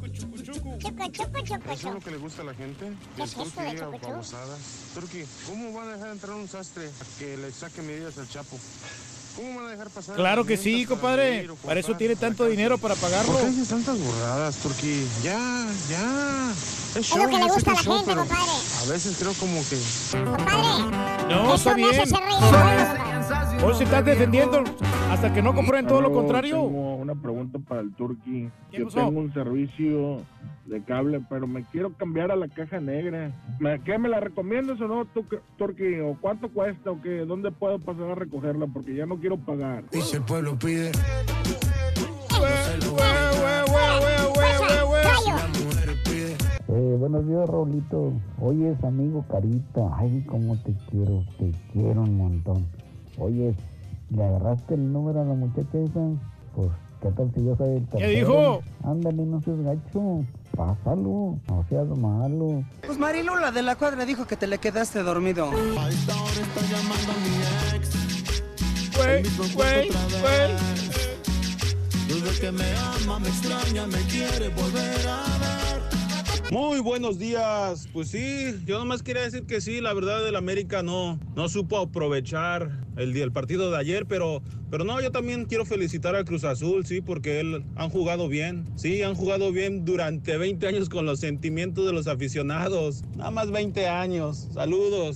¿Eso 0.75 1.71
es 1.71 1.79
chuco. 1.81 1.93
lo 1.93 1.99
que 1.99 2.11
le 2.11 2.17
gusta 2.17 2.41
a 2.41 2.45
la 2.45 2.53
gente? 2.53 2.91
¿Qué 3.15 3.23
es 3.23 3.33
¿Que 3.35 3.41
el 3.41 3.47
eso 3.47 3.55
Turqui 3.55 3.63
de 3.65 3.71
diga 3.71 3.85
chucu 3.85 3.97
chucu? 3.97 4.07
babosadas? 4.11 4.59
Turqui, 4.93 5.25
¿cómo 5.47 5.73
van 5.73 5.87
a 5.89 5.93
dejar 5.93 6.09
entrar 6.11 6.35
un 6.35 6.47
sastre 6.47 6.87
a 6.87 7.19
que 7.19 7.37
le 7.37 7.51
saque 7.51 7.81
medidas 7.81 8.17
al 8.17 8.27
Chapo? 8.29 8.57
¿Cómo 9.35 9.55
van 9.55 9.65
a 9.67 9.71
dejar 9.71 9.89
pasar? 9.89 10.15
Claro 10.15 10.45
que 10.45 10.57
sí, 10.57 10.85
para 10.85 10.89
compadre. 10.89 11.49
o 11.49 11.55
Para 11.55 11.79
eso 11.79 11.95
tiene 11.95 12.15
tanto 12.15 12.45
dinero 12.47 12.77
para 12.77 12.95
pagarlo. 12.95 13.31
¿Por 13.33 13.41
qué 13.41 13.47
dices 13.47 13.69
tantas 13.69 13.97
burradas, 13.99 14.57
Turqui? 14.57 15.05
Ya, 15.23 15.67
ya. 15.89 16.51
Es 16.51 16.97
Es 16.97 17.05
show, 17.07 17.23
lo 17.23 17.29
que 17.29 17.37
le 17.37 17.43
gusta 17.45 17.71
a 17.71 17.73
es 17.73 17.79
la 17.79 17.83
show, 17.83 17.93
gente, 17.97 18.11
pero 18.11 18.21
compadre. 18.21 18.51
A 18.85 18.89
veces 18.91 19.17
creo 19.19 19.33
como 19.39 19.61
que... 19.69 19.77
Compadre. 20.25 20.97
No, 21.29 21.43
Eso 21.45 21.55
está 21.55 21.75
me 21.75 21.85
hace 21.85 22.03
bien. 22.03 22.15
reír. 22.51 23.01
Hoy 23.63 23.75
se 23.75 23.83
está 23.83 24.01
defendiendo 24.01 24.63
hasta 25.11 25.31
que 25.33 25.41
no 25.41 25.53
comprueben 25.53 25.85
todo 25.87 26.01
lo 26.01 26.11
contrario. 26.11 26.55
Tengo 26.55 26.95
una 26.95 27.13
pregunta 27.15 27.59
para 27.59 27.81
el 27.81 27.93
Turqui. 27.93 28.49
¿Qué 28.71 28.79
Yo 28.79 28.85
pasó? 28.85 29.05
tengo 29.05 29.19
un 29.19 29.31
servicio 29.33 30.21
de 30.65 30.81
cable, 30.83 31.21
pero 31.29 31.45
me 31.47 31.63
quiero 31.65 31.93
cambiar 31.93 32.31
a 32.31 32.35
la 32.35 32.47
caja 32.47 32.79
negra. 32.79 33.31
¿Me- 33.59 33.79
¿Qué 33.83 33.97
me 33.99 34.09
la 34.09 34.19
recomiendas 34.19 34.81
o 34.81 34.87
no, 34.87 35.05
tu- 35.05 35.25
Turqui? 35.57 35.99
¿O 35.99 36.17
cuánto 36.19 36.49
cuesta 36.49 36.89
o 36.89 37.01
qué? 37.01 37.19
¿Dónde 37.19 37.51
puedo 37.51 37.77
pasar 37.77 38.09
a 38.11 38.15
recogerla? 38.15 38.65
Porque 38.67 38.95
ya 38.95 39.05
no 39.05 39.19
quiero 39.21 39.37
pagar. 39.37 39.83
Dice 39.91 40.17
el 40.17 40.23
pueblo 40.23 40.57
pide. 40.57 40.91
Eh, 46.67 46.95
buenos 46.97 47.27
días, 47.27 47.47
Raulito. 47.47 48.13
Oye, 48.39 48.75
amigo 48.83 49.23
Carita. 49.29 49.81
Ay, 49.97 50.25
cómo 50.27 50.57
te 50.63 50.73
quiero, 50.89 51.23
te 51.37 51.51
quiero 51.71 52.01
un 52.01 52.17
montón. 52.17 52.65
Oye, 53.17 53.53
¿le 54.09 54.23
agarraste 54.23 54.73
el 54.73 54.91
número 54.91 55.21
a 55.21 55.25
la 55.25 55.33
muchacha 55.33 55.77
esa? 55.77 55.99
Pues, 56.55 56.69
¿qué 57.01 57.11
tal 57.11 57.31
si 57.35 57.45
yo 57.45 57.55
soy 57.55 57.77
el 57.77 57.87
tercero? 57.87 58.09
dijo? 58.09 58.61
Ándale, 58.83 59.23
no 59.23 59.41
seas 59.41 59.59
gacho. 59.59 60.25
Pásalo, 60.55 61.37
no 61.47 61.65
seas 61.69 61.87
malo. 61.97 62.63
Pues 62.85 62.97
Marilu, 62.97 63.35
la 63.37 63.51
de 63.51 63.61
la 63.61 63.75
cuadra, 63.75 64.05
dijo 64.05 64.25
que 64.25 64.35
te 64.35 64.47
le 64.47 64.57
quedaste 64.57 65.03
dormido. 65.03 65.51
Güey, 68.95 69.23
güey, 69.53 69.89
güey. 70.21 70.51
Desde 72.07 72.39
que 72.41 72.51
me 72.51 72.63
ama, 72.75 73.19
me 73.19 73.29
extraña, 73.29 73.87
me 73.87 73.99
quiere 74.07 74.49
volver 74.49 75.07
a 75.07 75.23
ver. 75.39 76.51
Muy 76.51 76.81
buenos 76.81 77.17
días. 77.17 77.87
Pues 77.93 78.09
sí, 78.09 78.53
yo 78.65 78.77
nomás 78.77 79.01
quería 79.03 79.21
decir 79.23 79.45
que 79.45 79.61
sí, 79.61 79.79
la 79.79 79.93
verdad 79.93 80.27
el 80.27 80.35
América 80.35 80.83
no, 80.83 81.17
no 81.35 81.47
supo 81.47 81.77
aprovechar 81.77 82.69
el, 82.97 83.13
día- 83.13 83.23
el 83.23 83.31
partido 83.31 83.71
de 83.71 83.77
ayer, 83.77 84.05
pero, 84.05 84.41
pero 84.69 84.83
no, 84.83 84.99
yo 85.01 85.11
también 85.11 85.45
quiero 85.45 85.63
felicitar 85.65 86.13
al 86.15 86.25
Cruz 86.25 86.43
Azul, 86.43 86.85
sí, 86.85 86.99
porque 86.99 87.39
él 87.39 87.63
han 87.77 87.89
jugado 87.89 88.27
bien. 88.27 88.65
Sí, 88.75 89.01
han 89.01 89.15
jugado 89.15 89.53
bien 89.53 89.85
durante 89.85 90.35
20 90.37 90.67
años 90.67 90.89
con 90.89 91.05
los 91.05 91.21
sentimientos 91.21 91.85
de 91.85 91.93
los 91.93 92.07
aficionados. 92.07 93.03
Nada 93.15 93.31
más 93.31 93.49
20 93.49 93.87
años. 93.87 94.49
Saludos. 94.53 95.15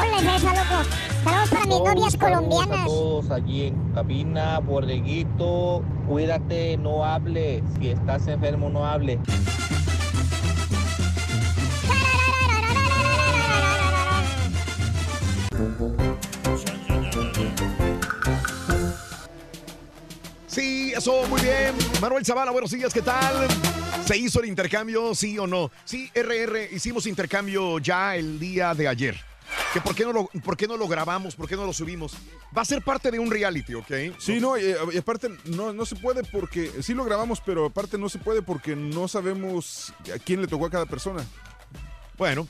Qué 0.00 0.08
buena 0.08 0.18
rola 0.18 0.36
es 0.36 0.42
esa, 0.42 0.54
loco. 0.54 0.88
Saludos 1.24 1.48
para 1.50 1.66
mis 1.66 1.80
novias 1.80 2.16
colombianas. 2.16 2.80
a 2.80 2.84
todos 2.86 3.30
allí 3.30 3.66
en 3.66 3.92
cabina, 3.92 4.58
borreguito, 4.58 5.82
cuídate, 6.08 6.76
no 6.76 7.04
hable. 7.04 7.62
Si 7.78 7.88
estás 7.88 8.26
enfermo, 8.28 8.68
no 8.68 8.84
hable. 8.86 9.18
Sí, 20.46 20.92
eso, 20.96 21.26
muy 21.28 21.40
bien. 21.40 21.74
Manuel 22.00 22.24
Zavala, 22.24 22.50
buenos 22.50 22.70
días, 22.70 22.92
¿qué 22.92 23.02
tal? 23.02 23.48
¿Se 24.04 24.16
hizo 24.16 24.40
el 24.40 24.48
intercambio, 24.48 25.14
sí 25.14 25.38
o 25.38 25.46
no? 25.46 25.70
Sí, 25.84 26.10
RR, 26.14 26.68
hicimos 26.72 27.06
intercambio 27.06 27.78
ya 27.78 28.16
el 28.16 28.38
día 28.38 28.74
de 28.74 28.86
ayer. 28.86 29.33
¿Que 29.74 29.80
por, 29.80 29.96
qué 29.96 30.04
no 30.04 30.12
lo, 30.12 30.26
¿Por 30.26 30.56
qué 30.56 30.68
no 30.68 30.76
lo 30.76 30.86
grabamos? 30.86 31.34
¿Por 31.34 31.48
qué 31.48 31.56
no 31.56 31.66
lo 31.66 31.72
subimos? 31.72 32.12
Va 32.56 32.62
a 32.62 32.64
ser 32.64 32.80
parte 32.80 33.10
de 33.10 33.18
un 33.18 33.28
reality, 33.28 33.74
¿ok? 33.74 33.92
Sí, 34.18 34.38
no, 34.38 34.56
y, 34.56 34.72
y 34.92 34.98
aparte 34.98 35.28
no, 35.46 35.72
no 35.72 35.84
se 35.84 35.96
puede 35.96 36.22
porque, 36.22 36.70
sí 36.80 36.94
lo 36.94 37.02
grabamos, 37.04 37.42
pero 37.44 37.66
aparte 37.66 37.98
no 37.98 38.08
se 38.08 38.20
puede 38.20 38.40
porque 38.40 38.76
no 38.76 39.08
sabemos 39.08 39.92
a 40.14 40.20
quién 40.20 40.40
le 40.40 40.46
tocó 40.46 40.66
a 40.66 40.70
cada 40.70 40.86
persona. 40.86 41.26
Bueno, 42.16 42.46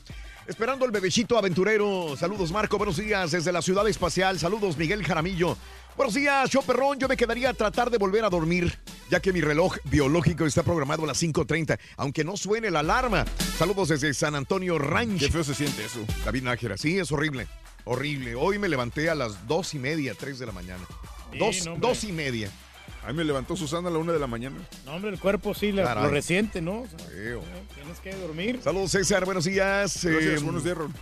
esperando 0.46 0.84
el 0.84 0.90
bebecito 0.90 1.38
aventurero. 1.38 2.14
Saludos, 2.18 2.52
Marco. 2.52 2.76
Buenos 2.76 2.98
días 2.98 3.30
desde 3.30 3.52
la 3.52 3.62
ciudad 3.62 3.88
espacial. 3.88 4.38
Saludos, 4.38 4.76
Miguel 4.76 5.02
Jaramillo. 5.02 5.56
Buenos 5.96 6.14
días, 6.14 6.50
yo 6.50 6.60
perrón. 6.62 6.98
Yo 6.98 7.08
me 7.08 7.16
quedaría 7.16 7.50
a 7.50 7.54
tratar 7.54 7.90
de 7.90 7.98
volver 7.98 8.24
a 8.24 8.30
dormir. 8.30 8.76
ya 9.10 9.20
que 9.20 9.32
mi 9.32 9.40
reloj 9.42 9.76
biológico 9.84 10.44
está 10.46 10.62
programado 10.62 11.04
a 11.04 11.06
las 11.06 11.22
5.30, 11.22 11.78
aunque 11.98 12.24
no 12.24 12.36
suene 12.36 12.70
la 12.70 12.80
alarma. 12.80 13.24
Saludos 13.58 13.88
desde 13.90 14.12
San 14.14 14.34
Antonio 14.34 14.78
Ranch. 14.78 15.20
Qué 15.20 15.30
feo 15.30 15.44
se 15.44 15.54
siente 15.54 15.84
eso. 15.84 16.00
David 16.24 16.42
Nájera, 16.42 16.76
sí, 16.78 16.98
es 16.98 17.12
horrible. 17.12 17.46
Horrible. 17.84 18.34
Hoy 18.34 18.58
me 18.58 18.68
levanté 18.68 19.10
a 19.10 19.14
las 19.14 19.46
dos 19.46 19.74
y 19.74 19.78
media, 19.78 20.14
tres 20.18 20.38
de 20.38 20.46
la 20.46 20.52
mañana. 20.52 20.82
Sí, 21.32 21.38
dos, 21.38 21.66
no, 21.66 21.76
dos 21.76 22.02
y 22.04 22.12
media. 22.12 22.50
A 23.04 23.08
mí 23.08 23.14
me 23.14 23.24
levantó 23.24 23.54
Susana 23.54 23.88
a 23.88 23.92
la 23.92 23.98
una 23.98 24.12
de 24.14 24.18
la 24.18 24.26
mañana. 24.26 24.56
No, 24.86 24.94
hombre, 24.94 25.10
el 25.10 25.20
cuerpo 25.20 25.52
sí, 25.54 25.70
la- 25.70 25.94
lo 25.94 26.08
resiente, 26.08 26.62
¿no? 26.62 26.80
O 26.80 26.88
sea, 26.88 26.98
Feo. 27.06 27.42
Tienes 27.74 28.00
que 28.00 28.14
dormir. 28.16 28.60
Saludos, 28.64 28.90
César. 28.92 29.26
Buenos 29.26 29.44
días. 29.44 30.02
Gracias, 30.02 30.40
Eh, 30.40 30.42
buenos 30.42 30.64
días, 30.64 30.76
Ron. 30.78 30.94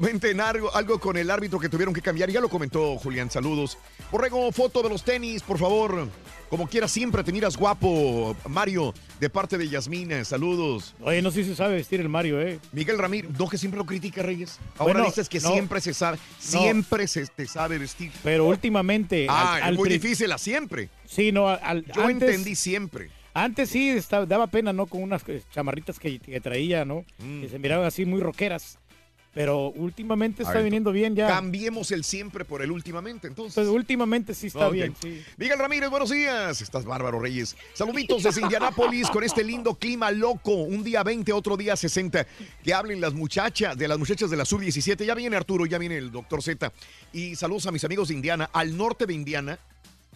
Comenten 0.00 0.42
algo, 0.42 0.74
algo 0.76 1.00
con 1.00 1.16
el 1.16 1.30
árbitro 1.30 1.58
que 1.58 1.70
tuvieron 1.70 1.94
que 1.94 2.02
cambiar. 2.02 2.28
Ya 2.28 2.38
lo 2.38 2.50
comentó 2.50 2.98
Julián. 2.98 3.30
Saludos. 3.30 3.78
Borrego, 4.12 4.52
foto 4.52 4.82
de 4.82 4.90
los 4.90 5.02
tenis, 5.02 5.42
por 5.42 5.56
favor. 5.58 6.06
Como 6.50 6.68
quieras, 6.68 6.92
siempre 6.92 7.24
te 7.24 7.32
miras 7.32 7.56
guapo, 7.56 8.36
Mario, 8.46 8.92
de 9.18 9.30
parte 9.30 9.56
de 9.56 9.70
Yasmina. 9.70 10.22
Saludos. 10.26 10.94
Oye, 11.00 11.22
no 11.22 11.30
sé 11.30 11.44
si 11.44 11.54
sabe 11.54 11.76
vestir 11.76 11.98
el 12.02 12.10
Mario, 12.10 12.38
¿eh? 12.42 12.60
Miguel 12.72 12.98
Ramírez, 12.98 13.30
no 13.38 13.48
que 13.48 13.56
siempre 13.56 13.78
lo 13.78 13.86
critica, 13.86 14.22
Reyes. 14.22 14.58
Ahora 14.76 14.92
Bueno, 14.92 15.06
dices 15.08 15.30
que 15.30 15.40
no. 15.40 15.50
siempre 15.50 15.80
se 15.80 15.94
sabe, 15.94 16.18
siempre 16.38 17.08
se 17.08 17.26
te 17.28 17.46
sabe 17.46 17.78
vestir. 17.78 18.12
Pero 18.22 18.44
últimamente. 18.44 19.26
Ah, 19.30 19.60
al- 19.62 19.72
es 19.72 19.78
muy 19.78 19.88
difícil 19.88 20.30
a 20.30 20.36
siempre. 20.36 20.90
Sí, 21.06 21.32
no, 21.32 21.48
al, 21.48 21.86
Yo 21.86 22.02
antes- 22.02 22.28
entendí 22.28 22.54
siempre. 22.54 23.08
Antes 23.32 23.70
sí 23.70 23.88
estaba- 23.88 24.26
daba 24.26 24.46
pena, 24.46 24.74
¿no? 24.74 24.84
Con 24.88 25.02
unas 25.02 25.22
eh, 25.26 25.42
chamarritas 25.54 25.98
que, 25.98 26.18
que 26.18 26.38
traía, 26.42 26.84
¿no? 26.84 27.06
Mm. 27.18 27.40
Que 27.40 27.48
se 27.48 27.58
miraban 27.58 27.86
así 27.86 28.04
muy 28.04 28.20
rockeras. 28.20 28.78
Pero 29.36 29.68
últimamente 29.72 30.44
está 30.44 30.60
viniendo 30.60 30.90
bien 30.92 31.14
ya. 31.14 31.28
Cambiemos 31.28 31.92
el 31.92 32.04
siempre 32.04 32.46
por 32.46 32.62
el 32.62 32.70
últimamente, 32.70 33.28
entonces. 33.28 33.54
Pues 33.54 33.68
últimamente 33.68 34.32
sí 34.32 34.46
está 34.46 34.70
bien, 34.70 34.94
sí. 34.98 35.22
Miguel 35.36 35.58
Ramírez, 35.58 35.90
buenos 35.90 36.08
días. 36.08 36.62
Estás 36.62 36.86
bárbaro, 36.86 37.20
Reyes. 37.20 37.54
Saluditos 37.74 38.22
desde 38.22 38.40
Indianápolis 38.40 39.10
con 39.10 39.22
este 39.22 39.44
lindo 39.44 39.74
clima 39.74 40.10
loco. 40.10 40.54
Un 40.54 40.82
día 40.82 41.02
20, 41.02 41.34
otro 41.34 41.58
día 41.58 41.76
60. 41.76 42.26
Que 42.64 42.72
hablen 42.72 42.98
las 42.98 43.12
muchachas, 43.12 43.76
de 43.76 43.86
las 43.86 43.98
muchachas 43.98 44.30
de 44.30 44.38
la 44.38 44.46
sub-17. 44.46 45.04
Ya 45.04 45.14
viene 45.14 45.36
Arturo, 45.36 45.66
ya 45.66 45.76
viene 45.76 45.98
el 45.98 46.10
doctor 46.10 46.42
Z. 46.42 46.72
Y 47.12 47.36
saludos 47.36 47.66
a 47.66 47.72
mis 47.72 47.84
amigos 47.84 48.08
de 48.08 48.14
Indiana. 48.14 48.48
Al 48.54 48.74
norte 48.74 49.04
de 49.04 49.12
Indiana, 49.12 49.58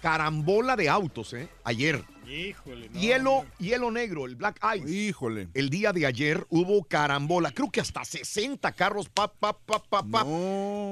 carambola 0.01 0.77
de 0.77 0.89
autos, 0.89 1.35
¿eh? 1.35 1.47
Ayer. 1.65 2.03
Híjole, 2.31 2.89
no. 2.89 3.01
Hielo, 3.01 3.47
hielo 3.59 3.90
negro, 3.90 4.27
el 4.27 4.36
Black 4.36 4.61
Ice. 4.77 4.90
Híjole. 4.90 5.48
El 5.55 5.69
día 5.70 5.93
de 5.93 6.07
ayer 6.07 6.47
hubo 6.48 6.85
carambola. 6.85 7.51
Creo 7.51 7.70
que 7.70 7.81
hasta 7.81 8.05
60 8.05 8.70
carros, 8.73 9.09
pa, 9.09 9.32
pa, 9.32 9.59
pa, 9.59 9.82
pa, 9.82 10.02
pa. 10.02 10.23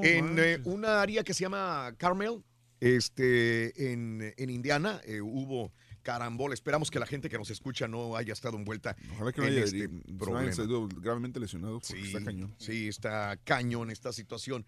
en 0.02 0.36
eh, 0.38 0.60
una 0.64 1.00
área 1.00 1.22
que 1.22 1.34
se 1.34 1.42
llama 1.42 1.94
Carmel, 1.96 2.42
este, 2.80 3.92
en, 3.92 4.34
en 4.36 4.50
Indiana, 4.50 5.00
eh, 5.04 5.20
hubo 5.20 5.72
carambola. 6.02 6.54
Esperamos 6.54 6.90
que 6.90 6.98
la 6.98 7.06
gente 7.06 7.28
que 7.28 7.36
nos 7.38 7.50
escucha 7.50 7.86
no 7.86 8.16
haya 8.16 8.32
estado 8.32 8.56
envuelta 8.56 8.96
Ojalá 9.14 9.32
que 9.32 9.40
no 9.40 9.46
en 9.48 9.52
haya 9.52 9.64
este 9.64 9.88
problema. 10.18 10.50
gravemente 11.00 11.38
lesionados 11.38 11.82
porque 11.86 12.02
Sí, 12.02 12.06
está 12.08 12.24
cañón. 12.24 12.54
sí, 12.58 12.88
está 12.88 13.36
cañón 13.44 13.90
esta 13.90 14.12
situación. 14.12 14.64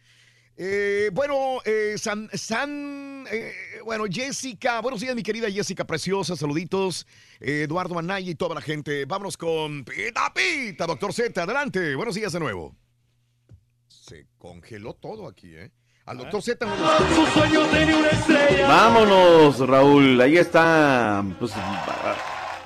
Eh, 0.56 1.10
bueno, 1.12 1.59
eh, 1.64 1.94
San, 1.97 2.28
San 2.35 3.24
eh, 3.31 3.52
bueno, 3.85 4.05
Jessica, 4.10 4.81
buenos 4.81 5.01
días, 5.01 5.14
mi 5.14 5.22
querida 5.22 5.51
Jessica 5.51 5.85
preciosa, 5.86 6.36
saluditos, 6.36 7.06
Eh, 7.40 7.62
Eduardo 7.62 7.98
Anaya 7.98 8.31
y 8.31 8.35
toda 8.35 8.55
la 8.55 8.60
gente. 8.60 9.06
Vámonos 9.06 9.36
con 9.39 9.85
Pita 9.85 10.32
Pita, 10.35 10.86
doctor 10.86 11.12
Z, 11.14 11.43
adelante, 11.43 11.94
buenos 11.94 12.14
días 12.14 12.32
de 12.32 12.40
nuevo. 12.40 12.77
Se 13.89 14.27
congeló 14.36 14.93
todo 14.94 15.27
aquí, 15.27 15.55
¿eh? 15.55 15.70
Al 16.05 16.18
doctor 16.18 16.43
Z 16.43 16.66
no 16.66 16.74
Vámonos, 18.66 19.59
Raúl. 19.60 20.20
Ahí 20.20 20.36
está. 20.39 21.24
Pues, 21.39 21.52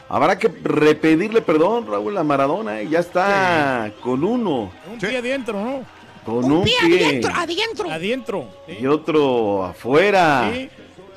habrá 0.09 0.39
que 0.39 0.49
repetirle 0.49 1.43
perdón, 1.43 1.87
Raúl, 1.87 2.17
a 2.17 2.25
Maradona. 2.25 2.81
¿eh? 2.81 2.89
Ya 2.89 3.01
está 3.01 3.93
con 4.01 4.25
uno. 4.25 4.73
Un 4.91 4.99
pie 4.99 5.19
adentro, 5.19 5.63
¿no? 5.63 5.85
Con 6.25 6.51
un, 6.51 6.65
pie. 6.65 6.75
adentro. 7.33 7.91
Adentro. 7.91 8.51
sí. 8.67 8.77
Y 8.81 8.87
otro 8.87 9.65
afuera. 9.65 10.51
Sí. 10.53 10.69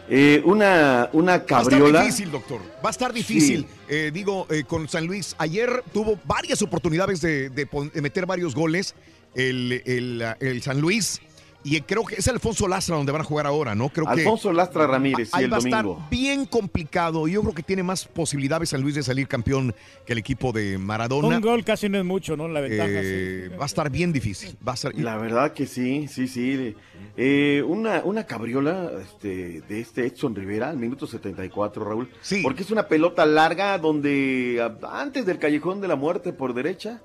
Eh, 0.10 0.42
una, 0.46 1.10
una 1.12 1.32
Va 1.34 1.38
a 1.38 1.46
cabriola. 1.46 1.88
estar 1.88 2.04
difícil, 2.06 2.32
doctor. 2.32 2.62
Va 2.84 2.88
a 2.88 2.92
estar 2.92 3.12
difícil. 3.14 3.68
Eh, 3.90 4.12
digo, 4.14 4.48
eh, 4.50 4.64
con 4.66 4.88
San 4.88 5.06
Luis. 5.06 5.36
Ayer 5.38 5.84
tuvo 5.94 6.18
varias 6.24 6.62
oportunidades 6.62 7.20
de, 7.22 7.50
de 7.50 7.66
de 7.94 8.02
meter 8.02 8.26
varios 8.26 8.56
goles 8.56 8.96
el, 9.36 9.82
el, 9.86 10.24
el 10.40 10.62
San 10.62 10.80
Luis. 10.80 11.22
Y 11.70 11.82
creo 11.82 12.06
que 12.06 12.16
es 12.16 12.28
Alfonso 12.30 12.68
Lastra 12.68 12.96
donde 12.96 13.12
van 13.12 13.22
a 13.22 13.24
jugar 13.26 13.46
ahora, 13.46 13.76
¿no? 13.76 13.90
Creo 13.90 14.06
que 14.06 14.12
Alfonso 14.14 14.54
Lastra 14.54 14.88
Ramírez, 14.88 15.28
sí, 15.30 15.34
ahí 15.38 15.44
el 15.46 15.52
va 15.54 15.58
a 15.58 15.60
domingo. 15.60 15.94
estar 15.96 16.10
bien 16.10 16.46
complicado. 16.46 17.28
Yo 17.28 17.42
creo 17.42 17.54
que 17.54 17.64
tiene 17.64 17.84
más 17.84 18.06
posibilidades 18.06 18.70
San 18.70 18.82
Luis 18.82 18.96
de 18.96 19.04
salir 19.04 19.28
campeón 19.28 19.76
que 20.06 20.14
el 20.14 20.20
equipo 20.20 20.52
de 20.54 20.78
Maradona. 20.78 21.28
Un 21.28 21.42
gol 21.42 21.64
casi 21.66 21.90
no 21.90 21.98
es 21.98 22.06
mucho, 22.06 22.38
¿no? 22.38 22.48
La 22.48 22.62
ventaja, 22.62 22.90
Eh, 22.94 23.50
sí. 23.52 23.58
Va 23.58 23.64
a 23.64 23.66
estar 23.66 23.90
bien 23.90 24.14
difícil. 24.14 24.56
Va 24.66 24.72
a 24.72 24.76
estar, 24.76 24.94
La 24.96 25.18
verdad 25.18 25.54
que 25.54 25.68
sí, 25.68 26.08
sí, 26.08 26.28
sí. 26.28 26.76
Eh, 27.18 27.64
una, 27.68 28.02
una 28.04 28.26
cabriola 28.26 28.92
este, 29.02 29.62
de 29.68 29.80
este 29.82 30.06
Edson 30.06 30.36
Rivera 30.36 30.70
al 30.70 30.78
minuto 30.78 31.06
74, 31.06 31.84
Raúl. 31.84 32.10
Sí. 32.22 32.42
Porque 32.44 32.64
es 32.64 32.72
una 32.72 32.88
pelota 32.88 33.26
larga 33.26 33.78
donde 33.78 34.62
a- 34.62 35.02
antes 35.02 35.26
del 35.26 35.40
callejón 35.40 35.82
de 35.82 35.88
la 35.88 35.96
muerte 35.96 36.32
por 36.34 36.54
derecha 36.54 37.02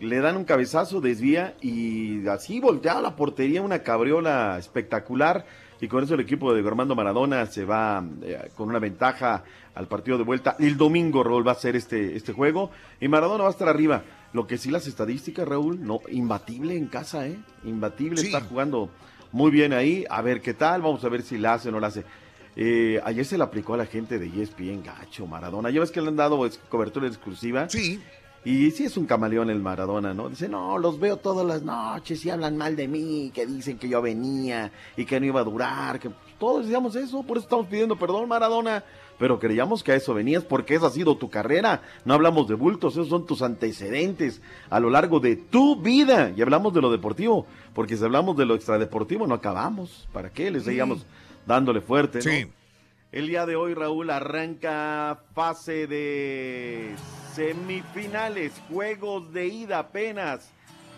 le 0.00 0.20
dan 0.20 0.36
un 0.36 0.44
cabezazo, 0.44 1.00
desvía 1.00 1.54
y 1.60 2.26
así 2.28 2.60
voltea 2.60 2.98
a 2.98 3.02
la 3.02 3.16
portería 3.16 3.62
una 3.62 3.80
cabriola 3.82 4.56
espectacular. 4.58 5.44
Y 5.80 5.86
con 5.86 6.02
eso 6.02 6.14
el 6.14 6.20
equipo 6.20 6.52
de 6.52 6.66
Armando 6.66 6.96
Maradona 6.96 7.46
se 7.46 7.64
va 7.64 8.04
eh, 8.22 8.50
con 8.56 8.68
una 8.68 8.80
ventaja 8.80 9.44
al 9.76 9.86
partido 9.86 10.18
de 10.18 10.24
vuelta. 10.24 10.56
El 10.58 10.76
domingo, 10.76 11.22
Raúl, 11.22 11.46
va 11.46 11.52
a 11.52 11.54
ser 11.54 11.76
este, 11.76 12.16
este 12.16 12.32
juego 12.32 12.70
y 13.00 13.06
Maradona 13.06 13.44
va 13.44 13.48
a 13.50 13.52
estar 13.52 13.68
arriba. 13.68 14.02
Lo 14.32 14.46
que 14.48 14.58
sí 14.58 14.70
las 14.72 14.86
estadísticas, 14.88 15.46
Raúl, 15.46 15.80
no, 15.86 16.00
imbatible 16.10 16.76
en 16.76 16.86
casa, 16.86 17.26
¿eh? 17.28 17.38
Imbatible, 17.64 18.16
Sí. 18.20 18.26
está 18.26 18.40
jugando 18.40 18.90
muy 19.30 19.50
bien 19.52 19.72
ahí. 19.72 20.04
A 20.10 20.20
ver 20.20 20.40
qué 20.40 20.52
tal, 20.52 20.82
vamos 20.82 21.04
a 21.04 21.08
ver 21.08 21.22
si 21.22 21.38
la 21.38 21.54
hace 21.54 21.68
o 21.68 21.72
no 21.72 21.78
la 21.80 21.86
hace. 21.86 22.04
Eh, 22.56 23.00
ayer 23.04 23.24
se 23.24 23.38
le 23.38 23.44
aplicó 23.44 23.74
a 23.74 23.76
la 23.76 23.86
gente 23.86 24.18
de 24.18 24.26
ESPN 24.26 24.82
gacho, 24.82 25.28
Maradona. 25.28 25.70
Ya 25.70 25.78
ves 25.78 25.92
que 25.92 26.00
le 26.00 26.08
han 26.08 26.16
dado 26.16 26.44
es- 26.44 26.58
cobertura 26.68 27.06
exclusiva. 27.06 27.68
Sí. 27.68 28.00
Y 28.44 28.70
sí 28.70 28.84
es 28.84 28.96
un 28.96 29.06
camaleón 29.06 29.50
el 29.50 29.60
Maradona, 29.60 30.14
¿no? 30.14 30.28
Dice, 30.28 30.48
no, 30.48 30.78
los 30.78 30.98
veo 30.98 31.16
todas 31.16 31.46
las 31.46 31.62
noches 31.62 32.24
y 32.24 32.30
hablan 32.30 32.56
mal 32.56 32.76
de 32.76 32.88
mí, 32.88 33.30
que 33.34 33.46
dicen 33.46 33.78
que 33.78 33.88
yo 33.88 34.00
venía 34.00 34.72
y 34.96 35.04
que 35.04 35.18
no 35.20 35.26
iba 35.26 35.40
a 35.40 35.44
durar, 35.44 35.98
que 35.98 36.10
todos 36.38 36.64
decíamos 36.64 36.94
eso, 36.96 37.22
por 37.24 37.36
eso 37.36 37.44
estamos 37.44 37.66
pidiendo 37.66 37.96
perdón, 37.96 38.28
Maradona. 38.28 38.84
Pero 39.18 39.40
creíamos 39.40 39.82
que 39.82 39.90
a 39.90 39.96
eso 39.96 40.14
venías 40.14 40.44
porque 40.44 40.76
esa 40.76 40.86
ha 40.86 40.90
sido 40.90 41.16
tu 41.16 41.28
carrera. 41.28 41.82
No 42.04 42.14
hablamos 42.14 42.46
de 42.46 42.54
bultos, 42.54 42.92
esos 42.92 43.08
son 43.08 43.26
tus 43.26 43.42
antecedentes 43.42 44.40
a 44.70 44.78
lo 44.78 44.90
largo 44.90 45.18
de 45.18 45.34
tu 45.34 45.82
vida. 45.82 46.32
Y 46.36 46.40
hablamos 46.40 46.72
de 46.72 46.80
lo 46.80 46.90
deportivo, 46.90 47.44
porque 47.74 47.96
si 47.96 48.04
hablamos 48.04 48.36
de 48.36 48.46
lo 48.46 48.54
extradeportivo 48.54 49.26
no 49.26 49.34
acabamos. 49.34 50.08
¿Para 50.12 50.30
qué? 50.30 50.52
Le 50.52 50.60
seguíamos 50.60 51.04
dándole 51.46 51.80
fuerte, 51.80 52.18
¿no? 52.18 52.22
Sí. 52.22 52.46
El 53.10 53.26
día 53.26 53.44
de 53.44 53.56
hoy, 53.56 53.74
Raúl, 53.74 54.10
arranca 54.10 55.18
fase 55.34 55.88
de 55.88 56.94
semifinales, 57.38 58.52
juegos 58.68 59.32
de 59.32 59.46
ida 59.46 59.78
apenas 59.78 60.50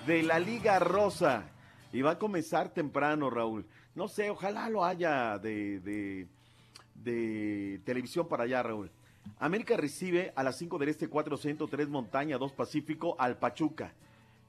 de 0.06 0.22
la 0.22 0.38
Liga 0.38 0.78
Rosa. 0.78 1.44
Y 1.92 2.00
va 2.00 2.12
a 2.12 2.18
comenzar 2.18 2.70
temprano, 2.70 3.28
Raúl. 3.28 3.66
No 3.94 4.08
sé, 4.08 4.30
ojalá 4.30 4.70
lo 4.70 4.82
haya 4.82 5.38
de, 5.38 6.26
de, 6.94 7.80
televisión 7.84 8.26
para 8.26 8.44
allá, 8.44 8.62
Raúl. 8.62 8.90
América 9.38 9.76
recibe 9.76 10.32
a 10.34 10.42
las 10.42 10.56
5 10.56 10.78
del 10.78 10.88
Este, 10.88 11.08
4 11.08 11.36
Centro, 11.36 11.68
3 11.68 11.90
Montaña, 11.90 12.38
2 12.38 12.52
Pacífico, 12.52 13.16
al 13.18 13.36
Pachuca. 13.36 13.92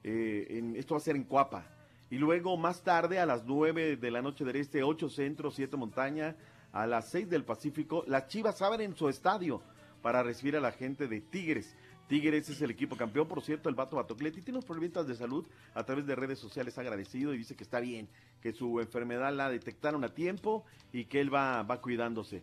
Eh, 0.02 0.72
esto 0.76 0.94
va 0.94 0.98
a 0.98 1.04
ser 1.04 1.16
en 1.16 1.24
Cuapa. 1.24 1.66
Y 2.08 2.16
luego 2.16 2.56
más 2.56 2.82
tarde, 2.82 3.18
a 3.18 3.26
las 3.26 3.44
9 3.44 3.98
de 3.98 4.10
la 4.10 4.22
noche 4.22 4.46
del 4.46 4.56
Este, 4.56 4.82
8 4.82 5.10
Centro, 5.10 5.50
7 5.50 5.76
Montaña, 5.76 6.36
a 6.72 6.86
las 6.86 7.10
6 7.10 7.28
del 7.28 7.44
Pacífico, 7.44 8.02
las 8.06 8.28
Chivas 8.28 8.62
abren 8.62 8.96
su 8.96 9.10
estadio 9.10 9.60
para 10.00 10.22
recibir 10.22 10.56
a 10.56 10.60
la 10.60 10.72
gente 10.72 11.06
de 11.06 11.20
Tigres. 11.20 11.76
Tigres 12.12 12.46
es 12.50 12.60
el 12.60 12.70
equipo 12.70 12.94
campeón, 12.94 13.26
por 13.26 13.40
cierto, 13.40 13.70
el 13.70 13.74
Vato 13.74 13.96
Batocleti 13.96 14.42
tiene 14.42 14.58
unos 14.58 14.66
problemas 14.66 15.06
de 15.06 15.14
salud 15.14 15.46
a 15.74 15.82
través 15.82 16.06
de 16.06 16.14
redes 16.14 16.38
sociales, 16.38 16.76
agradecido 16.76 17.32
y 17.32 17.38
dice 17.38 17.56
que 17.56 17.64
está 17.64 17.80
bien, 17.80 18.06
que 18.42 18.52
su 18.52 18.80
enfermedad 18.80 19.32
la 19.34 19.48
detectaron 19.48 20.04
a 20.04 20.10
tiempo 20.10 20.62
y 20.92 21.06
que 21.06 21.22
él 21.22 21.32
va, 21.32 21.62
va 21.62 21.80
cuidándose. 21.80 22.42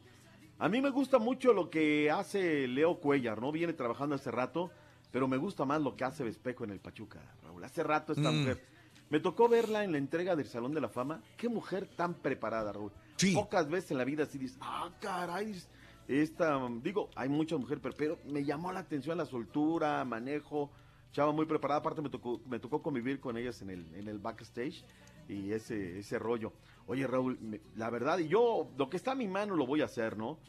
A 0.57 0.69
mí 0.69 0.81
me 0.81 0.89
gusta 0.89 1.19
mucho 1.19 1.53
lo 1.53 1.69
que 1.69 2.09
hace 2.09 2.67
Leo 2.67 2.95
Cuellar, 2.99 3.39
¿no? 3.39 3.51
Viene 3.51 3.73
trabajando 3.73 4.15
hace 4.15 4.31
rato, 4.31 4.71
pero 5.11 5.27
me 5.27 5.37
gusta 5.37 5.65
más 5.65 5.79
lo 5.79 5.95
que 5.95 6.03
hace 6.03 6.23
Vespejo 6.23 6.63
en 6.63 6.71
el 6.71 6.79
Pachuca, 6.79 7.19
Raúl. 7.43 7.63
Hace 7.63 7.83
rato 7.83 8.13
esta 8.13 8.31
Mm. 8.31 8.37
mujer. 8.39 8.65
Me 9.11 9.19
tocó 9.19 9.47
verla 9.47 9.83
en 9.83 9.91
la 9.91 9.99
entrega 9.99 10.35
del 10.35 10.47
Salón 10.47 10.73
de 10.73 10.81
la 10.81 10.89
Fama. 10.89 11.21
Qué 11.37 11.47
mujer 11.47 11.87
tan 11.95 12.15
preparada, 12.15 12.73
Raúl. 12.73 12.91
Pocas 13.35 13.69
veces 13.69 13.91
en 13.91 13.99
la 13.99 14.03
vida 14.05 14.23
así 14.23 14.39
dices, 14.39 14.57
ah, 14.61 14.89
caray, 14.99 15.45
dices, 15.45 15.67
esta, 16.09 16.59
digo, 16.81 17.09
hay 17.15 17.29
muchas 17.29 17.59
mujeres, 17.59 17.83
pero, 17.97 18.17
me 18.25 18.43
llamó 18.43 18.71
la 18.71 18.81
atención 18.81 19.17
la 19.17 19.25
soltura, 19.25 20.03
manejo, 20.05 20.71
chava 21.11 21.31
muy 21.31 21.45
preparada, 21.45 21.79
aparte 21.79 22.01
me 22.01 22.09
tocó, 22.09 22.41
me 22.47 22.59
tocó 22.59 22.81
convivir 22.81 23.19
con 23.19 23.37
ellas 23.37 23.61
en 23.61 23.69
el, 23.69 23.95
en 23.95 24.07
el 24.07 24.19
backstage 24.19 24.83
y 25.27 25.51
ese, 25.51 25.99
ese 25.99 26.19
rollo. 26.19 26.51
Oye, 26.87 27.05
Raúl, 27.05 27.61
la 27.75 27.89
verdad, 27.89 28.17
y 28.17 28.27
yo, 28.27 28.69
lo 28.77 28.89
que 28.89 28.97
está 28.97 29.11
a 29.11 29.15
mi 29.15 29.27
mano 29.27 29.55
lo 29.55 29.65
voy 29.65 29.81
a 29.81 29.85
hacer, 29.85 30.17
¿no? 30.17 30.39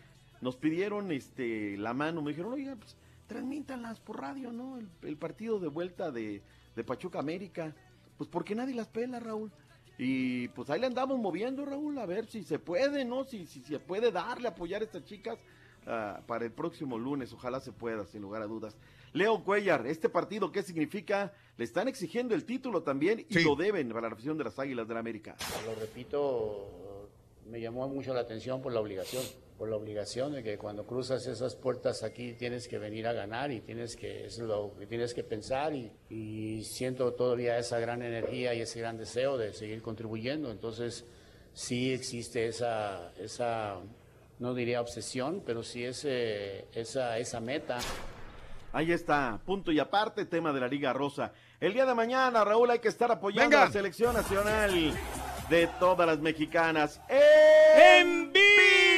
nos 0.40 0.56
pidieron 0.56 1.12
este 1.12 1.76
la 1.76 1.94
mano, 1.94 2.22
me 2.22 2.30
dijeron, 2.30 2.52
oiga, 2.52 2.76
pues 2.76 2.96
transmítanlas 3.26 4.00
por 4.00 4.20
radio, 4.20 4.52
¿no? 4.52 4.78
El, 4.78 4.88
el 5.02 5.16
partido 5.16 5.60
de 5.60 5.68
vuelta 5.68 6.10
de, 6.10 6.42
de 6.74 6.84
Pachuca 6.84 7.18
América. 7.18 7.74
Pues 8.16 8.28
porque 8.28 8.54
nadie 8.54 8.74
las 8.74 8.88
pela, 8.88 9.20
Raúl. 9.20 9.52
Y 10.02 10.48
pues 10.48 10.70
ahí 10.70 10.80
le 10.80 10.86
andamos 10.86 11.18
moviendo, 11.18 11.62
Raúl, 11.66 11.98
a 11.98 12.06
ver 12.06 12.24
si 12.24 12.42
se 12.42 12.58
puede, 12.58 13.04
¿no? 13.04 13.24
Si, 13.24 13.44
si 13.44 13.60
se 13.60 13.78
puede 13.78 14.10
darle, 14.10 14.48
apoyar 14.48 14.80
a 14.80 14.86
estas 14.86 15.04
chicas 15.04 15.38
ah, 15.86 16.22
para 16.26 16.46
el 16.46 16.52
próximo 16.52 16.98
lunes. 16.98 17.34
Ojalá 17.34 17.60
se 17.60 17.70
pueda, 17.70 18.06
sin 18.06 18.22
lugar 18.22 18.40
a 18.40 18.46
dudas. 18.46 18.78
Leo 19.12 19.44
Cuellar, 19.44 19.86
este 19.86 20.08
partido, 20.08 20.50
¿qué 20.52 20.62
significa? 20.62 21.34
Le 21.58 21.64
están 21.66 21.86
exigiendo 21.86 22.34
el 22.34 22.46
título 22.46 22.82
también 22.82 23.26
y 23.28 23.40
lo 23.40 23.54
deben 23.56 23.90
para 23.90 24.08
la 24.08 24.14
afición 24.14 24.38
de 24.38 24.44
las 24.44 24.58
Águilas 24.58 24.88
del 24.88 24.94
la 24.94 25.00
América. 25.00 25.36
Lo 25.66 25.74
repito, 25.74 27.10
me 27.50 27.60
llamó 27.60 27.86
mucho 27.86 28.14
la 28.14 28.20
atención 28.20 28.62
por 28.62 28.72
la 28.72 28.80
obligación, 28.80 29.22
por 29.60 29.68
la 29.68 29.76
obligación 29.76 30.32
de 30.32 30.42
que 30.42 30.56
cuando 30.56 30.86
cruzas 30.86 31.26
esas 31.26 31.54
puertas 31.54 32.02
aquí 32.02 32.32
tienes 32.32 32.66
que 32.66 32.78
venir 32.78 33.06
a 33.06 33.12
ganar 33.12 33.52
y 33.52 33.60
tienes 33.60 33.94
que, 33.94 34.24
es 34.24 34.38
lo 34.38 34.72
que 34.78 34.86
tienes 34.86 35.12
que 35.12 35.22
pensar 35.22 35.74
y, 35.74 35.92
y 36.08 36.64
siento 36.64 37.12
todavía 37.12 37.58
esa 37.58 37.78
gran 37.78 38.00
energía 38.00 38.54
y 38.54 38.62
ese 38.62 38.80
gran 38.80 38.96
deseo 38.96 39.36
de 39.36 39.52
seguir 39.52 39.82
contribuyendo. 39.82 40.50
Entonces, 40.50 41.04
sí 41.52 41.92
existe 41.92 42.46
esa, 42.46 43.12
esa 43.18 43.76
no 44.38 44.54
diría 44.54 44.80
obsesión, 44.80 45.42
pero 45.44 45.62
sí 45.62 45.84
ese, 45.84 46.64
esa, 46.72 47.18
esa 47.18 47.40
meta. 47.40 47.80
Ahí 48.72 48.92
está, 48.92 49.42
punto 49.44 49.72
y 49.72 49.78
aparte, 49.78 50.24
tema 50.24 50.54
de 50.54 50.60
la 50.60 50.68
Liga 50.68 50.94
Rosa. 50.94 51.34
El 51.60 51.74
día 51.74 51.84
de 51.84 51.94
mañana, 51.94 52.44
Raúl, 52.44 52.70
hay 52.70 52.78
que 52.78 52.88
estar 52.88 53.12
apoyando 53.12 53.50
Venga. 53.50 53.64
a 53.64 53.66
la 53.66 53.72
selección 53.72 54.14
nacional 54.14 54.94
de 55.50 55.66
todas 55.78 56.06
las 56.06 56.18
mexicanas. 56.18 56.98
¡En 57.10 58.32
vivo! 58.32 58.89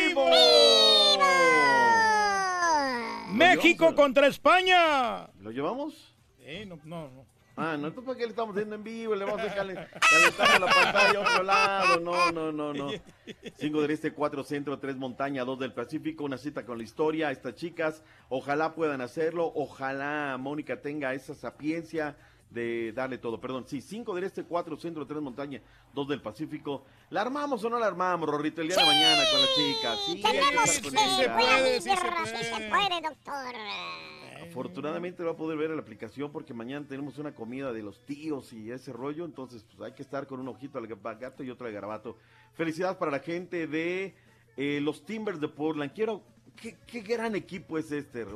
México 3.32 3.94
contra 3.94 4.26
España. 4.26 5.28
¿Lo 5.40 5.50
llevamos? 5.50 6.14
Eh, 6.40 6.66
no, 6.66 6.78
no, 6.84 7.08
no. 7.08 7.32
Ah, 7.54 7.76
no, 7.78 7.92
¿tú 7.92 8.02
para 8.02 8.16
qué 8.16 8.24
le 8.24 8.30
estamos 8.30 8.54
haciendo 8.54 8.76
en 8.76 8.82
vivo? 8.82 9.14
Le 9.14 9.26
vamos 9.26 9.40
a 9.40 9.44
dejar 9.44 9.58
calentando 9.58 10.66
la 10.66 10.72
pantalla 10.72 11.18
a 11.18 11.20
otro 11.20 11.42
lado. 11.42 12.00
No, 12.00 12.32
no, 12.32 12.50
no, 12.50 12.72
no. 12.72 12.90
Cinco 13.56 13.82
del 13.82 13.90
Este, 13.90 14.12
cuatro 14.12 14.42
Centro, 14.42 14.78
tres 14.78 14.96
Montaña, 14.96 15.44
dos 15.44 15.58
del 15.58 15.74
Pacífico. 15.74 16.24
Una 16.24 16.38
cita 16.38 16.64
con 16.64 16.78
la 16.78 16.84
historia. 16.84 17.30
Estas 17.30 17.54
chicas, 17.54 18.02
ojalá 18.30 18.74
puedan 18.74 19.02
hacerlo. 19.02 19.52
Ojalá 19.54 20.38
Mónica 20.40 20.80
tenga 20.80 21.12
esa 21.12 21.34
sapiencia 21.34 22.16
de 22.52 22.92
darle 22.92 23.18
todo. 23.18 23.40
Perdón, 23.40 23.64
sí, 23.66 23.80
cinco 23.80 24.14
del 24.14 24.24
Este, 24.24 24.44
cuatro 24.44 24.76
Centro, 24.76 25.06
tres 25.06 25.20
Montaña, 25.20 25.60
dos 25.92 26.08
del 26.08 26.20
Pacífico. 26.20 26.84
¿La 27.10 27.22
armamos 27.22 27.64
o 27.64 27.70
no 27.70 27.78
la 27.78 27.86
armamos, 27.86 28.28
Rorrito, 28.28 28.60
el 28.60 28.68
día 28.68 28.76
de 28.76 28.84
mañana 28.84 29.22
con 29.30 29.40
las 29.40 29.54
chicas? 29.54 29.98
Sí, 30.06 30.22
Tenemos 30.22 30.80
puede, 30.80 31.80
sí 31.80 31.90
se 31.90 32.70
puede, 32.70 33.00
doctor. 33.00 33.54
Afortunadamente 34.42 35.22
va 35.22 35.32
a 35.32 35.36
poder 35.36 35.56
ver 35.56 35.70
la 35.70 35.80
aplicación 35.80 36.32
porque 36.32 36.52
mañana 36.52 36.86
tenemos 36.88 37.18
una 37.18 37.34
comida 37.34 37.72
de 37.72 37.82
los 37.82 38.04
tíos 38.04 38.52
y 38.52 38.70
ese 38.70 38.92
rollo, 38.92 39.24
entonces 39.24 39.64
pues 39.64 39.80
hay 39.88 39.94
que 39.94 40.02
estar 40.02 40.26
con 40.26 40.40
un 40.40 40.48
ojito 40.48 40.78
al 40.78 40.86
gato 40.86 41.44
y 41.44 41.50
otro 41.50 41.66
al 41.66 41.72
garabato. 41.72 42.18
Felicidades 42.54 42.96
para 42.96 43.12
la 43.12 43.20
gente 43.20 43.66
de 43.66 44.14
eh, 44.56 44.80
los 44.82 45.04
Timbers 45.04 45.40
de 45.40 45.48
Portland. 45.48 45.92
Quiero, 45.92 46.22
qué, 46.60 46.76
qué 46.86 47.00
gran 47.00 47.36
equipo 47.36 47.78
es 47.78 47.92
este. 47.92 48.26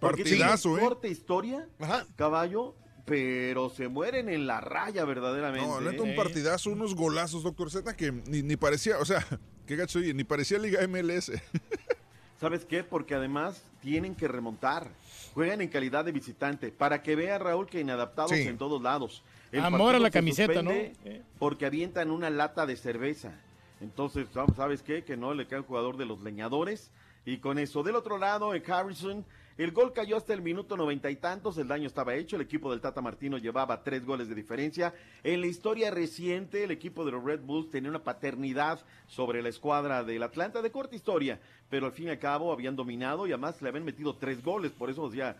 Porque 0.00 0.22
Partidazo, 0.22 0.68
tiene 0.70 0.84
¿eh? 0.84 0.88
corta 0.88 1.08
historia, 1.08 1.68
caballo, 2.16 2.74
pero 3.04 3.68
se 3.70 3.88
mueren 3.88 4.28
en 4.28 4.46
la 4.46 4.60
raya 4.60 5.04
verdaderamente. 5.04 5.66
No, 5.66 5.80
neta, 5.80 5.96
¿eh? 5.96 6.00
un 6.00 6.16
partidazo, 6.16 6.70
unos 6.70 6.94
golazos, 6.94 7.42
doctor 7.42 7.70
Z, 7.70 7.96
que 7.96 8.12
ni, 8.12 8.42
ni 8.42 8.56
parecía, 8.56 8.98
o 8.98 9.04
sea, 9.04 9.24
qué 9.66 9.76
gacho, 9.76 9.98
oye, 9.98 10.14
ni 10.14 10.24
parecía 10.24 10.58
Liga 10.58 10.86
MLS. 10.86 11.32
¿Sabes 12.40 12.64
qué? 12.64 12.82
Porque 12.84 13.14
además 13.14 13.62
tienen 13.80 14.14
que 14.14 14.28
remontar. 14.28 14.90
Juegan 15.34 15.60
en 15.60 15.68
calidad 15.68 16.04
de 16.04 16.12
visitante. 16.12 16.70
Para 16.72 17.02
que 17.02 17.16
vea 17.16 17.38
Raúl 17.38 17.66
que 17.66 17.80
inadaptados 17.80 18.32
Sí. 18.32 18.42
en 18.42 18.58
todos 18.58 18.82
lados. 18.82 19.22
Amor 19.62 19.94
a 19.94 19.98
la 19.98 20.08
se 20.08 20.12
camiseta, 20.12 20.62
¿no? 20.62 20.70
Eh. 20.72 21.22
Porque 21.38 21.64
avientan 21.64 22.10
una 22.10 22.28
lata 22.30 22.66
de 22.66 22.76
cerveza. 22.76 23.32
Entonces, 23.80 24.26
¿sabes 24.56 24.82
qué? 24.82 25.04
Que 25.04 25.16
no 25.16 25.32
le 25.32 25.46
cae 25.46 25.60
un 25.60 25.64
jugador 25.64 25.96
de 25.96 26.06
los 26.06 26.22
leñadores. 26.22 26.90
Y 27.24 27.38
con 27.38 27.58
eso, 27.58 27.82
del 27.82 27.96
otro 27.96 28.18
lado, 28.18 28.54
en 28.54 28.70
Harrison, 28.70 29.24
el 29.56 29.70
gol 29.70 29.92
cayó 29.92 30.16
hasta 30.16 30.34
el 30.34 30.42
minuto 30.42 30.76
noventa 30.76 31.10
y 31.10 31.16
tantos, 31.16 31.56
el 31.58 31.68
daño 31.68 31.86
estaba 31.86 32.14
hecho, 32.14 32.36
el 32.36 32.42
equipo 32.42 32.70
del 32.70 32.80
Tata 32.80 33.00
Martino 33.00 33.38
llevaba 33.38 33.82
tres 33.82 34.04
goles 34.04 34.28
de 34.28 34.34
diferencia. 34.34 34.92
En 35.22 35.40
la 35.40 35.46
historia 35.46 35.92
reciente, 35.92 36.64
el 36.64 36.72
equipo 36.72 37.04
de 37.04 37.12
los 37.12 37.22
Red 37.22 37.40
Bulls 37.40 37.70
tenía 37.70 37.90
una 37.90 38.02
paternidad 38.02 38.80
sobre 39.06 39.42
la 39.42 39.48
escuadra 39.48 40.02
del 40.02 40.24
Atlanta, 40.24 40.60
de 40.60 40.72
corta 40.72 40.96
historia, 40.96 41.38
pero 41.70 41.86
al 41.86 41.92
fin 41.92 42.06
y 42.06 42.10
al 42.10 42.18
cabo 42.18 42.52
habían 42.52 42.74
dominado 42.74 43.26
y 43.26 43.32
además 43.32 43.62
le 43.62 43.68
habían 43.68 43.84
metido 43.84 44.16
tres 44.16 44.42
goles, 44.42 44.72
por 44.72 44.90
eso 44.90 45.12
ya 45.12 45.36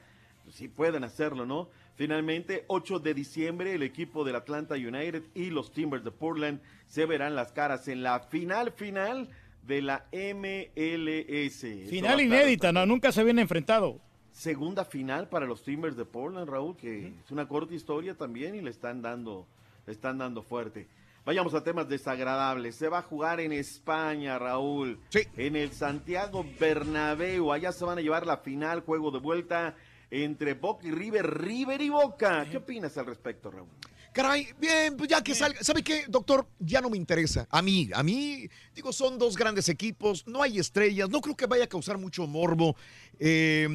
sí 0.50 0.68
pueden 0.68 1.04
hacerlo, 1.04 1.46
¿no? 1.46 1.68
Finalmente, 1.96 2.64
8 2.66 2.98
de 2.98 3.14
diciembre, 3.14 3.74
el 3.74 3.82
equipo 3.82 4.24
del 4.24 4.36
Atlanta 4.36 4.74
United 4.74 5.22
y 5.34 5.50
los 5.50 5.72
Timbers 5.72 6.04
de 6.04 6.10
Portland 6.10 6.60
se 6.86 7.06
verán 7.06 7.34
las 7.34 7.52
caras 7.52 7.88
en 7.88 8.02
la 8.02 8.20
final 8.20 8.72
final 8.72 9.28
de 9.66 9.82
la 9.82 10.06
MLS. 10.12 11.88
Final 11.88 12.20
inédita, 12.20 12.72
no, 12.72 12.86
nunca 12.86 13.12
se 13.12 13.20
habían 13.20 13.38
enfrentado. 13.38 14.00
segunda 14.32 14.84
final 14.84 15.28
para 15.28 15.46
los 15.46 15.62
Timbers 15.62 15.96
de 15.96 16.04
Portland, 16.04 16.48
Raúl, 16.48 16.76
que 16.76 17.12
es 17.24 17.30
una 17.30 17.46
corta 17.46 17.74
historia 17.74 18.14
también 18.14 18.54
y 18.54 18.60
le 18.60 18.70
están 18.70 19.00
dando, 19.00 19.46
le 19.86 19.92
están 19.92 20.18
dando 20.18 20.42
fuerte. 20.42 20.86
Vayamos 21.24 21.54
a 21.54 21.64
temas 21.64 21.88
desagradables. 21.88 22.74
Se 22.74 22.88
va 22.88 22.98
a 22.98 23.02
jugar 23.02 23.40
en 23.40 23.52
España, 23.52 24.38
Raúl. 24.38 24.98
En 25.38 25.56
el 25.56 25.72
Santiago 25.72 26.44
Bernabéu. 26.60 27.50
Allá 27.50 27.72
se 27.72 27.86
van 27.86 27.96
a 27.96 28.02
llevar 28.02 28.26
la 28.26 28.36
final, 28.38 28.80
juego 28.80 29.10
de 29.10 29.20
vuelta 29.20 29.74
entre 30.10 30.52
Boca 30.52 30.86
y 30.86 30.90
River, 30.90 31.40
River 31.40 31.80
y 31.80 31.88
Boca. 31.88 32.46
¿Qué 32.50 32.58
opinas 32.58 32.98
al 32.98 33.06
respecto, 33.06 33.50
Raúl? 33.50 33.68
Caray, 34.14 34.46
bien, 34.60 34.96
pues 34.96 35.10
ya 35.10 35.22
que 35.22 35.34
salga. 35.34 35.60
¿Sabe 35.62 35.82
qué, 35.82 36.04
doctor? 36.06 36.46
Ya 36.60 36.80
no 36.80 36.88
me 36.88 36.96
interesa. 36.96 37.48
A 37.50 37.60
mí, 37.62 37.90
a 37.92 38.04
mí, 38.04 38.48
digo, 38.72 38.92
son 38.92 39.18
dos 39.18 39.36
grandes 39.36 39.68
equipos, 39.68 40.24
no 40.28 40.40
hay 40.40 40.60
estrellas, 40.60 41.10
no 41.10 41.20
creo 41.20 41.36
que 41.36 41.46
vaya 41.46 41.64
a 41.64 41.66
causar 41.66 41.98
mucho 41.98 42.24
morbo. 42.28 42.76
Eh, 43.18 43.66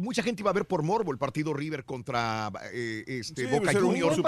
mucha 0.00 0.22
gente 0.22 0.42
iba 0.42 0.50
a 0.50 0.54
ver 0.54 0.64
por 0.66 0.82
morbo 0.82 1.12
el 1.12 1.18
partido 1.18 1.52
River 1.54 1.84
contra 1.84 2.50
eh, 2.72 3.04
este, 3.06 3.42
Sí, 3.46 3.50
Boca 3.50 3.72
pues 3.72 3.76
Juniors. 3.82 4.18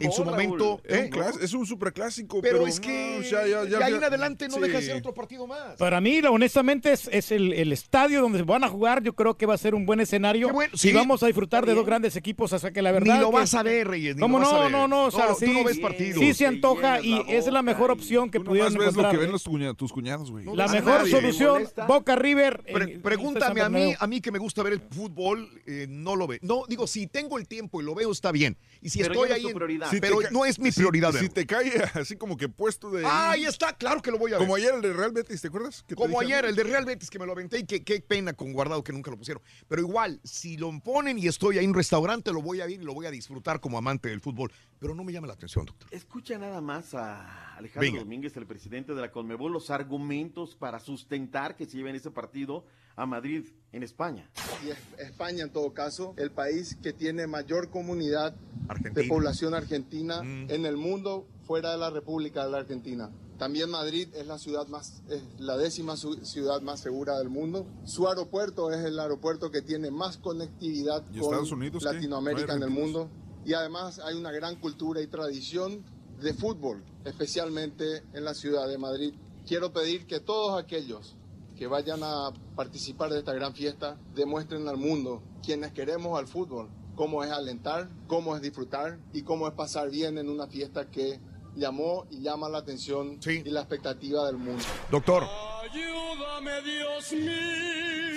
en 0.00 0.12
su 0.12 0.24
momento. 0.24 0.80
¿eh? 0.84 1.10
Es 1.40 1.52
un 1.54 1.66
superclásico, 1.66 2.40
Pero, 2.42 2.58
pero, 2.58 2.68
es 2.68 2.78
que 2.80 3.16
no, 3.18 3.22
ya- 3.22 3.46
ya- 3.46 3.64
ya- 3.64 3.78
de 3.78 3.84
ahí 3.84 3.90
ya- 3.92 3.96
en 3.98 4.04
adelante 4.04 4.48
no 4.48 4.54
sí. 4.56 4.60
deja 4.60 4.78
de 4.78 4.84
ser 4.86 4.96
otro 4.96 5.14
partido 5.14 5.46
más. 5.46 5.76
Para 5.78 6.00
mí, 6.02 6.20
honestamente, 6.20 6.92
es, 6.92 7.08
es 7.12 7.32
el, 7.32 7.52
el 7.54 7.72
estadio 7.72 8.20
donde 8.20 8.42
van 8.42 8.64
a 8.64 8.68
jugar. 8.68 9.02
Yo 9.02 9.14
creo 9.14 9.36
que 9.36 9.46
va 9.46 9.54
a 9.54 9.58
ser 9.58 9.74
un 9.74 9.86
buen 9.86 10.00
escenario. 10.00 10.50
sí. 10.74 10.90
Y 10.90 10.92
vamos 10.92 11.22
a 11.22 11.26
disfrutar 11.26 11.64
de 11.66 11.74
dos 11.74 11.86
grandes 11.86 12.16
equipos. 12.16 12.50
Sea 12.58 12.70
que 12.72 12.82
la 12.82 12.92
verdad. 12.92 13.14
Ni 13.14 13.20
lo 13.20 13.30
que- 13.30 13.36
vas 13.36 13.54
a 13.54 13.62
ver, 13.62 13.88
Reyes, 13.88 14.16
ni 14.16 14.20
¿Cómo 14.22 14.38
lo 14.38 14.44
vas 14.44 14.52
no? 14.52 14.58
a 14.58 14.62
ver. 14.64 14.72
No, 14.72 14.88
no, 14.88 14.97
o 15.06 15.10
sea, 15.10 15.26
No, 15.26 15.32
tú 15.34 15.40
sí, 15.46 15.52
no 15.52 15.64
ves 15.64 15.76
sí, 15.76 15.80
partidos. 15.82 16.18
Sí 16.20 16.34
se 16.34 16.46
antoja 16.46 17.00
y 17.00 17.22
es 17.28 17.46
la 17.46 17.62
mejor 17.62 17.90
opción 17.90 18.30
que 18.30 18.40
pudieron 18.40 18.72
nomás 18.72 18.86
ves 18.88 18.94
lo 18.96 19.00
encontrar. 19.00 19.12
que 19.12 19.18
ven 19.18 19.32
los 19.32 19.44
cuña- 19.46 19.74
tus 19.74 19.92
cuñados, 19.92 20.30
güey. 20.30 20.44
La 20.54 20.68
mejor 20.68 20.98
nadie. 21.00 21.10
solución, 21.10 21.52
¿Molesta? 21.54 21.86
Boca 21.86 22.16
River. 22.16 22.62
Pre- 22.72 22.98
pregúntame 22.98 23.60
a 23.60 23.68
mí, 23.68 23.94
a 23.98 24.06
mí 24.06 24.20
que 24.20 24.30
me 24.30 24.38
gusta 24.38 24.62
ver 24.62 24.74
el 24.74 24.80
fútbol, 24.80 25.48
eh, 25.66 25.86
no 25.88 26.16
lo 26.16 26.26
ve. 26.26 26.38
No, 26.42 26.64
digo, 26.68 26.86
si 26.86 27.06
tengo 27.06 27.38
el 27.38 27.46
tiempo 27.48 27.80
y 27.80 27.84
lo 27.84 27.94
veo, 27.94 28.10
está 28.12 28.32
bien. 28.32 28.56
Y 28.82 28.90
si 28.90 28.98
Pero 29.00 29.12
estoy 29.14 29.28
no 29.30 29.34
es 29.34 29.40
ahí. 29.44 29.50
en- 29.92 30.00
pero 30.00 30.18
no 30.30 30.44
es 30.44 30.58
mi 30.58 30.70
prioridad. 30.72 31.12
Si, 31.12 31.28
te 31.28 31.46
cae 31.46 31.70
así 31.94 32.16
como 32.16 32.36
que 32.36 32.48
puesto 32.48 32.90
de. 32.90 33.04
Ah, 33.04 33.30
ahí 33.32 33.44
está, 33.44 33.72
claro 33.72 34.02
que 34.02 34.10
lo 34.10 34.18
voy 34.18 34.32
a 34.32 34.38
ver. 34.38 34.46
Como 34.46 34.54
ayer 34.56 34.74
el 34.74 34.80
de 34.82 34.92
Real 34.92 35.12
Betis, 35.12 35.40
¿te 35.40 35.48
acuerdas? 35.48 35.84
Que 35.86 35.94
Como 35.94 36.20
ayer, 36.20 36.44
el 36.44 36.54
de 36.56 36.62
Real 36.64 36.84
Betis 36.84 37.10
que 37.10 37.18
me 37.18 37.26
lo 37.26 37.32
aventé 37.32 37.58
y 37.60 37.64
que 37.64 37.82
qué 37.82 38.00
pena 38.00 38.32
con 38.32 38.52
guardado 38.52 38.82
que 38.84 38.92
nunca 38.92 39.10
lo 39.10 39.16
pusieron. 39.16 39.42
Pero 39.68 39.82
igual, 39.82 40.20
si 40.24 40.56
lo 40.56 40.68
ponen 40.80 41.18
y 41.18 41.26
estoy 41.26 41.58
ahí 41.58 41.64
en 41.64 41.70
un 41.70 41.76
restaurante, 41.76 42.32
lo 42.32 42.42
voy 42.42 42.60
a 42.60 42.66
ver 42.66 42.80
y 42.80 42.84
lo 42.84 42.94
voy 42.94 43.06
a 43.06 43.10
disfrutar 43.10 43.60
como 43.60 43.78
amante 43.78 44.08
del 44.08 44.20
fútbol. 44.20 44.52
Pero 44.78 44.87
no 44.94 45.04
me 45.04 45.12
llama 45.12 45.26
la 45.26 45.34
atención, 45.34 45.64
doctor. 45.64 45.88
Escucha 45.92 46.38
nada 46.38 46.60
más 46.60 46.94
a 46.94 47.56
Alejandro 47.56 47.80
Venga. 47.90 48.00
Domínguez, 48.00 48.36
el 48.36 48.46
presidente 48.46 48.94
de 48.94 49.00
la 49.00 49.10
Conmebol, 49.10 49.52
los 49.52 49.70
argumentos 49.70 50.54
para 50.54 50.80
sustentar 50.80 51.56
que 51.56 51.66
se 51.66 51.76
lleven 51.76 51.96
ese 51.96 52.10
partido 52.10 52.64
a 52.96 53.06
Madrid, 53.06 53.46
en 53.72 53.82
España. 53.84 54.28
y 54.66 54.70
es- 54.70 54.78
España 54.98 55.44
en 55.44 55.50
todo 55.52 55.72
caso, 55.72 56.14
el 56.16 56.30
país 56.32 56.76
que 56.82 56.92
tiene 56.92 57.26
mayor 57.28 57.70
comunidad 57.70 58.34
Argentina. 58.68 59.02
de 59.02 59.08
población 59.08 59.54
argentina 59.54 60.20
en 60.22 60.66
el 60.66 60.76
mundo 60.76 61.28
fuera 61.46 61.70
de 61.72 61.78
la 61.78 61.90
República 61.90 62.44
de 62.44 62.50
la 62.50 62.58
Argentina. 62.58 63.10
También 63.38 63.70
Madrid 63.70 64.08
es 64.16 64.26
la 64.26 64.36
ciudad 64.36 64.66
más, 64.66 65.04
es 65.08 65.22
la 65.38 65.56
décima 65.56 65.96
su- 65.96 66.24
ciudad 66.24 66.60
más 66.60 66.80
segura 66.80 67.16
del 67.18 67.28
mundo. 67.28 67.68
Su 67.84 68.08
aeropuerto 68.08 68.72
es 68.72 68.84
el 68.84 68.98
aeropuerto 68.98 69.52
que 69.52 69.62
tiene 69.62 69.92
más 69.92 70.16
conectividad 70.18 71.04
¿Y 71.12 71.18
con 71.20 71.28
Estados 71.28 71.52
Unidos 71.52 71.84
qué? 71.86 71.92
Latinoamérica 71.94 72.46
¿No 72.48 72.52
hay 72.54 72.56
en 72.56 72.62
el 72.64 72.70
mundo. 72.70 73.10
Y 73.48 73.54
además 73.54 73.98
hay 74.04 74.14
una 74.14 74.30
gran 74.30 74.56
cultura 74.56 75.00
y 75.00 75.06
tradición 75.06 75.82
de 76.20 76.34
fútbol, 76.34 76.84
especialmente 77.06 78.02
en 78.12 78.26
la 78.26 78.34
ciudad 78.34 78.68
de 78.68 78.76
Madrid. 78.76 79.14
Quiero 79.46 79.72
pedir 79.72 80.06
que 80.06 80.20
todos 80.20 80.62
aquellos 80.62 81.16
que 81.56 81.66
vayan 81.66 82.00
a 82.02 82.30
participar 82.54 83.08
de 83.08 83.20
esta 83.20 83.32
gran 83.32 83.54
fiesta 83.54 83.96
demuestren 84.14 84.68
al 84.68 84.76
mundo 84.76 85.22
quienes 85.42 85.72
queremos 85.72 86.18
al 86.18 86.26
fútbol, 86.26 86.68
cómo 86.94 87.24
es 87.24 87.30
alentar, 87.30 87.88
cómo 88.06 88.36
es 88.36 88.42
disfrutar 88.42 88.98
y 89.14 89.22
cómo 89.22 89.48
es 89.48 89.54
pasar 89.54 89.88
bien 89.88 90.18
en 90.18 90.28
una 90.28 90.46
fiesta 90.46 90.90
que 90.90 91.18
llamó 91.56 92.04
y 92.10 92.20
llama 92.20 92.50
la 92.50 92.58
atención 92.58 93.18
y 93.26 93.48
la 93.48 93.60
expectativa 93.60 94.26
del 94.26 94.36
mundo. 94.36 94.62
Doctor. 94.90 95.24
Ayúdame, 95.72 96.62
Dios 96.62 97.12
mío. 97.12 97.32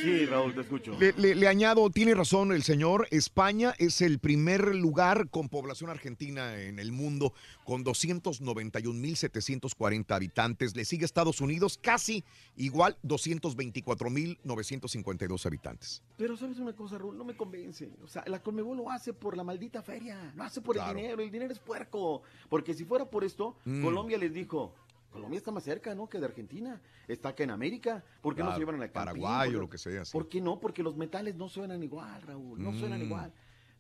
Sí, 0.02 0.26
Raúl, 0.26 0.56
te 0.56 0.62
escucho. 0.62 0.98
Le, 1.00 1.14
le- 1.14 1.36
le 1.36 1.48
añado, 1.48 1.88
tiene 1.92 2.16
razón 2.16 2.52
el 2.52 2.64
señor, 2.64 3.08
España 3.12 3.76
es 3.78 4.02
el 4.02 4.18
primer 4.18 4.74
lugar 4.74 5.30
con 5.30 5.48
población 5.48 5.92
argentina 5.92 6.60
en 6.60 6.80
el 6.80 6.92
mundo, 6.92 7.36
con 7.66 7.86
291.740 7.86 10.16
habitantes. 10.16 10.76
Le 10.76 10.86
sigue 10.86 11.06
Estados 11.06 11.40
Unidos, 11.40 11.78
casi 11.80 12.24
igual, 12.58 12.98
224.952 13.04 15.46
habitantes. 15.46 16.02
Pero 16.18 16.36
sabes 16.36 16.58
una 16.58 16.74
cosa, 16.76 16.98
Raúl, 16.98 17.16
no 17.16 17.24
me 17.24 17.38
convence. 17.38 17.92
O 18.04 18.08
sea, 18.08 18.24
la 18.26 18.42
Conmebol 18.42 18.78
lo 18.78 18.90
hace 18.90 19.14
por 19.14 19.38
la 19.38 19.44
maldita 19.44 19.84
feria, 19.84 20.34
lo 20.36 20.42
hace 20.44 20.62
por 20.62 20.74
Claro. 20.76 20.90
el 20.92 20.98
dinero, 20.98 21.22
el 21.22 21.30
dinero 21.32 21.54
es 21.54 21.60
puerco. 21.60 22.24
Porque 22.50 22.74
si 22.74 22.86
fuera 22.86 23.06
por 23.06 23.24
esto, 23.24 23.56
Mm. 23.66 23.84
Colombia 23.84 24.18
les 24.18 24.34
dijo, 24.34 24.74
Colombia 25.12 25.38
está 25.38 25.52
más 25.52 25.64
cerca, 25.64 25.94
¿no? 25.94 26.08
Que 26.08 26.20
de 26.20 26.26
Argentina. 26.26 26.82
Está 27.08 27.30
acá 27.30 27.44
en 27.44 27.52
América. 27.52 28.04
¿Por 28.22 28.34
qué 28.34 28.40
no 28.42 28.48
Claro, 28.48 28.54
se 28.56 28.60
llevan 28.62 28.76
a 28.76 28.86
la 28.86 28.92
Paraguay 28.92 29.54
o 29.56 29.60
lo 29.60 29.70
que 29.70 29.78
sea, 29.78 30.06
sí. 30.06 30.12
¿Por 30.14 30.30
qué 30.30 30.42
no? 30.42 30.60
Porque 30.60 30.82
los 30.84 30.96
metales 30.96 31.36
no 31.36 31.50
suenan 31.50 31.84
igual, 31.84 32.22
Raúl, 32.24 32.62
no 32.62 32.74
suenan 32.74 33.02
Mm. 33.02 33.06
igual. 33.06 33.34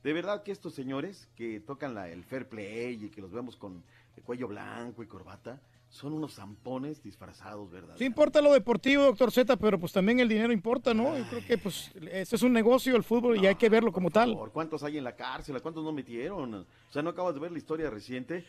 De 0.03 0.13
verdad 0.13 0.43
que 0.43 0.51
estos 0.51 0.73
señores 0.73 1.29
que 1.35 1.59
tocan 1.59 1.93
la- 1.93 2.09
el 2.09 2.23
fair 2.23 2.49
play 2.49 3.05
y 3.05 3.09
que 3.09 3.21
los 3.21 3.31
vemos 3.31 3.55
con 3.55 3.83
el 4.17 4.23
cuello 4.23 4.47
blanco 4.47 5.03
y 5.03 5.07
corbata, 5.07 5.61
son 5.89 6.13
unos 6.13 6.33
zampones 6.35 7.03
disfrazados, 7.03 7.69
¿verdad? 7.69 7.95
Sí 7.97 8.05
importa 8.05 8.41
lo 8.41 8.53
deportivo, 8.53 9.03
doctor 9.03 9.29
Z, 9.31 9.57
pero 9.57 9.77
pues 9.77 9.91
también 9.91 10.19
el 10.21 10.29
dinero 10.29 10.51
importa, 10.53 10.93
¿no? 10.93 11.17
Yo 11.17 11.25
creo 11.29 11.45
que 11.45 11.57
pues 11.57 11.91
este 12.11 12.35
es 12.37 12.41
un 12.43 12.53
negocio, 12.53 12.95
el 12.95 13.03
fútbol, 13.03 13.37
y 13.37 13.45
hay 13.45 13.55
que 13.55 13.67
verlo 13.69 13.91
como 13.91 14.09
tal. 14.09 14.33
¿Por 14.33 14.51
cuántos 14.51 14.83
hay 14.83 14.97
en 14.97 15.03
la 15.03 15.15
cárcel? 15.15 15.55
¿A 15.55 15.59
cuántos 15.59 15.83
no 15.83 15.91
metieron? 15.91 16.53
O 16.55 16.65
sea, 16.89 17.01
¿no 17.01 17.09
acabas 17.11 17.33
de 17.35 17.41
ver 17.41 17.51
la 17.51 17.57
historia 17.57 17.89
reciente? 17.89 18.45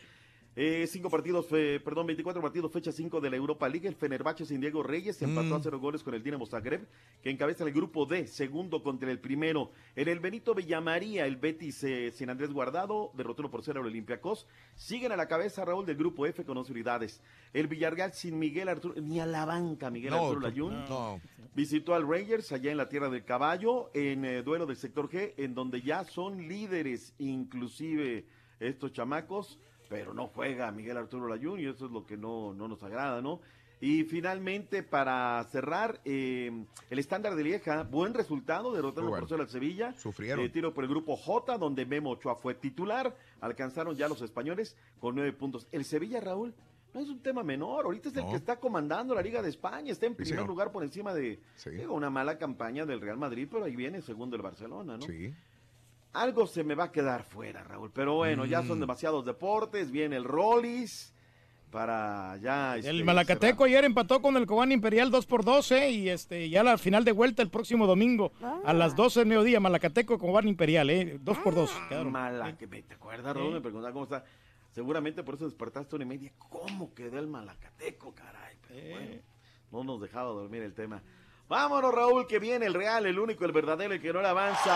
Eh, 0.55 0.85
cinco 0.87 1.09
partidos, 1.09 1.47
perdón, 1.47 2.05
24 2.05 2.39
partidos, 2.39 2.71
fecha 2.71 2.91
5 2.91 3.19
de 3.19 3.29
la 3.31 3.35
Europa 3.37 3.67
League. 3.67 3.87
El 3.87 3.95
Fenerbahce 3.95 4.45
sin 4.45 4.61
Diego 4.61 4.83
Reyes 4.83 5.19
empató 5.23 5.49
Mm. 5.49 5.53
a 5.53 5.63
cero 5.63 5.79
goles 5.79 6.03
con 6.03 6.13
el 6.13 6.21
Dinamo 6.21 6.45
Zagreb, 6.45 6.87
que 7.23 7.31
encabeza 7.31 7.63
el 7.63 7.71
grupo 7.73 8.05
D, 8.05 8.27
segundo 8.27 8.83
contra 8.83 9.09
el 9.09 9.17
primero. 9.19 9.71
En 9.95 10.07
el 10.09 10.19
Benito 10.19 10.53
Villamaría, 10.53 11.25
el 11.25 11.37
Betis 11.37 11.83
eh, 11.83 12.11
sin 12.11 12.29
Andrés 12.29 12.51
Guardado, 12.53 13.11
derrotó 13.15 13.49
por 13.49 13.63
cero 13.63 13.79
al 13.81 13.87
Olympiacos. 13.87 14.45
Siguen 14.75 15.11
a 15.11 15.15
la 15.15 15.27
cabeza, 15.27 15.65
Raúl, 15.65 15.87
del 15.87 15.97
grupo 15.97 16.27
F 16.27 16.45
con 16.45 16.55
11 16.55 16.71
unidades. 16.71 17.19
El 17.51 17.67
Villarreal 17.67 18.13
sin 18.13 18.37
Miguel 18.37 18.69
Arturo, 18.69 18.93
ni 19.01 19.19
a 19.19 19.25
la 19.25 19.45
banca 19.45 19.89
Miguel 19.89 20.11
No, 20.11 20.23
Arturo 20.27 20.39
Layún. 20.41 20.85
no. 20.87 21.19
Visitó 21.55 21.95
al 21.95 22.07
Rangers 22.07 22.51
allá 22.51 22.71
en 22.71 22.77
la 22.77 22.89
Tierra 22.89 23.09
del 23.09 23.23
Caballo, 23.25 23.89
en 23.95 24.23
eh, 24.25 24.43
duelo 24.43 24.67
del 24.67 24.75
sector 24.77 25.09
G, 25.09 25.33
en 25.37 25.55
donde 25.55 25.81
ya 25.81 26.03
son 26.03 26.47
líderes, 26.47 27.13
inclusive 27.19 28.25
estos 28.59 28.91
chamacos, 28.93 29.59
pero 29.93 30.11
no 30.11 30.25
juega 30.25 30.71
Miguel 30.71 30.97
Arturo 30.97 31.27
Layún 31.27 31.59
y 31.59 31.65
eso 31.67 31.85
es 31.85 31.91
lo 31.91 32.03
que 32.03 32.17
no, 32.17 32.51
no 32.55 32.67
nos 32.67 32.81
agrada, 32.81 33.21
¿no? 33.21 33.39
Y 33.79 34.05
finalmente, 34.05 34.81
para 34.81 35.43
cerrar, 35.51 35.99
eh, 36.03 36.65
el 36.89 36.97
estándar 36.99 37.35
de 37.35 37.43
Lieja, 37.43 37.83
buen 37.83 38.15
resultado, 38.15 38.73
derrotando 38.73 39.11
Muy 39.11 39.19
bueno. 39.19 39.27
por 39.27 39.41
al 39.41 39.49
Sevilla. 39.49 39.93
Sufrieron. 39.93 40.43
Eh, 40.45 40.49
tiro 40.49 40.73
por 40.73 40.83
el 40.85 40.89
grupo 40.89 41.15
J, 41.15 41.59
donde 41.59 41.85
Memo 41.85 42.09
Ochoa 42.11 42.35
fue 42.37 42.55
titular. 42.55 43.15
Alcanzaron 43.39 43.95
ya 43.95 44.07
los 44.07 44.19
españoles 44.23 44.75
con 44.99 45.13
nueve 45.13 45.31
puntos. 45.33 45.67
El 45.71 45.85
Sevilla, 45.85 46.19
Raúl, 46.21 46.55
no 46.93 47.01
es 47.01 47.09
un 47.09 47.19
tema 47.21 47.43
menor. 47.43 47.85
Ahorita 47.85 48.09
es 48.09 48.15
el 48.15 48.23
No. 48.23 48.29
que 48.31 48.37
está 48.37 48.55
comandando 48.59 49.13
la 49.13 49.21
Liga 49.21 49.43
de 49.43 49.49
España. 49.49 49.91
Está 49.91 50.07
en 50.07 50.13
Sí, 50.13 50.17
primer 50.17 50.35
señor. 50.37 50.47
lugar 50.47 50.71
por 50.71 50.83
encima 50.83 51.13
de 51.13 51.39
Sí. 51.55 51.69
digo, 51.69 51.93
una 51.93 52.09
mala 52.09 52.39
campaña 52.39 52.85
del 52.87 52.99
Real 52.99 53.17
Madrid, 53.17 53.47
pero 53.51 53.65
ahí 53.65 53.75
viene 53.75 54.01
segundo 54.01 54.35
el 54.37 54.41
Barcelona, 54.41 54.97
¿no? 54.97 55.03
Sí. 55.05 55.33
Algo 56.13 56.45
se 56.47 56.63
me 56.63 56.75
va 56.75 56.85
a 56.85 56.91
quedar 56.91 57.23
fuera, 57.23 57.63
Raúl. 57.63 57.91
Pero 57.91 58.15
bueno, 58.15 58.45
ya 58.45 58.63
son 58.63 58.77
Mm. 58.77 58.81
demasiados 58.81 59.25
deportes. 59.25 59.89
Viene 59.91 60.15
el 60.15 60.23
Rollis 60.23 61.13
para 61.71 62.37
ya. 62.37 62.77
este, 62.77 62.89
El 62.91 63.03
Malacateco 63.03 63.63
ayer 63.63 63.83
empató 63.83 64.21
con 64.21 64.37
el 64.37 64.45
Cobán 64.45 64.71
Imperial 64.71 65.09
2 65.09 65.25
por 65.25 65.43
12 65.43 65.89
y 65.89 66.09
este 66.09 66.47
ya 66.49 66.61
la 66.63 66.77
final 66.77 67.03
de 67.03 67.11
vuelta 67.13 67.41
el 67.41 67.49
próximo 67.49 67.87
domingo 67.87 68.31
a 68.63 68.73
las 68.73 68.95
12 68.95 69.21
del 69.21 69.27
mediodía. 69.29 69.59
Malacateco 69.59 70.19
Cobán 70.19 70.47
Imperial, 70.47 70.89
¿eh? 70.91 71.17
2 71.19 71.37
por 71.39 71.55
2. 71.55 71.71
cerrar. 71.89 72.05
Mala, 72.05 72.55
que 72.57 72.67
me- 72.67 72.83
¿te 72.83 72.93
acuerdas, 72.93 73.35
Raúl? 73.35 73.53
Me 73.53 73.61
preguntaba 73.61 73.91
cómo 73.91 74.03
está. 74.05 74.23
Seguramente 74.69 75.23
por 75.23 75.35
eso 75.35 75.45
despertaste 75.45 75.95
una 75.95 76.05
y 76.05 76.07
media. 76.07 76.31
¿Cómo 76.37 76.93
quedó 76.93 77.17
el 77.19 77.27
Malacateco, 77.27 78.13
caray? 78.13 78.55
Pero 78.67 78.89
bueno, 78.91 79.21
no 79.71 79.83
nos 79.83 80.01
dejaba 80.01 80.29
dormir 80.29 80.61
el 80.61 80.73
tema. 80.75 81.01
Vámonos, 81.49 81.93
Raúl, 81.93 82.25
que 82.27 82.39
viene 82.39 82.65
el 82.65 82.73
real, 82.73 83.05
el 83.05 83.19
único, 83.19 83.45
el 83.45 83.51
verdadero, 83.51 83.93
el 83.93 84.01
que 84.01 84.11
no 84.13 84.21
le 84.21 84.27
avanza. 84.27 84.73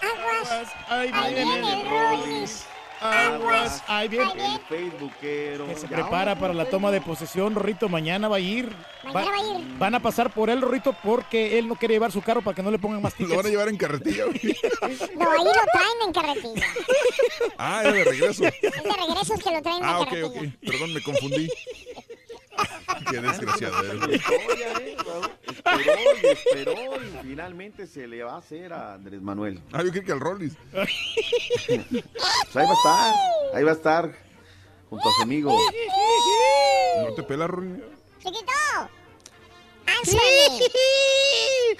Aguas. 0.00 0.68
Ahí 0.88 1.10
viene 1.34 1.58
el 1.58 1.64
el 1.80 1.88
Rollis. 1.88 2.66
Aguas. 3.00 3.82
Ahí 3.86 4.08
viene. 4.08 4.54
El 4.54 4.60
Facebookero. 4.60 5.66
Que 5.66 5.74
se 5.76 5.88
Ya, 5.88 5.96
prepara 5.96 6.38
para 6.38 6.52
la 6.52 6.66
toma 6.66 6.90
de 6.90 7.00
posesión, 7.00 7.54
Rorrito. 7.54 7.88
Mañana 7.88 8.28
va 8.28 8.36
a 8.36 8.40
ir. 8.40 8.72
Mañana 9.04 9.30
va 9.30 9.36
a 9.36 9.58
ir. 9.58 9.78
Van 9.78 9.94
a 9.94 10.00
pasar 10.00 10.32
por 10.32 10.50
él, 10.50 10.60
Rorrito, 10.60 10.94
porque 11.02 11.58
él 11.58 11.66
no 11.68 11.76
quiere 11.76 11.94
llevar 11.94 12.12
su 12.12 12.22
carro 12.22 12.42
para 12.42 12.54
que 12.54 12.62
no 12.62 12.70
le 12.70 12.78
pongan 12.78 13.00
más 13.02 13.14
Lo 13.18 13.26
van 13.28 13.32
a 13.38 13.42
tickets. 13.42 13.50
llevar 13.50 13.68
en 13.68 13.76
carretilla. 13.76 14.24
No, 14.26 15.30
ahí 15.30 15.44
lo 15.44 15.52
traen 15.72 16.02
en 16.06 16.12
carretilla. 16.12 16.66
Ah, 17.56 17.80
era 17.82 17.92
de 17.92 18.04
regreso. 18.04 18.44
Es 18.44 18.60
de 18.60 18.70
regreso 18.70 19.34
es 19.34 19.42
que 19.44 19.50
lo 19.50 19.62
traen 19.62 19.80
Ah, 19.82 19.90
en 19.90 20.02
ok, 20.02 20.08
carretilla. 20.10 20.40
ok. 20.54 20.70
Perdón, 20.70 20.94
me 20.94 21.02
confundí. 21.02 21.48
Qué 23.10 23.20
desgraciado. 23.20 23.82
Historia, 24.12 24.72
¿eh, 24.80 24.96
Raúl? 25.04 25.30
Esperó 25.42 25.92
y 26.22 26.26
esperó 26.26 27.02
y 27.04 27.18
finalmente 27.22 27.86
se 27.86 28.06
le 28.06 28.22
va 28.22 28.34
a 28.34 28.38
hacer 28.38 28.72
a 28.72 28.94
Andrés 28.94 29.20
Manuel. 29.22 29.62
Ah, 29.72 29.82
yo 29.82 29.90
creo 29.90 30.04
que 30.04 30.12
al 30.12 30.20
Rollis. 30.20 30.54
Pues 30.72 32.56
ahí 32.56 32.66
va 32.66 32.70
a 32.70 32.74
estar, 32.74 33.14
ahí 33.54 33.64
va 33.64 33.70
a 33.70 33.74
estar 33.74 34.12
junto 34.90 35.08
a 35.08 35.12
su 35.12 35.22
amigo. 35.22 35.56
No 37.06 37.14
te 37.14 37.22
pela, 37.22 37.46
Rollis. 37.46 37.82
Chiquito. 38.22 38.52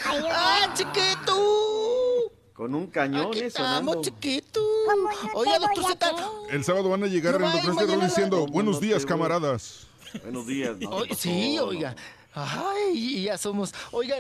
¡Ah, 0.05 0.73
chiquito! 0.75 2.33
Con 2.55 2.75
un 2.75 2.87
cañón, 2.89 3.29
Aquí 3.29 3.41
¿eh? 3.41 3.51
Sonando. 3.51 3.91
estamos, 3.91 4.07
chiquito. 4.07 4.61
¿Cómo 4.89 5.11
yo 5.13 5.29
Oiga, 5.35 5.53
te 5.55 5.59
doctor 5.61 5.83
voy 5.83 5.93
a 5.93 5.95
Z. 5.95 6.11
querer? 6.11 6.55
El 6.57 6.65
sábado 6.65 6.89
van 6.89 7.05
a 7.05 7.07
llegar 7.07 7.39
No 7.41 7.47
el 7.47 7.63
doctor 7.77 8.01
diciendo, 8.01 8.47
buenos 8.47 8.77
No 8.77 8.81
días, 8.81 8.99
te 8.99 9.05
voy". 9.05 9.09
camaradas. 9.09 9.87
Buenos 10.23 10.47
días. 10.47 10.77
no, 10.79 11.05
sí, 11.17 11.57
No. 11.57 11.65
oiga. 11.65 11.95
Ay, 12.35 13.23
ya 13.25 13.37
somos. 13.39 13.75
Oiga, 13.91 14.17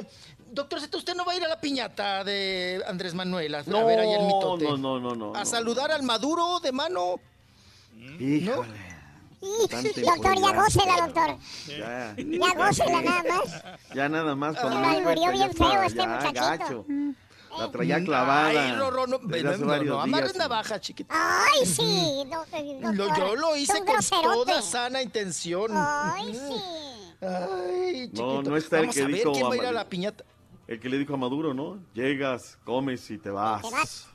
doctor 0.52 0.80
Z, 0.80 0.96
¿usted 0.96 1.14
no 1.14 1.24
va 1.24 1.32
a 1.32 1.36
ir 1.36 1.44
a 1.44 1.48
la 1.48 1.60
piñata 1.60 2.24
de 2.24 2.82
Andrés 2.86 3.14
Manuel 3.14 3.54
a, 3.54 3.58
a 3.60 3.62
No, 3.66 3.86
ver 3.86 4.00
ahí 4.00 4.12
el 4.12 4.22
mitote? 4.26 4.64
no, 4.64 4.76
no, 4.76 4.98
no, 5.00 5.14
no. 5.14 5.34
A 5.34 5.40
no. 5.40 5.46
saludar 5.46 5.90
al 5.92 6.02
Maduro 6.02 6.58
de 6.60 6.72
mano. 6.72 7.16
Híjole. 8.18 8.88
Doctor, 9.40 10.34
ya 10.34 10.52
gócela, 10.52 10.96
doctor. 11.06 11.36
Ya. 11.68 12.14
Ya 12.16 12.54
gócela 12.56 13.02
nada 13.02 13.22
más. 13.22 13.62
Ya 13.94 14.08
nada 14.08 14.34
más 14.34 14.54
lo 14.60 14.68
alburió 14.68 15.30
bien 15.30 15.52
feo 15.54 15.82
este 15.84 16.04
muchachito. 16.06 16.40
gacho. 16.40 16.84
La 17.56 17.70
traía 17.70 18.02
clavada. 18.04 18.48
Ay, 18.48 18.72
Rorro, 18.76 19.06
no, 19.06 19.18
no, 19.18 19.28
no, 19.56 19.84
no, 19.84 20.00
amarres 20.00 20.32
días. 20.32 20.36
navaja, 20.36 20.80
chiquito. 20.80 21.14
Ay, 21.16 21.64
sí. 21.66 22.24
Lo- 22.92 23.16
yo 23.16 23.36
lo 23.36 23.56
hice 23.56 23.78
con 23.78 23.86
groserote. 23.94 24.28
toda 24.50 24.62
sana 24.62 25.00
intención. 25.02 25.70
Ay, 25.74 26.34
sí. 26.34 26.62
Ay, 27.20 28.02
chiquito. 28.08 28.42
No, 28.42 28.42
no 28.42 28.56
está 28.56 28.76
el 28.76 28.82
Vamos 28.82 28.94
que 28.96 29.02
a 29.02 29.06
ver 29.06 29.14
dijo 29.14 29.32
quién 29.32 29.46
va 29.46 29.52
a 29.52 29.56
ir 29.56 29.60
a 29.60 29.64
Maduro. 29.64 29.72
la 29.78 29.88
piñata. 29.88 30.24
El 30.66 30.80
que 30.80 30.88
le 30.88 30.98
dijo 30.98 31.14
a 31.14 31.16
Maduro, 31.16 31.54
¿no? 31.54 31.78
Llegas, 31.94 32.58
comes 32.64 33.10
y 33.10 33.18
te 33.18 33.30
vas. 33.30 33.62
Te 33.62 33.70
vas. 33.70 34.06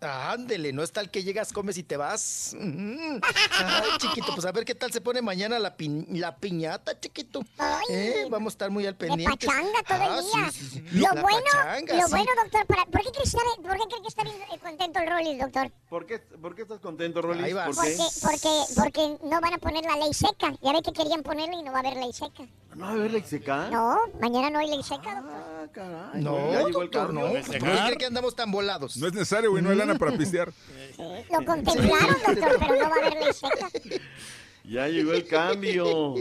Ándele, 0.00 0.72
no 0.72 0.82
está 0.84 1.00
el 1.00 1.10
que 1.10 1.24
llegas, 1.24 1.52
comes 1.52 1.76
y 1.76 1.82
te 1.82 1.96
vas. 1.96 2.54
Mm. 2.58 3.18
Ay, 3.64 3.90
chiquito, 3.98 4.32
pues 4.34 4.46
a 4.46 4.52
ver 4.52 4.64
qué 4.64 4.74
tal 4.74 4.92
se 4.92 5.00
pone 5.00 5.20
mañana 5.22 5.58
la, 5.58 5.76
pi- 5.76 6.06
la 6.10 6.36
piñata, 6.36 6.98
chiquito. 7.00 7.40
Ay. 7.58 7.84
Eh, 7.90 8.26
vamos 8.30 8.52
a 8.52 8.54
estar 8.54 8.70
muy 8.70 8.86
al 8.86 8.92
De 8.96 8.98
pendiente. 9.08 9.46
pachanga 9.46 9.82
todo 9.86 9.98
Ah, 10.00 10.18
el 10.18 10.24
día. 10.24 10.52
sí, 10.52 10.60
sí, 10.60 10.68
sí. 10.70 10.84
Lo 10.98 11.12
La 11.14 11.22
bueno, 11.22 11.38
pachanga, 11.50 11.94
lo 11.96 12.02
sí. 12.06 12.10
bueno, 12.10 12.30
doctor, 12.42 12.66
para, 12.66 12.84
¿por 12.86 13.00
qué 13.02 13.10
crees 13.10 13.32
que 13.32 13.38
está, 13.38 13.62
por 13.62 13.76
qué 13.76 13.84
cree 13.88 14.02
que 14.02 14.08
está 14.08 14.22
bien 14.24 14.36
eh, 14.36 14.58
contento 14.62 15.00
el 15.00 15.08
Rollis, 15.10 15.38
doctor? 15.40 15.72
¿Por 15.88 16.06
qué, 16.06 16.18
¿Por 16.18 16.54
qué 16.54 16.62
estás 16.62 16.80
contento, 16.80 17.20
Rolis? 17.20 17.42
Ahí 17.44 17.52
vas. 17.52 17.74
¿Por 17.74 17.84
qué? 17.84 17.96
Porque, 18.22 18.38
porque, 18.76 18.82
porque 18.82 19.26
no 19.26 19.40
van 19.40 19.54
a 19.54 19.58
poner 19.58 19.84
la 19.84 19.96
ley 19.96 20.14
seca. 20.14 20.54
Ya 20.62 20.72
ve 20.72 20.82
que 20.82 20.92
querían 20.92 21.22
ponerla 21.24 21.56
y 21.56 21.62
no 21.62 21.72
va 21.72 21.78
a 21.78 21.80
haber 21.80 21.96
ley 21.96 22.12
seca. 22.12 22.44
¿No 22.78 22.84
va 22.84 22.90
a 22.90 22.94
haber 22.94 23.10
Lexica? 23.10 23.68
No, 23.70 23.98
mañana 24.20 24.50
no 24.50 24.58
hay 24.60 24.68
ley 24.70 24.82
seca, 24.84 25.16
doctor. 25.20 25.32
Ah, 25.34 25.66
caray. 25.72 26.22
No, 26.22 26.52
ya 26.52 26.58
llegó 26.58 26.68
el 26.68 26.72
doctor, 26.90 27.12
no. 27.12 27.20
cambio. 27.22 27.42
¿Por 27.42 27.52
qué 27.58 27.78
cree 27.86 27.96
que 27.98 28.06
andamos 28.06 28.36
tan 28.36 28.52
volados? 28.52 28.96
No 28.96 29.08
es 29.08 29.12
necesario, 29.14 29.50
güey, 29.50 29.64
no 29.64 29.70
hay 29.70 29.76
lana 29.76 29.96
para 29.98 30.16
pistear. 30.16 30.52
Lo 30.96 31.44
contemplaron, 31.44 32.16
doctor, 32.24 32.56
pero 32.60 32.74
no 32.76 32.88
va 32.90 32.96
a 32.96 32.98
haber 33.06 33.14
ley 33.14 33.32
seca. 33.32 33.68
Ya 34.62 34.86
llegó 34.86 35.12
el 35.12 35.26
cambio. 35.26 36.14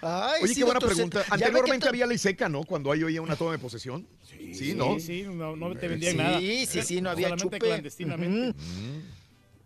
Ay, 0.00 0.42
Oye, 0.42 0.48
sí, 0.48 0.54
qué 0.56 0.64
buena 0.64 0.80
doctor, 0.80 0.94
pregunta. 0.96 1.22
se- 1.22 1.32
Anteriormente 1.34 1.88
había 1.88 2.06
ley 2.06 2.18
seca, 2.18 2.48
¿no? 2.48 2.64
Cuando 2.64 2.90
hay 2.90 3.04
hoy 3.04 3.18
una 3.20 3.36
toma 3.36 3.52
de 3.52 3.58
posesión. 3.58 4.06
Sí, 4.52 4.74
¿no? 4.74 4.94
Sí, 4.94 5.00
sí, 5.00 5.22
no, 5.30 5.54
no 5.54 5.76
te 5.76 5.86
vendían 5.86 6.12
Sí, 6.12 6.18
nada. 6.18 6.38
sí, 6.40 6.66
sí, 6.82 7.00
no 7.00 7.10
había 7.10 7.28
Solamente 7.28 7.56
chupe. 7.56 7.58
clandestinamente. 7.68 8.58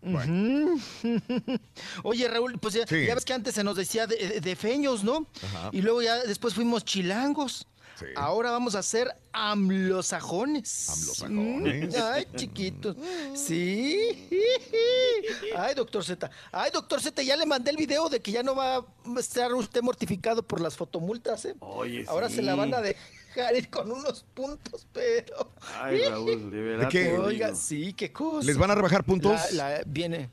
Oye, 2.03 2.27
Raúl, 2.27 2.57
pues 2.59 2.73
ya, 2.75 2.85
Sí. 2.87 3.05
ya 3.05 3.15
ves 3.15 3.25
que 3.25 3.33
antes 3.33 3.55
se 3.55 3.63
nos 3.63 3.75
decía 3.75 4.07
de, 4.07 4.15
de- 4.15 4.41
de 4.41 4.55
feños, 4.55 5.03
¿no? 5.03 5.27
Ajá. 5.43 5.69
Y 5.71 5.81
luego 5.81 6.01
ya 6.01 6.17
después 6.23 6.53
fuimos 6.53 6.85
chilangos. 6.85 7.67
Sí. 7.97 8.05
Ahora 8.17 8.51
vamos 8.51 8.75
a 8.75 8.83
ser 8.83 9.15
amlosajones. 9.31 10.89
Amlosajones. 10.89 11.95
Mm, 11.95 12.01
Ay, 12.13 12.27
chiquitos. 12.35 12.97
Sí. 13.35 14.27
Ay, 15.55 15.73
doctor 15.75 16.03
Z. 16.03 16.29
Ay, 16.51 16.71
doctor 16.73 17.01
Z, 17.01 17.23
ya 17.23 17.37
le 17.37 17.45
mandé 17.45 17.71
el 17.71 17.77
video 17.77 18.09
de 18.09 18.19
que 18.21 18.31
ya 18.33 18.43
no 18.43 18.53
va 18.53 18.75
a 18.77 18.85
estar 19.17 19.53
usted 19.53 19.81
mortificado 19.81 20.43
por 20.43 20.59
las 20.59 20.75
fotomultas, 20.75 21.45
¿eh? 21.45 21.55
Oye, 21.61 22.03
Ahora 22.09 22.29
se 22.29 22.41
la 22.41 22.55
van 22.55 22.73
a 22.73 22.81
dejar 22.81 23.01
ir 23.53 23.69
con 23.69 23.91
unos 23.91 24.25
puntos, 24.33 24.87
pero... 24.93 25.51
Ay, 25.81 26.01
Raúl, 26.07 26.49
de 26.51 26.61
verdad. 26.61 26.83
¿De 26.85 26.89
qué? 26.89 27.05
te 27.05 27.17
lo 27.17 27.25
Oiga, 27.25 27.47
digo. 27.47 27.59
sí, 27.59 27.93
qué 27.93 28.11
cosa. 28.11 28.45
¿Les 28.45 28.57
van 28.57 28.71
a 28.71 28.75
rebajar 28.75 29.03
puntos? 29.03 29.39
La- 29.53 29.69
la- 29.77 29.83
viene. 29.85 30.29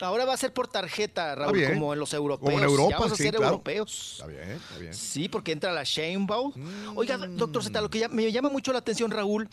Ahora 0.00 0.24
va 0.24 0.32
a 0.32 0.36
ser 0.38 0.54
por 0.54 0.66
tarjeta, 0.66 1.34
Raúl, 1.34 1.58
bien. 1.58 1.74
como 1.74 1.92
en 1.92 1.98
los 2.00 2.14
europeos. 2.14 2.50
Como 2.50 2.58
en 2.58 2.64
Europa, 2.64 2.90
Ya 2.90 2.96
vamos 2.98 3.12
a 3.12 3.16
sí, 3.16 3.22
ser 3.24 3.34
claro. 3.34 3.52
europeos. 3.52 4.12
Está 4.14 4.26
bien, 4.28 4.50
está 4.50 4.78
bien. 4.78 4.94
Sí, 4.94 5.28
porque 5.28 5.52
entra 5.52 5.72
la 5.72 5.82
Sheinbaum. 5.84 6.54
Oiga, 6.96 7.18
Mm. 7.18 7.36
doctor 7.36 7.62
Z, 7.62 7.78
lo 7.82 7.90
que 7.90 7.98
ya- 7.98 8.08
me 8.08 8.32
llama 8.32 8.48
mucho 8.48 8.72
la 8.72 8.78
atención, 8.78 9.10
Raúl, 9.10 9.46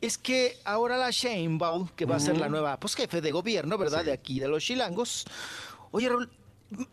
es 0.00 0.16
que 0.16 0.56
ahora 0.64 0.96
la 0.96 1.10
Sheinbaum, 1.10 1.88
que 1.96 2.06
va 2.06 2.16
a 2.16 2.20
ser 2.20 2.38
la 2.38 2.48
nueva 2.48 2.80
pues, 2.80 2.94
jefe 2.94 3.20
de 3.20 3.30
gobierno, 3.30 3.76
¿verdad? 3.76 4.02
De 4.04 4.12
aquí, 4.12 4.40
de 4.40 4.48
los 4.48 4.64
chilangos. 4.64 5.26
Oye, 5.90 6.08
Raúl, 6.08 6.30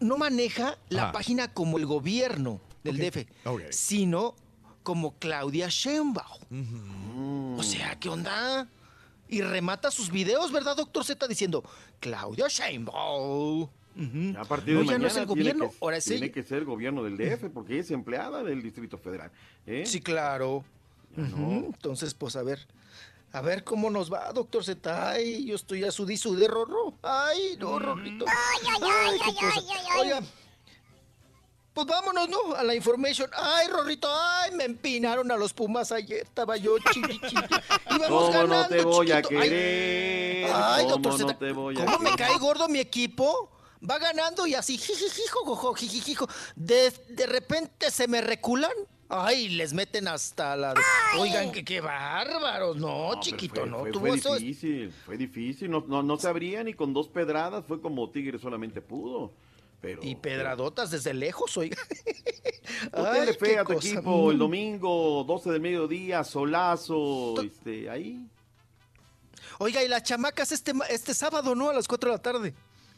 no 0.01 0.17
maneja 0.17 0.77
la 0.89 1.03
Ajá. 1.03 1.11
página 1.13 1.53
como 1.53 1.77
el 1.77 1.85
gobierno 1.85 2.59
del 2.83 2.97
DF, 2.97 3.25
ok. 3.45 3.61
sino 3.69 4.35
como 4.87 5.15
Claudia 5.19 5.67
Sheinbaum. 5.67 7.59
O 7.59 7.63
sea, 7.63 7.99
¿qué 7.99 8.07
onda? 8.07 8.69
Y 9.27 9.41
remata 9.41 9.91
sus 9.91 10.09
videos, 10.09 10.49
¿verdad, 10.53 10.77
doctor 10.77 11.03
Z? 11.03 11.27
Diciendo, 11.27 11.61
Claudia 11.99 12.47
Sheinbaum. 12.47 13.67
A 14.37 14.45
partir 14.45 14.67
de 14.67 14.73
No, 14.75 14.79
ya 14.83 14.85
mañana 14.85 14.97
no 14.99 15.07
es 15.07 15.17
el 15.17 15.25
tiene 15.25 15.25
gobierno, 15.25 15.69
que- 15.71 15.75
ahora 15.81 15.97
es 15.97 16.05
Tiene 16.05 16.27
ella. 16.27 16.33
que 16.33 16.43
ser 16.43 16.63
gobierno 16.63 17.03
del 17.03 17.17
DF 17.17 17.49
porque 17.49 17.73
ella 17.73 17.81
es 17.81 17.91
empleada 17.91 18.43
del 18.43 18.61
Distrito 18.63 18.97
Federal. 18.97 19.29
¿eh? 19.65 19.83
Sí, 19.85 19.99
claro. 19.99 20.63
No. 21.17 21.65
Entonces, 21.65 22.13
pues 22.13 22.37
a 22.37 22.43
ver. 22.43 22.65
A 23.33 23.41
ver 23.41 23.65
cómo 23.65 23.89
nos 23.89 24.09
va, 24.13 24.31
doctor 24.31 24.63
Z. 24.63 25.09
Ay, 25.11 25.43
yo 25.47 25.55
estoy 25.57 25.83
a 25.83 25.91
su 25.91 26.05
disu 26.05 26.33
de 26.37 26.47
Rorro. 26.47 26.93
Ay, 27.03 27.57
no, 27.59 27.77
Rorrito. 27.77 28.23
Ay, 28.25 28.67
ay, 28.69 28.89
ay, 28.89 29.19
ay, 29.21 29.33
cosa. 29.35 29.47
ay, 29.53 29.65
ay, 29.69 29.85
ay. 29.91 29.99
Oiga, 29.99 30.21
pues 31.77 31.85
vámonos, 31.85 32.27
¿no? 32.27 32.55
A 32.55 32.63
la 32.63 32.73
information. 32.73 33.29
Ay, 33.35 33.67
Rorrito, 33.67 34.09
ay, 34.11 34.49
me 34.55 34.63
empinaron 34.63 35.31
a 35.31 35.37
los 35.37 35.53
Pumas 35.53 35.91
ayer. 35.91 36.23
Estaba 36.23 36.57
yo 36.57 36.75
chilli. 36.91 37.21
Íbamos 37.95 38.07
¿Cómo 38.07 38.21
no 38.31 38.31
ganando, 38.31 38.67
te 38.69 38.81
voy 38.81 39.11
a 39.11 39.21
chiquito. 39.21 39.41
Querer? 39.41 40.49
Ay, 40.55 40.85
¿Cómo 40.85 40.97
doctor 40.97 41.19
no 41.27 41.37
te 41.37 41.51
voy 41.51 41.79
a 41.79 41.85
¿cómo 41.85 41.99
me 41.99 42.15
cae 42.15 42.35
gordo 42.39 42.67
mi 42.67 42.79
equipo? 42.79 43.51
Va 43.87 43.99
ganando 43.99 44.47
y 44.47 44.55
así, 44.55 44.75
jijijijo, 44.75 45.45
jojo, 45.45 45.75
jijijijo. 45.75 46.27
De, 46.55 46.91
de 47.09 47.27
repente 47.27 47.91
se 47.91 48.07
me 48.07 48.21
reculan. 48.21 48.71
Ay, 49.07 49.49
les 49.49 49.71
meten 49.71 50.07
hasta 50.07 50.55
la... 50.57 50.73
de- 50.73 50.81
Oigan, 51.19 51.51
que 51.51 51.63
qué 51.63 51.79
bárbaros. 51.79 52.75
No, 52.77 53.19
chiquito, 53.19 53.61
fue, 53.61 53.69
no. 53.69 53.79
Fue, 53.81 53.91
Tuvo 53.91 54.07
fue 54.07 54.17
eso... 54.17 54.35
difícil, 54.35 54.91
fue 55.05 55.15
difícil. 55.15 55.69
No, 55.69 55.85
no, 55.87 56.01
no 56.01 56.17
se 56.17 56.27
abría 56.27 56.63
ni 56.63 56.73
con 56.73 56.91
dos 56.91 57.07
pedradas. 57.07 57.63
Fue 57.67 57.79
como 57.79 58.09
Tigre 58.09 58.39
solamente 58.39 58.81
pudo. 58.81 59.31
Pero, 59.81 60.01
Y 60.03 60.15
pedradotas 60.15 60.89
desde 60.91 61.13
lejos, 61.13 61.55
oiga. 61.57 61.77
Ay, 62.93 63.33
fe 63.39 63.59
a 63.59 63.63
tu 63.63 63.75
cosa. 63.75 63.87
equipo 63.87 64.31
el 64.31 64.37
domingo, 64.39 65.23
12 65.23 65.51
del 65.51 65.61
mediodía, 65.61 66.23
solazo, 66.23 67.39
este, 67.41 67.89
ahí. 67.89 68.27
Oiga, 69.59 69.83
y 69.83 69.87
las 69.87 70.03
chamacas 70.03 70.51
este, 70.51 70.73
este 70.89 71.13
sábado, 71.13 71.55
¿no? 71.55 71.69
A 71.69 71.73
las 71.73 71.87
4 71.87 72.09
de 72.11 72.15
la 72.17 72.21
tarde. 72.21 72.53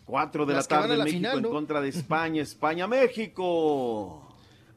4 0.06 0.46
de 0.46 0.54
Las 0.54 0.66
la 0.70 0.80
tarde 0.80 0.98
la 0.98 1.04
México 1.04 1.18
final, 1.20 1.38
en 1.46 1.52
contra 1.52 1.82
de 1.82 1.90
España, 1.96 2.42
España-México. 2.42 4.26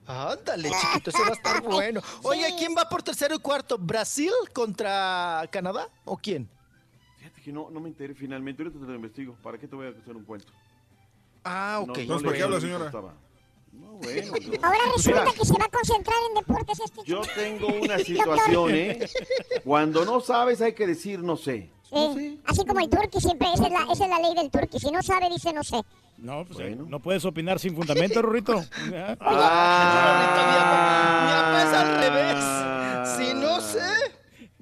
Ándale, 0.06 0.70
chiquito, 0.70 1.10
eso 1.10 1.22
va 1.22 1.28
a 1.28 1.32
estar 1.32 1.62
bueno. 1.62 2.02
Oye, 2.22 2.54
¿quién 2.58 2.74
va 2.76 2.88
por 2.88 3.02
tercero 3.02 3.34
y 3.34 3.38
cuarto? 3.38 3.78
¿Brasil 3.78 4.32
contra 4.52 5.48
Canadá? 5.50 5.88
¿O 6.04 6.16
quién? 6.16 6.48
Fíjate 7.18 7.40
que 7.40 7.52
no, 7.52 7.70
no 7.70 7.80
me 7.80 7.88
enteré 7.88 8.14
finalmente, 8.14 8.62
ahorita 8.62 8.80
te 8.80 8.86
lo 8.86 8.94
investigo. 8.96 9.36
¿Para 9.42 9.58
qué 9.58 9.68
te 9.68 9.76
voy 9.76 9.86
a 9.86 9.90
hacer 9.90 10.16
un 10.16 10.24
cuento? 10.24 10.52
Ah, 11.44 11.78
ok. 11.82 11.88
No, 11.88 11.94
Entonces, 11.96 12.24
¿para 12.26 12.36
qué 12.36 12.42
habla, 12.44 12.60
señora? 12.60 12.86
estaba. 12.86 13.14
No, 13.72 13.92
bueno, 13.94 14.36
yo- 14.36 14.52
Ahora 14.62 14.78
resulta 14.94 15.20
Mira, 15.22 15.32
que 15.38 15.44
se 15.44 15.52
va 15.54 15.64
a 15.64 15.68
concentrar 15.68 16.16
en 16.28 16.34
deportes 16.34 16.78
este 16.80 17.00
yo 17.04 17.22
tengo 17.34 17.66
una 17.82 17.98
situación, 17.98 18.70
¿eh? 18.74 19.08
Cuando 19.64 20.04
no 20.04 20.20
sabes 20.20 20.60
hay 20.60 20.74
que 20.74 20.86
decir 20.86 21.20
no 21.20 21.36
sé. 21.36 21.70
Sí, 21.90 22.40
así 22.46 22.64
como 22.64 22.80
el 22.80 22.88
turqui 22.88 23.20
siempre, 23.20 23.48
esa 23.52 23.66
es, 23.66 23.72
la, 23.72 23.82
esa 23.92 24.04
es 24.04 24.10
la 24.10 24.18
ley 24.18 24.34
del 24.34 24.50
turqui. 24.50 24.78
Si 24.78 24.90
no 24.90 25.02
sabe, 25.02 25.28
dice 25.28 25.52
no 25.52 25.62
sé. 25.62 25.82
No, 26.18 26.44
pues 26.46 26.58
eh, 26.60 26.76
no 26.76 27.00
puedes 27.00 27.24
opinar 27.24 27.58
sin 27.58 27.74
fundamento, 27.74 28.22
Rorrito. 28.22 28.62
Ya 28.90 29.16
pues 29.18 29.28
al 31.74 32.00
revés. 32.00 32.44
Si 33.16 33.34
no 33.34 33.60
sé, 33.60 33.80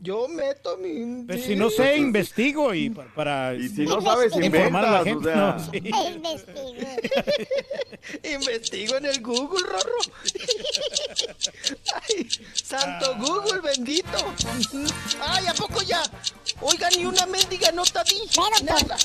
yo 0.03 0.29
meto 0.29 0.77
mi... 0.79 1.25
Pues, 1.25 1.45
si 1.45 1.57
no 1.57 1.71
sé, 1.71 1.97
investigo 1.97 2.73
y 2.75 2.91
pa- 2.91 3.07
para, 3.15 3.55
Y 3.55 3.69
si 3.69 3.83
no 3.85 4.01
sabes, 4.03 4.35
informar 4.37 4.85
a 4.85 4.91
la 5.03 5.09
inventas, 5.11 5.69
o 5.69 5.73
gente. 5.73 5.91
sea. 5.93 6.13
no, 6.19 6.39
sí. 6.39 8.29
Investigo 8.35 8.97
en 8.97 9.07
el 9.07 9.21
Google, 9.23 9.63
Rorro. 9.67 10.01
Ay, 12.09 12.29
santo 12.55 13.15
Google, 13.19 13.61
bendito. 13.61 14.19
Ay, 15.21 15.47
¿a 15.47 15.55
poco 15.55 15.83
ya? 15.83 16.03
Oiga, 16.61 16.89
ni 16.91 17.05
una 17.05 17.27
mendiga 17.27 17.71
nota 17.73 18.03
di. 18.05 18.21
Nada. 18.65 18.97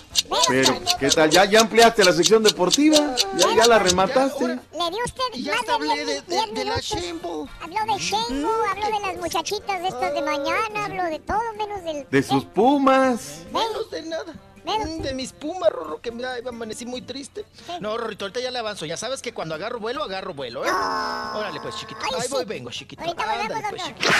Pero, 0.47 0.81
¿qué 0.99 1.09
tal? 1.09 1.29
¿Ya, 1.29 1.45
ya 1.45 1.61
ampliaste 1.61 2.03
la 2.03 2.11
sección 2.13 2.43
deportiva? 2.43 3.15
¿Ya, 3.37 3.55
ya 3.55 3.67
la 3.67 3.79
remataste? 3.79 4.45
Le 4.47 4.55
dio 4.89 5.03
usted 5.05 5.23
Ya 5.35 5.53
más 5.55 5.65
te 5.65 5.71
hablé 5.71 5.87
diez- 5.93 6.05
de- 6.05 6.21
de- 6.21 6.53
de 6.53 6.65
la 6.65 6.75
minutos. 6.95 7.49
Habló 7.61 7.93
de 7.93 7.99
Sheinbaum, 7.99 8.69
habló 8.69 8.85
de 8.85 8.99
las 9.07 9.15
muchachitas 9.17 9.81
de 9.81 9.87
estas 9.87 10.13
de 10.13 10.21
mañana, 10.21 10.84
de 10.87 11.19
todo 11.19 11.53
menos 11.57 11.83
del... 11.83 12.07
De 12.09 12.23
sus 12.23 12.45
pumas. 12.45 13.45
Menos 13.51 13.89
de 13.91 14.01
nada. 14.03 14.33
Mm, 14.65 15.01
De 15.01 15.13
mis 15.13 15.31
pumas, 15.33 15.69
Rorro, 15.71 16.01
que 16.01 16.11
mira, 16.11 16.35
amanecí 16.47 16.85
muy 16.85 17.01
triste. 17.01 17.45
No, 17.79 17.97
Rorrito, 17.97 18.25
ahorita 18.25 18.39
ya 18.39 18.51
le 18.51 18.59
avanzo. 18.59 18.85
Ya 18.85 18.97
sabes 18.97 19.21
que 19.21 19.33
cuando 19.33 19.55
agarro 19.55 19.79
vuelo, 19.79 20.03
agarro 20.03 20.33
vuelo, 20.33 20.65
¿eh? 20.65 20.69
Órale, 20.69 21.59
pues, 21.61 21.75
chiquito. 21.77 21.99
Ay, 22.03 22.11
Ahí 22.15 22.21
sí. 22.23 22.27
voy, 22.31 22.45
vengo, 22.45 22.71
chiquito. 22.71 23.03
Ahorita 23.03 23.25
volvemos, 23.25 23.55
Ándale, 23.55 23.69
pues, 23.77 23.83
chiquito. 23.83 24.11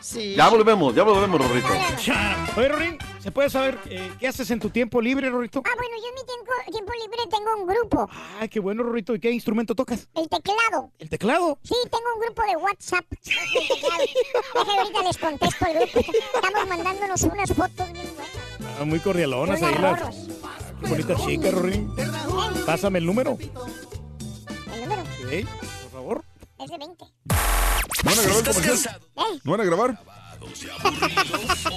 Sí. 0.00 0.34
Ya 0.34 0.48
volvemos, 0.48 0.94
ya 0.94 1.02
volvemos, 1.02 1.40
Rorrito. 1.40 1.68
Oye, 2.56 2.68
Rorín, 2.68 2.98
¿se 3.22 3.30
puede 3.32 3.48
saber 3.50 3.78
eh, 3.86 4.12
qué 4.20 4.28
haces 4.28 4.50
en 4.50 4.60
tu 4.60 4.70
tiempo 4.70 5.00
libre, 5.00 5.30
Rorrito? 5.30 5.62
Ah, 5.64 5.70
bueno, 5.76 5.94
yo 6.00 6.08
en 6.08 6.14
mi 6.14 6.24
tiempo, 6.24 6.52
tiempo 6.70 6.92
libre 6.92 7.18
tengo 7.30 7.56
un 7.62 7.66
grupo, 7.66 8.08
Ay, 8.40 8.48
qué 8.48 8.60
bueno, 8.60 8.82
Rorrito. 8.82 9.14
¿Y 9.14 9.20
qué 9.20 9.30
instrumento 9.30 9.74
tocas? 9.74 10.06
el 10.14 10.28
teclado. 10.28 10.90
¿El 10.98 11.08
teclado? 11.08 11.58
Sí, 11.62 11.74
tengo 11.90 12.04
un 12.14 12.20
grupo 12.20 12.42
de 12.42 12.56
WhatsApp. 12.56 13.04
El 13.12 13.68
teclado. 13.68 13.98
Deje, 14.54 14.78
ahorita 14.78 15.02
les 15.02 15.18
contesto 15.18 15.66
el 15.66 15.78
grupo. 15.78 16.00
Estamos 16.34 16.68
mandándonos 16.68 17.22
unas 17.22 17.52
fotos 17.52 17.92
bien 17.92 18.06
buenas. 18.16 18.43
Ah, 18.78 18.84
muy 18.84 18.98
cordialonas 19.00 19.62
ahí 19.62 19.74
las. 19.80 20.14
Qué 20.80 20.88
bonita 20.88 21.14
chica, 21.26 21.50
Rorín. 21.50 21.90
Pásame 22.66 22.98
el 22.98 23.06
número. 23.06 23.38
El 23.40 24.80
número 24.80 25.02
¿Sí? 25.30 25.44
Por 25.82 25.90
favor. 25.90 26.24
es 26.58 26.70
de 26.70 26.78
20. 26.78 27.04
¿No 28.04 28.10
van 28.10 28.18
a 28.18 28.22
grabar 28.22 28.32
el 28.32 28.36
¿Estás 28.36 28.56
comercial? 28.56 29.00
¿No 29.44 29.50
van 29.52 29.60
a 29.60 29.64
grabar? 29.64 29.98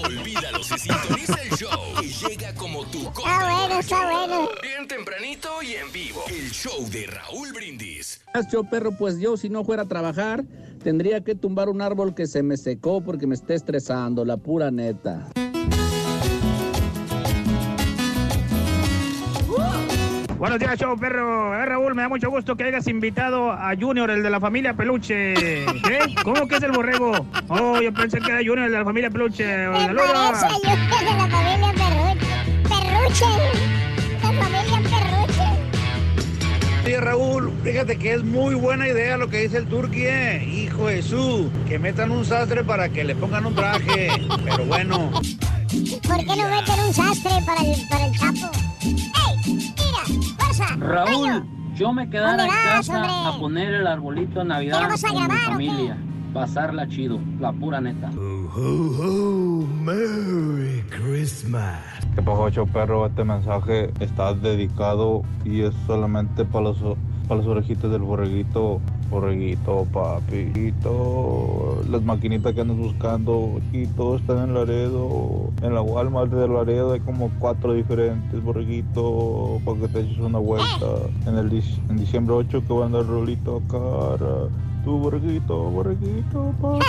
Olvídalos 0.03 0.72
y 0.72 0.80
sintoniza 0.80 1.41
el 1.41 1.52
show 1.52 1.80
que 2.02 2.07
llega 2.07 2.53
como 2.56 2.86
tu 2.88 3.07
Está 3.07 3.22
bueno, 3.22 3.80
está 3.80 4.11
bueno. 4.11 4.49
Bien 4.61 4.88
tempranito 4.88 5.64
y 5.64 5.74
en 5.76 5.91
vivo. 5.91 6.24
El 6.28 6.52
show 6.52 6.86
de 6.90 7.07
Raúl 7.07 7.53
Brindis. 7.53 8.22
Yo, 8.52 8.64
perro, 8.65 8.91
pues 8.91 9.19
yo 9.19 9.38
si 9.38 9.49
no 9.49 9.64
fuera 9.64 9.84
a 9.84 9.88
trabajar, 9.88 10.44
tendría 10.84 11.24
que 11.24 11.34
tumbar 11.36 11.69
un 11.69 11.82
árbol 11.82 12.14
que 12.14 12.28
se 12.28 12.44
me 12.44 12.57
secó 12.57 13.02
porque 13.02 13.26
me 13.26 13.36
está 13.36 13.53
estresando, 13.53 14.26
la 14.26 14.38
pura 14.38 14.69
neta. 14.69 15.30
Buenos 20.38 20.60
días, 20.60 20.78
show 20.78 20.96
perro. 20.96 21.56
Eh, 21.56 21.66
Raúl, 21.66 21.96
me 21.96 22.04
da 22.04 22.10
mucho 22.10 22.30
gusto 22.30 22.56
que 22.56 22.66
hayas 22.66 22.88
invitado 22.88 23.52
a 23.52 23.74
Junior, 23.76 24.12
el 24.12 24.22
de 24.22 24.30
la 24.30 24.40
familia 24.40 24.76
Peluche. 24.76 25.34
¿Qué? 25.34 26.16
¿Cómo 26.24 26.48
que 26.48 26.58
es 26.58 26.64
el 26.64 26.74
borrego? 26.74 27.26
Oh, 27.48 27.82
yo 27.82 27.92
pensé 27.92 28.20
que 28.20 28.30
era 28.30 28.38
Junior, 28.38 28.68
el 28.68 28.72
de 28.72 28.78
la 28.78 28.86
familia 28.86 29.10
Peluche. 29.10 29.46
Me 29.48 29.96
parece 29.96 29.96
yo 29.96 30.04
de 30.04 30.14
la 30.14 31.28
familia 31.28 31.74
Perruche. 31.74 32.30
Perruche. 32.70 33.26
La 34.22 34.32
familia 34.32 34.80
Perruche. 34.92 35.48
Oye 36.86 37.02
Raúl, 37.02 37.54
fíjate 37.64 37.98
que 37.98 38.14
es 38.14 38.24
muy 38.24 38.54
buena 38.54 38.88
idea 38.88 39.18
lo 39.18 39.30
que 39.30 39.42
dice 39.42 39.58
el 39.58 39.66
turqui, 39.66 40.06
eh. 40.06 40.46
hijo 40.46 40.88
de 40.88 41.02
su, 41.02 41.52
que 41.68 41.80
metan 41.80 42.12
un 42.12 42.24
sastre 42.24 42.64
para 42.64 42.90
que 42.90 43.04
le 43.04 43.16
pongan 43.16 43.48
un 43.48 43.56
traje, 43.56 44.10
pero 44.46 44.66
bueno. 44.66 45.10
¿Por 45.12 46.18
qué 46.20 46.36
no 46.36 46.48
meten 46.48 46.80
un 46.88 46.94
sastre 46.94 47.32
para 47.44 47.62
el, 47.62 47.88
para 47.90 48.06
el 48.06 48.14
chapo? 48.20 48.77
Raúl, 50.80 51.46
yo 51.76 51.94
me 51.94 52.10
quedara 52.10 52.30
¿Dónde 52.32 52.44
en 52.46 52.50
casa 52.52 52.96
hombre? 52.96 53.12
a 53.36 53.40
poner 53.40 53.74
el 53.74 53.88
arbolito 53.88 54.40
de 54.40 54.46
¿Que 54.46 54.50
Navidad 54.50 54.90
vas 54.90 55.04
a 55.04 55.08
con 55.10 55.18
mi 55.18 55.26
grabar 55.28 55.54
o 55.56 55.58
qué? 55.58 55.68
familia. 55.68 55.98
pasarla 56.34 56.88
chido, 56.88 57.20
la 57.40 57.52
pura 57.54 57.82
neta. 57.82 58.10
Merry 59.84 60.84
Christmas. 60.90 61.80
Que 62.16 62.22
pajocho 62.22 62.66
perro, 62.66 63.06
este 63.06 63.24
mensaje 63.24 63.92
está 64.00 64.34
dedicado 64.34 65.24
y 65.46 65.62
es 65.62 65.74
solamente 65.86 66.46
para 66.46 66.66
los, 66.66 66.78
para 67.28 67.40
las 67.41 67.48
orejitas 67.49 67.91
del 67.91 68.02
borreguito. 68.02 68.80
Borreguito, 69.10 69.88
papito, 69.94 71.82
las 71.90 72.02
maquinitas 72.02 72.54
que 72.54 72.60
andas 72.60 72.78
buscando 72.78 73.62
y 73.72 73.88
todo 73.88 74.18
está 74.18 74.44
en 74.44 74.54
Laredo. 74.54 75.49
En 75.62 75.74
la 75.74 75.82
Walmart 75.82 76.30
de 76.32 76.45
Laredo 76.48 76.91
hay 76.91 76.99
como 76.99 77.32
cuatro 77.40 77.74
diferentes, 77.74 78.44
borreguito, 78.44 79.62
para 79.64 79.80
que 79.80 79.88
te 79.88 79.99
eches 80.02 80.18
una 80.18 80.40
vuelta. 80.40 80.88
En 81.26 81.38
el 81.38 81.64
en 81.90 81.98
diciembre 81.98 82.36
8 82.36 82.64
que 82.68 82.74
va 82.74 82.84
a 82.84 82.86
andar 82.88 83.06
rolito 83.08 83.62
a 83.66 83.72
cara. 83.72 84.49
Tu 84.84 84.91
borreguito, 84.98 85.56
borreguito, 85.72 86.54
papi. 86.62 86.86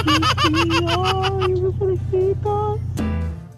Ay, 0.87 1.53
esas 1.53 1.81
orejitas. 1.81 2.81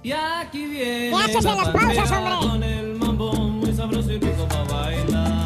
Y 0.03 0.13
aquí 0.13 0.67
viene 0.67 1.11
¿Qué 1.11 1.15
haces 1.15 1.45
en 1.45 1.57
las 1.57 1.69
pausas, 1.69 2.11
hombre? 2.13 2.49
con 2.49 2.63
el 2.63 2.97
mambo 2.97 3.33
muy 3.33 3.73
sabroso 3.73 4.13
y 4.13 4.19
rico 4.19 4.47
para 4.49 4.65
bailar. 4.65 5.40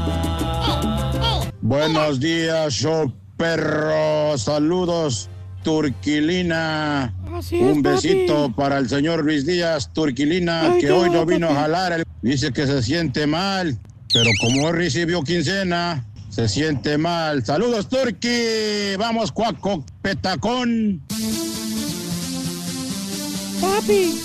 Buenos 1.68 2.20
días, 2.20 2.74
show 2.74 3.10
perro. 3.38 4.36
Saludos, 4.36 5.30
Turquilina. 5.62 7.14
Así 7.34 7.56
es, 7.56 7.62
Un 7.62 7.80
besito 7.80 8.42
papi. 8.48 8.52
para 8.54 8.78
el 8.80 8.88
señor 8.90 9.24
Luis 9.24 9.46
Díaz, 9.46 9.90
Turquilina, 9.94 10.72
Ay, 10.72 10.80
que 10.82 10.90
hoy 10.90 11.08
no 11.08 11.24
vino 11.24 11.48
a 11.48 11.54
jalar. 11.54 11.92
el- 11.94 12.04
Dice 12.20 12.52
que 12.52 12.66
se 12.66 12.82
siente 12.82 13.26
mal, 13.26 13.78
pero 14.12 14.28
como 14.42 14.68
él 14.68 14.74
recibió 14.76 15.22
quincena, 15.22 16.04
se 16.28 16.50
siente 16.50 16.98
mal. 16.98 17.42
Saludos, 17.46 17.88
Turqui. 17.88 18.96
Vamos, 18.98 19.32
cuaco, 19.32 19.82
petacón. 20.02 21.00
Papi. 23.58 24.20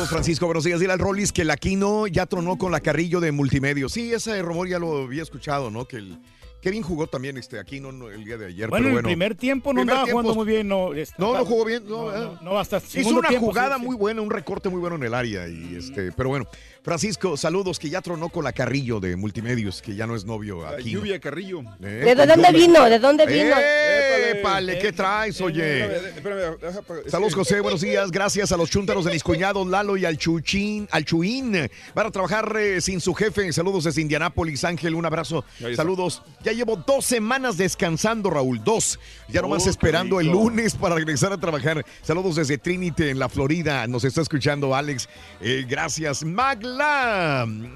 Saludos, 0.00 0.14
Francisco. 0.14 0.46
Buenos 0.46 0.64
días. 0.64 0.80
Dile 0.80 0.94
al 0.94 0.98
Rollis 0.98 1.30
que 1.30 1.42
el 1.42 1.50
Aquino 1.50 2.06
ya 2.06 2.24
tronó 2.24 2.56
con 2.56 2.72
la 2.72 2.80
Carrillo 2.80 3.20
de 3.20 3.32
Multimedio. 3.32 3.90
Sí, 3.90 4.14
ese 4.14 4.40
rumor 4.40 4.66
ya 4.66 4.78
lo 4.78 5.02
había 5.02 5.22
escuchado, 5.22 5.70
¿no? 5.70 5.84
Que 5.84 5.98
el 5.98 6.18
Kevin 6.62 6.82
jugó 6.82 7.06
también 7.06 7.36
este 7.36 7.58
Aquino 7.58 7.92
no, 7.92 8.08
el 8.08 8.24
día 8.24 8.38
de 8.38 8.46
ayer. 8.46 8.70
Bueno, 8.70 8.84
pero 8.84 8.88
el 8.88 8.92
bueno. 8.94 9.08
primer 9.08 9.34
tiempo 9.34 9.74
no 9.74 9.80
Primer 9.80 9.90
andaba 9.92 10.04
tiempo- 10.06 10.22
jugando 10.22 10.34
muy 10.42 10.50
bien. 10.50 10.68
No, 10.68 10.94
este, 10.94 11.14
No, 11.18 11.34
no 11.36 11.44
jugó 11.44 11.66
bien. 11.66 11.82
No, 11.86 12.10
No, 12.10 12.16
eh. 12.16 12.36
no, 12.40 12.52
no, 12.52 12.58
hasta 12.58 12.78
Hizo 12.78 13.10
una 13.10 13.28
tiempo, 13.28 13.48
jugada 13.48 13.76
sí. 13.76 13.82
muy 13.84 13.94
buena, 13.94 14.22
un 14.22 14.30
recorte 14.30 14.70
muy 14.70 14.80
bueno 14.80 14.96
en 14.96 15.02
el 15.02 15.12
área. 15.12 15.46
Y 15.46 15.74
este, 15.76 16.12
pero 16.12 16.30
bueno, 16.30 16.46
Francisco, 16.82 17.36
saludos, 17.36 17.78
que 17.78 17.90
ya 17.90 18.00
tronó 18.00 18.30
con 18.30 18.42
la 18.42 18.52
Carrillo 18.52 19.00
de 19.00 19.14
Multimedios, 19.14 19.82
que 19.82 19.94
ya 19.94 20.06
no 20.06 20.16
es 20.16 20.24
novio 20.24 20.62
La 20.62 20.70
aquí. 20.70 20.90
lluvia 20.90 21.20
Carrillo. 21.20 21.62
¿De 21.78 22.14
dónde 22.14 22.52
vino? 22.52 22.84
¿De 22.88 22.98
dónde 22.98 23.26
vino? 23.26 23.54
¡Épale! 23.58 24.78
¿Qué 24.78 24.90
traes, 24.92 25.40
oye? 25.42 25.84
Espérame, 26.08 26.56
deja 26.60 26.80
pa- 26.82 26.94
es 27.04 27.10
Saludos, 27.10 27.34
José. 27.34 27.60
Buenos 27.60 27.82
días. 27.82 28.10
Gracias 28.10 28.50
a 28.52 28.56
los 28.56 28.70
chúntaros 28.70 29.04
de 29.04 29.12
mis 29.12 29.22
cuñados 29.22 29.66
Lalo 29.66 29.96
y 29.98 30.06
al 30.06 30.16
Chuchín, 30.16 30.88
al 30.90 31.04
Chuín. 31.04 31.52
Van 31.94 32.06
a 32.06 32.10
trabajar 32.10 32.56
eh, 32.58 32.80
sin 32.80 33.00
su 33.00 33.12
jefe. 33.12 33.52
Saludos 33.52 33.84
desde 33.84 34.00
Indianápolis. 34.00 34.64
Ángel, 34.64 34.94
un 34.94 35.04
abrazo. 35.04 35.44
Saludos. 35.76 36.22
Ya 36.42 36.52
llevo 36.52 36.76
dos 36.76 37.04
semanas 37.04 37.56
descansando, 37.58 38.30
Raúl. 38.30 38.62
Dos. 38.64 38.98
Ya 39.28 39.42
nomás 39.42 39.66
Oh, 39.66 39.70
esperando 39.70 40.18
el 40.20 40.28
lunes 40.28 40.74
para 40.76 40.94
regresar 40.94 41.32
a 41.32 41.38
trabajar. 41.38 41.84
Saludos 42.02 42.36
desde 42.36 42.56
Trinity, 42.56 43.08
en 43.10 43.18
la 43.18 43.28
Florida. 43.28 43.86
Nos 43.86 44.04
está 44.04 44.22
escuchando 44.22 44.74
Alex. 44.74 45.08
Eh, 45.42 45.66
gracias. 45.68 46.24
Magla. 46.24 46.69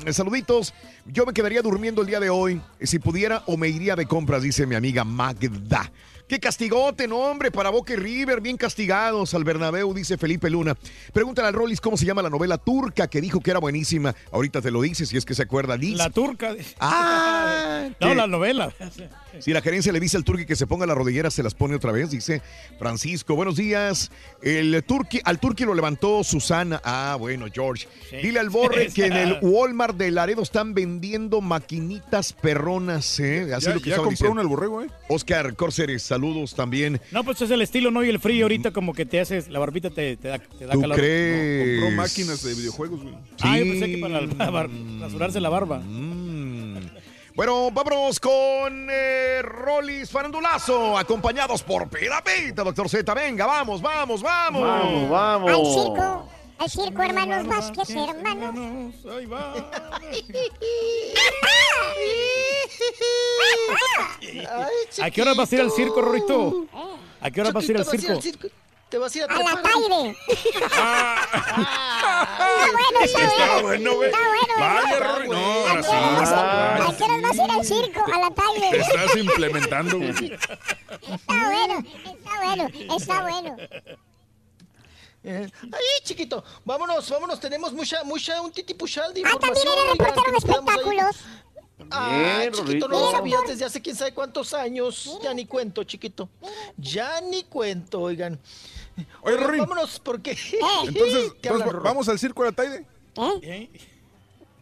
Eh, 0.05 0.13
Saluditos. 0.13 0.75
Yo 1.07 1.27
me 1.27 1.33
quedaría 1.33 1.63
durmiendo 1.63 2.01
el 2.01 2.07
día 2.07 2.21
de 2.21 2.31
hoy. 2.31 2.61
Si 2.81 2.99
pudiera 2.99 3.43
o 3.47 3.57
me 3.57 3.69
iría 3.69 3.97
de 3.97 4.07
compras, 4.07 4.43
dice 4.43 4.67
mi 4.67 4.75
amiga 4.75 5.05
Magda. 5.05 5.91
Qué 6.35 6.41
castigote, 6.41 7.07
no, 7.07 7.19
hombre, 7.19 7.53
para 7.53 7.71
Boca 7.71 7.93
y 7.93 7.97
River, 7.97 8.41
bien 8.41 8.57
castigados 8.57 9.35
al 9.35 9.45
Bernabéu, 9.45 9.95
dice 9.95 10.19
Felipe 10.19 10.51
Luna. 10.51 10.77
Pregúntale 11.13 11.47
al 11.47 11.55
Rollis 11.55 11.81
cómo 11.81 11.97
se 11.97 12.05
llama 12.07 12.23
la 12.23 12.29
novela 12.31 12.59
turca 12.59 13.07
que 13.07 13.21
dijo 13.21 13.39
que 13.39 13.53
era 13.53 13.61
buenísima. 13.61 14.17
Ahorita 14.33 14.61
te 14.61 14.73
lo 14.73 14.83
dice, 14.83 15.07
si 15.07 15.17
es 15.17 15.25
que 15.25 15.33
se 15.37 15.43
acuerda. 15.43 15.77
Dice. 15.77 15.97
La 15.97 16.11
turca. 16.11 16.57
Ah, 16.81 17.89
no, 18.01 18.09
que- 18.09 18.15
la 18.17 18.27
novela. 18.27 18.73
Si 19.39 19.53
la 19.53 19.63
gerencia 19.63 19.93
le 19.93 20.01
dice 20.01 20.17
al 20.17 20.25
turqui 20.25 20.45
que 20.45 20.57
se 20.57 20.67
ponga 20.67 20.87
las 20.87 20.97
rodilleras, 20.97 21.35
se 21.35 21.45
las 21.45 21.55
pone 21.55 21.77
otra 21.77 21.93
vez, 21.93 22.11
dice 22.11 22.43
Francisco. 22.81 23.37
Buenos 23.37 23.55
días. 23.55 24.11
El 24.43 24.83
turqui, 24.85 25.21
al 25.25 25.39
turqui 25.39 25.65
lo 25.65 25.73
levantó 25.75 26.25
Susana. 26.25 26.81
Ah, 26.85 27.17
bueno, 27.19 27.47
George. 27.53 27.87
Sí. 28.11 28.17
Dile 28.17 28.41
al 28.41 28.51
Borre 28.51 28.89
que 28.95 29.07
en 29.07 29.13
el. 29.13 29.39
Walmart 29.41 29.97
de 29.97 30.11
Laredo 30.11 30.43
están 30.43 30.75
vendiendo 30.75 31.41
maquinitas 31.41 32.33
perronas, 32.33 33.21
¿eh? 33.21 33.53
Así 33.55 33.67
Ya- 33.67 33.75
lo 33.75 33.81
que 33.81 33.91
ya 33.91 33.95
estaban 33.97 33.97
compró 33.97 34.11
diciendo. 34.11 34.33
uno 34.33 34.41
el 34.41 34.49
borrego, 34.49 34.83
¿eh? 34.83 34.89
Oscar 35.09 35.55
Córceres, 35.55 36.03
saludos 36.03 36.24
también. 36.55 37.01
No, 37.11 37.25
pues 37.25 37.41
es 37.43 37.51
el 37.51 37.63
estilo, 37.63 37.91
¿no? 37.91 38.05
Y 38.05 38.09
el 38.09 38.19
frío 38.21 38.45
ahorita 38.45 38.71
como 38.71 38.93
que 38.93 39.05
te 39.07 39.21
haces, 39.21 39.49
la 39.49 39.59
barbita 39.59 39.91
te, 39.91 40.17
te 40.17 40.29
da, 40.29 40.39
te 40.39 40.67
da 40.67 40.73
¿Tú 40.73 40.81
calor. 40.81 40.97
crees? 40.97 41.81
Compró 41.81 41.97
máquinas 42.03 42.43
de 42.43 42.55
videojuegos, 42.55 43.03
güey. 43.03 43.15
Ah, 43.41 43.59
yo 43.59 43.65
pensé 43.65 43.87
que 43.91 43.99
para 43.99 44.21
la- 44.21 44.51
bar- 44.51 44.71
rasurarse 45.01 45.41
la 45.41 45.49
barba. 45.49 45.83
Bueno, 47.37 47.71
vámonos 47.73 48.21
con 48.21 48.87
eh, 48.91 49.43
Rollis 49.43 50.09
Farandulazo, 50.09 50.97
acompañados 50.97 51.65
por 51.65 51.89
Piramita, 51.89 52.63
doctor 52.63 52.89
Z. 52.89 53.13
Venga, 53.13 53.45
vamos, 53.45 53.83
vamos, 53.83 54.23
vamos. 54.23 55.11
Vamos, 55.11 55.51
Al 55.51 55.57
circo. 55.67 56.29
Al 56.59 56.71
circo, 56.71 57.03
hermanos 57.03 57.47
Vázquez, 57.47 57.91
hermanos. 57.91 58.95
Ahí 59.11 59.27
va. 59.27 59.55
¿A 65.03 65.11
qué 65.11 65.23
hora 65.23 65.35
vas 65.35 65.53
a 65.53 65.55
ir 65.55 65.61
al 65.61 65.71
circo, 65.71 66.01
Rorito? 66.01 66.67
¿A 67.21 67.31
qué 67.31 67.41
hora 67.41 67.51
vas 67.51 67.69
a 67.69 67.73
ir 67.73 67.79
al 67.79 67.85
circo? 67.85 68.21
Te 68.89 68.99
vas 68.99 69.15
a 69.15 69.19
ir 69.19 69.25
a 69.25 69.27
A 69.27 69.39
la 69.39 69.45
trepar. 69.45 69.73
Taire. 69.73 70.17
Está 73.05 73.63
bueno, 73.63 73.95
güey. 73.97 74.09
Está 74.11 74.19
bueno, 74.29 74.55
¿verdad? 74.59 75.15
Rory. 75.17 75.29
No, 75.29 75.67
ahora 75.67 75.83
sí. 75.83 75.91
¿A 75.91 76.95
qué 76.97 77.05
hora 77.05 77.17
vas 77.23 77.39
a 77.39 77.45
ir 77.45 77.51
al 77.51 77.65
circo? 77.65 78.05
A 78.05 78.19
la 78.19 78.31
Te 78.31 78.35
Taire. 78.43 78.81
estás 78.81 79.17
implementando, 79.17 79.97
güey. 79.99 80.11
Está 80.11 81.51
bueno, 81.51 81.85
está 82.05 82.45
bueno, 82.45 82.69
está 82.97 83.23
bueno. 83.23 83.57
Eh, 85.25 85.49
Ahí, 85.63 86.05
chiquito. 86.05 86.45
Vámonos, 86.65 87.09
vámonos. 87.09 87.41
Tenemos 87.41 87.73
mucha, 87.73 88.05
mucha, 88.05 88.41
un 88.43 88.53
titipuchal 88.53 89.13
de 89.15 89.23
Ah, 89.25 89.31
información. 89.33 89.75
también 89.97 90.27
de 90.27 90.33
nos 90.33 90.45
quedamos 90.45 90.75
ahí. 90.75 90.81
espectáculos. 90.81 91.17
Ah, 91.91 92.45
chiquito, 92.53 92.89
no 92.89 93.01
lo 93.01 93.11
sabías 93.11 93.41
desde 93.47 93.65
hace 93.65 93.81
quién 93.83 93.97
sabe 93.97 94.13
cuántos 94.13 94.53
años. 94.55 95.19
Ya 95.23 95.33
ni 95.35 95.47
cuento, 95.47 95.83
chiquito. 95.85 96.29
Ya 96.77 97.21
ni 97.23 97.43
cuento, 97.45 98.01
oigan. 98.03 98.39
Oye, 99.23 99.37
Rorín. 99.37 99.61
vámonos, 99.63 99.99
porque... 99.99 100.31
Entonces, 100.87 101.33
¿Qué 101.43 101.49
entonces, 101.49 101.67
hablan? 101.67 101.83
¿vamos 101.83 102.09
al 102.09 102.19
circo 102.19 102.45
de 102.45 102.51
la 102.51 102.55
Taide? 102.57 102.87
¿Eh? 103.43 103.71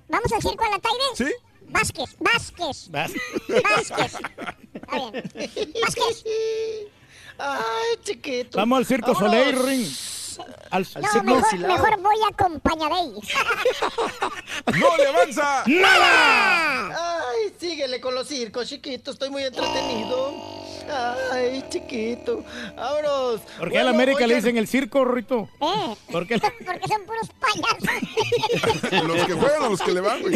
¿Vamos 0.09 0.32
al 0.32 0.43
circo 0.43 0.64
a 0.64 0.70
la 0.70 0.78
Taire? 0.78 1.05
¿Sí? 1.14 1.26
Vázquez, 1.68 2.16
Vázquez. 2.18 2.89
Vázquez. 2.90 3.20
Está 3.48 5.10
bien. 5.10 5.72
Vázquez. 5.82 6.24
Ay, 7.39 7.97
chiquito. 8.05 8.59
Vamos 8.59 8.78
al 8.78 8.86
circo. 8.86 9.14
Soleil, 9.14 9.59
Ring. 9.66 9.86
Al, 10.38 10.86
al 10.94 11.02
No, 11.24 11.42
circo. 11.44 11.66
mejor, 11.68 12.00
voy 12.00 12.16
a 12.24 12.28
acompañaréis. 12.32 13.12
¡No 14.78 14.96
le 14.96 15.06
avanza! 15.06 15.64
Ay, 15.64 17.52
síguele 17.59 18.00
con 18.00 18.14
los 18.14 18.26
circos, 18.28 18.68
chiquito. 18.68 19.11
Estoy 19.12 19.30
muy 19.30 19.43
entretenido. 19.44 20.32
Ay, 21.32 21.64
chiquito. 21.69 22.44
Vámonos. 22.77 23.40
¿Por 23.59 23.70
qué 23.70 23.78
a 23.78 23.85
la 23.85 23.90
América 23.90 24.27
le 24.27 24.35
dicen 24.36 24.56
el 24.56 24.66
circo, 24.66 25.04
Rorito? 25.04 25.48
¿Eh? 25.61 25.94
¿Por 26.11 26.27
qué? 26.27 26.38
Porque 26.66 26.88
son 26.88 27.04
puros 27.06 27.28
payasos. 27.40 29.02
Los 29.06 29.27
que 29.27 29.32
juegan 29.35 29.62
a 29.62 29.69
los 29.69 29.80
que 29.80 29.93
le 29.93 30.01
van, 30.01 30.20
güey. 30.22 30.35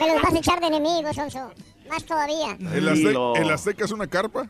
Me 0.00 0.08
los 0.08 0.22
vas 0.22 0.34
a 0.34 0.38
echar 0.38 0.60
de 0.60 0.66
enemigos, 0.66 1.16
Onso. 1.18 1.50
Más 1.88 2.04
todavía. 2.04 2.52
El, 2.72 2.88
Azte- 2.88 3.08
Dilo. 3.08 3.34
el 3.36 3.50
Azteca 3.50 3.84
es 3.84 3.90
una 3.90 4.06
carpa. 4.06 4.48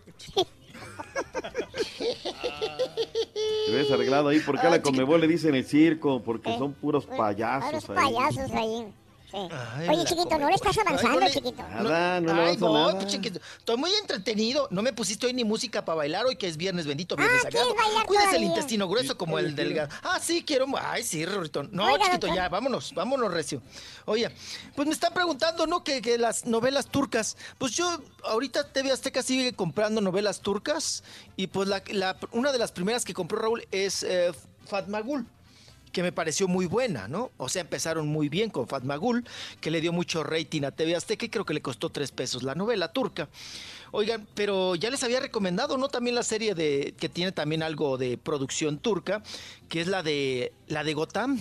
Te 3.67 3.73
ves 3.73 3.91
arreglado 3.91 4.29
ahí. 4.29 4.41
¿Por 4.41 4.61
qué 4.61 4.67
a 4.67 4.71
la 4.71 4.83
Conmebol 4.83 5.21
le 5.21 5.27
dicen 5.29 5.55
el 5.55 5.65
circo? 5.65 6.23
Porque 6.23 6.51
Eh, 6.53 6.59
son 6.59 6.73
puros 6.75 7.05
Puros 7.07 7.19
payasos 7.19 7.91
ahí. 7.91 7.97
payasos 7.97 8.51
ahí. 8.53 8.87
Sí. 9.35 9.49
Ay, 9.77 9.89
Oye, 9.89 10.05
chiquito, 10.05 10.39
¿no 10.39 10.49
le 10.49 10.55
estás 10.55 10.79
avanzando, 10.79 11.21
chiquito? 11.29 11.63
Nada, 11.63 12.21
no 12.21 12.35
le 12.35 12.43
Ay, 12.43 12.57
no, 12.57 12.93
nada. 12.93 13.07
chiquito. 13.07 13.41
Estoy 13.59 13.77
muy 13.77 13.91
entretenido. 14.01 14.69
No 14.71 14.81
me 14.83 14.93
pusiste 14.93 15.27
hoy 15.27 15.33
ni 15.35 15.43
música 15.45 15.85
para 15.85 15.97
bailar 15.97 16.25
hoy 16.27 16.37
que 16.37 16.47
es 16.47 16.57
viernes 16.57 16.87
bendito, 16.87 17.17
viernes 17.17 17.43
Ah, 17.45 17.49
¿quieres 17.49 17.67
sagrado. 17.69 17.85
bailar 17.89 18.07
Cuídese 18.07 18.37
el 18.37 18.45
intestino 18.45 18.87
grueso 18.89 19.19
como 19.19 19.39
el 19.39 19.57
delgado. 19.57 19.89
Ah, 20.03 20.21
sí, 20.23 20.45
quiero. 20.47 20.67
Ay, 20.81 21.03
sí, 21.03 21.27
Rorrito. 21.27 21.65
No, 21.65 21.87
Oiga, 21.87 21.99
chiquito, 22.05 22.27
doctor. 22.29 22.37
ya, 22.37 22.49
vámonos, 22.49 22.93
vámonos, 22.95 23.33
recio. 23.33 23.61
Oye, 24.05 24.31
pues 24.77 24.87
me 24.87 24.95
están 24.95 25.13
preguntando, 25.13 25.67
¿no? 25.67 25.83
Que, 25.83 26.01
que 26.01 26.17
las 26.17 26.45
novelas 26.47 26.87
turcas. 26.87 27.37
Pues 27.59 27.73
yo, 27.73 27.99
ahorita 28.25 28.73
TV 28.73 28.93
Azteca 28.93 29.23
sigue 29.23 29.53
comprando 29.55 30.01
novelas 30.01 30.41
turcas. 30.41 31.03
Y 31.37 31.49
pues 31.49 31.69
la, 31.69 31.83
la- 31.89 32.17
una 32.33 32.53
de 32.53 32.59
las 32.59 32.71
primeras 32.71 33.05
que 33.05 33.15
compró 33.15 33.39
Raúl 33.41 33.67
es 33.73 34.03
eh, 34.05 34.33
Fatmagul. 34.67 35.27
Que 35.95 36.03
me 36.03 36.13
pareció 36.13 36.49
muy 36.49 36.67
buena, 36.67 37.09
¿no? 37.09 37.31
O 37.39 37.49
sea, 37.49 37.63
empezaron 37.63 38.09
muy 38.09 38.29
bien 38.29 38.51
con 38.51 38.67
Fatmagul, 38.67 39.25
que 39.61 39.71
le 39.71 39.81
dio 39.81 39.93
mucho 39.93 40.25
rating 40.25 40.65
a 40.65 40.73
TV 40.73 40.97
Azteca 40.97 41.29
creo 41.31 41.47
que 41.47 41.55
le 41.55 41.63
costó 41.63 41.89
tres 41.89 42.11
pesos 42.11 42.43
la 42.43 42.55
novela 42.55 42.93
turca. 42.93 43.29
Oigan, 43.93 44.27
pero 44.35 44.75
ya 44.75 44.91
les 44.91 45.05
había 45.05 45.21
recomendado, 45.21 45.79
¿no? 45.79 45.89
También 45.89 46.17
la 46.17 46.25
serie 46.25 46.57
de 46.57 46.95
que 46.99 47.09
tiene 47.09 47.31
también 47.31 47.63
algo 47.63 47.97
de 47.97 48.19
producción 48.19 48.79
turca, 48.79 49.23
que 49.69 49.81
es 49.81 49.87
la 49.87 50.03
de 50.03 50.53
la 50.67 50.83
de 50.83 50.95
Gotham. 50.95 51.41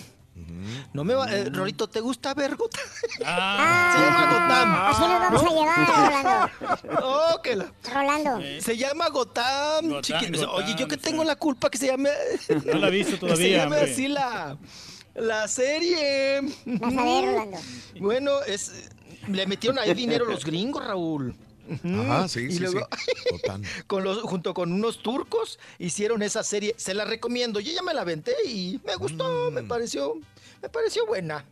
No 0.92 1.04
me 1.04 1.14
va, 1.14 1.32
eh, 1.32 1.44
Rorito, 1.50 1.86
¿te 1.88 2.00
gusta 2.00 2.34
ver 2.34 2.56
Gotham? 2.56 2.82
Se 3.18 3.24
llama 3.24 4.26
Gotham. 4.32 4.74
Así 4.74 5.00
nos 5.02 5.20
vamos 5.20 5.42
a 5.44 5.48
llevar, 5.50 6.50
Rolando. 6.90 7.06
Oh, 7.06 7.42
que 7.42 7.56
la- 7.56 7.72
Rolando. 7.92 8.40
Se 8.60 8.76
llama 8.76 9.08
Gotham. 9.10 9.88
Gotham, 9.88 10.02
chiqui- 10.02 10.36
Gotham, 10.36 10.50
Oye, 10.54 10.74
yo 10.76 10.88
que 10.88 10.96
tengo 10.96 11.22
la 11.24 11.36
culpa 11.36 11.70
que 11.70 11.78
se 11.78 11.86
llame. 11.86 12.10
No 12.66 12.78
la 12.78 12.88
he 12.88 12.90
visto 12.90 13.12
que 13.12 13.16
Se 13.20 13.26
todavía, 13.26 13.56
llame 13.64 13.76
hombre. 13.76 13.92
así 13.92 14.08
la, 14.08 14.56
la 15.14 15.48
serie. 15.48 16.40
Vas 16.66 16.92
a 16.98 17.02
ver, 17.04 17.24
Rolando. 17.26 17.58
Bueno, 18.00 18.42
es, 18.42 18.72
le 19.28 19.46
metieron 19.46 19.78
ahí 19.78 19.94
dinero 19.94 20.24
los 20.24 20.44
gringos, 20.44 20.84
Raúl. 20.84 21.36
Ujú. 21.68 22.00
Ajá, 22.02 22.28
sí, 22.28 22.40
Y 22.48 22.52
sí, 22.52 22.58
luego, 22.60 22.86
sí. 23.06 23.12
Gotham. 23.32 23.62
con 23.86 24.04
los, 24.04 24.20
junto 24.22 24.52
con 24.54 24.72
unos 24.72 25.02
turcos, 25.02 25.58
hicieron 25.78 26.22
esa 26.22 26.42
serie. 26.42 26.74
Se 26.76 26.94
la 26.94 27.04
recomiendo. 27.04 27.60
Yo 27.60 27.72
ya 27.72 27.82
me 27.82 27.94
la 27.94 28.02
aventé 28.02 28.34
y 28.46 28.80
me 28.86 28.96
gustó, 28.96 29.50
Mm. 29.50 29.54
me 29.54 29.62
pareció. 29.62 30.14
Me 30.64 30.70
pareció 30.70 31.04
buena. 31.04 31.44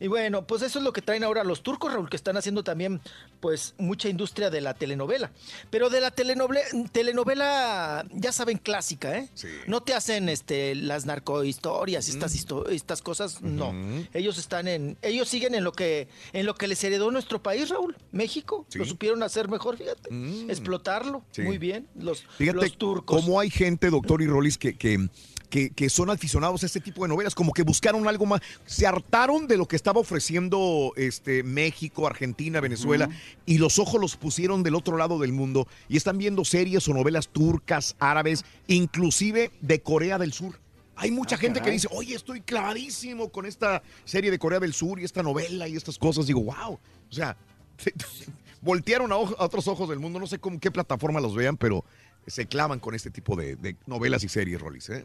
Y 0.00 0.08
bueno, 0.08 0.44
pues 0.44 0.62
eso 0.62 0.80
es 0.80 0.84
lo 0.84 0.92
que 0.92 1.00
traen 1.00 1.22
ahora 1.22 1.44
los 1.44 1.62
turcos, 1.62 1.92
Raúl, 1.92 2.10
que 2.10 2.16
están 2.16 2.36
haciendo 2.36 2.64
también, 2.64 3.00
pues, 3.38 3.74
mucha 3.78 4.08
industria 4.08 4.50
de 4.50 4.60
la 4.60 4.74
telenovela. 4.74 5.30
Pero 5.70 5.90
de 5.90 6.00
la 6.00 6.10
telenovela, 6.10 6.60
telenovela 6.90 8.04
ya 8.12 8.32
saben, 8.32 8.58
clásica, 8.58 9.16
¿eh? 9.16 9.28
No 9.68 9.80
te 9.84 9.94
hacen 9.94 10.28
este 10.28 10.74
las 10.74 11.06
narcohistorias, 11.06 12.08
Mm. 12.08 12.10
estas 12.10 12.34
histo- 12.34 12.68
estas 12.68 13.00
cosas, 13.00 13.42
no. 13.42 13.72
Ellos 14.12 14.38
están 14.38 14.66
en, 14.66 14.98
ellos 15.02 15.28
siguen 15.28 15.54
en 15.54 15.62
lo 15.62 15.70
que, 15.70 16.08
en 16.32 16.46
lo 16.46 16.56
que 16.56 16.66
les 16.66 16.82
heredó 16.82 17.12
nuestro 17.12 17.40
país, 17.40 17.68
Raúl, 17.68 17.96
México. 18.10 18.66
Lo 18.74 18.84
supieron 18.84 19.22
hacer 19.22 19.48
mejor, 19.48 19.76
fíjate. 19.76 20.10
Explotarlo. 20.48 21.22
Sí. 21.30 21.42
Muy 21.42 21.58
bien. 21.58 21.86
Los, 21.94 22.24
Fíjate 22.38 22.56
los 22.58 22.76
turcos. 22.76 23.22
cómo 23.22 23.38
hay 23.38 23.50
gente, 23.50 23.88
doctor 23.88 24.20
y 24.20 24.26
Rolis, 24.26 24.58
que, 24.58 24.76
que, 24.76 25.08
que, 25.50 25.70
que 25.70 25.90
son 25.90 26.08
aficionados 26.08 26.62
a 26.62 26.66
este 26.66 26.80
tipo 26.80 27.02
de 27.02 27.08
novelas, 27.08 27.34
como 27.34 27.52
que 27.52 27.62
buscaron 27.62 28.08
algo 28.08 28.24
más, 28.24 28.40
se 28.64 28.86
hartaron 28.86 29.46
de 29.46 29.58
lo 29.58 29.66
que 29.66 29.76
estaba 29.76 30.00
ofreciendo 30.00 30.92
este, 30.96 31.42
México, 31.42 32.06
Argentina, 32.06 32.60
Venezuela, 32.60 33.10
y 33.44 33.58
los 33.58 33.78
ojos 33.78 34.00
los 34.00 34.16
pusieron 34.16 34.62
del 34.62 34.76
otro 34.76 34.96
lado 34.96 35.18
del 35.18 35.32
mundo 35.32 35.66
y 35.88 35.96
están 35.96 36.16
viendo 36.16 36.44
series 36.44 36.88
o 36.88 36.94
novelas 36.94 37.28
turcas, 37.28 37.96
árabes, 37.98 38.44
inclusive 38.68 39.50
de 39.60 39.82
Corea 39.82 40.16
del 40.18 40.32
Sur. 40.32 40.58
Hay 40.96 41.10
mucha 41.10 41.36
Ah, 41.36 41.38
gente 41.38 41.62
que 41.62 41.70
dice, 41.70 41.88
oye, 41.90 42.14
estoy 42.14 42.42
clavadísimo 42.42 43.30
con 43.30 43.46
esta 43.46 43.82
serie 44.04 44.30
de 44.30 44.38
Corea 44.38 44.60
del 44.60 44.74
Sur 44.74 45.00
y 45.00 45.04
esta 45.04 45.22
novela 45.22 45.66
y 45.66 45.74
estas 45.74 45.98
cosas. 45.98 46.26
Digo, 46.26 46.42
wow. 46.42 46.74
O 46.74 47.12
sea, 47.12 47.36
voltearon 48.60 49.10
a, 49.10 49.14
a 49.14 49.18
otros 49.18 49.66
ojos 49.66 49.88
del 49.88 49.98
mundo. 49.98 50.18
No 50.18 50.26
sé 50.26 50.38
cómo, 50.38 50.60
qué 50.60 50.70
plataforma 50.70 51.20
los 51.20 51.34
vean, 51.34 51.56
pero 51.56 51.84
se 52.30 52.46
clavan 52.46 52.80
con 52.80 52.94
este 52.94 53.10
tipo 53.10 53.36
de, 53.36 53.56
de 53.56 53.76
novelas 53.86 54.22
y 54.24 54.28
series, 54.28 54.60
Rolis. 54.60 54.88
¿eh? 54.90 55.04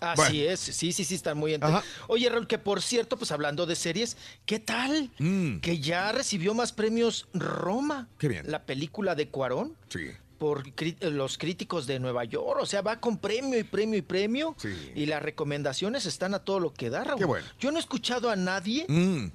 Así 0.00 0.16
Bueno. 0.38 0.50
es, 0.52 0.60
sí, 0.60 0.92
sí, 0.92 1.04
sí, 1.04 1.14
están 1.14 1.36
muy 1.38 1.52
ente- 1.54 1.66
Ajá. 1.66 1.82
Oye, 2.08 2.28
Raúl, 2.28 2.46
que 2.46 2.58
por 2.58 2.82
cierto, 2.82 3.16
pues 3.16 3.30
hablando 3.32 3.66
de 3.66 3.76
series, 3.76 4.16
¿qué 4.46 4.58
tal? 4.58 5.10
Mm. 5.18 5.58
Que 5.60 5.80
ya 5.80 6.12
recibió 6.12 6.54
más 6.54 6.72
premios 6.72 7.26
Roma. 7.34 8.08
Qué 8.18 8.28
bien. 8.28 8.50
La 8.50 8.62
película 8.64 9.14
de 9.14 9.28
Cuarón. 9.28 9.74
Sí. 9.88 10.08
Por 10.38 10.64
los 11.00 11.38
críticos 11.38 11.86
de 11.86 11.98
Nueva 12.00 12.24
York. 12.24 12.58
O 12.60 12.66
sea, 12.66 12.82
va 12.82 13.00
con 13.00 13.16
premio 13.18 13.58
y 13.58 13.62
premio 13.64 13.98
y 13.98 14.02
premio. 14.02 14.54
Sí. 14.58 14.68
Y 14.94 15.06
las 15.06 15.22
recomendaciones 15.22 16.04
están 16.06 16.34
a 16.34 16.40
todo 16.40 16.60
lo 16.60 16.74
que 16.74 16.90
da, 16.90 17.04
Raúl. 17.04 17.18
Qué 17.18 17.24
bueno. 17.24 17.46
Yo 17.60 17.70
no 17.70 17.78
he 17.78 17.80
escuchado 17.80 18.28
a 18.30 18.36
nadie 18.36 18.84
Mm. 18.88 19.28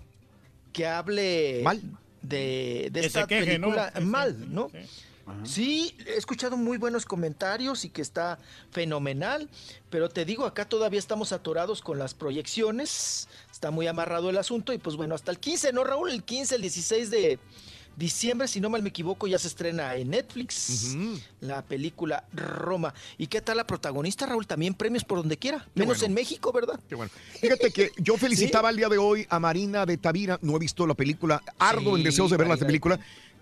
que 0.73 0.85
hable 0.85 1.61
Mal. 1.63 1.81
de, 2.21 2.89
de 2.91 2.99
Que 3.01 3.07
esta 3.07 3.25
película 3.25 3.91
mal, 4.01 4.53
¿no? 4.53 4.69
sí. 4.71 4.77
Sí, 5.43 5.95
he 6.05 6.17
escuchado 6.17 6.57
muy 6.57 6.77
buenos 6.77 7.05
comentarios 7.05 7.85
y 7.85 7.89
que 7.89 8.01
está 8.01 8.39
fenomenal, 8.71 9.49
pero 9.89 10.09
te 10.09 10.25
digo, 10.25 10.45
acá 10.45 10.65
todavía 10.65 10.99
estamos 10.99 11.31
atorados 11.31 11.81
con 11.81 11.99
las 11.99 12.13
proyecciones, 12.13 13.27
está 13.51 13.71
muy 13.71 13.87
amarrado 13.87 14.29
el 14.29 14.37
asunto 14.37 14.73
y 14.73 14.77
pues 14.77 14.95
bueno, 14.95 15.15
hasta 15.15 15.31
el 15.31 15.39
15, 15.39 15.73
¿no, 15.73 15.83
Raúl? 15.83 16.11
El 16.11 16.23
15, 16.23 16.55
el 16.55 16.61
16 16.61 17.09
de 17.11 17.39
diciembre, 17.99 18.47
si 18.47 18.61
no 18.61 18.69
mal 18.69 18.81
me 18.81 18.89
equivoco, 18.89 19.27
ya 19.27 19.37
se 19.37 19.47
estrena 19.47 19.93
en 19.95 20.09
Netflix 20.11 20.95
la 21.41 21.61
película 21.61 22.23
Roma. 22.33 22.93
¿Y 23.17 23.27
qué 23.27 23.41
tal 23.41 23.57
la 23.57 23.67
protagonista, 23.67 24.25
Raúl? 24.25 24.47
También 24.47 24.73
premios 24.73 25.03
por 25.03 25.19
donde 25.19 25.37
quiera, 25.37 25.67
menos 25.75 25.97
bueno. 25.97 26.05
en 26.05 26.13
México, 26.13 26.51
¿verdad? 26.51 26.79
Qué 26.87 26.95
bueno. 26.95 27.11
Fíjate 27.39 27.71
que 27.71 27.91
yo 27.97 28.17
felicitaba 28.17 28.69
el 28.69 28.77
día 28.77 28.87
de 28.87 28.97
hoy 28.97 29.27
a 29.29 29.39
Marina 29.39 29.85
de 29.85 29.97
Tavira. 29.97 30.39
No 30.41 30.55
he 30.55 30.59
visto 30.59 30.87
la 30.87 30.93
película. 30.93 31.43
Ardo 31.59 31.91
en 31.91 31.97
Sí, 31.97 32.03
deseos 32.03 32.31
de 32.31 32.37
ver 32.37 32.47
la 32.47 32.57
película. 32.57 32.99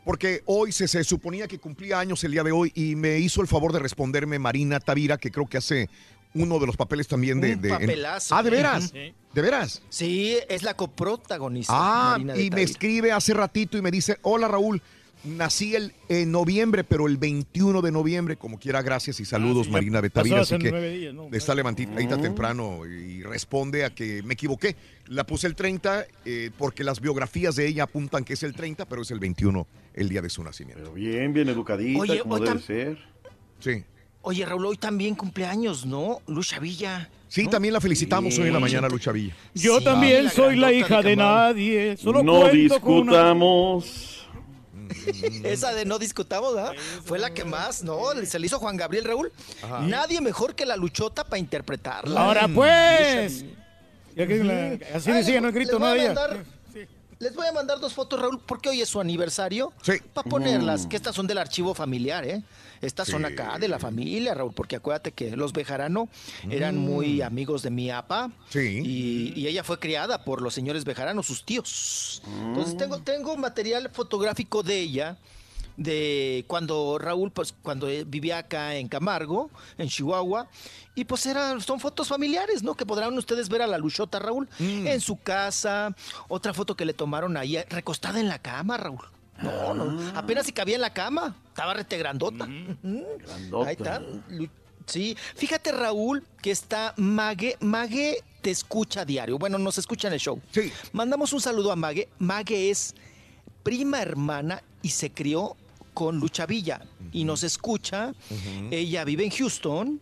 Porque 0.07 0.41
hoy 0.45 0.71
se, 0.71 0.87
se 0.87 1.03
suponía 1.03 1.49
que 1.49 1.59
cumplía 1.59 1.99
años 1.99 2.23
el 2.23 2.31
día 2.31 2.41
de 2.41 2.53
hoy 2.53 2.71
y 2.73 2.95
me 2.95 3.19
hizo 3.19 3.41
el 3.41 3.47
favor 3.47 3.73
de 3.73 3.79
responderme 3.79 4.39
Marina 4.39 4.79
Tavira, 4.79 5.17
que 5.17 5.29
creo 5.31 5.45
que 5.47 5.57
hace 5.57 5.89
uno 6.33 6.59
de 6.59 6.65
los 6.65 6.77
papeles 6.77 7.09
también 7.09 7.41
de... 7.41 7.55
Un 7.55 7.61
de- 7.61 7.67
en- 7.67 7.73
papelazo. 7.75 8.33
Ah, 8.33 8.41
¿de 8.41 8.49
veras? 8.49 8.85
Sí. 8.93 9.13
¿De 9.33 9.41
veras? 9.41 9.81
Sí, 9.89 10.37
es 10.47 10.63
la 10.63 10.75
coprotagonista. 10.75 11.73
Ah, 11.75 12.11
Marina 12.13 12.33
de 12.35 12.41
y 12.43 12.49
me 12.51 12.61
escribe 12.63 13.11
hace 13.11 13.33
ratito 13.33 13.77
y 13.77 13.81
me 13.81 13.91
dice, 13.91 14.17
hola 14.21 14.47
Raúl, 14.47 14.81
nací 15.23 15.75
el, 15.75 15.93
en 16.09 16.31
noviembre, 16.31 16.83
pero 16.83 17.07
el 17.07 17.17
21 17.17 17.81
de 17.81 17.91
noviembre, 17.91 18.37
como 18.37 18.59
quiera, 18.59 18.81
gracias 18.81 19.19
y 19.19 19.25
saludos 19.25 19.63
Ah, 19.63 19.65
sí, 19.65 19.71
Marina 19.71 20.01
de 20.01 20.09
pasó 20.09 20.23
Tavira. 20.23 20.41
hace 20.41 20.55
Así 20.55 20.63
que 20.63 20.89
días, 20.97 21.13
¿no? 21.13 21.29
está 21.31 21.53
levantadita 21.55 22.15
Ah. 22.15 22.21
temprano 22.21 22.85
y 22.85 23.23
responde 23.23 23.83
a 23.85 23.89
que 23.93 24.21
me 24.23 24.33
equivoqué. 24.35 24.75
La 25.07 25.25
puse 25.25 25.47
el 25.47 25.55
30 25.55 26.05
eh, 26.25 26.51
porque 26.57 26.83
las 26.83 26.99
biografías 27.01 27.55
de 27.55 27.67
ella 27.67 27.83
apuntan 27.83 28.23
que 28.23 28.33
es 28.33 28.43
el 28.43 28.53
30, 28.53 28.85
pero 28.85 29.01
es 29.01 29.11
el 29.11 29.19
21 29.19 29.67
el 29.93 30.09
día 30.09 30.21
de 30.21 30.29
su 30.29 30.43
nacimiento. 30.43 30.91
Bien, 30.93 31.33
bien 31.33 31.49
educadita, 31.49 31.99
Oye, 31.99 32.19
como 32.19 32.39
debe 32.39 32.51
tam- 32.57 32.61
ser. 32.61 32.97
Sí. 33.59 33.83
Oye, 34.21 34.45
Raúl, 34.45 34.65
hoy 34.65 34.77
también 34.77 35.15
cumpleaños, 35.15 35.85
¿no? 35.85 36.19
Lucha 36.27 36.59
Villa. 36.59 37.09
Sí, 37.29 37.43
¿no? 37.45 37.49
también 37.49 37.73
la 37.73 37.79
felicitamos 37.81 38.37
hoy 38.37 38.47
en 38.47 38.53
la 38.53 38.59
mañana, 38.59 38.89
Lucha 38.89 39.11
Villa. 39.11 39.33
Yo 39.53 39.79
Sí, 39.79 39.85
también 39.85 40.25
la 40.25 40.29
soy 40.31 40.55
la 40.57 40.71
hija 40.73 41.01
de 41.01 41.15
nadie. 41.15 41.95
Solo 41.97 42.23
No 42.23 42.49
discutamos. 42.49 44.16
Esa 45.43 45.73
de 45.73 45.85
no 45.85 45.99
discutamos, 45.99 46.55
¿verdad? 46.55 46.73
Fue 47.05 47.19
la 47.19 47.33
que 47.33 47.43
más, 47.45 47.83
¿no? 47.83 47.99
Se 48.25 48.39
le 48.39 48.45
hizo 48.47 48.59
Juan 48.59 48.77
Gabriel 48.77 49.05
Raúl. 49.05 49.31
Ajá. 49.63 49.79
Nadie 49.81 50.21
mejor 50.21 50.55
que 50.55 50.65
la 50.65 50.75
luchota 50.77 51.23
para 51.23 51.39
interpretarla. 51.39 52.19
Ahora 52.25 52.47
pues. 52.47 53.45
Ya 54.15 54.25
que 54.27 54.43
la- 54.43 54.79
así 54.95 55.11
Ay, 55.11 55.17
decía, 55.17 55.41
no 55.41 55.51
grito 55.51 55.79
mandar- 55.79 56.43
Les 57.19 57.33
voy 57.35 57.47
a 57.47 57.51
mandar 57.51 57.79
dos 57.79 57.93
fotos, 57.93 58.19
Raúl, 58.21 58.39
porque 58.45 58.69
hoy 58.69 58.81
es 58.81 58.89
su 58.89 58.99
aniversario. 59.01 59.73
Sí. 59.81 59.93
Para 60.13 60.29
ponerlas, 60.29 60.85
Mm. 60.85 60.89
que 60.89 60.95
estas 60.97 61.15
son 61.15 61.25
del 61.25 61.39
archivo 61.39 61.73
familiar, 61.73 62.23
¿eh? 62.25 62.43
Estas 62.81 63.07
son 63.07 63.25
Sí. 63.25 63.33
acá 63.33 63.57
de 63.59 63.67
la 63.67 63.79
familia, 63.79 64.33
Raúl, 64.33 64.53
porque 64.53 64.75
acuérdate 64.75 65.11
que 65.11 65.35
los 65.35 65.53
Bejarano 65.53 66.09
eran 66.49 66.75
Mm. 66.77 66.79
muy 66.79 67.21
amigos 67.21 67.61
de 67.63 67.69
mi 67.71 67.89
papá. 67.89 68.31
Sí. 68.49 68.81
Y, 68.83 69.33
y 69.39 69.47
ella 69.47 69.63
fue 69.63 69.79
criada 69.79 70.23
por 70.23 70.41
los 70.41 70.53
señores 70.53 70.83
Bejarano, 70.85 71.23
sus 71.23 71.43
tíos. 71.45 72.21
Entonces 72.47 72.73
Mm. 72.75 72.77
tengo, 72.77 72.99
tengo 72.99 73.37
material 73.37 73.89
fotográfico 73.93 74.63
de 74.63 74.79
ella, 74.79 75.17
de 75.75 76.43
cuando 76.47 76.97
Raúl, 76.97 77.31
pues 77.31 77.53
cuando 77.61 77.87
vivía 78.07 78.39
acá 78.39 78.75
en 78.75 78.87
Camargo, 78.87 79.51
en 79.77 79.87
Chihuahua, 79.89 80.49
y 80.95 81.05
pues 81.05 81.23
eran, 81.27 81.61
son 81.61 81.79
fotos 81.79 82.07
familiares, 82.07 82.63
¿no? 82.63 82.73
Que 82.73 82.83
podrán 82.85 83.15
ustedes 83.15 83.47
ver 83.47 83.61
a 83.61 83.67
la 83.67 83.77
Luchota, 83.77 84.17
Raúl, 84.17 84.49
Mm. 84.57 84.87
en 84.87 85.01
su 85.01 85.17
casa. 85.17 85.95
Otra 86.29 86.53
foto 86.55 86.75
que 86.75 86.85
le 86.85 86.93
tomaron 86.93 87.37
ahí, 87.37 87.57
recostada 87.69 88.19
en 88.19 88.27
la 88.27 88.39
cama, 88.39 88.77
Raúl. 88.77 89.01
No, 89.41 89.73
no, 89.73 89.99
Ah. 90.15 90.19
apenas 90.19 90.45
si 90.45 90.51
cabía 90.51 90.75
en 90.75 90.81
la 90.81 90.93
cama, 90.93 91.35
estaba 91.47 91.73
rete 91.73 91.97
grandota. 91.97 92.45
Ujú. 92.45 93.05
Grandota. 93.19 93.69
Ahí 93.69 93.75
está. 93.77 94.01
Sí, 94.85 95.17
fíjate 95.35 95.71
Raúl 95.73 96.23
que 96.41 96.51
está 96.51 96.93
Mague, 96.97 97.57
Mague 97.59 98.23
te 98.41 98.51
escucha 98.51 99.01
a 99.01 99.05
diario. 99.05 99.37
Bueno, 99.37 99.57
nos 99.57 99.77
escucha 99.77 100.07
en 100.07 100.13
el 100.13 100.19
show. 100.19 100.39
Sí. 100.51 100.71
Mandamos 100.93 101.33
un 101.33 101.41
saludo 101.41 101.71
a 101.71 101.75
Mague. 101.75 102.07
Mague 102.19 102.69
es 102.69 102.95
prima 103.63 104.01
hermana 104.01 104.63
y 104.81 104.89
se 104.89 105.11
crió 105.11 105.57
con 105.93 106.19
Lucha 106.19 106.45
Villa 106.45 106.81
y 107.11 107.25
nos 107.25 107.43
escucha. 107.43 108.13
Ella 108.71 109.03
vive 109.03 109.25
en 109.25 109.31
Houston. 109.31 109.99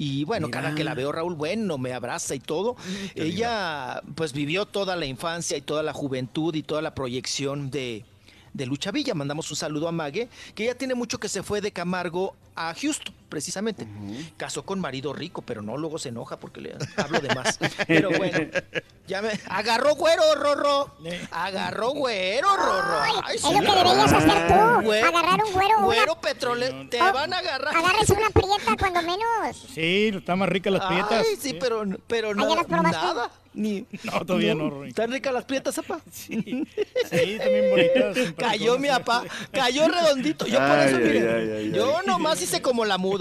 Y 0.00 0.22
bueno, 0.22 0.48
cada 0.48 0.76
que 0.76 0.84
la 0.84 0.94
veo, 0.94 1.10
Raúl, 1.10 1.34
bueno, 1.34 1.76
me 1.76 1.92
abraza 1.92 2.36
y 2.36 2.38
todo. 2.38 2.76
Ella, 3.16 4.00
pues, 4.14 4.32
vivió 4.32 4.64
toda 4.64 4.94
la 4.94 5.06
infancia 5.06 5.56
y 5.56 5.60
toda 5.60 5.82
la 5.82 5.92
juventud 5.92 6.54
y 6.54 6.62
toda 6.62 6.82
la 6.82 6.94
proyección 6.94 7.68
de, 7.72 8.04
de 8.52 8.66
Lucha 8.66 8.90
Villa. 8.90 9.14
Mandamos 9.14 9.50
un 9.50 9.56
saludo 9.56 9.88
a 9.88 9.92
Mague, 9.92 10.28
que 10.54 10.64
ya 10.64 10.74
tiene 10.74 10.94
mucho 10.94 11.18
que 11.18 11.28
se 11.28 11.42
fue 11.42 11.60
de 11.60 11.72
Camargo 11.72 12.34
a 12.54 12.74
Houston. 12.74 13.17
Precisamente. 13.28 13.86
Casó 14.36 14.64
con 14.64 14.80
marido 14.80 15.12
rico, 15.12 15.42
pero 15.42 15.62
no, 15.62 15.76
luego 15.76 15.98
se 15.98 16.08
enoja 16.08 16.38
porque 16.38 16.60
le 16.60 16.76
hablo 16.96 17.20
de 17.20 17.34
más. 17.34 17.58
Pero 17.86 18.10
bueno, 18.10 18.38
ya 19.06 19.22
me 19.22 19.30
agarró 19.48 19.94
güero, 19.94 20.22
Rorro. 20.34 20.94
Agarró 21.30 21.90
güero, 21.90 22.56
Rorro. 22.56 23.00
Ay, 23.24 23.36
es 23.36 23.42
lo 23.42 23.50
que 23.50 23.66
deberías 23.66 24.12
hacer 24.12 24.46
tú, 24.48 24.54
Güe- 24.88 25.02
agarrar 25.02 25.44
un 25.44 25.52
güero, 25.52 25.78
una- 25.78 25.86
Güero 25.86 26.20
petrolero, 26.20 26.88
te 26.88 27.00
Oh, 27.00 27.12
van 27.12 27.32
a 27.32 27.38
agarrar. 27.38 27.76
Agarres 27.76 28.10
una 28.10 28.30
prieta 28.30 28.76
cuando 28.78 29.02
menos. 29.02 29.56
Sí, 29.74 30.10
está 30.14 30.36
más 30.36 30.48
rica 30.48 30.70
las 30.70 30.84
prietas. 30.86 31.24
Ay, 31.28 31.36
sí, 31.40 31.54
pero, 31.58 31.84
pero 32.06 32.28
¿Ah, 32.30 32.34
ya 32.36 32.36
no, 32.36 32.54
las 32.56 32.68
nada. 32.68 33.30
Ni, 33.54 33.84
No, 34.04 34.24
todavía 34.24 34.54
no, 34.54 34.70
Rory. 34.70 34.90
¿Están 34.90 35.10
ricas 35.10 35.32
las 35.32 35.44
prietas, 35.44 35.76
apa? 35.78 36.00
Sí, 36.12 36.36
también 37.38 37.70
bonitas. 37.70 38.32
Cayó 38.38 38.78
mi 38.78 38.88
apa, 38.88 39.24
cayó 39.50 39.88
redondito. 39.88 40.46
Yo 40.46 40.58
por 40.58 40.70
Ay, 40.70 40.88
eso, 40.88 40.96
ay, 40.98 41.02
miren, 41.02 41.28
ay, 41.28 41.50
ay, 41.56 41.72
yo 41.72 41.98
ay. 41.98 42.06
nomás 42.06 42.40
hice 42.42 42.60
como 42.62 42.84
la 42.84 42.98
muda. 42.98 43.17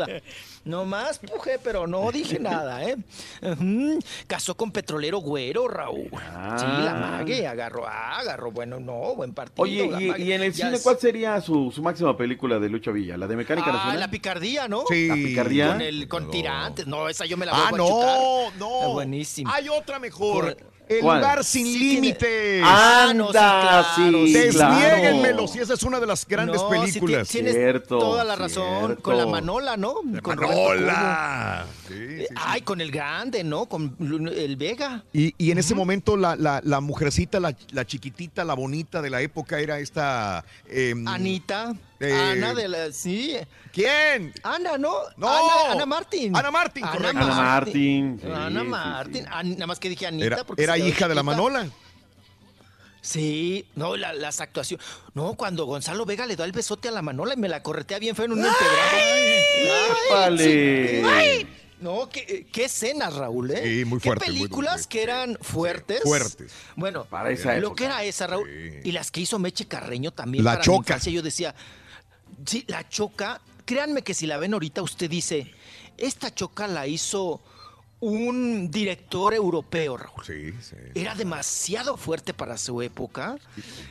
Nomás 0.66 1.20
pujé, 1.20 1.60
pero 1.64 1.88
no 1.88 2.12
dije 2.12 2.40
nada, 2.40 2.84
¿eh? 2.84 2.98
Ujú. 3.42 4.00
Casó 4.28 4.56
con 4.56 4.72
petrolero 4.72 5.20
güero, 5.20 5.68
Raúl. 5.68 6.10
Sí, 6.10 6.66
la 6.84 6.94
mague 7.00 7.48
agarró, 7.48 7.88
ah, 7.88 8.20
agarró, 8.20 8.52
bueno, 8.52 8.80
no, 8.80 9.16
buen 9.16 9.34
partido. 9.34 9.64
Oye, 9.64 9.90
la 9.90 10.18
y, 10.20 10.32
en 10.34 10.42
el 10.44 10.52
Ya 10.54 10.66
cine 10.66 10.78
es- 10.78 10.84
cuál 10.84 11.00
sería 11.00 11.40
su, 11.42 11.72
su 11.72 11.82
máxima 11.82 12.16
película 12.18 12.60
de 12.60 12.70
Lucha 12.70 12.92
Villa? 12.92 13.16
¿La 13.18 13.28
de 13.28 13.36
Mecánica 13.38 13.70
Ah, 13.70 13.74
Nacional? 13.74 14.00
la 14.02 14.12
picardía, 14.12 14.68
¿no? 14.68 14.84
Sí. 14.90 15.08
¿La 15.08 15.16
picardía? 15.16 15.68
Con, 15.70 15.82
el, 15.82 16.08
con 16.08 16.30
tirantes. 16.32 16.86
No, 16.88 17.08
esa 17.08 17.26
yo 17.26 17.38
me 17.38 17.46
la 17.46 17.54
Ah, 17.54 17.68
vuelvo 17.70 17.86
a 17.86 17.90
chutar. 17.90 18.60
no, 18.60 18.70
no. 18.82 18.88
Es 18.88 18.94
buenísima. 18.94 19.54
Hay 19.56 19.70
otra 19.70 20.00
mejor. 20.00 20.58
El 20.90 21.02
¿Cuál? 21.02 21.20
lugar 21.20 21.44
sin 21.44 21.66
Sí 21.66 21.74
tiene- 21.80 21.94
límites. 21.96 22.62
Ah, 22.66 23.12
no, 23.14 23.26
sí, 23.28 23.32
claro, 23.34 23.86
sí, 24.26 24.34
Desniéguenmelo, 24.34 25.38
claro. 25.38 25.48
si 25.48 25.60
esa 25.60 25.74
es 25.74 25.84
una 25.84 26.00
de 26.00 26.08
las 26.08 26.26
grandes 26.26 26.62
No, 26.62 26.70
sí, 26.70 26.76
ti- 26.76 26.80
películas. 27.00 27.28
tienes 27.28 27.54
Cierto, 27.54 28.00
toda 28.00 28.24
la 28.24 28.36
razón. 28.38 28.86
cierto. 28.86 29.04
Con 29.04 29.18
la 29.18 29.26
Manola, 29.26 29.76
¿no? 29.76 29.96
con 30.22 30.38
Roberto 30.38 30.64
Manola. 30.70 31.66
Cubo. 31.88 31.98
Ay, 32.36 32.62
con 32.62 32.80
el 32.82 32.92
grande, 32.92 33.44
¿no? 33.44 33.66
Con 33.66 33.96
el 34.34 34.56
Vega. 34.56 35.04
Y, 35.14 35.34
y 35.38 35.52
en 35.52 35.58
ese 35.58 35.76
momento 35.76 36.16
la, 36.16 36.36
la, 36.36 36.62
la 36.64 36.80
mujercita, 36.80 37.40
la, 37.40 37.54
la 37.72 37.86
chiquitita, 37.86 38.44
la 38.46 38.54
bonita 38.54 39.02
de 39.02 39.10
la 39.10 39.22
época 39.22 39.60
era 39.60 39.80
esta... 39.80 40.44
em, 40.70 41.08
Anita. 41.08 41.76
Eh, 42.00 42.14
Ana 42.14 42.54
de 42.54 42.68
la. 42.68 42.92
Sí. 42.92 43.36
¿Quién? 43.74 44.34
Ana, 44.44 44.78
¿no? 44.78 44.94
No. 45.18 45.28
Ana, 45.30 45.72
Ana 45.74 45.86
Martín. 45.86 46.36
Ana 46.36 46.52
Martín, 46.52 46.84
correcto. 46.86 47.10
Ana 47.10 47.26
Martín, 47.36 48.20
sí, 48.22 48.28
Ana 48.32 48.62
sí, 48.62 48.68
Martín. 48.68 49.26
Ah, 49.30 49.44
nada 49.44 49.68
más 49.68 49.80
que 49.80 49.90
dije 49.90 50.08
Anita. 50.08 50.26
Era, 50.26 50.44
porque 50.44 50.64
era 50.64 50.78
hija 50.78 51.08
de 51.08 51.16
la. 51.16 51.24
Manola. 51.24 51.68
Sí, 53.02 53.66
no, 53.76 53.96
la- 53.96 54.14
las 54.14 54.42
actuaciones. 54.42 54.86
No, 55.14 55.36
cuando 55.36 55.66
Gonzalo 55.66 56.06
Vega 56.06 56.26
le 56.26 56.36
da 56.36 56.44
el 56.44 56.52
besote 56.52 56.90
a 56.90 56.92
la 56.92 57.02
Manola 57.02 57.36
y 57.36 57.38
me 57.38 57.48
la 57.48 57.64
corretea 57.64 58.00
bien 58.00 58.16
feo 58.16 58.26
en 58.26 58.34
un 58.34 58.40
integrado. 58.40 58.98
Ay, 61.06 61.48
No, 61.80 62.10
qué, 62.10 62.48
qué 62.52 62.66
escenas, 62.66 63.14
Raúl, 63.16 63.52
¿eh? 63.52 63.62
Sí, 63.64 63.86
muy 63.86 64.00
Qué 64.00 64.10
fuerte, 64.10 64.26
muy 64.32 64.36
películas 64.40 64.88
que 64.88 65.04
eran 65.04 65.38
fuertes. 65.42 66.02
fuertes. 66.02 66.52
Bueno, 66.76 67.06
Para 67.06 67.30
esa 67.32 67.54
lo 67.54 67.68
época. 67.68 67.76
que 67.76 67.86
era 67.86 68.04
esa, 68.04 68.26
Raúl. 68.28 68.50
Y 68.84 68.92
las 68.92 69.12
que 69.12 69.22
hizo 69.22 69.38
Meche 69.38 69.68
Carreño 69.68 70.12
también. 70.12 70.44
La 70.44 70.52
para 70.54 70.60
mi 70.62 70.66
Choca. 70.66 70.78
infancia, 70.94 71.12
yo 71.12 71.22
decía, 71.22 71.54
sí, 72.46 72.66
la 72.68 72.88
choca. 72.88 73.42
Créanme 73.66 74.02
que 74.02 74.14
si 74.14 74.28
la 74.28 74.38
ven 74.38 74.54
ahorita, 74.54 74.82
usted 74.82 75.10
dice, 75.10 75.54
esta 75.98 76.34
choca 76.34 76.68
la 76.68 76.88
hizo 76.88 77.42
un 78.00 78.70
director 78.70 79.34
europeo, 79.34 79.98
Raúl. 79.98 80.24
Sí, 80.26 80.54
sí. 80.62 80.76
Era 80.94 81.16
demasiado 81.16 81.98
fuerte 81.98 82.34
para 82.34 82.58
su 82.58 82.82
época. 82.82 83.38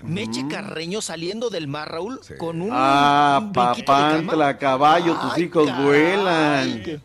Meche 0.03 0.47
Carreño 0.49 1.03
saliendo 1.03 1.51
del 1.51 1.67
mar, 1.67 1.91
Raúl, 1.91 2.21
con 2.39 2.63
un. 2.63 2.71
Ah, 2.73 3.51
papantla, 3.53 4.59
caballo, 4.59 5.17
tus 5.19 5.35
Ay, 5.35 5.43
hijos 5.45 5.67
caray, 5.67 5.85
vuelan. 5.85 7.03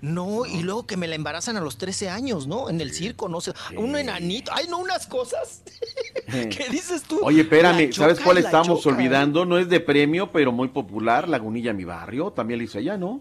No, 0.00 0.46
y 0.46 0.62
luego 0.62 0.86
que 0.86 0.96
me 0.96 1.08
la 1.08 1.16
embarazan 1.16 1.56
a 1.56 1.60
los 1.60 1.76
13 1.76 2.08
años, 2.08 2.46
¿no? 2.46 2.70
En 2.70 2.80
el 2.80 2.92
circo, 2.92 3.28
no 3.28 3.40
sé. 3.40 3.52
Un 3.76 3.96
enanito. 3.96 4.52
Ay, 4.54 4.66
no, 4.68 4.78
unas 4.78 5.06
cosas. 5.06 5.62
¿Qué 6.26 6.66
dices 6.70 7.02
tú? 7.02 7.20
Oye, 7.22 7.40
espérame, 7.40 7.92
¿sabes 7.92 8.20
cuál 8.20 8.38
estamos 8.38 8.82
Choca. 8.82 8.94
olvidando? 8.94 9.44
No 9.44 9.58
es 9.58 9.68
de 9.68 9.80
premio, 9.80 10.30
pero 10.30 10.52
muy 10.52 10.68
popular, 10.68 11.28
Lagunilla 11.28 11.72
Mi 11.72 11.84
Barrio, 11.84 12.30
también 12.30 12.58
la 12.58 12.64
hizo 12.64 12.78
allá, 12.78 12.96
¿no? 12.96 13.20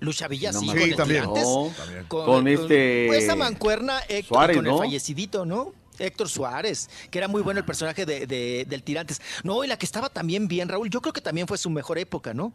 Lucha 0.00 0.26
Villa, 0.28 0.50
No 0.50 0.60
sí, 0.60 0.66
con 0.66 0.78
el. 0.78 0.96
Tirantes. 0.96 1.44
No, 1.44 1.72
con 2.08 2.48
este- 2.48 3.16
esa 3.18 3.36
mancuerna, 3.36 4.00
Héctor, 4.08 4.36
Suárez, 4.36 4.56
con 4.56 4.66
el 4.66 4.76
fallecidito, 4.78 5.44
¿no? 5.44 5.72
Héctor 6.02 6.28
Suárez, 6.28 6.88
que 7.10 7.18
era 7.18 7.28
muy 7.28 7.42
bueno 7.42 7.58
el 7.60 7.64
personaje 7.66 8.04
de, 8.06 8.26
de- 8.26 8.66
del 8.68 8.82
Tirantes. 8.82 9.20
No, 9.44 9.64
y 9.64 9.66
la 9.66 9.76
que 9.78 9.86
estaba 9.86 10.08
también 10.08 10.48
bien, 10.48 10.68
Raúl, 10.68 10.90
yo 10.90 11.00
creo 11.00 11.12
que 11.12 11.20
también 11.20 11.46
fue 11.46 11.58
su 11.58 11.70
mejor 11.70 11.98
época, 11.98 12.34
¿no? 12.34 12.52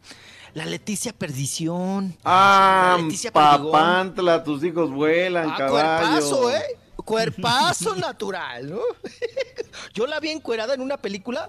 La 0.54 0.64
Leticia 0.66 1.12
Perdición. 1.12 2.16
Ah, 2.24 2.94
La 2.96 3.02
Leticia 3.04 3.32
Perdigón. 3.32 3.72
papantla, 3.72 4.44
tus 4.44 4.62
hijos 4.64 4.90
vuelan, 4.90 5.50
Ah, 5.50 5.54
caballo. 5.56 5.70
cuerpazo, 5.72 6.50
¿eh? 6.52 6.62
Cuerpazo 7.04 7.94
natural, 7.96 8.70
¿no? 8.70 8.80
Yo 9.94 10.06
la 10.06 10.20
vi 10.20 10.30
encuerada 10.30 10.74
en 10.74 10.80
una 10.80 10.96
película 10.96 11.48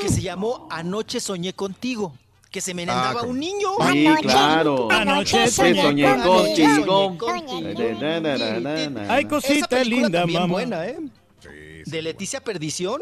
que 0.00 0.08
se 0.08 0.22
llamó 0.22 0.68
Anoche 0.70 1.18
soñé 1.20 1.52
contigo, 1.54 2.14
que 2.50 2.60
se 2.60 2.72
me 2.74 2.82
andaba 2.82 3.20
con- 3.20 3.30
un 3.30 3.40
niño. 3.40 3.70
Sí, 3.90 4.06
claro. 4.22 4.88
Anoche 4.92 5.48
soñé 5.50 5.82
soñé 5.82 6.16
contigo. 6.22 7.16
contigo. 7.18 7.98
Na, 8.00 8.20
na, 8.20 8.36
na, 8.38 8.60
na, 8.60 8.88
na. 8.90 9.14
Ay, 9.14 9.20
Esa 9.22 9.28
cosita 9.28 9.82
linda, 9.82 10.24
mamá. 10.26 10.46
buena, 10.46 10.86
¿eh? 10.86 10.98
De 11.86 12.02
Leticia 12.02 12.42
Perdición. 12.42 13.00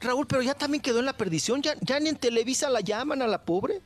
Raúl, 0.00 0.26
pero 0.26 0.42
ya 0.42 0.54
también 0.54 0.82
quedó 0.82 0.98
en 0.98 1.06
la 1.06 1.12
perdición, 1.16 1.62
ya, 1.62 1.76
ya 1.80 2.00
ni 2.00 2.08
en 2.08 2.16
Televisa 2.16 2.68
la 2.68 2.80
llaman 2.80 3.22
a 3.22 3.28
la 3.28 3.44
pobre. 3.44 3.80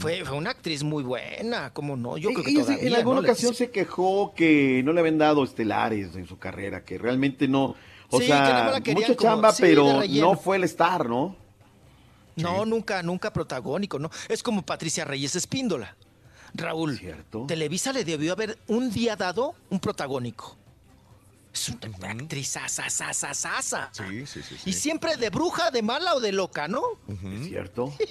fue, 0.00 0.24
fue 0.24 0.36
una 0.36 0.50
actriz 0.50 0.82
muy 0.82 1.04
buena, 1.04 1.72
¿cómo 1.72 1.96
no? 1.96 2.16
Yo 2.18 2.30
creo 2.32 2.44
que 2.44 2.52
todavía, 2.54 2.82
en 2.88 2.94
alguna 2.96 3.20
¿no? 3.20 3.22
ocasión 3.22 3.50
Leticia. 3.52 3.66
se 3.66 3.70
quejó 3.70 4.34
que 4.34 4.82
no 4.84 4.92
le 4.92 4.98
habían 5.00 5.18
dado 5.18 5.44
estelares 5.44 6.16
en 6.16 6.26
su 6.26 6.36
carrera, 6.36 6.84
que 6.84 6.98
realmente 6.98 7.46
no. 7.46 7.76
O 8.10 8.20
Sí, 8.20 8.26
sea, 8.26 8.72
mucha 8.92 9.14
como- 9.14 9.30
chamba, 9.30 9.52
sí, 9.52 9.62
pero 9.62 10.02
no 10.04 10.36
fue 10.36 10.56
el 10.56 10.64
star, 10.64 11.08
¿no? 11.08 11.36
No, 12.34 12.64
nunca, 12.66 13.02
nunca 13.04 13.32
protagónico, 13.32 13.98
¿no? 14.00 14.10
Es 14.28 14.42
como 14.42 14.62
Patricia 14.62 15.04
Reyes 15.04 15.36
Espíndola. 15.36 15.96
Raúl, 16.54 17.00
Televisa 17.46 17.92
le 17.92 18.04
debió 18.04 18.32
haber 18.32 18.58
un 18.66 18.90
día 18.90 19.14
dado 19.16 19.54
un 19.70 19.78
protagónico. 19.80 20.56
Es 21.52 21.68
una 21.68 22.10
actriz 22.10 22.56
asasasasasa. 22.56 23.90
Sí, 23.92 24.26
sí, 24.26 24.40
sí. 24.42 24.56
Y 24.64 24.72
siempre 24.72 25.16
de 25.16 25.28
bruja, 25.30 25.70
de 25.70 25.82
mala 25.82 26.14
o 26.14 26.20
de 26.20 26.32
loca, 26.32 26.66
¿no? 26.68 26.82
Es 27.08 27.48
cierto. 27.48 27.92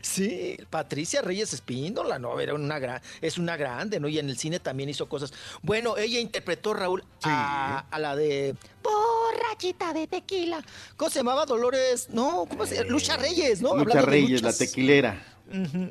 Sí, 0.00 0.56
Patricia 0.70 1.22
Reyes 1.22 1.52
Espíndola, 1.52 2.18
no, 2.18 2.38
era 2.38 2.54
una 2.54 2.78
gran, 2.78 3.00
es 3.20 3.36
una 3.36 3.56
grande, 3.56 3.98
¿no? 3.98 4.08
Y 4.08 4.18
en 4.18 4.28
el 4.28 4.38
cine 4.38 4.60
también 4.60 4.88
hizo 4.88 5.08
cosas. 5.08 5.32
Bueno, 5.62 5.96
ella 5.96 6.20
interpretó 6.20 6.72
Raúl 6.72 7.04
a, 7.22 7.84
a 7.90 7.98
la 7.98 8.14
de 8.14 8.54
borrachita 8.82 9.92
de 9.92 10.06
tequila. 10.06 10.62
¿Cómo 10.96 11.10
se 11.10 11.18
llamaba 11.20 11.46
Dolores? 11.46 12.08
No, 12.10 12.46
¿cómo 12.48 12.66
se 12.66 12.76
llama? 12.76 12.90
Lucha 12.90 13.16
Reyes, 13.16 13.60
¿no? 13.60 13.70
Lucha 13.70 13.80
Hablando 13.80 14.02
de 14.02 14.06
Reyes, 14.06 14.42
la 14.42 14.52
tequilera. 14.52 15.22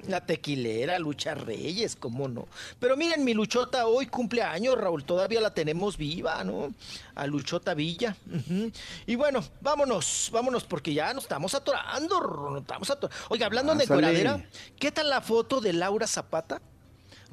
La 0.07 0.25
tequilera, 0.25 0.97
Lucha 0.97 1.35
Reyes, 1.35 1.95
cómo 1.95 2.27
no. 2.27 2.47
Pero 2.79 2.97
miren, 2.97 3.23
mi 3.23 3.33
Luchota 3.33 3.85
hoy 3.85 4.07
cumple 4.07 4.41
años, 4.41 4.77
Raúl, 4.77 5.03
todavía 5.03 5.39
la 5.39 5.53
tenemos 5.53 5.97
viva, 5.97 6.43
¿no? 6.43 6.73
A 7.15 7.27
Luchota 7.27 7.73
Villa. 7.73 8.15
Y 9.05 9.15
bueno, 9.15 9.43
vámonos, 9.61 10.29
vámonos, 10.31 10.63
porque 10.63 10.93
ya 10.93 11.13
nos 11.13 11.25
estamos 11.25 11.53
atorando, 11.53 12.19
nos 12.51 12.61
estamos 12.61 12.89
atorando. 12.89 13.25
Oiga, 13.29 13.45
hablando 13.45 13.75
de 13.75 13.87
cueradera, 13.87 14.43
¿qué 14.79 14.91
tal 14.91 15.09
la 15.09 15.21
foto 15.21 15.61
de 15.61 15.73
Laura 15.73 16.07
Zapata? 16.07 16.61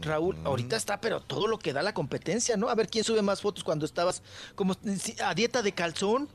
Raúl, 0.01 0.37
ahorita 0.45 0.77
está, 0.77 1.01
pero 1.01 1.21
todo 1.21 1.49
lo 1.49 1.59
que 1.59 1.73
da 1.73 1.83
la 1.83 1.95
competencia, 1.95 2.57
¿no? 2.57 2.69
A 2.69 2.75
ver 2.75 2.89
quién 2.89 3.05
sube 3.05 3.23
más 3.23 3.41
fotos 3.41 3.65
cuando 3.65 3.85
estabas 3.85 4.23
como 4.55 4.77
a 5.25 5.35
dieta 5.35 5.63
de 5.63 5.73
calzón. 5.73 6.29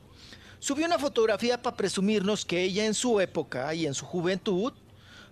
Subió 0.58 0.86
una 0.86 0.98
fotografía 0.98 1.60
para 1.60 1.76
presumirnos 1.76 2.44
que 2.44 2.62
ella 2.62 2.86
en 2.86 2.94
su 2.94 3.20
época 3.20 3.74
y 3.74 3.86
en 3.86 3.94
su 3.94 4.06
juventud, 4.06 4.72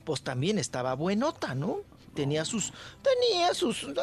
pues 0.05 0.23
también 0.23 0.59
estaba 0.59 0.95
buenota, 0.95 1.55
¿no? 1.55 1.79
Tenía 2.15 2.45
sus, 2.45 2.73
tenía 3.03 3.55
sus, 3.55 3.85
eh, 3.85 3.95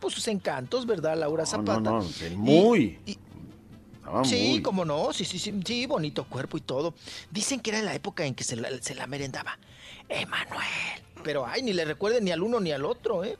pues 0.00 0.14
sus 0.14 0.26
encantos, 0.28 0.86
¿verdad, 0.86 1.16
Laura 1.18 1.44
Zapata? 1.44 1.80
no, 1.80 2.02
no, 2.02 2.06
Y- 2.30 2.36
muy. 2.36 2.98
Estaba 3.98 4.24
sí, 4.24 4.62
como 4.62 4.84
no, 4.86 5.12
sí, 5.12 5.24
sí, 5.26 5.38
sí, 5.38 5.52
sí, 5.66 5.84
bonito 5.86 6.24
cuerpo 6.24 6.56
y 6.56 6.62
todo. 6.62 6.94
Dicen 7.30 7.60
que 7.60 7.70
era 7.70 7.82
la 7.82 7.94
época 7.94 8.24
en 8.24 8.34
que 8.34 8.42
se 8.42 8.56
la, 8.56 8.70
se 8.80 8.94
la 8.94 9.06
merendaba 9.06 9.58
Emanuel. 10.08 10.64
Pero 11.22 11.44
ay, 11.46 11.62
ni 11.62 11.72
le 11.74 11.84
recuerden 11.84 12.24
ni 12.24 12.30
al 12.30 12.42
uno 12.42 12.58
ni 12.60 12.72
al 12.72 12.84
otro, 12.86 13.22
¿eh? 13.24 13.36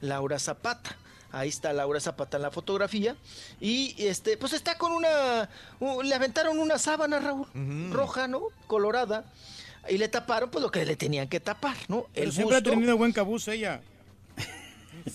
Laura 0.00 0.38
Zapata. 0.38 0.96
Ahí 1.32 1.50
está 1.50 1.72
Laura 1.74 2.00
Zapata 2.00 2.38
en 2.38 2.44
la 2.44 2.50
fotografía. 2.50 3.14
Y 3.60 3.94
este, 3.98 4.38
pues 4.38 4.54
está 4.54 4.78
con 4.78 4.92
una. 4.92 5.50
le 6.02 6.14
aventaron 6.14 6.58
una 6.58 6.78
sábana, 6.78 7.18
Raúl, 7.18 7.46
roja, 7.92 8.26
¿no? 8.26 8.42
Colorada. 8.66 9.30
Y 9.88 9.98
le 9.98 10.08
taparon, 10.08 10.50
pues 10.50 10.62
lo 10.62 10.70
que 10.70 10.84
le 10.84 10.96
tenían 10.96 11.28
que 11.28 11.40
tapar, 11.40 11.76
¿no? 11.88 12.06
Pero 12.14 12.26
El 12.26 12.32
siempre 12.32 12.56
busto. 12.56 12.70
ha 12.70 12.72
tenido 12.72 12.96
buen 12.96 13.12
cabuz 13.12 13.48
ella. 13.48 13.80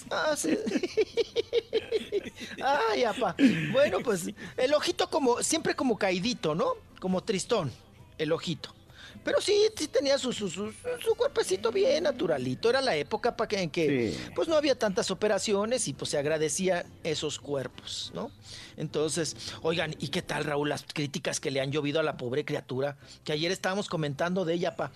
Ah, 0.09 0.35
sí. 0.37 0.57
Ay, 2.63 3.03
apa. 3.03 3.35
Bueno, 3.71 3.99
pues 3.99 4.27
el 4.57 4.73
ojito 4.73 5.09
como, 5.09 5.41
siempre 5.43 5.75
como 5.75 5.97
caidito, 5.97 6.55
¿no? 6.55 6.73
Como 6.99 7.21
tristón, 7.21 7.71
el 8.17 8.31
ojito. 8.31 8.73
Pero 9.23 9.39
sí, 9.39 9.53
sí 9.77 9.87
tenía 9.87 10.17
su, 10.17 10.33
su, 10.33 10.49
su, 10.49 10.73
su 11.03 11.15
cuerpecito 11.15 11.71
bien 11.71 12.03
naturalito. 12.03 12.69
Era 12.69 12.81
la 12.81 12.95
época 12.95 13.35
para 13.37 13.47
que, 13.47 13.61
en 13.61 13.69
que 13.69 14.11
Sí. 14.13 14.17
pues 14.33 14.47
no 14.47 14.55
había 14.55 14.77
tantas 14.77 15.11
operaciones 15.11 15.87
y 15.87 15.93
pues 15.93 16.09
se 16.11 16.17
agradecía 16.17 16.85
esos 17.03 17.37
cuerpos, 17.39 18.11
¿no? 18.15 18.31
Entonces, 18.77 19.35
oigan, 19.61 19.95
¿y 19.99 20.07
qué 20.07 20.23
tal, 20.23 20.45
Raúl? 20.45 20.69
Las 20.69 20.83
críticas 20.91 21.39
que 21.39 21.51
le 21.51 21.61
han 21.61 21.71
llovido 21.71 21.99
a 21.99 22.03
la 22.03 22.17
pobre 22.17 22.45
criatura, 22.45 22.97
que 23.23 23.31
ayer 23.33 23.51
estábamos 23.51 23.89
comentando 23.89 24.43
de 24.43 24.55
ella, 24.55 24.75
pa. 24.75 24.91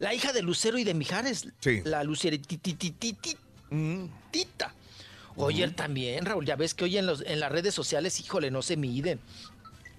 La 0.00 0.12
hija 0.12 0.32
de 0.34 0.42
Lucero 0.42 0.76
y 0.76 0.84
de 0.84 0.92
Mijares, 0.94 1.48
Sí. 1.60 1.80
la 1.84 2.04
Lucerititititita. 2.04 4.74
Oye, 5.38 5.64
él 5.64 5.74
también, 5.74 6.24
Raúl, 6.24 6.46
ya 6.46 6.56
ves 6.56 6.72
que 6.74 6.84
hoy 6.84 6.96
en, 6.96 7.06
los, 7.06 7.22
en 7.26 7.40
las 7.40 7.52
redes 7.52 7.74
sociales, 7.74 8.20
híjole, 8.20 8.50
no 8.50 8.62
se 8.62 8.76
miden. 8.76 9.20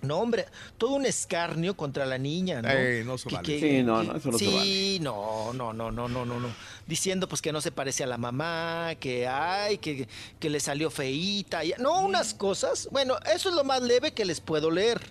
No, 0.01 0.19
hombre, 0.19 0.45
todo 0.77 0.91
un 0.91 1.05
escarnio 1.05 1.75
contra 1.75 2.05
la 2.05 2.17
niña, 2.17 2.61
¿no? 2.61 2.69
Ey, 2.69 3.03
no 3.03 3.17
se 3.17 3.29
vale. 3.29 3.45
que- 3.45 3.59
Sí, 3.59 3.83
no, 3.83 4.03
no, 4.03 4.15
eso 4.15 4.31
no 4.31 4.37
se 4.37 4.45
Sí, 4.45 4.99
no, 5.01 5.53
no, 5.53 5.73
no, 5.73 5.91
no, 5.91 6.07
no, 6.07 6.25
no, 6.25 6.39
no. 6.39 6.47
Diciendo 6.85 7.27
pues 7.27 7.41
que 7.41 7.51
no 7.51 7.61
se 7.61 7.71
parece 7.71 8.03
a 8.03 8.07
la 8.07 8.17
mamá, 8.17 8.93
que 8.99 9.27
ay, 9.27 9.79
que, 9.79 10.07
que 10.39 10.49
le 10.49 10.59
salió 10.59 10.89
feíta. 10.91 11.65
y- 11.65 11.73
No, 11.79 11.99
unas 12.01 12.33
cosas. 12.35 12.87
Bueno, 12.91 13.17
eso 13.33 13.49
es 13.49 13.55
lo 13.55 13.63
más 13.63 13.81
leve 13.81 14.11
que 14.13 14.25
les 14.25 14.39
puedo 14.39 14.69
leer. 14.71 15.01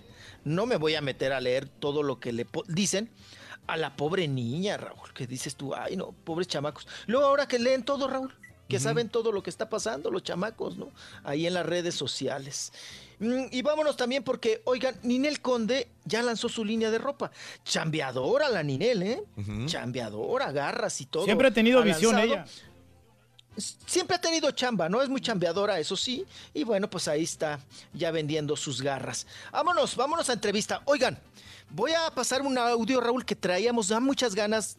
No 0.45 0.65
me 0.65 0.77
voy 0.77 0.95
a 0.95 1.01
meter 1.01 1.33
a 1.33 1.41
leer 1.41 1.67
todo 1.67 2.01
lo 2.03 2.19
que 2.21 2.31
le 2.31 2.47
dicen 2.67 3.09
a 3.67 3.75
la 3.75 3.97
pobre 3.97 4.29
niña, 4.29 4.77
Raúl, 4.77 5.11
que 5.13 5.27
dices 5.27 5.57
tú, 5.57 5.75
ay, 5.75 5.97
no, 5.97 6.13
pobres 6.23 6.47
chamacos. 6.47 6.87
Luego 7.07 7.25
ahora 7.25 7.47
que 7.49 7.59
leen 7.59 7.83
todo, 7.83 8.07
Raúl, 8.07 8.33
que 8.69 8.79
saben 8.79 9.09
todo 9.09 9.33
lo 9.33 9.43
que 9.43 9.49
está 9.49 9.69
pasando, 9.69 10.09
los 10.11 10.23
chamacos, 10.23 10.77
¿no? 10.77 10.89
Ahí 11.25 11.45
en 11.45 11.53
las 11.53 11.65
redes 11.65 11.95
sociales. 11.95 12.71
Mm, 13.19 13.45
Y 13.51 13.61
vámonos 13.63 13.97
también 13.97 14.23
porque, 14.23 14.61
oigan, 14.65 14.95
Ninel 15.03 15.41
Conde 15.41 15.87
ya 16.05 16.21
lanzó 16.21 16.49
su 16.49 16.63
línea 16.63 16.91
de 16.91 16.97
ropa. 16.99 17.31
Chambeadora 17.63 18.49
la 18.49 18.61
Ninel, 18.63 19.03
¿eh? 19.03 19.23
Chambeadora, 19.65 20.51
garras 20.51 21.01
y 21.01 21.05
todo. 21.07 21.25
Siempre 21.25 21.47
ha 21.47 21.51
tenido 21.51 21.81
visión 21.83 22.13
lanzado. 22.15 22.33
ella. 22.33 22.45
Siempre 23.87 24.15
ha 24.15 24.21
tenido 24.21 24.51
chamba, 24.51 24.87
¿no? 24.87 25.01
Es 25.01 25.09
muy 25.09 25.19
chambeadora, 25.19 25.79
eso 25.79 25.97
sí. 25.97 26.25
Y 26.53 26.63
bueno, 26.63 26.87
pues 26.89 27.07
ahí 27.07 27.23
está, 27.23 27.59
ya 27.91 28.11
vendiendo 28.11 28.55
sus 28.55 28.83
garras. 28.83 29.25
Vámonos, 29.51 29.95
vámonos 29.95 30.29
a 30.29 30.33
entrevista. 30.33 30.83
Oigan, 30.85 31.17
voy 31.71 31.91
a 31.93 32.11
pasar 32.13 32.43
un 32.43 32.55
audio, 32.55 33.01
Raúl, 33.01 33.25
que 33.25 33.35
traíamos 33.35 33.87
ya 33.87 33.99
muchas 33.99 34.35
ganas 34.35 34.77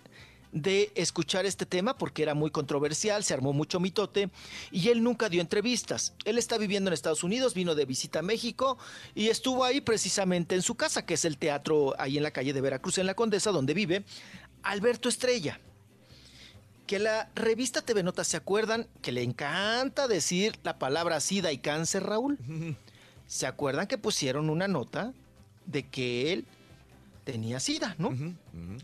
de 0.53 0.93
escuchar 0.95 1.47
este 1.47 1.67
tema 1.67 1.97
porque 1.97 2.23
era 2.23 2.35
muy 2.35 2.51
controversial, 2.51 3.25
se 3.25 3.35
armó 3.35 3.53
mucho 3.53 3.81
mitote 3.81 4.31
y 4.71 4.89
él 4.89 5.03
nunca 5.03 5.29
dio 5.29 5.41
entrevistas. 5.41 6.15
Él 6.25 6.39
está 6.39 6.59
viviendo 6.59 6.89
en 6.89 6.95
Estados 6.95 7.25
Unidos, 7.25 7.55
vino 7.55 7.75
de 7.75 7.85
visita 7.85 8.21
a 8.21 8.23
México 8.23 8.79
y 9.15 9.29
estuvo 9.29 9.65
ahí 9.65 9.81
precisamente 9.81 10.55
en 10.55 10.63
su 10.63 10.75
casa, 10.75 11.05
que 11.05 11.15
es 11.15 11.25
el 11.25 11.39
teatro 11.39 11.95
ahí 11.99 12.17
en 12.17 12.23
la 12.23 12.31
calle 12.31 12.53
de 12.53 12.61
Veracruz, 12.61 12.99
en 12.99 13.07
la 13.07 13.15
Condesa, 13.15 13.51
donde 13.51 13.75
vive 13.75 14.05
Alberto 14.63 15.09
Estrella 15.09 15.61
que 16.89 16.99
la 16.99 17.29
revista 17.35 17.83
TV 17.83 18.03
Notas, 18.03 18.29
¿se 18.29 18.39
acuerdan 18.39 18.89
que 19.03 19.13
le 19.13 19.23
encanta 19.23 20.09
decir 20.09 20.59
la 20.63 20.79
palabra 20.79 21.21
sida 21.21 21.53
y 21.53 21.59
cáncer, 21.59 22.03
Raúl? 22.05 22.39
¿Se 23.27 23.47
acuerdan 23.47 23.87
que 23.87 23.99
pusieron 23.99 24.49
una 24.49 24.69
nota 24.69 25.13
de 25.67 25.87
que 25.87 26.33
él 26.33 26.47
tenía 27.29 27.61
sida, 27.61 27.95
¿no? 27.99 28.11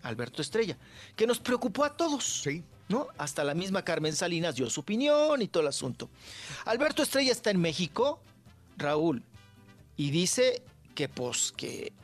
Alberto 0.03 0.43
Estrella, 0.43 0.77
que 1.17 1.27
nos 1.27 1.41
preocupó 1.41 1.83
a 1.83 1.97
todos. 1.97 2.45
¿No? 2.91 3.07
Hasta 3.17 3.43
la 3.43 3.55
misma 3.55 3.83
Carmen 3.83 4.15
Salinas 4.15 4.57
dio 4.57 4.69
su 4.69 4.81
opinión 4.81 5.41
y 5.41 5.49
todo 5.49 5.63
el 5.63 5.71
asunto. 5.71 6.11
Alberto 6.67 7.03
Estrella 7.03 7.33
está 7.33 7.51
en 7.51 7.59
México, 7.59 8.21
Raúl, 8.77 9.23
y 9.97 10.11
dice 10.11 10.63
que 10.95 11.09
pues 11.09 11.55
que 11.57 11.95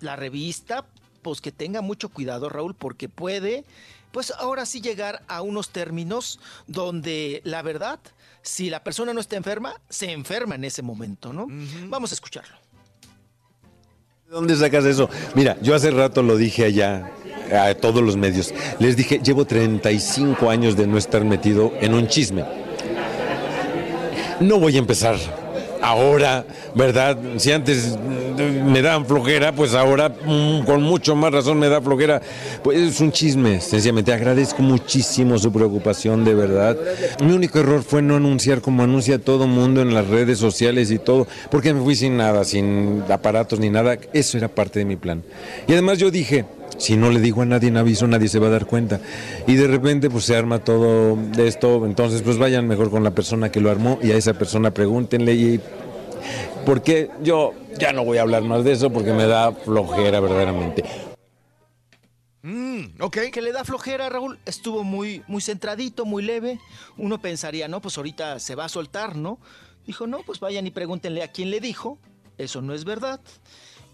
la 0.00 0.16
revista 0.16 0.86
pues 1.20 1.42
que 1.42 1.52
tenga 1.52 1.82
mucho 1.82 2.08
cuidado, 2.08 2.48
Raúl, 2.48 2.74
porque 2.74 3.10
puede 3.10 3.66
pues 4.10 4.30
ahora 4.30 4.64
sí 4.64 4.80
llegar 4.80 5.22
a 5.28 5.42
unos 5.42 5.68
términos 5.68 6.40
donde 6.66 7.42
la 7.44 7.60
verdad, 7.60 8.00
si 8.40 8.70
la 8.70 8.82
persona 8.82 9.12
no 9.12 9.20
está 9.20 9.36
enferma, 9.36 9.78
se 9.90 10.10
enferma 10.10 10.54
en 10.54 10.64
ese 10.64 10.80
momento, 10.80 11.34
¿no? 11.34 11.46
Vamos 11.90 12.12
a 12.12 12.14
escucharlo. 12.14 12.61
¿De 14.32 14.36
dónde 14.36 14.56
sacas 14.56 14.86
eso? 14.86 15.10
Mira, 15.34 15.58
yo 15.60 15.74
hace 15.74 15.90
rato 15.90 16.22
lo 16.22 16.38
dije 16.38 16.64
allá 16.64 17.12
a 17.52 17.74
todos 17.74 18.02
los 18.02 18.16
medios. 18.16 18.54
Les 18.78 18.96
dije, 18.96 19.20
llevo 19.22 19.44
35 19.44 20.48
años 20.48 20.74
de 20.74 20.86
no 20.86 20.96
estar 20.96 21.22
metido 21.22 21.70
en 21.82 21.92
un 21.92 22.06
chisme. 22.06 22.42
No 24.40 24.58
voy 24.58 24.76
a 24.76 24.78
empezar 24.78 25.16
ahora, 25.82 26.46
¿verdad? 26.74 27.18
Si 27.36 27.52
antes 27.52 27.98
mm, 27.98 28.70
me 28.70 28.80
daban 28.80 29.04
flojera, 29.04 29.52
pues 29.52 29.74
ahora 29.74 30.08
mm, 30.08 30.64
con 30.64 30.82
mucho 30.82 31.14
más 31.14 31.32
razón 31.32 31.58
me 31.58 31.68
da 31.68 31.82
flojera. 31.82 32.22
Pues 32.62 32.78
es 32.78 33.00
un 33.00 33.12
chisme, 33.12 33.60
sencillamente. 33.60 34.12
Agradezco 34.12 34.62
muchísimo 34.62 35.38
su 35.38 35.52
preocupación, 35.52 36.24
de 36.24 36.34
verdad. 36.34 36.76
Mi 37.22 37.32
único 37.32 37.58
error 37.58 37.82
fue 37.82 38.00
no 38.00 38.16
anunciar 38.16 38.60
como 38.60 38.82
anuncia 38.82 39.18
todo 39.18 39.46
mundo 39.46 39.82
en 39.82 39.92
las 39.92 40.06
redes 40.06 40.38
sociales 40.38 40.90
y 40.90 40.98
todo, 40.98 41.26
porque 41.50 41.74
me 41.74 41.82
fui 41.82 41.96
sin 41.96 42.16
nada, 42.16 42.44
sin 42.44 43.02
aparatos 43.10 43.58
ni 43.58 43.68
nada. 43.68 43.98
Eso 44.12 44.38
era 44.38 44.48
parte 44.48 44.78
de 44.78 44.84
mi 44.84 44.96
plan. 44.96 45.22
Y 45.66 45.72
además 45.72 45.98
yo 45.98 46.10
dije, 46.10 46.44
si 46.82 46.96
no 46.96 47.10
le 47.10 47.20
digo 47.20 47.42
a 47.42 47.44
nadie 47.46 47.68
en 47.68 47.76
aviso, 47.76 48.06
nadie 48.06 48.28
se 48.28 48.40
va 48.40 48.48
a 48.48 48.50
dar 48.50 48.66
cuenta. 48.66 49.00
Y 49.46 49.54
de 49.54 49.68
repente 49.68 50.10
pues 50.10 50.24
se 50.24 50.36
arma 50.36 50.58
todo 50.58 51.16
de 51.16 51.46
esto, 51.46 51.86
entonces 51.86 52.22
pues 52.22 52.38
vayan 52.38 52.66
mejor 52.66 52.90
con 52.90 53.04
la 53.04 53.12
persona 53.12 53.50
que 53.52 53.60
lo 53.60 53.70
armó 53.70 53.98
y 54.02 54.10
a 54.10 54.16
esa 54.16 54.34
persona 54.34 54.72
pregúntenle 54.72 55.34
y 55.34 55.60
porque 56.66 57.10
yo 57.22 57.54
ya 57.78 57.92
no 57.92 58.04
voy 58.04 58.18
a 58.18 58.22
hablar 58.22 58.42
más 58.42 58.64
de 58.64 58.72
eso 58.72 58.90
porque 58.90 59.12
me 59.12 59.26
da 59.26 59.52
flojera 59.52 60.20
verdaderamente. 60.20 60.84
Que 63.32 63.42
le 63.42 63.52
da 63.52 63.64
flojera, 63.64 64.08
Raúl. 64.08 64.38
Estuvo 64.46 64.84
muy, 64.84 65.22
muy 65.26 65.42
centradito, 65.42 66.04
muy 66.04 66.22
leve. 66.22 66.58
Uno 66.96 67.20
pensaría, 67.20 67.68
no, 67.68 67.80
pues 67.80 67.96
ahorita 67.96 68.38
se 68.38 68.54
va 68.54 68.64
a 68.64 68.68
soltar, 68.68 69.16
¿no? 69.16 69.38
Dijo, 69.86 70.06
no, 70.06 70.22
pues 70.22 70.40
vayan 70.40 70.66
y 70.66 70.70
pregúntenle 70.70 71.22
a 71.22 71.28
quién 71.28 71.50
le 71.50 71.60
dijo. 71.60 71.98
Eso 72.38 72.62
no 72.62 72.74
es 72.74 72.84
verdad. 72.84 73.20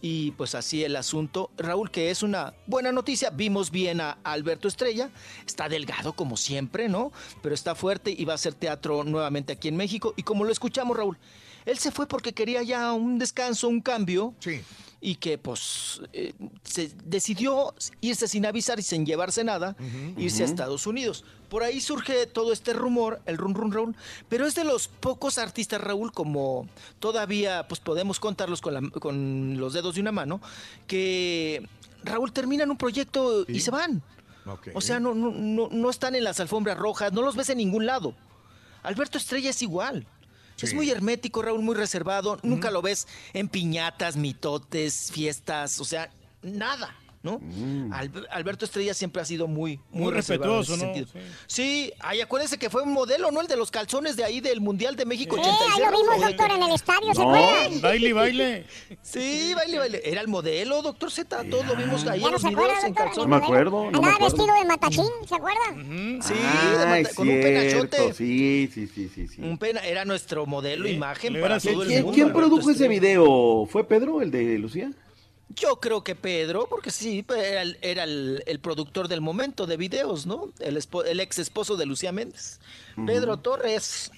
Y 0.00 0.30
pues 0.32 0.54
así 0.54 0.84
el 0.84 0.96
asunto. 0.96 1.50
Raúl, 1.56 1.90
que 1.90 2.10
es 2.10 2.22
una 2.22 2.54
buena 2.66 2.92
noticia. 2.92 3.30
Vimos 3.30 3.70
bien 3.70 4.00
a 4.00 4.18
Alberto 4.22 4.68
Estrella. 4.68 5.10
Está 5.46 5.68
delgado 5.68 6.12
como 6.12 6.36
siempre, 6.36 6.88
¿no? 6.88 7.12
Pero 7.42 7.54
está 7.54 7.74
fuerte 7.74 8.14
y 8.16 8.24
va 8.24 8.32
a 8.32 8.36
hacer 8.36 8.54
teatro 8.54 9.02
nuevamente 9.04 9.52
aquí 9.52 9.68
en 9.68 9.76
México. 9.76 10.14
Y 10.16 10.22
como 10.22 10.44
lo 10.44 10.52
escuchamos, 10.52 10.96
Raúl, 10.96 11.18
él 11.66 11.78
se 11.78 11.90
fue 11.90 12.06
porque 12.06 12.32
quería 12.32 12.62
ya 12.62 12.92
un 12.92 13.18
descanso, 13.18 13.68
un 13.68 13.80
cambio. 13.80 14.34
Sí. 14.40 14.60
Y 15.00 15.14
que 15.14 15.38
pues 15.38 16.00
eh, 16.12 16.32
se 16.64 16.90
decidió 17.04 17.72
irse 18.00 18.26
sin 18.26 18.44
avisar 18.46 18.80
y 18.80 18.82
sin 18.82 19.06
llevarse 19.06 19.44
nada, 19.44 19.76
irse 20.16 20.42
a. 20.42 20.46
Estados 20.46 20.88
Unidos. 20.88 21.24
Por 21.48 21.62
ahí 21.62 21.80
surge 21.80 22.26
todo 22.26 22.52
este 22.52 22.72
rumor, 22.72 23.20
el 23.24 23.38
run 23.38 23.54
run 23.54 23.70
Raúl, 23.72 23.96
pero 24.28 24.44
es 24.44 24.56
de 24.56 24.64
los 24.64 24.88
pocos 24.88 25.38
artistas, 25.38 25.80
Raúl, 25.80 26.10
como 26.12 26.66
todavía 26.98 27.68
pues 27.68 27.78
podemos 27.80 28.18
contarlos 28.18 28.60
con, 28.60 28.74
la- 28.74 28.90
con 28.90 29.56
los 29.58 29.72
dedos 29.72 29.94
de 29.94 30.00
una 30.00 30.10
mano, 30.12 30.40
que 30.88 31.66
Raúl 32.02 32.32
terminan 32.32 32.70
un 32.70 32.76
proyecto 32.76 33.44
y 33.48 33.60
se 33.60 33.70
van. 33.70 34.02
O 34.74 34.80
sea, 34.80 34.98
no, 34.98 35.14
no, 35.14 35.30
no, 35.30 35.68
no 35.70 35.90
están 35.90 36.16
en 36.16 36.24
las 36.24 36.40
alfombras 36.40 36.76
rojas, 36.76 37.12
no 37.12 37.22
los 37.22 37.36
ves 37.36 37.50
en 37.50 37.58
ningún 37.58 37.86
lado. 37.86 38.14
Alberto 38.82 39.16
Estrella 39.18 39.50
es 39.50 39.62
igual. 39.62 40.06
Es 40.60 40.74
muy 40.74 40.90
hermético, 40.90 41.42
Raúl, 41.42 41.62
muy 41.62 41.74
reservado. 41.74 42.38
Nunca 42.42 42.70
lo 42.70 42.82
ves 42.82 43.06
en 43.32 43.48
piñatas, 43.48 44.16
mitotes, 44.16 45.10
fiestas, 45.12 45.80
o 45.80 45.84
sea, 45.84 46.10
nada, 46.42 46.96
¿no? 47.22 47.40
Al- 47.92 48.28
Alberto 48.30 48.64
Estrella 48.64 48.94
siempre 48.94 49.20
ha 49.20 49.24
sido 49.24 49.46
muy, 49.48 49.80
muy, 49.90 50.04
Muy 50.04 50.12
reservado 50.12 50.52
en 50.54 50.58
respetuoso, 50.60 50.74
ese 50.74 50.86
¿no? 50.86 51.06
sentido. 51.06 51.34
Sí, 51.46 51.92
ay, 51.98 52.20
acuérdense 52.20 52.58
que 52.58 52.70
fue 52.70 52.82
un 52.82 52.92
modelo, 52.92 53.30
¿no? 53.30 53.40
El 53.40 53.46
de 53.48 53.56
los 53.56 53.70
calzones 53.70 54.16
de 54.16 54.24
ahí 54.24 54.40
del 54.40 54.60
Mundial 54.60 54.94
de 54.96 55.04
México 55.04 55.34
Sí, 55.36 55.40
86. 55.42 55.72
ahí 55.74 55.82
lo 55.90 55.98
vimos, 55.98 56.16
¿o 56.16 56.20
de 56.20 56.26
doctor, 56.26 56.50
en 56.56 56.62
el 56.62 56.72
estadio, 56.72 57.14
¿se 57.14 57.20
No, 57.24 57.34
acuerdan? 57.34 57.80
Baile, 57.80 58.12
baile. 58.12 58.66
Sí, 59.02 59.52
baile, 59.54 59.78
baile. 59.78 60.00
Era 60.04 60.20
el 60.20 60.28
modelo, 60.28 60.80
doctor 60.82 61.10
Z. 61.10 61.44
Todos 61.50 61.66
lo 61.66 61.74
vimos 61.76 62.06
ahí 62.06 62.20
¿Ya 62.20 62.26
en 62.26 62.30
no 62.30 62.30
los 62.30 62.42
se 62.42 62.48
videos 62.48 62.64
acuerda, 62.70 62.86
en 62.86 62.94
calzones. 62.94 63.28
No 63.28 63.28
me 63.38 63.44
acuerdo, 63.44 63.90
no 63.90 64.00
me 64.00 64.08
Andaba 64.08 64.24
vestido 64.24 64.54
de 64.54 64.64
matachín, 64.64 65.04
¿se 65.28 65.34
acuerda? 65.34 65.58
Sí, 66.22 66.34
de 66.34 66.40
Ah, 66.44 66.84
mata- 66.86 66.98
es 67.00 67.14
con 67.14 67.28
un 67.28 67.40
penachote. 67.40 68.14
Sí, 68.14 68.70
sí, 68.72 68.86
sí, 68.86 69.10
sí, 69.14 69.28
sí. 69.28 69.42
Un 69.42 69.58
pena, 69.58 69.80
era 69.80 70.04
nuestro 70.04 70.46
modelo, 70.46 70.88
imagen 70.88 71.40
para 71.40 71.58
todo 71.58 71.82
el 71.82 71.88
¿Quién, 71.88 72.02
mundo. 72.02 72.14
quién 72.14 72.32
produjo 72.32 72.70
ese 72.70 72.86
video? 72.88 73.66
¿Fue 73.70 73.86
Pedro, 73.86 74.22
el 74.22 74.30
de 74.30 74.58
Lucía? 74.58 74.90
Yo 75.50 75.80
creo 75.80 76.04
que 76.04 76.14
Pedro, 76.14 76.66
porque 76.68 76.90
sí, 76.90 77.22
pues, 77.22 77.42
era, 77.42 77.62
el, 77.62 77.78
era 77.80 78.04
el- 78.04 78.42
el 78.46 78.60
productor 78.60 79.08
del 79.08 79.20
momento 79.22 79.66
de 79.66 79.76
videos, 79.78 80.26
¿no? 80.26 80.52
El, 80.58 80.76
espo- 80.76 81.04
el 81.06 81.20
ex 81.20 81.38
esposo 81.38 81.76
de 81.76 81.86
Lucía 81.86 82.12
Méndez. 82.12 82.60
Pedro 83.06 83.38
Torres. 83.38 84.10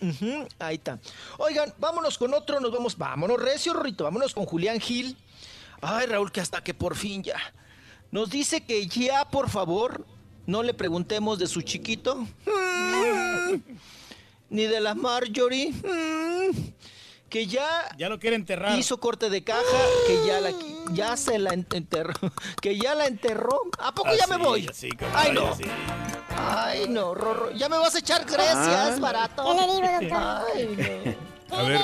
Ahí 0.59 0.76
está. 0.76 0.99
Oigan, 1.39 1.73
vámonos 1.78 2.18
con 2.18 2.34
otro, 2.34 2.59
nos 2.60 2.73
vamos, 2.73 2.99
vámonos, 2.99 3.41
Recio 3.41 3.75
Rito, 3.75 4.05
vámonos 4.05 4.34
con 4.34 4.44
Julián 4.44 4.81
Gil. 4.81 5.17
Ay, 5.81 6.07
Raúl, 6.07 6.33
que 6.33 6.41
hasta 6.41 6.62
que 6.65 6.75
por 6.75 6.97
fin 6.97 7.23
ya. 7.23 7.39
Nos 8.10 8.28
dice 8.28 8.62
que 8.62 8.86
ya, 8.89 9.28
por 9.31 9.49
favor, 9.50 10.05
no 10.47 10.62
le 10.65 10.75
preguntemos 10.75 11.39
de 11.39 11.47
su 11.47 11.62
chiquito. 11.62 12.17
Mm, 12.17 13.55
Ni 14.50 14.65
de 14.65 14.81
la 14.81 14.94
Marjorie. 14.97 15.70
Mm, 15.70 16.50
que 17.31 17.47
ya 17.47 17.89
Ya 17.97 18.09
lo 18.09 18.18
quiere 18.18 18.36
enterrar. 18.36 18.78
hizo 18.78 18.99
corte 19.00 19.31
de 19.31 19.42
caja, 19.44 19.62
que 20.07 20.26
ya 20.26 20.41
la 20.41 20.50
ya 20.92 21.17
se 21.17 21.39
la 21.39 21.50
ent- 21.52 21.75
enterró, 21.75 22.12
que 22.60 22.76
ya 22.78 22.94
la 22.94 23.07
enterró. 23.07 23.60
¿A 23.78 23.92
poco 23.94 24.10
ya 24.15 24.26
me 24.26 24.34
Así, 24.34 24.44
voy? 24.44 24.67
así, 24.68 24.91
Ay 25.15 25.33
no. 25.33 25.49
así. 25.49 25.65
Ay 26.36 26.86
no, 26.89 27.15
Rorro, 27.15 27.50
ya 27.52 27.68
me 27.68 27.78
vas 27.78 27.94
a 27.94 27.99
echar 28.00 28.25
gracias, 28.25 28.97
Ah. 28.97 28.97
barato. 29.00 29.44
¿Qué 29.44 29.55
le 29.67 29.73
digo, 29.73 29.89
doctor? 30.00 30.47
Ay, 30.55 31.15
no. 31.50 31.57
A 31.57 31.62
ver. 31.62 31.81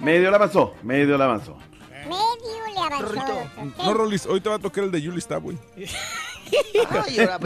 Medio 0.00 0.30
la 0.30 0.36
avanzó, 0.36 0.74
medio 0.82 1.16
la 1.16 1.24
avanzó. 1.26 1.56
Medio 2.04 2.66
le 2.74 2.80
avanzó, 2.80 3.14
doctor. 3.14 3.84
No, 3.84 3.94
Rolis, 3.94 4.26
hoy 4.26 4.40
te 4.40 4.48
va 4.48 4.56
a 4.56 4.58
tocar 4.58 4.84
el 4.84 4.90
de 4.90 5.00
Yuli 5.00 5.20
Starboy. 5.20 5.58
Ay, 6.90 7.18
ahora 7.20 7.38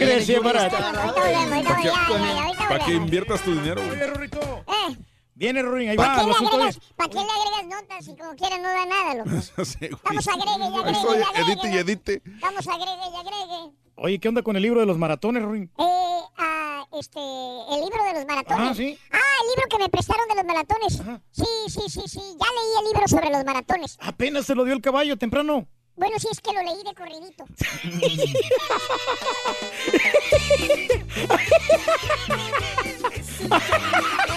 Para 2.69 2.85
que, 2.85 2.93
inviertas 2.95 3.41
tu 3.43 3.55
dinero, 3.55 3.81
güey. 3.83 3.93
Oye, 3.97 4.07
Rorrito. 4.07 4.41
Eh, 4.67 4.97
Viene 5.37 5.61
Rorín, 5.61 5.91
ahí 5.91 5.97
¿Para 5.99 6.09
va. 6.09 6.15
qué, 6.15 6.21
el 6.23 6.29
le 6.29 6.35
agregas, 6.49 6.79
¿Para 6.97 7.11
qué 7.11 7.17
le 7.17 7.21
agregas 7.25 7.67
notas 7.67 8.05
si 8.07 8.17
como 8.17 8.35
quiera 8.37 8.57
no 8.57 8.69
da 8.71 8.87
nada, 8.87 9.15
loco? 9.17 9.31
Sí. 9.67 9.91
Vamos 10.03 10.27
agregue 10.29 10.51
y 10.59 10.63
agregue 10.79 10.99
y 10.99 11.23
agregue. 11.23 11.53
edite 11.53 11.69
y 11.69 11.77
edite. 11.77 12.23
Vamos 12.41 12.67
agregue 12.67 13.07
y 13.13 13.17
agregue. 13.21 13.71
Oye, 13.97 14.19
¿qué 14.19 14.29
onda 14.31 14.41
con 14.43 14.57
el 14.57 14.63
libro 14.63 14.81
de 14.81 14.87
los 14.87 14.97
maratones, 14.97 15.43
Rorín? 15.43 15.71
Eh, 15.79 16.21
ah, 16.39 16.87
este, 16.99 17.19
el 17.21 17.81
libro 17.83 18.03
de 18.05 18.15
los 18.15 18.25
maratones. 18.27 18.71
Ah, 18.71 18.75
¿sí? 18.75 18.99
Ah, 19.13 19.19
el 19.43 19.49
libro 19.49 19.65
que 19.69 19.79
me 19.79 19.91
prestaron 19.91 20.27
de 20.27 20.37
los 20.37 20.45
maratones. 20.47 21.03
Sí, 21.33 21.45
sí, 21.69 21.83
sí, 21.87 22.01
sí. 22.07 22.19
Ya 22.19 22.47
leí 22.47 22.79
el 22.81 22.85
libro 22.93 23.07
sobre 23.07 23.29
los 23.29 23.45
maratones. 23.45 23.99
Apenas 24.01 24.47
se 24.47 24.55
lo 24.55 24.65
dio 24.65 24.73
el 24.73 24.81
caballo 24.81 25.19
temprano. 25.19 25.67
Bueno, 25.97 26.19
sí, 26.19 26.29
es 26.33 26.41
que 26.41 26.51
lo 26.55 26.63
leí 26.63 26.83
de 26.83 26.95
corridito. 26.95 27.45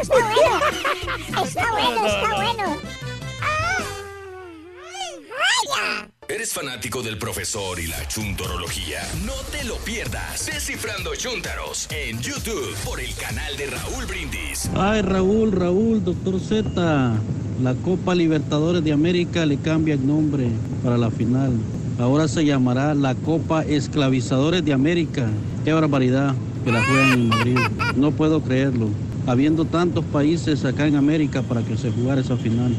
Está 0.00 0.14
bueno. 0.14 1.44
Está 1.44 1.70
bueno, 1.72 2.06
está 2.06 2.34
bueno. 2.36 2.93
¡Vaya! 5.44 6.10
¿Eres 6.28 6.54
fanático 6.54 7.02
del 7.02 7.18
profesor 7.18 7.78
y 7.78 7.86
la 7.86 8.08
chuntorología? 8.08 9.00
No 9.26 9.34
te 9.52 9.62
lo 9.64 9.76
pierdas. 9.76 10.46
Descifrando 10.46 11.14
Chuntaros 11.14 11.86
en 11.90 12.18
YouTube 12.20 12.74
por 12.84 12.98
el 12.98 13.14
canal 13.14 13.54
de 13.56 13.66
Raúl 13.66 14.06
Brindis. 14.06 14.70
Ay, 14.74 15.02
Raúl, 15.02 15.52
Raúl, 15.52 16.02
doctor 16.02 16.40
Z. 16.40 17.20
La 17.62 17.74
Copa 17.74 18.14
Libertadores 18.14 18.82
de 18.82 18.92
América 18.92 19.44
le 19.44 19.58
cambia 19.58 19.94
el 19.94 20.06
nombre 20.06 20.48
para 20.82 20.96
la 20.96 21.10
final. 21.10 21.52
Ahora 21.98 22.26
se 22.26 22.44
llamará 22.44 22.94
la 22.94 23.14
Copa 23.14 23.62
Esclavizadores 23.62 24.64
de 24.64 24.72
América. 24.72 25.28
Qué 25.64 25.72
barbaridad 25.72 26.34
que 26.64 26.72
la 26.72 26.82
juegan 26.84 27.12
en 27.12 27.28
Madrid. 27.28 27.58
No 27.96 28.12
puedo 28.12 28.42
creerlo. 28.42 28.88
Habiendo 29.26 29.66
tantos 29.66 30.04
países 30.06 30.64
acá 30.64 30.86
en 30.86 30.96
América 30.96 31.42
para 31.42 31.62
que 31.62 31.76
se 31.76 31.90
jugara 31.90 32.22
esa 32.22 32.36
final. 32.36 32.74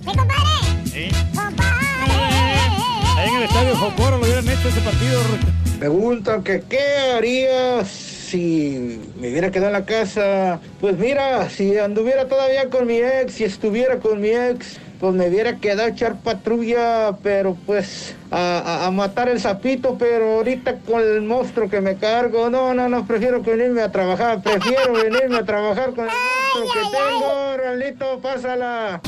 ¡Sí, 0.00 0.04
compadre! 0.06 1.31
Ahí 3.22 3.28
en 3.28 3.36
el 3.36 3.42
estadio 3.44 3.76
Jocoro 3.76 4.18
lo 4.18 4.24
hubieran 4.24 4.48
hecho 4.48 4.68
ese 4.68 4.80
partido. 4.80 5.20
Preguntan 5.78 6.42
que 6.42 6.62
qué 6.68 6.80
haría 7.16 7.84
si 7.84 9.00
me 9.20 9.30
hubiera 9.30 9.50
quedado 9.52 9.68
en 9.68 9.72
la 9.74 9.84
casa. 9.84 10.58
Pues 10.80 10.98
mira, 10.98 11.48
si 11.48 11.78
anduviera 11.78 12.26
todavía 12.26 12.68
con 12.68 12.86
mi 12.86 12.96
ex, 12.98 13.34
si 13.34 13.44
estuviera 13.44 13.98
con 14.00 14.20
mi 14.20 14.30
ex, 14.30 14.78
pues 14.98 15.14
me 15.14 15.28
hubiera 15.28 15.58
quedado 15.58 15.82
a 15.84 15.88
echar 15.88 16.16
patrulla, 16.16 17.16
pero 17.22 17.56
pues 17.64 18.16
a, 18.32 18.58
a- 18.58 18.86
a 18.86 18.90
matar 18.90 19.28
el 19.28 19.40
sapito, 19.40 19.96
pero 19.98 20.38
ahorita 20.38 20.78
con 20.78 21.00
el 21.00 21.22
monstruo 21.22 21.68
que 21.70 21.80
me 21.80 21.96
cargo, 21.98 22.50
no, 22.50 22.74
no, 22.74 22.88
no, 22.88 23.06
prefiero 23.06 23.42
que 23.42 23.52
venirme 23.54 23.82
a 23.82 23.92
trabajar, 23.92 24.42
prefiero 24.42 24.94
venirme 24.94 25.36
a 25.38 25.44
trabajar 25.44 25.92
con 25.94 26.06
el 26.06 26.10
monstruo 26.56 26.72
que 26.72 26.96
tengo, 26.96 27.56
Raulito, 27.56 28.18
pásala. 28.20 29.00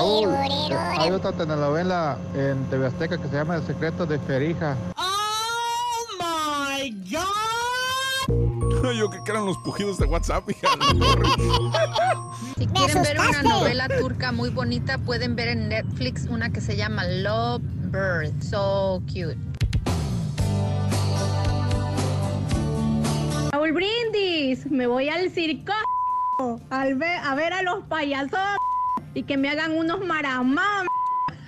Raúl, 0.00 0.34
Hay 0.98 1.10
otra 1.10 1.30
telenovela 1.32 2.16
en 2.34 2.64
TV 2.70 2.86
Azteca 2.86 3.18
que 3.18 3.28
se 3.28 3.34
llama 3.34 3.56
El 3.56 3.66
secreto 3.66 4.06
de 4.06 4.18
Ferija. 4.20 4.74
Yo 8.96 9.10
que 9.10 9.18
eran 9.30 9.44
los 9.44 9.58
pujidos 9.58 9.98
de 9.98 10.06
WhatsApp, 10.06 10.48
hija. 10.50 10.68
Si 12.56 12.66
quieren 12.66 13.02
ver 13.02 13.18
una 13.20 13.42
novela 13.42 13.88
turca 13.88 14.32
muy 14.32 14.48
bonita, 14.50 14.96
pueden 14.98 15.36
ver 15.36 15.48
en 15.48 15.68
Netflix 15.68 16.26
una 16.26 16.50
que 16.50 16.60
se 16.60 16.76
llama 16.76 17.04
Love 17.04 17.62
Bird. 17.90 18.42
So 18.42 19.02
cute. 19.06 19.36
Raúl 23.52 23.72
Brindis, 23.72 24.70
me 24.70 24.86
voy 24.86 25.10
al 25.10 25.30
circo 25.30 25.72
al 26.70 27.02
a 27.02 27.34
ver 27.34 27.52
a 27.52 27.62
los 27.62 27.84
payasos 27.84 28.38
y 29.14 29.22
que 29.22 29.36
me 29.36 29.48
hagan 29.48 29.72
unos 29.72 30.04
maramá. 30.04 30.84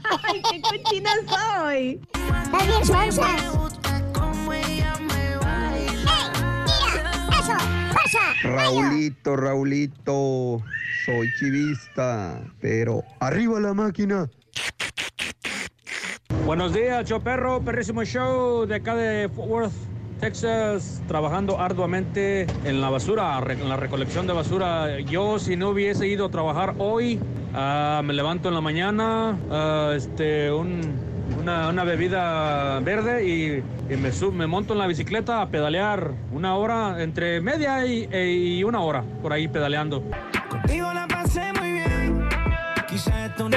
¡Ay, 0.24 0.42
qué 0.50 0.60
cochina 0.60 1.10
soy! 1.26 2.00
¡Eso! 2.82 2.92
¡Fuerza! 7.92 8.22
Raulito, 8.42 9.36
Raulito, 9.36 10.62
soy 11.06 11.28
chivista, 11.38 12.40
pero 12.60 13.02
arriba 13.20 13.60
la 13.60 13.72
máquina. 13.74 14.28
Buenos 16.44 16.74
días, 16.74 17.04
Choperro, 17.04 17.62
perrísimo 17.62 18.04
show 18.04 18.66
de 18.66 18.74
acá 18.74 18.96
de 18.96 19.28
Fort 19.28 19.48
Worth, 19.48 19.72
Texas, 20.20 21.00
trabajando 21.06 21.60
arduamente 21.60 22.46
en 22.64 22.80
la 22.80 22.90
basura, 22.90 23.40
en 23.48 23.68
la 23.68 23.76
recolección 23.76 24.26
de 24.26 24.32
basura. 24.32 25.00
Yo, 25.00 25.38
si 25.38 25.56
no 25.56 25.70
hubiese 25.70 26.08
ido 26.08 26.26
a 26.26 26.30
trabajar 26.30 26.74
hoy, 26.78 27.20
ah, 27.54 28.02
me 28.04 28.12
levanto 28.12 28.48
en 28.48 28.54
la 28.54 28.60
mañana, 28.60 29.36
ah, 29.50 29.92
este, 29.94 30.50
un- 30.52 31.12
una, 31.40 31.68
una 31.68 31.84
bebida 31.84 32.78
verde 32.80 33.26
y, 33.26 33.62
y 33.92 33.96
me, 33.96 34.12
sub- 34.12 34.34
me 34.34 34.46
monto 34.46 34.74
en 34.74 34.78
la 34.80 34.86
bicicleta 34.86 35.40
a 35.42 35.48
pedalear 35.48 36.12
una 36.32 36.56
hora, 36.56 37.02
entre 37.02 37.40
media 37.40 37.84
y, 37.86 38.08
e- 38.12 38.32
y 38.32 38.64
una 38.64 38.80
hora, 38.80 39.02
por 39.22 39.32
ahí 39.32 39.48
pedaleando. 39.48 40.02
Contigo 40.48 40.92
la 40.92 41.06
pasé 41.08 41.52
muy 41.58 41.72
bien. 41.72 42.28
Quizá 42.88 43.26
esto. 43.26 43.48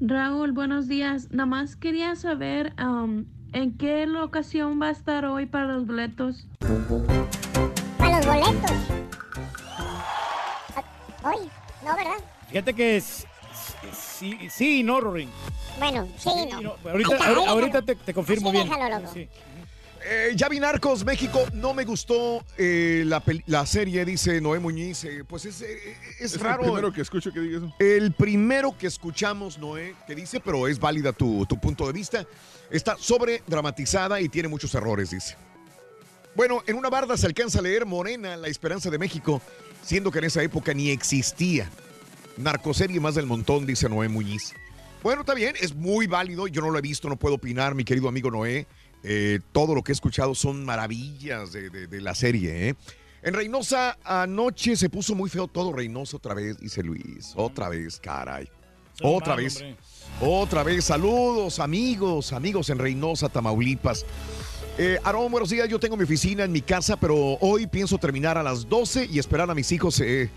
Raúl, 0.00 0.52
buenos 0.52 0.88
días. 0.88 1.28
Nada 1.30 1.46
más 1.46 1.76
quería 1.76 2.14
saber 2.16 2.72
um, 2.82 3.24
en 3.52 3.76
qué 3.76 4.06
locación 4.06 4.80
va 4.80 4.88
a 4.88 4.90
estar 4.90 5.24
hoy 5.24 5.46
para 5.46 5.66
los 5.66 5.86
boletos. 5.86 6.46
Para 7.98 8.16
los 8.18 8.26
boletos. 8.26 8.99
Hoy, 11.22 11.48
no, 11.84 11.96
¿verdad? 11.96 12.16
Fíjate 12.48 12.74
que 12.74 12.96
es- 12.96 13.26
sí, 14.18 14.48
sí, 14.50 14.82
no, 14.82 15.00
Rorín. 15.00 15.30
Bueno, 15.78 16.08
sí, 16.18 16.30
no. 16.62 16.74
Ahorita, 16.88 17.16
ahorita 17.48 17.82
te, 17.82 17.94
te 17.96 18.12
confirmo 18.14 18.48
Así 18.50 18.58
bien. 18.58 18.68
déjalo, 18.68 19.00
loco. 19.00 19.12
Sí. 19.14 19.28
Eh, 20.02 20.32
ya 20.34 20.48
vi 20.48 20.58
Narcos, 20.60 21.04
México. 21.04 21.44
No 21.52 21.74
me 21.74 21.84
gustó 21.84 22.42
eh, 22.56 23.02
la, 23.06 23.20
peli- 23.20 23.42
la 23.46 23.66
serie, 23.66 24.04
dice 24.06 24.40
Noé 24.40 24.58
Muñiz. 24.58 25.04
eh, 25.04 25.24
pues 25.28 25.44
es, 25.44 25.60
eh, 25.60 25.96
es, 26.18 26.34
Es 26.34 26.40
raro. 26.40 26.62
el 26.62 26.70
primero 26.70 26.92
que 26.92 27.02
escucho 27.02 27.30
que 27.32 27.40
diga 27.40 27.58
eso. 27.58 27.74
El 27.78 28.12
primero 28.12 28.76
que 28.76 28.86
escuchamos, 28.86 29.58
Noé, 29.58 29.94
que 30.06 30.14
dice, 30.14 30.40
pero 30.40 30.66
es 30.68 30.78
válida 30.80 31.12
tu, 31.12 31.44
tu 31.46 31.58
punto 31.60 31.86
de 31.86 31.92
vista. 31.92 32.24
Está 32.70 32.96
sobre 32.98 33.42
dramatizada 33.46 34.20
y 34.20 34.28
tiene 34.30 34.48
muchos 34.48 34.74
errores, 34.74 35.10
dice. 35.10 35.36
Bueno, 36.34 36.62
en 36.66 36.76
una 36.76 36.88
barda 36.88 37.16
se 37.16 37.26
alcanza 37.26 37.58
a 37.58 37.62
leer 37.62 37.84
Morena, 37.84 38.36
la 38.36 38.48
esperanza 38.48 38.88
de 38.88 38.98
México, 38.98 39.42
siendo 39.82 40.10
que 40.10 40.18
en 40.18 40.24
esa 40.24 40.42
época 40.42 40.74
ni 40.74 40.90
existía. 40.90 41.70
Narcoserie 42.36 43.00
más 43.00 43.14
del 43.14 43.26
montón, 43.26 43.66
dice 43.66 43.88
Noé 43.88 44.08
Muñiz. 44.08 44.54
Bueno, 45.02 45.22
está 45.22 45.34
bien, 45.34 45.54
es 45.60 45.74
muy 45.74 46.06
válido. 46.06 46.46
Yo 46.46 46.60
no 46.62 46.70
lo 46.70 46.78
he 46.78 46.82
visto, 46.82 47.08
no 47.08 47.16
puedo 47.16 47.36
opinar, 47.36 47.74
mi 47.74 47.84
querido 47.84 48.08
amigo 48.08 48.30
Noé. 48.30 48.66
Eh, 49.02 49.40
todo 49.52 49.74
lo 49.74 49.82
que 49.82 49.92
he 49.92 49.94
escuchado 49.94 50.34
son 50.34 50.64
maravillas 50.64 51.52
de, 51.52 51.70
de- 51.70 51.86
de 51.86 52.00
la 52.00 52.14
serie. 52.14 52.68
¿eh? 52.70 52.74
En 53.22 53.34
Reynosa 53.34 53.98
anoche 54.04 54.76
se 54.76 54.88
puso 54.90 55.14
muy 55.14 55.28
feo 55.30 55.46
todo 55.48 55.72
Reynosa 55.72 56.16
otra 56.18 56.34
vez, 56.34 56.58
dice 56.58 56.82
Luis. 56.82 57.32
Otra 57.34 57.68
vez, 57.68 57.98
caray. 57.98 58.48
Otra 59.02 59.36
vez. 59.36 59.64
Otra 60.20 60.62
vez. 60.62 60.84
Saludos, 60.84 61.58
amigos, 61.60 62.32
amigos 62.34 62.68
en 62.68 62.78
Reynosa, 62.78 63.30
Tamaulipas. 63.30 64.04
Eh, 64.78 64.98
Aarón, 65.04 65.30
buenos 65.30 65.50
días. 65.50 65.68
Yo 65.68 65.78
tengo 65.78 65.96
mi 65.96 66.04
oficina 66.04 66.44
en 66.44 66.52
mi 66.52 66.62
casa, 66.62 66.96
pero 66.96 67.36
hoy 67.40 67.66
pienso 67.66 67.98
terminar 67.98 68.38
a 68.38 68.42
las 68.42 68.68
12 68.68 69.06
y 69.10 69.18
esperar 69.18 69.50
a 69.50 69.54
mis 69.54 69.70
hijos. 69.72 70.00
eh, 70.00 70.30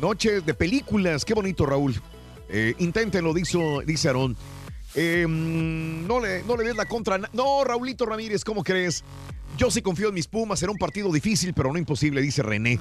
noches 0.00 0.44
de 0.46 0.54
películas. 0.54 1.24
Qué 1.24 1.34
bonito, 1.34 1.66
Raúl. 1.66 2.00
Eh, 2.48 2.74
inténtenlo, 2.78 3.34
dice, 3.34 3.58
dice 3.86 4.08
Aarón. 4.08 4.36
Mm, 4.94 6.06
no, 6.06 6.20
le, 6.20 6.42
no 6.44 6.56
le 6.56 6.64
des 6.64 6.76
la 6.76 6.86
contra. 6.86 7.18
No, 7.32 7.64
Raulito 7.64 8.06
Ramírez, 8.06 8.44
¿cómo 8.44 8.64
crees? 8.64 9.04
Yo 9.58 9.70
sí 9.70 9.82
confío 9.82 10.08
en 10.08 10.14
mis 10.14 10.26
Pumas. 10.26 10.60
Será 10.60 10.72
un 10.72 10.78
partido 10.78 11.12
difícil, 11.12 11.52
pero 11.52 11.72
no 11.72 11.78
imposible, 11.78 12.22
dice 12.22 12.42
René. 12.42 12.78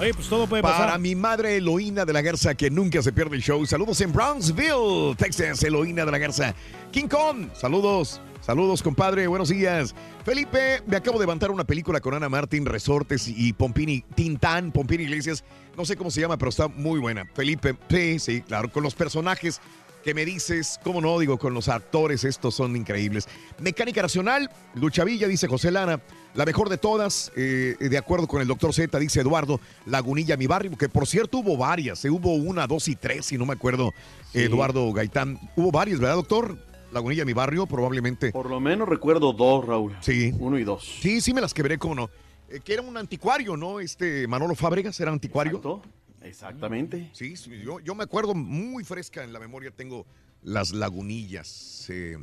Oye, 0.00 0.12
pues 0.12 0.28
todo 0.28 0.46
puede 0.46 0.62
Para 0.62 0.76
pasar. 0.78 1.00
mi 1.00 1.14
madre 1.14 1.56
Eloína 1.56 2.04
de 2.04 2.12
la 2.12 2.20
Garza, 2.20 2.54
que 2.54 2.68
nunca 2.68 3.00
se 3.00 3.12
pierde 3.12 3.36
el 3.36 3.42
show. 3.42 3.64
Saludos 3.64 4.00
en 4.00 4.12
Brownsville, 4.12 5.14
Texas, 5.16 5.62
Eloína 5.62 6.04
de 6.04 6.10
la 6.10 6.18
Garza. 6.18 6.54
King 6.90 7.06
Kong, 7.06 7.48
saludos. 7.54 8.20
Saludos, 8.40 8.82
compadre, 8.82 9.26
buenos 9.26 9.48
días. 9.48 9.94
Felipe, 10.24 10.82
me 10.86 10.96
acabo 10.96 11.18
de 11.18 11.22
levantar 11.22 11.50
una 11.50 11.64
película 11.64 12.00
con 12.00 12.12
Ana 12.12 12.28
Martín, 12.28 12.66
Resortes 12.66 13.26
y 13.26 13.54
Pompini, 13.54 14.04
Tintán, 14.14 14.70
Pompini 14.70 15.04
Iglesias. 15.04 15.44
No 15.78 15.86
sé 15.86 15.96
cómo 15.96 16.10
se 16.10 16.20
llama, 16.20 16.36
pero 16.36 16.50
está 16.50 16.68
muy 16.68 17.00
buena. 17.00 17.24
Felipe, 17.32 17.74
sí, 17.88 18.18
sí, 18.18 18.42
claro, 18.42 18.70
con 18.70 18.82
los 18.82 18.94
personajes 18.94 19.62
que 20.04 20.12
me 20.12 20.26
dices, 20.26 20.78
cómo 20.84 21.00
no, 21.00 21.18
digo, 21.18 21.38
con 21.38 21.54
los 21.54 21.68
actores, 21.68 22.24
estos 22.24 22.54
son 22.54 22.76
increíbles. 22.76 23.26
Mecánica 23.60 24.02
Racional, 24.02 24.50
Lucha 24.74 25.04
Villa, 25.04 25.26
dice 25.26 25.48
José 25.48 25.70
Lara, 25.70 26.02
la 26.34 26.44
mejor 26.44 26.68
de 26.68 26.78
todas, 26.78 27.30
eh, 27.36 27.76
de 27.78 27.98
acuerdo 27.98 28.26
con 28.26 28.40
el 28.40 28.48
doctor 28.48 28.72
Z, 28.74 28.98
dice 28.98 29.20
Eduardo, 29.20 29.60
Lagunilla, 29.86 30.36
mi 30.36 30.46
barrio, 30.46 30.76
que 30.76 30.88
por 30.88 31.06
cierto 31.06 31.38
hubo 31.38 31.56
varias, 31.56 32.04
eh, 32.04 32.10
hubo 32.10 32.34
una, 32.34 32.66
dos 32.66 32.88
y 32.88 32.96
tres, 32.96 33.26
si 33.26 33.38
no 33.38 33.46
me 33.46 33.52
acuerdo, 33.52 33.92
Sí. 34.32 34.40
Eduardo 34.40 34.92
Gaitán. 34.92 35.38
Hubo 35.54 35.70
varias, 35.70 36.00
¿verdad, 36.00 36.16
doctor? 36.16 36.58
Lagunilla, 36.90 37.24
mi 37.24 37.32
barrio, 37.32 37.66
probablemente. 37.66 38.32
Por 38.32 38.50
lo 38.50 38.58
menos 38.60 38.88
recuerdo 38.88 39.32
dos, 39.32 39.64
Raúl. 39.64 39.96
Sí. 40.00 40.32
Uno 40.38 40.58
y 40.58 40.64
dos. 40.64 40.84
Sí, 41.00 41.20
sí 41.20 41.32
me 41.32 41.40
las 41.40 41.54
quebré, 41.54 41.78
cómo 41.78 41.94
no. 41.94 42.10
Eh, 42.48 42.60
que 42.64 42.72
era 42.74 42.82
un 42.82 42.96
anticuario, 42.96 43.56
¿no? 43.56 43.78
Este 43.80 44.26
Manolo 44.28 44.54
Fábregas 44.56 44.98
era 45.00 45.12
anticuario. 45.12 45.56
Exacto, 45.58 45.82
exactamente. 46.22 47.10
Sí, 47.12 47.36
sí, 47.36 47.50
yo, 47.64 47.78
yo 47.80 47.94
me 47.94 48.04
acuerdo 48.04 48.34
muy 48.34 48.82
fresca 48.84 49.22
en 49.24 49.32
la 49.32 49.38
memoria, 49.40 49.70
tengo 49.70 50.04
las 50.42 50.72
lagunillas. 50.72 51.86
eh, 51.90 52.16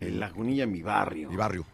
El 0.00 0.18
Lagunilla, 0.20 0.66
mi 0.66 0.82
barrio. 0.82 1.30
Mi 1.30 1.36
barrio, 1.36 1.64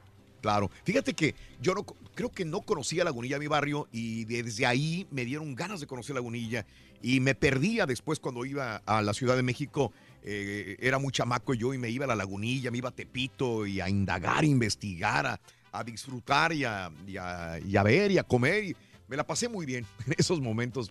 claro. 0.41 0.71
Fíjate 0.85 1.15
que 1.15 1.35
yo 1.61 1.75
no 1.75 1.85
creo 2.15 2.31
que 2.31 2.45
no 2.45 2.61
conocía 2.63 3.05
Lagunilla, 3.05 3.39
mi 3.39 3.47
barrio, 3.47 3.89
y 3.93 4.25
desde 4.25 4.67
ahí 4.67 5.07
me 5.11 5.25
dieron 5.25 5.55
ganas 5.55 5.81
de 5.81 5.87
conocer 5.87 6.15
Lagunilla. 6.15 6.67
Y 7.03 7.21
me 7.21 7.35
perdía 7.35 7.87
después 7.87 8.19
cuando 8.19 8.45
iba 8.45 8.77
a 8.85 9.03
la 9.03 9.15
Ciudad 9.15 9.37
de 9.37 9.43
México. 9.43 9.93
eh, 10.25 10.77
era 10.81 10.99
muy 10.99 11.13
chamaco 11.13 11.55
yo 11.55 11.73
y 11.73 11.79
me 11.79 11.89
iba 11.91 12.05
a 12.05 12.09
la 12.09 12.17
Lagunilla, 12.17 12.71
me 12.73 12.79
iba 12.79 12.89
a 12.89 12.93
Tepito 12.93 13.67
y 13.67 13.81
a 13.81 13.89
indagar, 13.89 14.45
investigar, 14.45 15.39
a, 15.73 15.85
disfrutar 15.85 16.53
y 16.53 16.65
a, 16.65 16.87
a- 17.21 17.59
y 17.65 17.77
a 17.77 17.83
ver 17.85 18.11
y 18.11 18.19
a 18.19 18.25
comer. 18.25 18.65
Y 18.65 18.77
me 19.07 19.17
la 19.17 19.25
pasé 19.25 19.49
muy 19.49 19.65
bien 19.65 19.87
en 20.07 20.15
esos 20.19 20.41
momentos. 20.41 20.91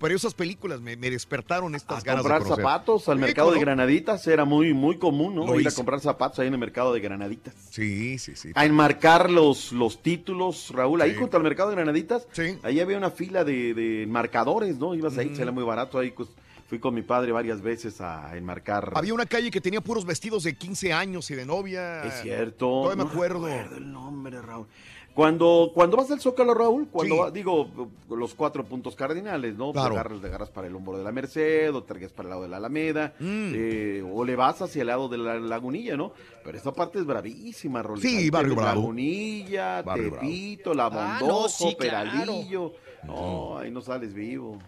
Pero 0.00 0.14
esas 0.16 0.34
películas 0.34 0.80
me, 0.80 0.96
me 0.96 1.10
despertaron 1.10 1.74
estas 1.74 1.98
A 1.98 2.02
ganas 2.02 2.22
comprar 2.22 2.40
de 2.42 2.44
conocer. 2.44 2.64
zapatos 2.64 3.08
al 3.08 3.16
Sí, 3.18 3.20
mercado 3.22 3.46
¿cómo 3.48 3.54
de 3.54 3.60
no? 3.60 3.66
Granaditas 3.66 4.26
era 4.26 4.44
muy, 4.44 4.72
muy 4.74 4.98
común, 4.98 5.34
¿no? 5.34 5.46
Lo 5.46 5.60
Ir 5.60 5.68
a 5.68 5.72
comprar 5.72 6.00
zapatos 6.00 6.38
ahí 6.40 6.48
en 6.48 6.54
el 6.54 6.58
mercado 6.60 6.92
de 6.92 7.00
Granaditas. 7.00 7.54
Sí, 7.70 8.18
sí, 8.18 8.36
sí. 8.36 8.50
A 8.54 8.64
enmarcar 8.66 9.30
los, 9.30 9.72
los 9.72 10.02
títulos, 10.02 10.70
Raúl, 10.70 11.00
ahí 11.02 11.12
Sí. 11.12 11.16
junto 11.18 11.36
al 11.36 11.42
mercado 11.42 11.70
de 11.70 11.76
Granaditas, 11.76 12.26
ahí 12.62 12.80
había 12.80 12.96
una 12.96 13.10
fila 13.10 13.44
de, 13.44 13.74
de 13.74 14.06
marcadores, 14.08 14.78
¿no? 14.78 14.94
Ibas 14.94 15.16
ahí, 15.18 15.30
Mm. 15.30 15.36
se 15.36 15.42
era 15.42 15.52
muy 15.52 15.64
barato, 15.64 15.98
ahí 15.98 16.10
pues, 16.10 16.28
fui 16.68 16.78
con 16.78 16.94
mi 16.94 17.02
padre 17.02 17.30
varias 17.30 17.60
veces 17.60 18.00
a 18.00 18.36
enmarcar. 18.36 18.92
Había 18.94 19.12
una 19.14 19.26
calle 19.26 19.50
que 19.50 19.60
tenía 19.60 19.80
puros 19.80 20.04
vestidos 20.06 20.44
de 20.44 20.54
15 20.56 20.92
años 20.92 21.30
y 21.30 21.34
de 21.34 21.44
novia. 21.44 22.04
Es 22.04 22.22
cierto. 22.22 22.66
Todavía 22.66 22.96
me 22.96 23.04
no 23.04 23.10
acuerdo. 23.10 23.46
recuerdo 23.46 23.76
el 23.76 23.92
nombre, 23.92 24.40
Raúl. 24.40 24.66
Cuando, 25.14 25.70
cuando 25.72 25.96
vas 25.96 26.10
al 26.10 26.20
Zócalo, 26.20 26.54
Raúl, 26.54 26.88
cuando 26.90 27.14
Sí. 27.14 27.20
va- 27.20 27.30
digo, 27.30 27.70
los 28.10 28.34
cuatro 28.34 28.64
puntos 28.64 28.96
cardinales, 28.96 29.54
¿no? 29.56 29.70
Claro. 29.72 29.90
Te 29.94 30.00
agarras, 30.00 30.20
te 30.20 30.26
agarras 30.26 30.50
para 30.50 30.66
el 30.66 30.74
hombro 30.74 30.98
de 30.98 31.04
la 31.04 31.12
Merced, 31.12 31.72
o 31.72 31.84
te 31.84 31.92
agarras 31.92 32.10
para 32.12 32.26
el 32.26 32.30
lado 32.30 32.42
de 32.42 32.48
la 32.48 32.56
Alameda, 32.56 33.14
Mm. 33.20 33.52
eh, 33.54 34.10
o 34.12 34.24
le 34.24 34.34
vas 34.34 34.60
hacia 34.62 34.80
el 34.80 34.88
lado 34.88 35.08
de 35.08 35.18
la 35.18 35.38
Lagunilla, 35.38 35.96
¿no? 35.96 36.12
Pero 36.42 36.58
esta 36.58 36.72
parte 36.72 36.98
es 36.98 37.06
bravísima, 37.06 37.80
Raúl. 37.80 38.00
Sí, 38.00 38.16
Ahí 38.16 38.30
Barrio 38.30 38.56
Bravo. 38.56 38.80
Lagunilla, 38.80 39.82
Barrio 39.82 40.10
Bravo. 40.10 40.20
Tepito, 40.26 40.74
La 40.74 40.86
Ah, 40.86 41.20
no, 41.24 41.48
sí, 41.48 41.76
claro. 41.78 42.10
Peralillo. 42.10 42.72
No, 43.04 43.58
ahí 43.58 43.70
no 43.70 43.80
sales 43.82 44.12
vivo. 44.14 44.58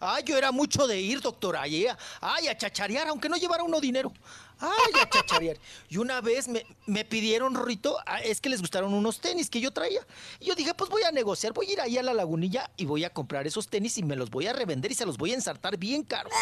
Ay, 0.00 0.22
yo 0.24 0.38
era 0.38 0.50
mucho 0.52 0.86
de 0.86 1.00
ir, 1.00 1.20
doctor. 1.20 1.56
Ay, 1.56 1.84
eh, 1.86 1.90
ay, 2.20 2.46
a 2.48 2.56
chacharear, 2.56 3.08
aunque 3.08 3.28
no 3.28 3.36
llevara 3.36 3.62
uno 3.64 3.80
dinero. 3.80 4.12
Ay, 4.60 4.92
a 5.02 5.08
chacharear. 5.10 5.56
Y 5.88 5.98
una 5.98 6.20
vez 6.20 6.48
me, 6.48 6.64
me 6.86 7.04
pidieron, 7.04 7.54
Rito, 7.54 7.96
ah, 8.06 8.20
es 8.22 8.40
que 8.40 8.48
les 8.48 8.60
gustaron 8.60 8.94
unos 8.94 9.20
tenis 9.20 9.50
que 9.50 9.60
yo 9.60 9.70
traía. 9.72 10.00
Y 10.40 10.46
yo 10.46 10.54
dije, 10.54 10.72
pues 10.74 10.88
voy 10.90 11.02
a 11.02 11.10
negociar, 11.12 11.52
voy 11.52 11.66
a 11.68 11.72
ir 11.72 11.80
ahí 11.80 11.98
a 11.98 12.02
la 12.02 12.14
lagunilla 12.14 12.70
y 12.76 12.84
voy 12.86 13.04
a 13.04 13.10
comprar 13.10 13.46
esos 13.46 13.68
tenis 13.68 13.98
y 13.98 14.02
me 14.02 14.16
los 14.16 14.30
voy 14.30 14.46
a 14.46 14.52
revender 14.52 14.90
y 14.92 14.94
se 14.94 15.04
los 15.06 15.18
voy 15.18 15.32
a 15.32 15.34
ensartar 15.34 15.76
bien 15.76 16.02
caros. 16.04 16.32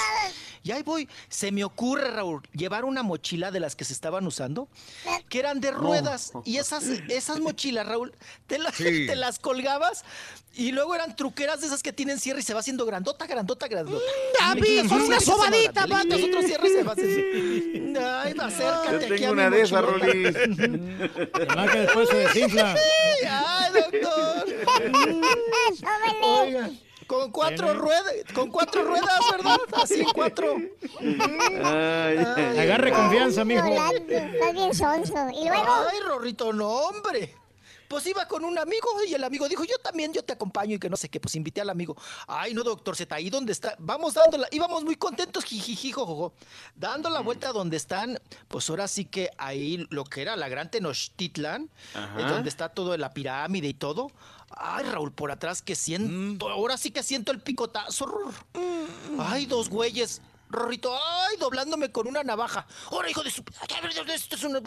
Y 0.63 0.71
ahí 0.71 0.83
voy. 0.83 1.09
Se 1.29 1.51
me 1.53 1.65
ocurre, 1.65 2.11
Raúl, 2.11 2.43
llevar 2.53 2.85
una 2.85 3.03
mochila 3.03 3.51
de 3.51 3.61
las 3.61 3.75
que 3.77 3.85
se 3.85 3.93
estaban 3.93 4.27
usando, 4.27 4.69
que 5.29 5.39
eran 5.39 5.61
de 5.61 5.71
ruedas. 5.73 6.33
Y 6.45 6.59
esas, 6.59 6.85
esas 6.85 7.41
mochilas, 7.41 7.87
Raúl, 7.87 8.15
te, 8.47 8.59
la- 8.59 8.71
Sí. 8.73 9.07
te 9.07 9.17
las 9.17 9.39
colgabas 9.39 10.05
y 10.55 10.73
luego 10.73 10.95
eran 10.95 11.17
truqueras 11.17 11.61
de 11.61 11.67
esas 11.67 11.83
que 11.83 11.93
tienen 11.93 12.19
cierre 12.21 12.41
y 12.41 12.43
se 12.43 12.55
va 12.55 12.61
haciendo 12.61 12.85
grandota, 12.87 13.27
grandota, 13.27 13.69
grandota. 13.69 14.05
Y 14.55 14.59
aquí, 14.59 14.89
con 14.89 15.01
una 15.03 15.21
sobadita, 15.21 15.87
papi. 15.87 16.09
cierre 16.47 16.69
se 16.69 16.83
va 16.83 16.93
haciendo. 16.93 18.01
Ay, 18.03 18.35
va, 18.35 18.45
acércate 18.47 18.91
Yo 18.91 18.97
aquí 18.97 19.05
a 19.05 19.09
tengo 19.17 19.27
mi 19.27 19.33
una 19.33 19.51
de 19.51 19.61
esas. 19.63 19.85
Rolis. 19.85 20.37
Además 21.35 21.71
que 21.71 21.79
después 21.79 22.09
se 22.09 22.17
desinfla. 22.17 22.75
Ay, 23.31 23.73
doctor. 23.73 24.47
Oiga, 26.23 26.71
con 27.07 27.31
cuatro 27.31 27.75
ruedas, 27.75 28.13
con 28.35 28.51
cuatro 28.51 28.85
ruedas, 28.85 29.21
¿verdad? 29.31 29.59
Así 29.83 30.05
cuatro. 30.15 30.57
Ay, 31.01 32.19
ay, 32.37 32.59
Agarre 32.59 32.91
ay. 32.91 32.97
confianza, 32.97 33.45
mijo. 33.45 33.67
Estás 33.69 34.53
bien 34.53 34.75
sonso. 34.75 35.15
Y 35.31 35.47
luego. 35.49 35.73
Ay, 35.91 35.99
Rorrito, 36.07 36.53
no, 36.53 36.69
hombre. 36.69 37.35
Pues 37.93 38.07
iba 38.07 38.27
con 38.27 38.43
un 38.43 38.59
amigo 38.59 38.89
y 39.07 39.13
el 39.13 39.23
amigo 39.23 39.47
dijo, 39.47 39.65
yo 39.65 39.77
también, 39.77 40.15
yo 40.15 40.25
te 40.25 40.33
acompaño 40.33 40.77
y 40.77 40.79
que 40.79 40.89
no 40.89 40.97
sé 40.97 41.11
qué, 41.11 41.21
pues 41.21 41.35
invité 41.35 41.61
al 41.61 41.69
amigo. 41.69 41.95
Ay, 42.27 42.55
no, 42.55 42.63
doctor 42.63 42.97
Z, 42.97 43.15
ahí 43.15 43.29
donde 43.29 43.53
está, 43.53 43.77
vamos 43.79 44.15
dándola, 44.15 44.49
íbamos 44.51 44.83
muy 44.83 44.97
contentos, 44.97 45.45
jijijijo, 45.45 46.33
dando 46.75 47.11
la 47.11 47.21
vuelta 47.21 47.53
donde 47.53 47.77
están, 47.77 48.19
pues 48.49 48.71
ahora 48.71 48.89
sí 48.89 49.05
que 49.05 49.29
ahí 49.37 49.87
lo 49.91 50.05
que 50.05 50.23
era 50.23 50.37
la 50.37 50.49
gran 50.49 50.71
Tenochtitlan, 50.71 51.69
eh, 51.95 52.23
donde 52.27 52.49
está 52.49 52.71
todo 52.71 52.97
la 52.97 53.13
pirámide 53.13 53.69
y 53.69 53.75
todo. 53.75 54.11
Ay, 54.49 54.87
Raúl, 54.87 55.13
por 55.13 55.31
atrás 55.31 55.61
que 55.61 55.75
siento, 55.75 56.49
ahora 56.49 56.79
sí 56.79 56.93
que 56.93 57.03
siento 57.03 57.31
el 57.31 57.43
picotazo. 57.43 58.07
Ror. 58.07 58.33
Ay, 59.19 59.45
dos 59.45 59.69
güeyes. 59.69 60.23
Rorrito, 60.53 60.95
ay, 60.95 61.37
doblándome 61.39 61.91
con 61.91 62.07
una 62.07 62.23
navaja. 62.23 62.67
Ahora, 62.91 63.09
hijo 63.09 63.23
de 63.23 63.31
su. 63.31 63.43
Esto 64.15 64.37
es 64.37 64.45
una. 64.45 64.61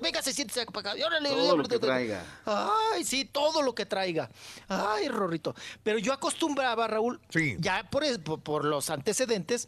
Venga, 0.00 0.22
se 0.22 0.32
siente 0.32 0.64
para 0.66 0.92
acá. 0.92 1.06
Órale, 1.06 1.30
Todo 1.30 1.56
lo 1.56 1.64
que 1.64 1.78
traiga. 1.80 2.24
Ay, 2.46 3.04
sí, 3.04 3.24
todo 3.24 3.62
lo 3.62 3.74
que 3.74 3.84
traiga. 3.84 4.30
Ay, 4.68 5.08
Rorrito. 5.08 5.56
Pero 5.82 5.98
yo 5.98 6.12
acostumbraba, 6.12 6.86
Raúl, 6.86 7.20
ya 7.58 7.88
por, 7.90 8.04
por, 8.42 8.64
los 8.64 8.90
antecedentes, 8.90 9.66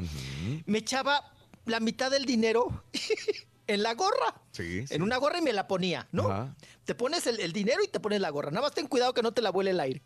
me 0.66 0.78
echaba 0.78 1.32
la 1.66 1.80
mitad 1.80 2.12
del 2.12 2.26
dinero 2.26 2.84
en 3.66 3.82
la 3.82 3.94
gorra. 3.94 4.40
Sí, 4.52 4.84
En 4.90 5.02
una 5.02 5.16
gorra 5.16 5.38
y 5.38 5.42
me 5.42 5.52
la 5.52 5.66
ponía, 5.66 6.06
¿no? 6.12 6.30
Ajá. 6.30 6.54
Te 6.84 6.94
pones 6.94 7.26
el, 7.26 7.40
el 7.40 7.52
dinero 7.52 7.82
y 7.82 7.88
te 7.88 7.98
pones 7.98 8.20
la 8.20 8.30
gorra. 8.30 8.50
Nada 8.52 8.62
más 8.62 8.74
ten 8.74 8.86
cuidado 8.86 9.14
que 9.14 9.22
no 9.22 9.32
te 9.32 9.42
la 9.42 9.50
vuele 9.50 9.72
el 9.72 9.80
aire. 9.80 10.02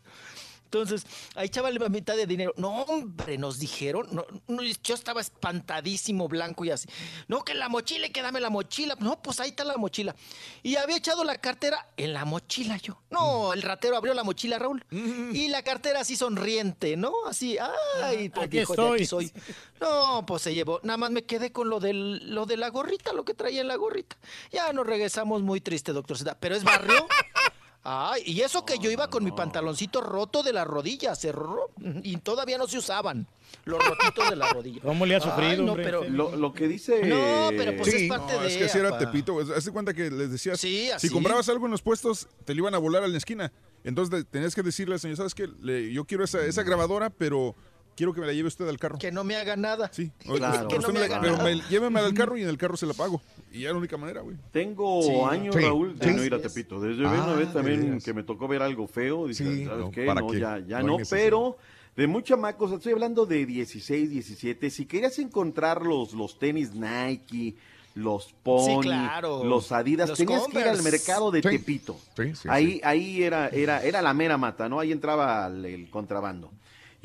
Entonces, 0.65 1.05
ahí 1.35 1.47
echaba 1.47 1.71
la 1.71 1.89
mitad 1.89 2.15
de 2.15 2.25
dinero. 2.25 2.53
No, 2.57 2.81
hombre, 2.83 3.37
nos 3.37 3.59
dijeron. 3.59 4.07
no, 4.11 4.25
no, 4.47 4.61
yo 4.63 4.95
estaba 4.95 5.21
espantadísimo, 5.21 6.27
blanco 6.27 6.65
y 6.65 6.71
así. 6.71 6.87
No, 7.27 7.43
que 7.43 7.53
la 7.53 7.69
mochila, 7.69 8.07
y 8.07 8.09
que 8.11 8.21
dame 8.21 8.41
la 8.41 8.49
mochila. 8.49 8.95
No, 8.99 9.21
pues 9.21 9.39
ahí 9.39 9.49
está 9.49 9.63
la 9.63 9.77
mochila. 9.77 10.15
Y 10.63 10.75
había 10.75 10.97
echado 10.97 11.23
la 11.23 11.37
cartera 11.37 11.87
en 11.97 12.13
la 12.13 12.25
mochila 12.25 12.77
yo. 12.77 13.01
No, 13.09 13.53
el 13.53 13.61
ratero 13.61 13.95
abrió 13.95 14.13
la 14.13 14.23
mochila, 14.23 14.59
Raúl. 14.59 14.83
Y 14.91 15.47
la 15.49 15.63
cartera 15.63 16.01
así 16.01 16.15
sonriente, 16.15 16.97
¿no? 16.97 17.13
Así, 17.27 17.57
ay, 18.03 18.29
pues 18.29 18.47
Aquí 18.47 18.59
dijo, 18.59 18.75
de 18.75 18.93
aquí 18.93 19.03
estoy. 19.03 19.27
soy. 19.29 19.41
No, 19.79 20.25
pues 20.25 20.41
se 20.41 20.53
llevó. 20.53 20.79
Nada 20.83 20.97
más 20.97 21.11
me 21.11 21.23
quedé 21.23 21.51
con 21.51 21.69
lo, 21.69 21.79
del, 21.79 22.33
lo 22.33 22.45
de 22.45 22.57
la 22.57 22.69
gorrita, 22.69 23.13
lo 23.13 23.23
que 23.23 23.33
traía 23.33 23.61
en 23.61 23.67
la 23.67 23.75
gorrita. 23.75 24.17
Ya 24.51 24.71
nos 24.73 24.85
regresamos 24.85 25.41
muy 25.41 25.61
triste, 25.61 25.93
doctor 25.93 26.17
Zeta. 26.17 26.37
Pero 26.39 26.55
es 26.55 26.63
barrio. 26.63 27.07
Ay, 27.87 28.23
y 28.25 28.41
eso 28.41 28.65
que 28.65 28.79
yo 28.79 28.89
iba 28.89 29.09
con 29.11 29.23
mi 29.23 29.31
pantaloncito 29.31 30.01
roto 30.01 30.41
de 30.41 30.51
la 30.51 30.65
rodilla, 30.65 31.13
se 31.13 31.31
ro- 31.31 31.69
y 32.01 32.17
todavía 32.17 32.57
no 32.57 32.67
se 32.67 32.79
usaban 32.79 33.27
los 33.63 33.79
rotitos 33.85 34.27
de 34.31 34.35
la 34.35 34.51
rodilla. 34.51 34.81
¿Cómo 34.81 35.05
le 35.05 35.15
ha 35.15 35.21
sufrido, 35.21 35.51
Ay, 35.51 35.57
no, 35.61 35.71
hombre? 35.73 35.83
pero 35.85 36.03
Lo, 36.05 36.35
lo 36.35 36.51
que 36.51 36.67
dice. 36.67 37.03
No, 37.05 37.49
pero 37.55 37.77
pues 37.77 37.93
es 37.93 38.09
parte 38.09 38.33
no, 38.33 38.41
de 38.41 38.47
es 38.47 38.57
que 38.57 38.65
así 38.65 38.77
era. 38.79 38.97
Tepito. 38.97 39.37
Haz 39.55 39.65
de 39.65 39.71
cuenta 39.71 39.93
que 39.93 40.09
les 40.09 40.31
decías, 40.31 40.59
Sí, 40.59 40.89
así. 40.89 41.07
si 41.07 41.13
comprabas 41.13 41.47
algo 41.49 41.65
en 41.65 41.71
los 41.71 41.83
puestos, 41.83 42.27
te 42.43 42.55
lo 42.55 42.61
iban 42.61 42.73
a 42.73 42.79
volar 42.79 43.03
a 43.03 43.07
la 43.07 43.17
esquina. 43.17 43.51
Entonces 43.83 44.25
tenías 44.31 44.55
que 44.55 44.63
decirle 44.63 44.95
al 44.95 44.99
señor, 44.99 45.17
¿sabes 45.17 45.35
qué? 45.35 45.47
Le- 45.61 45.93
yo 45.93 46.05
quiero 46.05 46.23
esa, 46.23 46.43
esa 46.43 46.63
grabadora, 46.63 47.11
pero 47.11 47.53
quiero 47.95 48.13
que 48.13 48.21
me 48.21 48.27
la 48.27 48.33
lleve 48.33 48.47
usted 48.47 48.67
al 48.67 48.77
carro. 48.77 48.97
que 48.97 49.11
no 49.11 49.23
me 49.23 49.35
haga 49.35 49.55
nada. 49.55 49.89
Sí, 49.93 50.11
Claro. 50.19 50.67
Que 50.67 50.75
no 50.75 50.79
Usted 50.81 50.93
me 50.93 50.99
me 51.01 51.07
la- 51.07 51.15
haga 51.15 51.21
pero 51.21 51.37
nada. 51.37 51.43
me- 51.49 51.61
llévemela 51.69 52.05
al 52.07 52.13
carro 52.13 52.37
y 52.37 52.43
en 52.43 52.49
el 52.49 52.57
carro 52.57 52.77
se 52.77 52.85
la 52.85 52.93
pago. 52.93 53.21
Y 53.51 53.61
ya 53.61 53.67
es 53.69 53.73
la 53.73 53.79
única 53.79 53.95
manera, 53.97 54.21
güey. 54.21 54.35
Tengo 54.51 55.01
Sí. 55.01 55.13
años, 55.29 55.55
Sí. 55.55 55.61
Raúl, 55.61 55.97
de 55.97 56.09
Sí. 56.09 56.15
no 56.15 56.23
ir 56.23 56.33
a. 56.33 56.41
Tepito. 56.41 56.79
Desde 56.81 57.05
Ah, 57.05 57.11
una 57.25 57.33
vez 57.35 57.53
también 57.53 57.99
que 58.01 58.13
me 58.13 58.23
tocó 58.23 58.47
ver 58.49 58.61
algo 58.61 58.87
feo. 58.87 59.27
Dije, 59.27 59.43
Sí, 59.43 59.65
¿sabes 59.65 59.79
no, 59.85 59.91
qué? 59.91 60.05
¿para 60.05 60.21
No, 60.21 60.27
qué? 60.27 60.39
ya, 60.39 60.59
ya 60.59 60.81
No 60.81 60.97
pero 61.09 61.57
de 61.95 62.07
muy 62.07 62.21
chamacos, 62.23 62.73
estoy 62.73 62.91
hablando 62.91 63.25
de 63.25 63.45
16, 63.45 64.09
17. 64.09 64.69
Si 64.69 64.85
querías 64.85 65.17
encontrar 65.19 65.83
los, 65.83 66.11
los 66.13 66.37
tenis 66.37 66.73
Nike, 66.75 67.55
los 67.93 68.33
Pony, 68.43 68.81
claro. 68.81 69.45
los 69.45 69.71
Adidas. 69.71 70.09
Los 70.09 70.17
Tenías 70.17 70.45
que 70.47 70.59
ir 70.59 70.67
al 70.67 70.83
mercado 70.83 71.31
de 71.31 71.41
Sí. 71.41 71.47
Tepito. 71.47 71.97
Sí, 72.17 72.35
sí, 72.35 72.47
ahí 72.51 72.81
ahí 72.83 73.23
era, 73.23 73.47
era, 73.47 73.81
era 73.81 74.01
la 74.01 74.13
mera 74.13 74.37
mata, 74.37 74.67
¿no? 74.67 74.81
Ahí 74.81 74.91
entraba 74.91 75.47
el, 75.47 75.63
el 75.63 75.89
contrabando. 75.89 76.51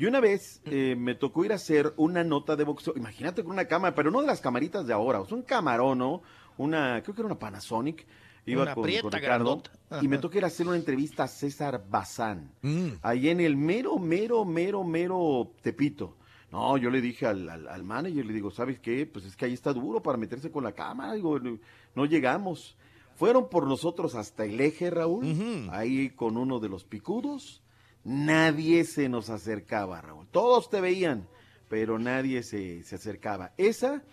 Y 0.01 0.07
una 0.07 0.19
vez 0.19 0.63
eh, 0.65 0.95
me 0.97 1.13
tocó 1.13 1.45
ir 1.45 1.51
a 1.51 1.57
hacer 1.57 1.93
una 1.95 2.23
nota 2.23 2.55
de 2.55 2.63
boxeo. 2.63 2.95
Imagínate 2.97 3.43
con 3.43 3.51
una 3.51 3.65
cámara, 3.65 3.93
pero 3.93 4.09
no 4.09 4.19
de 4.21 4.25
las 4.25 4.41
camaritas 4.41 4.87
de 4.87 4.93
ahora. 4.93 5.21
O 5.21 5.27
sea, 5.27 5.37
un 5.37 5.43
camarón, 5.43 5.99
¿no? 5.99 6.23
Una, 6.57 7.03
creo 7.03 7.13
que 7.13 7.21
era 7.21 7.27
una 7.27 7.37
Panasonic. 7.37 8.07
Iba 8.47 8.63
Una 8.63 8.73
con, 8.73 8.81
prieta 8.81 9.03
con 9.03 9.11
Ricardo. 9.11 9.61
Y 10.01 10.07
me 10.07 10.17
tocó 10.17 10.39
ir 10.39 10.43
a 10.43 10.47
hacer 10.47 10.67
una 10.67 10.77
entrevista 10.77 11.25
a 11.25 11.27
César 11.27 11.85
Bazán. 11.87 12.51
Mm. 12.63 12.93
Ahí 13.03 13.29
en 13.29 13.41
el 13.41 13.55
mero, 13.55 13.99
mero, 13.99 14.43
mero, 14.43 14.83
mero 14.83 15.51
Tepito. 15.61 16.17
No, 16.51 16.77
yo 16.77 16.89
le 16.89 16.99
dije 16.99 17.27
al, 17.27 17.47
al, 17.47 17.67
al 17.67 17.83
manager, 17.83 18.25
le 18.25 18.33
digo, 18.33 18.49
¿sabes 18.49 18.79
qué? 18.79 19.05
Pues 19.05 19.25
es 19.25 19.35
que 19.35 19.45
ahí 19.45 19.53
está 19.53 19.71
duro 19.71 20.01
para 20.01 20.17
meterse 20.17 20.49
con 20.49 20.63
la 20.63 20.71
cámara. 20.71 21.13
Digo, 21.13 21.37
no, 21.37 21.59
no 21.93 22.05
llegamos. 22.07 22.75
Fueron 23.13 23.49
por 23.49 23.67
nosotros 23.67 24.15
hasta 24.15 24.45
el 24.45 24.59
eje, 24.61 24.89
Raúl, 24.89 25.69
ahí 25.71 26.09
con 26.09 26.37
uno 26.37 26.59
de 26.59 26.69
los 26.69 26.85
picudos. 26.85 27.60
Nadie 28.03 28.83
se 28.83 29.09
nos 29.09 29.29
acercaba, 29.29 30.01
Raúl. 30.01 30.27
Todos 30.31 30.69
te 30.69 30.81
veían, 30.81 31.27
pero 31.69 31.99
nadie 31.99 32.43
se, 32.43 32.83
se 32.83 32.95
acercaba. 32.95 33.53
Esa, 33.57 34.03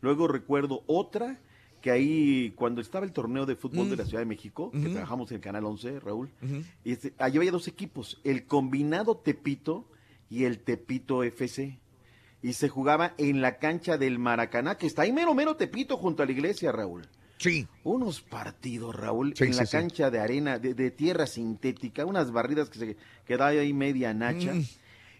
luego 0.00 0.28
recuerdo 0.28 0.82
otra, 0.86 1.38
que 1.80 1.90
ahí 1.92 2.52
cuando 2.56 2.80
estaba 2.80 3.06
el 3.06 3.12
torneo 3.12 3.46
de 3.46 3.54
fútbol 3.54 3.88
de 3.88 3.96
la 3.96 4.04
Ciudad 4.04 4.20
de 4.20 4.26
México, 4.26 4.72
que 4.72 4.88
trabajamos 4.88 5.30
en 5.30 5.36
el 5.36 5.40
Canal 5.40 5.64
11, 5.66 6.00
Raúl, 6.00 6.30
y 6.82 6.92
este, 6.92 7.14
allí 7.18 7.36
había 7.36 7.52
dos 7.52 7.68
equipos, 7.68 8.20
el 8.24 8.44
combinado 8.44 9.18
Tepito 9.18 9.88
y 10.28 10.44
el 10.44 10.58
Tepito 10.58 11.22
FC. 11.22 11.78
Y 12.42 12.54
se 12.54 12.68
jugaba 12.68 13.14
en 13.18 13.40
la 13.40 13.58
cancha 13.58 13.98
del 13.98 14.18
Maracaná, 14.18 14.76
que 14.76 14.86
está 14.86 15.02
ahí 15.02 15.12
mero, 15.12 15.32
mero 15.34 15.54
Tepito, 15.54 15.96
junto 15.96 16.24
a 16.24 16.26
la 16.26 16.32
iglesia, 16.32 16.72
Raúl. 16.72 17.02
Sí. 17.38 17.66
Unos 17.84 18.20
partidos, 18.20 18.94
Raúl, 18.94 19.34
Sí, 19.36 19.44
en 19.44 19.54
sí, 19.54 19.60
la 19.60 19.66
cancha 19.66 20.10
de 20.10 20.18
arena, 20.20 20.58
de, 20.58 20.74
de 20.74 20.90
tierra 20.90 21.26
sintética, 21.26 22.04
unas 22.06 22.32
barridas 22.32 22.70
que 22.70 22.78
se 22.78 22.96
quedaba 23.26 23.50
ahí 23.50 23.72
media 23.72 24.14
nacha. 24.14 24.54
Mm. 24.54 24.64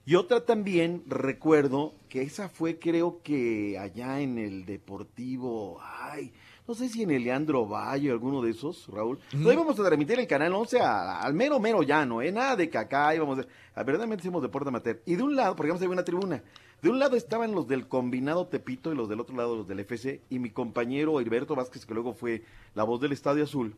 Y 0.08 0.14
otra 0.14 0.44
también, 0.44 1.02
recuerdo, 1.08 1.92
que 2.08 2.22
esa 2.22 2.48
fue 2.48 2.78
creo 2.78 3.20
que 3.24 3.76
allá 3.78 4.20
en 4.20 4.38
el 4.38 4.64
Deportivo, 4.64 5.80
ay, 5.82 6.32
no 6.66 6.74
sé 6.74 6.88
si 6.88 7.02
en 7.02 7.10
el 7.10 7.24
Leandro 7.24 7.66
Valle 7.66 8.10
o 8.10 8.12
alguno 8.12 8.40
de 8.40 8.50
esos, 8.52 8.86
Raúl. 8.88 9.18
Lo 9.32 9.52
íbamos 9.52 9.78
a 9.78 9.84
transmitir 9.84 10.18
el 10.18 10.26
Canal 10.26 10.52
11 10.54 10.80
a- 10.80 11.20
al 11.20 11.34
mero, 11.34 11.58
mero 11.60 11.82
llano, 11.82 12.22
¿eh? 12.22 12.30
Nada 12.32 12.56
de 12.56 12.68
cacá, 12.70 13.14
íbamos 13.14 13.40
a, 13.40 13.42
a 13.80 13.82
verdaderamente 13.84 14.22
hicimos 14.22 14.42
deporte 14.42 14.68
amateur. 14.68 15.02
Y 15.06 15.16
de 15.16 15.22
un 15.22 15.34
lado, 15.36 15.54
porque 15.56 15.72
había 15.72 15.88
una 15.88 16.04
tribuna, 16.04 16.42
de 16.82 16.90
un 16.90 16.98
lado 16.98 17.16
estaban 17.16 17.52
los 17.52 17.66
del 17.66 17.88
combinado 17.88 18.46
Tepito 18.46 18.92
y 18.92 18.96
los 18.96 19.08
del 19.08 19.20
otro 19.20 19.36
lado 19.36 19.56
los 19.56 19.66
del 19.66 19.80
FC, 19.80 20.20
y 20.28 20.38
mi 20.38 20.50
compañero 20.50 21.20
Heriberto 21.20 21.54
Vázquez, 21.54 21.86
que 21.86 21.94
luego 21.94 22.12
fue 22.12 22.42
la 22.74 22.84
voz 22.84 23.00
del 23.00 23.12
Estadio 23.12 23.44
Azul, 23.44 23.76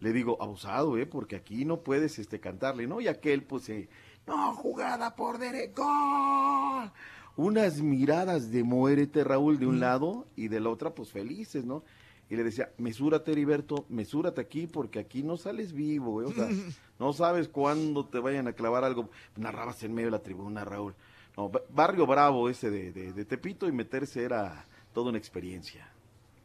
le 0.00 0.12
digo, 0.12 0.36
abusado, 0.40 0.98
¿eh? 0.98 1.06
Porque 1.06 1.36
aquí 1.36 1.64
no 1.64 1.80
puedes 1.80 2.18
este, 2.18 2.40
cantarle, 2.40 2.88
¿no? 2.88 3.00
Y 3.00 3.06
aquel, 3.06 3.44
pues, 3.44 3.68
eh, 3.68 3.88
no, 4.26 4.52
jugada 4.54 5.14
por 5.14 5.38
derecho. 5.38 5.82
¡Gol! 5.82 6.90
Unas 7.36 7.80
miradas 7.80 8.50
de 8.50 8.64
muérete, 8.64 9.22
Raúl, 9.22 9.60
de 9.60 9.66
un 9.66 9.78
lado 9.78 10.26
y 10.34 10.48
de 10.48 10.60
la 10.60 10.70
otra, 10.70 10.94
pues 10.94 11.12
felices, 11.12 11.64
¿no? 11.64 11.84
Y 12.28 12.36
le 12.36 12.42
decía, 12.42 12.72
mesúrate, 12.78 13.30
Heriberto, 13.30 13.86
mesúrate 13.88 14.40
aquí 14.40 14.66
porque 14.66 14.98
aquí 14.98 15.22
no 15.22 15.36
sales 15.36 15.72
vivo, 15.72 16.20
¿eh? 16.20 16.24
O 16.26 16.32
sea, 16.32 16.48
no 16.98 17.12
sabes 17.12 17.48
cuándo 17.48 18.04
te 18.04 18.18
vayan 18.18 18.48
a 18.48 18.54
clavar 18.54 18.84
algo. 18.84 19.08
Narrabas 19.36 19.82
en 19.84 19.94
medio 19.94 20.08
de 20.08 20.12
la 20.12 20.22
tribuna, 20.22 20.64
Raúl. 20.64 20.94
No, 21.36 21.48
ba- 21.48 21.62
barrio 21.70 22.06
bravo 22.06 22.48
ese 22.48 22.70
de, 22.70 22.92
de- 22.92 23.12
de 23.12 23.24
Tepito 23.24 23.66
y 23.68 23.72
meterse 23.72 24.22
era 24.24 24.66
toda 24.92 25.10
una 25.10 25.18
experiencia. 25.18 25.91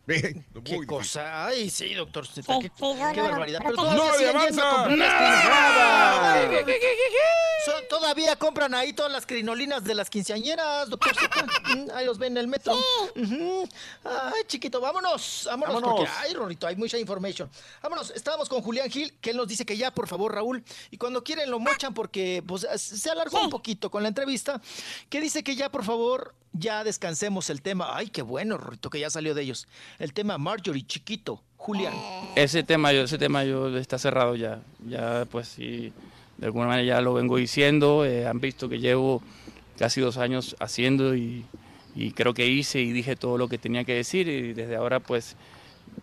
Qué 0.07 0.85
cosa. 0.87 1.45
Ay, 1.47 1.69
sí, 1.69 1.93
doctor. 1.93 2.25
Sí, 2.25 2.35
qué, 2.35 2.41
sí, 2.43 2.49
no, 2.49 2.61
qué 2.61 2.71
no, 2.81 3.13
no, 3.13 3.23
barbaridad. 3.29 3.59
pero 3.61 3.75
todavía 3.75 4.03
¡No, 4.05 4.13
siguen 4.13 4.39
yendo 4.47 4.63
a. 4.63 4.87
So- 7.65 7.83
Todavía 7.89 8.35
compran 8.37 8.73
ahí 8.73 8.93
todas 8.93 9.11
las 9.11 9.25
crinolinas 9.25 9.83
de 9.83 9.95
las 9.95 10.09
quinceañeras, 10.09 10.89
doctor. 10.89 11.11
Mm, 11.67 11.89
Ahí 11.93 12.05
los 12.05 12.17
ven 12.17 12.33
en 12.33 12.37
el 12.37 12.47
metro. 12.47 12.73
Ujú. 13.15 13.67
Ay, 14.05 14.43
chiquito, 14.47 14.79
vámonos. 14.79 15.43
Vámonos, 15.47 15.75
Vámonos. 15.75 15.97
porque, 15.99 16.11
ay, 16.19 16.33
Rorrito, 16.33 16.65
hay 16.65 16.77
mucha 16.77 16.97
información. 16.97 17.49
Vámonos, 17.83 18.11
estábamos 18.11 18.47
con 18.47 18.61
Julián 18.61 18.89
Gil, 18.89 19.13
que 19.19 19.31
él 19.31 19.37
nos 19.37 19.47
dice 19.49 19.65
que 19.65 19.75
ya, 19.75 19.91
por 19.91 20.07
favor, 20.07 20.33
Raúl. 20.33 20.63
Y 20.91 20.97
cuando 20.97 21.23
quieren 21.25 21.51
lo 21.51 21.59
mochan 21.59 21.93
porque 21.93 22.41
pues, 22.47 22.65
se 22.77 23.09
alargó 23.09 23.41
un 23.41 23.49
poquito 23.49 23.91
con 23.91 24.01
la 24.01 24.07
entrevista. 24.09 24.61
Que 25.09 25.19
dice 25.19 25.43
que 25.43 25.55
ya, 25.57 25.69
por 25.69 25.83
favor, 25.83 26.33
ya 26.57 26.83
descansemos 26.83 27.49
el 27.49 27.61
tema. 27.61 27.95
Ay, 27.95 28.07
qué 28.09 28.21
bueno, 28.21 28.57
Rorrito, 28.57 28.89
que 28.89 28.99
ya 28.99 29.09
salió 29.09 29.33
de 29.33 29.43
ellos. 29.43 29.67
El 29.99 30.13
tema 30.13 30.37
Marjorie, 30.37 30.85
chiquito. 30.85 31.41
Julián. 31.57 31.93
Ese 32.35 32.63
tema, 32.63 32.93
yo, 32.93 33.01
ese 33.01 33.17
tema 33.17 33.43
yo 33.43 33.75
está 33.77 33.97
cerrado 33.97 34.35
ya. 34.35 34.61
Ya, 34.87 35.25
pues 35.29 35.47
sí, 35.47 35.91
de 36.37 36.45
alguna 36.45 36.67
manera 36.67 36.87
ya 36.87 37.01
lo 37.01 37.13
vengo 37.13 37.37
diciendo. 37.37 38.05
eh, 38.05 38.27
han 38.27 38.39
visto 38.39 38.69
que 38.69 38.79
llevo 38.79 39.21
casi 39.77 39.99
dos 39.99 40.17
años 40.17 40.55
haciendo 40.59 41.15
y, 41.15 41.45
y 41.95 42.11
creo 42.11 42.33
que 42.33 42.47
hice 42.47 42.79
y 42.81 42.91
dije 42.91 43.15
todo 43.15 43.37
lo 43.37 43.47
que 43.47 43.57
tenía 43.57 43.83
que 43.83 43.93
decir 43.95 44.27
y 44.27 44.53
desde 44.53 44.75
ahora, 44.75 44.99
pues, 44.99 45.35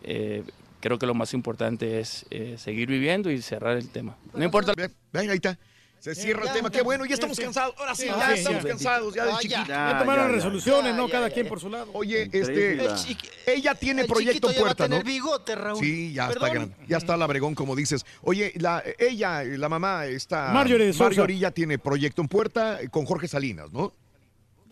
eh, 0.02 0.42
creo 0.80 0.98
que 0.98 1.06
lo 1.06 1.14
más 1.14 1.32
importante 1.34 2.00
es 2.00 2.26
eh, 2.30 2.56
seguir 2.58 2.88
viviendo 2.88 3.30
y 3.30 3.40
cerrar 3.40 3.76
el 3.76 3.88
tema. 3.88 4.16
No 4.34 4.44
importa. 4.44 4.74
Ven, 4.76 5.30
ahí 5.30 5.36
está. 5.36 5.56
Se 6.04 6.14
cierra 6.14 6.44
el 6.46 6.52
tema. 6.52 6.70
Qué 6.70 6.82
bueno, 6.82 7.06
ya 7.06 7.14
estamos 7.14 7.40
cansados. 7.40 7.74
Ahora 7.78 7.94
sí, 7.94 8.04
ya 8.04 8.34
estamos 8.34 8.62
cansados. 8.66 9.14
Ya 9.14 9.24
del 9.24 9.32
Ah, 9.32 9.36
ya. 9.36 9.40
chiquito. 9.40 9.68
Ya 9.68 9.98
tomaron 10.00 10.32
resoluciones, 10.32 10.94
¿no? 10.94 11.08
Cada 11.08 11.30
quien 11.30 11.48
por 11.48 11.60
su 11.60 11.70
lado. 11.70 11.88
Oye, 11.94 12.28
este, 12.30 12.78
ella 13.46 13.74
tiene 13.74 14.04
proyecto 14.04 14.50
en 14.50 14.56
puerta, 14.56 14.86
¿no? 14.86 15.02
bigote, 15.02 15.54
Raúl. 15.54 15.80
Sí, 15.82 16.12
ya 16.12 16.28
está 16.28 16.50
grande. 16.50 16.76
Ya 16.86 16.98
está 16.98 17.16
la 17.16 17.26
Bregón, 17.26 17.54
como 17.54 17.74
dices. 17.74 18.04
Oye, 18.20 18.52
la, 18.56 18.82
ella, 18.98 19.44
la 19.44 19.70
mamá, 19.70 20.04
está. 20.04 20.52
Marjorie 20.52 20.88
de. 20.88 20.92
Marjorie 20.92 21.38
ya 21.38 21.50
tiene 21.50 21.78
proyecto 21.78 22.20
en 22.20 22.28
puerta 22.28 22.80
con 22.90 23.06
Jorge 23.06 23.26
Salinas, 23.26 23.72
¿no? 23.72 23.94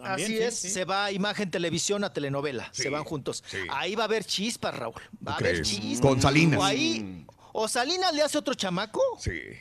Así 0.05 0.37
es, 0.37 0.59
sí, 0.59 0.69
se 0.69 0.85
va 0.85 1.07
a 1.07 1.13
imagen 1.13 1.51
televisión 1.51 2.03
a 2.05 2.13
telenovela, 2.13 2.69
se 2.73 2.91
van 2.91 3.05
juntos. 3.05 3.45
Ahí 3.71 3.95
va 3.95 4.03
a 4.03 4.07
haber 4.07 4.25
chispas, 4.25 4.77
Raúl. 4.77 5.01
Va 5.27 5.35
a 5.35 5.37
haber 5.37 5.63
chispas. 5.63 6.01
Con 6.01 6.21
Salinas. 6.21 6.59
O 6.59 6.65
ahí, 6.65 7.25
o 7.53 7.69
Salinas 7.69 8.13
le 8.15 8.23
hace 8.23 8.39
otro 8.39 8.55
chamaco, 8.55 9.01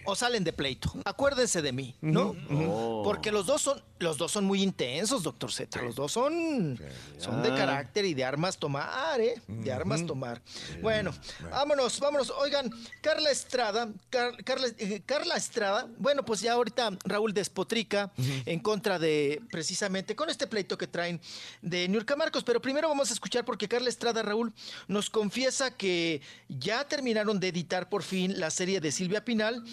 o 0.06 0.16
salen 0.16 0.44
de 0.44 0.54
pleito. 0.54 0.94
Acuérdense 1.06 1.62
de 1.62 1.72
mí, 1.72 1.96
¿no? 2.02 2.36
Oh. 2.52 3.02
Porque 3.04 3.32
los 3.32 3.46
dos 3.46 3.62
son, 3.62 3.82
los 4.00 4.18
dos 4.18 4.32
son 4.32 4.46
muy 4.46 4.62
intensos, 4.64 5.24
doctor 5.24 5.52
Z. 5.52 5.82
Los 5.82 5.96
dos 5.96 6.12
son, 6.12 6.80
son 7.18 7.44
de 7.44 7.50
carácter 7.50 8.06
y 8.06 8.14
de 8.14 8.24
armas 8.24 8.58
tomar, 8.58 9.20
¿eh? 9.20 9.42
De 9.48 9.72
armas 9.72 10.06
tomar. 10.06 10.42
Bueno, 10.82 11.14
vámonos, 11.50 12.00
vámonos. 12.00 12.30
Oigan, 12.32 12.72
Carla 13.02 13.30
Estrada, 13.30 13.90
Car- 14.10 14.44
Carla, 14.44 14.68
eh, 14.78 15.02
Carla 15.06 15.36
Estrada, 15.36 15.88
bueno, 15.98 16.24
pues 16.24 16.42
ya 16.42 16.54
ahorita 16.54 16.98
Raúl 17.04 17.34
despotrica 17.34 18.12
en 18.46 18.60
contra 18.60 19.00
de, 19.00 19.42
precisamente, 19.52 20.16
con 20.16 20.30
este 20.30 20.48
pleito 20.48 20.78
que 20.78 20.88
traen 20.88 21.20
de 21.62 21.88
Niurka 21.88 22.16
Marcos. 22.16 22.44
Pero 22.44 22.62
primero 22.62 22.88
vamos 22.90 23.10
a 23.10 23.14
escuchar 23.14 23.46
porque 23.46 23.68
Carla 23.68 23.90
Estrada, 23.90 24.22
Raúl, 24.22 24.54
nos 24.88 25.10
confiesa 25.10 25.72
que 25.76 26.22
ya 26.48 26.88
terminaron 26.88 27.40
de 27.40 27.48
editar 27.50 27.81
por 27.90 28.04
fin 28.04 28.40
la 28.40 28.50
serie 28.50 28.80
de 28.80 28.92
Silvia 28.92 29.24
Pinal, 29.24 29.64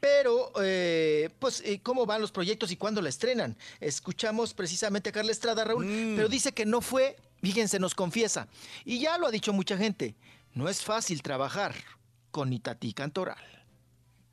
pero, 0.00 0.52
eh, 0.62 1.30
pues, 1.38 1.62
eh, 1.64 1.80
¿cómo 1.82 2.06
van 2.06 2.20
los 2.20 2.32
proyectos 2.32 2.70
y 2.70 2.76
cuándo 2.76 3.02
la 3.02 3.08
estrenan? 3.08 3.56
Escuchamos 3.80 4.54
precisamente 4.54 5.10
a 5.10 5.12
Carla 5.12 5.32
Estrada, 5.32 5.64
Raúl, 5.64 5.86
pero 6.16 6.28
dice 6.28 6.52
que 6.52 6.66
no 6.66 6.80
fue, 6.80 7.16
fíjense, 7.42 7.78
nos 7.78 7.94
confiesa, 7.94 8.48
y 8.84 9.00
ya 9.00 9.18
lo 9.18 9.26
ha 9.26 9.30
dicho 9.30 9.52
mucha 9.52 9.76
gente, 9.76 10.14
no 10.54 10.68
es 10.68 10.82
fácil 10.82 11.22
trabajar 11.22 11.74
con 12.30 12.52
Itatí 12.52 12.92
Cantoral. 12.92 13.65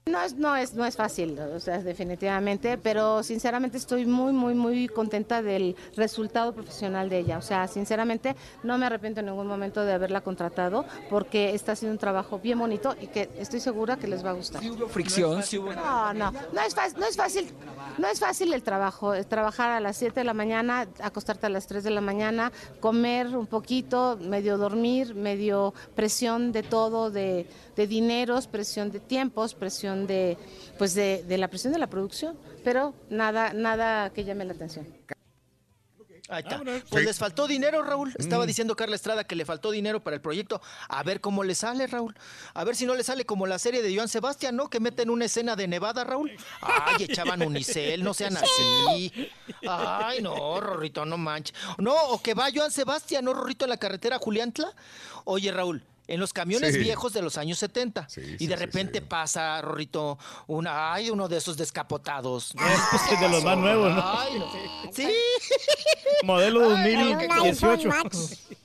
No 0.05 0.21
es, 0.21 0.35
no 0.35 0.53
es, 0.53 0.73
no 0.73 0.85
es 0.85 0.97
fácil, 0.97 1.39
o 1.39 1.61
sea, 1.61 1.77
definitivamente, 1.79 2.77
pero 2.77 3.23
sinceramente 3.23 3.77
estoy 3.77 4.05
muy, 4.05 4.33
muy, 4.33 4.53
muy 4.53 4.89
contenta 4.89 5.41
del 5.41 5.77
resultado 5.95 6.53
profesional 6.53 7.07
de 7.09 7.19
ella. 7.19 7.37
O 7.37 7.41
sea, 7.41 7.69
sinceramente 7.69 8.35
no 8.63 8.77
me 8.77 8.85
arrepiento 8.85 9.21
en 9.21 9.27
ningún 9.27 9.47
momento 9.47 9.85
de 9.85 9.93
haberla 9.93 10.19
contratado 10.19 10.83
porque 11.09 11.55
está 11.55 11.71
haciendo 11.71 11.93
un 11.93 11.99
trabajo 11.99 12.37
bien 12.37 12.59
bonito 12.59 12.93
y 13.01 13.07
que 13.07 13.29
estoy 13.39 13.61
segura 13.61 13.95
que 13.95 14.07
les 14.09 14.25
va 14.25 14.31
a 14.31 14.33
gustar. 14.33 14.61
fricción, 14.89 15.41
sí 15.41 15.57
hubo- 15.57 15.73
No, 15.73 16.13
no, 16.13 16.31
no 16.51 16.61
es, 16.61 16.75
fácil, 16.75 16.99
no 16.99 17.05
es 17.07 17.15
fácil, 17.15 17.49
no 17.97 18.07
es 18.09 18.19
fácil 18.19 18.53
el 18.53 18.61
trabajo, 18.61 19.13
es 19.13 19.25
trabajar 19.27 19.69
a 19.71 19.79
las 19.79 19.95
7 19.95 20.19
de 20.19 20.25
la 20.25 20.33
mañana, 20.33 20.85
acostarte 21.01 21.45
a 21.45 21.49
las 21.49 21.65
3 21.65 21.81
de 21.81 21.91
la 21.91 22.01
mañana, 22.01 22.51
comer 22.81 23.27
un 23.37 23.47
poquito, 23.47 24.19
medio 24.21 24.57
dormir, 24.57 25.15
medio 25.15 25.73
presión 25.95 26.51
de 26.51 26.61
todo, 26.63 27.09
de, 27.09 27.47
de 27.75 27.87
dineros, 27.87 28.47
presión 28.47 28.91
de 28.91 28.99
tiempos, 28.99 29.53
presión 29.55 30.07
de, 30.07 30.37
pues 30.77 30.93
de, 30.93 31.23
de 31.23 31.37
la 31.37 31.47
presión 31.47 31.73
de 31.73 31.79
la 31.79 31.87
producción, 31.87 32.37
pero 32.63 32.93
nada, 33.09 33.53
nada 33.53 34.11
que 34.11 34.23
llame 34.23 34.45
la 34.45 34.53
atención. 34.53 34.87
Ahí 36.29 36.41
está. 36.41 36.57
Pues 36.63 36.83
Sí. 36.89 37.05
les 37.05 37.19
faltó 37.19 37.47
dinero, 37.47 37.83
Raúl. 37.83 38.13
Estaba 38.17 38.45
Mm. 38.45 38.47
diciendo 38.47 38.75
Carla 38.77 38.95
Estrada 38.95 39.25
que 39.25 39.35
le 39.35 39.43
faltó 39.45 39.71
dinero 39.71 40.01
para 40.03 40.15
el 40.15 40.21
proyecto. 40.21 40.61
A 40.87 41.03
ver 41.03 41.19
cómo 41.19 41.43
le 41.43 41.53
sale, 41.53 41.85
Raúl. 41.85 42.15
A 42.53 42.63
ver 42.63 42.77
si 42.77 42.85
no 42.85 42.95
le 42.95 43.03
sale 43.03 43.25
como 43.25 43.45
la 43.45 43.59
serie 43.59 43.81
de 43.81 43.93
Joan 43.93 44.07
Sebastián, 44.07 44.55
¿no? 44.55 44.69
Que 44.69 44.79
meten 44.79 45.09
una 45.09 45.25
escena 45.25 45.57
de 45.57 45.67
Nevada, 45.67 46.05
Raúl. 46.05 46.31
Ay, 46.61 47.03
echaban 47.03 47.41
unicel, 47.43 48.03
no 48.05 48.13
sean 48.13 48.37
así. 48.37 49.29
Ay, 49.67 50.21
no, 50.21 50.61
Rorrito, 50.61 51.05
no 51.05 51.17
manches. 51.17 51.55
No, 51.77 51.93
o 51.93 52.21
que 52.21 52.33
va 52.33 52.47
Joan 52.55 52.71
Sebastián, 52.71 53.25
¿no, 53.25 53.33
Rorrito, 53.33 53.65
en 53.65 53.69
la 53.69 53.77
carretera 53.77 54.17
Juliantla? 54.17 54.73
Oye, 55.25 55.51
Raúl. 55.51 55.83
En 56.13 56.19
los 56.19 56.31
camiones 56.31 56.73
Sí. 56.75 56.79
viejos 56.79 57.11
de 57.13 57.23
los 57.23 57.37
años 57.39 57.57
70. 57.57 58.07
sí, 58.07 58.35
y 58.37 58.45
de 58.45 58.55
repente 58.55 59.01
pasa, 59.01 59.59
Rorrito, 59.63 60.19
una, 60.45 60.93
ay, 60.93 61.09
uno 61.09 61.27
de 61.27 61.37
esos 61.37 61.57
descapotados. 61.57 62.53
Este 62.93 63.15
es 63.15 63.19
de 63.19 63.29
los 63.29 63.43
más 63.43 63.57
nuevos, 63.57 63.95
¿no? 63.95 64.03
Ay, 64.19 64.37
no. 64.37 64.45
Sí. 64.93 65.07
Modelo 66.23 66.75
Ay, 66.75 66.95
no, 66.95 67.17
que- 67.17 67.27
2018. 67.27 67.89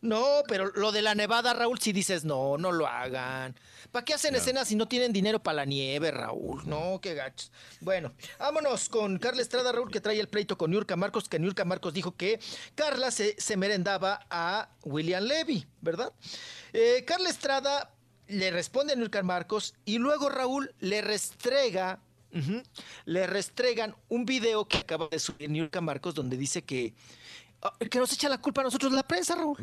No, 0.00 0.42
pero 0.46 0.70
lo 0.74 0.92
de 0.92 1.02
la 1.02 1.14
nevada, 1.14 1.54
Raúl, 1.54 1.80
si 1.80 1.92
dices, 1.92 2.24
no, 2.24 2.56
no 2.56 2.70
lo 2.70 2.86
hagan. 2.86 3.56
¿Para 3.90 4.04
qué 4.04 4.14
hacen 4.14 4.36
escenas 4.36 4.68
si 4.68 4.76
no 4.76 4.86
tienen 4.86 5.12
dinero 5.12 5.42
para 5.42 5.56
la 5.56 5.64
nieve, 5.64 6.10
Raúl? 6.12 6.68
No, 6.68 7.00
qué 7.00 7.14
gachos. 7.14 7.50
Bueno, 7.80 8.12
vámonos 8.38 8.88
con 8.88 9.18
Carla 9.18 9.42
Estrada, 9.42 9.72
Raúl, 9.72 9.90
que 9.90 10.00
trae 10.00 10.20
el 10.20 10.28
pleito 10.28 10.56
con 10.56 10.70
Niurka 10.70 10.94
Marcos, 10.94 11.28
que 11.28 11.40
Niurka 11.40 11.64
Marcos 11.64 11.94
dijo 11.94 12.16
que 12.16 12.38
Carla 12.76 13.10
se, 13.10 13.34
se 13.40 13.56
merendaba 13.56 14.26
a 14.30 14.68
William 14.84 15.24
Levy, 15.24 15.66
¿verdad? 15.80 16.12
Eh, 16.72 17.04
Carla 17.04 17.30
Estrada 17.30 17.92
le 18.28 18.50
responde 18.50 18.92
a 18.92 18.96
Niurka 18.96 19.22
Marcos 19.22 19.74
y 19.84 19.98
luego 19.98 20.28
Raúl 20.28 20.74
le 20.78 21.02
restrega. 21.02 22.00
Le 23.06 23.26
restregan 23.26 23.96
un 24.10 24.26
video 24.26 24.68
que 24.68 24.76
acaba 24.76 25.08
de 25.10 25.18
subir 25.18 25.48
Niurka 25.48 25.80
Marcos 25.80 26.14
donde 26.14 26.36
dice 26.36 26.62
que, 26.62 26.92
que 27.90 27.98
nos 27.98 28.12
echa 28.12 28.28
la 28.28 28.38
culpa 28.38 28.60
a 28.60 28.64
nosotros 28.64 28.92
la 28.92 29.02
prensa, 29.02 29.34
Raúl. 29.34 29.56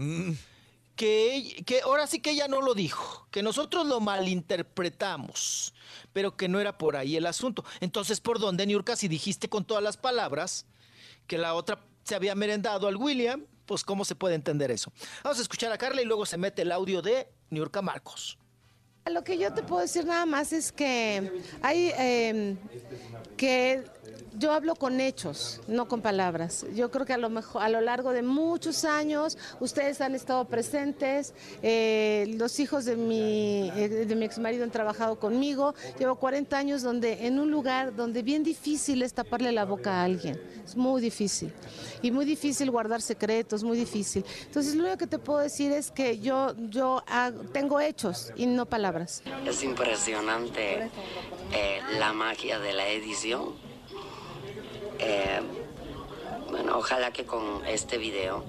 Que, 0.95 1.35
ell- 1.37 1.65
que 1.65 1.81
ahora 1.81 2.07
sí 2.07 2.19
que 2.21 2.31
ella 2.31 2.47
no 2.47 2.61
lo 2.61 2.73
dijo, 2.73 3.27
que 3.29 3.43
nosotros 3.43 3.85
lo 3.85 3.99
malinterpretamos, 3.99 5.73
pero 6.13 6.35
que 6.37 6.47
no 6.47 6.59
era 6.59 6.77
por 6.77 6.95
ahí 6.95 7.15
el 7.17 7.25
asunto. 7.25 7.65
Entonces, 7.81 8.21
¿por 8.21 8.39
dónde, 8.39 8.65
Niurka, 8.65 8.95
si 8.95 9.07
dijiste 9.07 9.49
con 9.49 9.65
todas 9.65 9.83
las 9.83 9.97
palabras 9.97 10.65
que 11.27 11.37
la 11.37 11.53
otra 11.53 11.83
se 12.03 12.15
había 12.15 12.35
merendado 12.35 12.87
al 12.87 12.95
William? 12.95 13.45
Pues, 13.65 13.83
¿cómo 13.83 14.05
se 14.05 14.15
puede 14.15 14.35
entender 14.35 14.71
eso? 14.71 14.91
Vamos 15.23 15.39
a 15.39 15.41
escuchar 15.41 15.71
a 15.71 15.77
Carla 15.77 16.01
y 16.01 16.05
luego 16.05 16.25
se 16.25 16.37
mete 16.37 16.61
el 16.61 16.71
audio 16.71 17.01
de 17.01 17.27
Niurka 17.49 17.81
Marcos. 17.81 18.37
Lo 19.07 19.23
que 19.23 19.37
yo 19.37 19.53
te 19.53 19.61
puedo 19.63 19.81
decir 19.81 20.05
nada 20.05 20.25
más 20.25 20.51
es 20.53 20.71
que 20.71 21.31
hay 21.61 21.91
eh, 21.97 22.55
que 23.37 23.83
yo 24.37 24.51
hablo 24.51 24.75
con 24.75 24.99
hechos, 24.99 25.61
no 25.67 25.87
con 25.87 26.01
palabras. 26.01 26.65
Yo 26.75 26.91
creo 26.91 27.05
que 27.05 27.13
a 27.13 27.17
lo 27.17 27.29
mejor 27.29 27.61
a 27.61 27.69
lo 27.69 27.81
largo 27.81 28.11
de 28.11 28.21
muchos 28.21 28.83
años 28.83 29.37
ustedes 29.59 30.01
han 30.01 30.15
estado 30.15 30.45
presentes, 30.45 31.33
eh, 31.61 32.35
los 32.37 32.59
hijos 32.59 32.85
de 32.85 32.95
mi 32.95 33.71
eh, 33.75 34.05
de 34.05 34.15
mi 34.15 34.25
exmarido 34.25 34.63
han 34.63 34.71
trabajado 34.71 35.19
conmigo. 35.19 35.73
Llevo 35.99 36.15
40 36.15 36.57
años 36.57 36.81
donde 36.81 37.25
en 37.27 37.39
un 37.39 37.49
lugar 37.49 37.95
donde 37.95 38.23
bien 38.23 38.43
difícil 38.43 39.01
es 39.01 39.13
taparle 39.13 39.51
la 39.51 39.65
boca 39.65 40.01
a 40.01 40.03
alguien. 40.03 40.39
Es 40.63 40.75
muy 40.75 41.01
difícil 41.01 41.53
y 42.01 42.11
muy 42.11 42.25
difícil 42.25 42.71
guardar 42.71 43.01
secretos, 43.01 43.63
muy 43.63 43.77
difícil. 43.77 44.25
Entonces 44.45 44.75
lo 44.75 44.83
único 44.83 44.97
que 44.97 45.07
te 45.07 45.19
puedo 45.19 45.39
decir 45.39 45.71
es 45.71 45.91
que 45.91 46.19
yo 46.19 46.53
yo 46.69 47.03
tengo 47.53 47.79
hechos 47.79 48.33
y 48.35 48.47
no 48.47 48.65
palabras. 48.65 49.23
Es 49.45 49.63
impresionante 49.63 50.89
eh, 51.53 51.79
la 51.99 52.13
magia 52.13 52.59
de 52.59 52.73
la 52.73 52.87
edición. 52.89 53.74
Eh, 54.99 55.41
bueno, 56.49 56.77
ojalá 56.77 57.11
que 57.11 57.25
con 57.25 57.65
este 57.65 57.97
video 57.97 58.43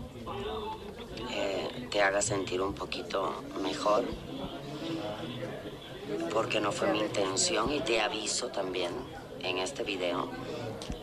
eh, 1.31 1.89
te 1.91 2.03
haga 2.03 2.23
sentir 2.23 2.61
un 2.61 2.75
poquito 2.75 3.43
mejor, 3.63 4.05
porque 6.33 6.61
no 6.61 6.73
fue 6.73 6.89
mi 6.93 7.01
intención 7.01 7.73
y 7.73 7.81
te 7.81 8.01
aviso 8.01 8.49
también 8.49 8.93
en 9.41 9.59
este 9.59 9.83
video 9.83 10.31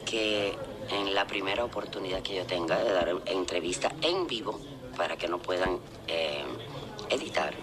que 0.05 0.57
en 0.89 1.13
la 1.13 1.27
primera 1.27 1.63
oportunidad 1.63 2.21
que 2.21 2.35
yo 2.35 2.45
tenga 2.45 2.77
de 2.83 2.91
dar 2.91 3.09
entrevista 3.25 3.91
en 4.01 4.27
vivo 4.27 4.59
para 4.97 5.17
que 5.17 5.27
no 5.27 5.39
puedan 5.39 5.79
eh, 6.07 6.43
editar, 7.09 7.53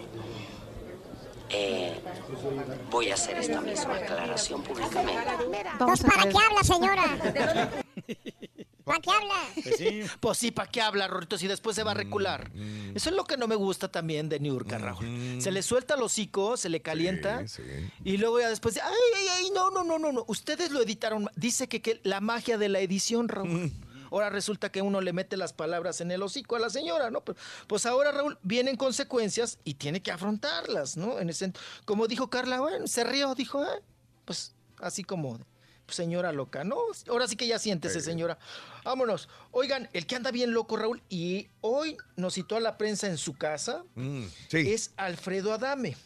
eh, 1.50 2.00
voy 2.90 3.10
a 3.10 3.14
hacer 3.14 3.38
esta 3.38 3.60
misma 3.60 3.96
aclaración 3.96 4.62
públicamente. 4.62 5.22
Entonces, 5.72 6.06
¿para 6.14 6.28
qué 6.28 6.36
habla, 6.38 6.62
señora? 6.62 7.18
¿Para 8.84 9.00
qué 9.00 9.10
habla? 9.10 10.10
Pues 10.20 10.38
sí, 10.38 10.50
¿para 10.50 10.70
qué 10.70 10.80
habla, 10.80 11.06
Rorito? 11.06 11.38
Si 11.38 11.46
después 11.46 11.76
se 11.76 11.82
va 11.82 11.92
a 11.92 11.94
recular. 11.94 12.50
Eso 12.94 13.10
es 13.10 13.16
lo 13.16 13.24
que 13.24 13.36
no 13.36 13.46
me 13.46 13.54
gusta 13.54 13.88
también 13.88 14.28
de 14.28 14.40
Niurka, 14.40 14.78
Raúl. 14.78 15.40
Se 15.40 15.52
le 15.52 15.62
suelta 15.62 15.94
el 15.94 16.02
hocico, 16.02 16.56
se 16.56 16.68
le 16.68 16.82
calienta. 16.82 17.44
Y 18.04 18.16
luego 18.16 18.40
ya 18.40 18.48
después, 18.48 18.78
ay, 18.82 18.92
ay, 19.16 19.26
ay, 19.36 19.50
no, 19.54 19.70
no, 19.70 19.84
no, 19.84 19.98
no, 19.98 20.12
no. 20.12 20.24
Ustedes 20.26 20.70
lo 20.70 20.82
editaron. 20.82 21.28
Dice 21.36 21.68
que, 21.68 21.82
que 21.82 22.00
la 22.02 22.20
magia 22.20 22.58
de 22.58 22.68
la 22.68 22.80
edición, 22.80 23.28
Raúl. 23.28 23.72
Ahora 24.10 24.30
resulta 24.30 24.70
que 24.70 24.82
uno 24.82 25.00
le 25.00 25.12
mete 25.12 25.36
las 25.36 25.52
palabras 25.52 26.00
en 26.00 26.10
el 26.10 26.22
hocico 26.22 26.56
a 26.56 26.58
la 26.58 26.70
señora, 26.70 27.10
¿no? 27.10 27.20
Pero, 27.22 27.39
Pues 27.66 27.86
ahora, 27.86 28.12
Raúl, 28.12 28.39
vienen 28.42 28.76
consecuencias 28.76 29.58
y 29.64 29.74
tiene 29.74 30.02
que 30.02 30.10
afrontarlas, 30.10 30.97
¿no? 30.97 31.18
En 31.18 31.30
ese, 31.30 31.52
como 31.84 32.06
dijo 32.06 32.28
Carla, 32.30 32.60
bueno, 32.60 32.86
se 32.86 33.05
rió, 33.05 33.34
dijo, 33.34 33.62
"Ah, 33.62 33.80
pues 34.24 34.52
así 34.78 35.05
como, 35.05 35.39
pues, 35.86 35.97
señora 35.97 36.32
loca, 36.32 36.62
¿no? 36.64 36.76
Ahora 37.08 37.26
sí 37.26 37.36
que 37.36 37.47
ya 37.47 37.58
siéntese, 37.58 38.00
señora. 38.00 38.39
Vámonos. 38.84 39.28
Oigan, 39.50 39.89
el 39.92 40.06
que 40.06 40.16
anda 40.16 40.30
bien 40.30 40.52
loco, 40.52 40.76
Raúl, 40.76 41.02
y 41.08 41.48
hoy 41.60 41.97
nos 42.16 42.34
citó 42.34 42.56
a 42.56 42.60
la 42.60 42.78
prensa 42.78 43.06
en 43.08 43.18
su 43.18 43.34
casa, 43.34 43.84
es 44.52 44.92
Alfredo 44.97 45.52
Adame. 45.52 45.97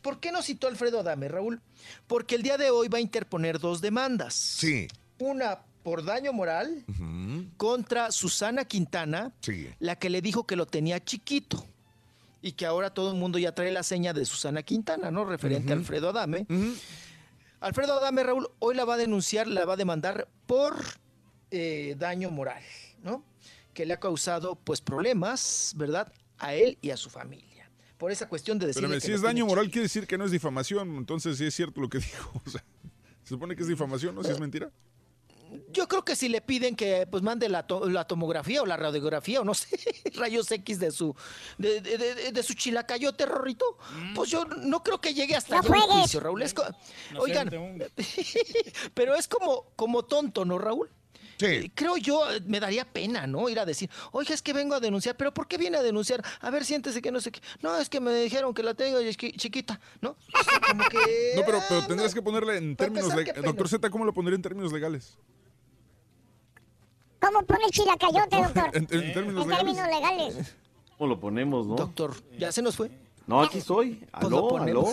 ¿Por 0.00 0.18
qué 0.18 0.32
nos 0.32 0.46
citó 0.46 0.66
Alfredo 0.66 1.00
Adame, 1.00 1.28
Raúl? 1.28 1.60
Porque 2.06 2.34
el 2.36 2.42
día 2.42 2.56
de 2.56 2.70
hoy 2.70 2.88
va 2.88 2.96
a 2.98 3.02
interponer 3.02 3.58
dos 3.58 3.82
demandas. 3.82 4.32
Sí. 4.34 4.88
Una 5.18 5.58
por 5.82 6.04
daño 6.04 6.32
moral 6.32 6.84
contra 7.56 8.10
Susana 8.12 8.64
Quintana, 8.64 9.32
la 9.78 9.96
que 9.96 10.10
le 10.10 10.20
dijo 10.20 10.46
que 10.46 10.56
lo 10.56 10.66
tenía 10.66 11.02
chiquito. 11.02 11.64
Y 12.40 12.52
que 12.52 12.66
ahora 12.66 12.90
todo 12.94 13.10
el 13.10 13.18
mundo 13.18 13.38
ya 13.38 13.52
trae 13.52 13.72
la 13.72 13.82
seña 13.82 14.12
de 14.12 14.24
Susana 14.24 14.62
Quintana, 14.62 15.10
¿no? 15.10 15.24
Referente 15.24 15.72
a. 15.72 15.76
Alfredo 15.76 16.10
Adame. 16.10 16.46
Alfredo 17.60 17.94
Adame, 17.94 18.22
Raúl, 18.22 18.48
hoy 18.60 18.76
la 18.76 18.84
va 18.84 18.94
a 18.94 18.96
denunciar, 18.96 19.48
la 19.48 19.64
va 19.64 19.74
a 19.74 19.76
demandar 19.76 20.28
por 20.46 20.76
eh, 21.50 21.96
daño 21.98 22.30
moral, 22.30 22.62
¿no? 23.02 23.24
Que 23.74 23.86
le 23.86 23.94
ha 23.94 24.00
causado, 24.00 24.54
pues, 24.54 24.80
problemas, 24.80 25.72
¿verdad? 25.76 26.12
A 26.38 26.54
él 26.54 26.78
y 26.80 26.90
a 26.90 26.96
su 26.96 27.10
familia. 27.10 27.68
Por 27.96 28.12
esa 28.12 28.28
cuestión 28.28 28.58
de 28.60 28.68
decir 28.68 28.86
Pero 28.86 29.00
si 29.00 29.10
es 29.10 29.22
daño 29.22 29.44
moral, 29.44 29.70
quiere 29.70 29.82
decir 29.82 30.06
que 30.06 30.16
no 30.16 30.24
es 30.24 30.30
difamación. 30.30 30.96
Entonces 30.96 31.36
sí 31.38 31.46
es 31.46 31.54
cierto 31.54 31.80
lo 31.80 31.88
que 31.88 31.98
dijo. 31.98 32.40
O 32.46 32.50
sea, 32.50 32.62
se 33.24 33.30
supone 33.30 33.56
que 33.56 33.62
es 33.62 33.68
difamación, 33.68 34.14
¿no? 34.14 34.22
Si 34.22 34.30
es 34.30 34.38
mentira. 34.38 34.70
Yo 35.70 35.86
creo 35.88 36.04
que 36.04 36.16
si 36.16 36.28
le 36.28 36.40
piden 36.40 36.74
que 36.76 37.06
pues 37.10 37.22
mande 37.22 37.48
la, 37.48 37.66
to- 37.66 37.88
la 37.88 38.06
tomografía 38.06 38.62
o 38.62 38.66
la 38.66 38.76
radiografía 38.76 39.40
o 39.40 39.44
no 39.44 39.54
sé, 39.54 39.78
rayos 40.14 40.50
X 40.50 40.78
de 40.80 40.90
su 40.90 41.14
de, 41.58 41.80
de- 41.80 41.98
de- 41.98 42.32
de 42.32 42.42
su 42.42 42.54
chilacayote, 42.54 43.26
Rorrito, 43.26 43.78
pues 44.14 44.30
yo 44.30 44.44
no 44.44 44.82
creo 44.82 45.00
que 45.00 45.14
llegue 45.14 45.36
hasta 45.36 45.56
No 45.56 45.60
allá 45.62 45.84
un 45.84 45.90
juicio, 46.00 46.20
Raúl. 46.20 46.42
Es 46.42 46.54
No 47.12 47.20
Oigan, 47.20 47.48
pero 48.94 49.14
es 49.14 49.28
como, 49.28 49.72
como 49.76 50.04
tonto, 50.04 50.44
¿no, 50.44 50.58
Raúl? 50.58 50.90
Eh, 51.40 51.70
Creo 51.72 51.96
yo, 51.96 52.28
eh, 52.32 52.40
me 52.46 52.58
daría 52.58 52.84
pena, 52.84 53.28
¿no? 53.28 53.48
Ir 53.48 53.60
a 53.60 53.64
decir, 53.64 53.88
oiga, 54.10 54.34
es 54.34 54.42
que 54.42 54.52
vengo 54.52 54.74
a 54.74 54.80
denunciar, 54.80 55.16
pero 55.16 55.32
¿por 55.32 55.46
qué 55.46 55.56
viene 55.56 55.76
a 55.76 55.82
denunciar? 55.84 56.20
A 56.40 56.50
ver, 56.50 56.64
siéntese 56.64 57.00
que 57.00 57.12
no 57.12 57.20
sé 57.20 57.30
qué. 57.30 57.40
No, 57.62 57.76
es 57.78 57.88
que 57.88 58.00
me 58.00 58.12
dijeron 58.12 58.52
que 58.52 58.64
la 58.64 58.74
tengo 58.74 59.00
chiqui- 59.00 59.36
chiquita, 59.36 59.78
¿no? 60.00 60.16
O 60.34 60.42
sea, 60.42 60.60
como 60.68 60.82
que... 60.88 61.34
No, 61.36 61.42
pero, 61.46 61.60
pero 61.68 61.86
tendrías 61.86 62.12
que 62.12 62.22
ponerle 62.22 62.56
en 62.56 62.74
términos 62.74 63.14
legales. 63.14 63.40
Doctor 63.44 63.68
Z, 63.68 63.88
¿cómo 63.90 64.04
lo 64.04 64.12
pondría 64.12 64.34
en 64.34 64.42
términos 64.42 64.72
legales? 64.72 65.16
¿Cómo 67.20 67.42
pone 67.46 67.64
el 67.66 67.70
chilacayote, 67.70 68.36
doctor? 68.42 68.70
En, 68.74 68.82
en 68.84 69.12
términos 69.12 69.42
En 69.44 69.48
legales. 69.50 69.56
términos 69.76 69.86
legales. 69.86 70.54
¿Cómo 70.96 71.08
lo 71.08 71.20
ponemos, 71.20 71.66
no? 71.66 71.76
Doctor, 71.76 72.12
ya 72.38 72.50
se 72.52 72.62
nos 72.62 72.76
fue. 72.76 72.90
No, 73.26 73.42
aquí 73.42 73.58
estoy. 73.58 73.96
Pues 74.10 74.24
Aló, 74.24 74.56
aló. 74.58 74.86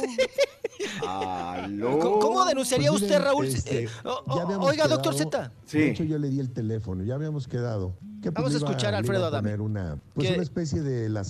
Aló. 1.07 1.99
¿Cómo- 1.99 2.19
cómo 2.19 2.45
denunciaría 2.45 2.89
Pues 2.89 3.01
usted, 3.03 3.19
Raúl? 3.21 3.45
este, 3.45 3.83
Eh, 3.85 3.89
o- 4.03 4.65
oiga, 4.65 4.87
doctor 4.87 5.13
Z. 5.15 5.51
De 5.71 5.89
hecho, 5.91 6.03
yo 6.03 6.17
le 6.17 6.29
di 6.29 6.39
el 6.39 6.51
teléfono, 6.51 7.03
ya 7.03 7.15
habíamos 7.15 7.47
quedado. 7.47 7.93
que 8.21 8.31
pues 8.31 8.43
Vamos 8.43 8.55
a 8.55 8.57
iba- 8.57 8.69
escuchar 8.71 8.93
a 8.95 8.97
Alfredo 8.97 9.25
Adame. 9.27 9.49
poner 9.51 9.61
una, 9.61 9.99
pues 10.15 10.27
¿Qué? 10.27 10.33
una 10.33 10.41
especie 10.43 10.81
de 10.81 11.09
la 11.09 11.21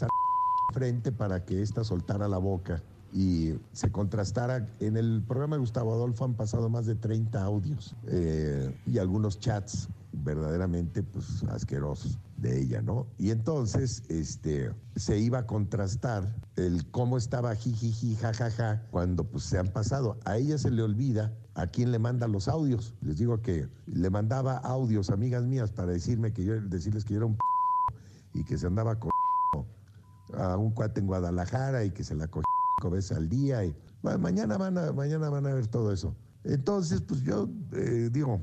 frente 0.73 1.11
para 1.11 1.43
que 1.43 1.61
ésta 1.61 1.83
soltara 1.83 2.27
la 2.29 2.37
boca 2.37 2.81
y 3.13 3.53
se 3.73 3.91
contrastara. 3.91 4.65
En 4.79 4.95
el 4.95 5.21
programa 5.27 5.57
de 5.57 5.59
Gustavo 5.59 5.93
Adolfo 5.93 6.23
han 6.23 6.35
pasado 6.35 6.69
más 6.69 6.85
de 6.85 6.95
30 6.95 7.43
audios 7.43 7.95
eh, 8.07 8.73
y 8.87 8.97
algunos 8.97 9.39
chats 9.41 9.89
verdaderamente 10.23 11.03
pues 11.03 11.43
asquerosos 11.49 12.19
de 12.37 12.61
ella, 12.61 12.81
¿no? 12.81 13.07
Y 13.17 13.31
entonces 13.31 14.03
este 14.09 14.71
se 14.95 15.19
iba 15.19 15.39
a 15.39 15.45
contrastar 15.45 16.35
el 16.55 16.89
cómo 16.91 17.17
estaba 17.17 17.55
jijiji 17.55 18.15
jajaja 18.15 18.81
cuando 18.91 19.23
pues 19.23 19.43
se 19.43 19.57
han 19.57 19.67
pasado. 19.67 20.17
A 20.25 20.37
ella 20.37 20.57
se 20.57 20.71
le 20.71 20.81
olvida 20.81 21.33
a 21.55 21.67
quién 21.67 21.91
le 21.91 21.99
manda 21.99 22.27
los 22.27 22.47
audios. 22.47 22.93
Les 23.01 23.17
digo 23.17 23.41
que 23.41 23.67
le 23.87 24.09
mandaba 24.09 24.57
audios 24.57 25.09
amigas 25.09 25.43
mías 25.43 25.71
para 25.71 25.91
decirme 25.91 26.33
que 26.33 26.43
yo 26.43 26.59
decirles 26.61 27.05
que 27.05 27.13
yo 27.13 27.17
era 27.17 27.25
un 27.25 27.35
p 27.35 27.39
y 28.33 28.43
que 28.43 28.57
se 28.57 28.67
andaba 28.67 28.99
con 28.99 29.11
a 30.33 30.57
un 30.57 30.71
cuate 30.71 30.99
en 30.99 31.07
Guadalajara 31.07 31.85
y 31.85 31.91
que 31.91 32.03
se 32.03 32.15
la 32.15 32.27
cogió 32.27 32.43
cinco 32.79 32.89
veces 32.91 33.15
al 33.15 33.29
día 33.29 33.63
y 33.63 33.75
bueno, 34.01 34.19
mañana 34.19 34.57
van 34.57 34.77
a 34.77 34.91
mañana 34.91 35.29
van 35.29 35.45
a 35.47 35.53
ver 35.53 35.67
todo 35.67 35.91
eso. 35.91 36.15
Entonces, 36.43 37.01
pues 37.01 37.21
yo 37.21 37.49
eh, 37.73 38.09
digo, 38.11 38.39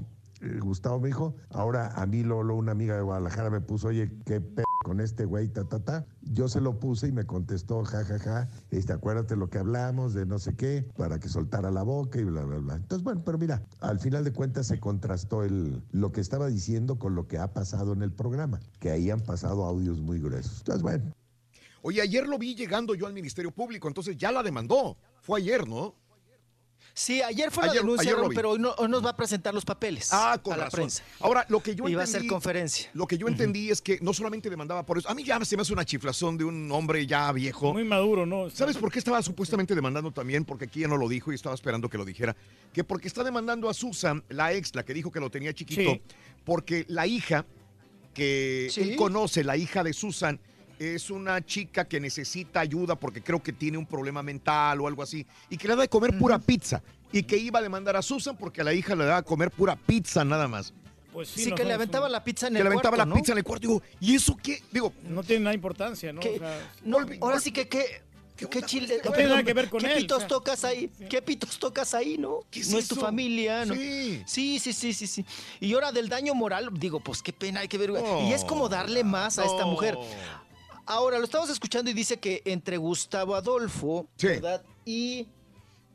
Gustavo 0.61 1.01
me 1.01 1.09
dijo, 1.09 1.37
ahora 1.51 1.93
a 1.95 2.07
mí 2.07 2.23
Lolo, 2.23 2.57
una 2.57 2.73
amiga 2.73 2.97
de 2.97 3.03
Guadalajara 3.03 3.51
me 3.51 3.61
puso, 3.61 3.89
oye, 3.89 4.11
qué 4.25 4.41
p 4.41 4.65
con 4.83 5.01
este 5.01 5.25
güey, 5.25 5.49
ta, 5.49 5.65
ta, 5.65 5.79
ta. 5.79 6.07
Yo 6.23 6.49
se 6.49 6.61
lo 6.61 6.81
puse 6.81 7.09
y 7.09 7.13
me 7.13 7.25
contestó, 7.25 7.85
ja, 7.85 8.05
ja, 8.05 8.19
ja, 8.19 8.49
este, 8.71 8.93
acuérdate 8.93 9.37
lo 9.37 9.49
que 9.49 9.59
hablamos 9.59 10.13
de 10.13 10.27
no 10.27 10.39
sé 10.39 10.57
qué, 10.57 10.89
para 10.97 11.21
que 11.21 11.29
soltara 11.29 11.71
la 11.71 11.83
boca 11.83 12.19
y 12.19 12.25
bla, 12.25 12.43
bla, 12.43 12.59
bla. 12.59 12.75
Entonces, 12.75 13.05
bueno, 13.05 13.23
pero 13.25 13.39
mira, 13.39 13.63
al 13.81 14.01
final 14.01 14.25
de 14.25 14.33
cuentas 14.33 14.67
se 14.67 14.81
contrastó 14.81 15.45
el, 15.45 15.83
lo 15.93 16.11
que 16.11 16.21
estaba 16.21 16.49
diciendo 16.49 16.99
con 16.99 17.15
lo 17.15 17.29
que 17.29 17.39
ha 17.39 17.53
pasado 17.53 17.93
en 17.93 18.03
el 18.03 18.13
programa, 18.13 18.61
que 18.81 18.91
ahí 18.91 19.11
han 19.11 19.21
pasado 19.21 19.65
audios 19.65 20.01
muy 20.01 20.19
gruesos. 20.19 20.59
Entonces, 20.59 20.83
bueno, 20.83 21.13
Oye, 21.85 22.01
ayer 22.01 22.29
lo 22.29 22.39
vi 22.39 22.55
llegando 22.55 22.95
yo 22.95 23.09
al 23.09 23.13
Ministerio 23.13 23.51
Público, 23.51 23.89
entonces 23.89 24.17
ya 24.17 24.31
la 24.31 24.45
demandó. 24.45 24.97
Fue 25.21 25.41
ayer, 25.41 25.67
¿no? 25.67 25.97
Sí, 26.95 27.23
ayer 27.23 27.51
fue 27.51 27.65
la 27.65 27.73
Ayer- 27.73 27.83
denuncia, 27.83 28.13
ayer 28.13 28.25
pero 28.35 28.51
hoy, 28.51 28.59
no- 28.59 28.75
hoy 28.77 28.87
nos 28.89 29.03
va 29.05 29.11
a 29.11 29.17
presentar 29.17 29.55
los 29.55 29.65
papeles 29.65 30.11
Ah, 30.13 30.39
con 30.43 30.53
a 30.53 30.57
la 30.59 30.65
razón. 30.65 30.77
prensa. 30.81 31.03
Ahora, 31.21 31.47
lo 31.49 31.61
que 31.63 31.75
yo 31.75 31.89
Y 31.89 31.95
va 31.95 32.03
a 32.03 32.05
entendí- 32.05 32.11
ser 32.21 32.27
conferencia. 32.27 32.91
Lo 32.93 33.07
que 33.07 33.17
yo 33.17 33.29
entendí 33.29 33.71
es 33.71 33.81
que 33.81 33.99
no 34.03 34.13
solamente 34.13 34.51
demandaba 34.51 34.85
por 34.85 34.99
eso. 34.99 35.09
A 35.09 35.15
mí 35.15 35.25
ya 35.25 35.43
se 35.45 35.57
me 35.57 35.63
hace 35.63 35.73
una 35.73 35.87
chiflazón 35.87 36.37
de 36.37 36.45
un 36.45 36.71
hombre 36.71 37.07
ya 37.07 37.33
viejo. 37.33 37.73
Muy 37.73 37.85
maduro, 37.85 38.27
¿no? 38.27 38.51
¿Sabes 38.51 38.77
por 38.77 38.93
qué 38.93 38.99
estaba 38.99 39.23
supuestamente 39.23 39.75
demandando 39.75 40.11
también? 40.11 40.45
Porque 40.45 40.67
aquí 40.67 40.81
ya 40.81 40.89
no 40.89 40.99
lo 40.99 41.09
dijo 41.09 41.33
y 41.33 41.35
estaba 41.35 41.55
esperando 41.55 41.89
que 41.89 41.97
lo 41.97 42.05
dijera. 42.05 42.37
Que 42.75 42.85
porque 42.85 43.09
está 43.09 43.25
demandando 43.25 43.71
a 43.71 43.75
Susan, 43.75 44.23
la 44.29 44.53
ex, 44.53 44.75
la 44.75 44.85
que 44.85 44.93
dijo 44.93 45.11
que 45.11 45.21
lo 45.21 45.31
tenía 45.31 45.55
chiquito, 45.55 45.93
Sí. 45.93 46.03
porque 46.45 46.85
la 46.89 47.07
hija 47.07 47.47
que 48.13 48.69
Sí. 48.71 48.83
él 48.83 48.97
conoce, 48.97 49.43
la 49.45 49.57
hija 49.57 49.83
de 49.83 49.95
Susan, 49.95 50.39
es 50.83 51.11
una 51.11 51.45
chica 51.45 51.85
que 51.85 52.01
necesita 52.01 52.61
ayuda 52.61 52.97
porque 52.97 53.23
creo 53.23 53.43
que 53.43 53.53
tiene 53.53 53.79
un 53.79 53.87
problema 53.87 54.23
mental 54.23 54.81
o 54.81 54.87
algo 54.89 55.03
así, 55.03 55.27
y 55.49 55.57
que 55.57 55.69
le 55.69 55.77
da 55.77 55.83
de 55.83 55.89
comer 55.89 56.19
pura 56.19 56.39
pizza. 56.39 56.83
Y 57.15 57.25
que 57.25 57.37
iba 57.37 57.59
a 57.59 57.63
demandar 57.63 57.95
a 57.97 58.01
Susan 58.03 58.37
porque 58.37 58.63
a 58.63 58.65
la 58.65 58.73
hija 58.73 58.95
le 58.95 59.05
daba 59.05 59.19
a 59.19 59.23
comer 59.23 59.51
pura 59.51 59.77
pizza 59.77 60.25
nada 60.25 60.49
más. 60.49 60.73
Pues 61.13 61.29
Sí, 61.29 61.51
no, 61.51 61.57
que 61.57 61.63
no, 61.63 61.69
le 61.69 61.75
aventaba 61.75 62.09
la 62.09 62.25
pizza 62.25 62.47
en 62.47 62.55
Que 62.55 62.61
el 62.61 62.65
le 62.65 62.69
aventaba 62.69 62.97
cuarto, 62.97 63.11
la 63.11 63.15
¿no? 63.15 63.21
pizza 63.21 63.33
en 63.33 63.39
el 63.39 63.45
cuarto. 63.45 63.69
Digo, 63.69 63.83
¿y 64.01 64.15
eso 64.15 64.35
qué? 64.43 64.63
Digo, 64.73 64.95
No 65.03 65.23
tiene 65.23 65.41
nada 65.41 65.51
de 65.51 65.57
importancia, 65.57 66.11
¿no? 66.11 66.21
¿Qué? 66.21 66.37
O 66.37 66.39
sea, 66.39 66.73
No, 66.85 66.99
ahora 67.21 67.39
sí 67.39 67.53
que 67.53 67.69
qué. 67.69 68.01
¿Qué, 68.35 68.63
chile? 68.63 69.01
No 69.05 69.13
tiene 69.13 69.29
nada 69.29 69.43
que 69.45 69.53
ver 69.55 69.69
con 69.69 69.81
¿Qué 69.81 69.93
él, 69.93 69.99
pitos 69.99 70.17
o 70.17 70.21
sea. 70.21 70.29
tocas 70.29 70.65
ahí? 70.65 70.91
¿Qué 71.09 71.23
pitos 71.23 71.59
tocas 71.59 71.95
ahí, 71.95 72.17
no? 72.19 72.41
¿Qué 72.51 72.61
es 72.61 72.71
no 72.71 72.79
es 72.79 72.89
tu 72.89 72.97
familia, 72.97 73.65
¿no? 73.65 73.75
Sí. 73.75 74.23
Sí, 74.27 74.59
sí, 74.59 74.73
sí, 74.73 74.93
sí, 74.93 75.07
sí. 75.07 75.25
Y 75.61 75.73
ahora 75.75 75.93
del 75.93 76.09
daño 76.09 76.35
moral, 76.35 76.71
digo, 76.73 76.99
pues 76.99 77.23
qué 77.23 77.33
pena, 77.33 77.61
hay 77.61 77.69
que 77.69 77.79
ver. 77.79 77.93
y 78.27 78.33
es 78.33 78.45
como 78.45 78.69
darle 78.69 79.05
más 79.05 79.39
a 79.39 79.45
esta 79.45 79.67
mujer. 79.67 79.97
Ahora, 80.93 81.19
lo 81.19 81.25
estamos 81.25 81.49
escuchando 81.49 81.91
y 81.91 81.95
dice 81.95 82.19
que 82.21 82.43
entre 82.45 82.77
Gustavo 82.77 83.35
Adolfo, 83.35 84.07
Sí. 84.17 84.27
¿verdad? 84.27 84.63
Y 84.85 85.27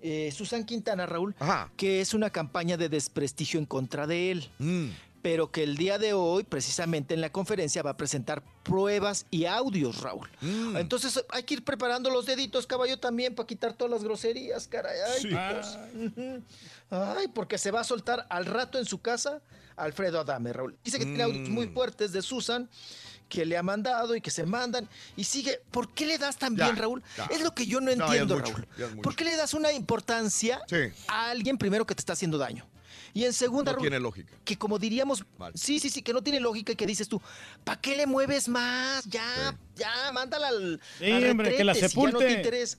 eh, 0.01 0.31
Susan 0.35 0.65
Quintana, 0.65 1.05
Raúl, 1.05 1.35
Ajá. 1.37 1.71
que 1.77 2.01
es 2.01 2.15
una 2.15 2.31
campaña 2.31 2.77
de 2.77 2.89
desprestigio 2.89 3.59
en 3.59 3.67
contra 3.67 4.07
de 4.07 4.31
él. 4.31 4.49
Mm. 4.57 4.87
Pero 5.21 5.51
que 5.51 5.61
el 5.63 5.77
día 5.77 5.99
de 5.99 6.13
hoy, 6.13 6.43
precisamente 6.43 7.13
en 7.13 7.21
la 7.21 7.31
conferencia, 7.31 7.83
va 7.83 7.91
a 7.91 7.97
presentar 7.97 8.41
pruebas 8.63 9.25
y 9.29 9.45
audios, 9.45 10.01
Raúl. 10.01 10.27
Mm. 10.41 10.77
Entonces 10.77 11.23
hay 11.29 11.43
que 11.43 11.55
ir 11.55 11.63
preparando 11.63 12.09
los 12.09 12.25
deditos, 12.25 12.65
caballo, 12.65 12.97
también 12.99 13.35
para 13.35 13.45
quitar 13.45 13.73
todas 13.73 13.91
las 13.91 14.03
groserías, 14.03 14.67
caray. 14.67 14.97
Ay, 15.15 15.21
Sí. 15.21 16.05
Ujú. 16.05 16.43
Ay, 16.89 17.27
porque 17.27 17.57
se 17.59 17.69
va 17.69 17.81
a 17.81 17.83
soltar 17.83 18.25
al 18.29 18.45
rato 18.45 18.79
en 18.79 18.85
su 18.85 18.99
casa 18.99 19.41
Alfredo 19.75 20.19
Adame, 20.19 20.53
Raúl. 20.53 20.75
Dice 20.83 20.97
que 20.97 21.05
tiene 21.05 21.21
audios 21.23 21.49
Mm. 21.49 21.53
muy 21.53 21.67
fuertes 21.67 22.11
de 22.13 22.21
Susan 22.23 22.67
que 23.29 23.45
le 23.45 23.57
ha 23.57 23.63
mandado 23.63 24.15
y 24.15 24.21
que 24.21 24.31
se 24.31 24.45
mandan 24.45 24.87
y 25.15 25.23
sigue. 25.23 25.59
¿Por 25.71 25.93
qué 25.93 26.05
le 26.05 26.17
das 26.17 26.37
tan 26.37 26.55
bien, 26.55 26.69
Ya, 26.69 26.81
Raúl? 26.81 27.03
ya. 27.17 27.25
Es 27.25 27.41
lo 27.41 27.53
que 27.53 27.65
yo 27.65 27.81
no 27.81 27.91
entiendo, 27.91 28.37
mucho, 28.39 28.53
Raúl. 28.77 29.01
¿Por 29.01 29.15
qué 29.15 29.25
le 29.25 29.35
das 29.35 29.53
una 29.53 29.71
importancia 29.71 30.61
Sí. 30.67 30.77
a 31.07 31.29
alguien 31.29 31.57
primero 31.57 31.85
que 31.85 31.93
te 31.95 32.01
está 32.01 32.13
haciendo 32.13 32.37
daño? 32.37 32.65
Y 33.13 33.25
en 33.25 33.33
segunda, 33.33 33.71
No 33.71 33.77
Raúl, 33.77 33.81
tiene 33.87 33.99
lógica. 33.99 34.31
que 34.45 34.57
como 34.57 34.77
diríamos, 34.77 35.25
sí, 35.55 35.79
sí, 35.79 35.89
sí, 35.89 36.01
que 36.03 36.13
no 36.13 36.21
tiene 36.21 36.39
lógica 36.39 36.71
y 36.73 36.75
que 36.75 36.85
dices 36.85 37.07
tú, 37.09 37.21
¿para 37.63 37.79
qué 37.81 37.95
le 37.97 38.05
mueves 38.05 38.47
más? 38.47 39.05
Ya, 39.05 39.57
ya, 39.75 40.11
mándala 40.13 40.49
al, 40.49 40.79
Sí, 40.99 41.11
al 41.11 41.29
hombre, 41.31 41.55
que 41.55 41.63
la 41.63 41.73
retrete, 41.73 41.89
si 41.89 41.95
ya 42.01 42.01
no 42.11 42.17
te 42.19 42.25
sepulte. 42.25 42.31
interesa. 42.37 42.77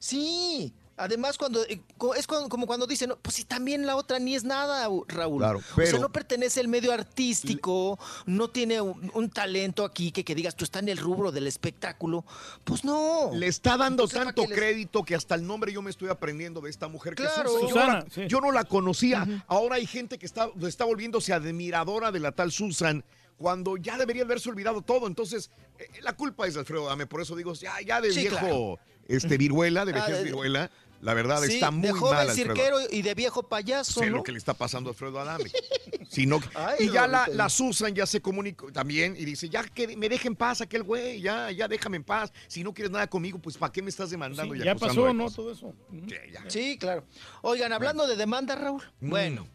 Sí, 0.00 0.72
además 0.98 1.38
cuando 1.38 1.64
eh, 1.64 1.80
es 2.16 2.26
como 2.26 2.66
cuando 2.66 2.86
dicen, 2.86 3.10
no, 3.10 3.16
pues 3.18 3.36
si 3.36 3.44
también 3.44 3.86
la 3.86 3.96
otra 3.96 4.18
ni 4.18 4.34
es 4.34 4.44
nada, 4.44 4.88
Raúl. 5.08 5.38
Claro, 5.38 5.58
O 5.58 5.62
sea, 5.62 5.72
pero- 5.76 5.98
no 6.00 6.10
pertenece 6.12 6.60
al 6.60 6.68
medio 6.68 6.92
artístico, 6.92 7.98
no 8.26 8.48
tiene 8.48 8.80
un, 8.80 9.10
un 9.14 9.30
talento 9.30 9.84
aquí 9.84 10.12
que, 10.12 10.24
que 10.24 10.34
digas, 10.34 10.54
tú 10.56 10.64
estás 10.64 10.82
en 10.82 10.88
el 10.88 10.98
rubro 10.98 11.30
del 11.32 11.46
espectáculo. 11.46 12.24
Pues 12.64 12.84
no. 12.84 13.30
Le 13.34 13.46
está 13.46 13.76
dando 13.76 14.04
Entonces, 14.04 14.18
¿para 14.18 14.26
tanto 14.32 14.42
les- 14.48 14.58
crédito 14.58 15.02
que 15.04 15.14
hasta 15.14 15.34
el 15.34 15.46
nombre 15.46 15.72
yo 15.72 15.82
me 15.82 15.90
estoy 15.90 16.08
aprendiendo 16.08 16.60
de 16.60 16.70
esta 16.70 16.88
mujer 16.88 17.14
que 17.14 17.24
es 17.24 17.30
Claro. 17.30 17.50
Susan. 17.50 17.60
Yo, 17.62 17.68
Susana, 17.68 17.92
no 17.92 18.04
la, 18.04 18.10
sí. 18.10 18.22
yo 18.28 18.40
no 18.40 18.52
la 18.52 18.64
conocía. 18.64 19.44
Ahora 19.46 19.76
hay 19.76 19.86
gente 19.86 20.18
que 20.18 20.26
está, 20.26 20.50
está 20.66 20.84
volviéndose 20.84 21.32
admiradora 21.32 22.10
de 22.12 22.20
la 22.20 22.32
tal 22.32 22.52
Susan 22.52 23.04
cuando 23.36 23.76
ya 23.76 23.96
debería 23.96 24.24
haberse 24.24 24.48
olvidado 24.50 24.82
todo. 24.82 25.06
Entonces, 25.06 25.50
eh, 25.78 25.86
la 26.02 26.14
culpa 26.14 26.46
es 26.46 26.54
de 26.54 26.60
Alfredo 26.60 26.86
Dame. 26.86 27.06
Por 27.06 27.20
eso 27.20 27.36
digo, 27.36 27.52
ya, 27.54 27.74
ya 27.86 28.00
de 28.00 28.12
Sí, 28.12 28.20
viejo 28.20 28.36
claro. 28.38 28.78
este, 29.06 29.38
viruela, 29.38 29.84
de 29.84 29.92
Ah, 29.94 29.94
vejez 29.94 30.16
de- 30.18 30.24
viruela, 30.24 30.70
la 31.00 31.14
verdad 31.14 31.42
Sí, 31.42 31.54
está 31.54 31.70
muy 31.70 31.82
de 31.86 31.92
joven 31.92 32.14
mal 32.14 32.30
Alfredo. 32.30 32.54
cirquero 32.54 32.78
y 32.90 33.02
de 33.02 33.14
viejo 33.14 33.42
payaso, 33.48 34.00
Sé 34.00 34.10
¿no? 34.10 34.16
lo 34.18 34.22
que 34.22 34.32
le 34.32 34.38
está 34.38 34.54
pasando 34.54 34.90
a 34.90 34.92
Alfredo 34.92 35.20
Adame. 35.20 35.50
Si 36.08 36.24
no- 36.26 36.40
Ay, 36.54 36.86
y 36.86 36.90
ya 36.90 37.06
la, 37.06 37.28
la 37.28 37.48
Susan 37.50 37.94
ya 37.94 38.06
se 38.06 38.22
comunicó 38.22 38.72
también 38.72 39.14
y 39.18 39.24
dice, 39.26 39.48
ya 39.50 39.62
que 39.62 39.94
me 39.96 40.08
deje 40.08 40.26
en 40.28 40.36
paz 40.36 40.60
aquel 40.62 40.82
güey, 40.82 41.20
ya, 41.20 41.50
ya 41.50 41.68
déjame 41.68 41.98
en 41.98 42.04
paz. 42.04 42.32
Si 42.46 42.64
no 42.64 42.72
quieres 42.72 42.90
nada 42.90 43.06
conmigo, 43.08 43.38
pues 43.38 43.58
¿para 43.58 43.70
qué 43.72 43.82
me 43.82 43.90
estás 43.90 44.08
demandando? 44.10 44.54
sí, 44.54 44.60
y 44.60 44.64
ya 44.64 44.74
pasó, 44.74 45.12
¿no? 45.12 45.30
Todo 45.30 45.52
eso. 45.52 45.66
Ujú. 45.66 46.08
Sí, 46.08 46.16
ya. 46.32 46.44
Sí, 46.48 46.78
claro. 46.78 47.04
Oigan, 47.42 47.72
hablando 47.74 48.06
de 48.06 48.16
demanda, 48.16 48.56
Raúl. 48.56 48.82
Mm. 49.00 49.10
Bueno, 49.10 49.46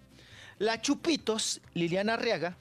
la 0.60 0.80
Chupitos, 0.80 1.60
Liliana 1.74 2.14
Arriaga, 2.14 2.56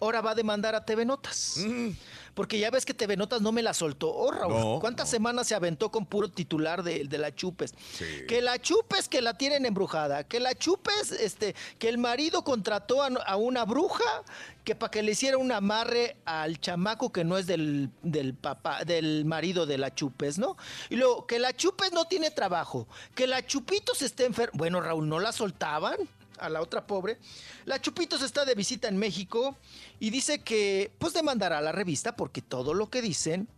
ahora 0.00 0.20
va 0.20 0.32
a 0.32 0.34
demandar 0.34 0.74
a 0.74 0.84
TV 0.84 1.04
Notas. 1.04 1.56
Mm. 1.58 1.90
Porque 2.34 2.58
ya 2.58 2.70
ves 2.70 2.84
que 2.84 2.94
TV 2.94 3.16
Notas 3.16 3.42
no 3.42 3.50
me 3.50 3.62
la 3.62 3.74
soltó, 3.74 4.14
oh, 4.14 4.30
Raúl. 4.30 4.54
No, 4.54 4.78
¿Cuántas 4.80 5.10
semanas 5.10 5.48
se 5.48 5.56
aventó 5.56 5.90
con 5.90 6.06
puro 6.06 6.28
titular 6.28 6.84
de, 6.84 7.04
de 7.04 7.18
la 7.18 7.34
Chupes? 7.34 7.74
Sí. 7.94 8.04
Que 8.28 8.40
la 8.40 8.60
Chupes 8.60 9.08
que 9.08 9.20
la 9.20 9.36
tienen 9.36 9.66
embrujada, 9.66 10.22
que 10.22 10.38
la 10.38 10.54
Chupes, 10.54 11.10
este, 11.10 11.56
que 11.80 11.88
el 11.88 11.98
marido 11.98 12.44
contrató 12.44 13.02
a, 13.02 13.08
a 13.08 13.36
una 13.36 13.64
bruja 13.64 14.22
que 14.62 14.76
para 14.76 14.90
que 14.90 15.02
le 15.02 15.12
hiciera 15.12 15.38
un 15.38 15.50
amarre 15.50 16.16
al 16.26 16.60
chamaco 16.60 17.10
que 17.10 17.24
no 17.24 17.38
es 17.38 17.46
del, 17.46 17.90
del 18.02 18.34
papá, 18.34 18.84
del 18.84 19.24
marido 19.24 19.66
de 19.66 19.78
la 19.78 19.94
Chupes, 19.94 20.38
¿no? 20.38 20.56
Y 20.90 20.96
luego, 20.96 21.26
que 21.26 21.38
la 21.38 21.56
Chupes 21.56 21.90
no 21.92 22.04
tiene 22.04 22.30
trabajo, 22.30 22.86
que 23.14 23.26
la 23.26 23.44
Chupitos 23.46 24.02
esté 24.02 24.26
enferma. 24.26 24.52
Bueno, 24.56 24.80
Raúl, 24.80 25.08
¿no 25.08 25.18
la 25.18 25.32
soltaban? 25.32 25.96
A 26.40 26.48
la 26.48 26.60
otra 26.60 26.86
pobre. 26.86 27.18
La 27.64 27.80
Chupitos 27.80 28.22
está 28.22 28.44
de 28.44 28.54
visita 28.54 28.88
en 28.88 28.96
México 28.96 29.56
y 29.98 30.10
dice 30.10 30.40
que 30.40 30.90
pues 30.98 31.12
demandará 31.12 31.58
a 31.58 31.62
la 31.62 31.72
revista 31.72 32.16
porque 32.16 32.42
todo 32.42 32.74
lo 32.74 32.88
que 32.90 33.02
dicen 33.02 33.48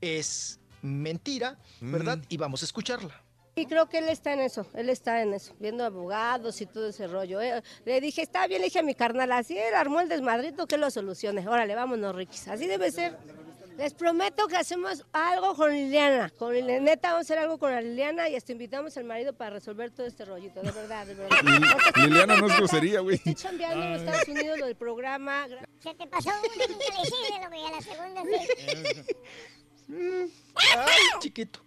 es 0.00 0.60
mentira, 0.82 1.58
¿verdad? 1.80 2.18
Y 2.28 2.36
vamos 2.36 2.62
a 2.62 2.64
escucharla. 2.66 3.22
Y 3.56 3.66
creo 3.66 3.88
que 3.88 3.98
él 3.98 4.08
está 4.08 4.32
en 4.32 4.38
eso, 4.38 4.66
él 4.74 4.88
está 4.88 5.20
en 5.20 5.34
eso, 5.34 5.52
viendo 5.58 5.84
abogados 5.84 6.60
y 6.60 6.66
todo 6.66 6.88
ese 6.88 7.08
rollo. 7.08 7.40
eh. 7.40 7.60
Le 7.84 8.00
dije, 8.00 8.22
está 8.22 8.46
bien, 8.46 8.60
le 8.60 8.66
dije 8.66 8.78
a 8.78 8.84
mi 8.84 8.94
carnal, 8.94 9.32
así 9.32 9.58
él 9.58 9.74
armó 9.74 9.98
el 9.98 10.08
desmadrito, 10.08 10.68
que 10.68 10.76
lo 10.78 10.88
solucione. 10.92 11.46
Órale, 11.48 11.74
vámonos, 11.74 12.14
Riquis, 12.14 12.46
así 12.46 12.68
debe 12.68 12.92
ser. 12.92 13.18
Les 13.78 13.94
prometo 13.94 14.48
que 14.48 14.56
hacemos 14.56 15.04
algo 15.12 15.54
con 15.54 15.70
Liliana, 15.70 16.30
con 16.36 16.52
Liliana. 16.52 16.80
Neta, 16.84 17.12
vamos 17.12 17.20
a 17.20 17.26
hacer 17.26 17.38
algo 17.38 17.58
con 17.58 17.70
la 17.70 17.80
Liliana 17.80 18.28
y 18.28 18.34
hasta 18.34 18.50
invitamos 18.50 18.96
al 18.96 19.04
marido 19.04 19.32
para 19.34 19.50
resolver 19.50 19.92
todo 19.92 20.06
este 20.06 20.24
rollito, 20.24 20.60
de 20.60 20.72
verdad, 20.72 21.06
de 21.06 21.14
verdad. 21.14 21.38
Li- 21.44 22.02
Liliana 22.08 22.36
no 22.38 22.48
es 22.48 22.56
grosería, 22.56 22.98
güey. 23.00 23.16
Estoy 23.16 23.36
chambeando 23.36 23.86
en 23.86 23.92
Estados 23.92 24.26
Unidos 24.28 24.58
lo 24.58 24.66
del 24.66 24.74
programa. 24.76 25.46
Se 25.78 25.94
te 25.94 26.06
pasó 26.08 26.28
una, 26.28 26.66
nunca 26.66 26.84
le 26.92 27.02
hiciste, 27.02 27.40
loco, 27.40 27.54
y 27.54 27.66
a 27.66 27.70
la 27.70 27.80
segunda 27.80 28.22
sí. 28.24 29.16
Ay, 30.76 31.02
chiquito. 31.20 31.60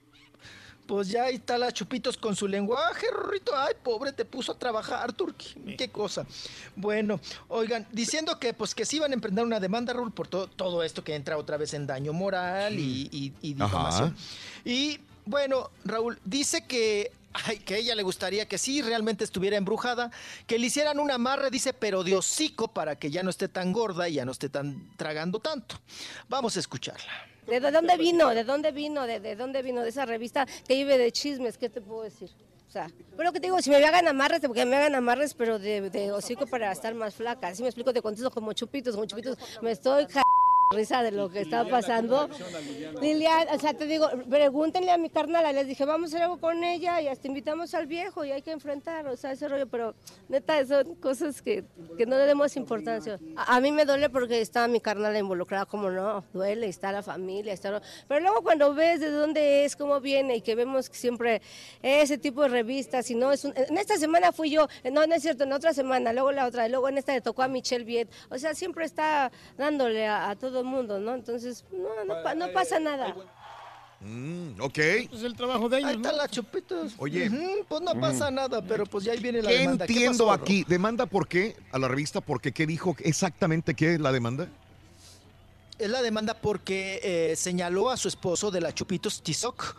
Pues 0.91 1.07
ya 1.07 1.23
ahí 1.23 1.35
está 1.35 1.57
la 1.57 1.71
Chupitos 1.71 2.17
con 2.17 2.35
su 2.35 2.49
lenguaje, 2.49 3.07
Rorrito. 3.13 3.53
Ay, 3.55 3.75
pobre, 3.81 4.11
te 4.11 4.25
puso 4.25 4.51
a 4.51 4.59
trabajar, 4.59 5.13
Turki. 5.13 5.77
Qué 5.77 5.87
cosa. 5.87 6.25
Bueno, 6.75 7.21
oigan, 7.47 7.87
diciendo 7.93 8.37
que 8.37 8.53
pues 8.53 8.75
que 8.75 8.83
sí 8.83 8.97
iban 8.97 9.11
a 9.11 9.13
emprender 9.13 9.45
una 9.45 9.61
demanda, 9.61 9.93
Raúl, 9.93 10.11
por 10.11 10.27
todo, 10.27 10.47
todo 10.47 10.83
esto 10.83 11.01
que 11.01 11.15
entra 11.15 11.37
otra 11.37 11.55
vez 11.55 11.73
en 11.75 11.87
daño 11.87 12.11
moral 12.11 12.77
y, 12.77 13.07
y, 13.09 13.33
y 13.41 13.53
Ajá. 13.53 13.67
difamación. 13.67 14.17
Y 14.65 14.99
bueno, 15.25 15.69
Raúl, 15.85 16.19
dice 16.25 16.67
que 16.67 17.13
Ay, 17.31 17.59
que 17.59 17.75
a 17.75 17.77
ella 17.77 17.95
le 17.95 18.03
gustaría 18.03 18.45
que 18.49 18.57
sí, 18.57 18.81
realmente 18.81 19.23
estuviera 19.23 19.55
embrujada, 19.55 20.11
que 20.45 20.59
le 20.59 20.67
hicieran 20.67 20.99
un 20.99 21.09
amarre, 21.09 21.49
dice, 21.49 21.71
pero 21.71 22.03
de 22.03 22.17
hocico 22.17 22.67
para 22.67 22.97
que 22.97 23.09
ya 23.09 23.23
no 23.23 23.29
esté 23.29 23.47
tan 23.47 23.71
gorda 23.71 24.09
y 24.09 24.15
ya 24.15 24.25
no 24.25 24.33
esté 24.33 24.49
tan 24.49 24.91
tragando 24.97 25.39
tanto. 25.39 25.79
Vamos 26.27 26.57
a 26.57 26.59
escucharla. 26.59 27.30
¿De 27.51 27.59
dó- 27.59 27.71
dónde 27.71 27.97
vino? 27.97 28.29
¿De 28.29 28.43
dónde 28.43 28.71
vino? 28.71 29.05
¿De, 29.05 29.19
de 29.19 29.35
dónde 29.35 29.61
vino? 29.61 29.81
De 29.81 29.89
esa 29.89 30.05
revista 30.05 30.45
que 30.67 30.73
vive 30.75 30.97
de 30.97 31.11
chismes, 31.11 31.57
¿qué 31.57 31.69
te 31.69 31.81
puedo 31.81 32.03
decir? 32.03 32.29
O 32.67 32.71
sea, 32.71 32.89
pero 33.17 33.33
que 33.33 33.41
te 33.41 33.47
digo, 33.47 33.61
si 33.61 33.69
me 33.69 33.75
hagan 33.83 34.07
amarres, 34.07 34.39
porque 34.39 34.65
me 34.65 34.77
hagan 34.77 34.95
amarres, 34.95 35.33
pero 35.33 35.59
de, 35.59 35.89
de 35.89 36.11
hocico 36.13 36.47
para 36.47 36.71
estar 36.71 36.93
más 36.93 37.13
flaca. 37.15 37.49
Así 37.49 37.61
me 37.61 37.67
explico, 37.67 37.91
te 37.91 38.01
contesto 38.01 38.31
como 38.31 38.53
chupitos, 38.53 38.95
como 38.95 39.05
chupitos. 39.05 39.37
Me 39.61 39.71
estoy 39.71 40.05
ja- 40.09 40.23
risa 40.71 41.03
de 41.03 41.11
lo 41.11 41.29
que 41.29 41.41
está 41.41 41.65
pasando. 41.65 42.29
Lilian, 43.01 43.47
o 43.53 43.59
sea, 43.59 43.73
te 43.73 43.85
digo, 43.85 44.09
pregúntenle 44.29 44.91
a 44.91 44.97
mi 44.97 45.09
carnala, 45.09 45.51
les 45.51 45.67
dije, 45.67 45.85
vamos 45.85 46.11
a 46.11 46.15
hacer 46.15 46.23
algo 46.23 46.39
con 46.39 46.63
ella 46.63 47.01
y 47.01 47.07
hasta 47.07 47.27
invitamos 47.27 47.73
al 47.73 47.87
viejo 47.87 48.23
y 48.25 48.31
hay 48.31 48.41
que 48.41 48.51
enfrentar, 48.51 49.07
o 49.07 49.17
sea, 49.17 49.31
ese 49.33 49.47
rollo, 49.47 49.67
pero 49.67 49.93
neta, 50.29 50.65
son 50.65 50.95
cosas 50.95 51.41
que, 51.41 51.63
que 51.97 52.05
no 52.05 52.17
le 52.17 52.25
demos 52.25 52.55
importancia. 52.55 53.19
A, 53.35 53.57
a 53.57 53.59
mí 53.59 53.71
me 53.71 53.85
duele 53.85 54.09
porque 54.09 54.41
está 54.41 54.67
mi 54.67 54.79
carnala 54.79 55.17
involucrada, 55.19 55.65
como 55.65 55.89
no, 55.89 56.23
duele, 56.33 56.67
está 56.67 56.91
la 56.91 57.03
familia, 57.03 57.53
está... 57.53 57.81
Pero 58.07 58.21
luego 58.21 58.41
cuando 58.41 58.73
ves 58.73 58.99
de 58.99 59.11
dónde 59.11 59.65
es, 59.65 59.75
cómo 59.75 59.99
viene 59.99 60.37
y 60.37 60.41
que 60.41 60.55
vemos 60.55 60.89
que 60.89 60.97
siempre 60.97 61.41
ese 61.81 62.17
tipo 62.17 62.43
de 62.43 62.49
revistas, 62.49 63.09
y 63.11 63.15
no 63.15 63.31
es 63.31 63.43
un... 63.45 63.53
En 63.55 63.77
esta 63.77 63.97
semana 63.97 64.31
fui 64.31 64.49
yo, 64.49 64.67
no, 64.91 65.05
no 65.05 65.15
es 65.15 65.21
cierto, 65.21 65.43
en 65.43 65.53
otra 65.53 65.73
semana, 65.73 66.13
luego 66.13 66.31
la 66.31 66.45
otra, 66.47 66.67
luego 66.67 66.89
en 66.89 66.97
esta 66.97 67.13
le 67.13 67.21
tocó 67.21 67.43
a 67.43 67.47
Michelle 67.47 67.83
Viet, 67.83 68.09
o 68.29 68.37
sea, 68.37 68.53
siempre 68.53 68.85
está 68.85 69.31
dándole 69.57 70.07
a, 70.07 70.29
a 70.29 70.35
todo 70.35 70.60
el 70.61 70.67
mundo, 70.67 70.99
¿no? 70.99 71.13
Entonces, 71.13 71.63
no, 71.71 71.89
no, 72.05 72.23
pa- 72.23 72.35
no 72.35 72.51
pasa 72.51 72.79
nada. 72.79 73.15
Mm, 73.99 74.59
ok. 74.59 74.77
Es 74.77 75.21
el 75.23 75.35
trabajo 75.35 75.69
de 75.69 75.77
ellos, 75.77 75.89
Ahí 75.91 75.95
está 75.97 76.11
la 76.11 76.27
chupitos. 76.27 76.93
Oye. 76.97 77.27
Ujú, 77.29 77.65
pues 77.69 77.81
no 77.81 77.93
pasa 77.99 78.31
nada, 78.31 78.59
pero 78.65 78.85
pues 78.85 79.03
ya 79.03 79.11
ahí 79.13 79.19
viene 79.19 79.41
la 79.43 79.49
¿Qué 79.49 79.57
demanda. 79.59 79.85
¿Qué 79.85 79.93
entiendo 79.93 80.25
pasó, 80.27 80.41
aquí? 80.41 80.63
¿Demanda 80.67 81.05
por 81.05 81.27
qué? 81.27 81.55
A 81.71 81.77
la 81.77 81.87
revista, 81.87 82.19
porque 82.21 82.51
qué 82.51 82.65
dijo 82.65 82.95
exactamente 82.99 83.75
qué 83.75 83.93
es 83.95 83.99
la 84.01 84.11
demanda? 84.11 84.47
Es 85.77 85.89
la 85.89 86.01
demanda 86.01 86.33
porque 86.35 86.99
eh, 87.03 87.35
señaló 87.35 87.89
a 87.89 87.97
su 87.97 88.07
esposo 88.07 88.49
de 88.51 88.61
la 88.61 88.73
Chupitos, 88.73 89.21
Tizoc, 89.21 89.75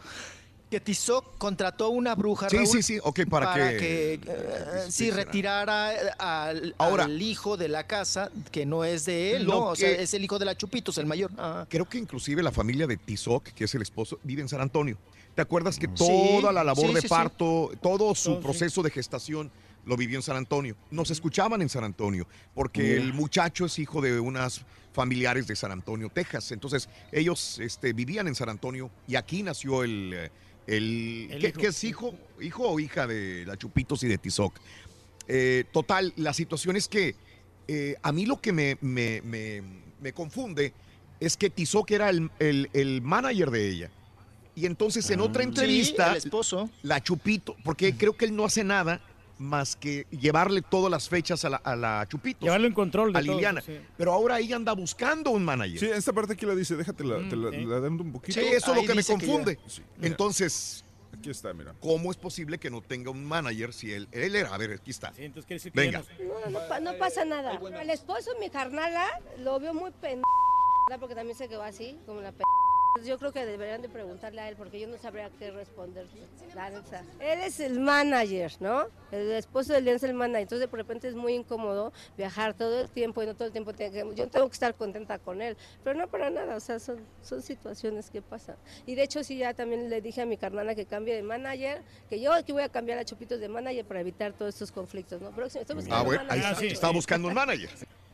que 0.73 0.81
Tizoc 0.81 1.37
contrató 1.37 1.91
una 1.91 2.15
bruja. 2.15 2.49
Sí, 2.49 2.57
Raúl, 2.57 2.67
sí, 2.67 2.83
sí, 2.83 2.99
ok, 3.03 3.21
para 3.29 3.53
que- 3.53 3.77
que, 3.77 4.15
eh, 4.15 4.87
sí, 4.89 5.11
retirara 5.11 5.93
eh, 5.95 5.99
al, 6.19 6.75
Ahora- 6.79 7.05
al 7.05 7.21
hijo 7.21 7.59
de 7.59 7.69
la 7.69 7.87
casa, 7.87 8.31
que 8.51 8.65
no 8.65 8.83
es 8.83 9.05
de 9.05 9.37
él, 9.37 9.47
¿no? 9.47 9.67
O 9.67 9.77
sea, 9.77 9.91
es 9.91 10.15
el 10.15 10.25
hijo 10.25 10.39
de 10.39 10.47
la 10.47 10.57
Chupitos, 10.57 10.97
el 10.97 11.05
mayor. 11.05 11.31
Ah. 11.37 11.67
Creo 11.69 11.87
que 11.87 11.99
inclusive 11.99 12.43
la 12.43 12.53
familia 12.53 12.87
de 12.87 12.97
Tizoc, 12.97 13.45
que 13.51 13.65
es 13.65 13.75
el 13.75 13.83
esposo, 13.83 14.19
vive 14.23 14.41
en 14.41 14.49
San 14.49 14.63
Antonio. 14.63 14.97
¿Te 15.35 15.43
acuerdas 15.43 15.79
que 15.79 15.89
Sí, 15.89 15.93
toda 15.95 16.53
la 16.53 16.65
labor 16.65 16.87
sí, 16.89 16.95
de 16.95 17.01
sí, 17.03 17.07
sí. 17.07 17.09
parto, 17.11 17.71
todo 17.83 18.15
su 18.15 18.41
proceso 18.41 18.83
de 18.83 18.91
gestación 18.91 19.51
lo 19.85 19.99
vivió 19.99 20.17
en 20.17 20.23
San 20.23 20.37
Antonio? 20.39 20.75
Nos 20.91 21.11
escuchaban 21.11 21.61
en 21.61 21.69
San 21.69 21.85
Antonio, 21.85 22.27
porque 22.55 22.81
Mira. 22.83 22.95
el 23.03 23.13
muchacho 23.13 23.67
es 23.67 23.79
hijo 23.79 24.01
de 24.01 24.19
unas 24.19 24.63
familiares 24.95 25.47
de 25.47 25.55
San 25.55 25.71
Antonio, 25.71 26.09
Texas. 26.09 26.51
Entonces, 26.53 26.89
ellos 27.13 27.59
este, 27.59 27.93
vivían 27.93 28.27
en 28.27 28.35
San 28.35 28.49
Antonio 28.49 28.91
y 29.07 29.17
aquí 29.17 29.43
nació 29.43 29.83
el... 29.85 30.13
eh, 30.15 30.31
el, 30.77 31.29
El 31.31 31.41
¿qué, 31.41 31.49
hijo. 31.49 31.61
qué 31.61 31.67
es 31.69 31.85
hijo? 31.85 32.15
¿Hijo 32.41 32.69
o 32.69 32.81
hija 32.81 33.07
de 33.07 33.45
la 33.47 33.57
Chupitos 33.57 34.03
y 34.03 34.09
de 34.09 34.19
Tizoc? 34.19 34.59
Eh, 35.29 35.65
total, 35.73 36.13
la 36.17 36.33
situación 36.33 36.77
es 36.77 36.89
que 36.89 37.15
eh, 37.69 37.97
a 38.03 38.11
mí 38.13 38.27
lo 38.27 38.41
que 38.41 38.53
me, 38.53 38.77
me- 38.81 39.21
me- 39.23 39.63
me 40.01 40.13
confunde 40.13 40.73
es 41.21 41.37
que 41.37 41.49
Tizoc 41.51 41.91
era 41.93 42.11
el, 42.11 42.31
el- 42.41 42.69
el 42.73 43.03
manager 43.03 43.51
de 43.51 43.69
ella. 43.71 43.91
Y 44.55 44.67
entonces 44.67 45.09
en 45.11 45.21
otra 45.21 45.43
Sí, 45.43 45.49
entrevista, 45.49 46.11
el 46.11 46.17
esposo. 46.19 46.69
la 46.83 47.03
Chupito, 47.03 47.57
porque 47.65 47.97
creo 47.97 48.15
que 48.17 48.25
él 48.27 48.35
no 48.37 48.45
hace 48.45 48.65
nada 48.65 49.01
más 49.43 49.77
que 49.77 50.07
llevarle 50.11 50.63
todas 50.63 50.91
las 50.91 51.09
fechas 51.09 51.45
a 51.45 51.51
la, 51.51 51.57
a 51.59 51.77
la 51.77 52.07
Chupito. 52.09 52.41
Llevarlo 52.47 52.67
en 52.67 52.73
control 52.75 53.13
de 53.13 53.19
a 53.19 53.23
todo, 53.23 53.35
Liliana. 53.35 53.61
sí. 53.61 53.79
Pero 53.97 54.13
ahora 54.13 54.39
ella 54.39 54.57
anda 54.57 54.73
buscando 54.73 55.31
un 55.31 55.45
manager. 55.45 55.79
Sí, 55.79 55.87
esta 55.87 56.13
parte 56.13 56.33
aquí 56.35 56.47
la 56.47 56.55
dice, 56.55 56.77
déjate 56.77 57.05
la, 57.05 57.17
te 57.29 57.37
la, 57.37 57.51
Mm, 57.51 57.69
la 57.69 57.81
dando 57.81 58.03
un 58.03 58.13
poquito. 58.13 58.41
Sí, 58.41 58.47
eso 58.47 58.73
es 58.75 58.81
lo 58.81 58.87
que 58.89 58.95
me 58.95 59.03
que 59.03 59.13
confunde. 59.13 59.59
Sí. 59.67 59.83
Entonces, 60.01 60.85
Aquí 61.19 61.29
está, 61.31 61.53
mira. 61.53 61.75
¿cómo 61.79 62.11
es 62.11 62.17
posible 62.17 62.59
que 62.59 62.71
no 62.71 62.81
tenga 62.81 63.11
un 63.11 63.25
manager 63.25 63.73
si 63.75 63.93
él, 63.93 64.09
él 64.13 64.35
era? 64.35 64.55
A 64.55 64.59
ver, 64.59 64.73
aquí 64.73 64.91
está. 64.91 65.13
Sí, 65.15 65.25
entonces 65.25 65.47
quiere 65.47 65.59
decir 65.59 65.73
que 65.73 65.79
Venga. 65.81 66.03
no- 66.19 66.51
No, 66.51 66.61
no, 66.61 66.69
pa- 66.69 66.81
no 66.81 66.95
pasa 66.99 67.25
nada. 67.25 67.61
El 67.81 67.91
esposo, 67.91 68.31
mi 68.41 68.49
carnala, 68.49 69.07
lo 69.39 69.61
vio 69.61 69.75
muy 69.75 69.91
pendejo, 69.91 70.25
porque 70.99 71.15
también 71.15 71.37
se 71.37 71.49
quedó 71.49 71.63
así, 71.63 71.99
como 72.07 72.21
la 72.23 72.33
p. 72.33 72.43
Yo 73.05 73.19
creo 73.19 73.33
que 73.33 73.47
deberían 73.47 73.81
de 73.81 73.89
preguntarle 73.89 74.43
a 74.43 74.49
él, 74.49 74.57
porque 74.57 74.79
yo 74.79 74.87
no 74.87 74.99
sabría 74.99 75.31
qué 75.39 75.51
responder. 75.51 76.07
La 76.55 76.69
neta. 76.71 77.03
Él 77.21 77.41
es 77.41 77.59
el 77.59 77.81
manager, 77.81 78.53
¿no? 78.61 78.87
El 79.11 79.33
esposo 79.33 79.73
de 79.73 79.79
él 79.79 79.89
es 79.89 80.03
el 80.03 80.13
manager. 80.15 80.43
Entonces, 80.43 80.71
de 80.71 80.77
repente 80.77 81.09
es 81.09 81.15
muy 81.15 81.33
incómodo 81.33 81.93
viajar 82.19 82.55
todo 82.55 82.83
el 82.83 82.91
tiempo 82.91 83.23
y 83.23 83.27
no 83.27 83.35
todo 83.35 83.47
el 83.47 83.53
tiempo 83.53 83.73
tiene 83.73 83.93
que... 83.93 84.15
Yo 84.15 84.29
tengo 84.29 84.47
que 84.47 84.53
estar 84.53 84.75
contenta 84.75 85.19
con 85.19 85.41
él, 85.41 85.57
pero 85.83 85.99
no 85.99 86.07
para 86.07 86.31
nada, 86.31 86.55
o 86.55 86.61
sea, 86.61 86.79
son, 86.79 86.99
son 87.23 87.43
situaciones 87.43 88.11
que 88.11 88.21
pasan. 88.21 88.57
Y 88.87 88.95
de 88.95 89.05
hecho, 89.05 89.25
sí, 89.25 89.39
ya 89.39 89.55
también 89.55 89.89
le 89.89 90.01
dije 90.03 90.21
a 90.21 90.27
mi 90.27 90.37
carnala 90.37 90.75
que 90.75 90.85
cambie 90.85 91.15
de 91.15 91.23
manager, 91.23 91.83
que 92.11 92.21
yo 92.21 92.33
aquí 92.33 92.53
voy 92.53 92.63
a 92.63 92.69
cambiar 92.69 92.99
a 92.99 93.05
Chupitos 93.05 93.41
de 93.41 93.49
manager 93.49 93.87
para 93.87 94.01
evitar 94.01 94.33
todos 94.35 94.55
estos 94.55 94.71
conflictos, 94.71 95.21
¿no? 95.21 95.31
Próximo, 95.31 95.63
estoy 95.63 95.77
buscando 95.77 95.97
Ah, 95.97 96.03
bueno, 96.03 96.25
ahí 96.29 96.41
está, 96.41 96.65
está 96.65 96.91
buscando 96.91 97.29
un 97.29 97.35
manager. 97.35 97.71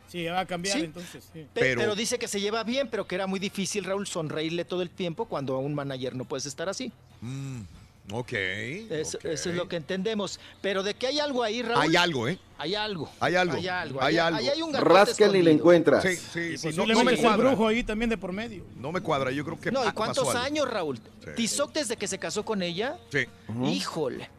Sí, 0.08 0.24
va 0.26 0.40
a 0.40 0.46
cambiar 0.46 0.78
Sí. 0.78 0.84
entonces. 0.84 1.28
sí. 1.32 1.46
Pero- 1.54 1.80
Pero, 1.80 1.94
dice 1.94 2.18
que 2.18 2.26
se 2.28 2.40
lleva 2.40 2.64
bien, 2.64 2.88
pero 2.90 3.06
que 3.06 3.14
era 3.14 3.26
muy 3.26 3.38
difícil, 3.38 3.84
Raúl, 3.84 4.06
sonreírle 4.06 4.64
todo 4.64 4.82
el 4.82 4.90
tiempo 4.90 5.26
cuando 5.26 5.54
a 5.54 5.58
un 5.58 5.74
manager 5.74 6.14
no 6.16 6.24
puedes 6.24 6.46
estar 6.46 6.68
así. 6.68 6.90
Mm, 7.20 7.60
ok. 8.12 8.32
Eso, 8.32 9.18
ok. 9.18 9.24
eso 9.26 9.50
es 9.50 9.56
lo 9.56 9.68
que 9.68 9.76
entendemos. 9.76 10.40
Pero 10.62 10.82
de 10.82 10.94
que 10.94 11.06
hay 11.08 11.20
algo 11.20 11.42
ahí, 11.42 11.62
Raúl. 11.62 11.82
Hay 11.82 11.96
algo, 11.96 12.26
¿eh? 12.28 12.38
Hay 12.56 12.74
algo. 12.74 13.10
Hay 13.20 13.34
algo, 13.36 13.54
Hay 13.56 13.68
algo. 13.68 14.02
hay 14.02 14.18
algo. 14.18 14.38
ahí 14.38 14.48
hay 14.48 14.62
un 14.62 14.72
Ráscale 14.74 15.38
y 15.38 15.42
le 15.42 15.52
encuentras. 15.52 16.02
Sí, 16.02 16.16
sí, 16.16 16.56
sí. 16.58 16.68
No, 16.74 16.86
no 16.86 17.04
me 17.04 17.12
es 17.12 17.18
el 17.18 17.24
cuadra. 17.24 17.48
brujo 17.50 17.68
ahí 17.68 17.84
también 17.84 18.08
de 18.10 18.16
por 18.18 18.32
medio. 18.32 18.64
No 18.76 18.90
me 18.92 19.00
cuadra. 19.00 19.30
Yo 19.30 19.44
creo 19.44 19.60
que 19.60 19.70
No, 19.70 19.86
¿y 19.86 19.92
cuántos 19.92 20.34
años, 20.34 20.68
Raúl? 20.70 20.96
Sí. 21.24 21.30
Tizoc 21.36 21.72
desde 21.72 21.96
que 21.96 22.08
se 22.08 22.18
casó 22.18 22.44
con 22.44 22.62
ella. 22.62 22.96
Sí. 23.12 23.26
Híjole. 23.66 24.30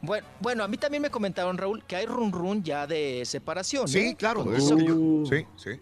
Bueno, 0.00 0.26
bueno, 0.40 0.62
a 0.64 0.68
mí 0.68 0.76
también 0.76 1.02
me 1.02 1.10
comentaron, 1.10 1.58
Raúl, 1.58 1.82
que 1.84 1.96
hay 1.96 2.06
run 2.06 2.30
run 2.32 2.62
ya 2.62 2.86
de 2.86 3.24
separación. 3.24 3.88
Sí, 3.88 3.98
¿eh? 3.98 4.16
claro. 4.16 4.44
Yo- 4.56 5.24
Sí, 5.26 5.44
sí. 5.56 5.80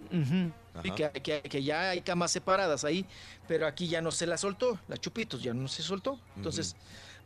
Que, 0.95 1.11
que- 1.23 1.43
que 1.43 1.63
ya 1.63 1.91
hay 1.91 2.01
camas 2.03 2.31
separadas 2.31 2.85
ahí, 2.85 3.07
pero 3.49 3.67
aquí 3.67 3.89
ya 3.89 4.01
no 4.03 4.11
se 4.11 4.27
la 4.27 4.37
soltó, 4.37 4.79
la 4.89 4.97
chupitos 4.99 5.43
ya 5.43 5.55
no 5.55 5.69
se 5.69 5.83
soltó. 5.83 6.19
Entonces, 6.37 6.77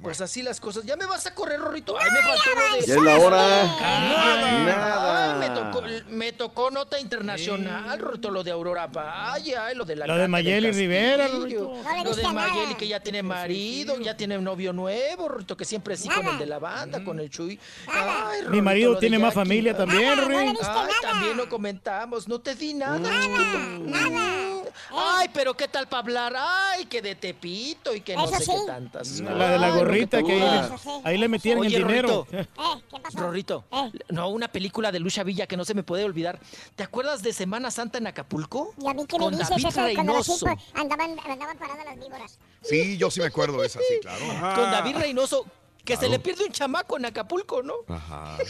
pues 0.02 0.20
así 0.20 0.42
las 0.42 0.60
cosas. 0.60 0.84
Ya 0.84 0.96
me 0.96 1.06
vas 1.06 1.26
a 1.26 1.34
correr, 1.34 1.60
Rorrito. 1.60 1.96
Ay, 1.98 2.08
me 2.10 2.20
faltó 2.22 2.50
lo 2.54 2.76
de. 2.76 2.86
Ya 2.86 2.94
es 2.94 3.02
la 3.02 3.18
hora. 3.18 3.62
Ay, 3.62 4.64
Nada. 4.66 5.32
ay, 5.32 5.38
me 5.48 5.54
tocó, 5.54 5.82
me 6.08 6.32
tocó 6.32 6.70
nota 6.70 6.98
internacional, 6.98 7.98
Rorrito, 7.98 8.30
lo 8.30 8.42
de 8.42 8.50
Aurora 8.50 8.86
Valle, 8.86 9.56
ay, 9.56 9.74
lo 9.74 9.84
de 9.84 9.96
la 9.96 10.06
Lo 10.06 10.16
de 10.16 10.28
Mayeli 10.28 10.70
Rivera, 10.70 11.28
Rorrito. 11.28 11.72
No 11.84 12.04
Lo 12.04 12.14
de. 12.14 12.22
Mayeli 12.30 12.74
que 12.74 12.88
ya 12.88 13.00
tiene 13.00 13.22
marido, 13.22 13.98
ya 14.00 14.16
tiene 14.16 14.38
novio 14.38 14.72
nuevo, 14.72 15.28
Rorrito, 15.28 15.56
que 15.56 15.64
siempre 15.64 15.96
sí 15.96 16.08
con 16.08 16.22
Nada. 16.24 16.32
el 16.34 16.38
de 16.38 16.46
la 16.46 16.58
banda, 16.58 17.04
con 17.04 17.18
el 17.20 17.28
Chuy. 17.30 17.58
Ay, 17.86 18.40
Mi 18.40 18.44
Rorrito, 18.46 18.62
marido 18.64 18.88
lo 18.90 18.94
de 18.94 19.00
tiene 19.00 19.18
más 19.18 19.34
familia 19.34 19.76
también, 19.76 20.16
no 20.16 20.38
diste 20.40 20.66
Ay, 20.66 20.92
también 21.02 21.36
lo 21.36 21.48
comentamos. 21.48 22.28
No 22.28 22.40
te 22.40 22.54
di 22.54 22.74
nada, 22.74 22.98
chiquito. 23.20 23.58
nada. 23.84 24.59
Ay, 24.90 25.28
pero 25.32 25.54
¿qué 25.54 25.68
tal 25.68 25.88
para 25.88 26.00
hablar? 26.00 26.34
Ay, 26.36 26.86
que 26.86 27.02
de 27.02 27.14
Tepito 27.14 27.94
y 27.94 28.00
que 28.00 28.14
no 28.16 28.24
Eso 28.24 28.36
sé 28.38 28.44
sí. 28.44 28.50
qué 28.52 28.66
tantas. 28.66 29.20
La 29.20 29.48
de 29.50 29.58
la 29.58 29.66
Ay, 29.68 29.78
gorrita 29.78 30.22
que 30.22 30.32
ahí, 30.32 30.64
Eso 30.66 30.78
sí. 30.78 30.88
le- 31.02 31.08
ahí 31.10 31.18
le 31.18 31.28
metieron 31.28 31.66
Oye, 31.66 31.76
el 31.76 31.82
dinero. 31.86 32.26
Rorrito. 32.30 32.36
Eh, 32.38 32.46
¿qué 32.90 33.00
pasó? 33.00 33.18
Rorrito, 33.18 33.64
Eh. 33.72 33.90
no, 34.10 34.28
una 34.28 34.48
película 34.48 34.90
de 34.92 35.00
Lucha 35.00 35.22
Villa 35.22 35.46
que 35.46 35.56
no 35.56 35.64
se 35.64 35.74
me 35.74 35.82
puede 35.82 36.04
olvidar. 36.04 36.38
¿Te 36.76 36.82
acuerdas 36.82 37.22
de 37.22 37.32
Semana 37.32 37.70
Santa 37.70 37.98
en 37.98 38.06
Acapulco? 38.06 38.74
¿Y 38.78 38.88
a 38.88 38.94
mí 38.94 39.04
qué 39.06 39.18
me 39.18 39.24
Con 39.24 39.32
dices 39.34 39.48
David 39.50 39.66
eso 39.66 39.82
de 39.82 39.94
cuando 39.94 40.12
los 40.14 40.26
Reynoso. 40.26 40.46
andaban, 40.74 41.18
andaban 41.26 41.58
paradas 41.58 41.84
las 41.84 41.98
víboras? 41.98 42.38
Sí, 42.62 42.96
yo 42.98 43.10
sí 43.10 43.20
me 43.20 43.26
acuerdo 43.26 43.60
de 43.60 43.66
esa, 43.66 43.78
sí, 43.80 43.94
claro. 44.02 44.24
Con 44.54 44.70
David 44.70 44.96
Reynoso, 44.96 45.46
que 45.84 45.94
se 45.94 46.00
Claro. 46.00 46.12
le 46.12 46.18
pierde 46.20 46.44
un 46.44 46.52
chamaco 46.52 46.96
en 46.96 47.06
Acapulco, 47.06 47.62
¿no? 47.62 47.74
Ajá. 47.88 48.36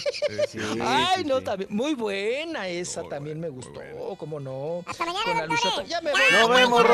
Sí, 0.48 0.58
Ay, 0.80 1.18
sí, 1.18 1.24
no, 1.24 1.38
sí. 1.38 1.44
también. 1.44 1.68
Muy 1.74 1.94
buena 1.94 2.66
esa, 2.68 3.02
Muy 3.02 3.10
también 3.10 3.40
buena, 3.40 3.54
me 3.56 3.62
gustó, 3.62 4.16
cómo 4.18 4.40
no. 4.40 4.82
Hasta 4.86 5.04
mañana, 5.06 5.24
Con 5.24 5.36
la 5.36 5.46
luchota. 5.46 5.82
Ya 5.84 6.00
me 6.00 6.10
voy. 6.12 6.20
Nos 6.32 6.48
vemos, 6.50 6.84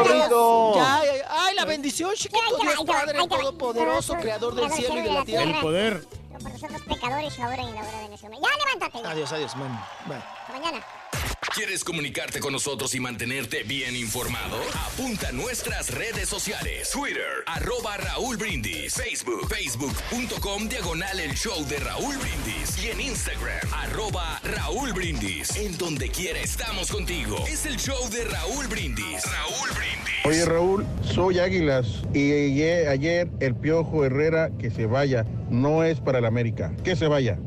ya, 0.76 1.00
ay, 1.28 1.54
la 1.54 1.64
bendición, 1.64 2.12
chiquito, 2.14 2.56
Dios 2.60 2.84
Padre. 2.86 3.18
Todopoderoso, 3.26 4.14
Creador 4.14 4.54
del 4.54 4.70
cielo 4.72 4.98
y 4.98 5.02
de 5.02 5.12
la 5.12 5.20
El 5.20 5.24
tierra. 5.26 5.60
poder. 5.60 6.06
Por 6.32 6.42
nosotros 6.52 6.82
pecadores 6.82 7.38
ahora 7.40 7.62
y 7.62 7.66
en 7.66 7.74
la 7.74 7.80
hora 7.82 7.98
de 8.00 8.08
nuestra 8.08 8.28
muerte. 8.28 8.46
Ya 8.50 8.64
levántate. 8.64 9.02
ya. 9.02 9.10
Adiós, 9.10 9.32
adiós, 9.32 9.56
man. 9.56 9.84
Bye. 10.06 10.16
Hasta 10.18 10.52
mañana. 10.52 10.84
¿Quieres 11.54 11.84
comunicarte 11.84 12.40
con 12.40 12.52
nosotros 12.52 12.94
y 12.94 13.00
mantenerte 13.00 13.62
bien 13.62 13.94
informado? 13.96 14.56
Apunta 14.74 15.28
a 15.28 15.32
nuestras 15.32 15.90
redes 15.90 16.28
sociales. 16.28 16.90
Twitter, 16.90 17.44
arroba 17.46 17.96
Raúl 17.96 18.36
Brindis. 18.36 18.94
Facebook, 18.94 19.48
facebook.com, 19.48 20.68
diagonal 20.68 21.20
el 21.20 21.34
show 21.34 21.64
de 21.66 21.78
Raúl 21.78 22.16
Brindis. 22.16 22.82
Y 22.82 22.90
en 22.90 23.00
Instagram, 23.00 23.72
arroba 23.72 24.40
Raúl 24.44 24.92
Brindis. 24.92 25.56
En 25.56 25.76
donde 25.78 26.10
quiera 26.10 26.38
estamos 26.40 26.90
contigo. 26.90 27.44
Es 27.48 27.66
el 27.66 27.76
show 27.76 28.08
de 28.10 28.24
Raúl 28.24 28.66
Brindis. 28.66 29.22
Raúl 29.24 29.70
Brindis. 29.76 30.24
Oye 30.24 30.44
Raúl, 30.44 30.86
soy 31.02 31.38
Águilas 31.38 32.02
y 32.12 32.32
ayer, 32.62 33.28
el 33.40 33.54
Piojo 33.54 34.04
Herrera 34.04 34.50
que 34.58 34.70
se 34.70 34.86
vaya, 34.86 35.24
no 35.50 35.84
es 35.84 36.00
para 36.00 36.18
el 36.18 36.24
América, 36.24 36.72
que 36.82 36.96
se 36.96 37.06
vaya. 37.06 37.38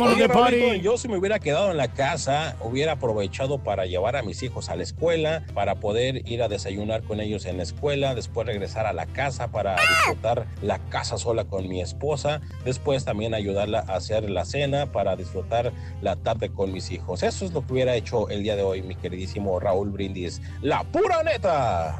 Oye, 0.00 0.22
de 0.22 0.28
party. 0.28 0.80
Yo 0.80 0.98
si 0.98 1.08
me 1.08 1.16
hubiera 1.16 1.38
quedado 1.38 1.70
en 1.70 1.76
la 1.76 1.88
casa, 1.88 2.56
hubiera 2.60 2.92
aprovechado 2.92 3.58
para 3.58 3.86
llevar 3.86 4.16
a 4.16 4.22
mis 4.22 4.42
hijos 4.42 4.68
a 4.68 4.76
la 4.76 4.82
escuela, 4.82 5.44
para 5.54 5.76
poder 5.76 6.28
ir 6.28 6.42
a 6.42 6.48
desayunar 6.48 7.02
con 7.02 7.20
ellos 7.20 7.46
en 7.46 7.58
la 7.58 7.62
escuela, 7.62 8.14
después 8.14 8.46
regresar 8.46 8.86
a 8.86 8.92
la 8.92 9.06
casa 9.06 9.48
para 9.48 9.76
disfrutar 9.76 10.46
la 10.62 10.78
casa 10.78 11.16
sola 11.16 11.44
con 11.44 11.68
mi 11.68 11.80
esposa, 11.80 12.40
después 12.64 13.04
también 13.04 13.34
ayudarla 13.34 13.84
a 13.86 13.96
hacer 13.96 14.28
la 14.30 14.44
cena 14.44 14.90
para 14.90 15.16
disfrutar 15.16 15.72
la 16.02 16.16
tarde 16.16 16.50
con 16.50 16.72
mis 16.72 16.90
hijos. 16.90 17.22
Eso 17.22 17.44
es 17.44 17.52
lo 17.52 17.64
que 17.66 17.74
hubiera 17.74 17.94
hecho 17.94 18.28
el 18.30 18.42
día 18.42 18.56
de 18.56 18.62
hoy, 18.62 18.82
mi 18.82 18.96
queridísimo 18.96 19.60
Raúl 19.60 19.90
Brindis. 19.90 20.40
La 20.60 20.82
pura 20.82 21.22
neta. 21.22 21.96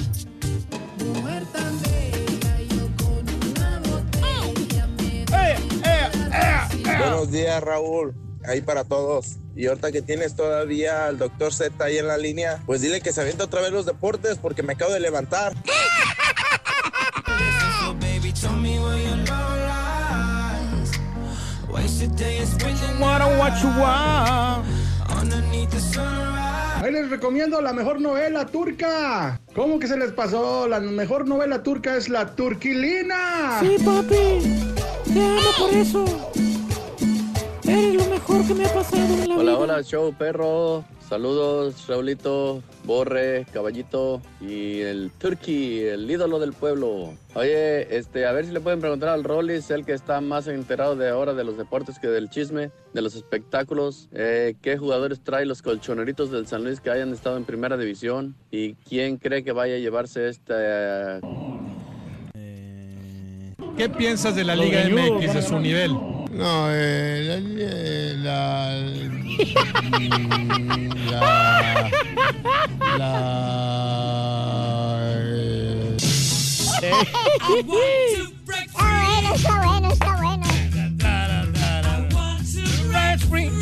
Buenos 6.99 7.31
días, 7.31 7.63
Raúl. 7.63 8.15
Ahí 8.47 8.61
para 8.61 8.85
todos. 8.85 9.37
Y 9.57 9.67
ahorita 9.67 9.93
que 9.93 10.03
tienes 10.03 10.37
todavía 10.37 11.07
al 11.07 11.19
doctor 11.19 11.53
Z 11.53 11.83
ahí 11.83 11.99
en 11.99 12.09
la 12.09 12.19
línea, 12.19 12.63
pues 12.67 12.81
dile 12.81 13.01
que 13.01 13.13
se 13.13 13.21
avienta 13.21 13.45
otra 13.45 13.61
vez 13.61 13.73
los 13.73 13.87
deportes 13.87 14.39
porque 14.39 14.63
me 14.63 14.75
acabo 14.75 14.93
de 14.93 15.01
levantar. 15.01 15.55
Ahí 26.85 26.93
les 26.93 27.09
recomiendo 27.09 27.63
la 27.63 27.73
mejor 27.73 27.99
novela 27.99 28.45
turca. 28.45 29.41
¿Cómo 29.55 29.79
que 29.79 29.87
se 29.87 29.97
les 29.97 30.13
pasó? 30.13 30.69
La 30.69 30.81
mejor 30.81 31.27
novela 31.27 31.63
turca 31.63 31.97
es 31.97 32.11
La 32.11 32.37
Turquilina. 32.37 33.59
Sí, 33.61 33.77
papi. 33.83 34.61
Te 35.15 35.25
amo 35.25 35.41
por 35.59 35.71
eso. 35.73 36.05
Eres 37.67 37.95
lo 37.95 38.05
mejor 38.05 38.47
que 38.47 38.53
me 38.53 38.67
ha 38.67 38.75
pasado 38.75 39.03
en 39.03 39.29
la 39.31 39.35
Hola, 39.35 39.53
vida. 39.53 39.59
hola, 39.61 39.83
show 39.83 40.13
perro. 40.13 40.85
Saludos, 41.09 41.87
Raulito, 41.87 42.63
Borre, 42.85 43.47
Caballito 43.53 44.23
y 44.41 44.81
el 44.81 45.11
Turkey, 45.19 45.81
el 45.81 46.11
ídolo 46.11 46.39
del 46.39 46.55
pueblo. 46.55 47.15
Oye, 47.35 47.95
este, 47.97 48.25
a 48.25 48.33
ver 48.33 48.47
si 48.47 48.53
le 48.53 48.61
pueden 48.61 48.81
preguntar 48.81 49.11
al 49.11 49.23
Rollis, 49.23 49.71
el 49.71 49.85
que 49.85 49.93
está 49.93 50.23
más 50.23 50.49
enterado 50.49 50.97
de 50.97 51.11
ahora 51.11 51.35
de 51.35 51.45
los 51.45 51.59
deportes 51.59 51.99
que 51.99 52.09
del 52.09 52.31
chisme, 52.31 52.71
de 52.95 53.03
los 53.03 53.17
espectáculos, 53.17 54.09
eh, 54.13 54.55
qué 54.63 54.79
jugadores 54.79 55.21
trae 55.23 55.45
los 55.45 55.61
colchoneritos 55.61 56.31
del 56.31 56.47
San 56.47 56.65
Luis 56.65 56.81
que 56.81 56.91
hayan 56.91 57.13
estado 57.13 57.37
en 57.37 57.45
primera 57.45 57.77
división 57.77 58.35
y 58.51 58.75
quién 58.75 59.19
cree 59.19 59.45
que 59.45 59.53
vaya 59.53 59.75
a 59.75 59.79
llevarse 59.79 60.29
esta... 60.29 61.21
¿Qué 63.77 63.89
piensas 63.89 64.37
de 64.37 64.45
la 64.45 64.55
Liga 64.57 64.85
MX, 64.89 65.35
de 65.35 65.43
su 65.43 65.49
¿cómo 65.49 65.59
se 65.59 65.69
nivel? 65.69 66.24
No, 66.37 66.67
eh, 66.69 67.23
la, 67.29 67.37
eh, 67.39 68.17
la, 68.19 68.75
la, 71.11 71.91
la, 72.99 73.11
eh, 75.15 75.97
Está 75.97 77.61
bueno, 77.65 79.35
está 79.35 79.63
bueno, 79.63 79.93
está 79.93 80.17
bueno. 80.17 80.45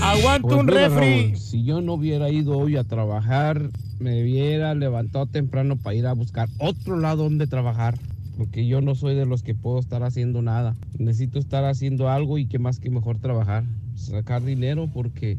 Aguanta 0.02 0.48
Pues 0.48 0.60
un 0.60 0.66
mira, 0.66 0.88
refri. 0.88 1.22
Raúl, 1.24 1.38
si 1.38 1.64
yo 1.64 1.80
no 1.80 1.92
hubiera 1.94 2.30
ido 2.30 2.56
hoy 2.58 2.76
a 2.76 2.84
trabajar, 2.84 3.70
me 3.98 4.22
hubiera 4.22 4.74
levantado 4.74 5.26
temprano 5.26 5.76
para 5.76 5.94
ir 5.94 6.06
a 6.06 6.12
buscar 6.14 6.48
otro 6.58 6.98
lado 6.98 7.24
donde 7.24 7.46
trabajar. 7.46 7.98
Porque 8.36 8.66
yo 8.66 8.80
no 8.80 8.94
soy 8.94 9.14
de 9.14 9.26
los 9.26 9.42
que 9.42 9.54
puedo 9.54 9.78
estar 9.78 10.02
haciendo 10.02 10.42
nada. 10.42 10.74
Necesito 10.98 11.38
estar 11.38 11.64
haciendo 11.64 12.08
algo 12.08 12.38
y 12.38 12.46
que 12.46 12.58
más 12.58 12.80
que 12.80 12.90
mejor 12.90 13.18
trabajar. 13.18 13.64
Sacar 13.94 14.42
dinero 14.42 14.88
porque 14.92 15.38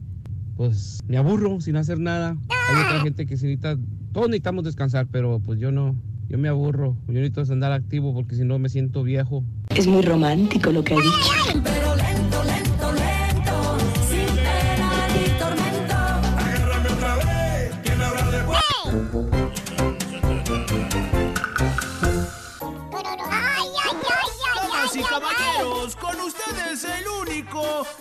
pues 0.56 1.00
me 1.08 1.18
aburro 1.18 1.60
sin 1.62 1.76
hacer 1.76 2.00
nada. 2.00 2.38
Hay 2.50 2.86
otra 2.86 3.02
gente 3.02 3.26
que 3.26 3.38
se 3.38 3.48
necesita, 3.48 3.78
todos 4.12 4.28
necesitamos 4.28 4.64
descansar, 4.64 5.08
pero 5.12 5.40
pues 5.40 5.60
yo 5.60 5.72
no. 5.72 5.96
Yo 6.30 6.38
me 6.38 6.48
aburro. 6.48 6.98
Yo 7.08 7.14
necesito 7.14 7.42
andar 7.52 7.72
activo 7.72 8.14
porque 8.14 8.36
si 8.36 8.44
no 8.44 8.58
me 8.58 8.70
siento 8.70 9.04
viejo. 9.04 9.44
Es 9.76 9.88
muy 9.88 10.02
romántico 10.02 10.72
lo 10.72 10.84
que 10.84 10.94
ha 10.94 10.98
dicho. 10.98 11.62
Pero 11.64 11.96
lento, 11.96 12.44
lento, 12.44 12.44
lento, 12.44 12.73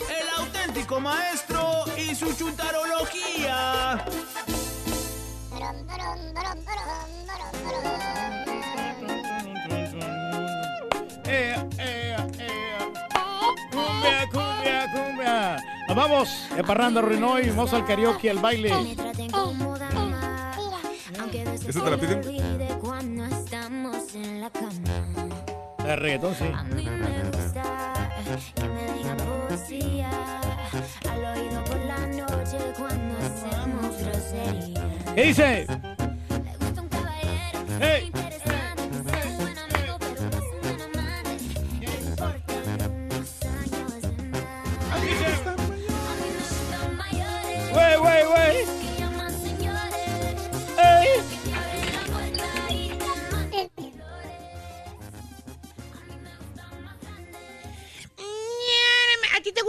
el 0.08 0.28
auténtico 0.38 1.00
maestro 1.00 1.84
y 1.96 2.14
su 2.14 2.32
chuntarología. 2.34 4.04
Eh, 11.24 11.56
eh, 11.78 12.16
eh. 12.38 12.78
Cumbia, 13.70 14.28
cumbia, 14.30 14.86
cumbia. 14.92 15.64
Nos 15.88 15.96
vamos, 15.96 16.28
de 16.54 16.64
parranda 16.64 17.00
Rinoy, 17.00 17.48
vamos 17.50 17.72
al 17.72 17.86
karaoke, 17.86 18.30
al 18.30 18.38
baile. 18.38 18.96
¿Esa 21.66 21.84
te 21.84 21.90
la 21.90 21.96
piden? 21.96 22.22
Cuando 22.80 23.24
estamos 23.24 24.14
en 24.14 24.40
la 24.40 24.50
cama. 24.50 24.72
El 25.86 25.96
reggaetón, 25.96 26.34
sí. 26.34 26.44
Al 29.52 31.24
oído 31.26 31.62
por 31.64 31.76
la 31.84 32.06
noche 32.06 32.56
cuando 32.74 33.18
hacemos 33.18 33.98
grosería. 33.98 35.14
¿Qué 35.14 35.24
dice? 35.24 35.66
Hey. 37.78 38.10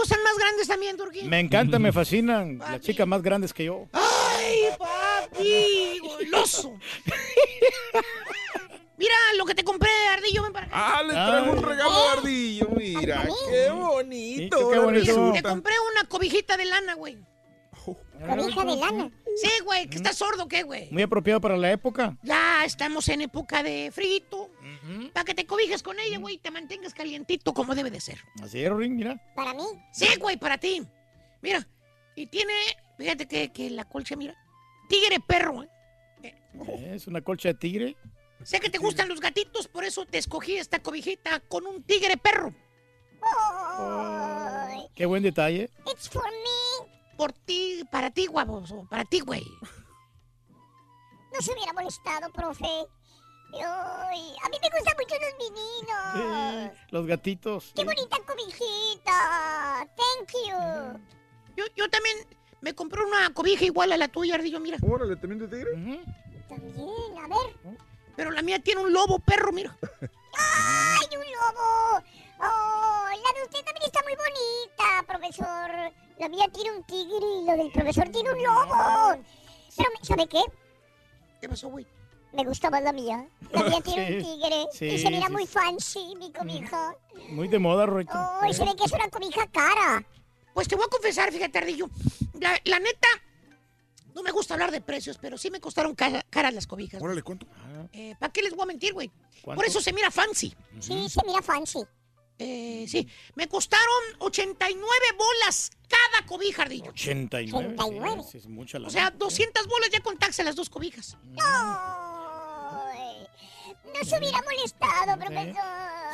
Gustan 0.04 0.22
más 0.22 0.38
grandes 0.38 0.68
también, 0.68 0.98
Turquía? 0.98 1.24
Me 1.24 1.40
encanta, 1.40 1.80
me 1.80 1.94
fascinan. 1.94 2.58
Las 2.58 2.82
chicas 2.82 3.08
más 3.08 3.22
grandes 3.22 3.54
que 3.54 3.64
yo. 3.64 3.88
¡Ay, 3.94 4.66
papi! 4.78 6.00
¡Goloso! 6.00 6.78
Mira 8.98 9.16
lo 9.38 9.46
que 9.46 9.56
te 9.56 9.64
compré, 9.64 9.90
Ardillo, 10.12 10.44
ven 10.44 10.52
para 10.52 10.66
acá. 10.68 10.76
Ah, 10.78 11.04
le 11.04 11.14
traigo 11.14 11.54
un 11.54 11.64
regalo 11.64 11.92
de 11.92 12.10
ardillo, 12.18 12.68
mira, 12.76 13.28
qué 13.50 13.70
bonito. 13.72 14.58
qué 14.58 14.76
ahora 14.76 14.82
bonito. 14.82 15.34
Te 15.34 15.44
compré 15.44 15.74
una 15.92 16.08
cobijita 16.08 16.58
de 16.58 16.66
lana, 16.66 16.94
güey. 16.94 17.18
¿Cobija 17.74 18.64
de 18.66 18.76
lana? 18.76 19.12
Sí, 19.36 19.50
güey, 19.66 19.88
que 19.88 19.98
estás 19.98 20.16
sordo, 20.16 20.48
¿qué, 20.48 20.64
güey? 20.64 20.90
Muy 20.92 21.02
apropiado 21.02 21.42
para 21.42 21.58
la 21.58 21.72
época. 21.72 22.16
Ya 22.22 22.64
estamos 22.66 23.10
en 23.10 23.22
época 23.22 23.64
de 23.64 23.90
frito. 23.92 24.52
Para 25.14 25.24
que 25.24 25.34
te 25.34 25.46
cobijes 25.46 25.82
con 25.82 26.00
ella, 26.00 26.18
güey, 26.20 26.36
y 26.36 26.38
te 26.38 26.52
mantengas 26.52 26.94
calientito 26.94 27.54
como 27.54 27.74
debe 27.74 27.90
de 27.90 28.02
ser. 28.02 28.20
Así 28.42 28.64
es, 28.64 28.72
Ring, 28.72 28.96
mira. 28.96 29.18
¿Para 29.36 29.54
mí? 29.54 29.64
Sí, 29.94 30.08
güey, 30.20 30.38
para 30.38 30.58
ti. 30.58 30.86
Mira, 31.42 31.66
y 32.16 32.28
tiene, 32.28 32.54
fíjate 32.98 33.28
que, 33.28 33.52
que 33.52 33.70
la 33.70 33.86
colcha, 33.86 34.16
mira, 34.16 34.36
tigre 34.90 35.20
perro. 35.26 35.64
¿eh? 35.64 35.70
Es 36.94 37.08
una 37.08 37.22
colcha 37.22 37.50
de 37.50 37.56
tigre. 37.56 37.96
Sé 38.44 38.60
que 38.60 38.70
te 38.70 38.78
gustan 38.78 39.08
los 39.08 39.22
gatitos, 39.22 39.68
por 39.70 39.86
eso 39.86 40.06
te 40.06 40.18
escogí 40.18 40.58
esta 40.58 40.80
cobijita 40.80 41.40
con 41.40 41.66
un 41.66 41.84
tigre 41.84 42.18
perro. 42.18 42.54
Qué 44.96 45.06
buen 45.06 45.24
detalle. 45.24 45.70
It's 45.92 46.10
for 46.10 46.26
me. 46.26 46.90
Por 47.18 47.32
ti, 47.32 47.84
para 47.92 48.12
ti, 48.12 48.26
guaboso, 48.26 48.86
para 48.90 49.06
ti, 49.06 49.22
güey. 49.22 49.46
No 51.34 51.42
se 51.42 51.54
hubiera 51.54 51.72
molestado, 51.74 52.32
profe. 52.32 52.66
Ay, 53.56 54.36
a 54.44 54.50
mí 54.50 54.58
me 54.62 54.70
gustan 54.70 54.96
mucho 54.98 55.16
los 55.22 55.34
meninos. 55.38 56.72
Los 56.90 57.06
gatitos. 57.08 57.72
¡Qué 57.76 57.84
bonita 57.84 58.18
cobijita! 58.26 59.88
Thank 59.96 60.32
you. 60.48 61.00
Yo, 61.56 61.66
yo 61.76 61.90
también 61.90 62.18
me 62.62 62.74
compré 62.74 63.04
una 63.04 63.32
cobija 63.34 63.66
igual 63.66 63.92
a 63.92 63.98
la 63.98 64.08
tuya, 64.08 64.36
Ardillo, 64.36 64.60
mira. 64.60 64.78
Órale, 64.82 65.16
¿también 65.18 65.40
de 65.40 65.48
tigre? 65.48 65.72
También, 66.48 67.18
a 67.18 67.28
ver. 67.28 67.78
Pero 68.16 68.32
la 68.32 68.42
mía 68.42 68.60
tiene 68.60 68.82
un 68.82 68.94
lobo 68.94 69.20
perro, 69.20 69.52
mira. 69.52 69.78
¡Ay, 70.38 71.18
un 71.18 71.26
lobo! 71.26 72.04
¡Oh, 72.40 73.06
la 73.10 73.40
de 73.40 73.44
usted 73.44 73.64
también 73.64 73.86
está 73.86 74.02
muy 74.04 74.16
bonita, 74.16 75.06
profesor! 75.08 75.94
La 76.20 76.30
mía 76.30 76.46
tiene 76.54 76.72
un 76.72 76.84
tigre 76.84 77.26
y 77.42 77.46
la 77.46 77.56
del 77.56 77.72
profesor 77.72 78.10
tiene 78.10 78.32
un 78.32 78.44
lobo. 78.44 79.24
Pero, 79.76 79.90
¿sabe 80.02 80.28
qué? 80.28 80.42
¿Qué 81.42 81.50
pasó, 81.50 81.68
güey? 81.70 81.86
Me 82.34 82.44
gusta 82.44 82.70
más 82.70 82.82
la 82.84 82.92
mía. 82.92 83.28
La 83.52 83.64
mía 83.70 83.82
tiene 83.82 84.18
un 84.18 84.24
tigre 84.24 84.66
Sí, 84.74 84.86
y 84.86 85.00
se 85.00 85.10
mira 85.10 85.28
sí, 85.28 85.32
muy 85.34 85.46
fancy, 85.48 86.16
mi 86.18 86.32
cobija. 86.32 86.96
Muy 87.30 87.48
de 87.48 87.60
moda, 87.60 87.86
Rorito. 87.86 88.14
¡Oh, 88.16 88.46
y 88.50 88.54
se 88.54 88.64
ve 88.66 88.76
que 88.76 88.84
es 88.86 88.92
una 88.92 89.10
cobija 89.10 89.48
cara! 89.48 90.04
Pues 90.54 90.68
te 90.68 90.76
voy 90.76 90.86
a 90.86 90.90
confesar, 90.90 91.32
fíjate, 91.32 91.58
Ardillo. 91.58 91.90
La, 92.40 92.60
la 92.66 92.80
neta, 92.80 93.08
no 94.14 94.22
me 94.24 94.32
gusta 94.32 94.54
hablar 94.54 94.72
de 94.72 94.82
precios, 94.82 95.18
pero 95.20 95.38
sí 95.38 95.50
me 95.50 95.60
costaron 95.60 95.96
cara- 95.96 96.26
caras 96.30 96.54
las 96.54 96.68
cobijas. 96.68 97.02
Órale, 97.02 97.24
¿cuánto? 97.24 97.48
Eh, 97.92 98.16
¿Para 98.20 98.32
qué 98.32 98.42
les 98.42 98.54
voy 98.54 98.64
a 98.64 98.68
mentir, 98.68 98.94
güey? 98.94 99.12
Por 99.44 99.66
eso 99.66 99.82
se 99.82 99.94
mira 99.94 100.10
fancy. 100.12 100.56
Sí, 100.80 101.10
se 101.10 101.22
mira 101.26 101.42
fancy. 101.42 101.80
Eh, 102.40 102.86
sí, 102.88 103.08
me 103.36 103.48
costaron 103.48 103.86
89 104.20 104.82
bolas 105.18 105.70
cada 105.88 106.26
cobija, 106.26 106.64
Ardillo. 106.64 106.90
89. 106.90 107.76
89. 107.78 108.24
Sí, 108.32 108.38
es 108.40 108.48
mucha 108.48 108.80
la 108.80 108.88
O 108.88 108.92
sea, 108.92 109.12
200 109.12 109.68
bolas 109.68 109.90
ya 109.92 110.02
con 110.02 110.18
taxa 110.18 110.44
las 110.44 110.56
dos 110.56 110.70
cobijas. 110.70 111.16
¡Ay! 111.40 112.03
No 113.94 114.04
se 114.04 114.18
hubiera 114.18 114.42
molestado, 114.42 115.18
profesor. 115.20 115.64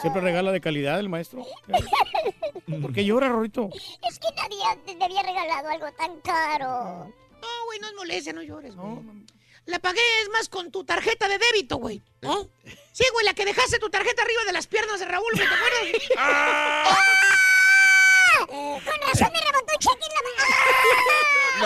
Siempre 0.01 0.22
regala 0.22 0.51
de 0.51 0.61
calidad 0.61 0.99
el 0.99 1.09
maestro. 1.09 1.45
¿Por 2.82 2.93
qué 2.93 3.06
llora, 3.06 3.30
Rorito? 3.30 3.69
Es 4.08 4.19
que 4.19 4.27
nadie 4.35 4.95
me 4.95 5.06
había 5.06 5.24
regalado 5.24 5.69
algo 5.69 5.91
tan 5.93 6.19
caro. 6.22 7.06
No, 7.41 7.66
güey, 7.66 7.80
no 7.80 7.88
es 7.88 7.93
molestia, 7.95 8.33
no 8.33 8.41
llores, 8.41 8.75
güey. 8.75 8.98
La 9.66 9.80
pagué, 9.80 10.01
es 10.24 10.30
más, 10.30 10.49
con 10.49 10.72
tu 10.72 10.83
tarjeta 10.83 11.27
de 11.27 11.38
débito, 11.38 11.77
güey. 11.77 12.01
¿Eh? 12.22 12.49
Sí, 12.91 13.06
güey, 13.14 13.25
la 13.25 13.33
que 13.33 13.45
dejaste 13.45 13.80
tu 13.80 13.90
tarjeta 13.90 14.24
arriba 14.24 14.43
de 14.45 14.53
las 14.53 14.67
piernas 14.67 14.99
de 14.99 15.06
Raúl, 15.06 15.32
güey, 15.35 15.48
¿te 15.48 15.53
acuerdas? 15.53 15.80
¡Ah! 16.17 16.95
Con 18.48 18.82
razón 19.08 19.30
me 19.33 19.40
rebotó 19.41 19.74
un 19.74 19.80
cheque 19.80 20.06
en 20.06 20.14
la 20.16 20.22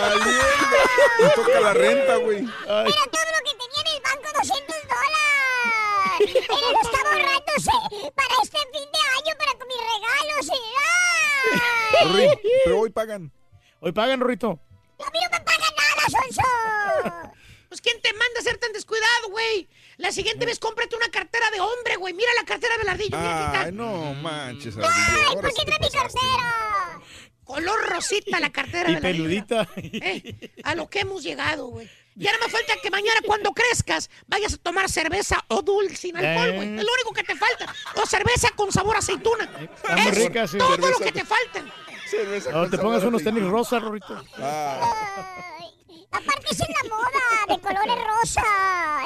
mano. 0.02 0.20
¡Valiendo! 0.20 0.78
Y 1.20 1.36
toca 1.36 1.60
la 1.60 1.74
renta, 1.74 2.16
güey. 2.18 2.40
Era 2.40 2.84
todo 3.12 3.26
lo 3.32 3.40
que 3.44 3.54
tenía 3.58 3.82
en 3.82 3.88
el 3.96 4.02
banco, 4.02 4.28
200 4.38 4.68
dólares. 4.68 5.94
Él 6.20 6.34
lo 6.50 6.82
estaba 6.82 7.10
ahorrándose 7.12 7.72
para 8.16 8.34
este 8.44 8.58
fin 8.72 8.90
de 8.92 9.00
año, 9.30 9.38
para 9.38 9.54
con 9.58 9.68
mis 9.68 9.78
regalos. 9.78 10.48
y- 10.48 12.02
¡Ay! 12.02 12.08
Rorín, 12.12 12.40
pero 12.66 12.80
hoy 12.80 12.90
pagan. 12.90 13.32
Hoy 13.80 13.92
pagan, 13.92 14.20
Rorito. 14.20 14.60
¡A 15.00 15.10
mí 15.12 15.20
no 15.24 15.30
me 15.38 15.44
paga 15.44 15.66
nada, 15.78 16.10
Sonso! 16.10 17.32
Pues, 17.68 17.82
¿quién 17.82 18.00
te 18.02 18.12
manda 18.14 18.40
a 18.40 18.44
ser 18.44 18.58
tan 18.60 18.72
descuidado, 18.72 19.30
güey? 19.32 19.68
La 19.98 20.12
siguiente 20.12 20.46
vez 20.46 20.60
cómprate 20.60 20.96
una 20.96 21.10
cartera 21.10 21.50
de 21.52 21.60
hombre, 21.60 21.96
güey. 21.98 22.14
Mira 22.14 22.30
la 22.40 22.46
cartera 22.46 22.78
del 22.78 22.88
ardillo, 22.88 23.18
mira 23.18 23.50
qué 23.52 23.58
Ay, 23.58 23.64
tal. 23.66 23.76
no 23.76 24.14
manches, 24.14 24.78
¡Ay, 24.78 24.84
Ardillo. 24.86 25.42
Por 25.42 25.54
qué 25.54 25.66
trae 25.66 25.80
mi 25.80 25.88
pasaste. 25.90 26.20
cartera! 26.20 27.02
Color 27.44 27.90
rosita 27.90 28.40
la 28.40 28.52
cartera 28.52 28.90
Y 28.92 28.96
ardillo. 28.96 29.02
peludita. 29.02 29.68
Eh, 29.76 30.52
a 30.64 30.76
lo 30.76 30.88
que 30.90 31.00
hemos 31.02 31.24
llegado, 31.24 31.68
güey. 31.68 31.90
Ya 32.16 32.32
no 32.32 32.40
me 32.46 32.50
falta 32.52 32.74
que 32.82 32.92
mañana 32.92 33.20
cuando 33.26 33.52
crezcas 33.54 34.10
vayas 34.28 34.54
a 34.54 34.58
tomar 34.58 34.90
cerveza 34.90 35.44
o 35.48 35.62
dulce 35.62 35.96
sin 35.96 36.16
alcohol, 36.18 36.52
güey. 36.54 36.68
Eh. 36.70 36.76
Es 36.78 36.84
lo 36.86 36.94
único 36.94 37.14
que 37.14 37.24
te 37.24 37.36
falta. 37.36 37.74
O 37.96 38.06
cerveza 38.06 38.50
con 38.56 38.72
sabor 38.72 38.96
a 38.96 39.00
aceituna. 39.00 39.50
Está 39.60 39.96
Es 39.96 40.16
rica, 40.16 40.48
sí. 40.48 40.58
todo 40.58 40.78
lo 40.78 40.98
que 41.00 41.12
te 41.12 41.26
falta. 41.26 41.64
Cerveza 42.10 42.52
No, 42.52 42.60
con 42.62 42.70
te 42.72 42.78
pongas 42.78 43.04
unos 43.04 43.24
tenis 43.24 43.44
rosas, 43.44 43.82
Rorito. 43.82 44.24
Ah, 44.38 45.58
Ay, 45.60 45.70
Aparte 46.12 46.46
es 46.52 46.60
en 46.60 46.68
la 46.68 46.96
moda, 46.96 47.56
de 47.56 47.60
colores 47.60 48.06
rosa. 48.06 48.44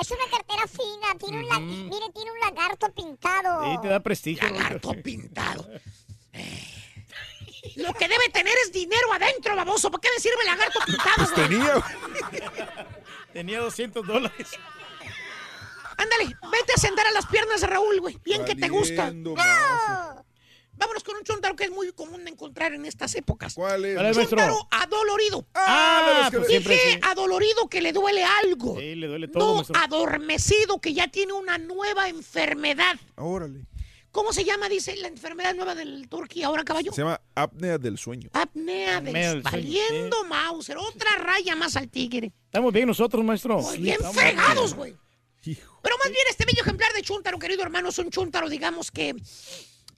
Es 0.01 0.11
una 0.11 0.25
cartera 0.29 0.67
fina. 0.67 1.17
Tiene 1.17 1.39
un, 1.39 1.47
la- 1.47 1.59
mire, 1.59 2.09
tiene 2.13 2.31
un 2.31 2.39
lagarto 2.41 2.91
pintado. 2.93 3.63
Sí, 3.71 3.77
te 3.81 3.87
da 3.87 3.99
prestigio. 4.01 4.49
Lagarto 4.49 4.89
Rorito. 4.89 5.03
pintado. 5.03 5.67
Eh, 6.33 6.73
Lo 7.75 7.93
que 7.93 8.07
debe 8.07 8.29
tener 8.29 8.53
es 8.65 8.71
dinero 8.71 9.11
adentro, 9.13 9.55
baboso. 9.55 9.91
¿Para 9.91 10.01
qué 10.01 10.09
me 10.15 10.19
sirve 10.21 10.37
el 10.41 10.47
lagarto 10.47 10.79
pintado, 10.85 11.15
pues 11.17 11.31
güey? 11.31 11.47
tenía, 11.47 11.73
güey. 11.73 12.43
Tenía 13.33 13.59
200 13.59 14.05
dólares. 14.07 14.47
Ándale, 15.97 16.25
vete 16.51 16.73
a 16.75 16.77
sentar 16.79 17.07
a 17.07 17.11
las 17.11 17.25
piernas 17.25 17.61
de 17.61 17.67
Raúl, 17.67 17.99
güey. 17.99 18.17
Bien 18.23 18.45
que 18.45 18.55
te 18.55 18.69
gusta. 18.69 19.11
Más. 19.11 20.15
Vámonos 20.79 21.03
con 21.03 21.15
un 21.15 21.23
chuntaro 21.23 21.55
que 21.55 21.63
es 21.63 21.71
muy 21.71 21.91
común 21.91 22.23
de 22.23 22.29
encontrar 22.29 22.71
en 22.73 22.85
estas 22.85 23.15
épocas. 23.15 23.55
¿Cuál 23.55 23.83
es? 23.83 23.95
¿Cuál 23.95 24.05
es, 24.07 24.15
maestro? 24.15 24.37
Chuntaro 24.37 24.67
adolorido. 24.69 25.47
Ah, 25.55 26.29
pues 26.31 26.45
siempre 26.47 26.75
Dije 26.75 26.93
sí. 26.93 26.99
adolorido 27.01 27.67
que 27.67 27.81
le 27.81 27.93
duele 27.93 28.23
algo. 28.23 28.77
Sí, 28.79 28.93
le 28.93 29.07
duele 29.07 29.27
todo, 29.27 29.47
No 29.47 29.53
maestro. 29.55 29.75
adormecido 29.81 30.79
que 30.79 30.93
ya 30.93 31.07
tiene 31.07 31.33
una 31.33 31.57
nueva 31.57 32.09
enfermedad. 32.09 32.95
Órale. 33.15 33.61
¿Cómo 34.17 34.33
se 34.33 34.43
llama, 34.43 34.67
dice, 34.67 34.95
la 34.95 35.09
enfermedad 35.09 35.53
nueva 35.53 35.75
del 35.75 36.09
turqui 36.09 36.41
ahora, 36.41 36.63
caballo? 36.63 36.91
Se 36.91 37.03
llama 37.03 37.21
apnea 37.35 37.77
del 37.77 37.99
sueño. 37.99 38.31
Apnea 38.33 38.99
del 38.99 39.09
Apnea 39.09 39.29
del 39.35 39.43
sueño, 39.43 39.51
valiendo 39.51 40.23
Mauser. 40.23 40.75
Otra 40.75 41.17
raya 41.17 41.55
más 41.55 41.75
al 41.75 41.87
tigre. 41.87 42.33
Estamos 42.45 42.73
bien 42.73 42.87
nosotros, 42.87 43.23
maestro. 43.23 43.59
Muy 43.59 43.77
bien 43.77 43.93
Estamos 43.93 44.15
fregados, 44.15 44.73
güey. 44.73 44.97
Pero 45.43 45.97
más 46.03 46.07
bien 46.11 46.23
este 46.31 46.45
bello 46.45 46.63
ejemplar 46.63 46.91
de 46.93 47.03
chúntaro, 47.03 47.37
querido 47.37 47.61
hermano, 47.61 47.89
es 47.89 47.97
un 47.99 48.09
chúntaro, 48.09 48.49
digamos 48.49 48.89
que... 48.89 49.13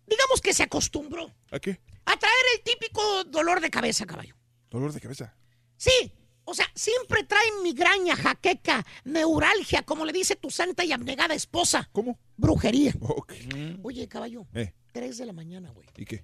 Digamos 0.06 0.41
que 0.41 0.53
se 0.53 0.64
acostumbró 0.64 1.33
¿A 1.51 1.59
qué? 1.59 1.80
a 2.03 2.17
traer 2.19 2.43
el 2.57 2.64
típico 2.64 3.23
dolor 3.23 3.61
de 3.61 3.69
cabeza, 3.69 4.06
caballo. 4.06 4.35
Dolor 4.69 4.91
de 4.91 4.99
cabeza. 4.99 5.33
Sí, 5.77 6.11
o 6.50 6.53
sea, 6.53 6.66
siempre 6.76 7.24
trae 7.24 7.45
migraña, 7.64 8.16
jaqueca, 8.16 8.86
neuralgia, 9.06 9.84
como 9.84 10.06
le 10.06 10.14
dice 10.14 10.36
tu 10.36 10.50
santa 10.50 10.84
y 10.84 10.92
abnegada 10.92 11.34
esposa. 11.36 11.90
¿Cómo? 11.92 12.19
Brujería. 12.38 12.94
Ok. 13.02 13.34
Oye, 13.84 14.08
caballo, 14.08 14.48
Eh, 14.53 14.74
3 14.94 15.18
de 15.18 15.26
la 15.26 15.34
mañana, 15.34 15.72
güey. 15.72 15.88
¿y 15.98 16.06
qué? 16.06 16.24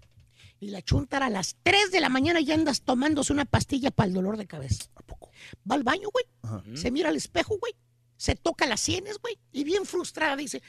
Y 0.60 0.70
la 0.70 0.82
chuntara 0.82 1.26
a 1.28 1.30
las 1.30 1.58
3 1.64 1.92
de 1.92 2.00
la 2.00 2.10
mañana 2.10 2.40
ya 2.42 2.54
andas 2.56 2.82
tomándose 2.82 3.34
una 3.34 3.46
pastilla 3.46 3.92
para 3.92 4.08
el 4.08 4.14
dolor 4.14 4.38
de 4.38 4.48
cabeza. 4.48 4.86
¿A 4.96 5.02
poco? 5.04 5.30
Va 5.70 5.76
al 5.76 5.84
baño, 5.84 6.10
güey. 6.12 6.26
Ajá. 6.42 6.64
Se 6.76 6.92
mira 6.92 7.10
al 7.10 7.16
espejo, 7.18 7.58
güey. 7.60 7.74
Se 8.18 8.36
toca 8.36 8.66
las 8.66 8.80
sienes, 8.80 9.20
güey. 9.20 9.38
Y 9.52 9.64
bien 9.66 9.86
frustrada 9.86 10.36
dice, 10.38 10.64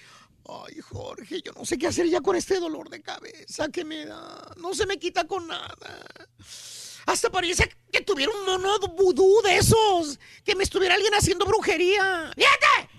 ay, 0.48 0.80
Jorge, 0.80 1.40
yo 1.40 1.52
no 1.52 1.64
sé 1.64 1.78
qué 1.78 1.86
hacer 1.86 2.08
ya 2.08 2.20
con 2.20 2.34
este 2.34 2.58
dolor 2.58 2.90
de 2.90 3.00
cabeza 3.00 3.68
que 3.68 3.84
me 3.84 4.04
da. 4.04 4.52
No 4.60 4.74
se 4.74 4.86
me 4.86 4.98
quita 4.98 5.24
con 5.26 5.46
nada. 5.46 6.04
Hasta 7.06 7.30
parece 7.30 7.70
que 7.92 8.00
tuviera 8.00 8.32
un 8.32 8.44
mono 8.44 8.78
vudú 8.88 9.40
de 9.42 9.56
esos. 9.56 10.18
Que 10.44 10.54
me 10.54 10.64
estuviera 10.64 10.94
alguien 10.96 11.14
haciendo 11.14 11.46
brujería. 11.46 12.32
¡Fíjate! 12.36 12.90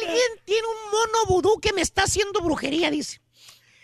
Alguien 0.00 0.30
tiene 0.44 0.66
un 0.66 0.90
mono 0.90 1.26
vudú 1.28 1.60
que 1.60 1.72
me 1.72 1.82
está 1.82 2.02
haciendo 2.04 2.40
brujería, 2.40 2.90
dice. 2.90 3.20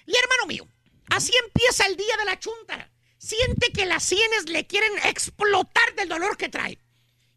Y 0.06 0.12
hermano 0.16 0.46
mío, 0.46 0.66
así 1.10 1.32
empieza 1.44 1.86
el 1.86 1.96
día 1.96 2.16
de 2.18 2.24
la 2.24 2.38
chuntara. 2.38 2.90
Siente 3.18 3.72
que 3.72 3.86
las 3.86 4.02
sienes 4.04 4.48
le 4.48 4.66
quieren 4.66 4.92
explotar 5.04 5.94
del 5.96 6.08
dolor 6.08 6.36
que 6.36 6.48
trae. 6.48 6.78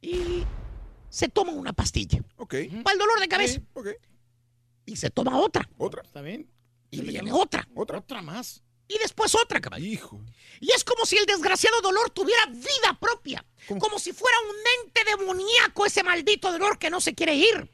Y 0.02 0.44
se 1.10 1.28
toma 1.28 1.52
una 1.52 1.74
pastilla 1.74 2.24
Ok. 2.38 2.56
para 2.84 2.94
el 2.94 3.00
dolor 3.00 3.20
de 3.20 3.28
cabeza. 3.28 3.56
Sí, 3.56 3.66
ok. 3.74 3.88
Y 4.86 4.96
se 4.96 5.10
toma 5.10 5.38
otra. 5.40 5.68
¿Otra? 5.78 6.02
¿Está 6.02 6.22
bien? 6.22 6.50
Y 6.92 7.02
viene 7.02 7.32
otra. 7.32 7.68
¿Otra? 7.76 8.00
Otra 8.00 8.22
más. 8.22 8.64
Y 8.94 8.98
después 8.98 9.34
otra, 9.36 9.62
caballo. 9.62 9.86
Hijo. 9.86 10.22
Y 10.60 10.72
es 10.72 10.84
como 10.84 11.06
si 11.06 11.18
el 11.18 11.26
desgraciado 11.26 11.80
dolor 11.82 12.10
tuviera 12.10 12.46
vida 12.48 12.98
propia. 13.00 13.46
Como 13.80 14.00
si 14.00 14.12
fuera 14.12 14.36
un 14.50 14.56
ente 14.84 15.02
demoníaco 15.06 15.86
ese 15.86 16.04
maldito 16.04 16.52
dolor 16.52 16.78
que 16.78 16.90
no 16.90 17.00
se 17.00 17.16
quiere 17.16 17.36
ir. 17.36 17.72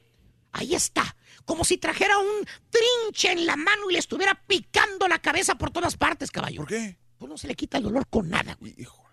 Ahí 0.52 0.76
está. 0.76 1.18
Como 1.44 1.66
si 1.66 1.78
trajera 1.78 2.20
un 2.20 2.48
trinche 2.70 3.32
en 3.32 3.48
la 3.48 3.56
mano 3.56 3.90
y 3.90 3.94
le 3.94 4.00
estuviera 4.00 4.36
picando 4.46 5.08
la 5.08 5.20
cabeza 5.20 5.56
por 5.56 5.72
todas 5.72 5.98
partes, 5.98 6.30
caballo. 6.30 6.62
¿Por 6.62 6.70
qué? 6.70 6.98
Pues 7.18 7.30
no 7.30 7.38
se 7.38 7.48
le 7.48 7.56
quita 7.56 7.78
el 7.78 7.86
dolor 7.86 8.08
con 8.10 8.30
nada, 8.30 8.56
güey. 8.60 8.76
Híjole. 8.78 9.08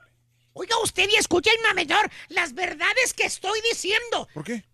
Oiga 0.52 0.76
usted 0.82 1.08
y 1.10 1.16
escúchenme 1.16 1.72
mejor 1.74 2.10
las 2.28 2.52
verdades 2.52 3.14
que 3.14 3.24
estoy 3.24 3.60
diciendo. 3.62 4.28
¿Por 4.34 4.44
qué? 4.44 4.64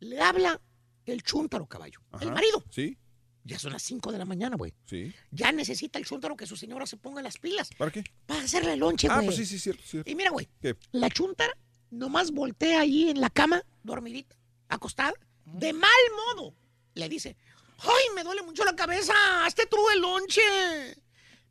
Le 0.00 0.20
habla 0.20 0.60
el 1.06 1.22
chúntaro, 1.22 1.66
caballo. 1.66 2.00
El 2.20 2.32
marido. 2.32 2.64
Sí, 2.70 2.98
Ya 3.44 3.58
son 3.58 3.72
las 3.72 3.82
5 3.82 4.12
de 4.12 4.18
la 4.18 4.24
mañana, 4.26 4.56
güey. 4.56 4.74
sí. 4.86 5.12
Ya 5.30 5.50
necesita 5.52 5.98
el 5.98 6.04
chúntaro 6.04 6.36
que 6.36 6.46
su 6.46 6.56
señora 6.56 6.86
se 6.86 6.96
ponga 6.98 7.22
las 7.22 7.38
pilas 7.38 7.70
¿Para 7.78 7.90
qué? 7.90 8.04
para 8.26 8.42
hacerle 8.42 8.76
lonche, 8.76 9.08
Ah, 9.10 9.14
güey. 9.16 9.26
pues 9.26 9.36
sí, 9.38 9.46
sí, 9.46 9.58
cierto, 9.58 9.82
cierto. 9.84 10.10
Y 10.10 10.14
mira, 10.14 10.30
güey, 10.30 10.48
la 10.92 11.08
chuntara 11.08 11.56
nomás 11.90 12.30
voltea 12.32 12.80
ahí 12.80 13.08
en 13.10 13.20
la 13.20 13.30
cama, 13.30 13.64
dormidita, 13.82 14.36
acostada, 14.68 15.14
de 15.44 15.72
mal 15.72 15.90
modo. 16.36 16.54
Le 16.94 17.08
dice, 17.08 17.36
¡ay, 17.78 18.04
me 18.14 18.22
duele 18.24 18.42
mucho 18.42 18.62
la 18.64 18.76
cabeza! 18.76 19.14
¡Hazte 19.46 19.66
tú 19.66 19.78
el 19.94 20.00
lonche! 20.00 20.42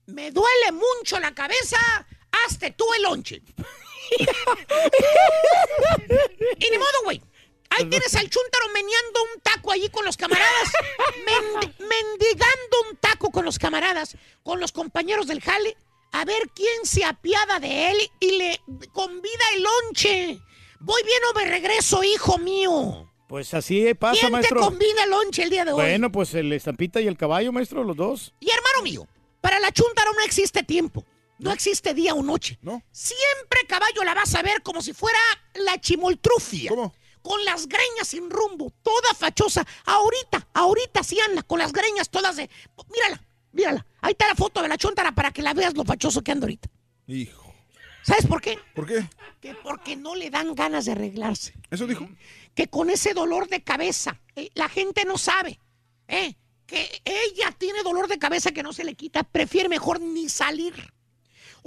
Me 0.05 0.31
duele 0.31 0.71
mucho 0.71 1.19
la 1.19 1.33
cabeza, 1.33 1.77
hazte 2.45 2.71
tú 2.71 2.85
el 2.95 3.03
lonche. 3.03 3.41
y 6.59 6.69
ni 6.71 6.77
modo, 6.77 7.03
güey. 7.03 7.21
Ahí 7.71 7.85
tienes 7.85 8.15
al 8.15 8.29
chúntaro 8.29 8.65
meneando 8.73 9.23
un 9.35 9.41
taco 9.41 9.71
allí 9.71 9.89
con 9.89 10.03
los 10.05 10.17
camaradas. 10.17 10.71
mendi- 11.25 11.73
mendigando 11.79 12.77
un 12.89 12.97
taco 12.97 13.29
con 13.31 13.45
los 13.45 13.59
camaradas, 13.59 14.15
con 14.43 14.59
los 14.59 14.71
compañeros 14.71 15.27
del 15.27 15.41
jale. 15.41 15.77
A 16.11 16.25
ver 16.25 16.49
quién 16.55 16.85
se 16.85 17.05
apiada 17.05 17.59
de 17.59 17.91
él 17.91 17.97
y 18.19 18.31
le 18.37 18.61
convida 18.93 19.43
el 19.55 19.63
lonche. 19.63 20.39
Voy 20.79 21.03
bien 21.03 21.19
o 21.29 21.37
me 21.37 21.45
regreso, 21.45 22.03
hijo 22.03 22.37
mío. 22.39 23.05
Pues 23.27 23.53
así 23.53 23.93
pasa, 23.93 24.19
¿Quién 24.21 24.31
maestro. 24.31 24.59
te 24.59 24.65
convida 24.65 25.03
el 25.03 25.09
lonche 25.11 25.43
el 25.43 25.51
día 25.51 25.65
de 25.65 25.71
hoy? 25.71 25.81
Bueno, 25.81 26.11
pues 26.11 26.33
el 26.33 26.51
estampita 26.51 26.99
y 26.99 27.05
el 27.07 27.15
caballo, 27.15 27.51
maestro, 27.51 27.83
los 27.83 27.95
dos. 27.95 28.33
Y 28.39 28.49
hermano 28.49 28.81
mío, 28.81 29.07
para 29.39 29.59
la 29.59 29.71
chuntaro 29.71 30.11
no 30.13 30.21
existe 30.21 30.63
tiempo. 30.63 31.05
No 31.37 31.51
existe 31.51 31.93
día 31.93 32.15
o 32.15 32.23
noche. 32.23 32.57
No. 32.63 32.81
Siempre 32.91 33.59
caballo 33.67 34.03
la 34.03 34.15
vas 34.15 34.33
a 34.33 34.41
ver 34.41 34.63
como 34.63 34.81
si 34.81 34.93
fuera 34.93 35.19
la 35.53 35.79
chimoltrufia. 35.79 36.69
¿Cómo? 36.69 36.93
Con 37.21 37.43
las 37.45 37.67
greñas 37.67 38.07
sin 38.07 38.29
rumbo, 38.29 38.71
toda 38.81 39.13
fachosa. 39.13 39.65
Ahorita, 39.85 40.47
ahorita 40.53 41.03
sí 41.03 41.19
anda, 41.19 41.43
con 41.43 41.59
las 41.59 41.73
greñas 41.73 42.09
todas 42.09 42.37
de. 42.37 42.49
Mírala, 42.91 43.21
mírala. 43.51 43.85
Ahí 44.01 44.11
está 44.11 44.27
la 44.27 44.35
foto 44.35 44.61
de 44.61 44.67
la 44.67 44.77
chuntara 44.77 45.11
para 45.13 45.31
que 45.31 45.41
la 45.41 45.53
veas 45.53 45.75
lo 45.75 45.83
fachoso 45.83 46.23
que 46.23 46.31
anda 46.31 46.45
ahorita. 46.45 46.69
Hijo. 47.07 47.53
¿Sabes 48.03 48.25
por 48.25 48.41
qué? 48.41 48.57
¿Por 48.73 48.87
qué? 48.87 49.07
Que 49.41 49.53
porque 49.55 49.95
no 49.95 50.15
le 50.15 50.29
dan 50.29 50.55
ganas 50.55 50.85
de 50.85 50.93
arreglarse. 50.93 51.53
Eso 51.69 51.85
dijo. 51.85 52.09
Que 52.55 52.67
con 52.67 52.89
ese 52.89 53.13
dolor 53.13 53.47
de 53.49 53.63
cabeza, 53.63 54.19
eh, 54.35 54.49
la 54.55 54.69
gente 54.69 55.05
no 55.05 55.17
sabe, 55.17 55.59
¿eh? 56.07 56.35
Que 56.65 57.01
ella 57.03 57.51
tiene 57.57 57.83
dolor 57.83 58.07
de 58.07 58.19
cabeza 58.19 58.51
que 58.51 58.63
no 58.63 58.73
se 58.73 58.83
le 58.83 58.95
quita, 58.95 59.23
prefiere 59.23 59.69
mejor 59.69 59.99
ni 59.99 60.29
salir. 60.29 60.93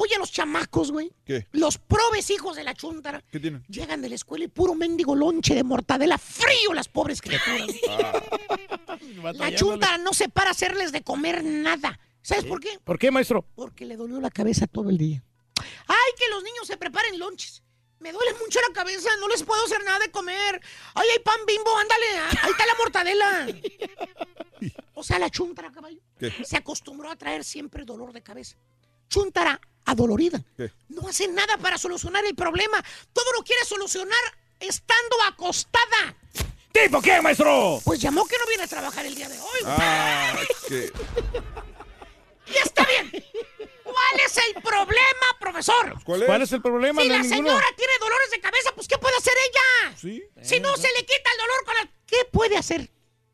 Oye, 0.02 0.18
los 0.18 0.32
chamacos, 0.32 0.90
güey, 0.90 1.12
¿Qué? 1.24 1.47
los 1.52 1.78
probes 1.78 2.28
hijos 2.31 2.56
de 2.56 2.64
la 2.64 2.74
chuntara, 2.74 3.22
¿Qué 3.31 3.39
tienen? 3.39 3.64
llegan 3.68 4.02
de 4.02 4.08
la 4.08 4.16
escuela 4.16 4.44
y 4.44 4.48
puro 4.48 4.74
mendigo 4.74 5.14
lonche 5.14 5.55
de 5.55 5.62
mortadela 5.62 6.18
frío 6.18 6.74
las 6.74 6.89
pobres 6.89 7.22
criaturas. 7.22 7.68
La 9.34 9.55
chuntara 9.55 9.98
no 9.98 10.12
se 10.12 10.28
para 10.28 10.48
a 10.48 10.52
hacerles 10.52 10.90
de 10.90 11.02
comer 11.02 11.44
nada. 11.44 11.98
¿Sabes 12.22 12.44
por 12.44 12.58
qué? 12.60 12.78
¿Por 12.82 12.98
qué, 12.98 13.10
maestro? 13.12 13.47
Porque 13.55 13.84
le 13.84 13.97
dolió 13.97 14.20
la 14.20 14.31
cabeza 14.31 14.66
todo 14.66 14.90
el 14.90 14.98
día. 14.98 15.22
Ay, 15.86 16.12
que 16.18 16.28
los 16.31 16.42
niños 16.42 16.66
se 16.66 16.76
preparen 16.76 17.18
lonches. 17.18 17.62
Me 18.00 18.10
duele 18.12 18.32
mucho 18.40 18.58
la 18.66 18.74
cabeza, 18.74 19.08
no 19.20 19.28
les 19.28 19.44
puedo 19.44 19.64
hacer 19.64 19.84
nada 19.84 20.00
de 20.00 20.10
comer. 20.10 20.60
Ay, 20.94 21.06
hay 21.12 21.18
pan 21.20 21.39
bimbo, 21.47 21.76
ándale, 21.78 22.06
ahí 22.42 22.50
está 22.50 22.66
la 22.66 22.74
mortadela. 22.78 23.47
O 24.94 25.02
sea, 25.02 25.18
la 25.18 25.28
chuntara, 25.31 25.72
caballo, 25.72 25.98
¿Qué? 26.18 26.31
se 26.44 26.56
acostumbró 26.56 27.10
a 27.10 27.16
traer 27.16 27.42
siempre 27.42 27.84
dolor 27.84 28.12
de 28.12 28.22
cabeza. 28.22 28.56
Chuntara 29.12 29.60
adolorida. 29.84 30.42
¿Qué? 30.57 30.73
No 30.89 31.07
hace 31.07 31.28
nada 31.28 31.58
para 31.58 31.76
solucionar 31.76 32.24
el 32.24 32.34
problema. 32.34 32.82
Todo 33.12 33.31
lo 33.36 33.42
quiere 33.44 33.62
solucionar 33.66 34.18
estando 34.58 35.16
acostada. 35.28 36.16
¿Tipo 36.73 37.02
qué, 37.02 37.20
maestro? 37.20 37.81
Pues 37.84 38.00
llamó 38.00 38.24
que 38.26 38.39
no 38.39 38.47
viene 38.47 38.62
a 38.62 38.66
trabajar 38.66 39.05
el 39.05 39.15
día 39.15 39.28
de 39.28 39.39
hoy. 39.39 39.60
Ah. 39.66 40.34
Y 42.44 42.57
está 42.57 42.84
bien. 42.84 43.10
¿Cuál 43.84 44.20
es 44.26 44.36
el 44.36 44.62
problema, 44.62 45.26
profesor? 45.41 45.94
¿Cuál 46.05 46.23
es? 46.23 46.26
¿Cuál 46.26 46.42
es 46.42 46.52
el 46.52 46.60
problema? 46.60 47.00
Si 47.00 47.08
No 47.08 47.15
la 47.15 47.20
ninguno. 47.23 47.36
señora 47.50 47.66
tiene 47.76 47.92
dolores 48.00 48.31
de 48.31 48.41
cabeza, 48.41 48.73
pues 48.74 48.89
¿qué 48.89 48.99
puede 48.99 49.16
hacer 49.16 49.32
ella? 49.49 49.97
Sí. 49.99 50.23
Si 50.42 50.60
no 50.60 50.76
se 50.76 50.89
le 50.92 51.00
quita 51.00 51.31
el 51.32 51.39
dolor 51.39 51.65
con 51.65 51.74
la... 51.76 51.89
¿Qué 52.07 52.24
puede 52.31 52.57
hacer? 52.58 52.91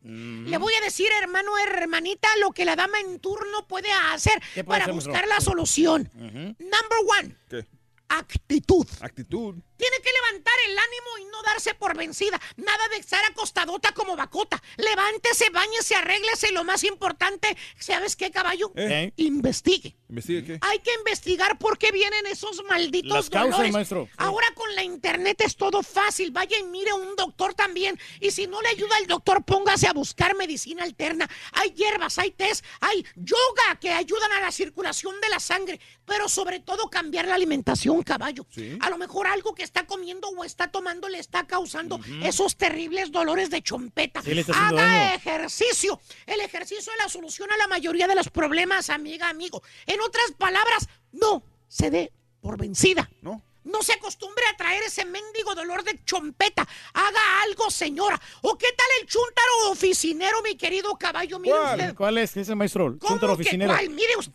Le 0.08 0.56
voy 0.56 0.72
a 0.74 0.80
decir, 0.80 1.06
hermano, 1.20 1.50
hermanita, 1.58 2.28
lo 2.40 2.52
que 2.52 2.64
la 2.64 2.76
dama 2.76 2.98
en 3.00 3.20
turno 3.20 3.66
puede 3.68 3.90
hacer 4.12 4.40
¿Qué 4.54 4.64
puede 4.64 4.80
para 4.80 4.84
hacer, 4.84 4.94
buscar 4.94 5.12
maestro? 5.26 5.34
la 5.34 5.40
solución. 5.40 6.10
Number 6.14 6.98
one, 7.20 7.36
¿Qué? 7.50 7.66
actitud. 8.08 8.86
Actitud. 9.00 9.56
Tiene 9.78 9.96
que 10.02 10.10
levantar 10.12 10.54
el 10.66 10.78
ánimo 10.78 11.18
y 11.20 11.24
no 11.30 11.42
darse 11.42 11.72
por 11.74 11.96
vencida. 11.96 12.38
Nada 12.56 12.88
de 12.88 12.96
estar 12.96 13.24
acostadota 13.24 13.92
como 13.92 14.16
bacota. 14.16 14.60
Levántese, 14.76 15.50
bañese, 15.50 15.94
arréglese 15.94 16.52
lo 16.52 16.64
más 16.64 16.84
importante, 16.84 17.56
¿sabes 17.78 18.16
qué, 18.16 18.30
caballo? 18.30 18.72
¿Eh? 18.74 19.12
Investigue. 19.16 19.96
¿Investiga 20.08 20.42
qué? 20.44 20.58
Hay 20.62 20.80
que 20.80 20.92
investigar 20.94 21.58
por 21.58 21.78
qué 21.78 21.92
vienen 21.92 22.26
esos 22.26 22.62
malditos 22.68 23.12
Las 23.16 23.30
causas, 23.30 23.50
dolores. 23.52 23.72
maestro. 23.72 24.08
Ahora 24.16 24.46
con 24.54 24.74
la 24.74 24.82
internet 24.82 25.40
es 25.42 25.56
todo 25.56 25.82
fácil. 25.82 26.30
Vaya 26.32 26.58
y 26.58 26.64
mire 26.64 26.90
a 26.90 26.94
un 26.94 27.14
doctor 27.14 27.54
también. 27.54 27.98
Y 28.20 28.30
si 28.32 28.46
no 28.46 28.60
le 28.60 28.68
ayuda 28.70 28.98
el 28.98 29.06
doctor, 29.06 29.44
póngase 29.44 29.86
a 29.86 29.92
buscar 29.92 30.34
medicina 30.36 30.82
alterna. 30.82 31.28
Hay 31.52 31.70
hierbas, 31.70 32.18
hay 32.18 32.32
test, 32.32 32.64
hay 32.80 33.04
yoga 33.14 33.78
que 33.80 33.90
ayudan 33.90 34.32
a 34.32 34.40
la 34.40 34.50
circulación 34.50 35.20
de 35.20 35.28
la 35.28 35.38
sangre. 35.40 35.78
Pero 36.04 36.28
sobre 36.28 36.60
todo 36.60 36.88
cambiar 36.88 37.26
la 37.28 37.34
alimentación, 37.34 38.02
caballo. 38.02 38.46
Sí. 38.50 38.76
A 38.80 38.90
lo 38.90 38.98
mejor 38.98 39.26
algo 39.26 39.54
que 39.54 39.62
está 39.68 39.86
comiendo 39.86 40.28
o 40.28 40.44
está 40.44 40.68
tomando 40.70 41.08
le 41.08 41.18
está 41.18 41.46
causando 41.46 42.00
esos 42.22 42.56
terribles 42.56 43.12
dolores 43.12 43.50
de 43.50 43.62
chompeta. 43.62 44.22
Sí, 44.22 44.32
Haga 44.54 44.72
daño. 44.82 45.14
ejercicio. 45.14 46.00
El 46.26 46.40
ejercicio 46.40 46.92
es 46.92 46.98
la 47.02 47.08
solución 47.08 47.50
a 47.52 47.56
la 47.58 47.68
mayoría 47.68 48.08
de 48.08 48.14
los 48.14 48.28
problemas, 48.30 48.88
amiga, 48.90 49.28
amigo. 49.28 49.62
En 49.86 50.00
otras 50.00 50.32
palabras, 50.38 50.88
no 51.12 51.42
se 51.68 51.90
dé 51.90 52.12
por 52.40 52.56
vencida. 52.58 53.08
¿No? 53.22 53.42
No 53.64 53.82
se 53.82 53.92
acostumbre 53.92 54.42
a 54.50 54.56
traer 54.56 54.82
ese 54.84 55.04
mendigo 55.04 55.54
dolor 55.54 55.84
de 55.84 56.02
chompeta. 56.04 56.66
Haga 56.94 57.42
algo, 57.42 57.70
señora. 57.70 58.18
¿O 58.40 58.56
qué 58.56 58.68
tal 58.74 58.86
el 59.02 59.06
chúntaro 59.06 59.70
oficinero, 59.72 60.40
mi 60.42 60.56
querido 60.56 60.96
caballo? 60.96 61.38
Mire 61.38 61.54
¿Cuál? 61.54 61.78
usted. 61.80 61.94
¿Cuál 61.94 62.18
es 62.18 62.34
ese 62.38 62.54
maestro? 62.54 62.86
El 62.86 62.98
¿Cómo 62.98 63.10
chúntaro 63.10 63.36
que 63.36 63.42
oficinero. 63.42 63.74
cuál? 63.74 63.90
Mire 63.90 64.16
usted. 64.16 64.32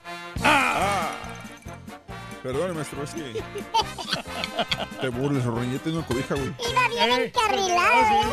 Perdón, 2.44 2.76
maestro, 2.76 3.02
es 3.04 3.12
que. 3.14 3.42
Te 5.02 5.08
burles, 5.10 5.44
Roñete, 5.46 5.80
tiene 5.80 5.98
una 6.00 6.08
cobija, 6.08 6.36
güey. 6.36 6.54
Iba 6.70 6.88
bien 6.90 7.10
Eh, 7.10 7.26
encarrilado, 7.26 8.22
¿eh? 8.22 8.26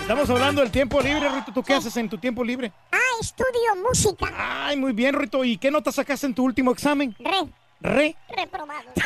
Estamos 0.00 0.30
hablando 0.30 0.62
del 0.62 0.70
tiempo 0.70 1.00
libre, 1.02 1.28
Rito. 1.28 1.52
¿Tú 1.52 1.62
qué 1.62 1.74
haces 1.74 1.94
en 1.98 2.08
tu 2.08 2.16
tiempo 2.18 2.42
libre? 2.42 2.72
Ah, 2.90 2.98
estudio 3.20 3.76
música. 3.86 4.32
Ay, 4.66 4.76
muy 4.78 4.92
bien, 4.92 5.14
Rito. 5.14 5.44
¿Y 5.44 5.58
qué 5.58 5.70
nota 5.70 5.92
sacaste 5.92 6.26
en 6.26 6.34
tu 6.34 6.42
último 6.44 6.72
examen? 6.72 7.14
Re, 7.18 7.46
Re. 7.82 8.16
reprobado. 8.34 8.90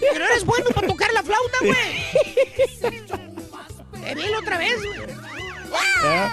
Pero 0.00 0.24
eres 0.26 0.44
bueno 0.44 0.66
para 0.74 0.86
tocar 0.86 1.10
la 1.12 1.22
flauta, 1.22 1.58
güey. 1.60 1.74
Te 4.04 4.14
vi 4.14 4.22
la 4.28 4.38
otra 4.38 4.58
vez, 4.58 4.76
güey. 4.84 5.00
¿Eh? 6.04 6.28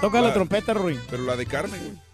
Toca 0.00 0.20
la 0.20 0.34
trompeta, 0.34 0.74
Rui. 0.74 0.98
Pero 1.08 1.22
la 1.22 1.36
de 1.36 1.46
carne, 1.46 1.78
güey. 1.78 2.07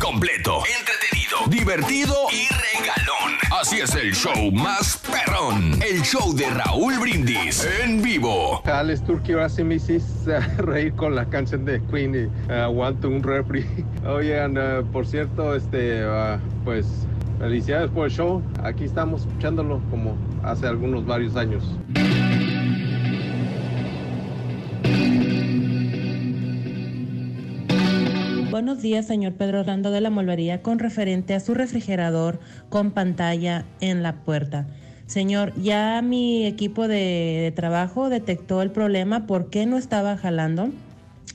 Completo, 0.00 0.62
entretenido, 0.78 1.38
divertido 1.48 2.14
y 2.30 2.46
regalón. 2.48 3.32
Así 3.60 3.80
es 3.80 3.94
el 3.94 4.14
show 4.14 4.52
más 4.52 4.96
perrón. 4.98 5.82
El 5.82 6.02
show 6.02 6.34
de 6.34 6.48
Raúl 6.50 6.98
Brindis 6.98 7.66
en 7.82 8.00
vivo. 8.00 8.62
Alex 8.64 9.04
Turkey 9.04 9.34
ahora 9.34 9.48
sí 9.48 9.64
me 9.64 9.74
hiciste 9.74 10.38
reír 10.58 10.94
con 10.94 11.14
la 11.14 11.28
canción 11.28 11.64
de 11.64 11.82
Queen 11.90 12.14
y 12.14 12.52
eh, 12.52 12.60
aguanto 12.60 13.08
un 13.08 13.22
refri. 13.22 13.66
Oigan, 14.06 14.56
eh, 14.56 14.84
por 14.92 15.06
cierto, 15.06 15.54
este, 15.54 16.04
ah, 16.04 16.38
pues 16.64 16.86
felicidades 17.38 17.90
por 17.90 18.06
el 18.06 18.12
show. 18.12 18.42
Aquí 18.62 18.84
estamos 18.84 19.22
escuchándolo 19.22 19.80
como 19.90 20.16
hace 20.44 20.66
algunos 20.66 21.04
varios 21.06 21.36
años. 21.36 21.64
Buenos 28.58 28.82
días, 28.82 29.06
señor 29.06 29.34
Pedro 29.34 29.60
Orlando 29.60 29.92
de 29.92 30.00
la 30.00 30.10
Molvería, 30.10 30.62
con 30.62 30.80
referente 30.80 31.32
a 31.32 31.38
su 31.38 31.54
refrigerador 31.54 32.40
con 32.70 32.90
pantalla 32.90 33.64
en 33.80 34.02
la 34.02 34.24
puerta. 34.24 34.66
Señor, 35.06 35.52
ya 35.62 36.02
mi 36.02 36.44
equipo 36.44 36.88
de, 36.88 37.38
de 37.40 37.52
trabajo 37.54 38.08
detectó 38.08 38.60
el 38.60 38.72
problema, 38.72 39.28
¿por 39.28 39.48
qué 39.48 39.64
no 39.64 39.78
estaba 39.78 40.16
jalando? 40.16 40.70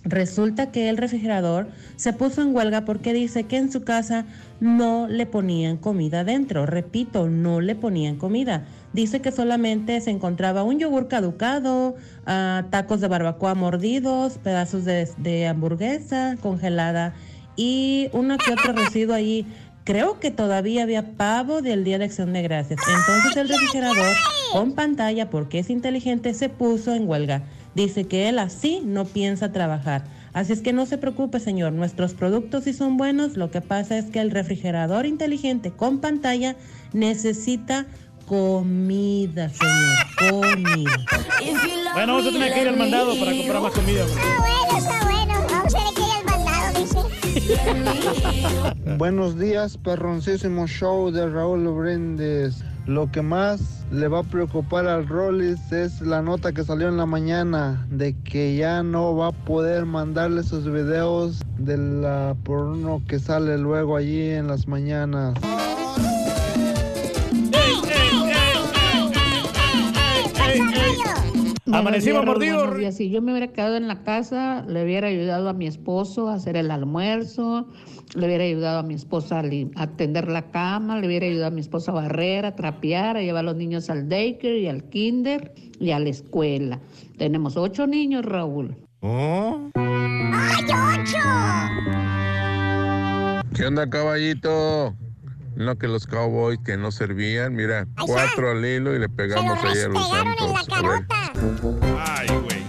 Resulta 0.03 0.71
que 0.71 0.89
el 0.89 0.97
refrigerador 0.97 1.67
se 1.95 2.13
puso 2.13 2.41
en 2.41 2.55
huelga 2.55 2.85
porque 2.85 3.13
dice 3.13 3.45
que 3.45 3.57
en 3.57 3.71
su 3.71 3.83
casa 3.83 4.25
no 4.59 5.07
le 5.07 5.25
ponían 5.25 5.77
comida 5.77 6.23
dentro. 6.23 6.65
Repito, 6.65 7.29
no 7.29 7.61
le 7.61 7.75
ponían 7.75 8.17
comida. 8.17 8.65
Dice 8.93 9.21
que 9.21 9.31
solamente 9.31 9.99
se 10.01 10.11
encontraba 10.11 10.63
un 10.63 10.79
yogur 10.79 11.07
caducado, 11.07 11.95
ah, 12.25 12.65
tacos 12.69 13.01
de 13.01 13.07
barbacoa 13.07 13.55
mordidos, 13.55 14.37
pedazos 14.37 14.85
de, 14.85 15.09
de 15.17 15.47
hamburguesa 15.47 16.37
congelada 16.41 17.13
y 17.55 18.09
uno 18.13 18.37
que 18.37 18.51
otro 18.51 18.73
residuo 18.73 19.15
ahí. 19.15 19.45
Creo 19.83 20.19
que 20.19 20.31
todavía 20.31 20.83
había 20.83 21.17
pavo 21.17 21.61
del 21.61 21.83
Día 21.83 21.97
de 21.97 22.05
Acción 22.05 22.31
de 22.31 22.41
Gracias. 22.41 22.79
Entonces 22.87 23.35
el 23.35 23.49
refrigerador 23.49 24.15
con 24.53 24.73
pantalla, 24.73 25.29
porque 25.29 25.59
es 25.59 25.69
inteligente, 25.69 26.33
se 26.33 26.47
puso 26.47 26.93
en 26.93 27.07
huelga. 27.07 27.43
Dice 27.75 28.05
que 28.05 28.29
él 28.29 28.39
así 28.39 28.81
no 28.85 29.05
piensa 29.05 29.51
trabajar. 29.51 30.03
Así 30.33 30.53
es 30.53 30.61
que 30.61 30.73
no 30.73 30.85
se 30.85 30.97
preocupe, 30.97 31.39
señor. 31.39 31.73
Nuestros 31.73 32.13
productos 32.13 32.63
sí 32.63 32.73
son 32.73 32.97
buenos. 32.97 33.37
Lo 33.37 33.51
que 33.51 33.61
pasa 33.61 33.97
es 33.97 34.05
que 34.05 34.19
el 34.19 34.31
refrigerador 34.31 35.05
inteligente 35.05 35.71
con 35.71 35.99
pantalla 35.99 36.55
necesita 36.91 37.85
comida, 38.25 39.49
señor. 39.49 40.31
Comida. 40.31 40.91
Bueno, 41.93 42.13
vamos 42.13 42.27
a 42.27 42.31
tener 42.31 42.53
que 42.53 42.61
ir 42.61 42.67
al 42.67 42.77
mandado 42.77 43.19
para 43.19 43.31
comprar 43.31 43.61
más 43.61 43.73
comida. 43.73 44.03
güey. 44.03 44.15
Bueno, 44.39 44.77
está 44.77 45.05
bueno. 45.05 45.33
Vamos 45.51 45.75
a 45.75 45.83
ver 45.83 45.93
que 45.93 46.01
ir 46.01 46.11
al 46.17 46.25
mandado, 46.25 46.79
dice. 46.79 46.97
Buenos 48.97 49.39
días, 49.39 49.77
perroncísimo 49.77 50.67
show 50.67 51.11
de 51.11 51.29
Raúl 51.29 51.67
Brindes. 51.67 52.63
Lo 52.85 53.09
que 53.09 53.21
más 53.21 53.85
le 53.91 54.09
va 54.09 54.19
a 54.19 54.23
preocupar 54.23 54.87
al 54.87 55.07
Rollis 55.07 55.71
es 55.71 56.01
la 56.01 56.21
nota 56.21 56.51
que 56.51 56.65
salió 56.65 56.89
en 56.89 56.97
la 56.97 57.05
mañana 57.05 57.87
de 57.89 58.13
que 58.23 58.57
ya 58.57 58.83
no 58.83 59.15
va 59.15 59.27
a 59.27 59.31
poder 59.31 59.85
mandarle 59.85 60.43
sus 60.43 60.65
videos 60.65 61.39
de 61.57 61.77
la 61.77 62.35
porno 62.43 63.01
que 63.07 63.19
sale 63.19 63.57
luego 63.57 63.95
allí 63.95 64.31
en 64.31 64.47
las 64.47 64.67
mañanas. 64.67 65.33
Amanecimos 71.71 72.25
mordidos. 72.25 72.95
Si 72.95 73.09
yo 73.09 73.21
me 73.21 73.31
hubiera 73.31 73.47
quedado 73.53 73.77
en 73.77 73.87
la 73.87 74.03
casa, 74.03 74.65
le 74.67 74.83
hubiera 74.83 75.07
ayudado 75.07 75.47
a 75.47 75.53
mi 75.53 75.65
esposo 75.65 76.27
a 76.29 76.33
hacer 76.33 76.57
el 76.57 76.69
almuerzo, 76.71 77.67
le 78.15 78.25
hubiera 78.25 78.43
ayudado 78.43 78.79
a 78.79 78.83
mi 78.83 78.95
esposa 78.95 79.39
a, 79.39 79.43
lim- 79.43 79.71
a 79.75 79.87
tender 79.87 80.27
la 80.27 80.51
cama, 80.51 80.99
le 80.99 81.07
hubiera 81.07 81.25
ayudado 81.25 81.47
a 81.47 81.51
mi 81.51 81.61
esposa 81.61 81.91
a 81.91 81.95
barrer, 81.95 82.45
a 82.45 82.55
trapear, 82.55 83.15
a 83.15 83.21
llevar 83.21 83.39
a 83.41 83.43
los 83.43 83.55
niños 83.55 83.89
al 83.89 84.09
daycare 84.09 84.59
y 84.59 84.67
al 84.67 84.83
kinder 84.89 85.53
y 85.79 85.91
a 85.91 85.99
la 85.99 86.09
escuela. 86.09 86.79
Tenemos 87.17 87.55
ocho 87.55 87.87
niños, 87.87 88.25
Raúl. 88.25 88.75
¡Ay, 89.01 90.65
ocho! 90.65 91.17
¿Qué 93.55 93.65
onda, 93.65 93.89
caballito? 93.89 94.95
No, 95.55 95.77
que 95.77 95.87
los 95.87 96.07
cowboys 96.07 96.57
que 96.65 96.75
no 96.77 96.91
servían, 96.91 97.53
mira, 97.53 97.85
cuatro 98.07 98.51
al 98.51 98.65
hilo 98.65 98.95
y 98.95 98.99
le 98.99 99.07
pegamos 99.07 99.63
ahí 99.63 99.79
a 99.81 99.87
los 99.87 100.09
santos. 100.09 100.67
A 100.71 100.81
ver. 100.81 101.05
Ay, 101.35 102.27
güey. 102.27 102.63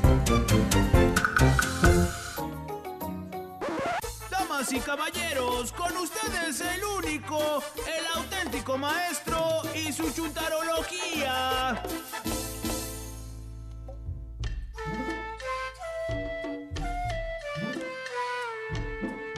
Damas 4.30 4.72
y 4.72 4.80
caballeros, 4.80 5.72
con 5.72 5.96
ustedes 5.96 6.60
el 6.60 6.84
único, 6.84 7.62
el 7.86 8.06
auténtico 8.16 8.78
maestro 8.78 9.62
y 9.74 9.92
su 9.92 10.10
chuntarología. 10.10 11.82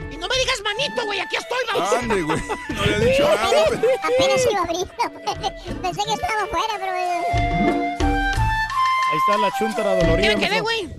Y 0.09 0.17
no 0.17 0.27
me 0.27 0.35
digas 0.37 0.61
manito, 0.63 1.05
güey, 1.05 1.19
aquí 1.19 1.35
estoy, 1.35 1.57
Raúl. 1.73 1.97
Ande, 1.97 2.21
güey. 2.21 2.39
No 2.69 2.85
le 2.85 2.95
he 2.95 2.99
dicho 3.11 3.23
nada. 3.23 3.47
Apenas, 3.47 3.71
apenas 4.03 4.47
iba 4.49 4.61
abriendo. 4.61 5.81
Pensé 5.81 6.01
que 6.05 6.13
estaba 6.13 6.43
afuera, 6.43 6.73
pero... 6.79 7.96
Ahí 9.11 9.17
está 9.17 9.37
la 9.37 9.51
chuntara 9.57 9.95
dolorida. 9.95 10.29
¿Qué 10.29 10.35
me 10.35 10.47
quedé, 10.47 10.61
güey? 10.61 10.89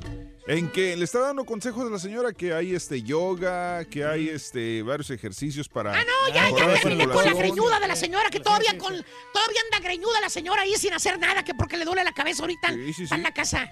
En 0.46 0.70
que 0.72 0.96
le 0.96 1.04
está 1.04 1.18
dando 1.20 1.44
consejos 1.44 1.86
a 1.86 1.90
la 1.90 1.98
señora 1.98 2.32
que 2.32 2.54
hay 2.54 2.74
este 2.74 3.02
yoga, 3.02 3.84
que 3.84 4.02
hay 4.06 4.30
este 4.30 4.82
varios 4.82 5.10
ejercicios 5.10 5.68
para 5.68 5.92
Ah, 5.92 6.02
no, 6.02 6.34
ya, 6.34 6.48
ya 6.48 6.66
me 6.66 7.06
con 7.06 7.24
la 7.26 7.34
greñuda 7.34 7.78
de 7.78 7.86
la 7.86 7.94
señora, 7.96 8.30
que 8.30 8.40
todavía 8.40 8.70
con 8.78 8.94
todavía 8.94 9.60
anda 9.70 9.86
greñuda 9.86 10.22
la 10.22 10.30
señora 10.30 10.62
ahí 10.62 10.74
sin 10.76 10.94
hacer 10.94 11.18
nada, 11.18 11.44
que 11.44 11.52
porque 11.54 11.76
le 11.76 11.84
duele 11.84 12.02
la 12.02 12.12
cabeza 12.12 12.44
ahorita 12.44 12.68
Sí, 12.72 12.92
sí, 12.94 13.06
sí. 13.06 13.14
en 13.14 13.22
la 13.24 13.32
casa. 13.32 13.70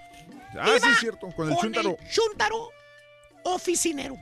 Ah, 0.59 0.77
sí, 0.83 0.89
es 0.91 0.99
cierto, 1.01 1.29
con 1.35 1.49
el 1.49 1.55
con 1.55 1.63
chúntaro. 1.65 1.97
el 1.99 2.11
chúntaro 2.11 2.69
oficinero. 3.45 4.17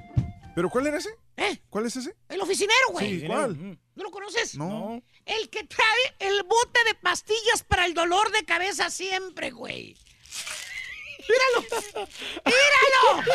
¿Pero 0.55 0.71
cuál 0.71 0.87
era 0.87 0.99
ese? 0.99 1.11
¿Eh? 1.37 1.59
¿Cuál 1.69 1.87
es 1.87 1.97
ese? 1.97 2.15
El 2.29 2.41
oficinero, 2.41 2.91
güey. 2.93 3.21
Sí, 3.21 3.27
¿cuál? 3.27 3.79
¿No 3.95 4.05
lo 4.05 4.11
conoces? 4.11 4.57
No. 4.57 5.03
El 5.25 5.49
que 5.51 5.65
trae 5.65 6.17
el 6.19 6.43
bote 6.43 6.85
de 6.85 6.95
pastillas 6.95 7.63
para 7.63 7.87
el 7.87 7.95
dolor 7.95 8.31
de 8.33 8.45
cabeza 8.45 8.91
siempre, 8.91 9.51
güey. 9.51 9.97
¡Míralo! 11.29 12.07
¡Míralo! 12.45 13.33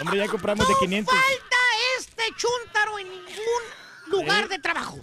Hombre, 0.00 0.18
ya 0.18 0.28
compramos 0.28 0.66
de 0.66 0.74
500. 0.80 1.14
Falta 1.14 1.56
este 1.98 2.22
chúntaro 2.36 2.98
en 2.98 3.10
ningún 3.10 3.62
lugar 4.06 4.44
¿Eh? 4.44 4.48
de 4.48 4.58
trabajo. 4.58 4.98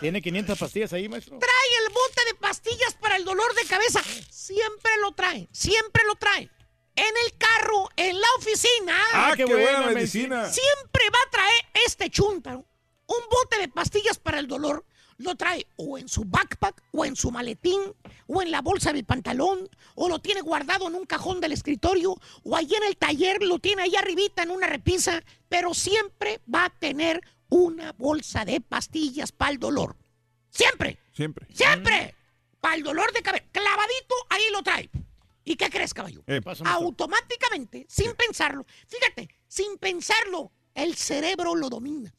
Tiene 0.00 0.20
500 0.20 0.58
pastillas 0.58 0.92
ahí, 0.92 1.08
maestro. 1.08 1.38
Trae 1.38 1.86
el 1.86 1.92
bote 1.92 2.24
de 2.26 2.34
pastillas 2.34 2.94
para 2.94 3.16
el 3.16 3.24
dolor 3.24 3.54
de 3.54 3.64
cabeza. 3.66 4.02
Siempre 4.30 4.92
lo 5.00 5.12
trae, 5.12 5.48
siempre 5.52 6.02
lo 6.06 6.16
trae. 6.16 6.50
En 6.96 7.14
el 7.24 7.36
carro, 7.36 7.90
en 7.96 8.18
la 8.18 8.26
oficina. 8.38 8.96
Ah, 9.12 9.32
qué 9.36 9.44
buena 9.44 9.82
medicina. 9.82 10.50
Siempre 10.50 11.10
va 11.10 11.18
a 11.26 11.30
traer 11.30 11.64
este 11.86 12.08
chúntaro. 12.10 12.66
Un 13.06 13.28
bote 13.30 13.58
de 13.58 13.68
pastillas 13.68 14.18
para 14.18 14.38
el 14.38 14.46
dolor. 14.46 14.84
Lo 15.18 15.34
trae 15.34 15.66
o 15.76 15.96
en 15.96 16.08
su 16.08 16.24
backpack, 16.24 16.82
o 16.92 17.04
en 17.04 17.16
su 17.16 17.30
maletín, 17.30 17.80
o 18.26 18.42
en 18.42 18.50
la 18.50 18.60
bolsa 18.60 18.92
del 18.92 19.06
pantalón, 19.06 19.68
o 19.94 20.08
lo 20.10 20.18
tiene 20.18 20.42
guardado 20.42 20.88
en 20.88 20.94
un 20.94 21.06
cajón 21.06 21.40
del 21.40 21.52
escritorio, 21.52 22.16
o 22.42 22.54
allí 22.54 22.74
en 22.74 22.84
el 22.84 22.98
taller 22.98 23.42
lo 23.42 23.58
tiene 23.58 23.82
ahí 23.82 23.96
arribita 23.96 24.42
en 24.42 24.50
una 24.50 24.66
repisa, 24.66 25.22
pero 25.48 25.72
siempre 25.72 26.40
va 26.52 26.66
a 26.66 26.70
tener 26.70 27.22
una 27.48 27.92
bolsa 27.92 28.44
de 28.44 28.60
pastillas 28.60 29.32
para 29.32 29.52
el 29.52 29.58
dolor. 29.58 29.96
Siempre. 30.50 30.98
Siempre. 31.12 31.46
Siempre. 31.50 32.14
Para 32.60 32.74
el 32.74 32.82
dolor 32.82 33.12
de 33.12 33.22
cabeza. 33.22 33.44
Clavadito, 33.52 34.14
ahí 34.28 34.42
lo 34.52 34.62
trae. 34.62 34.90
¿Y 35.44 35.56
qué 35.56 35.70
crees, 35.70 35.94
caballo? 35.94 36.24
Eh, 36.26 36.40
Automáticamente, 36.64 37.86
sin 37.88 38.14
pensarlo. 38.14 38.66
Fíjate, 38.88 39.28
sin 39.46 39.78
pensarlo, 39.78 40.50
el 40.74 40.96
cerebro 40.96 41.54
lo 41.54 41.70
domina. 41.70 42.12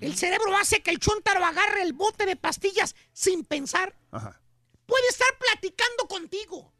El 0.00 0.16
cerebro 0.16 0.56
hace 0.56 0.82
que 0.82 0.90
el 0.90 0.98
chúntaro 0.98 1.44
agarre 1.44 1.82
el 1.82 1.92
bote 1.92 2.26
de 2.26 2.36
pastillas 2.36 2.94
sin 3.12 3.44
pensar. 3.44 3.94
Ajá. 4.10 4.40
Puede 4.86 5.06
estar 5.08 5.28
platicando 5.38 6.06
contigo. 6.08 6.72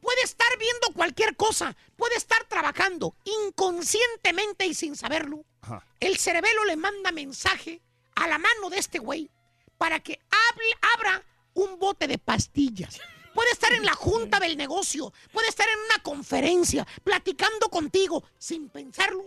Puede 0.00 0.22
estar 0.22 0.48
viendo 0.58 0.92
cualquier 0.94 1.36
cosa. 1.36 1.76
Puede 1.96 2.16
estar 2.16 2.44
trabajando 2.44 3.16
inconscientemente 3.24 4.66
y 4.66 4.74
sin 4.74 4.96
saberlo. 4.96 5.44
Ajá. 5.62 5.84
El 6.00 6.16
cerebelo 6.16 6.64
le 6.64 6.76
manda 6.76 7.10
mensaje 7.12 7.82
a 8.14 8.28
la 8.28 8.38
mano 8.38 8.70
de 8.70 8.78
este 8.78 8.98
güey 8.98 9.30
para 9.78 10.00
que 10.00 10.20
hable, 10.30 10.66
abra 10.96 11.24
un 11.54 11.78
bote 11.78 12.06
de 12.06 12.18
pastillas. 12.18 12.98
Puede 13.34 13.50
estar 13.50 13.72
en 13.72 13.84
la 13.84 13.94
junta 13.94 14.40
del 14.40 14.56
negocio, 14.56 15.12
puede 15.30 15.48
estar 15.48 15.68
en 15.68 15.78
una 15.78 16.02
conferencia, 16.02 16.86
platicando 17.04 17.68
contigo, 17.68 18.24
sin 18.38 18.70
pensarlo. 18.70 19.24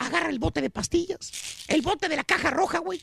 Agarra 0.00 0.30
el 0.30 0.38
bote 0.38 0.62
de 0.62 0.70
pastillas, 0.70 1.30
el 1.68 1.82
bote 1.82 2.08
de 2.08 2.16
la 2.16 2.24
caja 2.24 2.50
roja, 2.50 2.78
güey. 2.78 3.00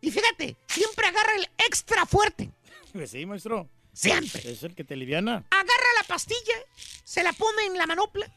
Y 0.00 0.10
fíjate, 0.12 0.56
siempre 0.68 1.08
agarra 1.08 1.34
el 1.34 1.48
extra 1.58 2.06
fuerte. 2.06 2.50
Pues 2.92 3.10
sí, 3.12 3.26
maestro. 3.26 3.68
Siempre. 3.92 4.52
Es 4.52 4.62
el 4.62 4.76
que 4.76 4.84
te 4.84 4.94
liviana. 4.94 5.44
Agarra 5.50 5.92
la 6.00 6.04
pastilla, 6.06 6.54
se 7.04 7.24
la 7.24 7.32
pone 7.32 7.64
en 7.64 7.76
la 7.76 7.86
manopla 7.86 8.32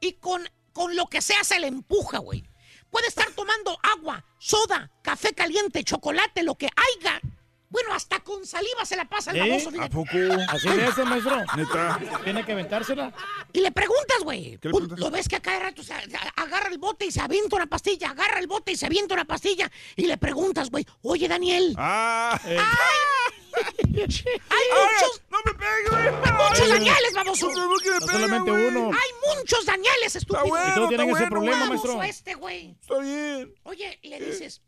y 0.00 0.14
con, 0.14 0.42
con 0.72 0.96
lo 0.96 1.06
que 1.06 1.22
sea 1.22 1.44
se 1.44 1.60
le 1.60 1.68
empuja, 1.68 2.18
güey. 2.18 2.42
Puede 2.90 3.06
estar 3.06 3.30
tomando 3.30 3.78
agua, 3.80 4.24
soda, 4.40 4.90
café 5.00 5.32
caliente, 5.32 5.84
chocolate, 5.84 6.42
lo 6.42 6.56
que 6.56 6.66
haya. 6.66 7.20
Bueno, 7.70 7.94
hasta 7.94 8.18
con 8.20 8.44
saliva 8.44 8.84
se 8.84 8.96
la 8.96 9.08
pasa 9.08 9.30
el 9.30 9.36
¿Eh? 9.36 9.48
baboso. 9.48 9.70
¿A 9.80 9.88
poco? 9.88 10.10
Así 10.48 10.68
de 10.68 10.86
eso, 10.86 11.04
maestro. 11.06 11.40
Neta. 11.56 12.00
Tiene 12.24 12.44
que 12.44 12.52
aventársela. 12.52 13.12
Y 13.52 13.60
le 13.60 13.70
preguntas, 13.70 14.18
güey. 14.24 14.58
¿Qué 14.58 14.68
le? 14.68 14.96
Lo 14.96 15.10
ves 15.10 15.28
que 15.28 15.36
a 15.36 15.40
cada 15.40 15.60
rato 15.60 15.82
se 15.84 15.94
agarra 15.94 16.68
el 16.68 16.78
bote 16.78 17.06
y 17.06 17.12
se 17.12 17.20
avienta 17.20 17.54
una 17.56 17.66
pastilla, 17.66 18.10
agarra 18.10 18.40
el 18.40 18.48
bote 18.48 18.72
y 18.72 18.76
se 18.76 18.86
avienta 18.86 19.14
una 19.14 19.24
pastilla. 19.24 19.70
Y 19.94 20.06
le 20.06 20.18
preguntas, 20.18 20.68
güey, 20.70 20.84
oye, 21.02 21.28
Daniel. 21.28 21.74
Ah. 21.78 22.40
¡Ay! 22.44 22.58
Hay 23.60 24.04
muchos. 24.04 25.22
¡No 25.30 25.38
me 25.44 25.54
pegue, 25.54 25.90
güey! 25.90 26.48
Muchos 26.48 26.68
Danieles, 26.68 27.14
baboso. 27.14 27.50
No, 27.52 27.68
¿por 27.68 27.82
qué 27.82 27.90
me 27.90 27.94
No 28.00 28.06
pega, 28.06 28.12
solamente 28.12 28.50
uno. 28.50 28.90
Hay 28.92 29.36
muchos 29.36 29.64
Danieles, 29.66 30.16
estúpido. 30.16 30.44
Está 30.44 30.48
bueno, 30.48 30.70
Y 30.70 30.74
todos 30.74 30.88
tienen 30.88 31.08
está 31.08 31.18
ese 31.20 31.30
bueno, 31.30 31.46
problema, 31.46 31.66
maestro. 31.66 31.92
Baboso 31.92 32.10
este, 32.10 32.34
güey. 32.34 32.76
Está 32.80 32.98
bien. 32.98 33.54
Oye, 33.62 33.98
y 34.02 34.08
le 34.08 34.20
dices, 34.20 34.62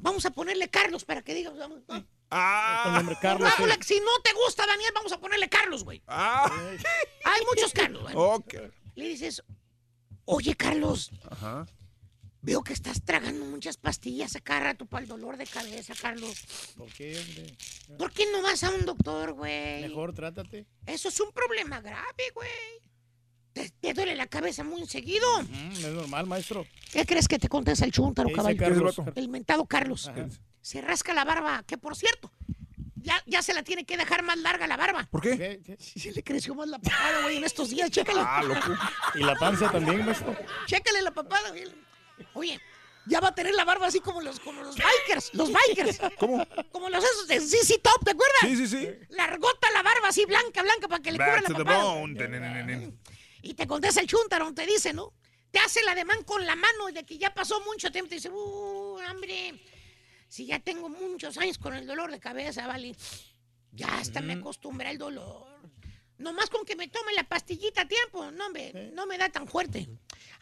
vamos 0.00 0.24
a 0.26 0.30
ponerle 0.30 0.68
Carlos 0.68 1.04
para 1.04 1.22
que 1.22 1.34
digas. 1.34 1.56
vamos, 1.56 1.80
¿no? 1.88 1.96
El 1.96 2.06
Ah. 2.30 2.92
nombre 2.96 3.16
Carlos. 3.20 3.50
Sí. 3.56 3.94
si 3.94 4.00
no 4.00 4.20
te 4.22 4.32
gusta 4.34 4.64
Daniel, 4.66 4.92
vamos 4.94 5.12
a 5.12 5.18
ponerle 5.18 5.48
Carlos, 5.48 5.82
güey. 5.84 6.00
Ah. 6.06 6.50
Hay 7.24 7.40
muchos 7.48 7.72
Carlos. 7.72 8.02
güey. 8.04 8.14
Ok. 8.16 8.54
Le 8.94 9.08
dices, 9.08 9.42
oye, 10.26 10.54
Carlos, 10.54 11.10
Ajá. 11.28 11.66
veo 12.42 12.62
que 12.62 12.72
estás 12.72 13.02
tragando 13.04 13.44
muchas 13.46 13.76
pastillas 13.78 14.36
a 14.36 14.40
cada 14.40 14.60
rato 14.60 14.86
para 14.86 15.02
el 15.02 15.08
dolor 15.08 15.36
de 15.38 15.46
cabeza, 15.46 15.92
Carlos. 16.00 16.44
¿Por 16.76 16.92
qué, 16.92 17.18
hombre? 17.18 17.56
¿Por 17.98 18.12
qué 18.12 18.30
no 18.30 18.42
vas 18.42 18.62
a 18.62 18.70
un 18.70 18.84
doctor, 18.86 19.32
güey? 19.32 19.82
Mejor 19.82 20.14
trátate. 20.14 20.66
Eso 20.86 21.08
es 21.08 21.18
un 21.20 21.32
problema 21.32 21.80
grave, 21.80 22.30
güey. 22.34 22.48
¿Te, 23.62 23.70
te 23.80 23.94
duele 23.94 24.14
la 24.14 24.26
cabeza 24.26 24.64
muy 24.64 24.86
seguido? 24.86 25.26
Mm, 25.42 25.72
es 25.72 25.86
normal, 25.86 26.26
maestro. 26.26 26.66
¿Qué 26.92 27.04
crees 27.04 27.28
que 27.28 27.38
te 27.38 27.48
contesta 27.48 27.84
el 27.84 27.92
chúntaro, 27.92 28.28
¿Qué 28.28 28.34
dice 28.34 28.56
caballo? 28.56 29.12
El 29.14 29.28
mentado 29.28 29.66
Carlos. 29.66 30.08
Ajá. 30.08 30.28
Se 30.60 30.80
rasca 30.80 31.14
la 31.14 31.24
barba, 31.24 31.62
que 31.66 31.78
por 31.78 31.96
cierto, 31.96 32.30
ya, 32.96 33.22
ya 33.26 33.42
se 33.42 33.54
la 33.54 33.62
tiene 33.62 33.84
que 33.84 33.96
dejar 33.96 34.22
más 34.22 34.38
larga 34.38 34.66
la 34.66 34.76
barba. 34.76 35.08
¿Por 35.10 35.22
qué? 35.22 35.36
¿Qué? 35.38 35.60
¿Qué? 35.64 35.76
Sí, 35.78 36.00
se 36.00 36.12
le 36.12 36.22
creció 36.22 36.54
más 36.54 36.68
la 36.68 36.78
papada, 36.78 37.22
güey, 37.22 37.38
en 37.38 37.44
estos 37.44 37.70
días. 37.70 37.90
Chécale. 37.90 38.20
Ah, 38.22 38.42
loco. 38.42 38.76
Y 39.14 39.20
la 39.20 39.34
panza 39.36 39.70
también, 39.70 40.04
maestro. 40.04 40.36
Chécale 40.66 41.02
la 41.02 41.10
papada, 41.10 41.50
güey. 41.50 41.64
Oye, 42.34 42.60
ya 43.06 43.20
va 43.20 43.28
a 43.28 43.34
tener 43.34 43.54
la 43.54 43.64
barba 43.64 43.86
así 43.86 44.00
como 44.00 44.20
los, 44.20 44.38
como 44.40 44.62
los 44.62 44.76
bikers, 44.76 45.32
los 45.32 45.50
bikers. 45.50 45.98
¿Cómo? 46.18 46.46
Como 46.70 46.90
los 46.90 47.02
esos 47.02 47.26
de 47.26 47.40
ZZ 47.40 47.80
Top, 47.82 48.04
¿te 48.04 48.10
acuerdas? 48.10 48.40
Sí, 48.42 48.56
sí, 48.56 48.68
sí. 48.68 48.88
Largota 49.10 49.70
la 49.72 49.82
barba 49.82 50.08
así 50.08 50.24
blanca, 50.26 50.62
blanca, 50.62 50.88
para 50.88 51.02
que 51.02 51.12
le 51.12 51.18
cubra 51.18 51.32
Back 51.32 51.42
la 51.42 51.48
to 51.48 51.54
the 51.54 51.64
papada. 51.64 51.94
Y 53.42 53.54
te 53.54 53.66
contesta 53.66 54.00
el 54.00 54.06
chúntaro, 54.06 54.52
te 54.54 54.66
dice, 54.66 54.92
¿no? 54.92 55.12
Te 55.50 55.58
hace 55.58 55.80
el 55.80 55.88
ademán 55.88 56.22
con 56.24 56.44
la 56.46 56.54
mano 56.54 56.86
de 56.92 57.04
que 57.04 57.18
ya 57.18 57.34
pasó 57.34 57.60
mucho 57.62 57.90
tiempo. 57.90 58.08
Te 58.08 58.16
dice, 58.16 58.30
uh, 58.30 58.98
hombre, 59.10 59.60
si 60.28 60.46
ya 60.46 60.60
tengo 60.60 60.88
muchos 60.88 61.36
años 61.38 61.58
con 61.58 61.74
el 61.74 61.86
dolor 61.86 62.10
de 62.10 62.20
cabeza, 62.20 62.66
vale. 62.66 62.94
Ya 63.72 63.98
hasta 63.98 64.20
me 64.20 64.34
acostumbré 64.34 64.88
al 64.88 64.98
dolor. 64.98 65.48
Nomás 66.18 66.50
con 66.50 66.66
que 66.66 66.76
me 66.76 66.86
tome 66.88 67.14
la 67.14 67.24
pastillita 67.24 67.82
a 67.82 67.88
tiempo, 67.88 68.30
no 68.30 68.50
me, 68.50 68.72
no 68.92 69.06
me 69.06 69.16
da 69.16 69.30
tan 69.30 69.48
fuerte. 69.48 69.88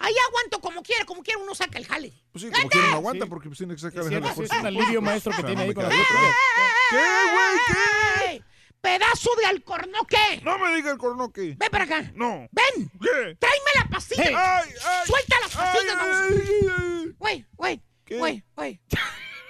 Ahí 0.01 0.15
aguanto 0.29 0.61
como 0.61 0.83
quiera, 0.83 1.05
como 1.05 1.23
quiera 1.23 1.41
uno 1.41 1.55
saca 1.55 1.79
el 1.79 1.87
jale. 1.87 2.13
Pues 2.33 2.43
sí, 2.45 2.51
como 2.51 2.69
quiera 2.69 2.89
no 2.89 2.97
aguanta 2.97 3.27
porque 3.27 3.49
pues 3.49 3.59
tiene 3.59 3.75
que 3.75 3.81
sacar 3.81 4.05
Sí, 4.05 4.15
el 4.15 4.23
sí, 4.25 4.29
jale 4.29 4.45
es 4.45 4.51
un 4.51 4.67
alivio 4.67 5.01
maestro 5.03 5.33
que 5.37 5.45
tiene 5.45 5.63
ahí 5.63 5.75
con 5.75 5.85
la 5.85 5.91
¿Qué, 5.91 6.97
güey? 6.97 8.35
¡Ey! 8.35 8.45
¡Pedazo 8.81 9.31
de 9.37 9.47
alcornoque! 9.47 10.41
No 10.43 10.59
me 10.59 10.75
diga 10.75 10.91
el 10.93 10.99
cornoque. 10.99 11.57
Ven 11.59 11.71
para 11.71 11.85
acá. 11.85 12.11
No. 12.15 12.49
¡Ven! 12.53 12.91
¿Qué? 13.01 13.37
¡Tráeme 13.39 13.71
la 13.75 13.89
pastilla! 13.91 14.23
Hey. 14.25 14.35
Ay, 14.37 14.71
ay. 14.85 15.07
¡Suelta 15.07 15.37
las 15.43 15.57
pastillas, 15.57 15.97
Ay. 16.01 17.15
Güey, 17.19 17.47
güey, 17.53 17.83
güey, 18.09 18.45
güey. 18.55 18.81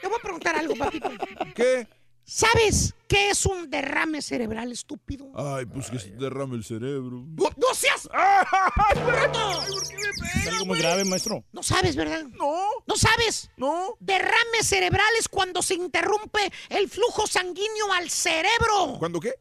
Te 0.01 0.07
voy 0.07 0.17
a 0.19 0.23
preguntar 0.23 0.57
algo, 0.57 0.75
papito. 0.77 1.11
¿Qué? 1.55 1.87
¿Sabes 2.31 2.95
qué 3.09 3.31
es 3.31 3.47
un 3.47 3.71
derrame 3.71 4.21
cerebral, 4.21 4.71
estúpido? 4.71 5.31
Ay, 5.35 5.65
pues 5.65 5.89
que 5.89 5.99
se 5.99 6.11
derrame 6.11 6.57
el 6.57 6.65
cerebro. 6.65 7.25
¡No, 7.27 7.49
no 7.57 7.75
seas! 7.75 8.07
¡Bruto! 9.07 9.63
Es 10.43 10.49
algo 10.49 10.67
muy 10.67 10.79
grave, 10.79 11.07
maestro. 11.07 11.43
No 11.53 11.63
sabes, 11.63 11.97
¿verdad? 11.97 12.25
No. 12.37 12.67
¿No 12.87 12.97
sabes? 12.97 13.51
No. 13.57 13.97
Derrame 14.01 14.63
cerebral 14.63 15.09
es 15.19 15.27
cuando 15.27 15.63
se 15.63 15.73
interrumpe 15.77 16.53
el 16.69 16.91
flujo 16.91 17.27
sanguíneo 17.27 17.95
al 17.95 18.11
cerebro. 18.11 18.97
¿Cuándo 18.99 19.21
qué? 19.21 19.33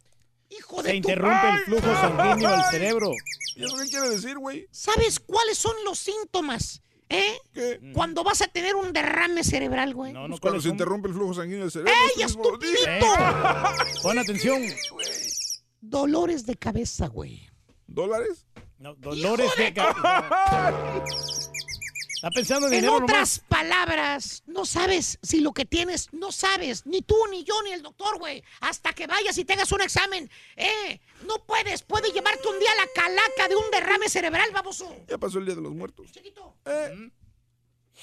Hijo 0.49 0.77
de 0.82 0.83
Se 0.83 0.91
tu- 0.91 0.95
interrumpe 1.09 1.35
el 1.49 1.56
¡Ay! 1.56 1.64
flujo 1.66 1.93
sanguíneo 1.93 2.49
al 2.49 2.72
cerebro. 2.72 3.11
¿Y 3.57 3.66
eso 3.66 3.75
qué 3.83 3.90
quiere 3.90 4.09
decir, 4.11 4.38
güey? 4.38 4.66
¿Sabes 4.72 5.19
cuáles 5.19 5.57
son 5.57 5.75
los 5.83 5.99
síntomas? 5.99 6.82
¿Eh? 7.10 7.38
¿Qué? 7.53 7.92
Cuando 7.94 8.24
vas 8.24 8.42
a 8.42 8.48
tener 8.48 8.76
un 8.76 8.92
derrame 8.92 9.44
cerebral, 9.44 9.94
güey. 9.94 10.14
No, 10.14 10.22
no, 10.22 10.27
Pues 10.30 10.40
cuando 10.42 10.56
¿cuáles 10.56 10.64
se 10.64 10.69
interrumpe 10.69 11.08
el 11.08 11.14
flujo 11.14 11.34
sanguíneo 11.34 11.61
del 11.61 11.72
cerebro. 11.72 11.94
¡Ey, 12.16 12.24
estupidito! 12.24 13.06
Pon 14.03 14.19
atención. 14.19 14.61
Dolores 15.82 16.45
de 16.45 16.56
cabeza, 16.58 17.08
güey. 17.08 17.48
¿Dólares? 17.88 18.45
No, 18.80 18.94
dolores 18.95 19.48
¡Hijo 19.48 19.56
de 19.58 19.64
de 19.64 19.74
cabeza. 19.74 20.74
Está 22.27 22.39
pensando 22.39 22.67
en 22.67 22.73
En 22.73 22.80
dinero 22.81 22.97
otras 22.97 23.09
nomás. 23.09 23.39
palabras, 23.47 24.43
no 24.47 24.65
sabes 24.65 25.17
si 25.22 25.39
lo 25.39 25.53
que 25.53 25.65
tienes, 25.65 26.11
no 26.11 26.31
sabes, 26.31 26.85
ni 26.85 27.01
tú, 27.01 27.15
ni 27.31 27.43
yo, 27.43 27.53
ni 27.64 27.72
el 27.72 27.81
doctor, 27.81 28.17
güey. 28.19 28.43
Hasta 28.59 28.91
que 28.93 29.07
vayas 29.07 29.38
y 29.38 29.45
tengas 29.45 29.72
un 29.72 29.81
examen. 29.81 30.30
Eh, 30.56 30.99
no 31.25 31.43
puedes, 31.45 31.83
puede 31.83 32.11
llevarte 32.11 32.47
un 32.47 32.59
día 32.59 32.72
a 32.72 32.75
la 32.75 32.88
calaca 32.93 33.47
de 33.47 33.56
un 33.56 33.69
derrame 33.72 34.09
cerebral, 34.09 34.51
baboso. 34.51 34.93
Ya 35.07 35.17
pasó 35.17 35.39
el 35.39 35.45
día 35.45 35.56
de 35.56 35.61
los 35.61 35.73
muertos. 35.73 36.11
Chiquito, 36.11 36.56
Eh, 36.65 37.09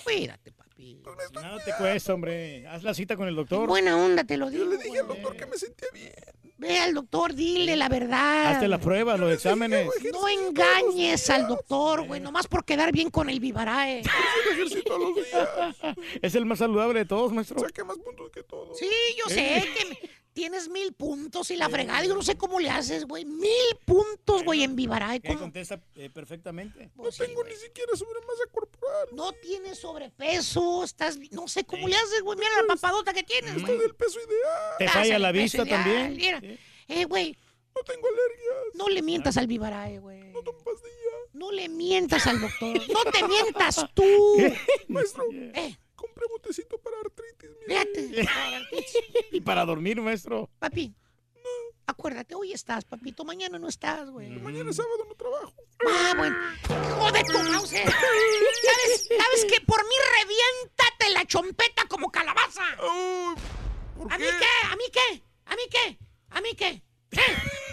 cuídate, 0.03 0.53
papi. 0.53 1.01
No 1.35 1.59
te 1.65 1.73
cuesta, 1.79 2.15
hombre. 2.15 2.67
Haz 2.67 2.83
la 2.83 2.95
cita 2.95 3.17
con 3.17 3.29
el 3.29 3.37
doctor. 3.37 3.69
Buena 3.69 3.97
onda, 3.97 4.25
te 4.25 4.37
lo 4.37 4.51
digo. 4.51 4.65
yo 4.65 4.71
le 4.71 4.77
dije 4.79 4.99
al 4.99 5.07
güey. 5.07 5.21
doctor 5.21 5.37
que 5.37 5.47
me 5.47 5.57
sentía 5.57 5.89
bien. 5.93 6.13
Ve 6.57 6.79
al 6.79 6.95
doctor, 6.95 7.35
dile 7.35 7.77
la 7.77 7.89
verdad. 7.89 8.53
Hazte 8.53 8.69
la 8.69 8.79
prueba, 8.79 9.17
los 9.17 9.33
exámenes. 9.33 9.89
No 10.13 10.29
engañes 10.29 11.29
al 11.29 11.49
doctor, 11.49 12.07
güey, 12.07 12.21
nomás 12.21 12.47
por 12.47 12.65
quedar 12.65 12.93
bien 12.93 13.11
con 13.11 13.29
el 13.29 13.41
Vivarae. 13.41 14.03
Ejercito 14.53 14.83
todos 14.85 15.01
los 15.01 15.15
días. 15.17 15.97
Es 16.23 16.35
el 16.37 16.47
más 16.47 16.59
saludable 16.61 17.01
de 17.01 17.05
todos, 17.07 17.33
maestro. 17.33 17.59
Saqué 17.61 17.83
más 17.85 17.99
puntos 17.99 18.31
que 18.31 18.43
todos. 18.45 18.79
Sí, 18.79 18.89
yo 19.19 19.29
sé 19.29 19.65
que 19.77 19.85
me- 19.87 19.99
tienes 20.35 20.69
mil 20.69 20.93
puntos 20.93 21.51
y 21.51 21.57
la 21.57 21.71
fregada. 21.71 22.05
Yo 22.05 22.15
no 22.15 22.23
sé 22.23 22.37
cómo 22.37 22.61
le 22.61 22.69
haces, 22.69 23.07
güey. 23.07 23.25
Mil 23.25 23.49
puntos, 23.87 24.45
güey, 24.45 24.63
en 24.65 24.77
Vivarae. 24.77 25.21
Que 25.21 25.29
¿Cómo? 25.29 25.41
contesta 25.41 25.81
eh, 25.95 26.11
perfectamente. 26.11 26.91
No 26.97 27.09
tengo 27.11 27.43
ni 27.45 27.55
siquiera 27.55 27.97
sobremasa 27.97 28.43
corporal. 28.53 29.09
No 29.13 29.33
tienes 29.33 29.79
sobrepeso, 29.79 30.85
estás... 30.85 31.19
No 31.31 31.49
sé 31.49 31.65
cómo 31.65 31.89
le 31.89 31.97
haces, 31.97 32.21
güey. 32.23 32.37
Mira 32.39 32.51
la 32.61 32.75
papadota 32.75 33.13
que 33.15 33.23
tienes, 33.23 33.63
güey. 33.63 33.79
del 33.79 33.95
peso 33.95 34.19
ideal. 34.19 34.73
Te 34.79 34.89
falla 34.89 35.17
al 35.17 35.23
la 35.23 35.33
vista 35.33 35.63
ideal, 35.63 35.83
también. 35.83 36.17
Mira. 36.17 36.41
Sí. 36.41 36.59
Eh, 36.89 37.05
güey, 37.07 37.39
No 37.75 37.83
tengo 37.83 38.07
alergias. 38.09 38.75
no 38.75 38.89
le 38.89 39.03
mientas 39.03 39.37
al 39.39 39.47
Vivarae, 39.47 39.99
güey. 40.01 40.21
No 40.33 40.43
tomo 40.43 40.59
pastillas. 40.59 40.91
No 41.33 41.51
le 41.53 41.69
mientas 41.69 42.27
al 42.27 42.41
doctor. 42.41 42.77
No 42.89 43.05
te 43.11 43.27
mientas 43.27 43.85
tú. 43.95 44.05
Maestro, 44.89 45.25
Eh, 45.33 45.77
compré 46.15 46.27
botecito 46.31 46.79
para 46.79 46.97
artritis. 47.01 47.51
mira. 47.67 47.83
fíjate. 48.71 49.29
Y 49.33 49.41
para 49.41 49.65
dormir, 49.65 50.01
maestro. 50.01 50.49
Papi, 50.59 50.95
acuérdate, 51.87 52.35
hoy 52.35 52.53
estás, 52.53 52.85
papito. 52.85 53.25
Mañana 53.25 53.59
no 53.59 53.69
estás, 53.69 54.11
güey. 54.11 54.29
Mañana 54.31 54.71
es 54.71 54.77
sábado 54.77 55.05
no 55.09 55.15
trabajo. 55.15 55.55
Ah, 55.87 56.13
bueno. 56.17 56.37
Hijo 56.63 57.13
de 57.13 57.25
tu 57.25 57.39
mouse. 57.51 57.71
¿Sabes, 57.71 59.09
¿Sabes 59.09 59.45
que 59.51 59.61
por 59.67 59.83
mí 59.85 59.95
reviéntate 60.21 61.11
la 61.13 61.25
chompeta 61.27 61.85
como 61.89 62.11
calabaza? 62.11 62.63
Uy, 62.81 63.35
¿Por 63.99 64.13
¿A 64.13 64.19
mí 64.19 64.25
qué? 64.25 64.31
qué? 64.39 64.67
¿A 64.71 64.77
mí 64.77 64.85
qué? 64.93 65.23
¿A 65.47 65.57
mí 65.57 65.63
qué? 65.71 65.99
¿A 66.31 66.41
mí 66.41 66.55
qué? 66.57 66.83
¿Eh? 67.13 67.64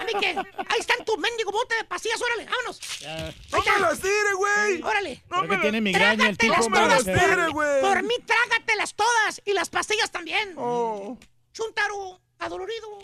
¿A 0.00 0.04
mí 0.04 0.12
qué? 0.20 0.28
Ahí 0.68 0.80
están 0.80 1.04
tu 1.04 1.16
mendigo 1.18 1.50
bote 1.52 1.74
de 1.76 1.84
pastillas, 1.84 2.20
órale, 2.20 2.44
vámonos. 2.44 2.80
Ya. 3.00 3.34
¡No 3.52 3.58
me 3.64 3.80
las 3.80 4.00
tire, 4.00 4.32
güey! 4.36 4.82
Órale. 4.82 5.22
No 5.30 5.42
me 5.44 5.58
tiene 5.58 5.80
migraña 5.80 6.28
el 6.28 6.38
tipo. 6.38 6.68
Me 6.70 6.80
las 6.86 7.04
tire, 7.04 7.18
por, 7.18 7.46
mí- 7.46 7.52
güey. 7.52 7.80
por 7.80 8.02
mí, 8.02 8.14
trágatelas 8.26 8.94
todas. 8.94 9.42
Y 9.44 9.52
las 9.52 9.68
pastillas 9.70 10.10
también. 10.10 10.54
Oh. 10.56 11.18
Chuntaro, 11.52 12.20
adolorido, 12.38 12.98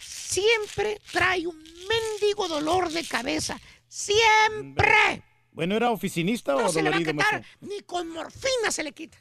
siempre 0.00 1.00
trae 1.12 1.46
un 1.46 1.62
mendigo 1.88 2.48
dolor 2.48 2.90
de 2.90 3.06
cabeza. 3.06 3.58
Siempre. 3.88 5.22
Bueno, 5.54 5.76
¿era 5.76 5.90
oficinista 5.92 6.52
No 6.52 6.66
o 6.66 6.68
se 6.68 6.82
le 6.82 6.90
va 6.90 6.96
a 6.96 6.98
dolorido, 6.98 7.12
quitar, 7.22 7.32
maestro? 7.40 7.58
ni 7.68 7.80
con 7.82 8.08
morfina 8.10 8.70
se 8.70 8.82
le 8.82 8.92
quita. 8.92 9.16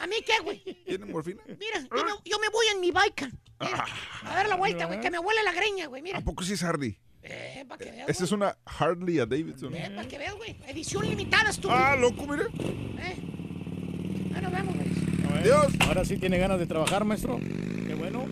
¿A 0.00 0.06
mí 0.08 0.16
qué, 0.26 0.40
güey? 0.42 0.58
¿Tiene 0.84 1.06
morfina? 1.06 1.40
Mira, 1.46 1.80
yo 1.96 2.04
me, 2.04 2.10
yo 2.24 2.38
me 2.40 2.48
voy 2.48 2.66
en 2.74 2.80
mi 2.80 2.90
bike. 2.90 3.30
Mira, 3.60 3.86
a 4.24 4.34
dar 4.34 4.48
la 4.48 4.56
vuelta, 4.56 4.86
güey, 4.86 5.00
que 5.00 5.10
me 5.10 5.18
huele 5.20 5.42
la 5.44 5.52
greña, 5.52 5.86
güey, 5.86 6.02
mira. 6.02 6.18
¿A 6.18 6.20
poco 6.20 6.42
sí 6.42 6.54
es 6.54 6.62
Harley? 6.64 6.98
Eh, 7.22 7.64
para 7.68 7.78
que 7.78 7.92
veas, 7.92 8.08
Esa 8.08 8.24
es 8.24 8.32
una 8.32 8.58
Harley 8.66 9.20
a 9.20 9.26
Davidson. 9.26 9.72
Eh, 9.76 9.88
para 9.94 10.08
que 10.08 10.18
veas, 10.18 10.34
güey. 10.34 10.56
Edición 10.66 11.08
limitada, 11.08 11.50
estúpido. 11.50 11.74
Ah, 11.78 11.94
loco, 11.94 12.26
mire. 12.26 12.46
Eh. 12.98 13.16
Ah, 14.34 14.40
nos 14.40 14.50
vemos, 14.52 14.74
güey. 14.74 14.88
Eh. 14.88 15.42
Dios. 15.44 15.66
Ahora 15.86 16.04
sí 16.04 16.16
tiene 16.18 16.38
ganas 16.38 16.58
de 16.58 16.66
trabajar, 16.66 17.04
maestro. 17.04 17.38
Qué 17.38 17.94
bueno. 17.96 18.26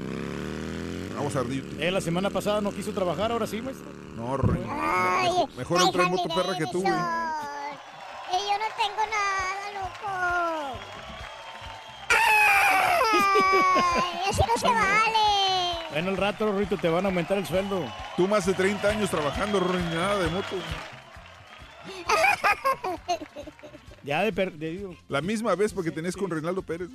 Vamos 1.20 1.36
a 1.36 1.40
ardir. 1.40 1.76
Eh, 1.78 1.90
la 1.90 2.00
semana 2.00 2.30
pasada 2.30 2.62
no 2.62 2.72
quiso 2.72 2.92
trabajar, 2.92 3.30
ahora 3.30 3.46
sí, 3.46 3.60
maestro. 3.60 3.84
No. 4.16 4.38
Ay, 4.70 5.30
Mejor, 5.54 5.82
entró 5.82 6.02
en 6.04 6.10
moto 6.12 6.34
perra 6.34 6.56
que 6.56 6.64
tú, 6.68 6.80
güey. 6.80 6.94
Yo 6.94 6.98
no 8.56 8.64
tengo 8.78 9.04
nada, 9.10 9.70
loco. 9.74 10.08
Ay, 13.68 14.30
así 14.30 14.40
no 14.48 14.58
se 14.58 14.66
vale. 14.66 15.90
Bueno, 15.90 16.08
el 16.08 16.16
rato, 16.16 16.56
Rito, 16.56 16.78
te 16.78 16.88
van 16.88 17.04
a 17.04 17.08
aumentar 17.10 17.36
el 17.36 17.46
sueldo. 17.46 17.84
Tú 18.16 18.26
más 18.26 18.46
de 18.46 18.54
30 18.54 18.88
años 18.88 19.10
trabajando, 19.10 19.60
ni 19.60 19.94
nada 19.94 20.20
de 20.20 20.30
moto. 20.30 20.56
Ya 24.04 24.22
de 24.22 24.32
perdido. 24.32 24.94
La 25.10 25.20
misma 25.20 25.54
vez 25.54 25.74
porque 25.74 25.90
tenías 25.90 26.16
con 26.16 26.30
Reinaldo 26.30 26.62
Pérez. 26.62 26.88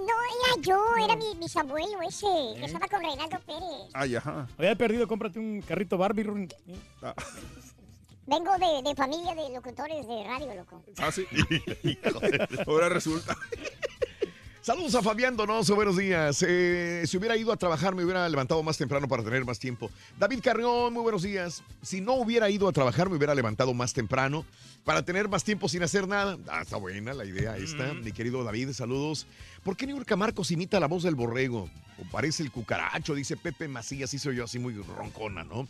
No 0.00 0.14
era 0.54 0.62
yo, 0.62 1.04
era 1.04 1.16
mi 1.16 1.34
bisabuelo 1.38 2.00
ese, 2.08 2.26
que 2.58 2.64
estaba 2.64 2.88
con 2.88 3.00
Reinaldo 3.00 3.38
Pérez. 3.40 3.90
Ay, 3.92 4.16
ajá. 4.16 4.46
Había 4.58 4.74
perdido, 4.76 5.06
cómprate 5.06 5.38
un 5.38 5.60
carrito 5.62 5.98
Barbie, 5.98 6.22
Ruin. 6.24 6.48
Ah, 7.02 7.14
Vengo 8.26 8.52
de, 8.58 8.88
de 8.88 8.94
familia 8.94 9.34
de 9.34 9.50
locutores 9.54 10.06
de 10.06 10.24
radio, 10.24 10.54
loco. 10.54 10.82
ah, 10.98 11.10
sí. 11.10 11.26
Ahora 12.66 12.88
resulta. 12.88 13.36
Saludos 14.60 14.94
a 14.94 15.02
Fabián 15.02 15.36
Donoso, 15.36 15.74
buenos 15.74 15.96
días. 15.96 16.44
Eh, 16.46 17.02
si 17.06 17.16
hubiera 17.16 17.36
ido 17.36 17.50
a 17.52 17.56
trabajar, 17.56 17.96
me 17.96 18.04
hubiera 18.04 18.28
levantado 18.28 18.62
más 18.62 18.78
temprano 18.78 19.08
para 19.08 19.24
tener 19.24 19.44
más 19.44 19.58
tiempo. 19.58 19.90
David 20.20 20.38
Carrión, 20.40 20.92
muy 20.92 21.02
buenos 21.02 21.22
días. 21.22 21.64
Si 21.82 22.00
no 22.00 22.14
hubiera 22.14 22.48
ido 22.48 22.68
a 22.68 22.72
trabajar, 22.72 23.10
me 23.10 23.16
hubiera 23.16 23.34
levantado 23.34 23.74
más 23.74 23.92
temprano 23.92 24.44
para 24.84 25.04
tener 25.04 25.28
más 25.28 25.44
tiempo 25.44 25.68
sin 25.68 25.82
hacer 25.82 26.08
nada. 26.08 26.38
Ah, 26.48 26.62
está 26.62 26.76
buena 26.76 27.14
la 27.14 27.24
idea 27.24 27.56
esta, 27.56 27.94
mi 27.94 28.12
querido 28.12 28.42
David, 28.42 28.72
saludos. 28.72 29.26
¿Por 29.62 29.76
qué 29.76 29.86
Niurka 29.86 30.16
Marcos 30.16 30.50
imita 30.50 30.80
la 30.80 30.88
voz 30.88 31.02
del 31.02 31.14
borrego? 31.14 31.70
O 31.98 32.10
parece 32.10 32.42
el 32.42 32.50
cucaracho, 32.50 33.14
dice 33.14 33.36
Pepe 33.36 33.68
Macías, 33.68 34.10
soy 34.10 34.36
yo 34.36 34.44
así 34.44 34.58
muy 34.58 34.74
roncona, 34.74 35.44
¿no? 35.44 35.68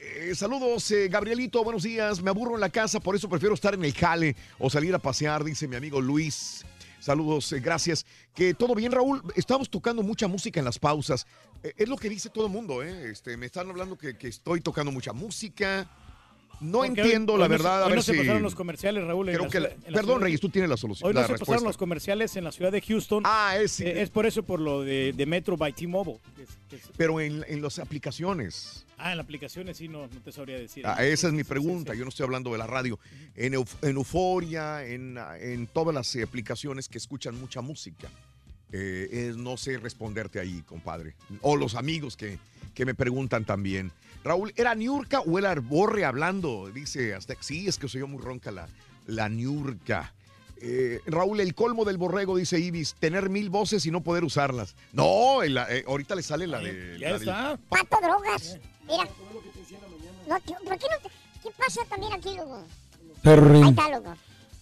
Eh, 0.00 0.34
saludos, 0.34 0.90
eh, 0.92 1.08
Gabrielito, 1.08 1.62
buenos 1.62 1.82
días. 1.82 2.22
Me 2.22 2.30
aburro 2.30 2.54
en 2.54 2.60
la 2.60 2.70
casa, 2.70 3.00
por 3.00 3.16
eso 3.16 3.28
prefiero 3.28 3.54
estar 3.54 3.74
en 3.74 3.84
el 3.84 3.92
jale 3.92 4.36
o 4.58 4.70
salir 4.70 4.94
a 4.94 4.98
pasear, 4.98 5.44
dice 5.44 5.68
mi 5.68 5.76
amigo 5.76 6.00
Luis. 6.00 6.64
Saludos, 7.00 7.52
eh, 7.52 7.60
gracias. 7.60 8.06
Que 8.34 8.54
todo 8.54 8.74
bien, 8.74 8.92
Raúl. 8.92 9.22
Estamos 9.36 9.68
tocando 9.68 10.02
mucha 10.02 10.26
música 10.26 10.60
en 10.60 10.64
las 10.64 10.78
pausas. 10.78 11.26
Es 11.76 11.88
lo 11.88 11.96
que 11.96 12.08
dice 12.08 12.30
todo 12.30 12.46
el 12.46 12.52
mundo, 12.52 12.82
¿eh? 12.82 13.10
Este, 13.10 13.36
me 13.36 13.46
están 13.46 13.68
hablando 13.68 13.98
que, 13.98 14.16
que 14.16 14.28
estoy 14.28 14.60
tocando 14.60 14.92
mucha 14.92 15.12
música. 15.12 15.88
No 16.60 16.78
Porque 16.78 17.00
entiendo, 17.02 17.34
hoy- 17.34 17.38
la 17.38 17.44
hoy 17.44 17.48
no 17.50 17.54
verdad. 17.56 17.82
a 17.84 17.86
ver 17.86 17.96
no 17.96 18.02
se 18.02 18.14
pasaron 18.14 18.42
los 18.42 18.54
comerciales, 18.54 19.04
Raúl. 19.04 19.26
Creo 19.26 19.48
que 19.48 19.60
la- 19.60 19.68
la 19.86 19.92
Perdón, 19.98 20.20
Reyes, 20.22 20.40
tú 20.40 20.48
tienes 20.48 20.68
la 20.68 20.76
solución. 20.76 21.06
Hoy 21.08 21.14
no 21.14 21.20
la 21.20 21.26
se 21.26 21.32
respuesta. 21.34 21.52
pasaron 21.52 21.68
los 21.68 21.76
comerciales 21.76 22.34
en 22.36 22.44
la 22.44 22.52
ciudad 22.52 22.72
de 22.72 22.80
Houston. 22.80 23.22
Ah, 23.26 23.56
es, 23.60 23.78
Eh, 23.80 24.02
es 24.02 24.10
por 24.10 24.26
eso, 24.26 24.42
por 24.42 24.58
lo 24.60 24.82
de, 24.82 25.12
de 25.12 25.26
Metro 25.26 25.56
by 25.56 25.72
T-Mobile. 25.72 26.18
Pero 26.96 27.20
en, 27.20 27.44
en 27.48 27.62
las 27.62 27.78
aplicaciones. 27.78 28.84
Ah, 28.98 29.12
en 29.12 29.18
la 29.18 29.22
aplicación 29.22 29.72
sí 29.74 29.86
no, 29.88 30.08
no 30.08 30.20
te 30.24 30.32
sabría 30.32 30.58
decir. 30.58 30.84
Ah, 30.86 31.04
esa 31.04 31.28
es 31.28 31.32
mi 31.32 31.44
pregunta. 31.44 31.94
Yo 31.94 32.02
no 32.04 32.08
estoy 32.08 32.24
hablando 32.24 32.50
de 32.50 32.58
la 32.58 32.66
radio. 32.66 32.98
En, 33.36 33.54
en 33.54 33.96
Euforia, 33.96 34.84
en, 34.84 35.16
en 35.40 35.66
todas 35.68 35.94
las 35.94 36.16
aplicaciones 36.16 36.88
que 36.88 36.98
escuchan 36.98 37.38
mucha 37.38 37.60
música. 37.60 38.08
Eh, 38.72 39.28
es- 39.30 39.36
no 39.36 39.56
sé 39.56 39.78
responderte 39.78 40.40
ahí, 40.40 40.62
compadre. 40.66 41.14
O 41.40 41.56
los 41.56 41.74
amigos 41.76 42.16
que, 42.16 42.38
que 42.74 42.84
me 42.84 42.94
preguntan 42.94 43.44
también. 43.44 43.92
Raúl, 44.28 44.52
¿era 44.56 44.74
Niurka 44.74 45.20
o 45.20 45.38
era 45.38 45.54
Borre 45.54 46.04
hablando? 46.04 46.70
Dice 46.72 47.14
hasta 47.14 47.34
sí, 47.40 47.66
es 47.66 47.78
que 47.78 47.88
soy 47.88 48.00
yo 48.00 48.06
muy 48.06 48.22
ronca 48.22 48.50
la, 48.50 48.68
la 49.06 49.28
Niurka. 49.30 50.12
Eh, 50.60 51.00
Raúl, 51.06 51.40
el 51.40 51.54
colmo 51.54 51.84
del 51.86 51.96
borrego, 51.98 52.36
dice 52.36 52.58
Ibis, 52.60 52.94
tener 52.98 53.30
mil 53.30 53.48
voces 53.48 53.86
y 53.86 53.90
no 53.90 54.02
poder 54.02 54.24
usarlas. 54.24 54.74
No, 54.92 55.42
el- 55.42 55.56
eh, 55.56 55.84
ahorita 55.86 56.14
le 56.14 56.22
sale 56.22 56.46
la 56.46 56.58
de. 56.58 56.98
Ya 57.00 57.10
la 57.12 57.18
del- 57.18 57.28
está. 57.28 57.58
Pato 57.70 57.96
drogas. 58.02 58.58
Mira. 58.86 59.08
No, 60.28 60.36
¿qué- 60.44 60.54
¿Por 60.64 60.78
qué 60.78 60.86
no 60.90 60.98
te- 61.08 61.14
¿Qué 61.42 61.48
pasa 61.56 61.80
también 61.88 62.12
aquí, 62.12 62.36
loco? 62.36 62.56
Ahí 62.56 63.20
Perrín. 63.22 63.64
está, 63.68 63.88
loco. 63.88 64.14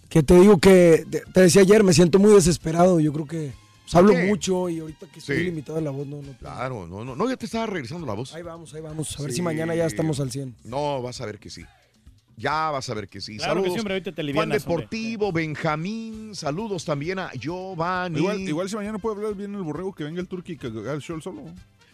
Que 0.09 0.23
te 0.23 0.35
digo 0.39 0.59
que, 0.59 1.05
te, 1.11 1.21
te 1.33 1.41
decía 1.41 1.63
ayer, 1.63 1.83
me 1.83 1.93
siento 1.93 2.19
muy 2.21 2.33
desesperado. 2.33 3.01
Yo 3.01 3.13
creo 3.13 3.27
que 3.27 3.53
pues, 3.87 3.95
hablo 3.95 4.13
qué? 4.13 4.27
mucho 4.27 4.69
y 4.69 4.79
ahorita 4.81 5.07
que 5.07 5.19
estoy 5.21 5.37
Sí. 5.39 5.45
limitado 5.45 5.79
en 5.79 5.85
la 5.85 5.91
voz, 5.91 6.07
no, 6.07 6.21
no. 6.23 6.33
Claro, 6.39 6.87
no, 6.87 7.05
no, 7.05 7.17
no, 7.17 7.29
ya 7.31 7.37
te 7.37 7.47
estaba 7.47 7.67
regresando 7.67 8.07
la 8.07 8.13
voz. 8.15 8.35
Ahí 8.35 8.43
vamos, 8.43 8.75
ahí 8.75 8.81
vamos. 8.83 9.19
A 9.19 9.23
ver 9.23 9.31
Sí. 9.31 9.37
si 9.37 9.43
mañana 9.43 9.75
ya 9.75 9.87
estamos 9.87 10.21
al 10.21 10.31
100. 10.31 10.55
No, 10.65 11.01
vas 11.03 11.21
a 11.21 11.27
ver 11.27 11.39
que 11.39 11.51
sí. 11.51 11.65
Ya 12.39 12.71
vas 12.71 12.91
a 12.91 12.95
ver 12.95 13.09
que 13.09 13.21
sí. 13.23 13.39
Claro 13.39 13.55
que 13.55 13.61
saludos. 13.61 13.73
sí, 13.75 13.79
hombre, 13.81 13.95
ahorita 13.95 14.11
te 14.13 14.17
Juan 14.17 14.25
alivianas, 14.27 14.67
hombre. 14.67 14.83
Deportivo, 14.85 15.33
Benjamín, 15.33 16.35
saludos 16.35 16.85
también 16.85 17.19
a 17.19 17.31
Giovanni. 17.33 18.19
Igual, 18.19 18.41
igual 18.41 18.69
si 18.69 18.77
mañana 18.77 18.99
puede 18.99 19.17
hablar 19.17 19.35
bien 19.35 19.55
el 19.55 19.63
borrego, 19.63 19.95
que 19.95 20.05
venga 20.05 20.21
el 20.21 20.29
turqui 20.29 20.53
y 20.53 20.57
que 20.59 20.67
haga 20.67 20.93
el 20.93 21.01
show 21.01 21.19
solo. 21.21 21.43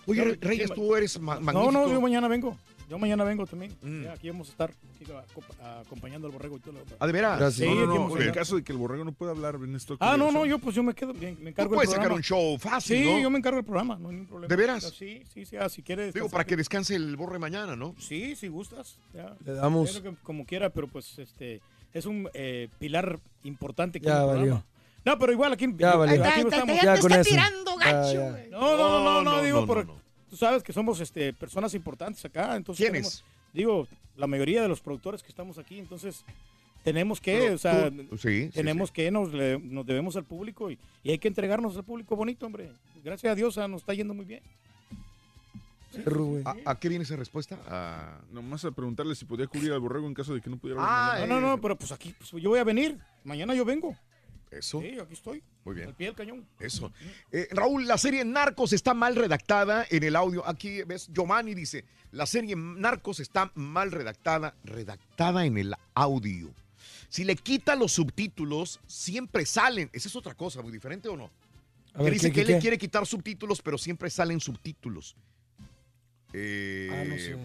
Oye, 0.05 0.25
Re- 0.25 0.39
Reyes, 0.41 0.73
tú 0.75 0.97
eres 0.97 1.21
ma- 1.21 1.39
magnífico. 1.39 1.71
No, 1.71 1.87
no, 1.87 1.93
yo 1.93 2.01
mañana 2.01 2.27
vengo. 2.27 2.57
Yo 2.93 2.99
mañana 2.99 3.25
vengo 3.25 3.47
también. 3.47 3.75
Mm. 3.81 4.03
Ya, 4.05 4.13
aquí 4.13 4.29
vamos 4.29 4.49
a 4.49 4.51
estar 4.53 4.71
aquí, 4.95 5.07
a- 5.11 5.65
a- 5.67 5.81
acompañando 5.81 6.27
al 6.27 6.33
borrego 6.35 6.59
y 6.59 6.61
todo 6.61 6.73
lo. 6.75 6.81
¿Ah, 6.99 7.07
de 7.07 7.13
veras? 7.15 7.55
Sí, 7.55 7.65
no, 7.65 7.75
no, 7.75 7.81
aquí 7.81 7.87
no, 7.87 7.95
vamos 7.95 8.13
a 8.19 8.21
en 8.23 8.29
el 8.29 8.35
caso 8.35 8.57
de 8.57 8.63
que 8.63 8.73
el 8.73 8.77
borrego 8.77 9.03
no 9.03 9.13
pueda 9.13 9.31
hablar 9.33 9.55
en 9.55 9.75
esto. 9.75 9.97
Ah, 9.99 10.19
no, 10.19 10.31
no, 10.31 10.45
yo 10.45 10.59
pues 10.59 10.77
yo 10.77 10.83
me 10.83 10.93
quedo, 10.93 11.15
me, 11.15 11.33
me 11.41 11.49
encargo 11.51 11.71
Tú 11.71 11.77
puedes 11.77 11.91
sacar 11.91 12.13
un 12.13 12.23
show 12.23 12.59
fácil, 12.59 12.99
Sí, 12.99 13.05
¿no? 13.11 13.19
yo 13.19 13.31
me 13.31 13.39
encargo 13.39 13.57
del 13.57 13.65
programa, 13.65 13.97
no 13.99 14.11
hay 14.11 14.17
ningún 14.17 14.29
problema. 14.29 14.49
¿De 14.51 14.57
veras? 14.57 14.93
Sí, 14.95 15.23
sí, 15.33 15.47
sí, 15.47 15.57
ah, 15.57 15.71
si 15.71 15.81
quieres. 15.83 16.13
Digo, 16.13 16.29
para 16.29 16.45
que 16.45 16.55
descanse 16.55 16.95
el 16.95 17.17
borre 17.17 17.39
mañana, 17.39 17.77
¿no? 17.77 17.95
Sí, 17.99 18.37
si 18.37 18.49
gustas. 18.49 18.99
ya. 19.15 19.35
Le 19.43 19.55
damos. 19.55 19.99
Que 19.99 20.13
como 20.23 20.45
quiera, 20.45 20.69
pero 20.69 20.87
pues 20.87 21.19
este 21.19 21.63
es 21.95 22.05
un 22.05 22.29
eh, 22.35 22.69
pilar 22.79 23.21
importante 23.45 24.01
aquí 24.01 24.07
Ya 24.07 24.19
valió. 24.27 24.33
programa. 24.41 24.67
No, 25.07 25.19
pero 25.19 25.33
igual 25.33 25.55
aquí, 25.55 25.67
Ya 25.79 25.97
valió. 25.97 26.23
aquí 26.23 26.33
Ay, 26.37 26.43
estamos. 26.47 26.77
ya 26.83 26.99
con 27.01 27.13
eso. 27.13 27.23
tirando 27.31 27.73
Ya, 27.81 27.93
gacho, 27.93 28.13
ya. 28.13 28.47
No, 28.51 28.61
no, 28.61 28.77
no, 28.77 29.01
no, 29.05 29.23
no, 29.23 29.37
No, 29.37 29.43
digo, 29.43 29.61
no, 29.63 29.67
por-. 29.67 30.02
Tú 30.33 30.37
sabes 30.39 30.63
que 30.63 30.73
somos 30.73 30.99
este, 30.99 31.35
personas 31.35 31.75
importantes 31.75 32.25
acá, 32.25 32.57
entonces 32.57 32.83
¿Quiénes? 32.83 33.23
tenemos- 33.23 33.25
digo, 33.53 33.89
la 34.17 34.27
mayoría 34.27 34.63
de 34.63 34.69
los 34.69 34.81
productores 34.81 35.23
que 35.23 35.29
estamos 35.29 35.59
aquí, 35.59 35.79
entonces 35.79 36.25
tenemos 36.83 37.21
que, 37.21 37.39
Pero 37.39 37.55
o 37.55 37.59
sea, 37.59 37.91
tú- 37.91 38.17
sí, 38.17 38.45
sí, 38.47 38.51
tenemos 38.51 38.91
que 38.91 39.11
nos, 39.11 39.31
le- 39.35 39.59
nos 39.59 39.85
debemos 39.85 40.17
al 40.17 40.25
público 40.25 40.71
y, 40.71 40.79
y 41.05 41.11
hay 41.11 41.19
que 41.19 41.29
entregarnos 41.29 41.77
al 41.77 41.85
público 41.85 42.17
bonito, 42.17 42.47
hombre. 42.47 42.73
Gracias 43.05 43.31
a 43.31 43.35
Dios 43.35 43.59
ah, 43.59 43.69
nos 43.69 43.83
está 43.83 43.93
yendo 43.93 44.15
muy 44.15 44.25
bien. 44.25 44.43
¿A, 46.47 46.57
a 46.71 46.79
qué 46.81 46.89
viene 46.89 47.05
esa 47.05 47.17
respuesta? 47.17 47.59
A- 47.69 48.19
Nomás 48.33 48.65
a 48.65 48.71
preguntarle 48.71 49.15
si 49.15 49.27
podía 49.27 49.47
cubrir 49.47 49.73
al 49.73 49.81
borrego 49.81 50.07
en 50.07 50.15
caso 50.15 50.33
de 50.35 50.41
que 50.41 50.49
no 50.49 50.57
pudiera 50.57 50.81
Ah. 50.83 51.19
No, 51.27 51.39
no, 51.39 51.41
no, 51.47 51.61
pero 51.61 51.77
pues 51.77 51.93
aquí 51.93 52.15
pues, 52.19 52.31
yo 52.43 52.49
voy 52.49 52.59
a 52.59 52.65
venir. 52.65 52.99
Mañana 53.25 53.55
yo 53.55 53.67
vengo. 53.67 53.95
Eso. 54.53 54.81
Sí, 54.83 54.99
aquí 55.01 55.15
estoy. 55.15 55.43
Muy 55.65 55.75
bien. 55.75 55.89
Al 55.89 55.95
pie 55.95 56.07
del 56.09 56.15
cañón. 56.17 56.47
Eso. 56.61 56.93
Eh, 57.31 57.49
Raúl, 57.53 57.87
la 57.87 57.97
serie 57.97 58.25
Narcos 58.25 58.73
está 58.75 58.93
mal 58.95 59.17
redactada 59.17 59.87
en 59.89 60.03
el 60.03 60.15
audio. 60.15 60.47
Aquí 60.47 60.83
ves, 60.83 61.09
Giovanni 61.13 61.55
dice, 61.55 61.85
la 62.11 62.27
serie 62.27 62.55
Narcos 62.55 63.19
está 63.21 63.51
mal 63.55 63.91
redactada, 63.91 64.55
redactada 64.65 65.47
en 65.47 65.57
el 65.57 65.75
audio. 65.95 66.53
Si 67.09 67.25
le 67.25 67.37
quita 67.37 67.77
los 67.77 67.93
subtítulos, 67.93 68.81
siempre 68.87 69.47
salen. 69.47 69.89
Esa 69.93 70.09
es 70.09 70.17
otra 70.17 70.35
cosa, 70.35 70.61
muy 70.63 70.73
diferente 70.73 71.09
o 71.09 71.17
no. 71.17 71.31
A 71.95 72.03
ver, 72.03 72.13
dice 72.13 72.29
¿qué, 72.29 72.33
que 72.33 72.35
qué, 72.35 72.41
él 72.43 72.47
le 72.49 72.55
qué? 72.55 72.61
quiere 72.61 72.79
quitar 72.79 73.07
subtítulos, 73.07 73.61
pero 73.63 73.77
siempre 73.79 74.11
salen 74.11 74.41
subtítulos. 74.41 75.17
Eh, 76.33 76.89
Ah, 76.93 77.05
no 77.05 77.17
sé. 77.17 77.37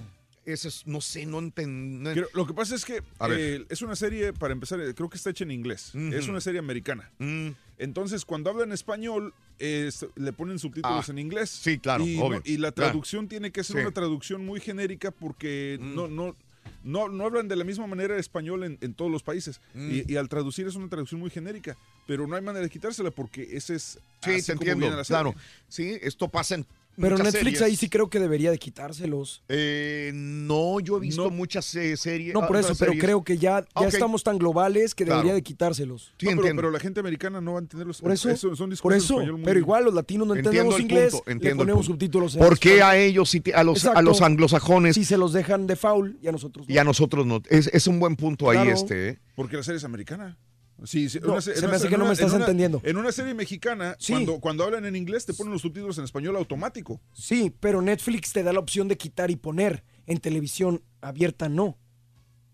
Eso 0.48 0.70
es, 0.70 0.88
no 0.88 1.02
sé, 1.02 1.26
no 1.26 1.40
entiendo. 1.40 2.10
Lo 2.34 2.48
que 2.48 2.54
pasa 2.54 2.74
es 2.74 2.86
que 2.86 3.04
eh, 3.32 3.66
es 3.68 3.82
una 3.82 3.98
serie, 3.98 4.32
para 4.32 4.54
empezar, 4.54 4.80
eh, 4.80 4.94
creo 4.96 5.10
que 5.10 5.18
está 5.18 5.30
hecha 5.32 5.44
en 5.44 5.52
inglés. 5.52 5.92
Es 5.94 6.30
una 6.30 6.40
serie 6.40 6.60
americana. 6.60 7.12
Mm, 7.20 7.50
Entonces, 7.80 8.24
cuando 8.26 8.50
habla 8.50 8.64
en 8.64 8.72
español, 8.72 9.34
es- 9.60 10.06
le 10.16 10.32
ponen 10.34 10.58
subtítulos 10.58 11.10
Ah, 11.10 11.12
en 11.12 11.20
inglés. 11.20 11.50
sí, 11.50 11.78
claro, 11.78 12.08
y, 12.08 12.18
obvio, 12.18 12.38
no- 12.38 12.42
y 12.46 12.58
la 12.58 12.72
claro. 12.72 12.92
traducción 12.92 13.28
tiene 13.28 13.52
que 13.52 13.64
ser 13.64 13.76
Sí. 13.76 13.82
una 13.82 13.92
traducción 13.92 14.44
muy 14.46 14.60
genérica 14.62 15.12
porque 15.12 15.78
Mm. 15.82 15.94
no, 15.96 16.08
no, 16.08 16.36
no, 16.84 17.10
no 17.10 17.26
hablan 17.26 17.48
de 17.50 17.56
la 17.58 17.64
misma 17.66 17.86
manera 17.86 18.18
español 18.18 18.64
en, 18.64 18.78
en 18.82 18.94
todos 18.94 19.12
los 19.12 19.22
países. 19.22 19.60
Mm. 19.74 19.92
Y, 19.92 20.14
y 20.14 20.16
al 20.16 20.30
traducir 20.30 20.66
es 20.66 20.76
una 20.76 20.88
traducción 20.90 21.20
muy 21.20 21.30
genérica. 21.30 21.76
Pero 22.08 22.26
no 22.26 22.36
hay 22.38 22.42
manera 22.42 22.64
de 22.64 22.70
quitársela 22.70 23.12
porque 23.12 23.48
ese 23.52 23.76
es. 23.76 24.00
sí, 24.24 24.32
así 24.32 24.46
te 24.46 24.52
entiendo. 24.54 24.90
Claro. 25.04 25.36
Sí, 25.68 25.98
esto 26.02 26.30
pasa 26.30 26.56
en. 26.56 26.66
Pero 27.00 27.16
muchas 27.18 27.34
Netflix 27.34 27.60
series. 27.60 27.62
ahí 27.62 27.76
sí 27.76 27.90
creo 27.90 28.10
que 28.10 28.20
debería 28.20 28.50
de 28.50 28.58
quitárselos. 28.58 29.44
Eh, 29.50 30.12
no, 30.16 30.80
yo 30.80 30.98
he 30.98 31.00
visto 31.00 31.26
No. 31.26 31.30
muchas 31.30 31.74
eh, 31.76 31.96
series. 31.96 32.34
No, 32.34 32.48
por 32.48 32.58
ah, 32.58 32.62
eso, 32.62 32.74
pero 32.78 32.92
series. 32.92 33.04
creo 33.04 33.24
que 33.24 33.38
ya, 33.38 33.62
ya 33.62 33.68
Ok. 33.76 33.94
estamos 33.94 34.24
tan 34.24 34.38
globales 34.40 34.96
que 34.96 35.06
Claro. 35.06 35.20
debería 35.20 35.36
de 35.36 35.44
quitárselos. 35.44 36.14
Sí, 36.18 36.26
No, 36.26 36.32
pero, 36.32 36.32
entiendo. 36.32 36.62
pero 36.62 36.72
la 36.72 36.80
gente 36.80 37.00
americana 37.00 37.40
no 37.40 37.54
va 37.54 37.60
a 37.60 37.62
entender 37.62 37.86
los 37.86 38.02
Por 38.02 38.12
eso, 38.12 38.36
son 38.36 38.58
por 38.58 38.70
discursos 38.70 39.04
eso, 39.04 39.20
muy- 39.20 39.44
pero 39.44 39.60
igual 39.60 39.86
los 39.86 39.94
latinos 39.94 40.28
no 40.28 40.34
Entiendo 40.36 40.50
entendemos 40.62 40.76
el 40.76 40.82
inglés, 40.82 41.12
punto, 41.12 41.24
le 41.28 41.32
entiendo 41.34 41.64
el 41.64 41.68
ponemos 41.68 41.86
punto. 41.86 41.94
subtítulos 41.94 42.36
en 42.36 42.40
¿Por 42.42 42.58
qué 42.60 42.82
a 42.82 42.98
ellos, 42.98 43.32
te- 43.44 43.54
a 43.54 43.64
los, 43.64 43.86
a 43.86 44.02
los 44.02 44.22
anglosajones 44.22 44.96
Si 44.96 45.06
se 45.06 45.18
los 45.18 45.34
dejan 45.34 45.68
de 45.68 45.76
foul 45.76 46.18
y 46.22 46.28
a 46.28 46.32
nosotros 46.32 46.68
no. 46.68 46.74
y 46.74 46.78
a 46.80 46.84
nosotros 46.84 47.26
no? 47.28 47.42
Es, 47.50 47.68
es 47.72 47.86
un 47.86 48.00
buen 48.00 48.16
punto 48.16 48.50
ahí 48.50 48.70
este. 48.70 49.10
¿eh? 49.10 49.20
Porque 49.36 49.56
la 49.58 49.62
serie 49.64 49.78
es 49.78 49.84
americana. 49.84 50.38
Sí, 50.86 51.10
sí, 51.10 51.20
No, 51.22 51.34
una 51.34 51.42
se- 51.42 51.68
me 51.68 51.76
hace 51.76 51.90
que 51.90 51.98
no 51.98 52.06
me 52.06 52.14
estás 52.14 52.30
en 52.30 52.36
una- 52.36 52.46
entendiendo. 52.46 52.82
En 52.84 52.98
una 52.98 53.12
serie 53.12 53.34
mexicana, 53.34 53.96
Sí. 54.00 54.14
cuando, 54.14 54.40
cuando 54.40 54.64
hablan 54.64 54.86
en 54.86 54.96
inglés, 54.96 55.26
te 55.26 55.34
ponen 55.34 55.52
los 55.54 55.62
subtítulos 55.64 55.98
en 55.98 56.04
español 56.04 56.36
automático. 56.36 57.02
Sí, 57.14 57.52
pero 57.60 57.82
Netflix 57.82 58.32
te 58.32 58.44
da 58.44 58.54
la 58.54 58.60
opción 58.60 58.88
de 58.88 58.98
quitar 58.98 59.32
y 59.32 59.36
poner. 59.36 59.84
En 60.06 60.20
televisión 60.20 60.82
abierta 61.02 61.50
no. 61.50 61.78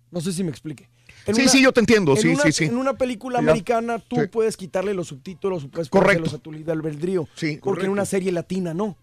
No 0.10 0.22
sé 0.22 0.32
si 0.34 0.43
me 0.43 0.50
explique. 0.50 0.90
En 1.26 1.35
Sí, 1.35 1.42
una- 1.43 1.52
sí, 1.52 1.61
yo 1.64 1.72
te 1.72 1.80
entiendo. 1.82 2.14
en 2.14 2.18
Sí, 2.18 2.27
una, 2.30 2.43
sí, 2.43 2.52
sí. 2.52 2.64
En 2.66 2.77
una 2.77 2.93
película 2.98 3.40
ya. 3.42 3.50
americana 3.50 4.00
tú 4.00 4.16
Sí. 4.16 4.27
puedes 4.27 4.58
quitarle 4.58 4.93
los 4.93 5.08
subtítulos 5.10 5.68
puedes 5.72 5.90
Correcto. 5.90 6.40
tu 6.40 6.52
libre 6.52 6.72
albedrío. 6.72 7.27
Sí, 7.35 7.60
porque 7.61 7.85
en 7.85 7.92
una 7.92 8.06
serie 8.06 8.32
latina 8.32 8.74
no. 8.74 8.98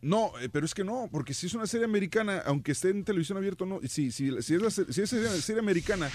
No, 0.00 0.32
eh, 0.40 0.48
pero 0.48 0.66
es 0.66 0.74
que 0.74 0.82
no, 0.82 1.08
porque 1.12 1.32
si 1.32 1.46
es 1.46 1.54
una 1.54 1.66
serie 1.68 1.84
americana, 1.84 2.42
aunque 2.44 2.72
esté 2.72 2.88
en 2.90 3.04
televisión 3.04 3.38
abierta, 3.38 3.64
no. 3.64 3.78
Si, 3.86 4.10
si, 4.10 4.30
si 4.42 4.54
es, 4.56 4.60
la, 4.62 4.70
si 4.70 4.82
es 5.00 5.08
serie, 5.10 5.28
serie 5.40 5.60
americana, 5.60 6.10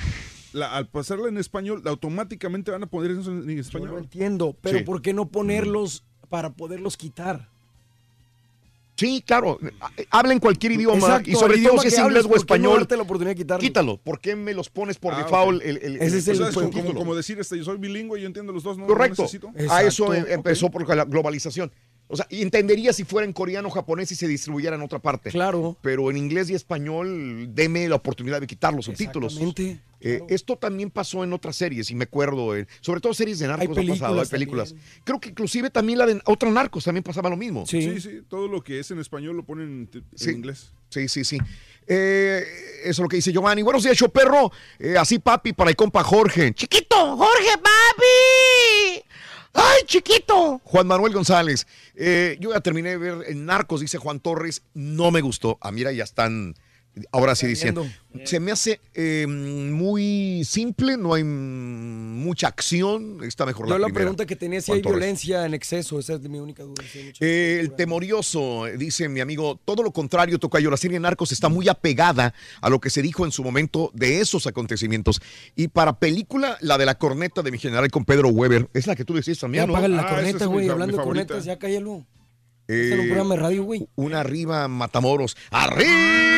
la- 0.53 0.75
al 0.75 0.87
pasarla 0.87 1.27
en 1.29 1.37
español, 1.37 1.81
automáticamente 1.85 2.71
van 2.71 2.83
a 2.83 2.87
poner 2.87 3.11
eso 3.11 3.31
en, 3.31 3.37
en 3.37 3.47
Yo 3.49 3.53
lo 3.55 3.61
español. 3.61 3.97
entiendo, 3.99 4.55
pero 4.61 4.79
Sí. 4.79 4.83
¿por 4.83 5.01
qué 5.01 5.13
no 5.13 5.27
ponerlos 5.29 6.03
para 6.29 6.51
poderlos 6.53 6.97
quitar? 6.97 7.49
Sí, 8.95 9.23
claro. 9.25 9.59
Hablen 10.09 10.39
cualquier 10.39 10.71
idioma 10.71 10.97
Exacto, 10.97 11.29
y 11.29 11.35
sobre 11.35 11.61
todo 11.61 11.77
si 11.81 11.89
es 11.89 11.99
inglés 11.99 12.25
o 12.25 12.29
¿por 12.29 12.37
qué 12.37 12.39
no 12.39 12.55
español. 12.55 12.77
darte 12.79 12.97
la 12.97 13.03
oportunidad 13.03 13.31
de 13.35 13.35
quitarlo? 13.43 13.61
Quítalo. 13.61 13.97
¿Por 13.97 14.19
qué 14.19 14.35
me 14.35 14.55
los 14.55 14.71
pones 14.71 14.97
por 14.97 15.13
Ah, 15.13 15.17
default? 15.23 15.61
el, 15.63 15.77
el- 15.77 15.95
Ese 15.97 16.17
es 16.17 16.27
el 16.29 16.37
como, 16.39 16.51
punto. 16.71 16.77
como- 16.87 16.93
como 16.99 17.15
decir, 17.15 17.39
este, 17.39 17.57
yo 17.59 17.63
soy 17.63 17.77
bilingüe, 17.77 18.19
yo 18.19 18.25
entiendo 18.25 18.51
los 18.53 18.63
dos, 18.63 18.75
no, 18.75 18.83
no 18.83 18.87
Correcto. 18.87 19.21
necesito. 19.21 19.51
A 19.69 19.83
eso 19.83 20.11
em- 20.15 20.25
empezó 20.29 20.71
por 20.71 20.87
la 20.95 21.05
globalización. 21.05 21.71
O 22.09 22.15
sea, 22.15 22.25
y 22.29 22.41
entendería 22.41 22.93
si 22.93 23.03
fuera 23.03 23.25
en 23.25 23.33
coreano 23.33 23.67
o 23.67 23.71
japonés 23.71 24.11
y 24.11 24.15
se 24.15 24.27
distribuyera 24.27 24.75
en 24.77 24.81
otra 24.81 24.99
parte. 24.99 25.29
Claro. 25.29 25.75
Pero 25.81 26.09
en 26.09 26.15
inglés 26.17 26.49
y 26.49 26.53
español, 26.53 27.49
deme 27.53 27.87
la 27.89 27.95
oportunidad 27.95 28.39
de 28.39 28.47
quitar 28.47 28.73
los 28.73 28.85
subtítulos. 28.85 29.33
Exactamente. 29.33 29.81
Eh, 29.99 30.21
Esto 30.29 30.55
también 30.57 30.89
pasó 30.91 31.23
en 31.23 31.33
otras 31.33 31.55
series, 31.55 31.89
y 31.89 31.95
me 31.95 32.03
acuerdo, 32.03 32.55
eh, 32.55 32.67
sobre 32.81 33.01
todo 33.01 33.13
series 33.15 33.39
de 33.39 33.47
narcos 33.47 33.75
Hay 33.77 33.89
ha 33.89 33.93
pasado, 33.93 34.21
hay 34.21 34.27
películas. 34.27 34.75
Creo 35.03 35.19
que 35.19 35.29
inclusive 35.29 35.69
también 35.71 35.97
la 35.97 36.05
de 36.05 36.21
otra 36.25 36.49
narcos 36.51 36.83
también 36.85 37.03
pasaba 37.03 37.29
lo 37.29 37.35
mismo. 37.35 37.65
Sí. 37.65 37.81
Sí, 37.81 37.99
sí, 37.99 38.21
todo 38.29 38.47
lo 38.47 38.63
que 38.63 38.79
es 38.79 38.89
en 38.91 38.99
español 38.99 39.35
lo 39.35 39.43
ponen 39.43 39.67
en, 39.67 39.87
t- 39.87 39.97
en 39.97 40.05
Sí. 40.15 40.29
inglés. 40.31 40.69
Sí, 40.89 41.09
sí, 41.09 41.23
sí. 41.25 41.37
Eh, 41.87 42.43
eso 42.83 42.89
es 42.91 42.99
lo 42.99 43.07
que 43.09 43.15
dice 43.17 43.31
Giovanni. 43.33 43.63
Buenos 43.63 43.83
días, 43.83 43.97
show 43.97 44.09
perro. 44.09 44.51
Eh, 44.79 44.95
así, 44.97 45.19
papi, 45.19 45.51
para 45.53 45.71
el 45.71 45.75
compa 45.75 46.03
Jorge. 46.03 46.53
Chiquito, 46.53 47.17
Jorge, 47.17 47.57
papi. 47.57 48.76
¡Ay, 49.57 49.83
chiquito! 49.85 50.61
Juan 50.63 50.85
Manuel 50.85 51.13
González. 51.13 51.65
Eh, 51.95 52.37
yo 52.39 52.53
ya 52.53 52.61
terminé 52.61 52.91
de 52.91 52.97
ver 52.97 53.35
Narcos, 53.35 53.81
dice 53.81 53.97
Juan 53.97 54.19
Torres. 54.19 54.61
No 54.75 55.09
me 55.09 55.21
gustó. 55.21 55.57
Ah, 55.61 55.71
mira, 55.71 55.91
ya 55.91 56.03
están. 56.03 56.53
Ahora 57.11 57.35
sí 57.35 57.47
diciendo. 57.47 57.85
Se 58.25 58.39
me 58.39 58.51
hace 58.51 58.79
eh, 58.95 59.27
muy 59.27 60.41
simple, 60.43 60.97
no 60.97 61.13
hay 61.13 61.23
mucha 61.23 62.47
acción. 62.47 63.19
Está 63.23 63.45
mejor 63.45 63.67
Yo 63.67 63.73
la 63.73 63.79
la 63.79 63.85
primera. 63.85 64.05
pregunta 64.05 64.25
que 64.25 64.35
tenía 64.35 64.59
si 64.59 64.71
hay 64.71 64.81
violencia 64.81 65.45
en 65.45 65.53
exceso, 65.53 65.99
esa 65.99 66.13
es 66.15 66.21
mi 66.21 66.39
única 66.39 66.63
duda. 66.63 66.83
si 66.91 67.11
Eh, 67.19 67.57
el 67.59 67.73
temorioso, 67.75 68.65
dice 68.77 69.07
mi 69.07 69.19
amigo, 69.19 69.59
todo 69.63 69.83
lo 69.83 69.91
contrario, 69.91 70.39
Tocayo, 70.39 70.71
la 70.71 70.77
serie 70.77 70.99
Narcos 70.99 71.31
está 71.31 71.47
muy 71.49 71.69
apegada 71.69 72.33
a 72.61 72.69
lo 72.69 72.79
que 72.79 72.89
se 72.89 73.01
dijo 73.03 73.23
en 73.25 73.31
su 73.31 73.43
momento 73.43 73.91
de 73.93 74.19
esos 74.19 74.47
acontecimientos. 74.47 75.21
Y 75.55 75.67
para 75.67 75.99
película, 75.99 76.57
la 76.61 76.77
de 76.79 76.85
la 76.87 76.97
corneta 76.97 77.43
de 77.43 77.51
mi 77.51 77.59
general 77.59 77.91
con 77.91 78.03
Pedro 78.05 78.29
Weber, 78.29 78.67
es 78.73 78.87
la 78.87 78.95
que 78.95 79.05
tú 79.05 79.13
decís 79.13 79.35
Ya 79.37 79.41
también, 79.41 79.67
¿no? 79.67 79.73
apágale 79.73 79.95
la 79.95 80.01
Ah, 80.03 80.09
corneta, 80.09 80.45
güey. 80.47 80.69
Hablando 80.69 80.97
de 80.97 81.03
cornetas, 81.03 81.45
ya 81.45 81.59
cállalo. 81.59 82.05
Eh, 82.67 82.81
Este 82.83 82.93
es 82.95 82.99
un 82.99 83.05
programa 83.07 83.35
de 83.35 83.41
radio, 83.41 83.63
güey. 83.63 83.87
una 83.95 84.21
arriba, 84.21 84.67
Matamoros. 84.67 85.37
¡Arriba, 85.51 86.36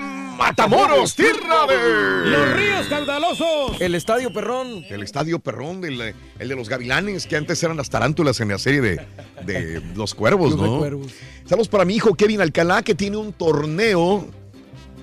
Matamoros, 0.00 1.14
tierra 1.14 1.66
de... 1.68 2.30
Los 2.30 2.52
ríos 2.54 2.86
caudalosos. 2.88 3.80
El 3.80 3.94
Estadio 3.94 4.32
Perrón. 4.32 4.84
El 4.88 5.02
Estadio 5.02 5.38
Perrón, 5.38 5.84
el, 5.84 6.14
el 6.38 6.48
de 6.48 6.56
los 6.56 6.68
gavilanes, 6.68 7.26
que 7.26 7.36
antes 7.36 7.62
eran 7.62 7.76
las 7.76 7.90
tarántulas 7.90 8.40
en 8.40 8.48
la 8.48 8.58
serie 8.58 8.80
de, 8.80 9.00
de 9.44 9.82
Los 9.94 10.14
Cuervos, 10.14 10.56
¿no? 10.56 10.78
Cuervos. 10.78 11.12
Saludos 11.44 11.68
para 11.68 11.84
mi 11.84 11.94
hijo 11.94 12.14
Kevin 12.14 12.40
Alcalá, 12.40 12.82
que 12.82 12.94
tiene 12.94 13.16
un 13.16 13.32
torneo. 13.32 14.26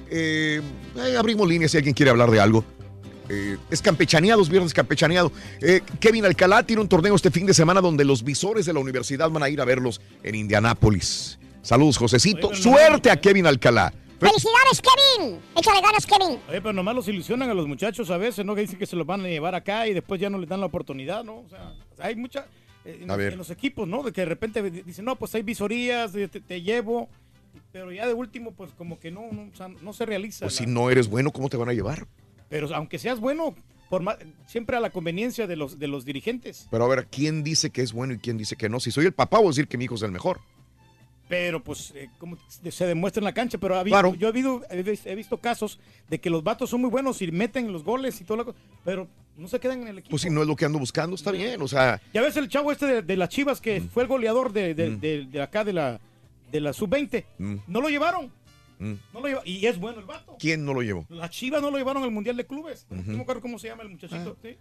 Eh, 0.10 0.62
eh, 0.96 1.18
abrimos 1.18 1.48
líneas 1.48 1.72
si 1.72 1.78
alguien 1.78 1.94
quiere 1.94 2.10
hablar 2.10 2.32
de 2.32 2.40
algo. 2.40 2.64
Eh, 3.30 3.58
es 3.70 3.82
campechaneados, 3.82 4.50
viernes 4.50 4.74
campechaneado. 4.74 5.32
Eh, 5.62 5.82
Kevin 6.00 6.26
Alcalá 6.26 6.64
tiene 6.64 6.82
un 6.82 6.88
torneo 6.88 7.14
este 7.14 7.30
fin 7.30 7.46
de 7.46 7.54
semana 7.54 7.82
donde 7.82 8.06
los 8.06 8.24
visores 8.24 8.66
de 8.66 8.74
la 8.74 8.80
universidad 8.80 9.30
van 9.30 9.44
a 9.44 9.50
ir 9.50 9.60
a 9.60 9.66
verlos 9.66 10.02
en 10.24 10.36
Indianápolis. 10.36 11.38
Saludos, 11.62 11.98
Josecito. 11.98 12.56
Suerte 12.56 13.12
a 13.12 13.18
Kevin 13.18 13.46
Alcalá. 13.46 13.94
¡Felicidades, 14.20 14.82
Kevin! 14.82 15.40
Échale 15.56 15.82
ganas, 15.82 16.06
Kevin. 16.06 16.40
Oye, 16.50 16.62
pero 16.62 16.74
nomás 16.74 16.96
los 16.96 17.08
ilusionan 17.08 17.50
a 17.50 17.54
los 17.54 17.68
muchachos 17.68 18.10
a 18.10 18.18
veces, 18.18 18.44
¿no? 18.46 18.56
Que 18.56 18.62
dicen 18.62 18.80
que 18.80 18.86
se 18.88 18.96
los 18.96 19.06
van 19.06 19.22
a 19.22 19.28
llevar 19.28 19.54
acá 19.56 19.88
y 19.88 19.94
después 19.94 20.20
ya 20.20 20.30
no 20.30 20.38
les 20.40 20.50
dan 20.50 20.60
la 20.60 20.66
oportunidad, 20.66 21.24
¿no? 21.24 21.38
O 21.40 21.50
sea, 21.50 21.74
hay 22.00 22.16
mucha... 22.16 22.48
eh, 22.84 23.00
En, 23.02 23.12
A 23.12 23.14
los- 23.14 23.18
ver. 23.18 23.32
en 23.34 23.38
los 23.38 23.50
equipos, 23.52 23.88
¿no? 23.88 24.02
De 24.04 24.12
que 24.12 24.22
de 24.22 24.26
repente 24.26 24.62
dicen, 24.72 25.06
no, 25.06 25.16
pues 25.18 25.36
hay 25.36 25.44
visorías, 25.44 26.16
eh, 26.16 26.28
te, 26.28 26.42
te 26.42 26.62
llevo. 26.62 27.10
Pero 27.72 27.92
ya 27.92 28.08
de 28.08 28.14
último, 28.14 28.54
pues 28.54 28.72
como 28.74 29.00
que 29.00 29.12
no, 29.12 29.32
no, 29.32 29.50
o 29.54 29.56
sea, 29.56 29.68
no 29.68 29.94
se 29.94 30.06
realiza. 30.06 30.46
Pues 30.46 30.60
la- 30.60 30.66
si 30.66 30.72
no 30.72 30.90
eres 30.90 31.08
bueno, 31.10 31.32
¿cómo 31.32 31.50
te 31.50 31.58
van 31.58 31.70
a 31.70 31.74
llevar? 31.74 32.08
Pero 32.50 32.74
aunque 32.76 32.98
seas 32.98 33.20
bueno, 33.20 33.54
por 33.90 34.02
ma- 34.02 34.18
siempre 34.48 34.78
a 34.78 34.80
la 34.80 34.90
conveniencia 34.90 35.46
de 35.48 35.56
los, 35.58 35.78
de 35.78 35.88
los 35.88 36.06
dirigentes. 36.06 36.68
Pero 36.72 36.86
a 36.86 36.88
ver, 36.88 37.08
¿quién 37.12 37.44
dice 37.44 37.70
que 37.70 37.82
es 37.82 37.94
bueno 37.94 38.14
y 38.14 38.18
quién 38.18 38.38
dice 38.38 38.56
que 38.56 38.68
no? 38.70 38.80
Si 38.80 38.90
soy 38.92 39.06
el 39.06 39.14
papá, 39.14 39.38
voy 39.38 39.48
a 39.48 39.50
decir 39.50 39.68
que 39.68 39.78
mi 39.78 39.84
hijo 39.86 39.96
es 39.96 40.02
el 40.02 40.12
mejor. 40.12 40.40
Pero 41.30 41.62
pues 41.62 41.92
eh, 41.96 42.10
como 42.20 42.38
se 42.70 42.86
demuestra 42.86 43.20
en 43.20 43.26
la 43.26 43.34
cancha, 43.34 43.58
pero 43.58 43.76
ha 43.76 43.82
habido- 43.82 43.96
Claro. 43.96 44.16
yo 44.16 44.28
he, 44.28 44.30
habido- 44.30 44.62
he 44.70 44.82
vis- 44.82 45.06
he 45.06 45.14
visto 45.16 45.38
casos 45.38 45.78
de 46.10 46.20
que 46.20 46.30
los 46.30 46.42
vatos 46.44 46.70
son 46.70 46.80
muy 46.82 46.90
buenos 46.90 47.22
y 47.22 47.30
meten 47.32 47.72
los 47.74 47.84
goles 47.84 48.22
y 48.22 48.24
todo 48.24 48.38
lo. 48.38 48.56
Pero 48.86 49.08
no 49.36 49.48
se 49.50 49.60
quedan 49.60 49.82
en 49.82 49.88
el 49.90 49.98
equipo. 49.98 50.12
Pues 50.12 50.22
si 50.22 50.30
no 50.30 50.42
es 50.42 50.48
lo 50.48 50.56
que 50.56 50.64
ando 50.66 50.80
buscando, 50.80 51.16
está 51.16 51.32
bien. 51.32 51.62
O 51.62 51.68
sea, 51.68 52.02
Ya 52.14 52.22
ves 52.22 52.38
el 52.38 52.48
chavo 52.48 52.72
este 52.72 52.86
de, 52.86 53.02
de 53.02 53.18
las 53.18 53.28
Chivas 53.30 53.60
que 53.60 53.82
Mm. 53.82 53.90
fue 53.90 54.04
el 54.04 54.10
goleador 54.10 54.54
de, 54.54 54.74
de- 54.74 54.96
de- 54.96 55.26
de 55.26 55.42
acá 55.42 55.64
de 55.66 55.74
la, 55.74 56.00
de 56.52 56.62
la 56.62 56.72
sub-20. 56.72 57.26
mm, 57.40 57.56
No 57.68 57.82
lo 57.82 57.90
llevaron. 57.90 58.32
mm. 58.80 58.94
No 59.14 59.20
lo 59.20 59.28
lleva- 59.28 59.42
y 59.44 59.66
es 59.66 59.78
bueno 59.80 60.00
el 60.00 60.06
vato. 60.06 60.38
¿quién 60.40 60.64
no 60.64 60.74
lo 60.74 60.82
llevó? 60.82 61.06
Las 61.10 61.32
Chivas 61.32 61.62
no 61.62 61.72
lo 61.72 61.78
llevaron 61.78 62.04
al 62.04 62.12
Mundial 62.12 62.38
de 62.38 62.46
Clubes. 62.48 62.86
Ujú. 62.90 63.02
No 63.12 63.18
me 63.18 63.24
acuerdo 63.24 63.42
cómo 63.42 63.60
se 63.60 63.68
llama 63.68 63.84
el 63.84 63.90
muchachito. 63.90 64.38
Ah. 64.38 64.42
sí. 64.42 64.56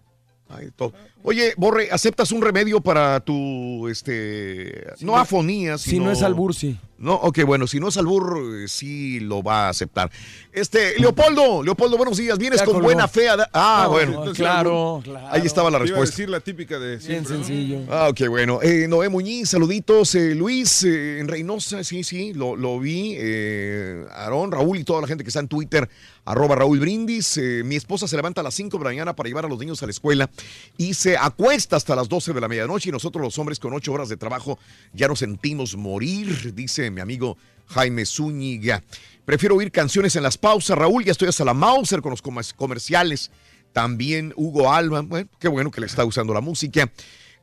Ay, 0.48 0.68
todo. 0.76 0.92
Oye, 1.24 1.54
Borre, 1.56 1.88
¿aceptas 1.90 2.30
un 2.30 2.40
remedio 2.40 2.80
para 2.80 3.18
tu, 3.18 3.88
este, 3.88 4.86
no 5.00 5.12
no- 5.12 5.18
afonía, 5.18 5.76
Si 5.76 5.98
no 5.98 6.12
es 6.12 6.22
albur, 6.22 6.54
sí. 6.54 6.78
No, 6.98 7.14
ok, 7.14 7.40
bueno, 7.44 7.66
si 7.66 7.78
no 7.78 7.88
es 7.88 7.96
albur, 7.98 8.38
eh, 8.62 8.68
sí 8.68 9.20
lo 9.20 9.42
va 9.42 9.66
a 9.66 9.68
aceptar. 9.70 10.10
Este, 10.52 10.98
Leopoldo, 10.98 11.62
Leopoldo, 11.62 11.96
buenos 11.98 12.16
días, 12.16 12.38
vienes 12.38 12.60
Ya 12.60 12.64
con 12.64 12.74
colgó. 12.74 12.86
buena 12.86 13.06
fe. 13.08 13.28
a 13.28 13.36
da- 13.36 13.50
Ah, 13.52 13.82
No, 13.84 13.90
bueno. 13.90 14.24
no, 14.24 14.32
claro. 14.32 15.02
Ahí 15.30 15.42
estaba 15.44 15.68
la 15.70 15.78
Te 15.78 15.88
iba 15.88 15.96
a 15.96 16.00
respuesta. 16.00 16.12
decir 16.16 16.28
la 16.30 16.40
típica 16.40 16.78
de 16.78 16.96
Bien 16.98 17.26
sencillo. 17.26 17.80
Ah, 17.90 18.08
ok, 18.08 18.28
bueno. 18.28 18.60
Eh, 18.62 18.86
Noé 18.88 19.08
Muñiz, 19.10 19.50
saluditos. 19.50 20.14
Eh, 20.14 20.34
Luis 20.34 20.84
eh, 20.84 21.18
en 21.18 21.28
Reynosa, 21.28 21.82
sí, 21.84 22.02
sí, 22.04 22.32
lo, 22.32 22.56
lo 22.56 22.78
vi. 22.80 23.14
Eh, 23.18 24.04
Aarón, 24.12 24.52
Raúl 24.52 24.78
y 24.78 24.84
toda 24.84 25.00
la 25.02 25.06
gente 25.08 25.22
que 25.24 25.28
está 25.28 25.40
en 25.40 25.48
Twitter, 25.48 25.86
arroba 26.26 26.54
Raúl 26.56 26.78
Brindis. 26.80 27.38
Eh, 27.38 27.62
mi 27.64 27.76
esposa 27.76 28.06
se 28.06 28.16
levanta 28.16 28.42
a 28.42 28.44
las 28.44 28.54
5 28.54 28.76
de 28.76 28.84
la 28.84 28.90
mañana 28.90 29.16
para 29.16 29.28
llevar 29.28 29.46
a 29.46 29.48
los 29.48 29.58
niños 29.58 29.82
a 29.82 29.86
la 29.86 29.92
escuela 29.92 30.28
y 30.76 30.92
se 30.92 31.16
acuesta 31.16 31.76
hasta 31.76 31.96
las 31.96 32.08
12 32.10 32.34
de 32.34 32.40
la 32.42 32.48
medianoche 32.48 32.90
y 32.90 32.92
nosotros 32.92 33.22
los 33.24 33.38
hombres 33.38 33.58
con 33.58 33.72
8 33.72 33.90
horas 33.92 34.08
de 34.10 34.18
trabajo 34.18 34.58
ya 34.92 35.08
nos 35.08 35.20
sentimos 35.20 35.74
morir, 35.76 36.52
dice 36.54 36.90
mi 36.90 37.00
amigo 37.00 37.38
Jaime 37.68 38.04
Zúñiga. 38.04 38.82
Prefiero 39.24 39.56
oír 39.56 39.72
canciones 39.72 40.14
en 40.16 40.22
las 40.22 40.36
pausas, 40.36 40.76
Raúl, 40.76 41.04
ya 41.04 41.12
estoy 41.12 41.28
hasta 41.28 41.44
la 41.44 41.54
Mauser 41.54 42.00
con 42.02 42.10
los 42.10 42.20
comer- 42.22 42.54
comerciales. 42.56 43.30
También 43.72 44.32
Hugo 44.36 44.72
Alba, 44.72 45.02
bueno, 45.02 45.28
qué 45.38 45.48
bueno 45.48 45.70
que 45.70 45.80
le 45.80 45.86
está 45.86 46.04
usando 46.04 46.32
la 46.32 46.40
música. 46.40 46.90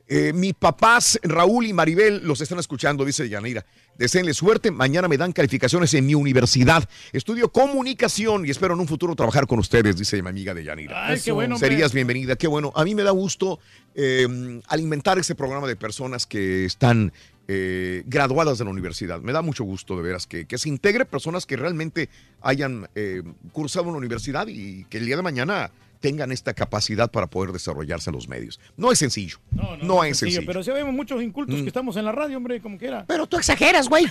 Eh, 0.08 0.32
mis 0.34 0.52
papás, 0.54 1.18
Raúl 1.22 1.66
y 1.66 1.72
Maribel, 1.72 2.20
los 2.26 2.40
están 2.40 2.58
escuchando, 2.58 3.04
dice 3.04 3.28
Yanira. 3.28 3.64
Deseenle 3.98 4.34
suerte. 4.34 4.70
Mañana 4.70 5.08
me 5.08 5.16
dan 5.16 5.32
calificaciones 5.32 5.94
en 5.94 6.06
mi 6.06 6.14
universidad. 6.14 6.88
Estudio 7.12 7.50
comunicación 7.50 8.44
y 8.46 8.50
espero 8.50 8.74
en 8.74 8.80
un 8.80 8.88
futuro 8.88 9.14
trabajar 9.14 9.46
con 9.46 9.58
ustedes, 9.58 9.96
dice 9.96 10.20
mi 10.22 10.28
amiga 10.28 10.54
de 10.54 10.64
Yanira. 10.64 11.06
Ay, 11.06 11.20
qué 11.24 11.32
bueno, 11.32 11.54
hombre. 11.54 11.68
Serías 11.68 11.92
bienvenida, 11.92 12.36
qué 12.36 12.46
bueno. 12.48 12.72
A 12.74 12.84
mí 12.84 12.94
me 12.94 13.02
da 13.02 13.12
gusto 13.12 13.60
eh, 13.94 14.60
alimentar 14.68 15.18
ese 15.18 15.34
programa 15.34 15.66
de 15.66 15.76
personas 15.76 16.26
que 16.26 16.64
están 16.64 17.12
eh, 17.46 18.02
graduadas 18.06 18.58
de 18.58 18.64
la 18.64 18.70
universidad. 18.70 19.20
Me 19.20 19.32
da 19.32 19.42
mucho 19.42 19.64
gusto 19.64 19.96
de 19.96 20.02
veras 20.02 20.26
que, 20.26 20.46
que 20.46 20.58
se 20.58 20.68
integre 20.68 21.04
personas 21.04 21.46
que 21.46 21.56
realmente 21.56 22.08
hayan 22.40 22.88
eh, 22.94 23.22
cursado 23.52 23.88
una 23.88 23.98
universidad 23.98 24.46
y 24.48 24.84
que 24.86 24.98
el 24.98 25.06
día 25.06 25.16
de 25.16 25.22
mañana 25.22 25.70
tengan 26.04 26.32
esta 26.32 26.52
capacidad 26.52 27.10
para 27.10 27.28
poder 27.28 27.50
desarrollarse 27.50 28.10
en 28.10 28.16
los 28.16 28.28
medios. 28.28 28.60
No 28.76 28.92
es 28.92 28.98
sencillo. 28.98 29.38
No, 29.52 29.74
no 29.78 30.04
es 30.04 30.18
sencillo. 30.18 30.42
Pero 30.46 30.62
sí 30.62 30.70
vemos 30.70 30.92
muchos 30.92 31.22
incultos 31.22 31.56
Mm. 31.58 31.62
que 31.62 31.68
estamos 31.68 31.96
en 31.96 32.04
la 32.04 32.12
radio, 32.12 32.36
hombre, 32.36 32.60
como 32.60 32.76
quiera. 32.76 33.06
Pero 33.08 33.26
tú 33.26 33.38
exageras, 33.38 33.88
güey. 33.88 34.04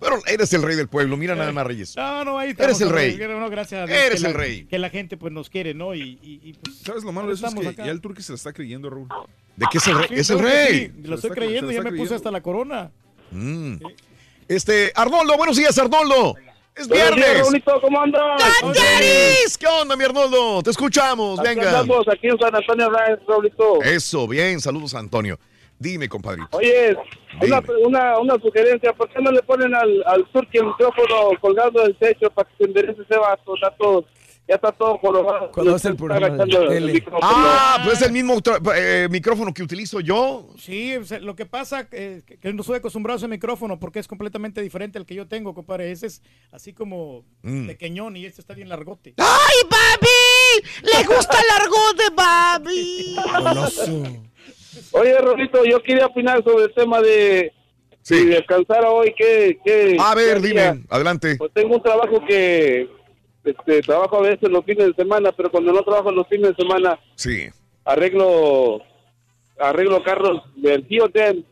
Pero 0.00 0.18
eres 0.26 0.52
el 0.52 0.62
rey 0.62 0.76
del 0.76 0.88
pueblo. 0.88 1.16
Mira 1.16 1.34
nada 1.34 1.50
más, 1.52 1.66
Reyes. 1.66 1.96
No, 1.96 2.24
no, 2.26 2.38
ahí 2.38 2.54
Eres 2.58 2.80
el 2.82 2.90
rey. 2.90 3.16
que 3.16 3.26
no, 3.26 3.48
gracias 3.48 3.82
a 3.82 3.86
Dios 3.86 3.98
Eres 3.98 4.22
el 4.22 4.32
la- 4.32 4.38
rey. 4.38 4.64
Que 4.66 4.78
la 4.78 4.90
gente 4.90 5.16
pues 5.16 5.32
nos 5.32 5.48
quiere, 5.48 5.72
¿no? 5.72 5.94
Y, 5.94 6.18
y- 6.22 6.40
y, 6.42 6.52
pues, 6.54 6.76
¿Sabes 6.84 7.02
lo 7.04 7.12
malo 7.12 7.28
de 7.28 7.34
eso? 7.34 7.46
Es 7.46 7.52
estamos 7.52 7.64
que 7.74 7.80
acá. 7.80 7.86
ya 7.86 7.90
el 7.90 8.02
turqui 8.02 8.22
se 8.22 8.32
la 8.32 8.36
está 8.36 8.52
creyendo, 8.52 8.90
Raúl. 8.90 9.08
¿De 9.56 9.66
qué 9.72 9.78
es 9.78 9.86
el 9.86 9.98
rey? 9.98 10.08
Sí, 10.08 10.14
es 10.16 10.30
el 10.30 10.38
rey. 10.40 10.92
sí, 10.94 11.02
Lo 11.08 11.14
estoy 11.16 11.30
creyendo, 11.30 11.70
ya 11.72 11.80
me 11.82 11.92
puse 11.92 12.14
hasta 12.14 12.30
la 12.30 12.42
corona. 12.42 12.90
Mm. 13.30 13.76
Este, 14.48 14.92
Arnoldo, 14.94 15.36
buenos 15.38 15.56
días, 15.56 15.78
Arnoldo. 15.78 16.34
Es 16.80 16.88
Buenos 16.88 17.14
días, 17.14 17.26
viernes. 17.26 17.42
Raulito, 17.42 17.80
¿cómo 17.82 18.00
andas? 18.00 18.42
¿Qué 19.58 19.66
onda, 19.66 19.96
mi 19.96 20.04
Arnoldo? 20.04 20.62
Te 20.62 20.70
escuchamos, 20.70 21.38
Aquí 21.38 21.48
venga. 21.48 21.68
andamos, 21.80 22.08
aquí 22.08 22.28
en 22.28 22.38
San 22.38 22.54
Antonio, 22.54 22.90
Raulito. 23.28 23.82
Eso, 23.82 24.26
bien, 24.26 24.58
saludos 24.60 24.94
Antonio. 24.94 25.38
Dime, 25.78 26.08
compadrito. 26.08 26.56
Oye, 26.56 26.96
una, 27.42 27.62
una, 27.86 28.18
una 28.18 28.34
sugerencia, 28.40 28.94
¿por 28.94 29.10
qué 29.10 29.20
no 29.20 29.30
le 29.30 29.42
ponen 29.42 29.74
al, 29.74 30.02
al 30.06 30.24
turqui 30.32 30.56
el 30.56 30.66
micrófono 30.66 31.30
colgando 31.40 31.82
del 31.82 31.94
techo 31.96 32.30
para 32.30 32.48
que 32.48 32.56
se 32.56 32.64
enderece 32.64 33.02
ese? 33.02 33.14
Está 33.54 33.70
todo, 33.78 34.06
ya 34.50 34.56
está 34.56 34.72
todo 34.72 34.98
jorobado. 34.98 35.52
Cuando 35.52 35.76
hace 35.76 35.88
el 35.90 35.96
tele. 35.96 36.92
micrófono. 36.94 37.20
Ah, 37.22 37.80
pues 37.84 38.00
es 38.00 38.06
el 38.08 38.12
mismo 38.12 38.36
eh, 38.74 39.06
micrófono 39.08 39.54
que 39.54 39.62
utilizo 39.62 40.00
yo. 40.00 40.48
Sí, 40.58 40.94
lo 41.20 41.36
que 41.36 41.46
pasa 41.46 41.86
es 41.92 42.24
que, 42.24 42.38
que 42.40 42.52
no 42.52 42.62
estoy 42.62 42.78
acostumbrado 42.78 43.14
a 43.16 43.18
ese 43.18 43.28
micrófono 43.28 43.78
porque 43.78 44.00
es 44.00 44.08
completamente 44.08 44.60
diferente 44.60 44.98
al 44.98 45.06
que 45.06 45.14
yo 45.14 45.28
tengo, 45.28 45.54
compadre. 45.54 45.92
Ese 45.92 46.08
es 46.08 46.20
así 46.50 46.72
como 46.72 47.24
Mm. 47.42 47.68
pequeñón 47.68 48.16
y 48.16 48.26
este 48.26 48.40
está 48.40 48.54
bien 48.54 48.68
largote. 48.68 49.14
¡Ay, 49.18 49.56
papi! 49.68 50.68
¡Le 50.82 51.04
gusta 51.14 51.38
el 51.38 51.62
argot 51.62 51.96
de 51.96 52.10
papi! 52.16 53.16
Oye, 54.92 55.18
Rolito, 55.20 55.64
yo 55.64 55.80
quería 55.82 56.06
opinar 56.06 56.42
sobre 56.42 56.64
el 56.64 56.74
tema 56.74 57.00
de 57.00 57.52
si 58.02 58.24
descansara 58.26 58.90
hoy, 58.90 59.14
¿qué, 59.16 59.58
qué 59.64 59.96
A 60.00 60.14
ver, 60.14 60.40
qué 60.40 60.48
dime, 60.48 60.84
adelante. 60.88 61.36
Pues 61.36 61.52
tengo 61.54 61.76
un 61.76 61.82
trabajo 61.82 62.20
que 62.26 62.88
este, 63.44 63.80
trabajo 63.82 64.18
a 64.18 64.22
veces 64.22 64.48
los 64.50 64.64
fines 64.64 64.86
de 64.88 64.94
semana, 64.94 65.32
pero 65.32 65.50
cuando 65.50 65.72
no 65.72 65.82
trabajo 65.82 66.10
los 66.10 66.26
fines 66.28 66.50
de 66.50 66.62
semana 66.62 66.98
Sí. 67.14 67.48
arreglo 67.84 68.82
arreglo 69.58 70.02
carros 70.02 70.42
del 70.56 70.86
Hyundai, 70.88 71.44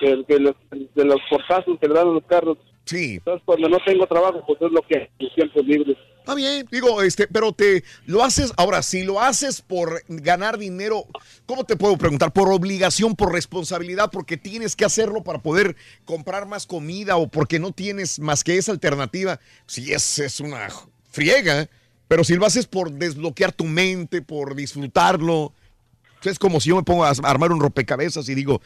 que, 0.00 0.24
que 0.26 0.38
los, 0.40 0.54
de 0.70 1.04
los 1.04 1.20
portazos 1.30 1.78
que 1.80 1.86
le 1.88 1.94
dan 1.94 2.08
a 2.08 2.12
los 2.12 2.24
carros. 2.24 2.58
Sí. 2.84 3.14
Entonces, 3.14 3.42
cuando 3.44 3.68
no 3.68 3.78
tengo 3.86 4.06
trabajo, 4.06 4.42
pues 4.46 4.60
es 4.60 4.72
lo 4.72 4.82
que 4.82 5.08
mis 5.18 5.32
tiempos 5.34 5.64
libres. 5.64 5.96
Está 6.18 6.34
bien, 6.34 6.66
digo, 6.70 7.02
este, 7.02 7.26
pero 7.28 7.52
te 7.52 7.84
lo 8.06 8.24
haces, 8.24 8.52
ahora, 8.56 8.82
si 8.82 9.04
lo 9.04 9.20
haces 9.20 9.60
por 9.60 10.02
ganar 10.08 10.58
dinero, 10.58 11.04
¿cómo 11.46 11.64
te 11.64 11.76
puedo 11.76 11.96
preguntar? 11.98 12.32
Por 12.32 12.50
obligación, 12.50 13.14
por 13.14 13.30
responsabilidad, 13.32 14.10
porque 14.10 14.36
tienes 14.38 14.74
que 14.74 14.86
hacerlo 14.86 15.22
para 15.22 15.40
poder 15.40 15.76
comprar 16.06 16.46
más 16.46 16.66
comida 16.66 17.16
o 17.18 17.28
porque 17.28 17.58
no 17.58 17.72
tienes 17.72 18.18
más 18.18 18.42
que 18.42 18.56
esa 18.56 18.72
alternativa. 18.72 19.38
Si 19.66 19.92
es, 19.92 20.18
es 20.18 20.40
una 20.40 20.68
friega, 21.14 21.68
pero 22.08 22.24
si 22.24 22.34
lo 22.34 22.44
haces 22.44 22.66
por 22.66 22.90
desbloquear 22.90 23.52
tu 23.52 23.64
mente, 23.64 24.20
por 24.20 24.54
disfrutarlo, 24.56 25.52
es 26.24 26.38
como 26.38 26.58
si 26.60 26.70
yo 26.70 26.76
me 26.76 26.82
pongo 26.82 27.04
a 27.04 27.12
armar 27.22 27.52
un 27.52 27.60
rompecabezas 27.60 28.28
y 28.28 28.34
digo, 28.34 28.60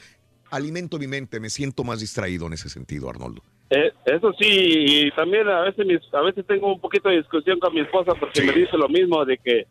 alimento 0.50 0.98
mi 0.98 1.06
mente, 1.06 1.38
me 1.40 1.50
siento 1.50 1.84
más 1.84 2.00
distraído 2.00 2.46
en 2.46 2.54
ese 2.54 2.68
sentido, 2.68 3.10
Arnoldo. 3.10 3.42
Eh, 3.70 3.92
eso 4.06 4.32
sí, 4.40 4.46
y 4.48 5.10
también 5.10 5.46
a 5.48 5.60
veces 5.60 5.84
mis- 5.84 6.14
a 6.14 6.22
veces 6.22 6.46
tengo 6.46 6.72
un 6.72 6.80
poquito 6.80 7.10
de 7.10 7.18
discusión 7.18 7.58
con 7.60 7.74
mi 7.74 7.80
esposa 7.80 8.12
porque 8.18 8.42
me 8.42 8.52
dice 8.52 8.76
lo 8.78 8.88
mismo 8.88 9.24
de 9.26 9.36
que, 9.36 9.66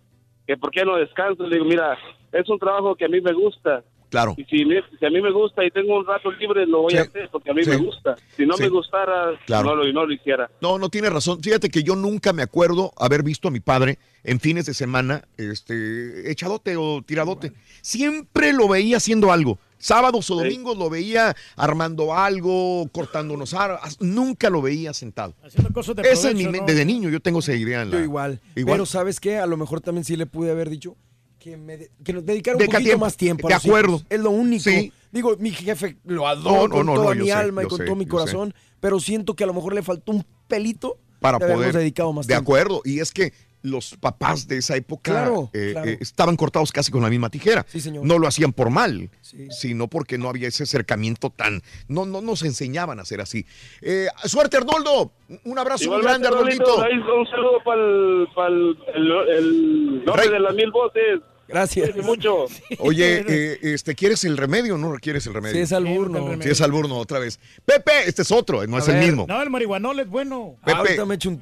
que 0.46 0.56
por 0.56 0.70
qué 0.70 0.86
no 0.86 0.98
descanso. 0.98 1.48
Le 1.48 1.56
digo, 1.56 1.66
mira, 1.66 1.98
es 2.32 2.48
un 2.48 2.60
trabajo 2.60 2.96
que 2.96 3.06
a 3.06 3.08
mí 3.08 3.20
me 3.22 3.34
gusta. 3.34 3.84
Claro. 4.10 4.36
Y 4.38 4.46
si, 4.46 4.64
me- 4.66 4.82
si 5.00 5.06
a 5.06 5.10
mí 5.10 5.22
me 5.22 5.32
gusta 5.32 5.66
y 5.66 5.72
tengo 5.72 5.98
un 5.98 6.06
rato 6.06 6.32
libre, 6.32 6.66
lo 6.66 6.84
voy 6.84 6.96
a 6.96 7.02
hacer 7.02 7.30
porque 7.32 7.52
a 7.52 7.54
mí 7.54 7.64
Sí. 7.64 7.70
me 7.72 7.78
gusta. 7.78 8.16
Si 8.36 8.46
no 8.46 8.56
Sí. 8.56 8.64
me 8.64 8.70
gustara, 8.70 9.32
Claro. 9.46 9.70
no, 9.70 9.76
lo, 9.76 9.92
no 9.94 10.06
lo 10.06 10.14
hiciera. 10.14 10.50
No, 10.62 10.78
no 10.80 10.90
tiene 10.90 11.10
razón. 11.10 11.42
Fíjate 11.44 11.70
que 11.70 11.84
yo 11.84 11.96
nunca 11.96 12.32
me 12.34 12.42
acuerdo 12.42 12.92
haber 12.98 13.22
visto 13.24 13.50
a 13.50 13.52
mi 13.52 13.60
padre 13.60 14.00
en 14.24 14.40
fines 14.40 14.66
de 14.66 14.74
semana, 14.74 15.24
este, 15.38 16.32
echadote 16.32 16.78
o 16.78 17.02
tiradote. 17.06 17.52
Siempre 17.82 18.54
lo 18.54 18.68
veía 18.68 18.98
haciendo 18.98 19.32
algo. 19.32 19.58
Sábados 19.80 20.30
o 20.32 20.36
domingos 20.36 20.76
lo 20.78 20.90
veía 20.90 21.36
armando 21.56 22.14
algo, 22.16 22.90
cortando 22.92 23.34
unos 23.36 23.54
árboles. 23.54 23.98
Nunca 24.02 24.50
lo 24.50 24.62
veía 24.62 24.92
sentado. 24.94 25.36
Haciendo 25.44 25.72
cosas 25.72 25.96
de 25.96 26.02
es 26.10 26.34
mi. 26.36 26.46
Desde 26.66 26.84
niño 26.84 27.10
yo 27.10 27.20
tengo 27.20 27.40
esa 27.40 27.54
idea. 27.54 27.84
En 27.84 27.92
la, 27.92 27.98
Yo 27.98 28.04
igual. 28.04 28.40
Pero 28.56 28.86
¿sabes 28.86 29.20
qué? 29.20 29.38
A 29.38 29.46
lo 29.46 29.56
mejor 29.56 29.80
también 29.82 30.04
sí 30.04 30.16
le 30.16 30.26
pude 30.26 30.50
haber 30.52 30.70
dicho 30.70 30.96
que, 31.40 31.58
me 31.58 31.78
de- 31.78 31.92
que 32.04 32.14
nos 32.14 32.26
dedicara 32.26 32.58
un 32.58 32.64
poquito 32.66 32.80
tiempo. 32.84 33.06
más 33.06 33.16
tiempo. 33.18 33.48
De 33.48 33.54
acuerdo. 33.54 34.02
Es 34.10 34.20
lo 34.20 34.32
único. 34.32 34.64
Sí. 34.64 34.92
Digo, 35.12 35.36
mi 35.40 35.52
jefe 35.52 35.98
lo 36.06 36.28
adoro 36.28 36.52
No, 36.56 36.68
no, 36.68 36.76
con 36.76 36.86
no, 36.86 36.94
toda 36.96 37.16
mi 37.16 37.26
sé, 37.28 37.32
alma 37.34 37.64
y 37.64 37.68
con 37.68 37.78
sé, 37.80 37.86
todo 37.86 37.96
mi 37.96 38.06
corazón, 38.06 38.54
pero 38.80 39.00
siento 39.00 39.36
que 39.36 39.44
a 39.44 39.48
lo 39.48 39.54
mejor 39.54 39.74
le 39.74 39.82
faltó 39.82 40.12
un 40.12 40.26
pelito 40.48 40.98
para 41.20 41.38
de 41.40 41.54
poder. 41.54 41.74
dedicado 41.76 42.12
más 42.14 42.28
de 42.28 42.34
tiempo. 42.34 42.52
acuerdo. 42.52 42.82
Y 42.84 43.00
es 43.00 43.12
que 43.12 43.34
los 43.64 43.96
papás 43.98 44.48
de 44.48 44.58
esa 44.58 44.76
época 44.76 45.12
Claro, 45.12 45.50
eh, 45.54 45.72
claro. 45.74 45.90
eh, 45.90 45.98
estaban 46.00 46.36
cortados 46.38 46.72
casi 46.72 46.92
con 46.92 47.02
la 47.02 47.10
misma 47.10 47.30
tijera. 47.30 47.66
Sí, 47.68 47.82
señor. 47.82 48.06
No 48.06 48.20
lo 48.20 48.28
hacían 48.28 48.54
por 48.54 48.70
mal, 48.70 49.10
Sí. 49.22 49.48
sino 49.52 49.88
porque 49.88 50.18
no 50.18 50.30
había 50.30 50.48
ese 50.48 50.64
acercamiento 50.64 51.30
tan. 51.30 51.62
No, 51.88 52.06
no 52.06 52.22
nos 52.22 52.44
enseñaban 52.44 53.00
a 53.00 53.02
hacer 53.02 53.20
así. 53.22 53.46
Eh, 53.82 54.08
suerte, 54.26 54.58
Arnoldo. 54.58 55.12
Un 55.44 55.60
abrazo 55.60 55.92
muy 55.92 56.02
grande, 56.02 56.28
Arnoldito. 56.28 56.78
Un 56.78 57.28
saludo 57.28 57.64
para 57.66 58.48
el, 58.50 58.78
el, 58.96 59.12
el 59.30 60.06
nombre 60.06 60.24
Rey. 60.24 60.32
de 60.32 60.40
las 60.40 60.56
mil 60.56 60.72
voces. 60.72 61.20
Gracias. 61.48 61.96
Mucho. 62.04 62.46
Oye, 62.80 63.24
eh, 63.28 63.60
este, 63.62 63.96
¿quieres 63.96 64.24
el 64.26 64.36
remedio 64.38 64.76
o 64.76 64.78
no 64.78 64.94
quieres 65.02 65.26
el 65.28 65.34
remedio? 65.34 65.56
Sí, 65.56 65.62
es 65.62 65.72
alburno. 65.74 66.42
Sí, 66.42 66.50
es 66.50 66.62
alburno, 66.62 66.98
otra 66.98 67.20
vez. 67.20 67.40
Pepe, 67.66 67.92
este 68.06 68.22
es 68.22 68.32
otro, 68.32 68.66
no 68.68 68.76
A 68.78 68.80
es 68.80 68.88
el 68.90 68.98
mismo. 69.00 69.26
No, 69.28 69.42
el 69.42 69.50
marihuanol 69.50 70.00
es 70.02 70.08
bueno. 70.10 70.56
Pepe, 70.66 71.00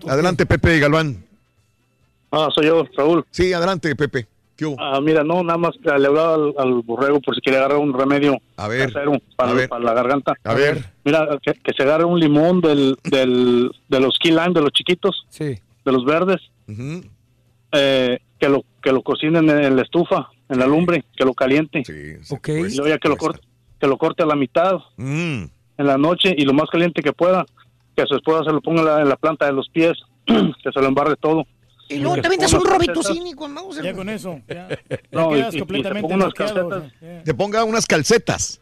adelante, 0.08 0.46
Pepe 0.46 0.80
Galván. 0.80 1.26
Ah, 2.32 2.50
soy 2.54 2.66
yo, 2.68 2.84
Raúl. 2.98 3.26
Sí, 3.32 3.54
adelante, 3.54 3.96
Pepe. 3.96 4.28
¿Qué 4.58 4.66
hubo? 4.66 4.76
Ah, 4.80 5.02
mira, 5.02 5.24
no, 5.24 5.44
nada 5.44 5.58
más 5.58 5.74
que 5.82 5.90
le 5.90 6.08
hablaba 6.08 6.36
al, 6.36 6.54
al 6.58 6.74
borrego 6.82 7.20
por 7.20 7.36
si 7.36 7.42
quiere 7.42 7.58
agarrar 7.58 7.78
un 7.78 7.94
remedio 7.94 8.38
A 8.56 8.68
ver, 8.70 8.92
casero 8.92 9.14
para, 9.36 9.52
a 9.52 9.54
ver. 9.54 9.68
para 9.70 9.84
la 9.84 9.94
garganta. 9.94 10.34
A 10.46 10.54
ver. 10.54 10.86
Mira, 11.04 11.28
que, 11.42 11.54
que 11.54 11.74
se 11.76 11.84
agarre 11.84 12.06
un 12.06 12.20
limón 12.20 12.62
del, 12.62 12.98
del, 13.04 13.70
de 13.90 14.00
los 14.00 14.18
key 14.18 14.32
lime, 14.32 14.54
de 14.54 14.62
los 14.62 14.72
chiquitos, 14.72 15.26
Sí. 15.30 15.44
de 15.84 15.92
los 15.92 16.06
verdes, 16.06 16.40
eh, 17.74 18.20
que 18.40 18.50
lo 18.50 18.64
que 18.82 18.92
lo 18.92 19.02
cocinen 19.02 19.50
en 19.50 19.76
la 19.76 19.82
estufa, 19.82 20.30
en 20.50 20.60
la 20.60 20.68
lumbre, 20.68 21.04
que 21.18 21.26
lo 21.26 21.34
caliente. 21.34 21.84
Ok. 22.30 22.48
Y 22.50 22.76
luego 22.76 22.88
ya 22.88 22.98
que 23.00 23.10
lo 23.10 23.18
corte, 23.18 23.42
que 23.80 23.88
lo 23.88 23.98
corte 23.98 24.24
a 24.24 24.26
la 24.28 24.36
mitad 24.36 24.76
Mm. 24.98 25.44
en 25.78 25.86
la 25.88 25.98
noche 25.98 26.34
y 26.38 26.46
lo 26.46 26.54
más 26.54 26.70
caliente 26.70 27.02
que 27.02 27.12
pueda, 27.12 27.46
que 27.96 28.04
a 28.04 28.06
su 28.06 28.16
esposa 28.16 28.44
se 28.46 28.52
lo 28.52 28.62
ponga 28.62 28.82
en 28.82 28.88
la, 28.88 29.02
en 29.02 29.10
la 29.10 29.16
planta 29.18 29.46
de 29.48 29.54
los 29.54 29.68
pies, 29.70 29.94
que 30.26 30.72
se 30.72 30.80
lo 30.80 30.86
embarre 30.88 31.16
todo. 31.18 31.46
Y 31.88 32.00
luego 32.00 32.16
te 32.16 32.24
ponga 32.30 32.48
un 32.48 32.56
unas 32.56 32.64
robito 32.74 33.04
cínico, 33.04 33.48
Mauser. 33.48 33.84
Ya 33.84 33.94
con 33.94 34.10
eso. 34.10 34.42
Ya, 34.48 34.68
ya 34.90 34.98
No, 35.12 35.30
quedas 35.30 35.54
y- 35.54 35.58
y 35.58 35.60
te 35.60 35.60
completamente 35.60 36.02
pongo 36.02 36.16
unas 36.16 36.28
noqueado, 36.28 36.70
calcetas. 36.70 36.94
o 36.96 37.00
sea, 37.00 37.24
Te 37.24 37.34
ponga 37.34 37.64
unas 37.64 37.86
calcetas. 37.86 38.62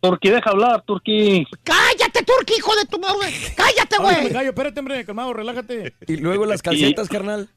Turqui, 0.00 0.30
deja 0.30 0.50
hablar, 0.50 0.82
Turqui. 0.86 1.46
Cállate, 1.62 2.22
Turki, 2.24 2.54
hijo 2.56 2.74
de 2.76 2.86
tu 2.86 2.98
madre. 2.98 3.28
Cállate, 3.54 3.96
güey. 4.00 4.32
callo, 4.32 4.48
espérate, 4.48 4.80
hombre, 4.80 5.04
calmado, 5.04 5.32
relájate. 5.34 5.92
Y 6.06 6.16
luego 6.16 6.46
las 6.46 6.62
calcetas, 6.62 7.08
carnal. 7.08 7.48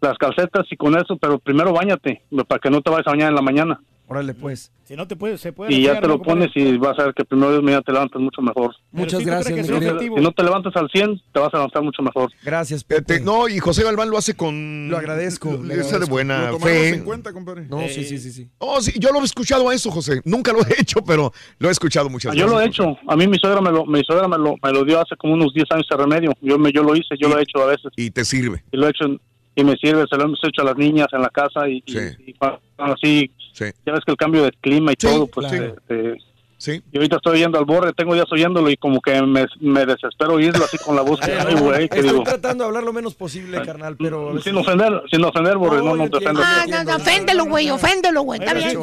Las 0.00 0.16
calcetas 0.16 0.66
y 0.70 0.76
con 0.76 0.96
eso, 0.96 1.16
pero 1.18 1.38
primero 1.38 1.72
bañate, 1.72 2.22
para 2.48 2.60
que 2.60 2.70
no 2.70 2.80
te 2.82 2.90
vayas 2.90 3.06
a 3.06 3.10
bañar 3.10 3.28
en 3.28 3.34
la 3.34 3.42
mañana. 3.42 3.80
Órale, 4.14 4.34
pues. 4.34 4.70
Si 4.84 4.94
no 4.96 5.08
te 5.08 5.16
puedes, 5.16 5.40
se 5.40 5.52
puede. 5.52 5.72
Y 5.72 5.82
ya 5.82 5.98
te 6.00 6.06
lo 6.06 6.20
pones 6.20 6.50
y 6.54 6.76
vas 6.76 6.98
a 6.98 7.04
ver 7.04 7.14
que 7.14 7.24
primero 7.24 7.50
Dios 7.52 7.62
mío 7.62 7.80
te 7.82 7.90
levantas 7.90 8.20
mucho 8.20 8.42
mejor. 8.42 8.74
Muchas 8.92 9.18
sí, 9.20 9.24
¿tú 9.24 9.30
gracias, 9.30 9.68
mi 9.70 9.78
querido. 9.80 9.98
Si 10.16 10.22
no 10.22 10.32
te 10.32 10.42
levantas 10.42 10.76
al 10.76 10.90
100, 10.90 11.22
te 11.32 11.40
vas 11.40 11.52
a 11.54 11.56
levantar 11.56 11.82
mucho 11.82 12.02
mejor. 12.02 12.30
Gracias, 12.44 12.84
Pepe. 12.84 13.20
no, 13.20 13.48
y 13.48 13.58
José 13.60 13.82
Galván 13.82 14.10
lo 14.10 14.18
hace 14.18 14.34
con. 14.34 14.88
Lo 14.90 14.98
agradezco, 14.98 15.52
Lo- 15.52 15.62
le 15.64 15.80
Esa 15.80 15.98
de 15.98 16.04
buena 16.04 16.50
Lo 16.50 16.58
fe. 16.60 16.90
en 16.90 17.04
cuenta, 17.04 17.32
compadre. 17.32 17.66
No, 17.66 17.80
sí, 17.88 18.04
sí, 18.04 18.18
sí, 18.18 18.30
sí. 18.30 18.48
Oh, 18.58 18.80
sí, 18.82 18.92
yo 18.98 19.10
lo 19.10 19.20
he 19.20 19.24
escuchado 19.24 19.68
a 19.70 19.74
eso, 19.74 19.90
José. 19.90 20.20
Nunca 20.24 20.52
lo 20.52 20.60
he 20.60 20.74
hecho, 20.80 21.02
pero 21.04 21.32
lo 21.58 21.68
he 21.68 21.72
escuchado 21.72 22.10
muchas 22.10 22.32
veces. 22.34 22.46
Yo 22.46 22.52
lo 22.52 22.60
he 22.60 22.66
hecho. 22.66 22.96
A 23.08 23.16
mí 23.16 23.26
mi 23.26 23.38
suegra 23.38 23.60
me 23.62 23.70
lo, 23.72 23.86
mi 23.86 24.02
suegra 24.04 24.28
me 24.28 24.36
lo, 24.38 24.56
me 24.62 24.70
lo 24.70 24.84
dio 24.84 25.00
hace 25.00 25.16
como 25.16 25.32
unos 25.34 25.54
10 25.54 25.64
años 25.70 25.86
ese 25.90 25.96
remedio. 25.98 26.32
Yo, 26.42 26.58
me, 26.58 26.70
yo 26.72 26.82
lo 26.82 26.94
hice, 26.94 27.14
yo 27.18 27.28
lo 27.30 27.38
he 27.38 27.42
hecho 27.42 27.62
a 27.62 27.66
veces. 27.66 27.90
Y 27.96 28.10
te 28.10 28.24
sirve. 28.24 28.62
Y 28.70 28.76
lo 28.76 28.86
he 28.86 28.90
hecho 28.90 29.06
en- 29.06 29.18
y 29.56 29.64
me 29.64 29.76
sirve, 29.76 30.04
se 30.10 30.16
lo 30.16 30.24
hemos 30.24 30.40
hecho 30.42 30.62
a 30.62 30.64
las 30.64 30.76
niñas 30.76 31.06
en 31.12 31.22
la 31.22 31.28
casa 31.30 31.68
y, 31.68 31.82
y- 31.86 31.92
Sí. 31.92 31.98
y 32.26 32.32
cuando 32.34 32.60
así, 32.78 33.30
Sí. 33.52 33.66
ya 33.86 33.92
ves 33.92 34.00
que 34.04 34.10
el 34.12 34.16
cambio 34.16 34.42
de 34.44 34.52
clima 34.60 34.92
y 34.92 34.96
Sí, 34.98 35.06
todo, 35.06 35.26
pues 35.26 35.46
claro. 35.46 35.76
te- 35.86 35.94
te- 36.12 36.18
Sí. 36.64 36.82
y 36.92 36.96
ahorita 36.96 37.16
estoy 37.16 37.32
oyendo 37.34 37.58
al 37.58 37.66
borre, 37.66 37.92
tengo 37.92 38.14
días 38.14 38.24
oyéndolo 38.32 38.70
y 38.70 38.78
como 38.78 39.02
que 39.02 39.20
me, 39.20 39.44
me 39.60 39.84
desespero 39.84 40.34
oírlo 40.34 40.64
así 40.64 40.78
con 40.78 40.96
la 40.96 41.02
voz 41.02 41.20
ay, 41.22 41.54
güey, 41.56 41.90
que 41.90 41.96
Estoy 41.98 42.10
digo, 42.12 42.22
tratando 42.22 42.64
de 42.64 42.68
hablar 42.68 42.84
lo 42.84 42.92
menos 42.94 43.14
posible, 43.14 43.60
carnal, 43.66 43.96
pero... 43.98 44.28
veces- 44.28 44.44
sin 44.44 44.56
ofender, 44.56 45.02
sin 45.10 45.22
ofender, 45.22 45.58
borre, 45.58 45.82
No, 45.82 45.94
no, 45.94 46.08
te 46.08 46.16
ofendo. 46.16 46.40
Ah, 46.42 46.64
no, 46.66 46.84
no, 46.84 46.96
oféndelo, 46.96 47.44
güey, 47.44 47.68
oféndelo, 47.68 48.22
güey. 48.22 48.40
Está 48.40 48.54
bien. 48.54 48.80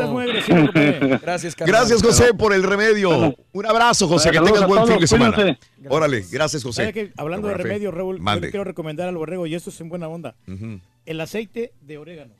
Gracias, 1.22 1.56
carnal. 1.56 1.76
Gracias, 1.76 2.04
José, 2.04 2.34
por 2.36 2.54
el 2.54 2.62
remedio. 2.62 3.34
Un 3.52 3.66
abrazo, 3.66 4.08
José. 4.08 4.30
Que 4.30 4.40
tengas 4.40 4.68
buen 4.68 4.86
fin 4.86 5.00
de 5.00 5.08
semana. 5.08 5.34
cuídense. 5.34 5.60
Órale, 5.90 6.24
gracias, 6.32 6.64
José. 6.64 6.84
¿Sabe 6.84 6.94
que, 6.94 7.12
hablando 7.18 7.48
de 7.48 7.56
remedio, 7.56 7.90
Raúl, 7.92 8.20
yo 8.20 8.42
quiero 8.42 8.64
recomendar 8.64 9.08
al 9.10 9.18
borrego, 9.18 9.48
y 9.48 9.56
esto 9.56 9.72
es 9.72 9.82
en 9.82 9.90
buena 9.90 10.08
onda. 10.08 10.36
El 11.06 11.20
aceite 11.20 11.74
de 11.82 11.98
orégano. 11.98 12.34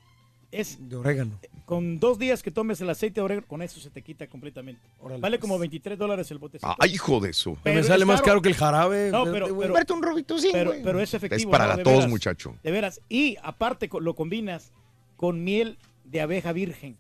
Es 0.52 0.78
De 0.88 0.98
orégano. 0.98 1.40
Con 1.72 2.02
dos 2.02 2.20
días 2.20 2.44
que 2.44 2.52
tomes 2.52 2.82
el 2.82 2.90
aceite 2.90 3.22
de 3.22 3.24
orégano, 3.24 3.48
con 3.48 3.62
eso 3.62 3.80
se 3.80 3.90
te 3.90 4.02
quita 4.02 4.28
completamente. 4.28 4.82
Órale, 5.00 5.22
vale 5.22 5.38
pues. 5.38 5.42
como 5.48 5.58
23 5.58 5.98
dólares 5.98 6.30
el 6.30 6.38
botecito. 6.38 6.76
Ay, 6.78 6.96
hijo 6.96 7.22
de 7.22 7.30
eso. 7.30 7.58
Pero 7.64 7.78
me 7.78 7.84
sale 7.86 8.04
más 8.04 8.20
caro. 8.20 8.26
caro 8.34 8.42
que 8.42 8.50
el 8.50 8.56
jarabe. 8.56 9.10
No, 9.10 9.24
pero- 9.24 9.46
güey. 9.48 9.48
pero- 9.48 9.56
Comprarte 9.70 9.94
un 9.94 10.04
robito 10.04 10.38
sí, 10.38 10.50
pero, 10.52 10.74
pero 10.84 11.00
es 11.00 11.14
efectivo. 11.14 11.40
Es 11.40 11.46
para 11.46 11.64
¿no? 11.64 11.70
la 11.70 11.78
De 11.78 11.84
tos, 11.86 11.94
veras. 11.94 12.10
muchacho. 12.10 12.58
De 12.62 12.72
veras. 12.72 13.00
Y 13.08 13.38
aparte 13.42 13.90
lo 14.02 14.16
combinas 14.16 14.74
con 15.16 15.46
miel 15.46 15.78
de 16.04 16.20
abeja 16.20 16.52
virgen. 16.52 16.98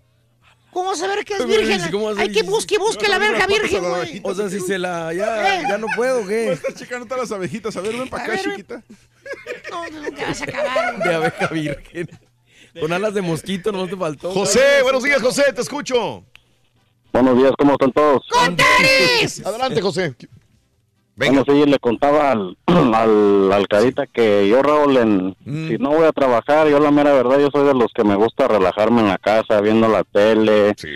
¿Cómo 0.72 0.96
saber 0.96 1.26
que 1.26 1.34
es 1.34 1.40
Pero, 1.40 1.50
virgen? 1.50 1.82
Hay 2.18 2.32
que 2.32 2.44
busque, 2.44 2.78
busque 2.78 3.10
la 3.10 3.18
verga 3.18 3.46
virgen, 3.48 3.84
güey. 3.84 4.22
O 4.24 4.34
sea, 4.34 4.50
si 4.50 4.62
se 4.62 4.80
la... 4.80 5.12
Ya, 5.14 5.64
ya 5.68 5.78
no 5.80 5.88
puedo, 5.98 6.26
¿qué? 6.26 6.54
Estás 6.54 6.76
checando 6.76 7.06
todas 7.08 7.24
las 7.30 7.32
abejitas. 7.34 7.76
A 7.76 7.82
ver, 7.82 7.92
ven 7.98 8.08
para 8.08 8.24
A 8.24 8.26
acá, 8.28 8.36
ver, 8.38 8.44
chiquita. 8.46 8.82
No, 9.70 9.86
no 10.02 10.12
te 10.16 10.24
vas 10.24 10.40
a 10.40 10.44
acabar. 10.46 11.04
De 11.04 11.14
abeja 11.14 11.48
virgen. 11.48 12.10
Con 12.80 12.94
alas 12.94 13.14
de 13.14 13.22
mosquito, 13.22 13.72
no 13.72 13.88
te 13.88 13.96
faltó. 13.98 14.32
José, 14.32 14.82
buenos 14.84 15.04
días, 15.04 15.22
José, 15.22 15.52
te 15.54 15.62
escucho. 15.62 16.24
Buenos 17.12 17.38
días, 17.38 17.52
¿cómo 17.58 17.74
están 17.74 17.92
todos? 17.92 18.24
¡Con 18.30 18.56
tenis! 18.56 19.46
Adelante, 19.46 19.82
José. 19.82 20.16
Venga. 21.18 21.44
Bueno, 21.44 21.64
sí, 21.66 21.70
le 21.70 21.78
contaba 21.80 22.32
al, 22.32 22.58
al, 22.66 23.52
al 23.52 23.68
Carita 23.68 24.08
que 24.08 24.48
yo, 24.48 24.62
Raúl, 24.64 24.98
en, 24.98 25.36
Mm. 25.44 25.68
si 25.68 25.78
no 25.78 25.90
voy 25.90 26.06
a 26.06 26.12
trabajar, 26.14 26.70
yo 26.70 26.80
la 26.80 26.92
mera 26.92 27.12
verdad, 27.14 27.40
yo 27.40 27.50
soy 27.52 27.68
de 27.68 27.74
los 27.74 27.92
que 27.94 28.04
me 28.06 28.16
gusta 28.16 28.48
relajarme 28.48 29.02
en 29.02 29.08
la 29.10 29.18
casa, 29.18 29.60
viendo 29.60 29.88
la 29.90 30.04
tele, 30.06 30.74
Sí. 30.78 30.88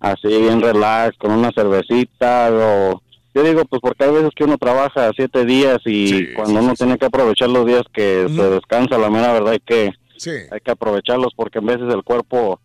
así 0.00 0.28
bien 0.28 0.60
relax, 0.60 1.16
con 1.16 1.32
una 1.32 1.50
cervecita, 1.52 2.50
o... 2.52 3.00
Yo 3.32 3.42
digo, 3.44 3.64
pues 3.64 3.80
porque 3.80 4.04
hay 4.04 4.10
veces 4.10 4.30
que 4.34 4.42
uno 4.44 4.58
trabaja 4.58 5.10
siete 5.16 5.44
días 5.46 5.78
y 5.86 6.08
Sí, 6.08 6.26
cuando 6.34 6.58
sí, 6.60 6.64
uno 6.66 6.74
sí, 6.74 6.78
tiene 6.84 6.98
que 6.98 7.06
aprovechar 7.06 7.48
los 7.48 7.64
días 7.64 7.82
que 7.92 8.26
se 8.28 8.50
descansa, 8.50 8.98
la 8.98 9.08
mera 9.08 9.32
verdad 9.32 9.52
hay 9.52 9.60
que, 9.60 9.92
Sí. 10.20 10.30
hay 10.50 10.60
que 10.60 10.70
aprovecharlos 10.70 11.32
porque 11.34 11.58
en 11.60 11.66
veces 11.66 11.92
el 11.94 12.02
cuerpo 12.02 12.60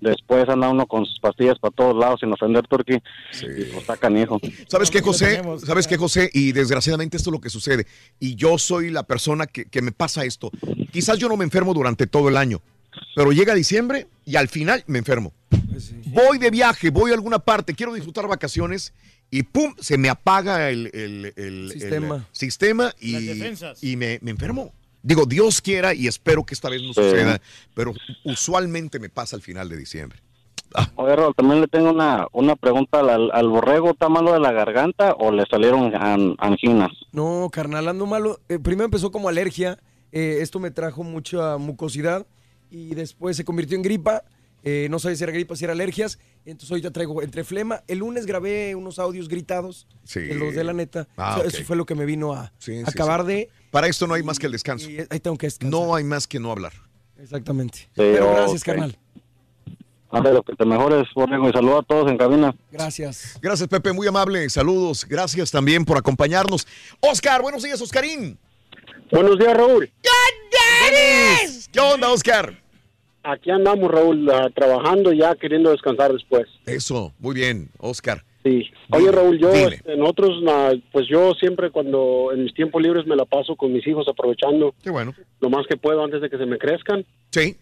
después 0.00 0.48
anda 0.48 0.68
uno 0.68 0.86
con 0.86 1.04
sus 1.06 1.18
pastillas 1.18 1.58
para 1.58 1.74
todos 1.74 1.96
lados 1.96 2.20
sin 2.20 2.32
ofender 2.32 2.66
Turqui 2.68 2.98
Sí. 3.32 3.46
y 3.46 3.64
pues 3.64 3.78
está 3.78 3.96
canijo. 3.96 4.38
¿Sabes 4.68 4.90
qué, 4.90 5.00
José? 5.00 5.42
¿Sabes 5.64 5.86
qué, 5.86 5.96
José? 5.96 6.30
Y 6.32 6.52
desgraciadamente 6.52 7.16
esto 7.16 7.30
es 7.30 7.32
lo 7.32 7.40
que 7.40 7.50
sucede. 7.50 7.86
Y 8.20 8.36
yo 8.36 8.58
soy 8.58 8.90
la 8.90 9.02
persona 9.02 9.46
que, 9.46 9.64
que 9.64 9.82
me 9.82 9.92
pasa 9.92 10.24
esto. 10.24 10.50
Quizás 10.92 11.18
yo 11.18 11.28
no 11.28 11.36
me 11.36 11.44
enfermo 11.44 11.74
durante 11.74 12.06
todo 12.06 12.28
el 12.28 12.36
año, 12.36 12.60
pero 13.16 13.32
llega 13.32 13.54
diciembre 13.54 14.06
y 14.24 14.36
al 14.36 14.48
final 14.48 14.84
me 14.86 14.98
enfermo. 14.98 15.32
Pues 15.70 15.86
sí. 15.86 16.00
Voy 16.06 16.38
de 16.38 16.50
viaje, 16.50 16.90
voy 16.90 17.10
a 17.10 17.14
alguna 17.14 17.38
parte, 17.38 17.74
quiero 17.74 17.94
disfrutar 17.94 18.28
vacaciones 18.28 18.92
y 19.30 19.42
¡pum! 19.42 19.74
Se 19.80 19.98
me 19.98 20.08
apaga 20.08 20.70
el, 20.70 20.90
el- 20.94 21.32
el- 21.36 21.70
Sistema. 21.72 22.16
el 22.16 22.22
sistema 22.32 22.94
y, 23.00 23.12
Las 23.12 23.22
defensas. 23.24 23.82
y 23.82 23.96
me, 23.96 24.18
me 24.22 24.30
enfermo. 24.30 24.72
Digo, 25.06 25.24
Dios 25.24 25.60
quiera 25.60 25.94
y 25.94 26.08
espero 26.08 26.44
que 26.44 26.54
esta 26.54 26.68
vez 26.68 26.82
no 26.82 26.88
Sí. 26.88 26.94
suceda, 26.94 27.40
pero 27.74 27.94
usualmente 28.24 28.98
me 28.98 29.08
pasa 29.08 29.36
al 29.36 29.42
final 29.42 29.68
de 29.68 29.76
diciembre. 29.76 30.18
Oye, 30.96 31.14
Raúl, 31.16 31.34
también 31.34 31.60
le 31.60 31.68
tengo 31.68 31.90
una, 31.90 32.26
una 32.32 32.56
pregunta 32.56 32.98
al, 33.00 33.30
al 33.32 33.48
borrego, 33.48 33.90
¿está 33.92 34.08
malo 34.08 34.32
de 34.32 34.40
la 34.40 34.50
garganta 34.52 35.12
o 35.12 35.30
le 35.30 35.46
salieron 35.46 35.94
an- 35.94 36.34
anginas? 36.38 36.90
No, 37.12 37.48
carnal, 37.52 37.86
ando 37.88 38.04
malo. 38.04 38.40
Eh, 38.48 38.58
primero 38.58 38.84
empezó 38.86 39.10
como 39.12 39.28
alergia. 39.28 39.78
eh, 40.12 40.38
esto 40.40 40.58
me 40.60 40.70
trajo 40.70 41.02
mucha 41.04 41.56
mucosidad. 41.56 42.26
Y 42.70 42.94
después 42.94 43.36
se 43.36 43.44
convirtió 43.44 43.76
en 43.76 43.82
gripa. 43.82 44.24
eh, 44.68 44.88
no 44.90 44.98
sabía 44.98 45.16
si 45.16 45.22
era 45.22 45.32
gripa, 45.32 45.54
si 45.54 45.62
era 45.64 45.72
alergias. 45.74 46.18
Entonces 46.44 46.70
ahorita 46.72 46.90
traigo 46.90 47.22
entre 47.22 47.44
flema. 47.44 47.84
El 47.86 47.98
lunes 47.98 48.26
grabé 48.26 48.74
unos 48.74 48.98
audios 48.98 49.28
gritados. 49.28 49.86
Sí. 50.02 50.18
de 50.20 50.34
los 50.34 50.54
de 50.56 50.64
la 50.64 50.72
neta. 50.72 51.06
Ah, 51.16 51.36
O 51.36 51.40
sea. 51.40 51.46
Eso 51.48 51.62
fue 51.64 51.76
lo 51.76 51.86
que 51.86 51.94
me 51.94 52.04
vino 52.04 52.32
a 52.32 52.52
Sí, 52.58 52.76
sí, 52.78 52.84
acabar 52.84 53.20
sí. 53.22 53.26
de. 53.28 53.48
Para 53.76 53.88
esto 53.88 54.06
no 54.06 54.14
hay 54.14 54.22
más 54.22 54.38
que 54.38 54.46
el 54.46 54.52
descanso. 54.52 54.88
Y 54.88 55.00
ahí 55.10 55.20
tengo 55.20 55.36
que 55.36 55.48
descansar. 55.48 55.78
No 55.78 55.94
hay 55.94 56.02
más 56.02 56.26
que 56.26 56.40
no 56.40 56.50
hablar. 56.50 56.72
Exactamente. 57.20 57.90
Pero 57.94 58.30
gracias, 58.30 58.62
ok. 58.62 58.64
carnal. 58.64 58.98
Ándale, 60.08 60.40
que 60.46 60.54
te 60.54 60.64
mejores, 60.64 61.04
borrego, 61.14 61.50
y 61.50 61.52
saludo 61.52 61.80
a 61.80 61.82
todos 61.82 62.10
en 62.10 62.16
cabina. 62.16 62.56
Gracias. 62.72 63.38
Gracias, 63.42 63.68
Pepe, 63.68 63.92
muy 63.92 64.06
amable. 64.06 64.48
Saludos. 64.48 65.04
Gracias 65.06 65.50
también 65.50 65.84
por 65.84 65.98
acompañarnos. 65.98 66.66
Oscar, 67.00 67.42
buenos 67.42 67.64
días, 67.64 67.78
Oscarín. 67.82 68.38
Buenos 69.12 69.38
días, 69.38 69.54
Raúl. 69.54 69.92
¿Qué 71.70 71.78
onda, 71.78 72.08
Oscar? 72.08 72.58
aquí 73.24 73.50
andamos, 73.50 73.90
Raúl, 73.90 74.26
ah, 74.30 74.48
trabajando 74.54 75.12
ya, 75.12 75.34
queriendo 75.34 75.70
descansar 75.70 76.14
después. 76.14 76.46
Eso, 76.64 77.12
muy 77.18 77.34
bien, 77.34 77.68
Oscar. 77.76 78.24
Sí. 78.46 78.70
Oye, 78.92 79.10
Raúl, 79.10 79.38
yo, 79.40 79.50
Dile. 79.52 79.74
este, 79.74 79.96
nosotros, 79.96 80.40
ah, 80.48 80.72
pues 80.92 81.08
yo 81.08 81.32
siempre 81.34 81.70
cuando 81.70 82.30
en 82.32 82.44
mis 82.44 82.54
tiempos 82.54 82.80
libres 82.80 83.04
me 83.04 83.16
la 83.16 83.24
paso 83.24 83.56
con 83.56 83.72
mis 83.72 83.84
hijos 83.88 84.06
aprovechando 84.08 84.72
Qué 84.84 84.90
bueno. 84.90 85.12
lo 85.40 85.50
más 85.50 85.66
que 85.66 85.76
puedo 85.76 86.04
antes 86.04 86.20
de 86.20 86.30
que 86.30 86.38
se 86.38 86.46
me 86.46 86.56
crezcan. 86.56 87.04
Sí, 87.32 87.56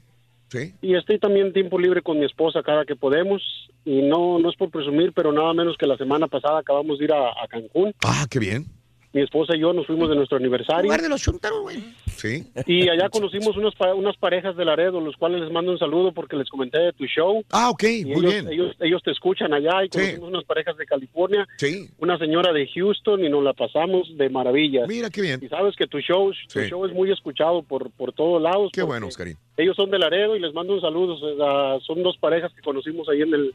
sí. 0.50 0.74
Y 0.82 0.94
estoy 0.94 1.18
también 1.18 1.54
tiempo 1.54 1.78
libre 1.78 2.02
con 2.02 2.18
mi 2.18 2.26
esposa 2.26 2.62
cada 2.62 2.84
que 2.84 2.96
podemos. 2.96 3.40
Y 3.86 4.02
no, 4.02 4.38
no 4.38 4.50
es 4.50 4.56
por 4.56 4.70
presumir, 4.70 5.12
pero 5.14 5.32
nada 5.32 5.54
menos 5.54 5.76
que 5.78 5.86
la 5.86 5.96
semana 5.96 6.26
pasada 6.26 6.58
acabamos 6.58 6.98
de 6.98 7.04
ir 7.06 7.12
a, 7.12 7.28
a 7.30 7.48
Cancún. 7.48 7.94
Ah, 8.04 8.26
qué 8.30 8.38
bien. 8.38 8.66
Mi 9.14 9.22
esposa 9.22 9.54
y 9.56 9.60
yo 9.60 9.72
nos 9.72 9.86
fuimos 9.86 10.08
de 10.10 10.16
nuestro 10.16 10.36
aniversario. 10.38 10.82
lugar 10.82 11.00
de 11.00 11.08
los 11.08 11.22
chúntaros, 11.22 11.60
güey. 11.62 11.76
Sí. 12.16 12.44
Y 12.66 12.88
allá 12.88 13.08
conocimos 13.08 13.56
unas, 13.56 13.72
pa- 13.76 13.94
unas 13.94 14.16
parejas 14.16 14.56
de 14.56 14.64
Laredo, 14.64 15.00
los 15.00 15.16
cuales 15.16 15.40
les 15.40 15.52
mando 15.52 15.70
un 15.70 15.78
saludo 15.78 16.12
porque 16.12 16.34
les 16.36 16.48
comenté 16.48 16.78
de 16.80 16.92
tu 16.92 17.06
show. 17.06 17.44
Ah, 17.52 17.70
ok, 17.70 17.82
Y 17.84 18.04
muy 18.06 18.12
ellos, 18.18 18.22
bien. 18.32 18.48
Ellos, 18.52 18.76
ellos 18.80 19.02
te 19.04 19.12
escuchan 19.12 19.54
allá 19.54 19.84
y 19.84 19.86
Sí. 19.86 19.90
conocimos 19.98 20.28
unas 20.30 20.44
parejas 20.44 20.76
de 20.76 20.84
California, 20.86 21.46
Sí. 21.58 21.88
una 21.98 22.18
señora 22.18 22.52
de 22.52 22.66
Houston 22.74 23.24
y 23.24 23.28
nos 23.28 23.44
la 23.44 23.52
pasamos 23.52 24.08
de 24.16 24.28
maravilla. 24.30 24.84
Mira 24.88 25.08
qué 25.10 25.20
bien. 25.22 25.38
Y 25.42 25.48
sabes 25.48 25.76
que 25.76 25.86
tu 25.86 26.00
show, 26.00 26.32
tu 26.52 26.60
Sí. 26.60 26.68
show 26.68 26.84
es 26.84 26.92
muy 26.92 27.12
escuchado 27.12 27.62
por, 27.62 27.90
por 27.92 28.12
todos 28.12 28.42
lados. 28.42 28.70
Qué 28.72 28.82
bueno, 28.82 29.06
Oscarín. 29.06 29.36
Ellos 29.56 29.76
son 29.76 29.90
de 29.92 29.98
Laredo 30.00 30.34
y 30.36 30.40
les 30.40 30.52
mando 30.52 30.74
un 30.74 30.80
saludo. 30.80 31.14
O 31.14 31.36
sea, 31.36 31.86
son 31.86 32.02
dos 32.02 32.16
parejas 32.18 32.52
que 32.52 32.62
conocimos 32.62 33.08
ahí 33.08 33.22
en 33.22 33.32
el, 33.32 33.54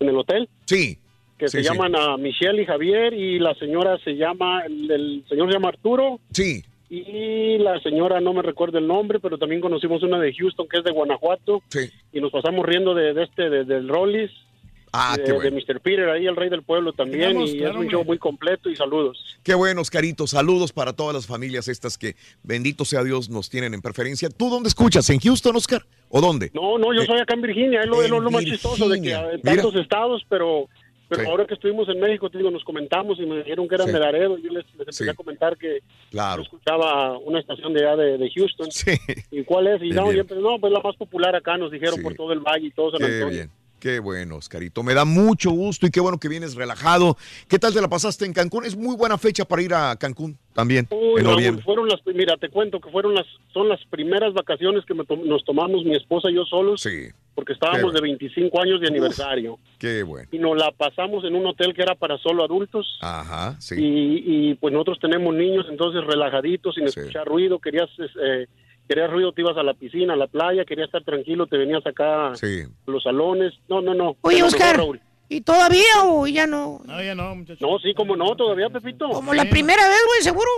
en 0.00 0.08
el 0.10 0.16
hotel. 0.18 0.48
Sí. 0.66 0.98
Que 1.42 1.48
Sí, 1.48 1.56
se 1.58 1.64
sí. 1.64 1.68
llaman 1.70 1.96
a 1.96 2.16
Michelle 2.18 2.62
y 2.62 2.64
Javier 2.66 3.12
y 3.14 3.40
la 3.40 3.52
señora 3.56 3.98
se 4.04 4.12
llama, 4.14 4.64
el, 4.64 4.88
el 4.88 5.24
señor 5.28 5.48
se 5.48 5.54
llama 5.54 5.70
Arturo. 5.70 6.20
Sí. 6.30 6.62
Y 6.88 7.58
la 7.58 7.80
señora, 7.80 8.20
no 8.20 8.32
me 8.32 8.42
recuerdo 8.42 8.78
el 8.78 8.86
nombre, 8.86 9.18
pero 9.18 9.38
también 9.38 9.60
conocimos 9.60 10.04
una 10.04 10.20
de 10.20 10.32
Houston 10.34 10.68
que 10.68 10.78
es 10.78 10.84
de 10.84 10.92
Guanajuato. 10.92 11.60
Sí. 11.68 11.90
Y 12.12 12.20
nos 12.20 12.30
pasamos 12.30 12.64
riendo 12.64 12.94
de, 12.94 13.12
de 13.12 13.24
este, 13.24 13.50
de- 13.50 13.64
del 13.64 13.88
Rollis. 13.88 14.30
Ah, 14.92 15.16
de, 15.16 15.24
qué 15.24 15.32
bueno. 15.32 15.50
de 15.56 15.56
Mr. 15.74 15.80
Peter, 15.80 16.08
ahí 16.10 16.26
el 16.26 16.36
rey 16.36 16.48
del 16.50 16.62
pueblo 16.62 16.92
también. 16.92 17.40
Y 17.40 17.56
claro, 17.56 17.72
es 17.80 17.86
un 17.86 17.88
show 17.90 18.04
muy 18.04 18.18
completo 18.18 18.68
y 18.70 18.76
saludos. 18.76 19.38
Qué 19.42 19.54
bueno, 19.54 19.80
Oscarito. 19.80 20.26
Saludos 20.28 20.70
para 20.72 20.92
todas 20.92 21.14
las 21.14 21.26
familias 21.26 21.66
estas 21.66 21.96
que, 21.98 22.14
bendito 22.44 22.84
sea 22.84 23.02
Dios, 23.02 23.30
nos 23.30 23.48
tienen 23.50 23.72
en 23.74 23.80
preferencia. 23.80 24.28
¿Tú 24.28 24.48
dónde 24.50 24.68
escuchas? 24.68 25.08
¿En 25.10 25.18
Houston, 25.18 25.56
Oscar? 25.56 25.82
¿O 26.10 26.20
dónde? 26.20 26.50
No, 26.54 26.76
no, 26.78 26.92
yo 26.94 27.00
Eh, 27.02 27.06
soy 27.06 27.18
acá 27.20 27.32
en 27.34 27.40
Virginia, 27.40 27.80
es 27.80 27.86
lo, 27.86 28.02
es 28.02 28.10
lo- 28.10 28.30
más 28.30 28.44
chistoso 28.44 28.86
de 28.88 29.00
que 29.00 29.12
en 29.12 29.40
Mira. 29.42 29.62
tantos 29.62 29.74
estados, 29.76 30.22
pero 30.28 30.68
pero 31.16 31.24
Sí. 31.24 31.28
ahora 31.30 31.46
que 31.46 31.54
estuvimos 31.54 31.86
en 31.90 32.00
México, 32.00 32.30
te 32.30 32.38
digo, 32.38 32.50
nos 32.50 32.64
comentamos 32.64 33.18
y 33.20 33.26
me 33.26 33.36
dijeron 33.38 33.68
que 33.68 33.74
eran 33.74 33.88
Sí. 33.88 33.92
de 33.92 33.98
Laredo. 34.00 34.38
Yo 34.38 34.50
les, 34.50 34.64
les 34.64 34.80
empecé 34.80 35.04
Sí. 35.04 35.10
a 35.10 35.14
comentar 35.14 35.58
que 35.58 35.80
Claro. 36.10 36.40
escuchaba 36.42 37.18
una 37.18 37.38
estación 37.40 37.74
de 37.74 37.80
allá 37.86 37.96
de, 37.96 38.16
de 38.18 38.30
Houston. 38.30 38.68
¿Y 39.30 39.42
cuál 39.44 39.66
es? 39.66 39.82
Y 39.82 39.90
no, 39.90 40.10
y 40.12 40.18
empecé, 40.18 40.40
no, 40.40 40.58
pues 40.58 40.72
la 40.72 40.80
más 40.80 40.96
popular 40.96 41.36
acá, 41.36 41.58
nos 41.58 41.70
dijeron 41.70 42.02
por 42.02 42.14
todo 42.14 42.32
el 42.32 42.40
valle 42.40 42.68
y 42.68 42.70
todo 42.70 42.90
San 42.92 43.02
Antonio. 43.04 43.28
bien. 43.28 43.50
Qué 43.82 43.98
bueno, 43.98 44.36
Oscarito. 44.36 44.84
Me 44.84 44.94
da 44.94 45.04
mucho 45.04 45.50
gusto 45.50 45.88
y 45.88 45.90
qué 45.90 45.98
bueno 45.98 46.20
que 46.20 46.28
vienes 46.28 46.54
relajado. 46.54 47.16
¿Qué 47.48 47.58
tal 47.58 47.74
te 47.74 47.80
la 47.80 47.88
pasaste 47.88 48.24
en 48.24 48.32
Cancún? 48.32 48.64
Es 48.64 48.76
muy 48.76 48.94
buena 48.94 49.18
fecha 49.18 49.44
para 49.44 49.60
ir 49.60 49.74
a 49.74 49.96
Cancún 49.96 50.38
también, 50.54 50.86
Uy, 50.92 51.18
en 51.18 51.24
Raúl, 51.24 51.36
noviembre. 51.38 51.64
fueron 51.64 51.88
las, 51.88 51.98
mira, 52.06 52.36
te 52.36 52.48
cuento 52.48 52.78
que 52.78 52.88
fueron 52.92 53.12
las, 53.12 53.26
son 53.52 53.68
las 53.68 53.84
primeras 53.86 54.34
vacaciones 54.34 54.84
que 54.84 54.94
me 54.94 55.02
nos 55.24 55.44
tomamos 55.44 55.84
mi 55.84 55.96
esposa 55.96 56.30
y 56.30 56.36
yo 56.36 56.44
solos. 56.44 56.80
Sí. 56.80 57.08
Porque 57.34 57.54
estábamos 57.54 57.92
de 57.92 58.00
25 58.02 58.62
años 58.62 58.80
de 58.80 58.86
aniversario. 58.86 59.58
Qué 59.80 60.04
bueno. 60.04 60.28
Y 60.30 60.38
nos 60.38 60.56
la 60.56 60.70
pasamos 60.70 61.24
en 61.24 61.34
un 61.34 61.44
hotel 61.46 61.74
que 61.74 61.82
era 61.82 61.96
para 61.96 62.18
solo 62.18 62.44
adultos. 62.44 62.86
Ajá, 63.00 63.60
sí. 63.60 63.74
Y, 63.80 64.50
y, 64.50 64.54
pues 64.54 64.72
nosotros 64.72 64.98
tenemos 65.00 65.34
niños, 65.34 65.66
entonces 65.68 66.04
relajaditos, 66.04 66.76
sin 66.76 66.84
escuchar 66.84 67.26
ruido. 67.26 67.58
Querías, 67.58 67.90
eh, 67.98 68.46
querías 68.88 69.10
ruido, 69.10 69.32
te 69.32 69.40
ibas 69.42 69.56
a 69.56 69.62
la 69.62 69.74
piscina, 69.74 70.14
a 70.14 70.16
la 70.16 70.26
playa. 70.26 70.64
Querías 70.64 70.86
estar 70.88 71.02
tranquilo, 71.04 71.46
te 71.46 71.56
venías 71.56 71.86
acá 71.86 72.34
Sí. 72.34 72.62
a 72.86 72.90
los 72.90 73.02
salones. 73.02 73.52
No, 73.68 73.80
no, 73.80 73.94
no. 73.94 74.16
Oye, 74.22 74.36
Pero 74.36 74.46
Oscar, 74.46 74.78
mejor. 74.78 75.00
¿y 75.28 75.40
todavía 75.40 76.04
o 76.04 76.26
ya 76.26 76.46
no? 76.46 76.80
No, 76.84 77.02
ya 77.02 77.14
no, 77.14 77.34
muchachos. 77.36 77.60
No, 77.62 77.78
sí, 77.78 77.94
como 77.94 78.16
no, 78.16 78.34
todavía, 78.36 78.68
Pepito. 78.68 79.08
Como 79.08 79.32
la 79.34 79.44
primera 79.44 79.88
vez, 79.88 80.00
güey, 80.08 80.22
seguro. 80.22 80.50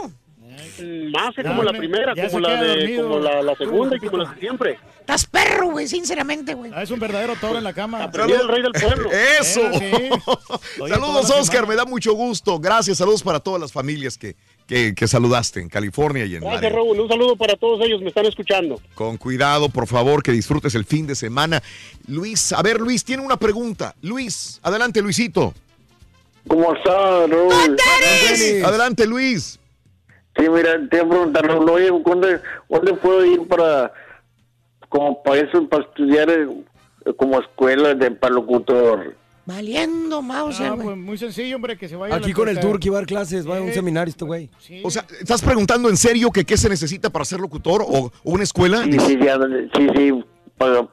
Más 1.12 1.34
que 1.34 1.42
como 1.42 1.62
la 1.62 1.73
primera, 1.73 2.15
como 2.15 2.41
la, 2.41 2.62
de, 2.62 2.97
como 2.97 3.18
la, 3.18 3.42
la 3.42 3.55
segunda 3.55 3.97
y 3.97 4.00
como 4.00 4.18
la 4.18 4.31
de 4.31 4.41
siempre. 4.41 4.78
Estás 5.00 5.26
perro, 5.26 5.70
güey, 5.70 5.86
sinceramente, 5.86 6.55
güey. 6.55 6.73
Ah, 6.74 6.83
es 6.83 6.91
un 6.91 6.99
verdadero 6.99 7.34
toro 7.36 7.58
en 7.58 7.65
la 7.65 7.74
cama. 7.74 8.02
Aprendió 8.02 8.41
el 8.41 8.49
rey 8.49 8.62
del 8.62 8.73
pueblo. 8.73 9.10
Eso. 9.41 9.60
Eh, 9.60 10.10
sí. 10.10 10.78
Saludos, 10.89 11.31
Oscar. 11.31 11.66
Me 11.66 11.74
da 11.74 11.84
mucho 11.84 12.15
gusto. 12.15 12.58
Gracias. 12.58 12.99
Saludos 12.99 13.23
para 13.23 13.39
todas 13.39 13.60
las 13.60 13.70
familias 13.70 14.16
que, 14.16 14.34
que, 14.66 14.94
que 14.94 15.07
saludaste 15.07 15.60
en 15.60 15.68
California 15.68 16.24
y 16.24 16.36
en 16.36 16.41
Gracias. 16.41 16.73
Raúl. 16.73 16.99
Un 16.99 17.08
saludo 17.08 17.36
para 17.36 17.55
todos 17.57 17.81
ellos, 17.84 18.00
me 18.00 18.08
están 18.08 18.24
escuchando. 18.26 18.81
Con 18.94 19.18
cuidado, 19.18 19.68
por 19.68 19.86
favor, 19.86 20.23
que 20.23 20.33
disfrutes 20.33 20.74
el 20.74 20.86
fin 20.86 21.07
de 21.07 21.15
semana. 21.15 21.62
Luis, 22.07 22.52
a 22.52 22.62
ver, 22.62 22.81
Luis, 22.81 23.05
tiene 23.05 23.23
una 23.23 23.36
pregunta. 23.36 23.94
Luis, 24.00 24.58
adelante, 24.62 25.02
Luisito. 25.02 25.52
¿Cómo 26.49 26.74
está, 26.74 27.26
Raúl? 27.26 27.52
Adelante, 28.65 29.07
Luis. 29.07 29.58
Sí, 30.36 30.48
mira, 30.50 30.72
te 30.90 30.96
iba 30.96 31.06
a 31.06 31.08
preguntar, 31.08 31.50
oye, 31.50 31.90
¿dónde, 32.04 32.40
¿dónde 32.68 32.94
puedo 32.94 33.24
ir 33.24 33.46
para, 33.46 33.92
como 34.88 35.22
para 35.22 35.40
eso, 35.40 35.68
para 35.68 35.84
estudiar 35.84 36.28
eh, 36.30 36.48
como 37.16 37.40
escuela 37.40 37.94
de 37.94 38.10
para 38.10 38.34
locutor? 38.34 39.14
Valiendo, 39.46 40.22
Mauser, 40.22 40.68
Ah, 40.68 40.76
pues 40.82 40.96
muy 40.96 41.18
sencillo, 41.18 41.56
hombre, 41.56 41.76
que 41.76 41.86
se 41.86 41.96
vaya 41.96 42.14
a 42.14 42.16
Aquí 42.16 42.30
la 42.30 42.34
con 42.34 42.48
el 42.48 42.56
escuela. 42.56 42.72
Turqui 42.72 42.88
va 42.88 42.96
a 42.96 43.00
dar 43.00 43.06
clases, 43.06 43.48
va 43.48 43.58
a 43.58 43.60
un 43.62 43.72
seminario 43.72 44.10
este 44.10 44.24
güey. 44.24 44.48
O 44.82 44.90
sea, 44.90 45.04
¿estás 45.20 45.42
preguntando 45.42 45.88
en 45.90 45.96
serio 45.98 46.30
que 46.30 46.44
qué 46.44 46.56
se 46.56 46.68
necesita 46.68 47.10
para 47.10 47.24
ser 47.26 47.40
locutor 47.40 47.82
o, 47.82 48.06
o 48.06 48.10
una 48.24 48.42
escuela? 48.42 48.82
Sí, 48.84 48.92
sí, 48.98 49.18
sí, 49.20 49.28
ándale, 49.28 49.68
sí, 49.76 49.86
sí, 49.94 50.24
para, 50.56 50.88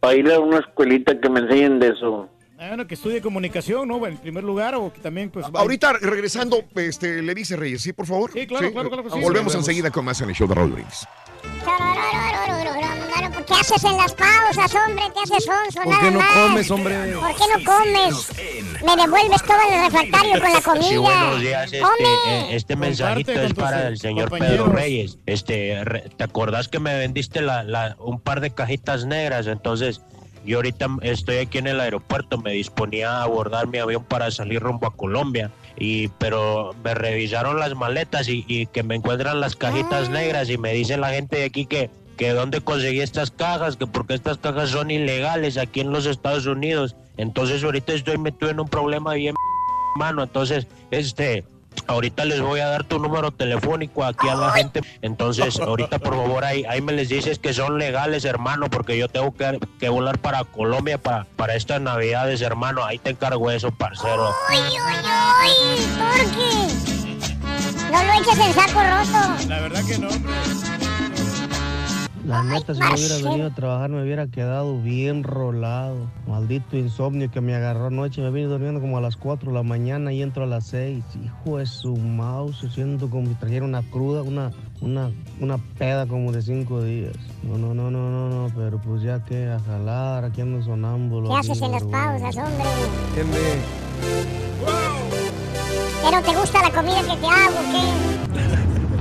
para 0.00 0.14
ir 0.16 0.32
a 0.32 0.40
una 0.40 0.58
escuelita 0.58 1.20
que 1.20 1.28
me 1.28 1.40
enseñen 1.40 1.78
de 1.78 1.88
eso. 1.88 2.28
Ah, 2.62 2.68
bueno, 2.68 2.86
que 2.86 2.94
estudie 2.94 3.22
comunicación, 3.22 3.88
¿no? 3.88 4.06
En 4.06 4.18
primer 4.18 4.44
lugar, 4.44 4.74
o 4.74 4.92
que 4.92 5.00
también, 5.00 5.30
pues... 5.30 5.46
vaya- 5.50 5.62
Ahorita 5.62 5.94
regresando, 5.94 6.62
este, 6.76 7.22
le 7.22 7.34
dice 7.34 7.56
Reyes, 7.56 7.80
¿sí, 7.80 7.94
por 7.94 8.06
favor? 8.06 8.30
Sí, 8.34 8.46
claro, 8.46 8.70
claro, 8.70 8.88
claro 8.90 9.02
que 9.04 9.08
sí. 9.08 9.14
Volvemos 9.14 9.24
Volvemos. 9.32 9.54
enseguida 9.54 9.90
con 9.90 10.04
más 10.04 10.20
en 10.20 10.28
el 10.28 10.34
show 10.34 10.46
de 10.46 10.54
Raúl 10.54 10.72
Brindis. 10.72 11.06
¿Qué 13.46 13.54
haces 13.54 13.82
en 13.84 13.96
las 13.96 14.12
pausas, 14.12 14.74
hombre? 14.74 15.04
¿Qué 15.14 15.20
haces 15.34 15.44
sonso? 15.44 15.82
¿Por 15.82 16.00
qué 16.00 16.10
no 16.10 16.18
más. 16.18 16.32
comes, 16.34 16.70
hombre? 16.70 16.94
¿Por 17.14 17.34
qué 17.34 17.42
no 17.58 17.64
comes? 17.64 18.28
Me 18.84 18.96
devuelves 19.02 19.42
todo 19.42 19.56
el 19.68 19.84
refractario 19.90 20.40
con 20.40 20.52
la 20.52 20.60
comida. 20.60 20.82
Sí, 20.88 20.96
buenos 20.98 21.40
días. 21.40 21.64
Este, 21.64 21.80
¡Come! 21.80 22.08
eh, 22.28 22.48
este 22.56 22.76
mensajito 22.76 23.32
es 23.32 23.54
para 23.54 23.88
el 23.88 23.98
señor 23.98 24.30
Pedro 24.30 24.66
Reyes. 24.66 25.18
Este, 25.26 25.82
re- 25.84 26.10
¿te 26.16 26.24
acordás 26.24 26.68
que 26.68 26.78
me 26.78 26.96
vendiste 26.98 27.40
la, 27.40 27.62
la- 27.64 27.96
un 27.98 28.20
par 28.20 28.40
de 28.40 28.50
cajitas 28.54 29.06
negras? 29.06 29.46
Entonces, 29.46 30.02
yo 30.44 30.58
ahorita 30.58 30.88
estoy 31.02 31.36
aquí 31.38 31.58
en 31.58 31.66
el 31.66 31.80
aeropuerto, 31.80 32.38
me 32.38 32.52
disponía 32.52 33.10
a 33.10 33.22
abordar 33.22 33.66
mi 33.66 33.78
avión 33.78 34.04
para 34.04 34.30
salir 34.30 34.60
rumbo 34.60 34.86
a 34.86 34.96
Colombia. 34.96 35.50
Y, 35.76 36.08
pero 36.18 36.74
me 36.84 36.94
revisaron 36.94 37.58
las 37.58 37.74
maletas 37.74 38.28
y, 38.28 38.44
y 38.46 38.66
que 38.66 38.82
me 38.82 38.96
encuentran 38.96 39.40
las 39.40 39.56
cajitas 39.56 40.10
negras 40.10 40.50
y 40.50 40.58
me 40.58 40.72
dice 40.72 40.96
la 40.96 41.10
gente 41.10 41.38
de 41.38 41.44
aquí 41.44 41.66
que 41.66 41.90
que 42.20 42.34
dónde 42.34 42.60
conseguí 42.60 43.00
estas 43.00 43.30
cajas, 43.30 43.78
que 43.78 43.86
porque 43.86 44.12
estas 44.12 44.36
cajas 44.36 44.68
son 44.68 44.90
ilegales 44.90 45.56
aquí 45.56 45.80
en 45.80 45.90
los 45.90 46.04
Estados 46.04 46.44
Unidos. 46.44 46.94
Entonces 47.16 47.64
ahorita 47.64 47.94
estoy 47.94 48.18
metido 48.18 48.50
en 48.50 48.60
un 48.60 48.68
problema 48.68 49.14
bien 49.14 49.34
mano, 49.96 50.22
entonces 50.22 50.66
este 50.90 51.44
ahorita 51.86 52.24
les 52.24 52.40
voy 52.40 52.60
a 52.60 52.66
dar 52.66 52.84
tu 52.84 52.98
número 52.98 53.30
telefónico 53.30 54.04
aquí 54.04 54.28
a 54.28 54.34
la 54.34 54.50
gente. 54.52 54.80
Entonces, 55.02 55.58
ahorita 55.58 55.98
por 55.98 56.14
favor 56.14 56.44
ahí, 56.44 56.64
ahí 56.68 56.80
me 56.80 56.92
les 56.92 57.08
dices 57.08 57.38
que 57.38 57.52
son 57.52 57.78
legales, 57.78 58.24
hermano, 58.24 58.70
porque 58.70 58.96
yo 58.96 59.08
tengo 59.08 59.34
que, 59.34 59.58
que 59.78 59.88
volar 59.88 60.18
para 60.18 60.44
Colombia 60.44 60.98
para, 60.98 61.24
para 61.36 61.54
estas 61.54 61.80
navidades, 61.80 62.40
hermano. 62.42 62.84
Ahí 62.84 62.98
te 62.98 63.10
encargo 63.10 63.50
eso, 63.50 63.70
parcero. 63.72 64.30
¡Uy, 64.50 64.58
uy, 64.58 64.96
uy! 65.42 65.86
Turqui. 65.98 66.90
No 67.90 68.04
lo 68.04 68.12
eches 68.12 68.38
en 68.38 68.54
saco 68.54 68.80
roto. 68.82 69.48
La 69.48 69.60
verdad 69.60 69.84
que 69.84 69.98
no, 69.98 70.08
hombre. 70.08 70.89
La 72.26 72.42
neta, 72.42 72.74
si 72.74 72.80
no 72.80 72.92
hubiera 72.94 73.16
venido 73.30 73.46
a 73.48 73.54
trabajar, 73.54 73.88
me 73.88 74.02
hubiera 74.02 74.26
quedado 74.26 74.78
bien 74.80 75.22
rolado. 75.24 75.96
Maldito 76.28 76.76
insomnio 76.76 77.30
que 77.30 77.40
me 77.40 77.54
agarró 77.54 77.86
anoche. 77.86 78.20
Me 78.20 78.30
vine 78.30 78.46
durmiendo 78.48 78.78
como 78.80 78.98
a 78.98 79.00
las 79.00 79.16
4 79.16 79.50
de 79.50 79.56
la 79.56 79.62
mañana 79.62 80.12
y 80.12 80.20
entro 80.22 80.44
a 80.44 80.46
las 80.46 80.66
6. 80.66 81.02
Hijo 81.24 81.56
de 81.58 81.64
su 81.66 81.96
mouse, 81.96 82.66
siento 82.74 83.08
como 83.08 83.26
si 83.28 83.34
trajera 83.36 83.64
una 83.64 83.82
cruda, 83.82 84.22
una, 84.22 84.52
una, 84.82 85.10
una 85.40 85.56
peda 85.78 86.06
como 86.06 86.30
de 86.30 86.42
5 86.42 86.82
días. 86.82 87.14
No, 87.42 87.56
no, 87.56 87.72
no, 87.72 87.90
no, 87.90 88.10
no, 88.10 88.28
no, 88.28 88.54
pero 88.54 88.78
pues 88.78 89.02
ya 89.02 89.24
que 89.24 89.48
a 89.48 89.58
jalar, 89.60 90.24
aquí 90.26 90.42
ando 90.42 90.62
sonámbulo. 90.62 91.30
¿Qué 91.30 91.36
haces 91.36 91.62
en 91.62 91.72
las 91.72 91.84
pausas, 91.84 92.36
hombre? 92.36 92.64
¿Qué 93.14 93.24
me- 93.24 93.80
¿Que 96.02 96.16
no 96.16 96.22
te 96.22 96.34
gusta 96.38 96.62
la 96.62 96.70
comida 96.70 97.00
que 97.00 97.16
te 97.20 97.26
hago, 97.26 97.60
qué? 97.72 98.49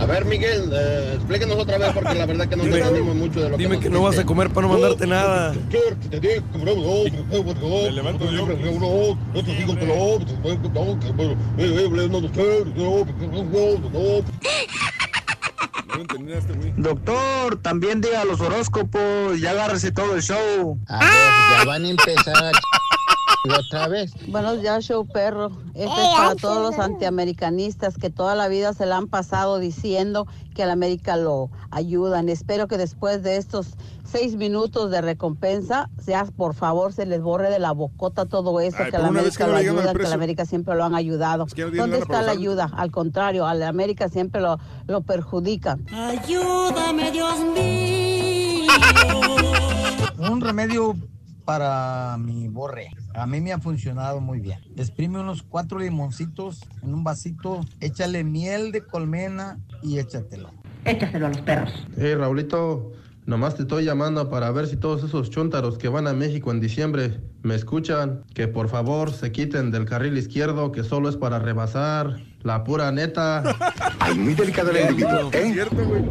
A 0.10 0.14
ver, 0.14 0.26
Miguel, 0.26 0.72
eh, 0.74 1.12
explíquenos 1.18 1.56
otra 1.58 1.78
vez 1.78 1.92
porque 1.94 2.16
la 2.16 2.26
verdad 2.26 2.50
que 2.50 2.56
no 2.56 2.64
Dime- 2.64 2.80
entendimos 2.80 3.16
mucho 3.16 3.42
de 3.42 3.50
lo 3.52 3.58
Dime 3.58 3.76
que 3.78 3.84
que 3.84 3.90
no 3.92 4.02
vas 4.02 4.18
a 4.18 4.26
comer 4.26 4.50
para 4.50 4.66
no 4.66 4.74
mandarte 4.74 5.06
nada. 5.06 5.54
Me 5.54 5.70
levanto 7.92 8.26
Doctor, 16.78 17.58
también 17.62 18.02
diga 18.02 18.26
los 18.26 18.42
horóscopos, 18.42 19.40
ya 19.40 19.52
agárrese 19.52 19.92
todo 19.92 20.16
el 20.16 20.24
show. 20.24 20.80
ya 20.90 21.64
van 21.66 21.86
a 21.86 21.90
empezar 21.90 22.52
otra 23.48 23.88
vez. 23.88 24.14
Buenos 24.28 24.62
días, 24.62 24.84
show 24.86 25.06
perro. 25.08 25.52
Este 25.74 25.84
Eh, 25.84 25.86
es 25.86 26.16
para 26.18 26.30
ay, 26.32 26.36
todos 26.38 26.62
los 26.62 26.80
antiamericanistas 26.80 27.98
que 27.98 28.10
toda 28.10 28.36
la 28.36 28.48
vida 28.48 28.74
se 28.74 28.86
la 28.86 28.98
han 28.98 29.08
pasado 29.08 29.60
diciendo 29.60 30.28
que 30.56 30.64
a 30.64 30.66
la 30.66 30.74
América 30.74 31.16
lo 31.18 31.50
ayudan. 31.72 32.28
Espero 32.30 32.68
que 32.68 32.78
después 32.78 33.24
de 33.24 33.38
estos 33.38 33.68
seis 34.04 34.36
minutos 34.36 34.92
de 34.92 35.02
recompensa, 35.02 35.90
sea 36.04 36.26
por 36.26 36.54
favor 36.56 36.92
se 36.94 37.06
les 37.06 37.22
borre 37.22 37.50
de 37.50 37.60
la 37.60 37.72
bocota 37.72 38.26
todo 38.26 38.60
eso, 38.60 38.78
Ay, 38.80 38.90
que 38.92 38.98
a 38.98 39.00
la 39.00 39.08
América 39.08 39.38
que 39.38 39.44
lo 39.52 39.56
al 39.56 39.62
ayudan, 39.62 39.96
que 39.96 40.06
a 40.06 40.10
la 40.10 40.16
América 40.16 40.46
siempre 40.46 40.76
lo 40.76 40.84
han 40.84 40.96
ayudado. 40.96 41.46
que 41.46 41.62
no 41.62 41.72
tienen 41.72 41.78
¿Dónde 41.92 42.06
para 42.06 42.20
está 42.20 42.22
la 42.26 42.32
ayuda? 42.32 42.72
Al 42.76 42.92
contrario, 42.92 43.46
a 43.46 43.54
la 43.54 43.68
América 43.70 44.10
siempre 44.10 44.42
lo, 44.42 44.58
lo 44.88 45.02
perjudican. 45.02 45.86
Ayúdame, 45.94 47.12
Dios 47.12 47.40
mío. 47.54 48.74
Un 50.30 50.42
remedio 50.42 50.96
para 51.46 52.18
mi 52.20 52.48
borre. 52.48 52.90
A 53.20 53.26
mí 53.26 53.42
me 53.42 53.52
ha 53.52 53.60
funcionado 53.60 54.22
muy 54.22 54.40
bien. 54.40 54.60
Exprime 54.78 55.20
unos 55.20 55.44
cuatro 55.44 55.78
limoncitos 55.78 56.62
en 56.82 56.94
un 56.94 57.04
vasito, 57.04 57.66
échale 57.82 58.24
miel 58.24 58.72
de 58.72 58.86
colmena 58.86 59.60
y 59.84 60.00
échatelo. 60.00 60.52
Échaselo 60.86 61.26
a 61.26 61.30
los 61.30 61.42
perros. 61.42 61.86
Hey, 61.98 62.16
Raulito, 62.16 62.94
nomás 63.26 63.56
te 63.56 63.64
estoy 63.64 63.84
llamando 63.84 64.30
para 64.30 64.50
ver 64.52 64.68
si 64.68 64.78
todos 64.78 65.04
esos 65.04 65.30
chuntaros 65.30 65.78
que 65.78 65.90
van 65.90 66.08
a 66.08 66.14
México 66.14 66.50
en 66.52 66.62
diciembre 66.62 67.20
me 67.44 67.56
escuchan. 67.56 68.24
Que 68.34 68.48
por 68.48 68.70
favor 68.70 69.12
se 69.12 69.34
quiten 69.34 69.70
del 69.70 69.84
carril 69.84 70.18
izquierdo, 70.18 70.72
que 70.72 70.86
solo 70.86 71.10
es 71.10 71.18
para 71.18 71.40
rebasar. 71.40 72.22
La 72.44 72.64
pura 72.64 72.90
neta. 72.94 73.44
Ay, 74.00 74.18
muy 74.18 74.34
delicado 74.34 74.72
el 74.72 74.92
individuo, 74.92 75.30
¿eh? 75.34 75.68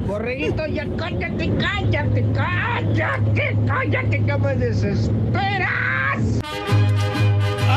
Borreguito, 0.07 0.67
ya 0.67 0.87
cállate, 0.99 1.57
cállate, 1.59 2.27
cállate, 2.35 3.57
cállate, 3.67 4.25
que 4.27 4.37
me 4.37 4.57
desesperas. 4.57 5.78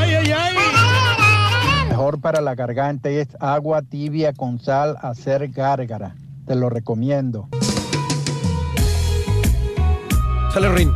¡Ay, 0.01 0.15
ay, 0.15 0.31
ay! 0.31 1.89
Mejor 1.89 2.19
para 2.19 2.41
la 2.41 2.55
garganta 2.55 3.09
es 3.09 3.27
agua 3.39 3.81
tibia 3.83 4.33
con 4.33 4.59
sal, 4.59 4.97
hacer 5.01 5.49
gárgara. 5.49 6.15
Te 6.47 6.55
lo 6.55 6.69
recomiendo. 6.69 7.47
Sale 10.53 10.69
Rin. 10.69 10.91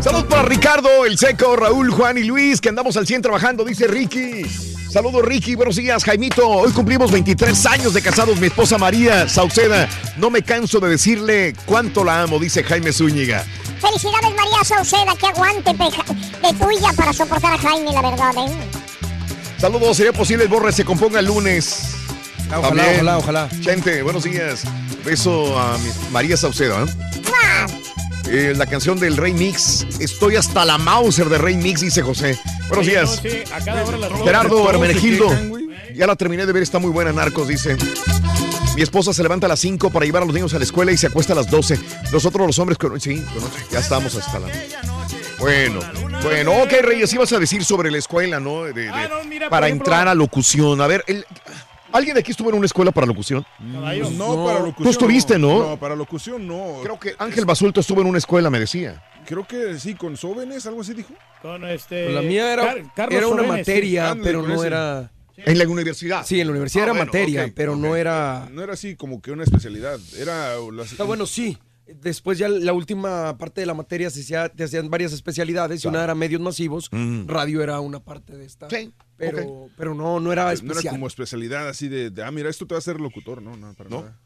Saludos 0.00 0.24
para 0.24 0.42
Ricardo, 0.42 1.04
el 1.04 1.18
Seco, 1.18 1.56
Raúl, 1.56 1.90
Juan 1.90 2.16
y 2.16 2.22
Luis, 2.22 2.60
que 2.60 2.70
andamos 2.70 2.96
al 2.96 3.06
100 3.06 3.22
trabajando, 3.22 3.64
dice 3.64 3.86
Ricky. 3.86 4.69
Saludos 4.90 5.24
Ricky, 5.24 5.54
buenos 5.54 5.76
días 5.76 6.02
Jaimito. 6.02 6.48
Hoy 6.48 6.72
cumplimos 6.72 7.12
23 7.12 7.66
años 7.66 7.94
de 7.94 8.02
casados, 8.02 8.40
mi 8.40 8.48
esposa 8.48 8.76
María 8.76 9.28
Sauceda. 9.28 9.88
No 10.16 10.30
me 10.30 10.42
canso 10.42 10.80
de 10.80 10.88
decirle 10.88 11.54
cuánto 11.64 12.02
la 12.02 12.22
amo, 12.22 12.40
dice 12.40 12.64
Jaime 12.64 12.92
Zúñiga. 12.92 13.44
Felicidades, 13.80 14.34
María 14.34 14.64
Sauceda, 14.64 15.14
que 15.16 15.26
aguante 15.26 15.72
de 15.72 16.54
tuya 16.58 16.92
para 16.96 17.12
soportar 17.12 17.52
a 17.52 17.58
Jaime, 17.58 17.92
la 17.92 18.02
verdad, 18.02 18.32
¿eh? 18.36 18.52
Saludos, 19.58 19.96
sería 19.96 20.12
posible 20.12 20.42
el 20.44 20.50
borre 20.50 20.72
se 20.72 20.84
componga 20.84 21.20
el 21.20 21.26
lunes. 21.26 21.94
Ojalá, 22.48 22.68
También. 22.68 22.94
ojalá, 22.96 23.18
ojalá. 23.18 23.48
Gente, 23.62 24.02
buenos 24.02 24.24
días. 24.24 24.64
Beso 25.04 25.56
a 25.56 25.78
María 26.10 26.36
Sauceda. 26.36 26.82
¿eh? 26.82 27.89
Eh, 28.32 28.54
la 28.56 28.66
canción 28.66 28.98
del 28.98 29.16
Rey 29.16 29.32
Mix. 29.32 29.86
Estoy 29.98 30.36
hasta 30.36 30.64
la 30.64 30.78
Mauser 30.78 31.28
de 31.28 31.38
Rey 31.38 31.56
Mix, 31.56 31.80
dice 31.80 32.02
José. 32.02 32.38
Buenos 32.68 32.86
Sí, 32.86 32.92
días. 32.92 33.20
no, 33.24 33.30
sí, 33.30 33.38
a 33.52 33.64
cada 33.64 33.84
hora 33.84 33.96
las 33.98 34.12
Gerardo. 34.22 34.70
Hermenegildo. 34.70 35.26
Ya 35.94 36.06
la 36.06 36.14
terminé 36.16 36.46
de 36.46 36.52
ver, 36.52 36.62
está 36.62 36.78
muy 36.78 36.90
buena, 36.90 37.12
Narcos, 37.12 37.48
dice. 37.48 37.76
Mi 38.76 38.82
esposa 38.82 39.12
se 39.12 39.22
levanta 39.24 39.46
a 39.46 39.48
las 39.48 39.58
5 39.60 39.90
para 39.90 40.06
llevar 40.06 40.22
a 40.22 40.26
los 40.26 40.34
niños 40.34 40.54
a 40.54 40.58
la 40.58 40.64
escuela 40.64 40.92
y 40.92 40.96
se 40.96 41.08
acuesta 41.08 41.32
a 41.32 41.36
las 41.36 41.50
12. 41.50 41.78
Nosotros 42.12 42.46
los 42.46 42.58
hombres, 42.60 42.78
con... 42.78 43.00
sí, 43.00 43.22
ya 43.70 43.80
estamos 43.80 44.14
hasta 44.14 44.38
la... 44.38 44.48
Bueno, 45.40 45.80
bueno, 46.22 46.52
ok, 46.62 46.72
Reyes, 46.82 47.12
ibas 47.12 47.32
a 47.32 47.38
decir 47.38 47.64
sobre 47.64 47.90
la 47.90 47.98
escuela, 47.98 48.38
¿no? 48.38 48.62
De- 48.64 48.72
de- 48.74 48.88
Ah, 48.90 49.08
no, 49.10 49.24
mira, 49.24 49.48
para 49.50 49.66
ejemplo- 49.68 49.86
entrar 49.86 50.06
a 50.08 50.14
locución. 50.14 50.80
A 50.80 50.86
ver, 50.86 51.02
el- 51.08 51.26
¿alguien 51.92 52.14
de 52.14 52.20
aquí 52.20 52.30
estuvo 52.30 52.50
en 52.50 52.56
una 52.56 52.66
escuela 52.66 52.90
para 52.92 53.06
locución? 53.06 53.44
Caballo. 53.72 54.10
No, 54.10 54.44
para 54.44 54.58
locución. 54.60 54.84
Tú 54.84 54.90
estuviste, 54.90 55.38
¿no? 55.38 55.70
No, 55.70 55.76
para 55.78 55.94
locución 55.96 56.46
no. 56.46 56.78
Creo 56.82 56.98
que 56.98 57.14
Ángel 57.18 57.44
Basulto 57.44 57.80
estuvo 57.80 58.00
en 58.00 58.06
una 58.06 58.18
escuela, 58.18 58.50
me 58.50 58.58
decía. 58.60 59.02
Creo 59.26 59.46
que 59.46 59.78
sí, 59.78 59.94
con 59.94 60.16
Sobenes, 60.16 60.66
algo 60.66 60.80
así 60.80 60.94
dijo. 60.94 61.12
Con 61.42 61.64
este. 61.64 62.04
Pues 62.04 62.14
La 62.14 62.22
mía 62.22 62.52
era, 62.52 62.62
Car- 62.64 62.94
Carlos 62.94 63.18
era 63.18 63.28
una 63.28 63.42
Sobenes, 63.42 63.58
materia, 63.66 64.16
pero 64.22 64.42
no 64.42 64.64
era... 64.64 65.10
En 65.36 65.56
la 65.58 65.66
universidad. 65.66 66.26
Sí, 66.26 66.38
en 66.40 66.48
la 66.48 66.50
universidad 66.52 66.82
Ah, 66.82 66.86
era 66.86 66.92
bueno, 66.92 67.06
materia, 67.06 67.52
pero 67.54 67.74
no 67.76 67.96
era... 67.96 68.46
No 68.52 68.62
era 68.62 68.74
así 68.74 68.94
como 68.96 69.22
que 69.22 69.30
una 69.32 69.42
especialidad. 69.44 69.98
Era. 70.18 70.52
Está 70.84 71.04
bueno, 71.04 71.24
sí. 71.24 71.56
Después 71.86 72.38
ya 72.38 72.48
la 72.48 72.72
última 72.74 73.36
parte 73.38 73.62
de 73.62 73.66
la 73.66 73.72
materia 73.74 74.10
se 74.10 74.20
hacía, 74.20 74.48
te 74.50 74.64
hacían 74.64 74.90
varias 74.90 75.12
especialidades 75.12 75.82
y 75.84 75.88
una 75.88 76.04
era 76.04 76.14
medios 76.14 76.40
masivos, 76.42 76.88
Mm. 76.92 77.26
radio 77.26 77.62
era 77.62 77.80
una 77.80 78.00
parte 78.00 78.36
de 78.36 78.44
esta. 78.44 78.68
Sí, 78.68 78.92
Pero, 79.20 79.68
pero 79.76 79.94
no, 79.94 80.18
no 80.20 80.32
era 80.32 80.42
No 80.42 80.48
era 80.48 80.54
especial. 80.54 80.94
como 80.94 81.06
especialidad 81.06 81.68
así 81.68 81.88
de, 81.88 82.10
de, 82.10 82.22
ah, 82.24 82.30
mira, 82.30 82.48
esto 82.48 82.66
te 82.66 82.74
va 82.74 82.78
a 82.78 82.80
hacer 82.80 83.00
locutor. 83.00 83.40
No, 83.42 83.56
no, 83.56 83.74
para 83.74 83.90
nada. 83.90 84.18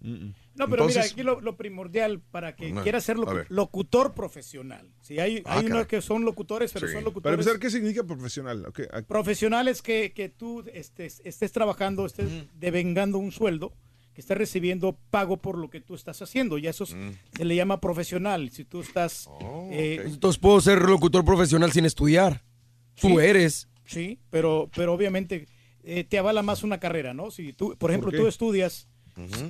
Mm, 0.00 0.12
mm. 0.12 0.34
No, 0.56 0.68
pero 0.68 0.86
mira, 0.86 1.02
aquí 1.02 1.22
lo, 1.22 1.40
lo 1.40 1.56
primordial 1.56 2.20
para 2.20 2.56
que 2.56 2.72
No, 2.72 2.82
quiera 2.82 3.00
ser 3.00 3.16
locu- 3.16 3.46
locutor 3.48 4.12
profesional. 4.14 4.90
Si 5.02 5.18
hay, 5.18 5.42
Ah, 5.46 5.58
hay 5.58 5.66
unos 5.66 5.86
que 5.86 6.00
son 6.02 6.24
locutores, 6.24 6.72
pero 6.72 6.86
Sí. 6.86 6.92
son 6.92 7.02
Para 7.02 7.10
locutores 7.10 7.38
empezar, 7.38 7.60
¿qué 7.60 7.70
significa 7.70 8.04
profesional? 8.04 8.64
Ok, 8.66 8.80
ah, 8.92 9.02
profesionales 9.02 9.82
que, 9.82 10.12
que 10.12 10.28
tú 10.28 10.64
estés, 10.72 11.20
estés 11.24 11.52
trabajando, 11.52 12.04
estés 12.06 12.28
devengando 12.54 13.18
un 13.18 13.30
sueldo, 13.30 13.72
que 14.14 14.20
estés 14.22 14.36
recibiendo 14.36 14.98
pago 15.10 15.36
por 15.36 15.56
lo 15.56 15.70
que 15.70 15.80
tú 15.80 15.94
estás 15.94 16.20
haciendo. 16.22 16.58
Y 16.58 16.66
eso 16.66 16.84
es- 16.84 16.96
se 17.36 17.44
le 17.44 17.54
llama 17.54 17.80
profesional. 17.80 18.50
Si 18.50 18.64
tú 18.64 18.80
estás... 18.80 19.28
eh, 19.70 20.02
Entonces 20.04 20.38
puedo 20.40 20.60
ser 20.60 20.80
locutor 20.82 21.24
profesional 21.24 21.72
sin 21.72 21.84
estudiar. 21.84 22.42
Tú 23.00 23.08
Sí. 23.08 23.16
eres. 23.18 23.68
Sí, 23.90 24.18
pero, 24.30 24.70
pero 24.74 24.92
obviamente 24.94 25.46
eh, 25.82 26.04
te 26.04 26.18
avala 26.18 26.42
más 26.42 26.62
una 26.62 26.78
carrera, 26.78 27.12
¿no? 27.14 27.30
Si 27.30 27.52
tú, 27.52 27.76
por 27.78 27.90
ejemplo, 27.90 28.10
qué? 28.10 28.18
tú 28.18 28.26
estudias 28.26 28.88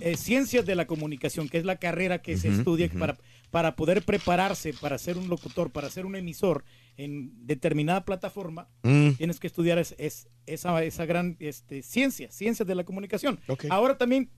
eh, 0.01 0.17
ciencias 0.17 0.65
de 0.67 0.75
la 0.75 0.87
comunicación, 0.87 1.49
que 1.49 1.59
es 1.59 1.65
la 1.65 1.77
carrera 1.77 2.23
que 2.23 2.37
se 2.37 2.49
estudia 2.49 2.89
para, 2.99 3.19
para 3.51 3.77
poder 3.77 4.03
prepararse 4.03 4.73
para 4.73 4.97
ser 4.99 5.19
un 5.19 5.29
locutor, 5.29 5.71
para 5.71 5.91
ser 5.91 6.07
un 6.07 6.17
emisor 6.17 6.65
en 6.97 7.47
determinada 7.47 8.05
plataforma, 8.05 8.69
Mm. 8.83 9.11
tienes 9.19 9.39
que 9.39 9.47
estudiar 9.47 9.79
es, 9.79 9.95
es- 9.99 10.29
esa, 10.47 10.83
esa 10.83 11.05
gran 11.05 11.37
este, 11.39 11.83
ciencia, 11.83 12.31
ciencias 12.33 12.67
de 12.67 12.75
la 12.75 12.85
comunicación. 12.85 13.39
Ahora 13.69 13.97
también 13.99 14.31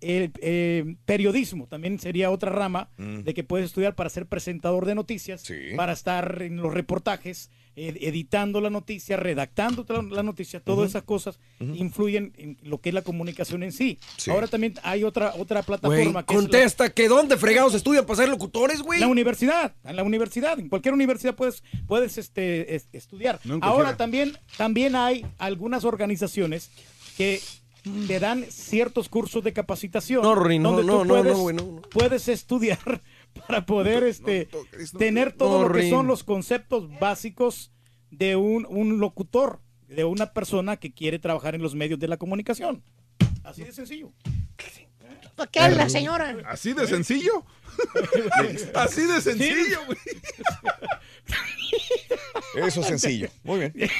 el 0.00 0.30
eh, 0.40 0.94
periodismo 1.04 1.66
también 1.66 1.98
sería 1.98 2.30
otra 2.30 2.50
rama 2.52 2.90
Mm. 2.96 3.22
de 3.24 3.34
que 3.34 3.42
puedes 3.44 3.66
estudiar 3.66 3.94
para 3.96 4.08
ser 4.10 4.26
presentador 4.26 4.86
de 4.86 4.94
noticias, 4.94 5.42
para 5.76 5.92
estar 5.92 6.40
en 6.42 6.58
los 6.58 6.72
reportajes, 6.72 7.50
ed- 7.78 7.96
editando 8.00 8.60
la 8.60 8.70
noticia, 8.70 9.16
redactando 9.16 9.84
la, 9.88 10.02
la 10.02 10.22
noticia, 10.22 10.60
todas 10.60 10.90
esas 10.90 11.02
cosas 11.04 11.38
influyen 11.60 12.32
en 12.36 12.58
lo 12.62 12.80
que 12.80 12.88
es 12.90 12.94
la 12.94 13.02
comunicación 13.02 13.62
en 13.62 13.72
sí. 13.72 13.98
Sí. 14.16 14.30
Ahora 14.30 14.46
también 14.48 14.74
hay 14.82 15.04
otra 15.04 15.34
otra 15.38 15.62
plataforma 15.62 16.24
que 16.24 16.34
es 16.34 16.40
la- 16.40 16.42
contesta 16.48 16.90
que 16.90 17.08
dónde 17.08 17.36
fregados 17.36 17.74
estudian 17.74 18.04
para 18.04 18.16
ser 18.18 18.28
locutores, 18.28 18.82
güey. 18.82 19.00
la 19.00 19.08
universidad, 19.08 19.74
en 19.84 19.96
la 19.96 20.02
universidad, 20.02 20.58
en 20.58 20.68
cualquier 20.68 20.94
universidad 20.94 21.34
puedes, 21.34 21.62
puedes 21.86 22.18
este, 22.18 22.74
es- 22.74 22.88
estudiar. 22.92 23.40
No 23.44 23.58
Ahora 23.62 23.96
también, 23.96 24.36
también 24.56 24.96
hay 24.96 25.24
algunas 25.38 25.84
organizaciones 25.84 26.70
que 27.16 27.40
te 28.06 28.18
dan 28.20 28.44
ciertos 28.50 29.08
cursos 29.08 29.42
de 29.44 29.52
capacitación. 29.52 30.22
No, 30.22 30.34
Rory, 30.34 30.58
no, 30.58 30.72
donde 30.72 30.84
no, 30.86 30.98
tú 30.98 31.04
no, 31.04 31.14
puedes, 31.14 31.36
no, 31.36 31.52
no. 31.72 31.82
puedes 31.82 32.28
estudiar 32.28 32.78
para 33.46 33.66
poder 33.66 34.04
este, 34.04 34.48
tener 34.98 35.32
todo 35.32 35.62
No, 35.62 35.68
lo 35.68 35.74
que 35.74 35.90
son 35.90 36.06
los 36.06 36.24
conceptos 36.24 36.88
básicos 36.98 37.72
de 38.10 38.36
un, 38.36 38.66
un 38.68 38.98
locutor, 38.98 39.60
de 39.86 40.04
una 40.04 40.32
persona 40.32 40.76
que 40.76 40.92
quiere 40.92 41.18
trabajar 41.18 41.54
en 41.54 41.62
los 41.62 41.74
medios 41.74 41.98
de 41.98 42.08
la 42.08 42.16
comunicación. 42.16 42.82
Así 43.42 43.64
de 43.64 43.72
sencillo. 43.72 44.12
¿Por 45.38 45.48
qué 45.50 45.60
la 45.68 45.88
señora? 45.88 46.36
¿Así 46.48 46.72
de 46.72 46.88
sencillo? 46.88 47.44
Así 48.74 49.02
de 49.02 49.20
sencillo, 49.20 49.78
güey. 49.86 49.98
Eso 52.66 52.80
es 52.80 52.86
sencillo. 52.86 53.28
Muy 53.44 53.60
bien. 53.60 53.72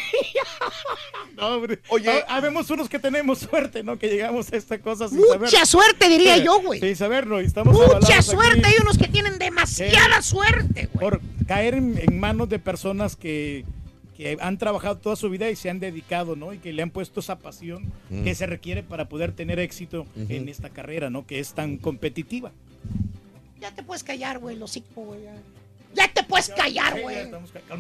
No, 1.37 1.55
hombre. 1.55 1.79
Oye, 1.91 2.25
habemos 2.27 2.69
unos 2.69 2.89
que 2.89 2.99
tenemos 2.99 3.39
suerte, 3.39 3.85
¿no? 3.85 3.97
Que 3.97 4.09
llegamos 4.09 4.53
a 4.53 4.57
esta 4.57 4.81
cosa 4.81 5.07
sin 5.09 5.21
saber. 5.25 5.43
Mucha 5.43 5.65
suerte, 5.67 6.09
diría 6.09 6.37
yo, 6.39 6.61
güey. 6.61 6.81
Sin 6.81 6.97
saberlo. 6.97 7.41
y 7.41 7.45
Estamos 7.45 7.75
Mucha 7.79 8.23
suerte. 8.23 8.59
aquí 8.59 8.75
Hay 8.75 8.83
unos 8.83 8.99
que 8.99 9.07
tienen 9.07 9.39
demasiada 9.39 10.21
suerte, 10.21 10.89
güey. 10.93 11.11
Por 11.11 11.21
caer 11.47 11.75
en, 11.75 11.97
en 11.97 12.19
manos 12.19 12.49
de 12.49 12.59
personas 12.59 13.15
que, 13.15 13.65
que 14.19 14.37
han 14.41 14.59
trabajado 14.59 14.99
toda 14.99 15.17
su 15.17 15.31
vida 15.31 15.49
y 15.49 15.57
se 15.57 15.71
han 15.71 15.79
dedicado, 15.81 16.37
¿no? 16.37 16.53
Y 16.53 16.59
que 16.59 16.73
le 16.75 16.83
han 16.83 16.91
puesto 16.91 17.21
esa 17.21 17.39
pasión 17.39 17.91
Mm. 18.11 18.25
que 18.25 18.35
se 18.35 18.47
requiere 18.47 18.83
para 18.83 19.09
poder 19.09 19.33
tener 19.33 19.59
éxito 19.61 20.07
en 20.29 20.49
esta 20.51 20.69
carrera, 20.71 21.09
¿no? 21.09 21.25
Que 21.27 21.39
es 21.41 21.55
tan 21.55 21.79
competitiva. 21.79 22.53
Ya 23.61 23.71
te 23.75 23.83
puedes 23.83 24.03
callar, 24.05 24.39
güey, 24.41 24.57
los 24.57 24.71
hocico, 24.73 25.03
güey. 25.03 25.21
ya. 25.95 26.09
Te 26.13 26.23
puedes 26.25 26.49
callar, 26.51 27.01
güey. 27.01 27.17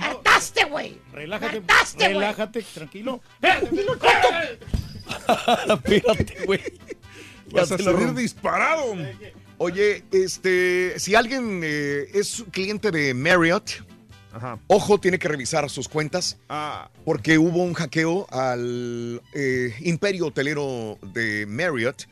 Hartaste, 0.00 0.65
güey. 0.67 0.97
Relájate, 1.12 1.57
Hartaste, 1.58 2.05
güey. 2.05 2.15
relájate, 2.15 2.62
tranquilo. 2.62 3.20
Tranquilo, 3.41 3.99
tonto. 3.99 4.28
Espérate, 5.75 6.44
güey. 6.47 6.60
Vas 7.52 7.73
a 7.73 7.78
salir 7.78 8.15
disparado. 8.15 8.94
Oye, 9.58 10.05
este, 10.12 10.94
si 10.99 11.15
alguien 11.15 11.62
eh, 11.65 12.07
es 12.15 12.44
cliente 12.52 12.91
de 12.91 13.12
Marriott, 13.15 13.83
ojo, 14.67 14.99
tiene 14.99 15.18
que 15.18 15.28
revisar 15.28 15.68
sus 15.70 15.89
cuentas. 15.89 16.39
Ah. 16.49 16.91
Porque 17.05 17.39
hubo 17.39 17.62
un 17.62 17.75
hackeo 17.75 18.26
al 18.31 19.20
eh, 19.34 19.75
imperio 19.81 20.26
hotelero 20.26 20.99
de 21.15 21.47
Marriott. 21.47 22.07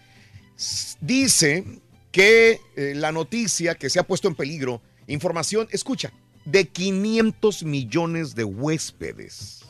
Dice 1.01 1.65
que 2.13 2.61
eh, 2.77 2.95
la 2.95 3.13
noticia 3.13 3.75
que 3.75 3.91
se 3.91 3.99
ha 3.99 4.03
puesto 4.05 4.29
en 4.29 4.35
peligro, 4.35 4.81
información, 5.07 5.69
escucha, 5.71 6.13
de 6.45 6.67
500 6.69 7.65
millones 7.65 8.35
de 8.35 8.45
huéspedes, 8.45 9.65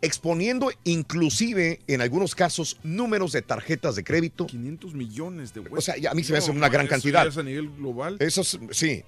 exponiendo 0.00 0.70
inclusive 0.84 1.80
en 1.86 2.00
algunos 2.00 2.34
casos 2.34 2.78
números 2.82 3.32
de 3.32 3.42
tarjetas 3.42 3.94
de 3.94 4.04
crédito. 4.04 4.46
500 4.46 4.94
millones 4.94 5.54
de 5.54 5.60
O 5.70 5.80
sea, 5.80 5.94
a 6.10 6.14
mí 6.14 6.24
se 6.24 6.32
me 6.32 6.38
hace 6.38 6.50
No, 6.52 6.58
una 6.58 6.68
gran 6.68 6.86
cantidad. 6.86 7.26
es 7.26 7.36
a 7.36 7.42
nivel 7.42 7.68
global. 7.70 8.16
Eso 8.20 8.40
es- 8.40 8.58
sí. 8.72 9.04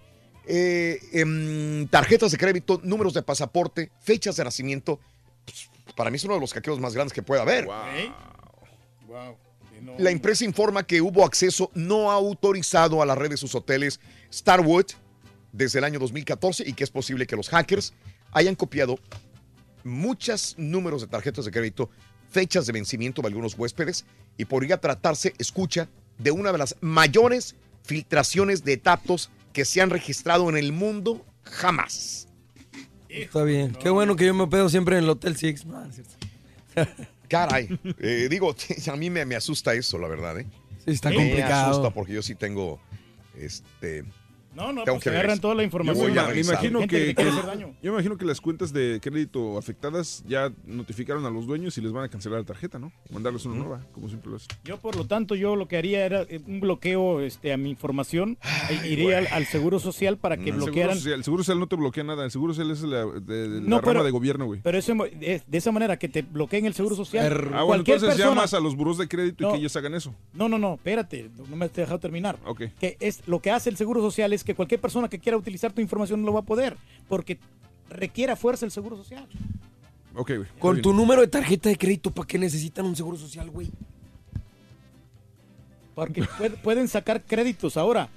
Eh, 0.47 1.01
em, 1.13 1.87
tarjetas 1.89 2.33
de 2.33 2.39
crédito, 2.39 2.81
números 2.83 3.15
de 3.15 3.23
pasaporte, 3.23 3.91
fechas 4.01 4.37
de 4.37 4.45
nacimiento. 4.45 4.99
Pues, 5.45 5.69
para 5.97 6.11
mí 6.11 6.17
es 6.17 6.25
uno 6.25 6.35
de 6.35 6.41
los 6.41 6.53
hackeos 6.53 6.81
más 6.81 6.95
grandes 6.95 7.13
que 7.13 7.23
puede 7.23 7.41
haber. 7.41 7.67
Wow. 7.67 9.37
La 9.99 10.11
empresa 10.11 10.45
informa 10.45 10.83
que 10.87 11.01
hubo 11.01 11.25
acceso 11.25 11.71
no 11.75 12.11
autorizado 12.11 13.03
a 13.03 13.07
la 13.07 13.15
red 13.15 13.31
de 13.31 13.37
sus 13.37 13.55
hoteles 13.55 14.01
Starwood 14.33 14.87
desde 15.53 15.79
el 15.79 15.85
año 15.85 15.99
2014 15.99 16.65
y 16.67 16.73
que 16.75 16.85
es 16.85 16.91
posible 16.91 17.27
que 17.27 17.37
los 17.37 17.49
hackers 17.49 17.93
hayan 18.33 18.55
copiado 18.55 18.99
muchos 19.85 20.55
números 20.59 21.01
de 21.03 21.09
tarjetas 21.09 21.45
de 21.45 21.51
crédito, 21.51 21.91
fechas 22.31 22.67
de 22.67 22.73
vencimiento 22.73 23.23
de 23.23 23.29
algunos 23.29 23.59
huéspedes 23.59 24.05
y 24.37 24.45
podría 24.45 24.79
tratarse, 24.79 25.35
escucha, 25.39 25.89
de 26.19 26.31
una 26.31 26.53
de 26.53 26.59
las 26.59 26.77
mayores 26.81 27.57
filtraciones 27.83 28.63
de 28.63 28.77
datos 28.77 29.31
que 29.53 29.65
se 29.65 29.81
han 29.81 29.91
registrado 29.91 30.49
en 30.49 30.57
el 30.57 30.73
mundo 30.73 31.25
jamás. 31.45 32.29
Está 33.09 33.43
bien. 33.43 33.73
Qué 33.73 33.91
bueno 33.91 34.15
que 34.17 34.27
yo 34.27 34.35
me 34.35 34.47
pedo 34.47 34.69
siempre 34.69 34.97
en 34.97 35.05
el 35.05 35.11
Hotel 35.11 35.37
Six. 35.37 35.67
No, 35.67 35.83
es. 35.85 36.01
Caray, 37.29 37.79
eh, 37.99 38.29
digo, 38.31 38.55
a 38.93 38.97
mí 38.97 39.11
me, 39.11 39.25
me 39.25 39.37
asusta 39.37 39.75
eso, 39.75 39.99
la 39.99 40.09
verdad, 40.09 40.39
¿eh? 40.41 40.47
Sí, 40.85 40.93
está 40.93 41.11
Me 41.11 41.17
complicado. 41.17 41.71
asusta 41.71 41.91
porque 41.91 42.13
yo 42.13 42.23
sí 42.23 42.35
tengo, 42.35 42.81
este... 43.37 44.05
No, 44.55 44.73
no, 44.73 44.85
pues 44.85 45.07
agarran 45.07 45.39
toda 45.39 45.55
la 45.55 45.63
Yo 45.63 45.67
información. 45.67 46.13
me, 46.13 46.35
me 46.35 46.41
imagino 46.41 46.87
que, 46.87 47.15
yo 47.83 47.93
imagino 47.93 48.17
que 48.17 48.25
las 48.25 48.41
cuentas 48.41 48.73
de 48.73 48.99
crédito 49.01 49.57
afectadas 49.57 50.25
ya 50.27 50.53
notificaron 50.67 51.25
a 51.25 51.31
los 51.31 51.47
dueños 51.47 51.79
y 51.79 51.81
les 51.81 51.93
van 51.93 52.05
a 52.05 52.09
cancelar 52.09 52.41
la 52.41 52.45
tarjeta, 52.47 52.79
¿no? 52.79 52.91
Mandarles 53.11 53.45
una 53.47 53.57
nueva, 53.57 53.87
como 53.93 54.09
siempre 54.09 54.31
lo 54.31 54.37
hacen. 54.37 54.49
Yo, 54.65 54.79
por 54.79 54.97
lo 54.97 55.07
tanto, 55.07 55.35
yo 55.37 55.55
lo 55.55 55.69
que 55.69 55.77
haría 55.77 56.05
era 56.05 56.23
eh, 56.23 56.41
un 56.47 56.61
bloqueo 56.61 57.21
este, 57.21 57.53
a 57.53 57.57
mi 57.57 57.71
información. 57.71 58.39
E 58.69 58.89
iría 58.89 59.19
al, 59.19 59.27
al 59.29 59.47
Seguro 59.47 59.79
Social 59.79 60.19
para 60.19 60.37
que 60.37 60.47
seguro 60.47 60.65
bloquearan. 60.67 60.97
social, 60.97 61.15
el 61.15 61.25
Seguro 61.25 61.43
Social 61.45 61.61
no 61.61 61.67
te 61.69 61.77
bloquea 61.77 62.05
nada. 62.05 62.25
El 62.25 62.31
Seguro 62.31 62.53
Social 62.53 62.71
es 62.73 62.83
la, 62.83 63.07
de, 63.07 63.21
de 63.49 63.61
No, 63.61 63.77
la 63.77 63.81
pero- 63.83 63.93
rama 63.95 64.05
de 64.05 64.11
gobierno, 64.11 64.47
güey. 64.47 64.61
Pero 64.63 64.79
eso, 64.79 64.95
es 65.21 65.49
de 65.49 65.59
esa 65.59 65.71
manera, 65.73 65.97
que 65.99 66.09
te 66.09 66.23
bloqueen 66.23 66.67
el 66.67 66.75
Seguro 66.75 66.97
Social. 66.97 67.33
Ah, 67.33 67.63
bueno, 67.63 67.67
Cualquier 67.67 67.97
entonces 67.99 68.17
persona- 68.17 68.35
llamas 68.37 68.55
a 68.55 68.61
los 68.61 68.75
buros 68.77 68.99
de 68.99 69.07
crédito 69.09 69.49
y 69.49 69.53
que 69.53 69.59
ellos 69.59 69.77
hagan 69.77 69.95
eso. 69.95 70.15
No, 70.33 70.49
no, 70.49 70.59
no, 70.59 70.75
espérate, 70.75 71.31
no 71.49 71.57
me 71.57 71.67
has 71.67 71.73
dejado 71.73 72.01
terminar. 72.01 72.37
Ok. 72.45 72.63
Que 72.81 72.97
es 73.01 73.23
lo 73.29 73.41
que 73.41 73.51
hace 73.53 73.71
el 73.71 73.77
Seguro 73.77 74.01
Social 74.01 74.33
es 74.33 74.40
que 74.45 74.55
cualquier 74.55 74.81
persona 74.81 75.09
que 75.09 75.19
quiera 75.19 75.37
utilizar 75.39 75.73
tu 75.73 75.81
información 75.81 76.21
no 76.21 76.27
lo 76.27 76.33
va 76.35 76.41
a 76.41 76.45
poder, 76.45 76.77
porque 77.09 77.39
requiere 77.89 78.33
a 78.33 78.37
fuerza 78.37 78.65
el 78.65 78.71
Seguro 78.71 78.97
Social. 78.97 79.27
Ok, 80.15 80.33
güey. 80.37 80.49
Con 80.59 80.83
tu 80.83 80.93
número 80.93 81.21
de 81.21 81.29
tarjeta 81.29 81.69
de 81.69 81.77
crédito, 81.77 82.11
¿para 82.11 82.27
qué 82.27 82.39
necesitan 82.39 82.85
un 82.87 82.97
seguro 82.97 83.17
social, 83.17 83.49
güey? 83.51 83.71
Porque 85.95 86.23
puede- 86.39 86.57
pueden 86.57 86.89
sacar 86.89 87.23
créditos 87.23 87.77
ahora. 87.77 88.09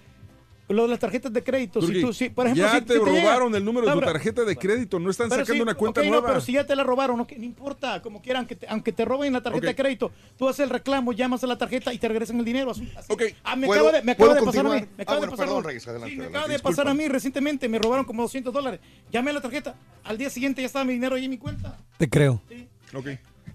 Lo 0.70 0.84
de 0.84 0.88
las 0.88 1.00
tarjetas 1.00 1.32
de 1.34 1.44
crédito, 1.44 1.82
si 1.82 2.00
tú, 2.02 2.14
si, 2.14 2.30
por 2.30 2.46
ejemplo, 2.46 2.66
ya 2.66 2.80
si- 2.80 2.86
te 2.86 2.94
si 2.94 3.00
robaron 3.00 3.54
el 3.54 3.66
número 3.66 3.86
de 3.86 3.94
tu 3.94 4.00
tarjeta 4.00 4.46
de 4.46 4.56
crédito. 4.56 4.98
No 4.98 5.10
están 5.12 5.28
Pero 5.28 5.42
sacando 5.42 5.56
sí, 5.56 5.62
una 5.62 5.74
cuenta 5.76 6.00
ok, 6.00 6.06
no, 6.06 6.12
nueva. 6.14 6.28
pero 6.30 6.42
si 6.42 6.54
ya 6.54 6.66
te 6.66 6.74
la 6.74 6.84
robaron, 6.86 7.18
no, 7.18 7.28
no 7.38 7.44
importa, 7.44 8.02
como 8.02 8.22
quieran, 8.22 8.40
aunque 8.42 8.56
te, 8.56 8.68
aunque 8.70 8.94
te 8.94 9.04
roben 9.04 9.34
la 9.34 9.42
tarjeta 9.44 9.68
de 9.68 9.76
crédito, 9.76 10.12
tú 10.38 10.48
haces 10.48 10.62
el 10.62 10.70
reclamo, 10.70 11.12
llamas 11.12 11.44
a 11.44 11.48
la 11.48 11.58
tarjeta 11.58 11.94
y 11.94 11.98
te 11.98 12.08
regresan 12.08 12.40
el 12.40 12.46
dinero. 12.46 12.72
así- 12.72 12.90
así. 12.96 13.14
Ah, 13.44 13.58
me 13.58 13.68
¿Puedo- 13.68 13.82
acaba 13.82 13.98
de, 13.98 14.04
me 14.04 14.12
acaba 14.14 14.30
puedo 14.30 14.40
de 14.40 14.46
pasar 14.52 14.66
a 14.66 14.70
mí. 14.70 14.76
Me 14.76 14.82
Ah, 14.82 15.02
acaba 15.04 15.18
bueno, 15.18 15.26
de 15.26 15.32
pasar 15.32 15.44
a 15.44 15.48
perdón, 15.50 15.64
mí. 15.64 15.68
Reyes, 15.68 15.88
adelante, 15.88 16.10
Sí, 16.12 16.16
me 16.18 16.24
adelante. 16.24 16.38
acaba 16.40 16.54
de 16.54 16.60
pasar 16.64 16.88
a 16.88 16.94
mí 16.94 17.08
recientemente, 17.10 17.68
me 17.70 17.80
robaron 17.80 18.06
como 18.06 18.22
200 18.22 18.54
dólares. 18.54 18.80
Llamé 19.12 19.32
a 19.32 19.34
la 19.34 19.42
tarjeta, 19.42 19.76
al 20.06 20.18
día 20.18 20.30
siguiente 20.30 20.62
ya 20.62 20.68
estaba 20.68 20.86
mi 20.86 20.94
dinero 20.94 21.16
ahí 21.18 21.26
en 21.26 21.32
mi 21.32 21.38
cuenta. 21.38 21.78
Te 21.98 22.10
creo. 22.10 22.42
Ok. 22.94 23.08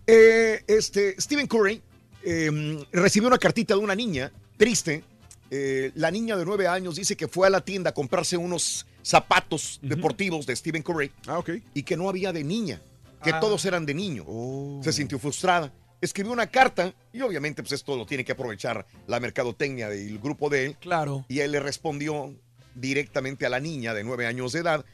Eh, 0.06 0.62
este, 0.66 1.18
Stephen 1.20 1.46
Curry 1.46 1.80
eh, 2.22 2.84
recibió 2.92 3.28
una 3.28 3.38
cartita 3.38 3.74
de 3.74 3.80
una 3.80 3.94
niña 3.94 4.30
triste. 4.58 5.02
Eh, 5.50 5.92
la 5.94 6.10
niña 6.10 6.36
de 6.36 6.44
nueve 6.44 6.66
años 6.68 6.96
dice 6.96 7.16
que 7.16 7.28
fue 7.28 7.46
a 7.46 7.50
la 7.50 7.60
tienda 7.62 7.90
a 7.90 7.94
comprarse 7.94 8.36
unos 8.36 8.86
zapatos 9.02 9.78
deportivos 9.82 10.44
de 10.46 10.54
Stephen 10.54 10.82
Curry 10.82 11.10
Ah, 11.26 11.38
ok. 11.38 11.50
y 11.74 11.82
que 11.82 11.96
no 11.96 12.08
había 12.08 12.32
de 12.32 12.44
niña, 12.44 12.82
que 13.22 13.30
Ah. 13.30 13.40
todos 13.40 13.64
eran 13.64 13.86
de 13.86 13.94
niño. 13.94 14.24
Oh. 14.26 14.80
Se 14.84 14.92
sintió 14.92 15.18
frustrada. 15.18 15.72
Escribió 16.00 16.32
una 16.32 16.46
carta 16.46 16.92
y 17.12 17.20
obviamente 17.22 17.62
pues 17.62 17.72
esto 17.72 17.96
lo 17.96 18.06
tiene 18.06 18.24
que 18.24 18.32
aprovechar 18.32 18.86
la 19.06 19.18
mercadotecnia 19.18 19.88
del 19.88 20.18
grupo 20.18 20.48
de 20.50 20.66
él. 20.66 20.76
Claro. 20.80 21.24
Y 21.28 21.40
él 21.40 21.50
le 21.52 21.60
respondió 21.60 22.34
directamente 22.74 23.46
a 23.46 23.48
la 23.48 23.58
niña 23.58 23.94
de 23.94 24.04
nueve 24.04 24.26
años 24.26 24.52
de 24.52 24.60
edad, 24.60 24.84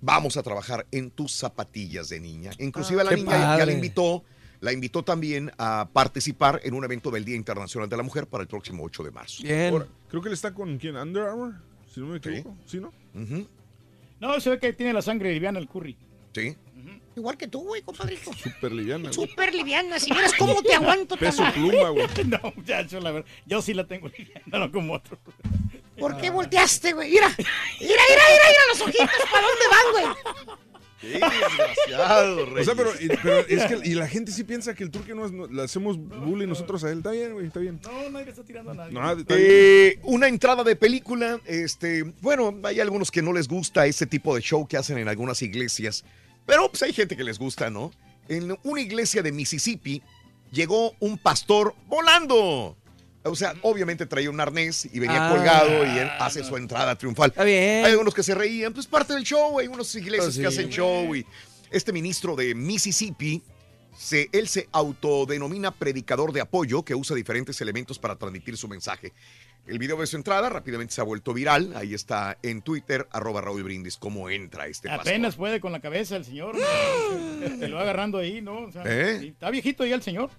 vamos 0.00 0.36
a 0.36 0.42
trabajar 0.42 0.86
en 0.90 1.10
tus 1.10 1.32
zapatillas 1.32 2.08
de 2.08 2.20
niña. 2.20 2.52
Inclusive 2.58 3.00
Ah, 3.00 3.02
a 3.02 3.04
la 3.04 3.10
qué 3.10 3.16
niña 3.16 3.58
ya- 3.58 3.66
la 3.66 3.72
invitó, 3.72 4.22
la 4.64 4.72
invitó 4.72 5.02
también 5.04 5.52
a 5.58 5.88
participar 5.92 6.60
en 6.64 6.72
un 6.74 6.84
evento 6.84 7.10
del 7.10 7.24
Día 7.24 7.36
Internacional 7.36 7.88
de 7.88 7.96
la 7.98 8.02
Mujer 8.02 8.26
para 8.26 8.42
el 8.42 8.48
próximo 8.48 8.82
8 8.84 9.02
de 9.04 9.10
marzo. 9.10 9.42
Ahora, 9.70 9.86
creo 10.08 10.22
que 10.22 10.28
él 10.28 10.34
está 10.34 10.54
con 10.54 10.78
quién? 10.78 10.96
Under 10.96 11.22
Armour, 11.24 11.54
si 11.92 12.00
no 12.00 12.06
me 12.06 12.16
equivoco. 12.16 12.56
¿Sí, 12.66 12.78
no? 12.80 12.92
No, 14.20 14.40
se 14.40 14.50
ve 14.50 14.58
que 14.58 14.72
tiene 14.72 14.92
la 14.92 15.02
sangre 15.02 15.32
liviana 15.34 15.58
el 15.58 15.68
curry. 15.68 15.96
Sí. 16.34 16.56
Igual 17.16 17.36
que 17.36 17.46
tú, 17.46 17.60
güey, 17.62 17.82
compadrito. 17.82 18.32
Súper 18.32 18.72
liviana. 18.72 19.10
güey. 19.10 19.28
Súper 19.28 19.54
liviana. 19.54 20.00
Si 20.00 20.10
vieras 20.10 20.32
cómo 20.36 20.60
te 20.62 20.74
aguanto. 20.74 21.16
Peso 21.16 21.42
tan- 21.42 21.52
pluma, 21.52 21.90
güey. 21.90 22.06
No, 22.26 22.52
muchacho, 22.56 22.98
la 23.00 23.12
verdad. 23.12 23.28
Yo 23.46 23.62
sí 23.62 23.72
la 23.74 23.86
tengo 23.86 24.08
liviana, 24.08 24.58
no 24.58 24.72
como 24.72 24.94
otro. 24.94 25.18
¿Por 25.98 26.16
qué 26.16 26.30
volteaste, 26.30 26.92
güey? 26.92 27.10
Mira, 27.12 27.28
mira, 27.38 27.46
mira, 27.80 28.02
mira, 28.08 28.44
mira 28.48 28.60
los 28.68 28.80
ojitos. 28.80 29.10
¿Para 29.30 29.46
dónde 29.46 29.64
van, 29.70 29.92
güey? 29.92 30.56
Qué 31.00 31.08
desgraciado, 31.18 32.44
O 32.54 32.64
sea, 32.64 32.74
pero, 32.74 32.90
es 33.48 33.64
que 33.64 33.88
y 33.88 33.94
la 33.94 34.06
gente 34.08 34.32
sí 34.32 34.44
piensa 34.44 34.74
que 34.74 34.84
el 34.84 34.90
turque 34.90 35.14
no 35.14 35.26
es, 35.26 35.32
no- 35.32 35.46
le 35.46 35.62
hacemos 35.62 35.98
bullying 35.98 36.46
nosotros 36.48 36.82
a 36.84 36.90
él. 36.90 36.98
Está 36.98 37.10
bien, 37.10 37.32
güey, 37.34 37.46
está 37.46 37.60
bien. 37.60 37.80
No, 37.82 38.10
nadie 38.10 38.30
está 38.30 38.42
tirando 38.44 38.70
a 38.70 38.74
nadie. 38.74 38.92
No. 38.92 39.24
Eh, 39.28 39.98
una 40.04 40.28
entrada 40.28 40.64
de 40.64 40.76
película, 40.76 41.40
este, 41.46 42.04
bueno, 42.20 42.58
hay 42.62 42.80
algunos 42.80 43.10
que 43.10 43.20
no 43.22 43.32
les 43.32 43.48
gusta 43.48 43.86
ese 43.86 44.06
tipo 44.06 44.34
de 44.34 44.40
show 44.40 44.66
que 44.66 44.76
hacen 44.76 44.96
en 44.98 45.08
algunas 45.08 45.42
iglesias, 45.42 46.04
pero 46.46 46.68
pues 46.70 46.82
hay 46.82 46.92
gente 46.92 47.16
que 47.16 47.24
les 47.24 47.38
gusta, 47.38 47.68
¿no? 47.70 47.90
En 48.28 48.56
una 48.62 48.80
iglesia 48.80 49.22
de 49.22 49.32
Mississippi 49.32 50.02
llegó 50.52 50.94
un 51.00 51.18
pastor 51.18 51.74
volando. 51.86 52.76
O 53.26 53.34
sea, 53.34 53.54
obviamente 53.62 54.04
traía 54.06 54.30
un 54.30 54.38
arnés 54.40 54.86
y 54.92 54.98
venía 55.00 55.26
Ah. 55.28 55.30
colgado 55.34 55.84
y 55.86 55.98
él 55.98 56.08
hace 56.20 56.44
su 56.44 56.56
entrada 56.56 56.96
triunfal. 56.96 57.30
Está 57.30 57.44
bien. 57.44 57.84
Hay 57.84 57.92
algunos 57.92 58.14
que 58.14 58.22
se 58.22 58.34
reían, 58.34 58.72
pues 58.74 58.86
parte 58.86 59.14
del 59.14 59.24
show, 59.24 59.58
hay 59.58 59.66
unas 59.66 59.94
iglesias 59.94 60.24
Pues 60.26 60.34
sí. 60.34 60.40
que 60.42 60.46
hacen 60.46 60.68
show 60.68 61.14
y 61.14 61.24
este 61.70 61.92
ministro 61.92 62.36
de 62.36 62.54
Mississippi, 62.54 63.42
se, 63.96 64.28
él 64.32 64.48
se 64.48 64.68
autodenomina 64.72 65.70
predicador 65.70 66.32
de 66.32 66.40
apoyo 66.40 66.84
que 66.84 66.94
usa 66.94 67.14
diferentes 67.16 67.60
elementos 67.60 67.98
para 67.98 68.16
transmitir 68.16 68.56
su 68.56 68.68
mensaje. 68.68 69.12
El 69.66 69.78
video 69.78 69.96
de 69.96 70.06
su 70.06 70.16
entrada 70.16 70.50
rápidamente 70.50 70.92
se 70.92 71.00
ha 71.00 71.04
vuelto 71.04 71.32
viral, 71.32 71.72
ahí 71.74 71.94
está 71.94 72.36
en 72.42 72.60
Twitter, 72.60 73.08
arroba 73.10 73.40
Raúl 73.40 73.62
Brindis, 73.62 73.96
cómo 73.96 74.28
entra 74.28 74.66
este 74.66 74.88
pastor. 74.88 75.08
Apenas 75.08 75.36
puede 75.36 75.58
con 75.58 75.72
la 75.72 75.80
cabeza 75.80 76.16
el 76.16 76.24
señor. 76.26 76.54
¿no? 76.54 77.58
Te 77.58 77.68
lo 77.68 77.76
va 77.76 77.82
agarrando 77.82 78.18
ahí, 78.18 78.42
¿no? 78.42 78.64
O 78.64 78.72
sea, 78.72 78.82
¿Eh? 78.84 79.28
Está 79.28 79.48
viejito 79.48 79.86
ya 79.86 79.94
el 79.94 80.02
señor. 80.02 80.30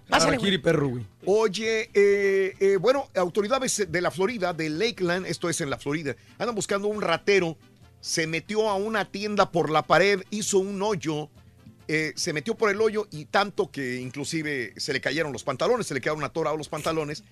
Perro, 0.59 0.89
güey. 0.89 1.05
Oye, 1.25 1.89
eh, 1.95 2.53
eh, 2.59 2.77
bueno, 2.77 3.09
autoridades 3.15 3.91
de 3.91 4.01
la 4.01 4.11
Florida, 4.11 4.53
de 4.53 4.69
Lakeland, 4.69 5.25
esto 5.25 5.49
es 5.49 5.59
en 5.59 5.71
la 5.71 5.79
Florida, 5.79 6.15
andan 6.37 6.53
buscando 6.53 6.87
un 6.87 7.01
ratero, 7.01 7.57
se 8.01 8.27
metió 8.27 8.69
a 8.69 8.75
una 8.75 9.05
tienda 9.05 9.51
por 9.51 9.71
la 9.71 9.81
pared, 9.81 10.21
hizo 10.29 10.59
un 10.59 10.79
hoyo, 10.83 11.31
eh, 11.87 12.13
se 12.15 12.33
metió 12.33 12.55
por 12.55 12.69
el 12.69 12.81
hoyo 12.81 13.07
y 13.11 13.25
tanto 13.25 13.69
que 13.69 13.95
inclusive 13.95 14.73
se 14.77 14.93
le 14.93 15.01
cayeron 15.01 15.31
los 15.33 15.43
pantalones, 15.43 15.87
se 15.87 15.95
le 15.95 16.01
quedaron 16.01 16.23
atorados 16.23 16.57
los 16.57 16.69
pantalones, 16.69 17.23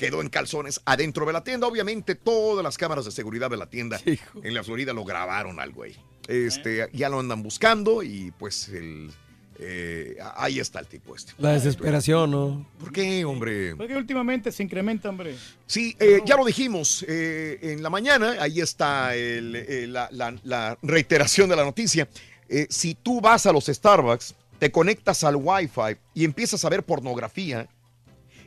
quedó 0.00 0.22
en 0.22 0.30
calzones 0.30 0.80
adentro 0.86 1.26
de 1.26 1.34
la 1.34 1.44
tienda. 1.44 1.66
Obviamente 1.66 2.14
todas 2.14 2.64
las 2.64 2.78
cámaras 2.78 3.04
de 3.04 3.10
seguridad 3.10 3.50
de 3.50 3.58
la 3.58 3.66
tienda 3.68 4.00
en 4.42 4.54
la 4.54 4.64
Florida 4.64 4.94
lo 4.94 5.04
grabaron 5.04 5.60
al 5.60 5.72
güey. 5.72 5.94
Este, 6.26 6.88
ya 6.94 7.10
lo 7.10 7.20
andan 7.20 7.42
buscando 7.42 8.02
y 8.02 8.30
pues 8.38 8.70
el, 8.70 9.10
eh, 9.58 10.16
ahí 10.36 10.58
está 10.58 10.78
el 10.80 10.86
tipo 10.86 11.14
este. 11.14 11.34
La 11.36 11.52
desesperación, 11.52 12.30
¿no? 12.30 12.66
¿Por 12.78 12.92
qué, 12.92 13.26
hombre? 13.26 13.76
Porque 13.76 13.94
últimamente 13.94 14.50
se 14.52 14.62
incrementa, 14.62 15.10
hombre. 15.10 15.36
Sí, 15.66 15.94
eh, 16.00 16.20
ya 16.24 16.36
lo 16.36 16.46
dijimos 16.46 17.04
eh, 17.06 17.58
en 17.60 17.82
la 17.82 17.90
mañana, 17.90 18.36
ahí 18.40 18.60
está 18.62 19.14
el, 19.14 19.54
eh, 19.54 19.86
la, 19.86 20.08
la- 20.12 20.34
la 20.44 20.78
reiteración 20.80 21.50
de 21.50 21.56
la 21.56 21.64
noticia. 21.64 22.08
Eh, 22.48 22.66
si 22.70 22.94
tú 22.94 23.20
vas 23.20 23.44
a 23.44 23.52
los 23.52 23.66
Starbucks, 23.66 24.34
te 24.58 24.70
conectas 24.72 25.24
al 25.24 25.36
Wi-Fi 25.36 25.98
y 26.14 26.24
empiezas 26.24 26.64
a 26.64 26.70
ver 26.70 26.84
pornografía, 26.84 27.68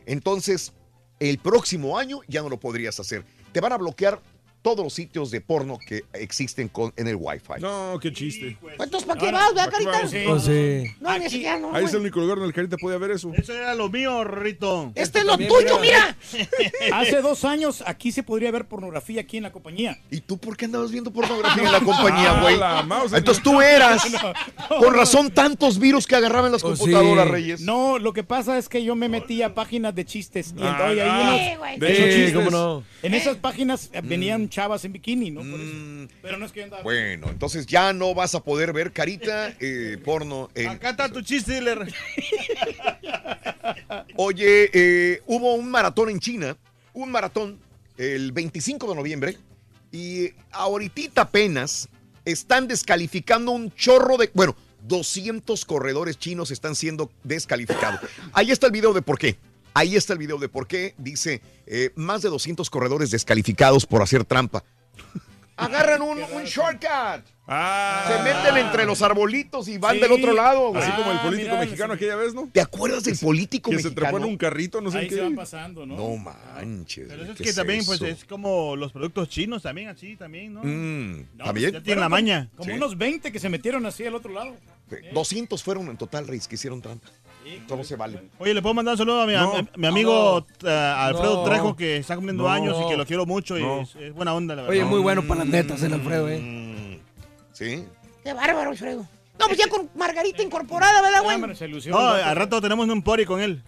Entonces, 0.06 0.73
el 1.19 1.38
próximo 1.38 1.98
año 1.98 2.19
ya 2.27 2.42
no 2.42 2.50
lo 2.50 2.59
podrías 2.59 3.00
hacer. 3.00 3.24
Te 3.51 3.61
van 3.61 3.72
a 3.72 3.77
bloquear 3.77 4.22
todos 4.64 4.83
los 4.83 4.93
sitios 4.93 5.30
de 5.30 5.42
porno 5.42 5.77
que 5.77 6.03
existen 6.14 6.69
con, 6.69 6.92
en 6.98 7.08
el 7.08 7.17
Wi-Fi. 7.19 7.59
No, 7.61 8.00
qué 8.01 8.11
chiste. 8.11 8.58
Entonces, 8.80 9.03
¿para 9.03 9.19
qué 9.19 9.32
vas, 9.32 9.53
vea, 9.53 9.67
carita? 9.69 10.01
Oh, 10.30 10.40
sí. 10.40 10.85
No, 11.00 11.16
ni 11.19 11.30
siquiera 11.30 11.59
no, 11.59 11.67
Ahí 11.75 11.83
es 11.83 11.92
güey. 11.92 11.93
el 11.95 12.00
único 12.01 12.19
lugar 12.22 12.38
donde 12.38 12.48
el 12.48 12.53
carita 12.53 12.77
podía 12.77 12.98
ver 12.98 13.11
eso. 13.11 13.32
Eso 13.35 13.53
era 13.53 13.75
lo 13.75 13.90
mío, 13.90 14.24
Rito. 14.24 14.92
Este 14.95 15.19
es 15.19 15.25
lo 15.25 15.38
tuyo, 15.38 15.77
mira. 15.80 16.16
Hace 16.93 17.22
dos 17.22 17.43
años 17.45 17.83
aquí 17.85 18.11
se 18.11 18.24
podría 18.24 18.50
ver 18.51 18.66
pornografía 18.66 19.22
aquí 19.22 19.38
en 19.38 19.43
la 19.43 19.51
compañía. 19.51 20.00
¿Y 20.09 20.22
tú 20.22 20.38
por 20.38 20.56
qué 20.58 20.66
andabas 20.66 20.92
viendo 20.92 21.11
pornografía 21.11 21.64
en 21.64 21.72
la 21.72 21.82
compañía, 21.82 22.42
güey? 22.42 22.58
Ah, 22.61 22.83
mouse. 22.88 23.14
Entonces 23.14 23.43
tú 23.43 23.61
eras. 23.61 24.01
Con 24.69 24.93
razón, 24.93 25.30
tantos 25.30 25.77
virus 25.77 26.08
que 26.08 26.16
agarraban 26.16 26.51
las 26.51 26.64
computadoras, 26.64 27.27
Reyes. 27.27 27.61
No, 27.61 28.00
lo 28.00 28.14
que 28.14 28.24
pasa 28.24 28.58
es 28.58 28.69
que 28.69 28.83
yo 28.83 28.95
me 28.95 29.09
metí 29.09 29.42
a 29.42 29.53
páginas 29.53 29.93
de 29.93 30.06
chistes. 30.06 30.53
Y 30.58 30.61
entonces 30.61 31.00
ahí 31.03 31.53
Ah, 31.53 31.56
güey. 31.58 31.80
de 31.80 31.92
esos 31.92 32.06
Sí, 32.06 32.11
chistes, 32.14 32.33
cómo 32.33 32.50
no. 32.51 32.83
en 33.01 33.14
esas 33.14 33.35
páginas 33.38 33.90
eh, 33.93 34.01
venían 34.03 34.50
chavas 34.53 34.85
en 34.85 34.93
bikini, 34.93 35.32
¿no? 35.32 35.41
Por 35.41 35.59
eso. 35.59 36.14
Pero 36.22 36.38
no 36.38 36.45
es 36.45 36.51
que 36.51 36.59
yo 36.59 36.65
andaba. 36.65 36.83
Bueno, 36.83 37.30
entonces 37.30 37.65
ya 37.65 37.91
no 37.91 38.14
vas 38.14 38.35
a 38.35 38.43
poder 38.43 38.72
ver 38.72 38.91
carita 38.93 39.56
eh, 39.59 39.98
porno 40.06 40.49
en. 40.53 40.67
Acá 40.69 40.91
está 40.91 41.09
tu 41.09 41.22
chiste, 41.22 41.53
dealer. 41.53 41.91
Oye, 44.15 44.69
eh, 44.72 45.22
hubo 45.25 45.56
un 45.56 45.69
maratón 45.69 46.09
en 46.09 46.19
China, 46.19 46.56
un 46.93 47.11
maratón 47.11 47.59
el 47.98 48.32
25 48.32 48.90
de 48.90 48.95
noviembre, 48.95 49.38
y 49.91 50.32
ahorita 50.51 51.23
apenas 51.23 51.90
están 52.23 52.67
descalificando 52.67 53.51
un 53.51 53.73
chorro 53.73 54.17
de. 54.17 54.30
Bueno, 54.33 54.56
200 54.83 55.65
corredores 55.65 56.19
chinos 56.19 56.51
están 56.51 56.75
siendo 56.75 57.11
descalificados. 57.23 58.01
Ahí 58.33 58.51
está 58.51 58.67
el 58.67 58.73
video 58.73 58.93
de 58.93 59.01
por 59.01 59.17
qué. 59.17 59.38
Ahí 59.74 59.95
está 59.95 60.14
el 60.14 60.19
video 60.19 60.38
de 60.38 60.50
por 60.50 60.68
qué. 60.68 60.93
Dice 60.98 61.42
eh, 61.66 61.92
más 61.95 62.22
de 62.22 62.30
200 62.30 62.69
corredores 62.69 63.11
descalificados 63.11 63.85
por 63.85 64.02
hacer 64.02 64.24
trampa. 64.26 64.64
Agarran 65.56 66.02
un, 66.02 66.18
un 66.18 66.43
shortcut. 66.45 67.24
Se 67.45 68.24
meten 68.24 68.58
entre 68.58 68.85
los 68.85 69.02
arbolitos 69.03 69.68
y 69.68 69.77
van 69.77 69.95
Sí. 69.95 70.02
del 70.02 70.11
otro 70.14 70.34
lado. 70.34 70.69
güey. 70.69 70.82
Así 70.82 70.92
como 70.93 71.11
el 71.11 71.19
político 71.19 71.58
mexicano 71.58 71.93
aquella 71.93 72.16
vez, 72.16 72.34
¿no? 72.34 72.50
¿Te 72.52 72.60
acuerdas 72.61 73.03
del 73.03 73.18
político 73.19 73.69
que 73.69 73.77
se 73.77 73.84
mexicano? 73.84 74.08
trepó 74.10 74.18
en 74.18 74.32
un 74.32 74.38
carrito, 74.38 74.82
no 74.82 74.90
sé 74.90 74.98
Ahí 75.00 75.10
qué. 75.10 75.16
se 75.16 75.22
van 75.22 75.35
pasando, 75.35 75.85
¿no? 75.85 75.95
No 75.95 76.16
manches. 76.18 77.06
Pero 77.08 77.24
eso 77.24 77.32
es 77.34 77.38
¿qué 77.38 77.43
que 77.43 77.53
también, 77.53 77.85
pues, 77.85 78.02
es 78.02 78.26
como 78.26 78.76
los 78.76 78.92
productos 78.93 79.30
chinos 79.30 79.61
también, 79.61 79.90
así 79.90 80.16
también, 80.16 80.53
¿no? 80.56 80.61
Mm, 80.64 81.26
No, 81.38 81.45
¿También? 81.45 81.72
Ya 81.74 81.84
tienen 81.84 82.00
la 82.02 82.10
maña. 82.10 82.50
Como 82.56 82.69
Sí. 82.72 82.76
unos 82.77 82.98
20 82.98 83.32
que 83.32 83.40
se 83.40 83.50
metieron 83.50 83.85
así 83.85 84.06
al 84.06 84.16
otro 84.16 84.32
lado. 84.34 84.56
200 85.14 85.61
fueron 85.61 85.88
en 85.90 85.98
total, 85.98 86.27
Reyes, 86.27 86.48
que 86.48 86.56
hicieron 86.56 86.82
trampa. 86.82 87.10
Esto 87.45 87.75
no 87.75 87.83
se 87.83 87.95
vale. 87.95 88.19
Oye, 88.39 88.53
le 88.53 88.61
puedo 88.61 88.73
mandar 88.73 88.93
un 88.93 88.97
saludo 88.97 89.22
a 89.22 89.25
mi, 89.27 89.33
No. 89.33 89.53
a 89.57 89.65
mi 89.77 89.88
amigo 89.88 90.45
eh, 90.63 90.69
Alfredo 90.69 91.38
No. 91.38 91.43
Trejo, 91.43 91.75
que 91.75 91.97
está 91.97 92.15
cumpliendo 92.15 92.43
No. 92.43 92.49
años 92.49 92.77
y 92.85 92.89
que 92.89 92.97
lo 92.97 93.05
quiero 93.05 93.25
mucho 93.25 93.57
No. 93.57 93.80
y 93.80 93.83
es, 93.83 93.95
es 93.95 94.13
buena 94.13 94.33
onda, 94.33 94.55
la 94.55 94.63
verdad. 94.63 94.72
Oye, 94.77 94.85
muy 94.85 94.99
bueno 95.01 95.22
para 95.23 95.39
las 95.41 95.47
netas, 95.49 95.81
el 95.83 95.93
Alfredo, 95.93 96.30
¿eh? 96.30 96.99
¿Sí? 97.51 97.85
Qué 98.23 98.33
bárbaro, 98.33 98.69
Alfredo. 98.72 99.05
No, 99.39 99.47
pues 99.47 99.57
ya 99.57 99.67
con 99.67 99.89
Margarita 99.95 100.41
incorporada, 100.43 101.01
¿verdad, 101.01 101.23
güey? 101.23 101.38
No, 101.89 101.99
al 102.09 102.35
rato 102.35 102.61
tenemos 102.61 102.88
un 102.88 103.01
pori 103.01 103.25
con 103.25 103.41
él. 103.41 103.61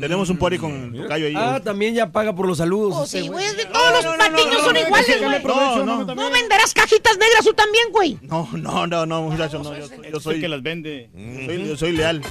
Tenemos 0.00 0.28
un 0.28 0.36
pori 0.36 0.58
con 0.58 0.94
el 0.94 1.02
tocayo 1.02 1.26
ahí. 1.26 1.34
Ah, 1.36 1.60
también 1.62 1.94
ya 1.94 2.10
paga 2.12 2.34
por 2.34 2.46
los 2.46 2.58
saludos. 2.58 2.94
Oh, 2.96 3.06
sí, 3.06 3.28
güey. 3.28 3.46
todos 3.72 4.04
los 4.04 4.16
patiños 4.16 4.62
son 4.62 4.76
iguales, 4.76 5.22
güey. 5.22 5.42
No, 5.42 5.84
no. 5.84 6.14
No 6.14 6.30
venderás 6.30 6.74
cajitas 6.74 7.16
negras 7.16 7.44
tú 7.44 7.54
también, 7.54 7.86
güey. 7.90 8.18
No, 8.22 8.48
no, 8.52 8.86
no, 8.86 9.06
no, 9.06 9.22
muchacho, 9.22 9.62
no. 9.62 9.76
Yo, 9.76 9.86
yo 10.12 10.20
soy 10.20 10.40
que 10.40 10.48
las 10.48 10.62
vende. 10.62 11.10
Soy, 11.46 11.68
yo 11.68 11.76
soy 11.76 11.92
leal. 11.92 12.22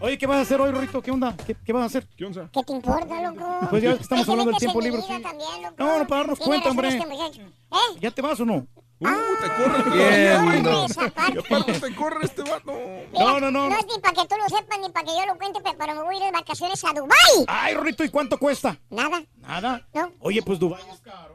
Oye, 0.00 0.18
¿qué 0.18 0.26
vas 0.26 0.38
a 0.38 0.40
hacer 0.42 0.60
hoy, 0.60 0.70
Rorito? 0.70 1.00
¿Qué 1.00 1.10
onda? 1.10 1.34
¿Qué, 1.46 1.56
qué 1.64 1.72
vas 1.72 1.82
a 1.82 1.86
hacer? 1.86 2.06
¿Qué 2.16 2.24
onda? 2.24 2.50
¿Qué 2.52 2.62
te 2.62 2.72
importa, 2.72 3.22
loco? 3.22 3.66
Pues 3.70 3.82
ya 3.82 3.88
ves 3.90 3.98
que 3.98 4.02
estamos 4.02 4.28
hablando 4.28 4.50
del 4.52 4.58
tiempo 4.60 4.80
libre, 4.80 5.00
también, 5.00 5.62
loco. 5.62 5.74
No, 5.78 5.98
no, 5.98 6.06
para 6.06 6.20
darnos 6.22 6.38
cuenta, 6.38 6.70
hombre. 6.70 6.88
este. 6.88 7.02
¿Eh? 7.02 7.98
¿Ya 8.00 8.10
te 8.10 8.20
vas 8.20 8.38
o 8.40 8.44
no? 8.44 8.66
Uh, 9.04 9.42
te 9.42 9.48
corre. 9.48 9.90
Viendo. 9.90 10.84
Esa 10.86 11.08
parte. 11.10 11.32
Y 11.34 11.38
aparte 11.38 11.72
te 11.80 11.94
corre 11.94 12.24
este 12.24 12.42
vato. 12.42 12.72
No, 13.12 13.40
no, 13.40 13.50
no. 13.50 13.68
No 13.70 13.76
es 13.78 13.86
ni 13.86 13.98
para 14.00 14.14
que 14.14 14.28
tú 14.28 14.34
lo 14.36 14.48
sepas 14.56 14.78
ni 14.80 14.88
para 14.90 15.04
que 15.06 15.12
yo 15.18 15.26
lo 15.26 15.36
cuente, 15.38 15.60
pe- 15.60 15.74
pero 15.78 15.94
me 15.94 16.02
voy 16.02 16.14
a 16.16 16.18
ir 16.18 16.24
de 16.24 16.30
vacaciones 16.32 16.84
a 16.84 16.92
Dubái. 16.92 17.44
Ay, 17.46 17.74
Rorito, 17.74 18.04
¿y 18.04 18.08
cuánto 18.08 18.38
cuesta? 18.38 18.76
Nada. 18.90 19.22
Nada. 19.36 19.86
No. 19.92 20.12
Oye, 20.20 20.42
pues 20.42 20.58
Dubái 20.58 20.82
es 20.92 21.00
caro. 21.00 21.34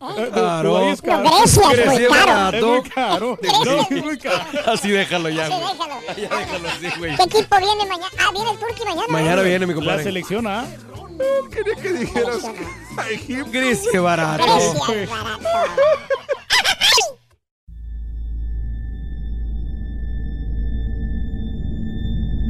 Eh, 0.00 0.30
Claro. 0.32 0.68
Dubái 0.70 0.88
es 0.92 1.02
caro. 1.02 1.22
No, 1.24 1.38
Grecia 1.40 1.62
es 1.72 1.86
muy 1.86 2.06
caro. 2.08 2.56
Es 2.56 2.62
muy 2.64 2.82
caro. 2.90 3.38
No, 3.64 3.80
es 3.80 4.04
muy 4.04 4.18
caro. 4.18 4.44
Así 4.66 4.90
déjalo 4.90 5.28
ya, 5.28 5.46
Sí, 5.48 5.52
güey. 5.52 5.72
déjalo. 5.72 5.94
Ya 6.16 6.36
déjalo 6.38 6.68
así, 6.68 6.98
güey. 6.98 7.16
¿Qué 7.16 7.22
equipo 7.24 7.56
viene 7.58 7.84
mañana? 7.86 8.06
Ah, 8.18 8.30
viene 8.32 8.50
el 8.52 8.58
Turqui 8.58 8.84
mañana. 8.84 9.06
Mañana 9.08 9.42
viene 9.42 9.66
mi 9.66 9.72
La 9.72 9.78
compadre. 9.80 10.04
selección, 10.04 10.46
¿ah? 10.46 10.64
Quería 11.50 11.74
que 11.74 11.92
dijeras. 11.94 12.42
Grecia 13.50 14.00
barato. 14.00 14.44
Grecia 14.44 15.08
barato. 15.10 15.48